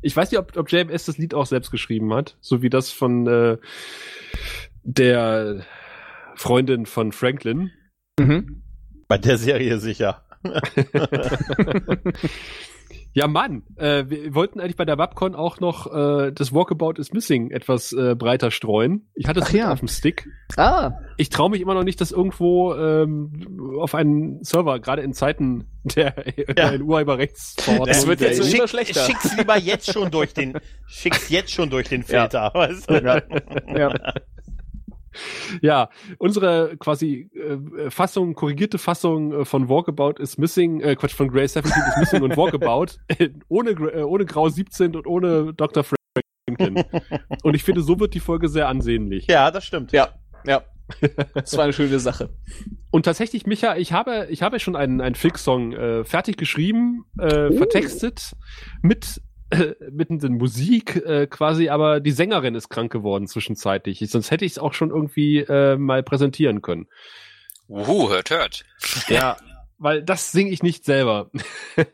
Ich 0.06 0.16
weiß 0.16 0.30
nicht, 0.30 0.40
ob, 0.40 0.56
ob 0.56 0.72
JMS 0.72 1.06
das 1.06 1.18
Lied 1.18 1.34
auch 1.34 1.48
selbst 1.48 1.72
geschrieben 1.72 2.14
hat, 2.14 2.38
so 2.40 2.62
wie 2.62 2.70
das 2.70 2.92
von 2.92 3.26
äh, 3.26 3.58
der 4.84 5.66
Freundin 6.36 6.86
von 6.86 7.12
Franklin. 7.12 7.72
Mhm. 8.20 8.62
Bei 9.08 9.18
der 9.18 9.40
Serie 9.40 9.80
sicher. 9.80 10.24
Ja, 13.16 13.28
Mann, 13.30 13.64
äh, 13.78 14.04
wir 14.10 14.36
wollten 14.36 14.60
eigentlich 14.60 14.76
bei 14.76 14.84
der 14.84 14.98
Webcon 14.98 15.36
auch 15.36 15.62
noch 15.62 15.88
äh, 15.88 16.34
das 16.34 16.54
Walkabout 16.54 17.00
is 17.00 17.14
Missing 17.14 17.50
etwas 17.50 17.94
äh, 17.94 18.14
breiter 18.14 18.52
streuen. 18.52 19.08
Ich 19.16 19.26
hatte 19.26 19.40
es 19.40 19.54
ja. 19.54 19.72
auf 19.72 19.80
dem 19.80 19.88
Stick. 19.88 20.28
Ah, 20.58 20.92
Ich 21.16 21.30
traue 21.30 21.50
mich 21.50 21.62
immer 21.62 21.76
noch 21.76 21.86
nicht, 21.86 22.02
das 22.02 22.12
irgendwo 22.12 22.76
ähm, 22.76 23.78
auf 23.80 23.96
einen 23.96 24.44
Server, 24.44 24.82
gerade 24.82 25.02
in 25.02 25.14
Zeiten 25.14 25.64
der, 25.84 26.12
der 26.12 26.82
Urheberrechtsverordnung. 26.82 27.88
Das 27.88 28.06
wird 28.06 28.20
jetzt 28.20 28.42
EU. 28.42 28.58
immer 28.58 28.68
schlechter. 28.68 29.00
Schick's 29.06 29.38
lieber 29.38 29.58
jetzt 29.58 29.94
schon 29.94 30.12
durch 30.12 30.34
den, 30.34 30.60
schick's 30.86 31.30
jetzt 31.30 31.54
schon 31.54 31.70
durch 31.70 31.88
den 31.88 32.04
Filter. 32.04 32.52
Weißt 32.54 32.90
du? 32.90 32.96
ja. 33.02 33.22
Ja, 33.74 33.94
unsere 36.18 36.76
quasi 36.78 37.30
äh, 37.34 37.90
Fassung, 37.90 38.34
korrigierte 38.34 38.78
Fassung 38.78 39.34
äh, 39.34 39.46
von 39.46 39.70
Walkabout 39.70 40.22
is 40.22 40.38
Missing, 40.38 40.82
äh, 40.82 40.96
Quatsch, 40.96 41.14
von 41.14 41.30
Grey 41.30 41.48
17 41.48 41.72
is 41.72 41.98
Missing 42.00 42.22
und 42.24 42.38
Walkabout, 42.38 42.98
äh, 43.08 43.30
ohne, 43.48 43.72
äh, 43.72 44.04
ohne 44.04 44.26
Grau 44.26 44.50
17 44.50 44.96
und 44.96 45.08
ohne 45.08 45.54
Dr. 45.54 45.84
Franklin. 45.84 46.84
und 47.44 47.54
ich 47.56 47.64
finde, 47.64 47.82
so 47.82 48.00
wird 48.00 48.14
die 48.14 48.20
Folge 48.20 48.50
sehr 48.50 48.68
ansehnlich. 48.68 49.28
Ja, 49.28 49.52
das 49.52 49.66
stimmt. 49.66 49.92
Ja, 49.92 50.10
ja. 50.46 50.64
Das 51.34 51.58
war 51.58 51.64
eine 51.64 51.74
schöne 51.74 52.00
Sache. 52.00 52.30
Und 52.92 53.06
tatsächlich, 53.06 53.46
Micha, 53.46 53.76
ich 53.76 53.92
habe, 53.92 54.28
ich 54.30 54.44
habe 54.44 54.60
schon 54.60 54.76
einen, 54.76 55.02
einen 55.02 55.16
Fix-Song 55.16 55.74
äh, 55.74 56.04
fertig 56.06 56.38
geschrieben, 56.38 57.06
äh, 57.18 57.52
vertextet, 57.52 58.36
mit, 58.82 59.22
äh, 59.52 59.74
mit 59.92 60.10
den 60.10 60.38
Musik 60.38 60.96
äh, 61.06 61.28
quasi, 61.28 61.70
aber 61.70 62.00
die 62.00 62.12
Sängerin 62.12 62.56
ist 62.56 62.70
krank 62.70 62.92
geworden 62.92 63.28
zwischenzeitlich. 63.28 64.02
Ich, 64.02 64.10
sonst 64.10 64.32
hätte 64.32 64.46
ich 64.46 64.54
es 64.54 64.60
auch 64.60 64.74
schon 64.74 64.90
irgendwie 64.90 65.40
äh, 65.40 65.78
mal 65.78 66.04
präsentieren 66.04 66.62
können. 66.62 66.88
Uhu, 67.68 68.10
hört, 68.10 68.30
hört. 68.30 68.66
Ja, 69.08 69.38
weil 69.78 70.04
das 70.04 70.32
singe 70.32 70.52
ich 70.52 70.64
nicht 70.64 70.86
selber. 70.86 71.30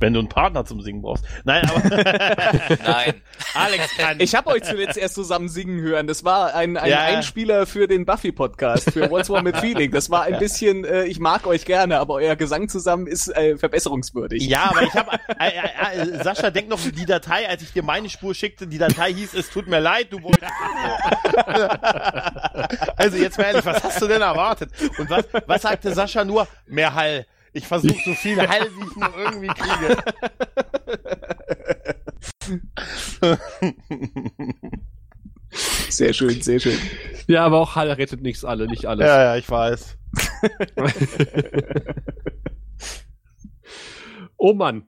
Wenn 0.00 0.12
du 0.12 0.20
einen 0.20 0.28
Partner 0.28 0.64
zum 0.64 0.80
Singen 0.80 1.02
brauchst. 1.02 1.24
Nein, 1.44 1.68
aber 1.68 1.88
Nein. 2.84 3.14
Alex 3.54 3.96
kann. 3.96 4.20
Ich 4.20 4.34
habe 4.34 4.50
euch 4.50 4.62
zuletzt 4.62 4.96
erst 4.96 5.14
zusammen 5.14 5.48
singen 5.48 5.80
hören. 5.80 6.06
Das 6.06 6.24
war 6.24 6.54
ein, 6.54 6.76
ein 6.76 6.90
Ja. 6.90 7.00
Einspieler 7.00 7.66
für 7.66 7.88
den 7.88 8.06
Buffy-Podcast, 8.06 8.92
für 8.92 9.10
What's 9.10 9.28
Wrong 9.28 9.44
with 9.44 9.58
Feeling. 9.58 9.90
Das 9.90 10.10
war 10.10 10.22
ein 10.22 10.38
bisschen, 10.38 10.84
äh, 10.84 11.04
ich 11.04 11.18
mag 11.18 11.46
euch 11.46 11.64
gerne, 11.64 11.98
aber 11.98 12.14
euer 12.14 12.36
Gesang 12.36 12.68
zusammen 12.68 13.06
ist 13.06 13.28
äh, 13.28 13.56
verbesserungswürdig. 13.56 14.46
Ja, 14.46 14.70
aber 14.70 14.82
ich 14.82 14.94
habe 14.94 15.18
äh, 15.40 15.50
äh, 15.50 16.00
äh, 16.00 16.22
Sascha, 16.22 16.50
denk 16.50 16.68
noch 16.68 16.80
die 16.80 17.06
Datei, 17.06 17.48
als 17.48 17.62
ich 17.62 17.72
dir 17.72 17.82
meine 17.82 18.08
Spur 18.08 18.34
schickte, 18.34 18.66
die 18.66 18.78
Datei 18.78 19.12
hieß, 19.12 19.34
es 19.34 19.50
tut 19.50 19.66
mir 19.66 19.80
leid, 19.80 20.12
du 20.12 20.22
wolltest. 20.22 20.46
also 22.96 23.16
jetzt 23.16 23.38
mal 23.38 23.44
ehrlich, 23.44 23.64
was 23.64 23.82
hast 23.82 24.00
du 24.00 24.06
denn 24.06 24.22
erwartet? 24.22 24.70
Und 24.98 25.10
was, 25.10 25.24
was 25.46 25.64
sagte 25.68 25.94
Sascha 25.94 26.24
nur? 26.24 26.46
Mehr 26.66 26.94
Hall. 26.94 27.26
Ich 27.52 27.66
versuche 27.66 27.98
so 28.04 28.12
viel 28.14 28.36
Hall, 28.36 28.68
wie 28.76 28.86
ich 28.86 28.96
nur 28.96 29.16
irgendwie 29.16 29.48
kriege. 29.48 29.96
Sehr 35.88 36.12
schön, 36.12 36.42
sehr 36.42 36.60
schön. 36.60 36.78
Ja, 37.26 37.44
aber 37.44 37.60
auch 37.60 37.74
Hall 37.76 37.90
rettet 37.90 38.20
nichts 38.22 38.44
alle, 38.44 38.66
nicht 38.66 38.86
alles. 38.86 39.06
Ja, 39.06 39.22
ja, 39.22 39.36
ich 39.36 39.48
weiß. 39.48 39.96
Oh 44.38 44.52
Mann. 44.52 44.86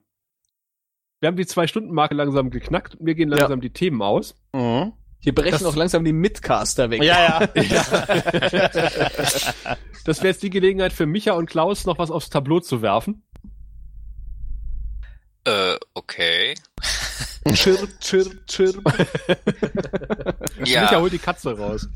Wir 1.19 1.27
haben 1.27 1.35
die 1.35 1.45
Zwei-Stunden-Marke 1.45 2.13
langsam 2.13 2.51
geknackt 2.51 3.01
mir 3.01 3.15
gehen 3.15 3.29
langsam 3.29 3.61
die 3.61 3.71
Themen 3.71 4.01
aus. 4.01 4.35
Mhm. 4.53 4.93
Hier 5.19 5.35
brechen 5.35 5.65
auch 5.65 5.75
langsam 5.75 6.05
die 6.05 6.13
Midcaster 6.13 6.89
weg. 6.89 7.03
Ja, 7.03 7.41
ja. 7.55 7.89
Das 10.05 10.19
wäre 10.19 10.29
jetzt 10.29 10.43
die 10.43 10.49
Gelegenheit 10.49 10.93
für 10.93 11.05
Micha 11.05 11.33
und 11.33 11.49
Klaus, 11.49 11.85
noch 11.85 11.99
was 11.99 12.09
aufs 12.09 12.29
Tableau 12.29 12.61
zu 12.61 12.81
werfen. 12.81 13.23
Äh, 15.49 15.79
okay. 15.95 16.53
Chirp, 17.53 17.99
chirp, 18.01 18.45
chirp. 18.47 18.83
Micha 20.59 20.91
Ja, 20.91 20.99
holt 20.99 21.13
die 21.13 21.19
Katze 21.19 21.57
raus. 21.57 21.87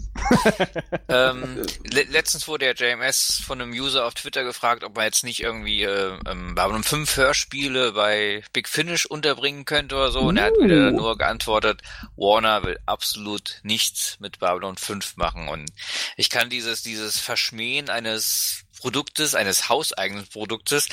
ähm, 1.10 1.64
le 1.84 2.04
letztens 2.04 2.48
wurde 2.48 2.74
der 2.74 2.76
JMS 2.76 3.42
von 3.46 3.62
einem 3.62 3.72
User 3.72 4.06
auf 4.06 4.16
Twitter 4.16 4.44
gefragt, 4.44 4.84
ob 4.84 4.96
man 4.96 5.06
jetzt 5.06 5.24
nicht 5.24 5.42
irgendwie 5.42 5.84
äh, 5.84 6.18
ähm, 6.26 6.56
Babylon 6.56 6.84
5 6.84 7.18
Hörspiele 7.18 7.92
bei 7.92 8.44
Big 8.54 8.68
Finish 8.68 9.06
unterbringen 9.06 9.66
könnte 9.66 9.96
oder 9.96 10.12
so. 10.12 10.22
Und 10.22 10.38
er 10.38 10.46
hat 10.46 10.58
wieder 10.60 10.92
nur 10.92 11.18
geantwortet, 11.18 11.82
Warner 12.16 12.64
will 12.64 12.80
absolut 12.86 13.60
nichts 13.64 14.18
mit 14.20 14.40
Babylon 14.40 14.78
5 14.78 15.18
machen. 15.18 15.50
Und 15.50 15.70
ich 16.16 16.30
kann 16.30 16.50
dieses, 16.50 16.82
dieses 16.82 17.20
Verschmähen 17.20 17.90
eines 17.90 18.63
Produktes, 18.84 19.34
eines 19.34 19.70
hauseigenen 19.70 20.28
Produktes, 20.28 20.90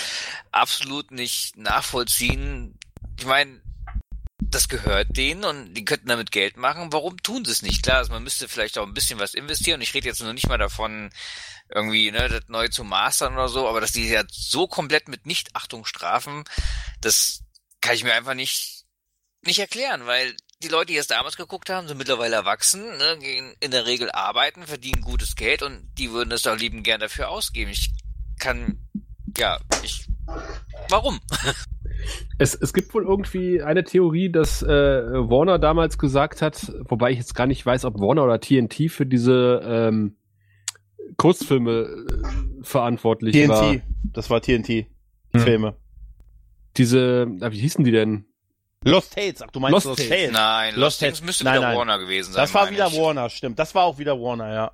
absolut 0.52 1.10
nicht 1.10 1.56
nachvollziehen. 1.56 2.78
Ich 3.18 3.26
meine, 3.26 3.60
das 4.38 4.68
gehört 4.68 5.16
denen 5.16 5.42
und 5.42 5.74
die 5.74 5.84
könnten 5.84 6.06
damit 6.06 6.30
Geld 6.30 6.56
machen. 6.56 6.92
Warum 6.92 7.20
tun 7.20 7.44
sie 7.44 7.50
es 7.50 7.62
nicht? 7.62 7.82
Klar, 7.82 7.96
also 7.96 8.12
man 8.12 8.22
müsste 8.22 8.48
vielleicht 8.48 8.78
auch 8.78 8.86
ein 8.86 8.94
bisschen 8.94 9.18
was 9.18 9.34
investieren. 9.34 9.80
Ich 9.80 9.92
rede 9.92 10.06
jetzt 10.06 10.22
noch 10.22 10.32
nicht 10.32 10.48
mal 10.48 10.56
davon, 10.56 11.10
irgendwie 11.68 12.12
ne, 12.12 12.28
das 12.28 12.44
neu 12.46 12.68
zu 12.68 12.84
mastern 12.84 13.34
oder 13.34 13.48
so, 13.48 13.68
aber 13.68 13.80
dass 13.80 13.90
die 13.90 14.08
ja 14.08 14.22
so 14.30 14.68
komplett 14.68 15.08
mit 15.08 15.26
Nichtachtung 15.26 15.84
strafen, 15.84 16.44
das 17.00 17.42
kann 17.80 17.96
ich 17.96 18.04
mir 18.04 18.14
einfach 18.14 18.34
nicht 18.34 18.84
nicht 19.42 19.58
erklären, 19.58 20.06
weil 20.06 20.36
die 20.62 20.68
Leute, 20.68 20.92
die 20.92 20.98
es 20.98 21.06
damals 21.06 21.36
geguckt 21.36 21.70
haben, 21.70 21.88
sind 21.88 21.96
mittlerweile 21.96 22.36
erwachsen, 22.36 22.82
ne, 22.82 23.18
gehen 23.18 23.54
in 23.60 23.70
der 23.70 23.86
Regel 23.86 24.10
arbeiten, 24.10 24.62
verdienen 24.64 25.00
gutes 25.00 25.34
Geld 25.34 25.62
und 25.62 25.80
die 25.96 26.10
würden 26.10 26.32
es 26.32 26.42
doch 26.42 26.58
lieben 26.58 26.82
gern 26.82 27.00
dafür 27.00 27.30
ausgeben. 27.30 27.70
Ich 27.70 27.90
kann, 28.38 28.78
ja, 29.36 29.58
ich, 29.82 30.06
warum? 30.88 31.20
Es, 32.38 32.54
es 32.54 32.72
gibt 32.72 32.94
wohl 32.94 33.04
irgendwie 33.04 33.60
eine 33.60 33.84
Theorie, 33.84 34.32
dass 34.32 34.62
äh, 34.62 34.66
Warner 34.66 35.58
damals 35.58 35.98
gesagt 35.98 36.40
hat, 36.40 36.72
wobei 36.88 37.10
ich 37.10 37.18
jetzt 37.18 37.34
gar 37.34 37.46
nicht 37.46 37.66
weiß, 37.66 37.84
ob 37.84 38.00
Warner 38.00 38.24
oder 38.24 38.40
TNT 38.40 38.90
für 38.90 39.04
diese 39.04 39.60
ähm, 39.62 40.16
Kurzfilme 41.18 42.06
äh, 42.08 42.62
verantwortlich 42.62 43.46
war. 43.46 43.72
TNT. 43.72 43.82
Das 44.14 44.30
war 44.30 44.40
TNT. 44.40 44.68
Die 44.68 44.86
Hm. 45.32 45.40
Filme. 45.40 45.76
Diese, 46.78 47.26
ah, 47.42 47.52
wie 47.52 47.58
hießen 47.58 47.84
die 47.84 47.92
denn? 47.92 48.24
Lost 48.84 49.14
Tales. 49.14 49.42
Ach, 49.42 49.50
du 49.50 49.60
meinst 49.60 49.74
Lost 49.74 49.86
Lost, 49.86 49.98
Tales. 49.98 50.10
Tales. 50.10 50.32
Nein, 50.32 50.74
Lost 50.76 51.00
Tales. 51.00 51.22
Müsste 51.22 51.44
Nein, 51.44 51.56
wieder 51.58 51.68
nein. 51.68 51.76
Warner 51.78 51.98
gewesen 51.98 52.32
sein. 52.32 52.42
Das 52.42 52.54
war 52.54 52.70
wieder 52.70 52.86
ich. 52.88 52.98
Warner, 52.98 53.28
stimmt. 53.28 53.58
Das 53.58 53.74
war 53.74 53.84
auch 53.84 53.98
wieder 53.98 54.18
Warner, 54.18 54.52
ja. 54.52 54.70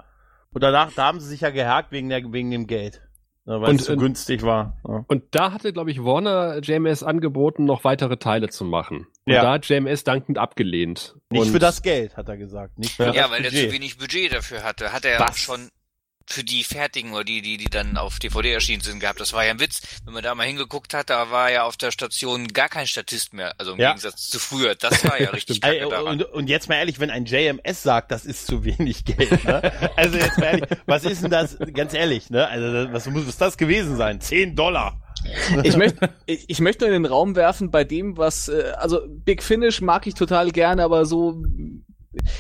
Und 0.53 0.63
danach, 0.63 0.93
da 0.95 1.05
haben 1.07 1.21
sie 1.21 1.29
sich 1.29 1.41
ja 1.41 1.51
gehakt 1.51 1.93
wegen, 1.93 2.09
der, 2.09 2.23
wegen 2.33 2.51
dem 2.51 2.67
Geld. 2.67 3.03
Ja, 3.47 3.61
weil 3.61 3.71
Und, 3.71 3.81
es 3.81 3.87
so 3.87 3.93
äh, 3.93 3.97
günstig 3.97 4.43
war. 4.43 4.77
Ja. 4.89 5.05
Und 5.07 5.25
da 5.33 5.53
hatte, 5.53 5.73
glaube 5.73 5.91
ich, 5.91 6.03
Warner 6.03 6.59
JMS 6.63 7.03
angeboten, 7.03 7.65
noch 7.65 7.85
weitere 7.85 8.17
Teile 8.17 8.49
zu 8.49 8.65
machen. 8.65 9.07
Und 9.25 9.33
Ja. 9.33 9.43
da 9.43 9.53
hat 9.53 9.69
JMS 9.69 10.03
dankend 10.05 10.39
abgelehnt. 10.39 11.15
Nicht 11.31 11.43
und 11.43 11.51
für 11.53 11.59
das 11.59 11.83
Geld, 11.83 12.17
hat 12.17 12.29
er 12.29 12.37
gesagt. 12.37 12.79
Nicht 12.79 12.97
für 12.97 13.05
Ja. 13.07 13.13
das 13.13 13.31
weil 13.31 13.45
er 13.45 13.51
zu 13.51 13.57
Budget. 13.57 13.73
wenig 13.73 13.99
Budget 13.99 14.33
dafür 14.35 14.63
hatte. 14.65 14.93
Hat 14.93 15.05
er 15.05 15.21
Was? 15.21 15.39
schon 15.39 15.69
für 16.29 16.43
die 16.45 16.65
fertigen 16.65 17.13
oder 17.13 17.25
die, 17.25 17.41
die, 17.41 17.57
die 17.57 17.67
dann 17.71 17.97
auf 17.97 18.19
DVD 18.19 18.53
erschienen 18.53 18.83
sind 18.83 19.01
gehabt. 19.01 19.21
Das 19.21 19.33
war 19.33 19.45
ja 19.45 19.53
ein 19.53 19.61
Witz. 19.61 19.81
Wenn 20.05 20.13
man 20.15 20.23
da 20.23 20.35
mal 20.35 20.47
hingeguckt 20.47 20.93
hat, 20.93 21.09
da 21.11 21.31
war 21.31 21.51
ja 21.53 21.65
auf 21.65 21.77
der 21.77 21.91
Station 21.93 22.49
gar 22.49 22.69
kein 22.69 22.87
Statist 22.87 23.33
mehr. 23.33 23.55
Also 23.59 23.73
im 23.73 23.79
Ja. 23.81 23.91
Gegensatz 23.91 24.29
zu 24.29 24.39
früher. 24.39 24.75
Das 24.75 25.05
war 25.05 25.21
ja 25.21 25.31
richtig 25.33 25.61
kacke 25.61 25.89
daran. 25.89 26.07
und, 26.21 26.23
und 26.33 26.49
jetzt 26.49 26.69
mal 26.69 26.75
ehrlich, 26.77 26.99
wenn 27.01 27.11
ein 27.11 27.27
JMS 27.27 27.83
sagt, 27.83 28.11
das 28.11 28.25
ist 28.27 28.47
zu 28.47 28.65
wenig 28.65 29.05
Geld, 29.05 29.45
ne? 29.45 29.73
Also 29.97 30.19
jetzt 30.19 30.39
mal 30.39 30.47
ehrlich, 30.47 30.65
was 30.87 31.05
ist 31.05 31.23
denn 31.23 31.31
das, 31.31 31.57
ganz 31.73 31.95
ehrlich, 31.95 32.29
ne? 32.31 32.49
Also 32.49 32.93
was 32.93 33.07
muss 33.07 33.37
das 33.37 33.57
gewesen 33.57 33.97
sein? 33.97 34.21
10 34.21 34.57
Dollar. 34.57 35.01
Ich 35.65 35.77
möchte, 35.77 36.11
ich, 36.27 36.45
ich 36.49 36.61
möchte 36.61 36.85
nur 36.87 36.95
in 36.95 37.03
den 37.03 37.11
Raum 37.11 37.35
werfen, 37.37 37.71
bei 37.71 37.85
dem, 37.85 38.17
was, 38.17 38.49
äh, 38.49 38.73
also 38.77 39.01
Big 39.09 39.43
Finish 39.43 39.81
mag 39.81 40.07
ich 40.07 40.15
total 40.15 40.51
gerne, 40.53 40.85
aber 40.85 41.05
so 41.07 41.43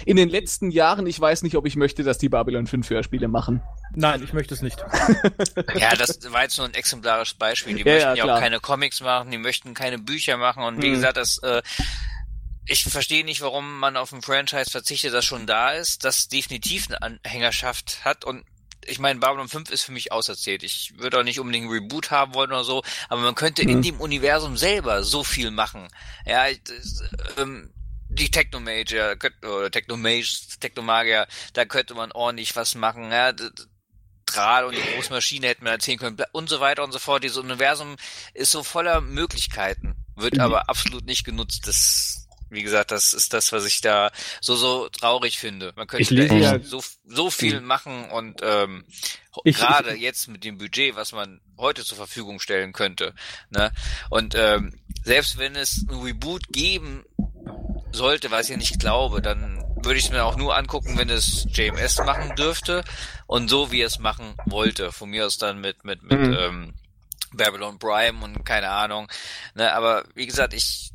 in 0.04 0.16
den 0.16 0.28
letzten 0.28 0.70
Jahren, 0.70 1.06
ich 1.06 1.18
weiß 1.20 1.42
nicht, 1.42 1.56
ob 1.56 1.66
ich 1.66 1.76
möchte, 1.76 2.02
dass 2.02 2.18
die 2.18 2.28
Babylon 2.28 2.66
5 2.66 2.88
Hörspiele 2.90 3.28
machen. 3.28 3.62
Nein, 3.94 4.22
ich 4.22 4.32
möchte 4.32 4.54
es 4.54 4.62
nicht. 4.62 4.84
Ja, 5.78 5.94
das 5.96 6.18
war 6.32 6.42
jetzt 6.42 6.58
nur 6.58 6.66
ein 6.66 6.74
exemplarisches 6.74 7.34
Beispiel. 7.38 7.74
Die 7.74 7.84
Ja, 7.84 7.92
möchten 7.94 8.16
ja, 8.16 8.24
auch 8.36 8.40
keine 8.40 8.60
Comics 8.60 9.00
machen, 9.00 9.30
die 9.30 9.38
möchten 9.38 9.74
keine 9.74 9.98
Bücher 9.98 10.36
machen 10.36 10.62
und 10.62 10.80
wie 10.80 10.88
Mhm. 10.88 10.92
gesagt, 10.92 11.16
das 11.16 11.38
äh, 11.42 11.62
ich 12.68 12.82
verstehe 12.84 13.24
nicht, 13.24 13.40
warum 13.42 13.78
man 13.78 13.96
auf 13.96 14.12
ein 14.12 14.22
Franchise 14.22 14.70
verzichtet, 14.70 15.14
das 15.14 15.24
schon 15.24 15.46
da 15.46 15.70
ist, 15.72 16.04
das 16.04 16.28
definitiv 16.28 16.86
eine 16.88 17.00
Anhängerschaft 17.02 18.04
hat 18.04 18.24
und 18.24 18.44
ich 18.88 19.00
meine, 19.00 19.18
Babylon 19.18 19.48
5 19.48 19.70
ist 19.70 19.82
für 19.82 19.90
mich 19.90 20.12
auserzählt. 20.12 20.62
Ich 20.62 20.92
würde 20.96 21.18
auch 21.18 21.24
nicht 21.24 21.40
unbedingt 21.40 21.66
ein 21.66 21.72
Reboot 21.72 22.12
haben 22.12 22.34
wollen 22.34 22.52
oder 22.52 22.62
so, 22.62 22.82
aber 23.08 23.20
man 23.20 23.34
könnte 23.34 23.62
in 23.64 23.78
Mhm. 23.78 23.82
dem 23.82 24.00
Universum 24.00 24.56
selber 24.56 25.02
so 25.02 25.24
viel 25.24 25.50
machen. 25.50 25.88
Ja, 26.24 26.44
das, 26.52 27.02
ähm, 27.36 27.72
die 28.18 28.30
Technomajor, 28.30 29.16
könnt- 29.16 29.44
oder 29.44 29.70
Technomage, 29.70 30.38
Technomagier, 30.60 31.26
da 31.52 31.64
könnte 31.64 31.94
man 31.94 32.12
ordentlich 32.12 32.56
was 32.56 32.74
machen. 32.74 33.10
Ja, 33.12 33.32
Draht 34.26 34.64
und 34.64 34.74
die 34.74 34.82
große 34.94 35.12
Maschine 35.12 35.46
hätten 35.46 35.64
wir 35.64 35.70
erzählen 35.70 35.98
können 35.98 36.18
und 36.32 36.48
so 36.48 36.58
weiter 36.60 36.82
und 36.82 36.90
so 36.90 36.98
fort. 36.98 37.22
Dieses 37.22 37.36
Universum 37.36 37.96
ist 38.34 38.50
so 38.50 38.64
voller 38.64 39.00
Möglichkeiten, 39.00 39.94
wird 40.16 40.34
Mhm. 40.34 40.40
aber 40.40 40.68
absolut 40.68 41.04
nicht 41.06 41.24
genutzt. 41.24 41.68
Das, 41.68 42.26
wie 42.50 42.64
gesagt, 42.64 42.90
das 42.90 43.14
ist 43.14 43.32
das, 43.32 43.52
was 43.52 43.64
ich 43.66 43.80
da 43.82 44.10
so, 44.40 44.56
so 44.56 44.88
traurig 44.88 45.38
finde. 45.38 45.72
Man 45.76 45.86
könnte 45.86 46.16
da 46.16 46.22
echt 46.24 46.32
ja- 46.42 46.58
so, 46.60 46.82
so 47.04 47.30
viel 47.30 47.60
machen 47.60 48.10
und 48.10 48.40
ähm, 48.42 48.84
Ich- 49.44 49.56
gerade 49.58 49.94
jetzt 49.94 50.26
mit 50.26 50.42
dem 50.42 50.58
Budget, 50.58 50.96
was 50.96 51.12
man 51.12 51.40
heute 51.56 51.84
zur 51.84 51.96
Verfügung 51.96 52.40
stellen 52.40 52.72
könnte. 52.72 53.14
Ne? 53.50 53.70
Und 54.10 54.34
ähm, 54.34 54.74
selbst 55.04 55.38
wenn 55.38 55.54
es 55.54 55.86
ein 55.88 56.00
Reboot 56.00 56.48
geben 56.48 57.04
sollte, 57.96 58.30
was 58.30 58.44
ich 58.44 58.50
ja 58.50 58.56
nicht 58.56 58.78
glaube, 58.78 59.20
dann 59.22 59.64
würde 59.82 59.98
ich 59.98 60.06
es 60.06 60.10
mir 60.10 60.24
auch 60.24 60.36
nur 60.36 60.56
angucken, 60.56 60.96
wenn 60.98 61.10
es 61.10 61.46
JMS 61.50 61.98
machen 61.98 62.34
dürfte 62.36 62.84
und 63.26 63.48
so 63.48 63.72
wie 63.72 63.80
er 63.80 63.86
es 63.88 63.98
machen 63.98 64.34
wollte. 64.46 64.92
Von 64.92 65.10
mir 65.10 65.26
aus 65.26 65.38
dann 65.38 65.60
mit 65.60 65.84
mit 65.84 66.02
mit 66.02 66.20
Mhm. 66.20 66.36
ähm, 66.38 66.74
Babylon 67.32 67.78
Prime 67.78 68.22
und 68.24 68.44
keine 68.44 68.70
Ahnung. 68.70 69.08
Ne, 69.54 69.72
aber 69.72 70.04
wie 70.14 70.26
gesagt, 70.26 70.54
ich 70.54 70.92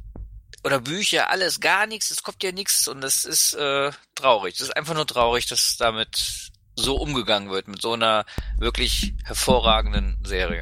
oder 0.63 0.79
Bücher, 0.79 1.29
alles, 1.31 1.59
gar 1.59 1.87
nichts, 1.87 2.11
es 2.11 2.23
kommt 2.23 2.43
ja 2.43 2.51
nichts 2.51 2.87
und 2.87 3.01
das 3.01 3.25
ist 3.25 3.53
äh, 3.53 3.91
traurig. 4.15 4.57
Das 4.57 4.67
ist 4.67 4.77
einfach 4.77 4.93
nur 4.93 5.07
traurig, 5.07 5.47
dass 5.47 5.75
damit 5.77 6.51
so 6.75 6.95
umgegangen 6.95 7.49
wird 7.49 7.67
mit 7.67 7.81
so 7.81 7.93
einer 7.93 8.25
wirklich 8.59 9.13
hervorragenden 9.25 10.19
Serie. 10.23 10.61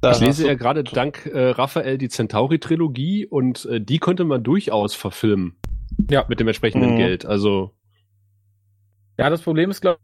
Da 0.00 0.12
Ich 0.12 0.20
lese 0.20 0.46
ja 0.46 0.54
gerade 0.54 0.82
dank 0.82 1.26
äh, 1.26 1.50
Raphael 1.50 1.98
die 1.98 2.08
Centauri-Trilogie 2.08 3.26
und 3.26 3.66
äh, 3.66 3.80
die 3.80 3.98
könnte 3.98 4.24
man 4.24 4.42
durchaus 4.42 4.94
verfilmen. 4.94 5.56
Ja. 6.10 6.24
Mit 6.28 6.40
dem 6.40 6.48
entsprechenden 6.48 6.92
Mhm. 6.92 6.96
Geld. 6.96 7.26
Also 7.26 7.72
Ja, 9.18 9.28
das 9.30 9.42
Problem 9.42 9.70
ist, 9.70 9.80
glaube 9.80 9.98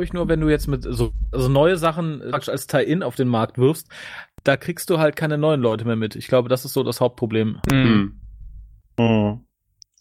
ich, 0.00 0.12
nur, 0.12 0.28
wenn 0.28 0.40
du 0.40 0.48
jetzt 0.48 0.66
mit 0.66 0.82
so 0.82 1.12
also 1.32 1.48
neue 1.48 1.76
Sachen 1.76 2.22
als 2.32 2.66
Tie-In 2.66 3.02
auf 3.02 3.16
den 3.16 3.28
Markt 3.28 3.58
wirfst, 3.58 3.88
da 4.44 4.56
kriegst 4.56 4.88
du 4.88 4.98
halt 4.98 5.16
keine 5.16 5.36
neuen 5.36 5.60
Leute 5.60 5.84
mehr 5.84 5.96
mit. 5.96 6.16
Ich 6.16 6.26
glaube, 6.26 6.48
das 6.48 6.64
ist 6.64 6.72
so 6.72 6.82
das 6.82 7.00
Hauptproblem. 7.00 7.60
Hm. 7.70 8.20
Mhm. 8.98 9.44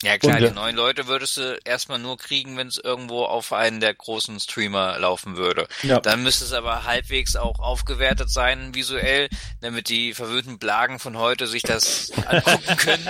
Ja 0.02 0.18
klar, 0.18 0.38
Und, 0.38 0.48
die 0.48 0.52
neuen 0.52 0.78
Leute 0.78 1.08
würdest 1.08 1.36
du 1.36 1.60
erstmal 1.66 2.00
nur 2.00 2.18
kriegen, 2.18 2.56
wenn 2.56 2.68
es 2.68 2.78
irgendwo 2.78 3.26
auf 3.26 3.52
einen 3.52 3.82
der 3.82 3.94
großen 3.94 4.40
Streamer 4.40 4.98
laufen 4.98 5.36
würde. 5.36 5.68
Ja. 5.84 6.00
Dann 6.00 6.24
müsste 6.24 6.46
es 6.46 6.54
aber 6.54 6.86
halbwegs 6.86 7.36
auch 7.36 7.60
aufgewertet 7.60 8.30
sein 8.30 8.74
visuell, 8.74 9.28
damit 9.60 9.90
die 9.90 10.14
verwöhnten 10.14 10.58
Blagen 10.58 11.00
von 11.00 11.18
heute 11.18 11.48
sich 11.48 11.64
das 11.64 12.12
angucken 12.28 12.78
können. 12.78 13.08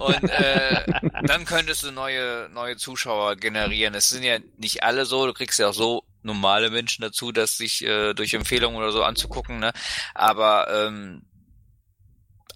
Und 0.00 0.30
äh, 0.30 0.84
dann 1.24 1.46
könntest 1.46 1.84
du 1.84 1.92
neue 1.92 2.50
neue 2.50 2.76
Zuschauer 2.76 3.36
generieren. 3.36 3.94
Es 3.94 4.10
sind 4.10 4.22
ja 4.22 4.38
nicht 4.58 4.82
alle 4.82 5.06
so, 5.06 5.26
du 5.26 5.32
kriegst 5.32 5.58
ja 5.58 5.68
auch 5.68 5.74
so 5.74 6.04
normale 6.22 6.68
Menschen 6.68 7.00
dazu, 7.00 7.32
das 7.32 7.56
sich 7.56 7.82
äh, 7.82 8.12
durch 8.12 8.34
Empfehlungen 8.34 8.76
oder 8.76 8.92
so 8.92 9.02
anzugucken, 9.02 9.60
ne? 9.60 9.72
Aber 10.14 10.68
ähm, 10.70 11.22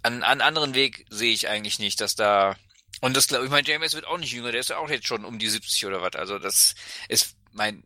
an, 0.03 0.23
an 0.23 0.43
anderen 0.43 0.75
Weg 0.75 1.07
sehe 1.09 1.33
ich 1.33 1.49
eigentlich 1.49 1.79
nicht, 1.79 2.03
dass 2.03 2.15
da 2.15 2.57
und 3.03 3.15
das 3.17 3.27
glaube 3.29 3.45
ich, 3.45 3.51
mein 3.51 3.65
JMS 3.65 3.93
wird 3.95 4.07
auch 4.07 4.17
nicht 4.17 4.33
jünger, 4.33 4.51
der 4.53 4.61
ist 4.61 4.71
ja 4.71 4.79
auch 4.79 4.89
jetzt 4.89 5.07
schon 5.07 5.27
um 5.27 5.39
die 5.39 5.49
70 5.51 5.85
oder 5.85 6.01
was. 6.01 6.15
Also 6.15 6.39
das 6.39 6.75
ist 7.09 7.37
mein 7.53 7.85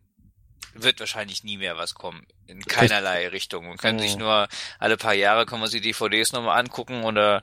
wird 0.73 0.99
wahrscheinlich 0.99 1.43
nie 1.43 1.57
mehr 1.57 1.75
was 1.77 1.95
kommen. 1.95 2.25
In 2.45 2.61
keinerlei 2.61 3.27
Richtung. 3.29 3.67
Man 3.67 3.77
kann 3.77 3.97
sich 3.97 4.13
Mhm. 4.13 4.19
nur 4.21 4.47
alle 4.77 4.95
paar 4.95 5.15
Jahre 5.15 5.45
kann 5.47 5.59
man 5.59 5.69
sich 5.69 5.81
DVDs 5.81 6.33
nochmal 6.33 6.59
angucken 6.59 7.03
oder 7.03 7.41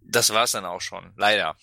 das 0.00 0.32
war's 0.32 0.52
dann 0.52 0.64
auch 0.64 0.80
schon. 0.80 1.12
Leider. 1.16 1.56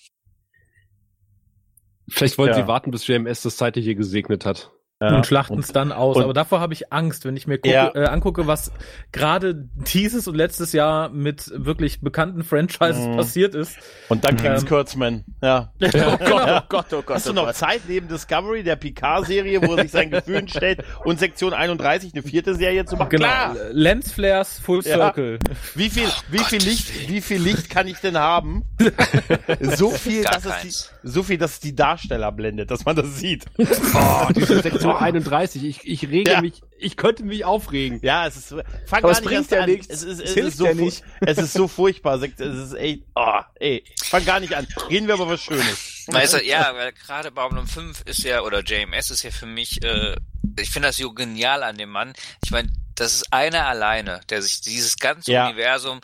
Vielleicht 2.09 2.37
wollen 2.37 2.49
Ja. 2.49 2.55
sie 2.55 2.67
warten, 2.67 2.91
bis 2.91 3.07
JMS 3.07 3.41
das 3.43 3.57
zeitliche 3.57 3.95
gesegnet 3.95 4.45
hat. 4.45 4.71
Ja. 5.01 5.13
und 5.13 5.25
schlachten 5.25 5.59
es 5.59 5.67
dann 5.73 5.91
aus. 5.91 6.15
Aber 6.17 6.33
davor 6.33 6.61
habe 6.61 6.71
ich 6.73 6.93
Angst, 6.93 7.25
wenn 7.25 7.35
ich 7.35 7.47
mir 7.47 7.57
gucke, 7.57 7.73
Ja. 7.73 7.91
äh, 7.93 8.05
angucke, 8.05 8.47
was 8.47 8.71
gerade 9.11 9.53
dieses 9.93 10.25
und 10.29 10.35
letztes 10.35 10.71
Jahr 10.71 11.09
mit 11.09 11.51
wirklich 11.53 11.99
bekannten 11.99 12.45
Franchises 12.45 13.05
Mhm. 13.05 13.17
passiert 13.17 13.55
ist. 13.55 13.77
Und 14.07 14.23
dann 14.23 14.37
King's 14.37 14.61
Ähm. 14.61 14.69
Kurtzman. 14.69 15.25
Ja. 15.41 15.73
Oh 15.81 16.17
Gott, 16.17 16.31
oh 16.47 16.61
Gott, 16.69 16.85
oh 16.93 17.01
Gott. 17.01 17.15
Hast 17.17 17.25
du 17.27 17.31
oh 17.31 17.33
noch 17.33 17.45
Gott. 17.47 17.55
Zeit 17.55 17.81
neben 17.89 18.07
Discovery, 18.07 18.63
der 18.63 18.77
Picard-Serie, 18.77 19.61
wo 19.61 19.75
er 19.75 19.83
sich 19.83 19.91
sein 19.91 20.11
Gefühlen 20.11 20.47
stellt, 20.47 20.81
und 21.03 21.19
Sektion 21.19 21.53
31 21.53 22.13
eine 22.13 22.23
vierte 22.23 22.55
Serie 22.55 22.85
zu 22.85 22.95
machen? 22.95 23.09
Genau. 23.09 23.25
Klar! 23.25 23.55
Lensflares 23.71 24.59
Full 24.59 24.81
Ja. 24.85 24.95
Circle. 24.95 25.39
Wie 25.75 25.89
viel, 25.89 26.07
wie 26.29 26.39
viel 26.39 26.61
Licht, 26.61 27.09
wie 27.09 27.19
viel 27.19 27.41
Licht 27.41 27.69
kann 27.69 27.87
ich 27.87 27.97
denn 27.97 28.17
haben? 28.17 28.63
so 29.75 29.91
viel, 29.91 30.23
dass 30.23 30.45
es 30.45 30.53
die, 30.61 31.07
so 31.09 31.21
viel, 31.23 31.37
dass 31.37 31.53
es 31.53 31.59
die 31.59 31.75
Darsteller 31.75 32.31
blendet, 32.31 32.71
dass 32.71 32.85
man 32.85 32.95
das 32.95 33.17
sieht. 33.17 33.45
Oh, 33.97 34.27
diese 34.35 34.61
Sektion 34.61 34.84
31. 34.93 35.63
Ich, 35.63 35.85
ich 35.87 36.09
rege 36.09 36.31
Ja. 36.31 36.41
mich, 36.41 36.61
ich 36.77 36.97
könnte 36.97 37.23
mich 37.23 37.45
aufregen. 37.45 37.99
Ja, 38.03 38.27
es 38.27 38.35
ist, 38.37 38.49
fang 38.49 38.63
Aber 38.89 39.01
gar 39.01 39.11
es 39.11 39.19
nicht 39.21 39.27
bringt 39.27 39.39
erst 39.41 39.51
ja 39.51 39.61
an. 39.61 39.69
nichts. 39.69 39.87
Es 39.89 40.03
ist, 40.03 40.19
Es 40.19 40.29
es 40.29 40.33
hilft 40.33 40.49
ist 40.49 40.57
so, 40.57 40.65
ja 40.67 40.73
nicht. 40.73 41.03
es 41.21 41.37
ist 41.37 41.53
so 41.53 41.67
furchtbar. 41.67 42.21
Es 42.21 42.39
ist 42.39 42.73
echt, 42.73 43.03
oh, 43.15 43.39
ey, 43.55 43.83
fang 44.03 44.23
gar 44.25 44.39
nicht 44.39 44.53
an. 44.53 44.67
Reden 44.89 45.07
wir 45.07 45.15
aber 45.15 45.27
was 45.29 45.41
Schönes. 45.41 46.03
Weißt 46.07 46.33
du, 46.35 46.43
ja, 46.45 46.73
weil 46.75 46.93
gerade 46.93 47.31
Babylon 47.31 47.67
5 47.67 48.01
ist 48.05 48.23
ja, 48.23 48.41
oder 48.41 48.61
JMS 48.61 49.09
ist 49.09 49.23
ja 49.23 49.31
für 49.31 49.47
mich, 49.47 49.81
äh, 49.83 50.15
ich 50.59 50.69
finde 50.69 50.89
das 50.89 50.97
so 50.97 51.11
genial 51.13 51.63
an 51.63 51.77
dem 51.77 51.89
Mann. 51.89 52.13
Ich 52.43 52.51
meine, 52.51 52.71
das 52.95 53.13
ist 53.15 53.33
einer 53.33 53.65
alleine, 53.67 54.21
der 54.29 54.41
sich 54.41 54.61
dieses 54.61 54.97
ganze 54.97 55.31
Ja. 55.31 55.47
Universum 55.47 56.01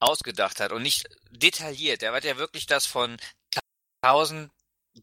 ausgedacht 0.00 0.60
hat 0.60 0.70
und 0.72 0.82
nicht 0.82 1.08
detailliert. 1.30 2.02
Der 2.02 2.12
hat 2.12 2.24
ja 2.24 2.36
wirklich 2.36 2.66
das 2.66 2.86
von 2.86 3.16
tausend 4.02 4.50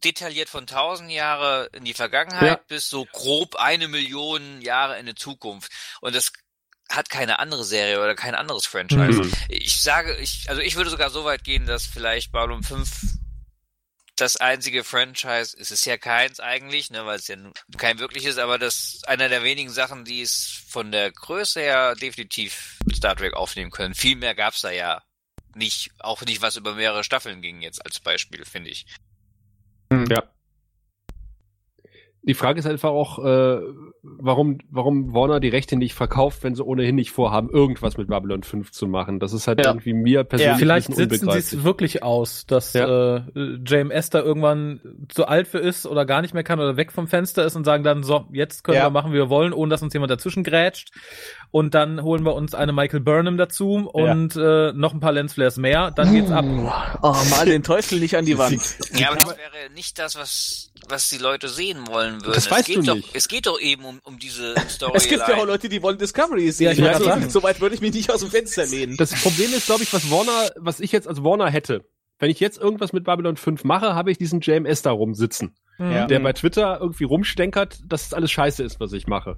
detailliert 0.04 0.50
von 0.50 0.68
tausend 0.68 1.12
Jahre 1.12 1.70
in 1.74 1.86
die 1.86 1.94
Vergangenheit 1.94 2.60
Ja. 2.60 2.64
bis 2.68 2.90
so 2.90 3.06
grob 3.06 3.56
eine 3.56 3.88
Million 3.88 4.62
Jahre 4.62 4.98
in 5.00 5.06
die 5.06 5.16
Zukunft. 5.16 5.72
Und 6.02 6.16
das 6.16 6.32
hat 6.90 7.10
keine 7.10 7.40
andere 7.40 7.64
Serie 7.64 8.00
oder 8.02 8.16
kein 8.16 8.36
anderes 8.36 8.66
Franchise. 8.66 9.24
Mhm. 9.24 9.34
Ich 9.50 9.82
sage, 9.82 10.16
ich, 10.18 10.46
also 10.50 10.62
ich 10.62 10.76
würde 10.76 10.90
sogar 10.90 11.10
so 11.10 11.26
weit 11.26 11.44
gehen, 11.44 11.66
dass 11.66 11.86
vielleicht 11.86 12.32
Babylon 12.32 12.64
5 12.64 12.90
das 14.16 14.38
einzige 14.38 14.84
Franchise, 14.86 15.58
es 15.60 15.72
ist 15.72 15.86
ja 15.86 15.98
keins 15.98 16.40
eigentlich, 16.40 16.90
ne, 16.90 17.06
weil 17.06 17.18
es 17.18 17.28
ja 17.28 17.36
kein 17.78 18.00
wirkliches, 18.00 18.38
aber 18.38 18.58
das 18.58 19.02
einer 19.08 19.28
der 19.28 19.44
wenigen 19.44 19.72
Sachen, 19.72 20.06
die 20.06 20.22
es 20.22 20.64
von 20.70 20.92
der 20.92 21.12
Größe 21.12 21.60
her 21.60 21.96
definitiv 21.96 22.78
mit 22.86 22.96
Star 22.96 23.16
Trek 23.16 23.34
aufnehmen 23.34 23.72
können. 23.72 23.94
Viel 23.94 24.16
mehr 24.16 24.34
gab's 24.34 24.62
da 24.62 24.72
ja 24.72 25.02
nicht, 25.54 25.92
auch 26.00 26.22
nicht 26.22 26.42
was 26.42 26.56
über 26.56 26.76
mehrere 26.76 27.04
Staffeln 27.04 27.42
ging 27.42 27.62
jetzt 27.62 27.86
als 27.86 28.00
Beispiel, 28.00 28.46
finde 28.46 28.70
ich. 28.70 28.86
Ja. 30.10 30.24
Die 32.28 32.34
Frage 32.34 32.58
ist 32.58 32.66
einfach 32.66 32.90
auch, 32.90 33.20
äh, 33.24 33.60
warum, 34.02 34.58
warum 34.72 35.14
Warner 35.14 35.40
die 35.40 35.50
Rechte 35.50 35.76
nicht 35.76 35.94
verkauft, 35.94 36.44
wenn 36.44 36.56
sie 36.56 36.64
ohnehin 36.66 36.96
nicht 36.96 37.12
vorhaben, 37.12 37.52
irgendwas 37.52 37.98
mit 37.98 38.08
Babylon 38.08 38.42
5 38.42 38.72
zu 38.72 38.88
machen. 38.88 39.20
Das 39.20 39.32
ist 39.32 39.48
halt 39.48 39.60
Ja. 39.60 39.68
irgendwie 39.70 39.94
mir 39.94 40.24
persönlich 40.24 40.58
Vielleicht 40.58 40.90
ein 40.90 40.96
bisschen 40.96 41.10
sitzen 41.12 41.32
sie 41.32 41.38
es 41.38 41.64
wirklich 41.64 42.02
aus, 42.02 42.48
dass 42.48 42.74
Ja. 42.74 43.18
äh, 43.18 43.22
JMS 43.64 44.10
da 44.10 44.22
irgendwann 44.24 44.80
zu 45.08 45.28
alt 45.28 45.48
für 45.48 45.60
ist 45.60 45.86
oder 45.86 46.04
gar 46.08 46.24
nicht 46.24 46.34
mehr 46.34 46.42
kann 46.44 46.60
oder 46.60 46.78
weg 46.78 46.92
vom 46.92 47.08
Fenster 47.08 47.46
ist 47.46 47.56
und 47.56 47.64
sagen 47.64 47.84
dann, 47.84 48.02
so, 48.02 48.26
jetzt 48.34 48.64
können 48.64 48.78
Ja. 48.80 48.86
wir 48.88 48.90
machen, 48.90 49.12
wie 49.12 49.18
wir 49.18 49.30
wollen, 49.30 49.54
ohne 49.54 49.70
dass 49.70 49.84
uns 49.84 49.94
jemand 49.94 50.10
dazwischen 50.10 50.44
grätscht. 50.44 50.94
Und 51.56 51.74
dann 51.74 52.04
holen 52.04 52.26
wir 52.26 52.36
uns 52.36 52.54
eine 52.54 52.74
Michael 52.74 53.00
Burnham 53.00 53.38
dazu 53.38 53.90
und 53.90 54.36
äh, 54.36 54.74
noch 54.74 54.94
ein 54.94 55.00
paar 55.00 55.14
Lensflares 55.14 55.56
mehr. 55.56 55.90
Dann 55.92 56.14
geht's 56.14 56.30
ab. 56.30 56.44
Oh, 57.02 57.16
mal 57.30 57.46
den 57.46 57.64
Teufel 57.64 58.02
nicht 58.02 58.18
an 58.18 58.26
die 58.26 58.38
Wand. 58.38 58.62
Ja, 58.94 59.12
aber 59.12 59.20
das 59.22 59.30
wäre 59.38 59.70
nicht 59.74 59.98
das, 59.98 60.18
was, 60.18 60.74
was 60.90 61.08
die 61.08 61.18
Leute 61.18 61.48
sehen 61.48 61.88
wollen 61.88 62.16
würden. 62.16 62.34
Das 62.34 62.48
es 62.48 62.52
weißt 62.52 62.66
geht 62.68 62.76
du 62.80 62.82
doch, 62.82 62.96
nicht. 62.96 63.16
Es 63.16 63.30
geht 63.30 63.46
doch 63.46 63.58
eben 63.62 63.86
um, 63.86 64.00
um 64.04 64.20
diese 64.20 64.54
Story. 64.68 64.92
Es 64.96 65.08
gibt 65.08 65.26
ja 65.30 65.38
auch 65.38 65.46
Leute, 65.46 65.70
die 65.70 65.82
wollen 65.82 65.98
Discovery 65.98 66.46
Ja, 66.48 66.52
sehen. 66.52 66.72
ich 66.74 66.80
wollte 66.80 66.94
also, 66.96 67.06
sagen. 67.06 67.30
so 67.30 67.42
weit 67.42 67.62
würde 67.62 67.74
ich 67.76 67.80
mich 67.80 67.94
nicht 67.94 68.12
aus 68.12 68.20
dem 68.20 68.32
Fenster 68.32 68.66
lehnen. 68.66 68.98
Das 68.98 69.14
Problem 69.24 69.54
ist, 69.54 69.66
glaube 69.68 69.84
ich, 69.84 69.94
was 69.94 70.12
Warner, 70.12 70.50
was 70.58 70.82
ich 70.82 70.92
jetzt 70.92 71.08
als 71.08 71.24
Warner 71.24 71.50
hätte. 71.50 71.86
Wenn 72.20 72.30
ich 72.32 72.42
jetzt 72.42 72.58
irgendwas 72.58 72.92
mit 72.92 73.06
Babylon 73.06 73.38
5 73.38 73.64
mache, 73.64 73.96
habe 73.96 74.12
ich 74.12 74.18
diesen 74.18 74.42
JMS 74.42 74.82
da 74.82 74.92
rumsitzen, 74.92 75.56
Ja. 75.80 76.06
der 76.06 76.20
bei 76.20 76.34
Twitter 76.34 76.80
irgendwie 76.82 77.06
rumstenkert, 77.06 77.80
dass 77.88 78.08
es 78.08 78.14
alles 78.14 78.32
scheiße 78.32 78.62
ist, 78.62 78.82
was 78.82 78.92
ich 78.92 79.08
mache. 79.08 79.38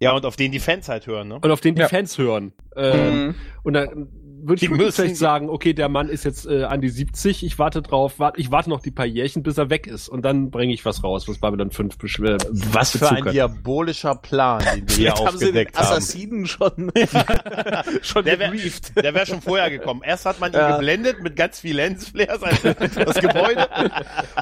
Ja, 0.00 0.12
und 0.12 0.26
auf 0.26 0.36
den 0.36 0.52
die 0.52 0.60
Fans 0.60 0.88
halt 0.88 1.06
hören, 1.06 1.28
ne? 1.28 1.38
Und 1.40 1.50
auf 1.50 1.60
den 1.60 1.74
die 1.76 1.82
Ja. 1.82 1.88
Fans 1.88 2.18
hören. 2.18 2.52
Ähm, 2.76 3.26
Mhm. 3.28 3.34
Und 3.62 3.72
dann 3.74 4.08
würde 4.46 4.62
ich 4.62 4.70
wirklich 4.70 4.94
vielleicht 4.94 5.16
sagen, 5.16 5.48
okay, 5.48 5.72
der 5.72 5.88
Mann 5.88 6.10
ist 6.10 6.22
jetzt 6.24 6.44
äh, 6.46 6.64
an 6.64 6.82
die 6.82 6.90
70, 6.90 7.46
ich 7.46 7.58
warte 7.58 7.80
drauf, 7.80 8.18
warte, 8.18 8.38
ich 8.38 8.50
warte 8.50 8.68
noch 8.68 8.82
die 8.82 8.90
paar 8.90 9.06
Jährchen, 9.06 9.42
bis 9.42 9.56
er 9.56 9.70
weg 9.70 9.86
ist. 9.86 10.10
Und 10.10 10.22
dann 10.22 10.50
bringe 10.50 10.74
ich 10.74 10.84
was 10.84 11.02
raus, 11.02 11.26
was 11.28 11.38
Babylon 11.38 11.70
5 11.70 11.96
beschwer. 11.96 12.36
Was 12.50 12.90
für 12.94 13.08
ein 13.10 13.24
diabolischer 13.24 14.16
Plan, 14.16 14.62
den 14.74 14.86
wir 14.90 14.96
hier 14.96 15.08
Jetzt 15.08 15.24
haben 15.24 15.38
sie 15.38 15.44
den 15.46 15.66
aufgedeckt 15.68 15.78
haben. 15.78 15.86
Assassinen 15.86 16.46
schon, 16.46 16.92
schon 18.02 18.24
Der 18.26 18.38
wäre 18.38 18.50
gebrieft. 18.52 18.92
der 19.02 19.14
wär 19.14 19.24
schon 19.24 19.40
vorher 19.40 19.70
gekommen. 19.70 20.02
Erst 20.04 20.26
hat 20.26 20.38
man 20.40 20.52
ihn 20.52 20.56
Ja. 20.58 20.76
geblendet 20.76 21.22
mit 21.22 21.36
ganz 21.36 21.60
viel 21.60 21.76
Lensflares, 21.76 22.42
also 22.42 22.74
das 23.02 23.14
Gebäude. 23.20 23.66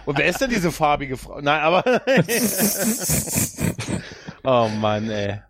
Und 0.05 0.19
wer 0.19 0.27
ist 0.27 0.41
denn 0.41 0.51
diese 0.51 0.73
farbige 0.73 1.17
Frau? 1.17 1.41
Nein, 1.41 1.61
aber. 1.61 1.85
oh 4.45 4.69
Mann, 4.69 5.11
ey. 5.11 5.41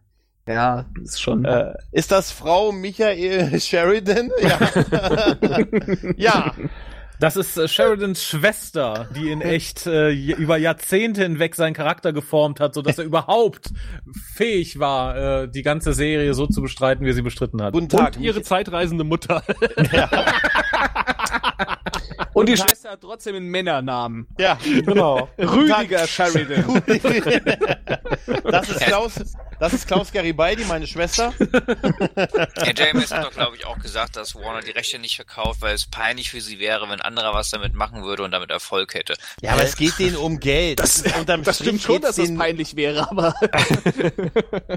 Ja, 0.46 0.86
ist 1.02 1.20
schon. 1.20 1.44
Äh, 1.44 1.74
ist 1.92 2.10
das 2.10 2.32
Frau 2.32 2.72
Michael 2.72 3.60
Sheridan? 3.60 4.30
Ja. 4.40 4.58
ja. 6.16 6.54
Das 7.22 7.36
ist 7.36 7.56
äh, 7.56 7.68
Sheridans 7.68 8.24
Schwester, 8.24 9.06
die 9.14 9.30
in 9.30 9.42
echt 9.42 9.86
äh, 9.86 10.10
über 10.10 10.56
Jahrzehnte 10.56 11.22
hinweg 11.22 11.54
seinen 11.54 11.72
Charakter 11.72 12.12
geformt 12.12 12.58
hat, 12.58 12.74
so 12.74 12.82
dass 12.82 12.98
er 12.98 13.04
überhaupt 13.04 13.70
fähig 14.34 14.80
war, 14.80 15.42
äh, 15.42 15.48
die 15.48 15.62
ganze 15.62 15.92
Serie 15.92 16.34
so 16.34 16.48
zu 16.48 16.60
bestreiten, 16.60 17.04
wie 17.04 17.10
er 17.10 17.14
sie 17.14 17.22
bestritten 17.22 17.62
hat. 17.62 17.74
Guten 17.74 17.88
Tag. 17.88 18.16
Und 18.16 18.22
ihre 18.22 18.42
zeitreisende 18.42 19.04
Mutter. 19.04 19.44
Und 22.32 22.48
die 22.48 22.56
Schwester 22.56 22.90
hat 22.92 23.00
trotzdem 23.00 23.36
einen 23.36 23.48
Männernamen. 23.48 24.26
Ja, 24.38 24.58
genau. 24.64 25.28
Rüdiger 25.38 26.06
Sheridan. 26.06 26.82
Das 28.44 28.68
ist 28.68 28.80
Klaus, 28.80 29.12
das 29.58 29.72
ist 29.72 29.86
Klaus 29.86 30.12
Garibaldi, 30.12 30.64
meine 30.64 30.86
Schwester. 30.86 31.32
Ja, 31.38 32.72
JMS 32.72 33.10
hat 33.12 33.24
doch, 33.24 33.32
glaube 33.32 33.56
ich, 33.56 33.66
auch 33.66 33.78
gesagt, 33.78 34.16
dass 34.16 34.34
Warner 34.34 34.60
die 34.60 34.70
Rechte 34.72 34.98
nicht 34.98 35.16
verkauft, 35.16 35.60
weil 35.62 35.74
es 35.74 35.86
peinlich 35.86 36.30
für 36.30 36.40
sie 36.40 36.58
wäre, 36.58 36.88
wenn 36.88 37.00
anderer 37.00 37.34
was 37.34 37.50
damit 37.50 37.74
machen 37.74 38.02
würde 38.02 38.22
und 38.22 38.30
damit 38.32 38.50
Erfolg 38.50 38.94
hätte. 38.94 39.14
Ja, 39.40 39.52
aber 39.52 39.62
es 39.64 39.76
geht 39.76 39.98
denen 39.98 40.16
um 40.16 40.40
Geld. 40.40 40.80
Das, 40.80 41.02
das 41.02 41.56
Strich 41.56 41.56
stimmt 41.68 41.82
schon, 41.82 42.00
dass 42.02 42.16
das 42.16 42.34
peinlich 42.34 42.76
wäre, 42.76 43.10
aber 43.10 43.34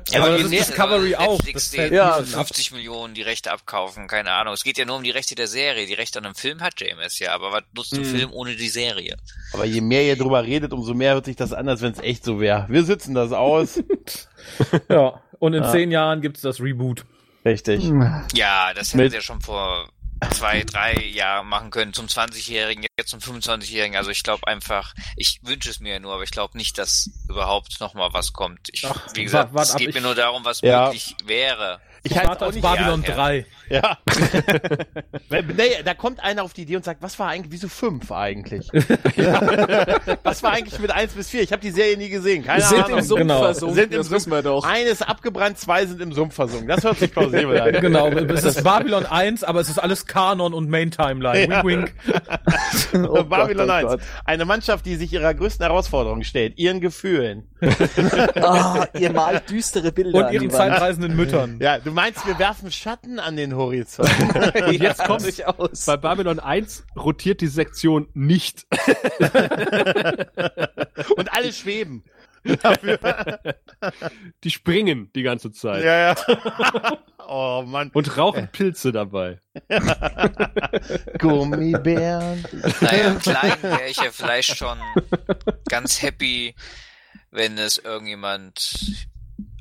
Ja, 0.10 0.20
aber 0.22 0.28
aber 0.28 0.38
das 0.40 0.40
je 0.40 0.44
ist 0.44 0.50
mehr- 0.50 0.60
Discovery 0.66 1.16
also 1.16 1.30
auch. 1.32 1.38
Netflix 1.44 1.72
Das 1.72 1.90
Ja. 1.92 2.24
50 2.24 2.72
Millionen 2.72 3.14
die 3.14 3.22
Rechte 3.24 3.52
abkaufen, 3.52 4.08
keine 4.08 4.32
Ahnung. 4.32 4.54
Es 4.54 4.64
geht 4.64 4.78
ja 4.78 4.86
nur 4.86 4.98
um 4.98 5.04
die 5.04 5.12
Rechte 5.12 5.36
der 5.36 5.48
Serie. 5.48 5.86
Die 5.86 5.94
Rechte 5.94 6.20
an 6.20 6.26
einem 6.26 6.36
Film 6.36 6.62
hat 6.62 6.80
JMS 6.80 7.20
ja, 7.20 7.25
aber 7.34 7.52
was 7.52 7.64
nutzt 7.74 7.94
ein 7.94 8.06
Film 8.06 8.32
ohne 8.34 8.56
die 8.56 8.70
Serie? 8.70 9.16
Aber 9.54 9.66
je 9.66 9.82
mehr 9.82 10.04
ihr 10.04 10.18
drüber 10.18 10.44
redet, 10.44 10.74
umso 10.74 10.94
mehr 10.94 11.14
hört 11.14 11.26
sich 11.26 11.36
das 11.36 11.54
an, 11.54 11.68
als 11.70 11.82
wenn 11.82 11.92
es 11.94 12.00
echt 12.00 12.24
so 12.24 12.40
wäre. 12.40 12.66
Wir 12.70 12.84
sitzen 12.84 13.14
das 13.16 13.32
aus. 13.32 13.82
Ja. 14.90 15.22
Und 15.40 15.54
in 15.54 15.64
Ja. 15.64 15.72
zehn 15.72 15.92
Jahren 15.92 16.22
gibt's 16.22 16.42
das 16.42 16.60
Reboot. 16.62 17.06
Richtig. 17.44 17.84
Ja, 18.34 18.74
das 18.74 18.94
hätten 18.94 19.10
sie 19.10 19.16
ja 19.18 19.22
schon 19.22 19.42
vor 19.42 19.90
zwei, 20.32 20.64
drei 20.64 20.94
Jahre 21.14 21.46
machen 21.46 21.72
können, 21.72 21.94
zum 21.94 22.08
20-Jährigen, 22.08 22.86
jetzt 22.98 23.10
zum 23.10 23.20
25-Jährigen. 23.20 23.96
Also 23.98 24.12
ich 24.12 24.24
glaube 24.24 24.48
einfach, 24.48 24.94
ich 25.18 25.40
wünsche 25.44 25.70
es 25.70 25.80
mir 25.80 25.94
ja 25.94 26.00
nur, 26.00 26.14
aber 26.14 26.24
ich 26.24 26.32
glaube 26.32 26.58
nicht, 26.58 26.78
dass 26.78 27.10
überhaupt 27.30 27.80
noch 27.80 27.94
mal 27.96 28.10
was 28.14 28.34
kommt. 28.34 28.70
Ich, 28.72 28.86
Ach, 28.88 29.08
wie 29.14 29.24
gesagt, 29.24 29.50
wart- 29.50 29.56
wart 29.56 29.66
es 29.66 29.72
ab, 29.74 29.78
geht 29.80 29.94
mir 29.94 30.00
ich- 30.00 30.04
nur 30.06 30.16
darum, 30.16 30.46
was 30.46 30.62
Ja. 30.62 30.86
möglich 30.86 31.16
wäre. 31.26 31.80
Ich 32.06 32.12
Ich 32.12 32.18
halte 32.18 32.30
warte 32.30 32.46
auf. 32.46 32.62
Babylon 32.62 33.02
ja, 33.04 33.10
ja. 33.10 33.16
3. 33.16 33.46
Ja. 33.70 33.98
Nee, 35.32 35.82
da 35.84 35.94
kommt 35.96 36.24
einer 36.24 36.44
auf 36.44 36.54
die 36.54 36.62
Idee 36.62 36.76
und 36.76 36.86
sagt, 36.86 37.02
was 37.02 37.18
war 37.18 37.30
eigentlich, 37.30 37.52
wieso 37.52 37.68
fünf 37.68 38.12
eigentlich? 38.12 38.70
was 40.24 40.44
war 40.44 40.52
eigentlich 40.52 40.80
mit 40.80 40.92
eins 40.92 41.14
bis 41.14 41.30
vier? 41.30 41.42
Ich 41.42 41.52
habe 41.52 41.62
die 41.64 41.72
Serie 41.72 41.98
nie 41.98 42.10
gesehen. 42.10 42.44
Keine 42.46 42.62
sind 42.62 42.84
Ahnung. 42.86 43.00
im 43.00 43.04
Sumpf 43.04 43.20
Genau. 43.22 43.40
versunken, 43.42 43.76
Sind 43.76 43.92
im 43.94 43.98
das 43.98 44.12
wissen 44.12 44.32
wir 44.32 44.44
doch. 44.44 44.64
Eine 44.64 44.90
ist 44.90 45.02
abgebrannt, 45.02 45.58
zwei 45.58 45.86
sind 45.88 46.00
im 46.00 46.14
Sumpf 46.14 46.36
versunken. 46.36 46.68
Das 46.68 46.84
hört 46.84 47.00
sich 47.00 47.12
plausibel 47.12 47.60
an. 47.60 47.72
Genau, 47.82 48.10
es 48.10 48.44
ist 48.44 48.64
Babylon 48.64 49.06
1, 49.06 49.44
aber 49.44 49.62
es 49.62 49.70
ist 49.70 49.80
alles 49.80 50.06
Kanon 50.06 50.54
und 50.54 50.70
Main 50.70 50.92
Timeline. 50.92 51.48
Ja. 51.52 51.64
Wink, 51.64 51.66
wink. 51.66 51.94
Oh 53.10 53.24
Babylon 53.24 53.68
Gott, 53.68 53.70
oh 53.70 53.72
1. 53.72 53.88
Gott. 53.88 54.00
Eine 54.26 54.46
Mannschaft, 54.46 54.86
die 54.86 54.96
sich 54.96 55.12
ihrer 55.12 55.34
größten 55.34 55.66
Herausforderung 55.66 56.24
stellt, 56.24 56.58
ihren 56.58 56.80
Gefühlen. 56.82 57.48
Ah, 58.36 58.88
ihr 58.98 59.12
malt 59.12 59.50
düstere 59.50 59.92
Bilder 59.92 60.20
Und 60.20 60.26
an 60.26 60.34
ihren 60.34 60.44
die 60.50 60.54
Wand. 60.54 60.74
zeitreisenden 60.74 61.16
Müttern. 61.16 61.58
Ja, 61.60 61.80
du 61.80 61.92
meinst, 61.92 62.26
wir 62.28 62.38
werfen 62.40 62.72
Schatten 62.72 63.20
an 63.20 63.36
den 63.38 63.56
Horizont. 63.56 64.10
Und 64.68 64.82
jetzt 64.82 65.04
kommt's. 65.04 65.24
durchaus. 65.24 65.86
Bei 65.86 65.98
Babylon 65.98 66.40
1 66.40 66.84
rotiert 66.96 67.42
die 67.42 67.48
Sektion 67.48 68.08
nicht. 68.14 68.66
und 71.16 71.34
alle 71.34 71.52
schweben. 71.54 72.04
Dafür. 72.62 73.00
Die 74.44 74.52
springen 74.52 75.10
die 75.16 75.24
ganze 75.24 75.52
Zeit. 75.52 75.84
ja, 75.84 76.14
ja. 76.14 76.16
Oh 77.28 77.64
Mann. 77.66 77.90
Und 77.94 78.18
rauchen 78.18 78.48
Pilze 78.52 78.92
dabei. 78.92 79.40
Gummibären. 81.20 82.46
Naja, 82.82 83.16
klein 83.16 83.58
wäre 83.64 83.88
ich 83.90 83.98
ja 83.98 84.12
vielleicht 84.12 84.56
schon 84.58 84.78
ganz 85.70 86.02
happy, 86.04 86.54
wenn 87.36 87.58
es 87.58 87.78
irgendjemand 87.78 89.08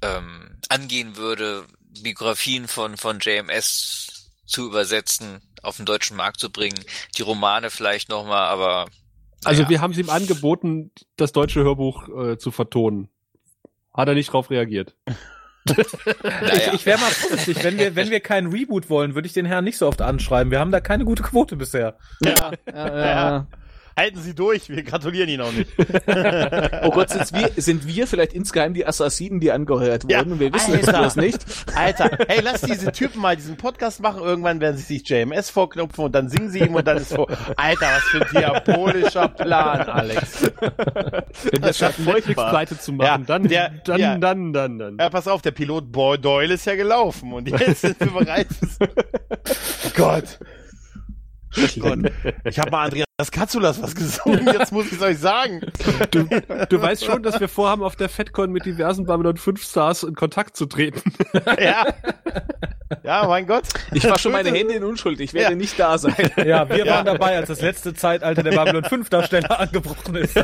ähm, 0.02 0.59
angehen 0.68 1.16
würde, 1.16 1.64
Biografien 2.02 2.68
von, 2.68 2.96
von 2.96 3.18
JMS 3.20 4.30
zu 4.46 4.66
übersetzen, 4.66 5.42
auf 5.62 5.76
den 5.76 5.86
deutschen 5.86 6.16
Markt 6.16 6.38
zu 6.38 6.51
bringen, 6.51 6.78
die 7.16 7.22
Romane 7.22 7.70
vielleicht 7.70 8.09
nochmal, 8.09 8.46
aber 8.46 8.86
Also 9.44 9.62
naja. 9.62 9.70
wir 9.70 9.80
haben 9.80 9.92
es 9.92 9.98
ihm 9.98 10.10
angeboten, 10.10 10.90
das 11.16 11.32
deutsche 11.32 11.62
Hörbuch 11.62 12.09
äh, 12.09 12.38
zu 12.38 12.51
vertonen. 12.51 13.09
Hat 13.92 14.09
er 14.09 14.14
nicht 14.14 14.32
drauf 14.32 14.51
reagiert. 14.51 14.94
naja. 15.66 16.68
Ich, 16.68 16.72
ich 16.74 16.86
wäre 16.86 17.01
mal 17.01 17.10
vorsichtig, 17.10 17.64
wenn 17.64 17.78
wir, 17.78 17.96
wenn 17.96 18.10
wir 18.10 18.20
keinen 18.20 18.52
Reboot 18.52 18.90
wollen, 18.90 19.14
würde 19.14 19.26
ich 19.26 19.32
den 19.32 19.46
Herrn 19.46 19.64
nicht 19.64 19.78
so 19.78 19.86
oft 19.86 20.02
anschreiben. 20.02 20.51
Wir 20.51 20.60
haben 20.60 20.72
da 20.72 20.80
keine 20.80 21.05
gute 21.05 21.22
Quote 21.22 21.56
bisher. 21.56 21.98
Ja, 22.22 22.52
ja, 22.72 23.06
ja. 23.06 23.46
Halten 23.96 24.18
Sie 24.20 24.34
durch, 24.34 24.68
wir 24.68 24.82
gratulieren 24.82 25.28
Ihnen 25.28 25.42
auch 25.42 25.52
nicht. 25.52 25.70
Oh 26.82 26.90
Gott, 26.90 27.10
sind 27.10 27.32
wir, 27.32 27.50
sind 27.62 27.86
wir 27.86 28.06
vielleicht 28.06 28.32
insgeheim 28.32 28.74
die 28.74 28.84
Assassinen, 28.86 29.40
die 29.40 29.50
angeheuert 29.52 30.02
wurden? 30.04 30.10
Ja, 30.10 30.20
und 30.22 30.38
wir 30.40 30.52
wissen 30.52 30.74
es 30.74 30.86
bloß 30.86 31.16
nicht. 31.16 31.38
Alter, 31.74 32.10
hey, 32.28 32.40
lass 32.42 32.60
diese 32.62 32.92
Typen 32.92 33.20
mal 33.20 33.36
diesen 33.36 33.56
Podcast 33.56 34.00
machen. 34.00 34.22
Irgendwann 34.22 34.60
werden 34.60 34.76
sie 34.76 34.82
sich 34.82 35.08
JMS 35.08 35.50
vorknüpfen 35.50 36.04
und 36.04 36.14
dann 36.14 36.28
singen 36.28 36.50
sie 36.50 36.58
ihm 36.60 36.74
und 36.74 36.86
dann 36.86 36.98
ist 36.98 37.10
so, 37.10 37.26
Alter, 37.56 37.86
was 37.86 38.02
für 38.04 38.20
ein 38.22 38.28
diabolischer 38.32 39.28
Plan, 39.28 39.80
Alex. 39.88 40.42
Wenn 41.50 41.62
wir 41.62 41.70
es 41.70 41.78
schaffen, 41.78 42.04
Netflix 42.04 42.34
pleite 42.34 42.78
zu 42.78 42.92
machen, 42.92 43.06
Ja, 43.06 43.18
dann, 43.18 43.48
der- 43.48 43.70
dann, 43.84 44.00
ja. 44.00 44.18
dann, 44.18 44.52
dann, 44.52 44.78
dann, 44.78 44.96
Ja, 44.98 45.08
pass 45.10 45.26
auf, 45.28 45.40
der 45.42 45.52
Pilot 45.52 45.90
Boy 45.92 46.18
Doyle 46.18 46.54
ist 46.54 46.66
ja 46.66 46.74
gelaufen 46.74 47.32
und 47.32 47.48
jetzt 47.48 47.80
sind 47.82 47.98
wir 48.00 48.10
bereit. 48.10 48.48
Gott. 49.96 50.38
Gott. 51.81 51.98
Ich 52.44 52.59
habe 52.59 52.70
mal 52.70 52.85
Andreas 52.85 53.05
Katzulas 53.31 53.81
was 53.82 53.94
gesungen, 53.94 54.44
jetzt 54.52 54.72
muss 54.72 54.86
ich 54.86 54.93
es 54.94 55.02
euch 55.02 55.18
sagen. 55.18 55.60
Du, 56.10 56.24
du 56.24 56.82
weißt 56.82 57.05
schon, 57.05 57.22
dass 57.22 57.39
wir 57.40 57.48
vorhaben, 57.48 57.82
auf 57.85 57.94
der 57.97 58.09
FedCon 58.09 58.51
mit 58.51 58.64
diversen 58.66 59.06
Babylon 59.06 59.36
5 59.36 59.62
Stars 59.62 60.02
in 60.02 60.14
Kontakt 60.14 60.56
zu 60.56 60.66
treten. 60.66 61.01
Ja. 61.60 61.86
Ja, 63.02 63.26
mein 63.26 63.47
Gott. 63.47 63.64
Ich 63.93 64.05
war 64.05 64.18
schon 64.18 64.32
meine 64.32 64.51
Hände 64.51 64.74
in 64.74 64.85
Unschuld. 64.85 65.18
Ich 65.20 65.32
werde 65.35 65.52
Ja. 65.52 65.56
nicht 65.56 65.78
da 65.78 65.97
sein. 65.98 66.14
Ja, 66.44 66.68
wir 66.68 66.85
Ja. 66.85 66.93
waren 66.94 67.06
dabei, 67.06 67.36
als 67.36 67.48
das 67.48 67.60
letzte 67.60 67.94
Zeitalter 67.94 68.43
der 68.43 68.52
Babylon 68.52 68.85
5 68.85 69.09
Darsteller 69.09 69.59
angebrochen 69.60 70.16
ist. 70.16 70.36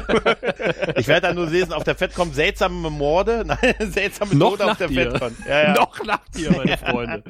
Ich 0.96 1.06
werde 1.08 1.28
dann 1.28 1.36
nur 1.36 1.46
lesen, 1.46 1.72
auf 1.72 1.84
der 1.84 1.94
FedCon 1.96 2.32
seltsame 2.32 2.90
Morde, 2.90 3.44
nein, 3.46 3.58
seltsame 3.80 4.34
Noch 4.34 4.50
Tode 4.52 4.70
auf 4.72 4.78
der 4.78 4.90
ihr. 4.90 5.10
FedCon. 5.10 5.36
Ja, 5.48 5.62
ja. 5.62 5.72
Noch 5.74 6.04
lacht 6.04 6.38
ihr, 6.38 6.50
meine 6.52 6.76
Freunde. 6.78 7.22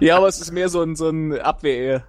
Ja, 0.00 0.16
aber 0.18 0.28
es 0.28 0.40
ist 0.40 0.52
mehr 0.52 0.68
so 0.68 0.82
ein, 0.82 0.94
so 0.96 1.08
ein 1.08 1.32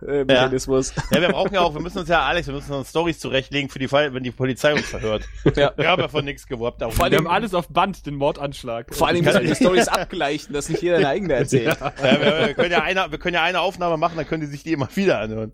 Abwehrmechanismus. 0.05 0.93
Ja, 1.11 1.21
wir 1.21 1.29
brauchen 1.29 1.53
ja 1.53 1.61
auch, 1.61 1.73
wir 1.73 1.81
müssen 1.81 1.99
uns 1.99 2.09
ja, 2.09 2.21
Alex, 2.23 2.47
wir 2.47 2.53
müssen 2.53 2.71
uns 2.73 2.89
Stories 2.89 3.19
zurechtlegen 3.19 3.69
für 3.69 3.79
die 3.79 3.87
Fall, 3.87 4.13
wenn 4.13 4.23
die 4.23 4.31
Polizei 4.31 4.73
uns 4.73 4.85
verhört. 4.85 5.23
Ja. 5.55 5.71
Wir 5.77 5.87
haben 5.87 6.01
ja 6.01 6.07
von 6.09 6.25
nichts 6.25 6.47
geworbt. 6.47 6.83
Auch 6.83 6.91
Vor 6.91 7.05
Wir 7.09 7.17
allem- 7.17 7.27
haben 7.27 7.33
alles 7.33 7.53
auf 7.53 7.67
Band, 7.69 8.05
den 8.05 8.15
Mordanschlag. 8.15 8.93
Vor 8.93 9.07
allem 9.07 9.23
müssen 9.23 9.41
wir 9.41 9.47
die 9.49 9.55
Stories 9.63 9.87
abgleichen, 9.87 10.53
dass 10.53 10.67
nicht 10.69 10.81
jeder 10.81 10.97
eine 10.97 11.07
eigene 11.07 11.33
erzählt. 11.33 11.77
ja, 11.79 11.93
wir, 12.01 12.47
wir, 12.47 12.53
können 12.55 12.71
ja 12.71 12.81
eine, 12.83 13.09
wir 13.11 13.17
können 13.19 13.35
ja 13.35 13.43
eine 13.43 13.61
Aufnahme 13.61 13.95
machen, 13.97 14.17
dann 14.17 14.27
können 14.27 14.41
die 14.41 14.47
sich 14.47 14.63
die 14.63 14.73
immer 14.73 14.89
wieder 14.95 15.19
anhören. 15.19 15.53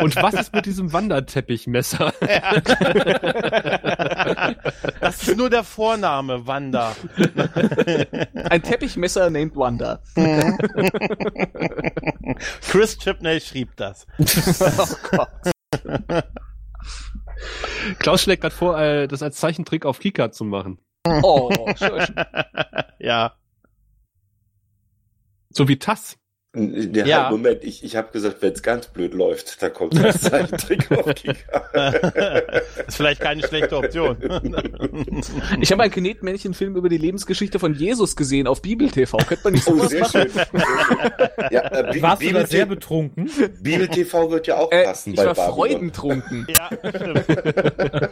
Und 0.00 0.14
was 0.16 0.34
ist 0.34 0.54
mit 0.54 0.66
diesem 0.66 0.92
Wanderteppichmesser? 0.92 2.12
Das 5.00 5.22
ist 5.22 5.36
nur 5.36 5.50
der 5.50 5.64
Vorname, 5.64 6.46
Wanda. 6.46 6.94
Ein 8.50 8.62
Teppichmesser 8.62 9.30
named 9.30 9.56
Wanda. 9.56 10.00
Chris 12.62 12.98
Chipnell 12.98 13.40
schrieb 13.40 13.76
das. 13.76 14.06
Oh 14.78 14.86
Gott. 15.10 15.28
Klaus 17.98 18.22
schlägt 18.22 18.42
gerade 18.42 18.54
vor, 18.54 18.78
äh, 18.78 19.08
das 19.08 19.22
als 19.22 19.36
Zeichentrick 19.36 19.86
auf 19.86 19.98
Kika 19.98 20.30
zu 20.30 20.44
machen. 20.44 20.78
Oh, 21.06 21.50
schön. 21.76 22.06
Ja. 22.98 23.34
So 25.48 25.66
wie 25.68 25.78
Tass. 26.52 26.62
Ja, 26.94 27.06
Ja. 27.06 27.30
Moment, 27.30 27.62
ich, 27.62 27.84
ich 27.84 27.94
habe 27.94 28.10
gesagt, 28.10 28.42
wenn 28.42 28.52
es 28.52 28.62
ganz 28.62 28.88
blöd 28.88 29.14
läuft, 29.14 29.62
da 29.62 29.70
kommt 29.70 29.96
das 29.96 30.20
Zeichentrick 30.20 30.90
auf 30.90 31.14
Kika. 31.14 31.60
ist 32.88 32.96
vielleicht 32.96 33.20
keine 33.20 33.46
schlechte 33.46 33.76
Option. 33.76 34.16
Ich 35.60 35.70
habe 35.70 35.82
einen 35.82 35.92
Knetmännchenfilm 35.92 36.74
über 36.76 36.88
die 36.88 36.96
Lebensgeschichte 36.98 37.58
von 37.58 37.74
Jesus 37.74 38.16
gesehen 38.16 38.46
auf 38.46 38.62
Bibel 38.62 38.90
TV. 38.90 39.16
Könnte 39.18 39.44
man 39.44 39.52
nicht 39.54 39.66
Oh, 39.68 39.76
sowas 39.76 39.90
sehr 39.90 40.00
machen? 40.00 40.30
schön. 40.32 41.50
Ja, 41.50 41.60
äh, 41.88 41.92
Bi- 41.92 42.02
Warst 42.02 42.22
du 42.22 42.26
da 42.26 42.32
Bibel, 42.32 42.46
sehr 42.46 42.66
betrunken? 42.66 43.30
Bibel 43.60 43.88
TV 43.88 44.30
wird 44.30 44.46
ja 44.46 44.56
auch 44.58 44.72
Äh, 44.72 44.84
passen 44.84 45.10
ich 45.10 45.16
bei 45.16 45.26
war 45.26 45.34
Babylon. 45.34 45.54
freudentrunken. 45.54 46.46
ja, 46.48 46.70
stimmt. 46.90 48.10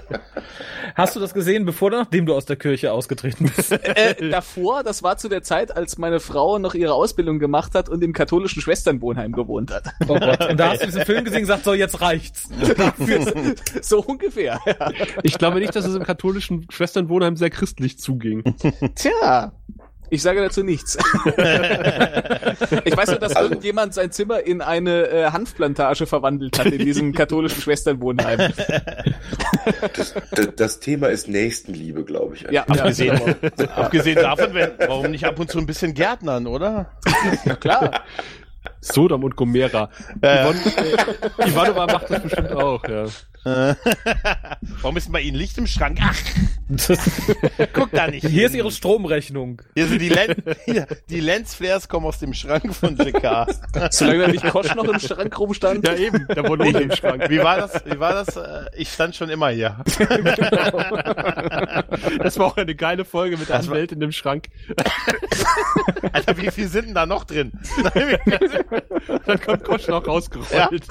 Hast 0.94 1.16
du 1.16 1.20
das 1.20 1.34
gesehen, 1.34 1.64
bevor 1.64 1.88
oder 1.88 1.98
nachdem 1.98 2.26
du 2.26 2.34
aus 2.34 2.44
der 2.44 2.56
Kirche 2.56 2.92
ausgetreten 2.92 3.50
bist? 3.54 3.72
Äh, 3.88 4.30
davor, 4.30 4.82
das 4.82 5.02
war 5.02 5.16
zu 5.16 5.28
der 5.28 5.42
Zeit, 5.42 5.74
als 5.74 5.98
meine 5.98 6.20
Frau 6.20 6.58
noch 6.58 6.74
ihre 6.74 6.92
Ausbildung 6.92 7.38
gemacht 7.38 7.74
hat 7.74 7.88
und 7.88 8.02
im 8.02 8.12
katholischen 8.12 8.60
Schwesternwohnheim 8.60 9.32
gewohnt 9.32 9.72
hat. 9.72 9.84
Oh 10.06 10.18
Gott. 10.18 10.50
Und 10.50 10.58
da 10.58 10.70
hast 10.70 10.82
du 10.82 10.86
diesen 10.86 11.04
Film 11.04 11.24
gesehen 11.24 11.38
und 11.38 11.42
gesagt, 11.42 11.64
so, 11.64 11.74
jetzt 11.74 12.00
reicht's. 12.00 12.48
so 13.82 14.00
ungefähr. 14.00 14.60
Ja. 14.66 14.92
Ich 15.22 15.38
glaube 15.38 15.60
nicht, 15.60 15.74
dass 15.74 15.86
es 15.86 15.94
im 15.94 16.02
katholischen 16.02 16.66
Schwesternwohnheim 16.70 17.36
sehr 17.36 17.50
christlich 17.50 17.98
zuging. 17.98 18.42
Tja. 18.94 19.52
Ich 20.10 20.22
sage 20.22 20.40
dazu 20.40 20.62
nichts. 20.62 20.96
ich 21.26 22.96
weiß 22.96 23.08
nur, 23.10 23.18
dass 23.18 23.36
Also- 23.36 23.50
irgendjemand 23.50 23.94
sein 23.94 24.10
Zimmer 24.10 24.40
in 24.44 24.62
eine 24.62 25.08
äh, 25.08 25.30
Hanfplantage 25.30 26.06
verwandelt 26.06 26.58
hat 26.58 26.66
in 26.66 26.78
diesem 26.78 27.12
katholischen 27.14 27.60
Schwesternwohnheim. 27.60 28.52
Das, 29.94 30.14
das 30.56 30.80
Thema 30.80 31.08
ist 31.08 31.28
Nächstenliebe, 31.28 32.04
glaube 32.04 32.36
ich. 32.36 32.42
Ja, 32.50 32.62
Abgesehen, 32.64 33.20
ja, 33.58 33.68
abgesehen 33.76 34.16
davon, 34.16 34.54
wenn, 34.54 34.70
warum 34.78 35.10
nicht 35.10 35.24
ab 35.24 35.38
und 35.38 35.50
zu 35.50 35.58
ein 35.58 35.66
bisschen 35.66 35.94
Gärtnern, 35.94 36.46
oder? 36.46 36.90
ja, 37.44 37.54
klar. 37.56 38.02
Sodom 38.80 39.24
und 39.24 39.36
Gomera. 39.36 39.90
Äh, 40.20 40.44
Yvonne, 40.44 40.60
äh, 41.38 41.48
Ivanova 41.48 41.86
macht 41.86 42.10
das 42.10 42.22
bestimmt 42.22 42.52
auch, 42.52 42.84
ja. 42.88 43.06
warum 44.82 44.96
ist 44.96 45.06
denn 45.06 45.12
bei 45.12 45.20
Ihnen 45.20 45.36
Licht 45.36 45.56
im 45.58 45.66
Schrank? 45.66 45.98
Ach, 46.02 46.16
guck 47.72 47.90
da 47.92 48.08
nicht. 48.08 48.26
Hier 48.26 48.46
ist 48.46 48.52
hin. 48.52 48.58
ihre 48.60 48.70
Stromrechnung. 48.70 49.62
Hier 49.74 49.86
sind 49.86 50.00
die, 50.02 50.08
Len 50.08 50.34
hier, 50.66 50.86
die 51.08 51.20
Lensflares 51.20 51.88
kommen 51.88 52.06
aus 52.06 52.18
dem 52.18 52.34
Schrank 52.34 52.74
von 52.74 52.96
JK. 52.96 53.46
Solange 53.90 54.18
da 54.18 54.28
nicht 54.28 54.44
Kosch 54.48 54.74
noch 54.74 54.84
im 54.84 54.98
Schrank 55.00 55.38
rumstand. 55.38 55.86
Ja, 55.86 55.94
eben, 55.94 56.26
da 56.28 56.46
wurde 56.46 56.64
ohne 56.64 56.80
im 56.80 56.92
Schrank. 56.92 57.28
Wie 57.30 57.38
war 57.38 57.56
das? 57.58 57.84
Wie 57.86 57.98
war 57.98 58.12
das? 58.12 58.36
Äh, 58.36 58.66
Ich 58.76 58.92
stand 58.92 59.16
schon 59.16 59.30
immer 59.30 59.48
hier. 59.50 59.76
Das 62.22 62.38
war 62.38 62.46
auch 62.46 62.56
eine 62.56 62.74
geile 62.74 63.04
Folge 63.04 63.36
mit 63.36 63.48
der 63.48 63.66
Welt 63.68 63.92
in 63.92 64.00
dem 64.00 64.12
Schrank. 64.12 64.48
Alter, 66.12 66.36
wie 66.36 66.50
viel 66.50 66.68
sind 66.68 66.86
denn 66.88 66.94
da 66.94 67.06
noch 67.06 67.24
drin? 67.24 67.52
Dann 69.26 69.40
kommt 69.40 69.64
Kosch 69.64 69.88
noch 69.88 70.06
rausgerollt. 70.06 70.86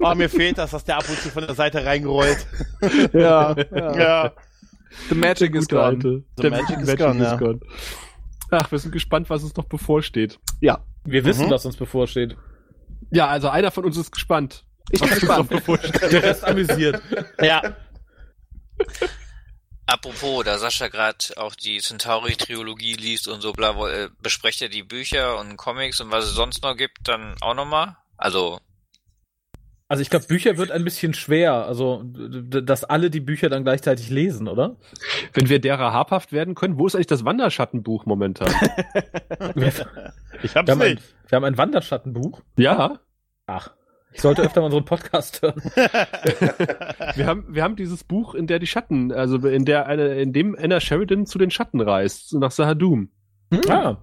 Oh, 0.00 0.14
mir 0.14 0.28
fehlt 0.28 0.58
das, 0.58 0.72
dass 0.72 0.84
der 0.84 0.93
ab 0.96 1.08
und 1.08 1.18
zu 1.18 1.30
von 1.30 1.46
der 1.46 1.54
Seite 1.54 1.84
reingerollt. 1.84 2.46
Ja, 3.12 3.54
ja. 3.74 3.96
Ja. 3.98 4.32
The 5.08 5.14
magic 5.14 5.54
is 5.54 5.66
gone. 5.68 5.82
alte. 5.82 6.22
The 6.40 6.50
magic 6.50 6.78
is 6.80 6.96
gone, 6.96 7.22
ja. 7.22 7.36
gone. 7.36 7.60
Ach, 8.50 8.70
wir 8.70 8.78
sind 8.78 8.92
gespannt, 8.92 9.28
was 9.30 9.42
uns 9.42 9.56
noch 9.56 9.64
bevorsteht. 9.64 10.38
Ja. 10.60 10.84
Wir 11.04 11.24
wissen, 11.24 11.46
Mhm. 11.46 11.50
was 11.50 11.66
uns 11.66 11.76
bevorsteht. 11.76 12.36
Ja, 13.10 13.26
also 13.26 13.48
einer 13.48 13.70
von 13.70 13.84
uns 13.84 13.96
ist 13.96 14.12
gespannt. 14.12 14.64
Ich 14.90 15.00
bin 15.00 15.10
gespannt. 15.10 15.50
Der 15.50 16.22
Rest 16.22 16.44
amüsiert. 16.44 17.02
Ja. 17.40 17.74
Apropos, 19.86 20.44
da 20.44 20.58
Sascha 20.58 20.88
gerade 20.88 21.18
auch 21.36 21.54
die 21.54 21.78
Centauri-Trilogie 21.78 22.94
liest 22.94 23.28
und 23.28 23.42
so 23.42 23.52
bla, 23.52 23.72
bla, 23.72 23.90
äh, 23.92 24.08
besprecht 24.22 24.62
er 24.62 24.68
die 24.70 24.82
Bücher 24.82 25.38
und 25.38 25.56
Comics 25.58 26.00
und 26.00 26.10
was 26.10 26.24
es 26.24 26.30
sonst 26.32 26.62
noch 26.62 26.74
gibt, 26.76 27.06
dann 27.06 27.34
auch 27.42 27.54
nochmal? 27.54 27.96
Also, 28.16 28.60
Also 29.94 30.02
ich 30.02 30.10
glaube, 30.10 30.26
Bücher 30.26 30.56
wird 30.58 30.72
ein 30.72 30.82
bisschen 30.82 31.14
schwer. 31.14 31.52
Also, 31.66 32.02
dass 32.04 32.82
alle 32.82 33.10
die 33.10 33.20
Bücher 33.20 33.48
dann 33.48 33.62
gleichzeitig 33.62 34.10
lesen, 34.10 34.48
oder? 34.48 34.74
Wenn 35.34 35.48
wir 35.48 35.60
derer 35.60 35.92
habhaft 35.92 36.32
werden 36.32 36.56
können, 36.56 36.80
wo 36.80 36.86
ist 36.88 36.96
eigentlich 36.96 37.06
das 37.06 37.24
Wanderschattenbuch 37.24 38.04
momentan? 38.04 38.48
Wir, 39.54 39.72
Ich 40.42 40.56
hab's 40.56 40.66
wir, 40.66 40.72
haben, 40.72 40.82
ein, 40.82 40.90
nicht. 40.94 41.02
wir 41.28 41.36
haben 41.36 41.44
ein 41.44 41.56
Wanderschattenbuch. 41.56 42.40
ja, 42.56 42.98
Ach, 43.46 43.70
ich 44.12 44.20
sollte 44.20 44.42
öfter 44.42 44.60
mal 44.62 44.66
unseren 44.66 44.84
Podcast 44.84 45.42
hören. 45.42 45.62
wir 47.14 47.26
haben, 47.26 47.46
wir 47.54 47.62
haben 47.62 47.76
dieses 47.76 48.02
Buch, 48.02 48.34
in 48.34 48.48
der 48.48 48.58
die 48.58 48.66
Schatten, 48.66 49.12
also 49.12 49.36
in 49.46 49.64
der 49.64 49.86
eine, 49.86 50.20
in 50.20 50.32
dem 50.32 50.56
Anna 50.60 50.80
Sheridan 50.80 51.26
zu 51.26 51.38
den 51.38 51.52
Schatten 51.52 51.80
reist, 51.80 52.34
nach 52.34 52.50
Sahadum. 52.50 53.10
Ah, 53.68 53.96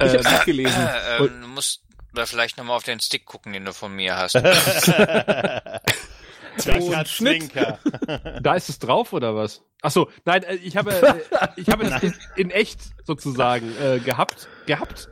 Ich 0.00 0.12
Äh, 0.12 0.16
hab's 0.18 0.30
nicht 0.30 0.44
gelesen. 0.44 0.80
äh, 1.18 1.24
ähm, 1.24 1.30
du 1.42 1.48
musst 1.48 1.82
da 2.14 2.26
vielleicht 2.26 2.58
nochmal 2.58 2.76
auf 2.76 2.84
den 2.84 3.00
Stick 3.00 3.24
gucken, 3.24 3.52
den 3.52 3.64
du 3.64 3.72
von 3.72 3.94
mir 3.94 4.16
hast. 4.16 4.32
Zwinker, 6.58 7.04
Zwinker. 7.04 7.78
Da 8.42 8.54
ist 8.54 8.68
es 8.68 8.78
drauf 8.78 9.12
oder 9.12 9.34
was? 9.34 9.62
Ach 9.80 9.90
so, 9.90 10.10
nein, 10.24 10.42
äh, 10.42 10.56
ich 10.56 10.76
habe, 10.76 10.92
äh, 10.92 11.14
ich 11.56 11.68
habe 11.68 11.84
das 11.84 12.02
in, 12.02 12.14
in 12.36 12.50
echt 12.50 12.80
sozusagen 13.04 13.72
äh, 13.80 13.98
gehabt, 14.00 14.48
gehabt. 14.66 15.08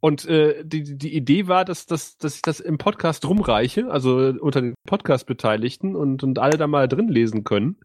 Und 0.00 0.24
äh, 0.26 0.64
die, 0.64 0.98
die 0.98 1.14
Idee 1.14 1.46
war, 1.48 1.64
dass, 1.64 1.86
dass, 1.86 2.16
dass 2.18 2.36
ich 2.36 2.42
das 2.42 2.60
im 2.60 2.78
Podcast 2.78 3.24
rumreiche, 3.24 3.88
also 3.90 4.16
unter 4.40 4.60
den 4.60 4.74
Podcast-Beteiligten 4.86 5.94
und, 5.94 6.22
und 6.22 6.38
alle 6.38 6.56
da 6.58 6.66
mal 6.66 6.88
drin 6.88 7.08
lesen 7.08 7.44
können. 7.44 7.76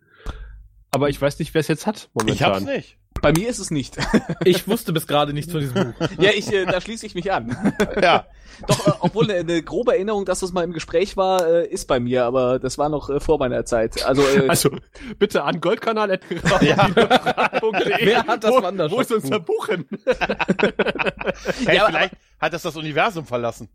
Aber 0.92 1.10
ich 1.10 1.22
weiß 1.22 1.38
nicht, 1.40 1.54
wer 1.54 1.60
es 1.60 1.68
jetzt 1.68 1.86
hat 1.86 2.10
Ich 2.28 2.42
hab's 2.42 2.62
momentan. 2.62 2.64
nicht. 2.64 2.98
Bei 3.22 3.32
mir 3.32 3.50
ist 3.50 3.60
es 3.60 3.72
nicht. 3.72 3.98
ich 4.46 4.68
wusste 4.68 4.94
bis 4.94 5.08
gerade 5.08 5.34
nichts 5.34 5.52
von 5.52 5.62
diesem 5.62 5.94
Buch. 5.94 6.08
ja, 6.20 6.32
ich, 6.36 6.52
äh, 6.52 6.66
da 6.66 6.80
schließe 6.82 7.06
ich 7.06 7.16
mich 7.16 7.32
an. 7.32 7.74
Ja. 8.02 8.26
Doch, 8.68 8.88
äh, 8.88 8.92
obwohl 9.02 9.26
eine, 9.30 9.40
eine 9.40 9.62
grobe 9.62 9.94
Erinnerung, 9.94 10.26
dass 10.26 10.40
das 10.40 10.52
mal 10.52 10.64
im 10.64 10.74
Gespräch 10.74 11.16
war, 11.16 11.46
äh, 11.48 11.68
ist 11.68 11.86
bei 11.88 12.00
mir, 12.00 12.26
aber 12.26 12.58
das 12.58 12.78
war 12.80 12.90
noch 12.90 13.10
äh, 13.10 13.20
vor 13.20 13.38
meiner 13.38 13.66
Zeit. 13.66 14.04
Also, 14.06 14.24
äh, 14.24 14.48
Also 14.48 14.72
bitte 15.20 15.44
an 15.44 15.62
goldkanal 15.62 16.20
Ja. 16.62 16.90
Wer 16.96 18.26
hat 18.26 18.44
das 18.44 18.52
wo, 18.52 18.62
wo 18.96 19.00
ist 19.00 19.12
unser 19.12 19.40
Buch 19.40 19.68
hin? 19.68 19.86
Hey, 21.66 21.76
Ja, 21.76 21.84
aber- 21.84 21.92
vielleicht 21.98 22.14
hat 22.40 22.54
das 22.54 22.62
das 22.64 22.76
Universum 22.76 23.26
verlassen. 23.26 23.70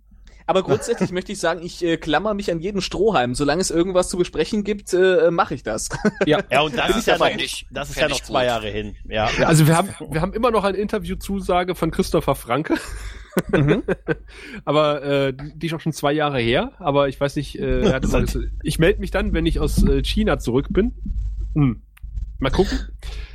Aber 0.46 0.62
grundsätzlich 0.62 1.12
möchte 1.12 1.32
ich 1.32 1.38
sagen, 1.38 1.60
ich 1.62 1.84
äh, 1.84 1.96
klammer 1.96 2.34
mich 2.34 2.50
an 2.50 2.60
jeden 2.60 2.80
Strohhalm. 2.80 3.34
Solange 3.34 3.60
es 3.60 3.70
irgendwas 3.70 4.08
zu 4.08 4.16
besprechen 4.16 4.64
gibt, 4.64 4.92
äh, 4.94 5.30
mache 5.30 5.54
ich 5.54 5.62
das. 5.62 5.88
Ja, 6.26 6.38
und 6.62 6.76
das 6.76 6.90
Ja, 6.90 6.96
ist 6.98 7.06
ja 7.06 7.18
noch, 7.18 7.26
ich- 7.36 7.66
das 7.70 7.90
ist 7.90 7.98
ja 8.00 8.08
noch 8.08 8.20
zwei 8.20 8.40
gut. 8.42 8.46
Jahre 8.48 8.68
hin. 8.68 8.94
Ja. 9.08 9.28
Also 9.44 9.66
wir 9.66 9.76
haben, 9.76 9.88
wir 10.10 10.20
haben 10.20 10.32
immer 10.32 10.50
noch 10.50 10.64
eine 10.64 10.76
Interviewzusage 10.76 11.74
von 11.74 11.90
Christopher 11.90 12.34
Franke. 12.34 12.74
aber 14.64 15.02
äh, 15.02 15.32
die 15.32 15.58
die 15.58 15.66
ist 15.66 15.72
auch 15.74 15.80
schon 15.80 15.92
zwei 15.92 16.12
Jahre 16.12 16.38
her. 16.40 16.72
Aber 16.78 17.08
ich 17.08 17.20
weiß 17.20 17.36
nicht, 17.36 17.58
äh, 17.58 17.82
er 17.82 17.94
hat 17.94 18.02
gesagt, 18.02 18.38
ich 18.62 18.78
melde 18.78 19.00
mich 19.00 19.10
dann, 19.10 19.32
wenn 19.32 19.46
ich 19.46 19.60
aus 19.60 19.82
äh, 19.84 20.02
China 20.04 20.38
zurück 20.38 20.66
bin. 20.70 20.92
Hm. 21.54 21.82
Mal 22.38 22.50
gucken. 22.50 22.78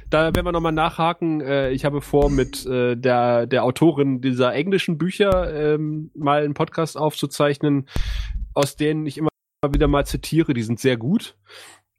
Da 0.09 0.23
werden 0.23 0.45
wir 0.45 0.51
nochmal 0.51 0.71
nachhaken. 0.71 1.41
Äh, 1.41 1.71
ich 1.71 1.84
habe 1.84 2.01
vor, 2.01 2.29
mit 2.29 2.65
äh, 2.65 2.95
der, 2.95 3.45
der 3.45 3.63
Autorin 3.63 4.21
dieser 4.21 4.53
englischen 4.53 4.97
Bücher 4.97 5.53
ähm, 5.53 6.11
mal 6.15 6.43
einen 6.43 6.53
Podcast 6.53 6.97
aufzuzeichnen, 6.97 7.88
aus 8.53 8.75
denen 8.75 9.05
ich 9.05 9.17
immer 9.17 9.29
wieder 9.69 9.88
mal 9.88 10.05
zitiere. 10.05 10.53
Die 10.53 10.63
sind 10.63 10.79
sehr 10.79 10.97
gut. 10.97 11.35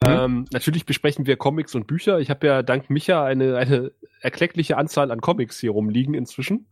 Ähm, 0.06 0.47
natürlich 0.52 0.86
besprechen 0.86 1.26
wir 1.26 1.36
Comics 1.36 1.74
und 1.74 1.86
Bücher. 1.86 2.20
Ich 2.20 2.30
habe 2.30 2.47
ja 2.47 2.62
dank 2.62 2.89
Micha 2.89 3.24
eine, 3.24 3.56
eine 3.56 3.93
erkleckliche 4.20 4.76
Anzahl 4.76 5.10
an 5.10 5.20
Comics 5.20 5.59
hier 5.59 5.72
rumliegen 5.72 6.14
inzwischen. 6.14 6.66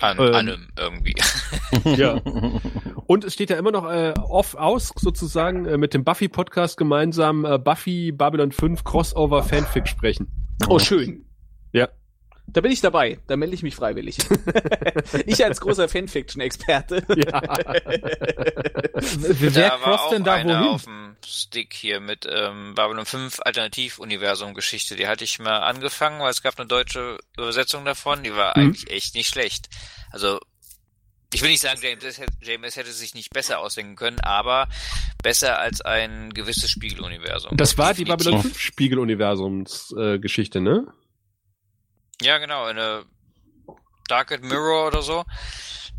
An 0.00 0.18
Ähm. 0.18 0.34
allem 0.34 0.68
irgendwie. 0.78 1.14
Ja. 1.96 2.20
Und 3.06 3.24
es 3.24 3.34
steht 3.34 3.50
ja 3.50 3.56
immer 3.56 3.72
noch 3.72 3.90
äh, 3.90 4.14
off 4.28 4.54
aus, 4.54 4.92
sozusagen, 4.96 5.66
äh, 5.66 5.78
mit 5.78 5.94
dem 5.94 6.04
Buffy-Podcast 6.04 6.76
gemeinsam 6.76 7.44
äh, 7.44 7.58
Buffy 7.58 8.12
Babylon 8.12 8.52
5 8.52 8.84
Crossover 8.84 9.42
Fanfic 9.42 9.88
sprechen. 9.88 10.37
Oh, 10.66 10.78
schön. 10.78 11.24
Ja. 11.72 11.88
Da 12.50 12.62
bin 12.62 12.72
ich 12.72 12.80
dabei. 12.80 13.18
Da 13.26 13.36
melde 13.36 13.54
ich 13.54 13.62
mich 13.62 13.74
freiwillig. 13.76 14.16
ich 15.26 15.44
als 15.44 15.60
großer 15.60 15.86
Fanfiction-Experte. 15.88 17.04
Ja. 17.14 17.42
Wer 18.94 19.50
da 19.50 19.80
war 19.82 20.00
auch 20.02 20.10
denn 20.10 20.24
da 20.24 20.34
eine 20.34 20.54
wohin? 20.54 20.68
auf 20.68 20.84
dem 20.84 21.16
Stick 21.26 21.74
hier 21.74 22.00
mit 22.00 22.26
ähm, 22.30 22.74
Babylon 22.74 23.04
5 23.04 23.40
Alternativ-Universum-Geschichte. 23.44 24.96
Die 24.96 25.06
hatte 25.06 25.24
ich 25.24 25.38
mal 25.38 25.58
angefangen, 25.58 26.20
weil 26.20 26.30
es 26.30 26.42
gab 26.42 26.58
eine 26.58 26.66
deutsche 26.66 27.18
Übersetzung 27.36 27.84
davon. 27.84 28.22
Die 28.24 28.34
war 28.34 28.56
Mhm. 28.56 28.62
eigentlich 28.68 28.90
echt 28.90 29.14
nicht 29.14 29.28
schlecht. 29.28 29.68
Also 30.10 30.40
ich 31.32 31.42
will 31.42 31.50
nicht 31.50 31.60
sagen, 31.60 31.80
James, 31.82 32.20
James 32.40 32.76
hätte 32.76 32.90
sich 32.90 33.14
nicht 33.14 33.30
besser 33.30 33.60
ausdenken 33.60 33.96
können, 33.96 34.20
aber 34.20 34.68
besser 35.22 35.58
als 35.58 35.80
ein 35.82 36.32
gewisses 36.32 36.70
Spiegeluniversum. 36.70 37.56
Das 37.56 37.76
war 37.76 37.94
die. 37.94 38.04
Babylon 38.04 38.42
5 38.42 38.58
Spiegeluniversums-Geschichte, 38.58 40.58
äh, 40.58 40.62
ne? 40.62 40.86
Ja, 42.22 42.38
genau, 42.38 42.64
eine 42.64 43.04
Dark 44.08 44.42
Mirror 44.42 44.88
oder 44.88 45.02
so. 45.02 45.24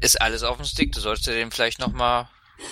Ist 0.02 0.22
alles 0.22 0.44
auf 0.44 0.58
dem 0.58 0.66
Stick. 0.66 0.94
Du 0.94 1.00
solltest 1.00 1.28
dir 1.28 1.34
den 1.34 1.52
vielleicht 1.52 1.80
nochmal 1.80 2.28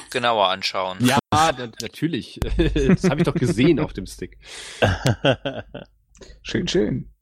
genauer 0.09 0.49
anschauen. 0.49 0.97
Ja, 1.01 1.19
na, 1.31 1.51
natürlich. 1.81 2.39
das 2.57 3.03
habe 3.03 3.21
ich 3.21 3.25
doch 3.25 3.35
gesehen 3.35 3.79
auf 3.79 3.93
dem 3.93 4.05
Stick. 4.05 4.38
Schön, 6.41 6.67
schön. 6.67 7.13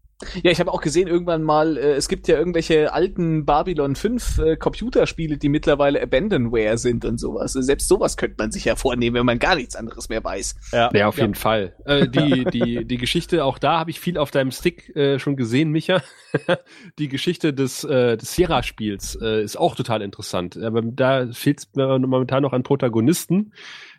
Ja, 0.44 0.52
ich 0.52 0.62
habe 0.62 0.72
auch 0.72 0.80
gesehen 0.80 1.10
irgendwann 1.10 1.44
mal, 1.44 1.78
äh, 1.78 1.94
es 1.94 2.08
gibt 2.08 2.30
ja 2.30 2.38
irgendwelche 2.38 2.94
alten 2.94 3.46
Babylon 3.46 3.96
5 3.96 4.38
äh, 4.38 4.56
Computerspiele, 4.56 5.38
die 5.38 5.50
mittlerweile 5.50 6.02
Abandonware 6.02 6.78
sind 6.78 7.04
und 7.04 7.20
sowas. 7.20 7.52
Selbst 7.52 7.90
sowas 7.90 8.16
könnte 8.16 8.36
man 8.38 8.52
sich 8.52 8.64
ja 8.64 8.78
vornehmen, 8.78 9.18
wenn 9.18 9.26
man 9.26 9.40
gar 9.40 9.56
nichts 9.56 9.76
anderes 9.76 10.08
mehr 10.08 10.24
weiß. 10.24 10.56
ja. 10.72 10.90
Ja, 10.94 11.08
auf 11.08 11.18
jeden 11.18 11.36
Fall. 11.36 11.76
Äh, 11.86 12.08
die, 12.08 12.46
die, 12.46 12.86
die 12.86 12.98
Geschichte, 12.98 13.44
auch 13.44 13.58
da 13.58 13.80
habe 13.80 13.92
ich 13.92 14.00
viel 14.00 14.18
auf 14.18 14.32
deinem 14.32 14.52
Stick 14.52 14.96
äh, 14.96 15.20
schon 15.20 15.36
gesehen, 15.36 15.72
Micha. 15.72 16.02
die 17.00 17.10
Geschichte 17.10 17.54
des, 17.54 17.84
äh, 17.84 18.16
des 18.16 18.34
Sierra-Spiels 18.36 19.20
äh, 19.22 19.44
ist 19.44 19.58
auch 19.58 19.76
total 19.76 20.02
interessant. 20.02 20.58
Aber 20.58 20.82
da 20.82 21.28
fehlt 21.34 21.60
es 21.60 21.70
mir 21.76 22.00
momentan 22.00 22.44
noch 22.44 22.54
an 22.54 22.64
Protagonisten, 22.64 23.52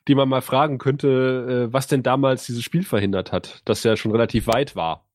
die 0.09 0.14
man 0.14 0.28
mal 0.28 0.40
fragen 0.40 0.78
könnte, 0.78 1.66
äh, 1.68 1.72
was 1.72 1.86
denn 1.88 2.02
damals 2.02 2.47
dieses 2.47 2.64
Spiel 2.64 2.84
verhindert 2.84 3.32
hat, 3.32 3.60
das 3.66 3.82
ja 3.84 3.97
schon 3.97 4.12
relativ 4.12 4.47
weit 4.47 4.76
war. 4.76 5.05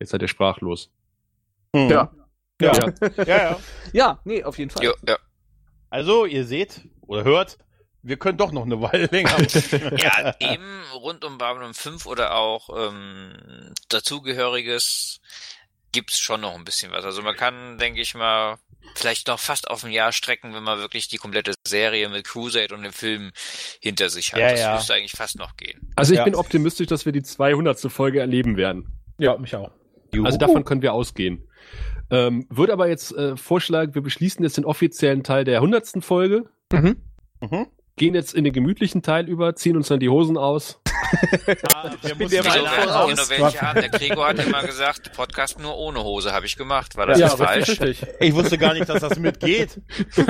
Jetzt 0.00 0.10
seid 0.10 0.22
ihr 0.22 0.28
sprachlos. 0.28 0.90
Hm. 1.74 1.90
Ja. 1.90 2.12
Ja. 2.60 2.72
Ja. 2.72 2.92
ja, 3.16 3.36
ja. 3.36 3.60
Ja, 3.92 4.20
nee, 4.24 4.44
auf 4.44 4.58
jeden 4.58 4.70
Fall. 4.70 4.84
Ja. 5.06 5.18
Also, 5.90 6.24
ihr 6.24 6.44
seht 6.44 6.82
oder 7.02 7.24
hört, 7.24 7.58
wir 8.02 8.16
können 8.18 8.38
doch 8.38 8.52
noch 8.52 8.64
eine 8.64 8.80
Weile 8.80 9.06
länger. 9.06 9.36
ja, 9.96 10.34
eben 10.38 10.82
rund 10.94 11.24
um 11.24 11.38
Babylon 11.38 11.74
5 11.74 12.06
oder 12.06 12.34
auch 12.34 12.68
ähm, 12.76 13.72
dazugehöriges 13.88 15.20
gibt's 15.92 16.18
schon 16.18 16.40
noch 16.42 16.54
ein 16.54 16.64
bisschen 16.64 16.92
was. 16.92 17.04
Also 17.04 17.22
man 17.22 17.36
kann, 17.36 17.78
denke 17.78 18.00
ich 18.00 18.14
mal, 18.14 18.58
vielleicht 18.96 19.28
noch 19.28 19.38
fast 19.38 19.70
auf 19.70 19.84
ein 19.84 19.92
Jahr 19.92 20.12
strecken, 20.12 20.52
wenn 20.52 20.62
man 20.64 20.80
wirklich 20.80 21.08
die 21.08 21.16
komplette 21.16 21.54
Serie 21.66 22.08
mit 22.08 22.26
Crusade 22.26 22.74
und 22.74 22.82
dem 22.82 22.92
Film 22.92 23.30
hinter 23.80 24.10
sich 24.10 24.32
hat. 24.32 24.40
Ja, 24.40 24.50
das 24.50 24.60
ja. 24.60 24.74
müsste 24.74 24.94
eigentlich 24.94 25.12
fast 25.12 25.38
noch 25.38 25.56
gehen. 25.56 25.92
Also 25.96 26.12
ich 26.12 26.18
Ja. 26.18 26.24
bin 26.24 26.34
optimistisch, 26.34 26.88
dass 26.88 27.06
wir 27.06 27.12
die 27.12 27.22
200. 27.22 27.80
Folge 27.92 28.20
erleben 28.20 28.56
werden. 28.56 29.00
Ja, 29.18 29.38
mich 29.38 29.54
auch. 29.54 29.70
Also 30.22 30.38
davon 30.38 30.64
können 30.64 30.82
wir 30.82 30.92
ausgehen. 30.92 31.44
Ähm, 32.10 32.46
würde 32.50 32.72
aber 32.72 32.88
jetzt 32.88 33.12
äh, 33.16 33.36
vorschlagen, 33.36 33.94
wir 33.94 34.02
beschließen 34.02 34.42
jetzt 34.44 34.56
den 34.56 34.64
offiziellen 34.64 35.22
Teil 35.22 35.44
der 35.44 35.56
100. 35.56 36.04
Folge, 36.04 36.44
Mhm. 36.72 36.96
Mhm. 37.40 37.66
Gehen 37.96 38.14
jetzt 38.14 38.34
in 38.34 38.44
den 38.44 38.52
gemütlichen 38.52 39.02
Teil 39.02 39.28
über, 39.28 39.54
ziehen 39.54 39.76
uns 39.76 39.88
dann 39.88 40.00
die 40.00 40.08
Hosen 40.08 40.36
aus. 40.36 40.80
wir 41.44 41.54
der 41.54 42.18
Wieso 42.18 42.36
Mann 42.48 42.58
leider- 42.64 42.82
voraus. 42.88 43.08
werden 43.08 43.28
hier 43.28 43.38
nur 43.38 43.52
welche 43.52 43.62
an? 43.66 43.74
Der 43.76 43.88
Gregor 43.88 44.28
hat 44.28 44.44
immer 44.44 44.62
gesagt, 44.62 45.12
Podcast 45.14 45.60
nur 45.60 45.76
ohne 45.76 46.02
Hose 46.02 46.32
habe 46.32 46.46
ich 46.46 46.56
gemacht. 46.56 46.96
War 46.96 47.06
das 47.06 47.20
ja, 47.20 47.26
jetzt 47.28 47.36
falsch? 47.38 47.68
richtig. 47.68 48.02
Ich 48.20 48.34
wusste 48.34 48.58
gar 48.58 48.74
nicht, 48.74 48.88
dass 48.88 49.00
das 49.00 49.18
mitgeht. 49.18 49.80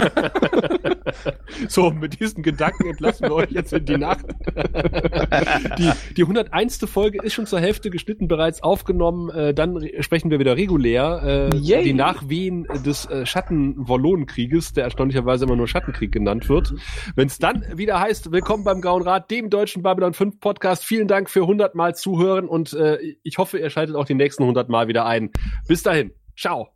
So, 1.69 1.91
mit 1.91 2.21
diesen 2.21 2.43
Gedanken 2.43 2.87
entlassen 2.89 3.29
wir 3.29 3.35
euch 3.35 3.51
jetzt 3.51 3.73
in 3.73 3.85
die 3.85 3.97
Nacht. 3.97 4.25
die, 5.79 5.91
die 6.17 6.23
101. 6.23 6.79
Folge 6.91 7.23
ist 7.23 7.33
schon 7.35 7.47
zur 7.47 7.61
Hälfte 7.61 7.91
geschnitten, 7.91 8.27
bereits 8.29 8.63
aufgenommen. 8.63 9.31
Äh, 9.31 9.55
dann 9.55 9.77
re- 9.77 10.03
sprechen 10.03 10.31
wir 10.31 10.39
wieder 10.41 10.57
regulär. 10.57 11.51
Äh, 11.53 11.57
Yay. 11.57 11.85
die 11.85 11.93
Nachwehen 11.93 12.67
des 12.85 13.07
äh, 13.07 13.25
Schatten-Wallonenkrieges, 13.25 14.73
der 14.73 14.85
erstaunlicherweise 14.85 15.45
immer 15.45 15.57
nur 15.57 15.69
Schattenkrieg 15.69 16.11
genannt 16.13 16.49
wird. 16.49 16.75
Wenn 17.15 17.29
es 17.29 17.39
dann 17.39 17.54
wieder 17.75 18.01
heißt, 18.01 18.33
willkommen 18.33 18.65
beim 18.65 18.81
Grauen 18.81 19.03
Rat, 19.03 19.31
dem 19.31 19.51
deutschen 19.51 19.83
Babylon 19.83 20.15
5 20.15 20.41
Podcast. 20.41 20.85
Vielen 20.85 21.09
Dank 21.09 21.31
für 21.31 21.43
100 21.43 21.75
Mal 21.75 21.95
zuhören 21.95 22.49
und 22.49 22.73
äh, 22.73 22.99
ich 23.23 23.39
hoffe, 23.39 23.59
ihr 23.59 23.71
schaltet 23.71 23.97
auch 23.97 24.05
die 24.05 24.15
nächsten 24.15 24.43
100 24.43 24.69
Mal 24.69 24.89
wieder 24.89 25.07
ein. 25.07 25.31
Bis 25.69 25.83
dahin. 25.83 26.13
Ciao. 26.37 26.69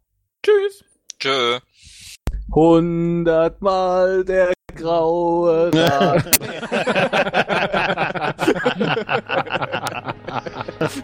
Tschüss. 0.42 0.84
Tschö. 1.18 1.59
Hundertmal 2.55 4.24
der 4.24 4.52
graue 4.74 5.70
Rat. 5.74 6.24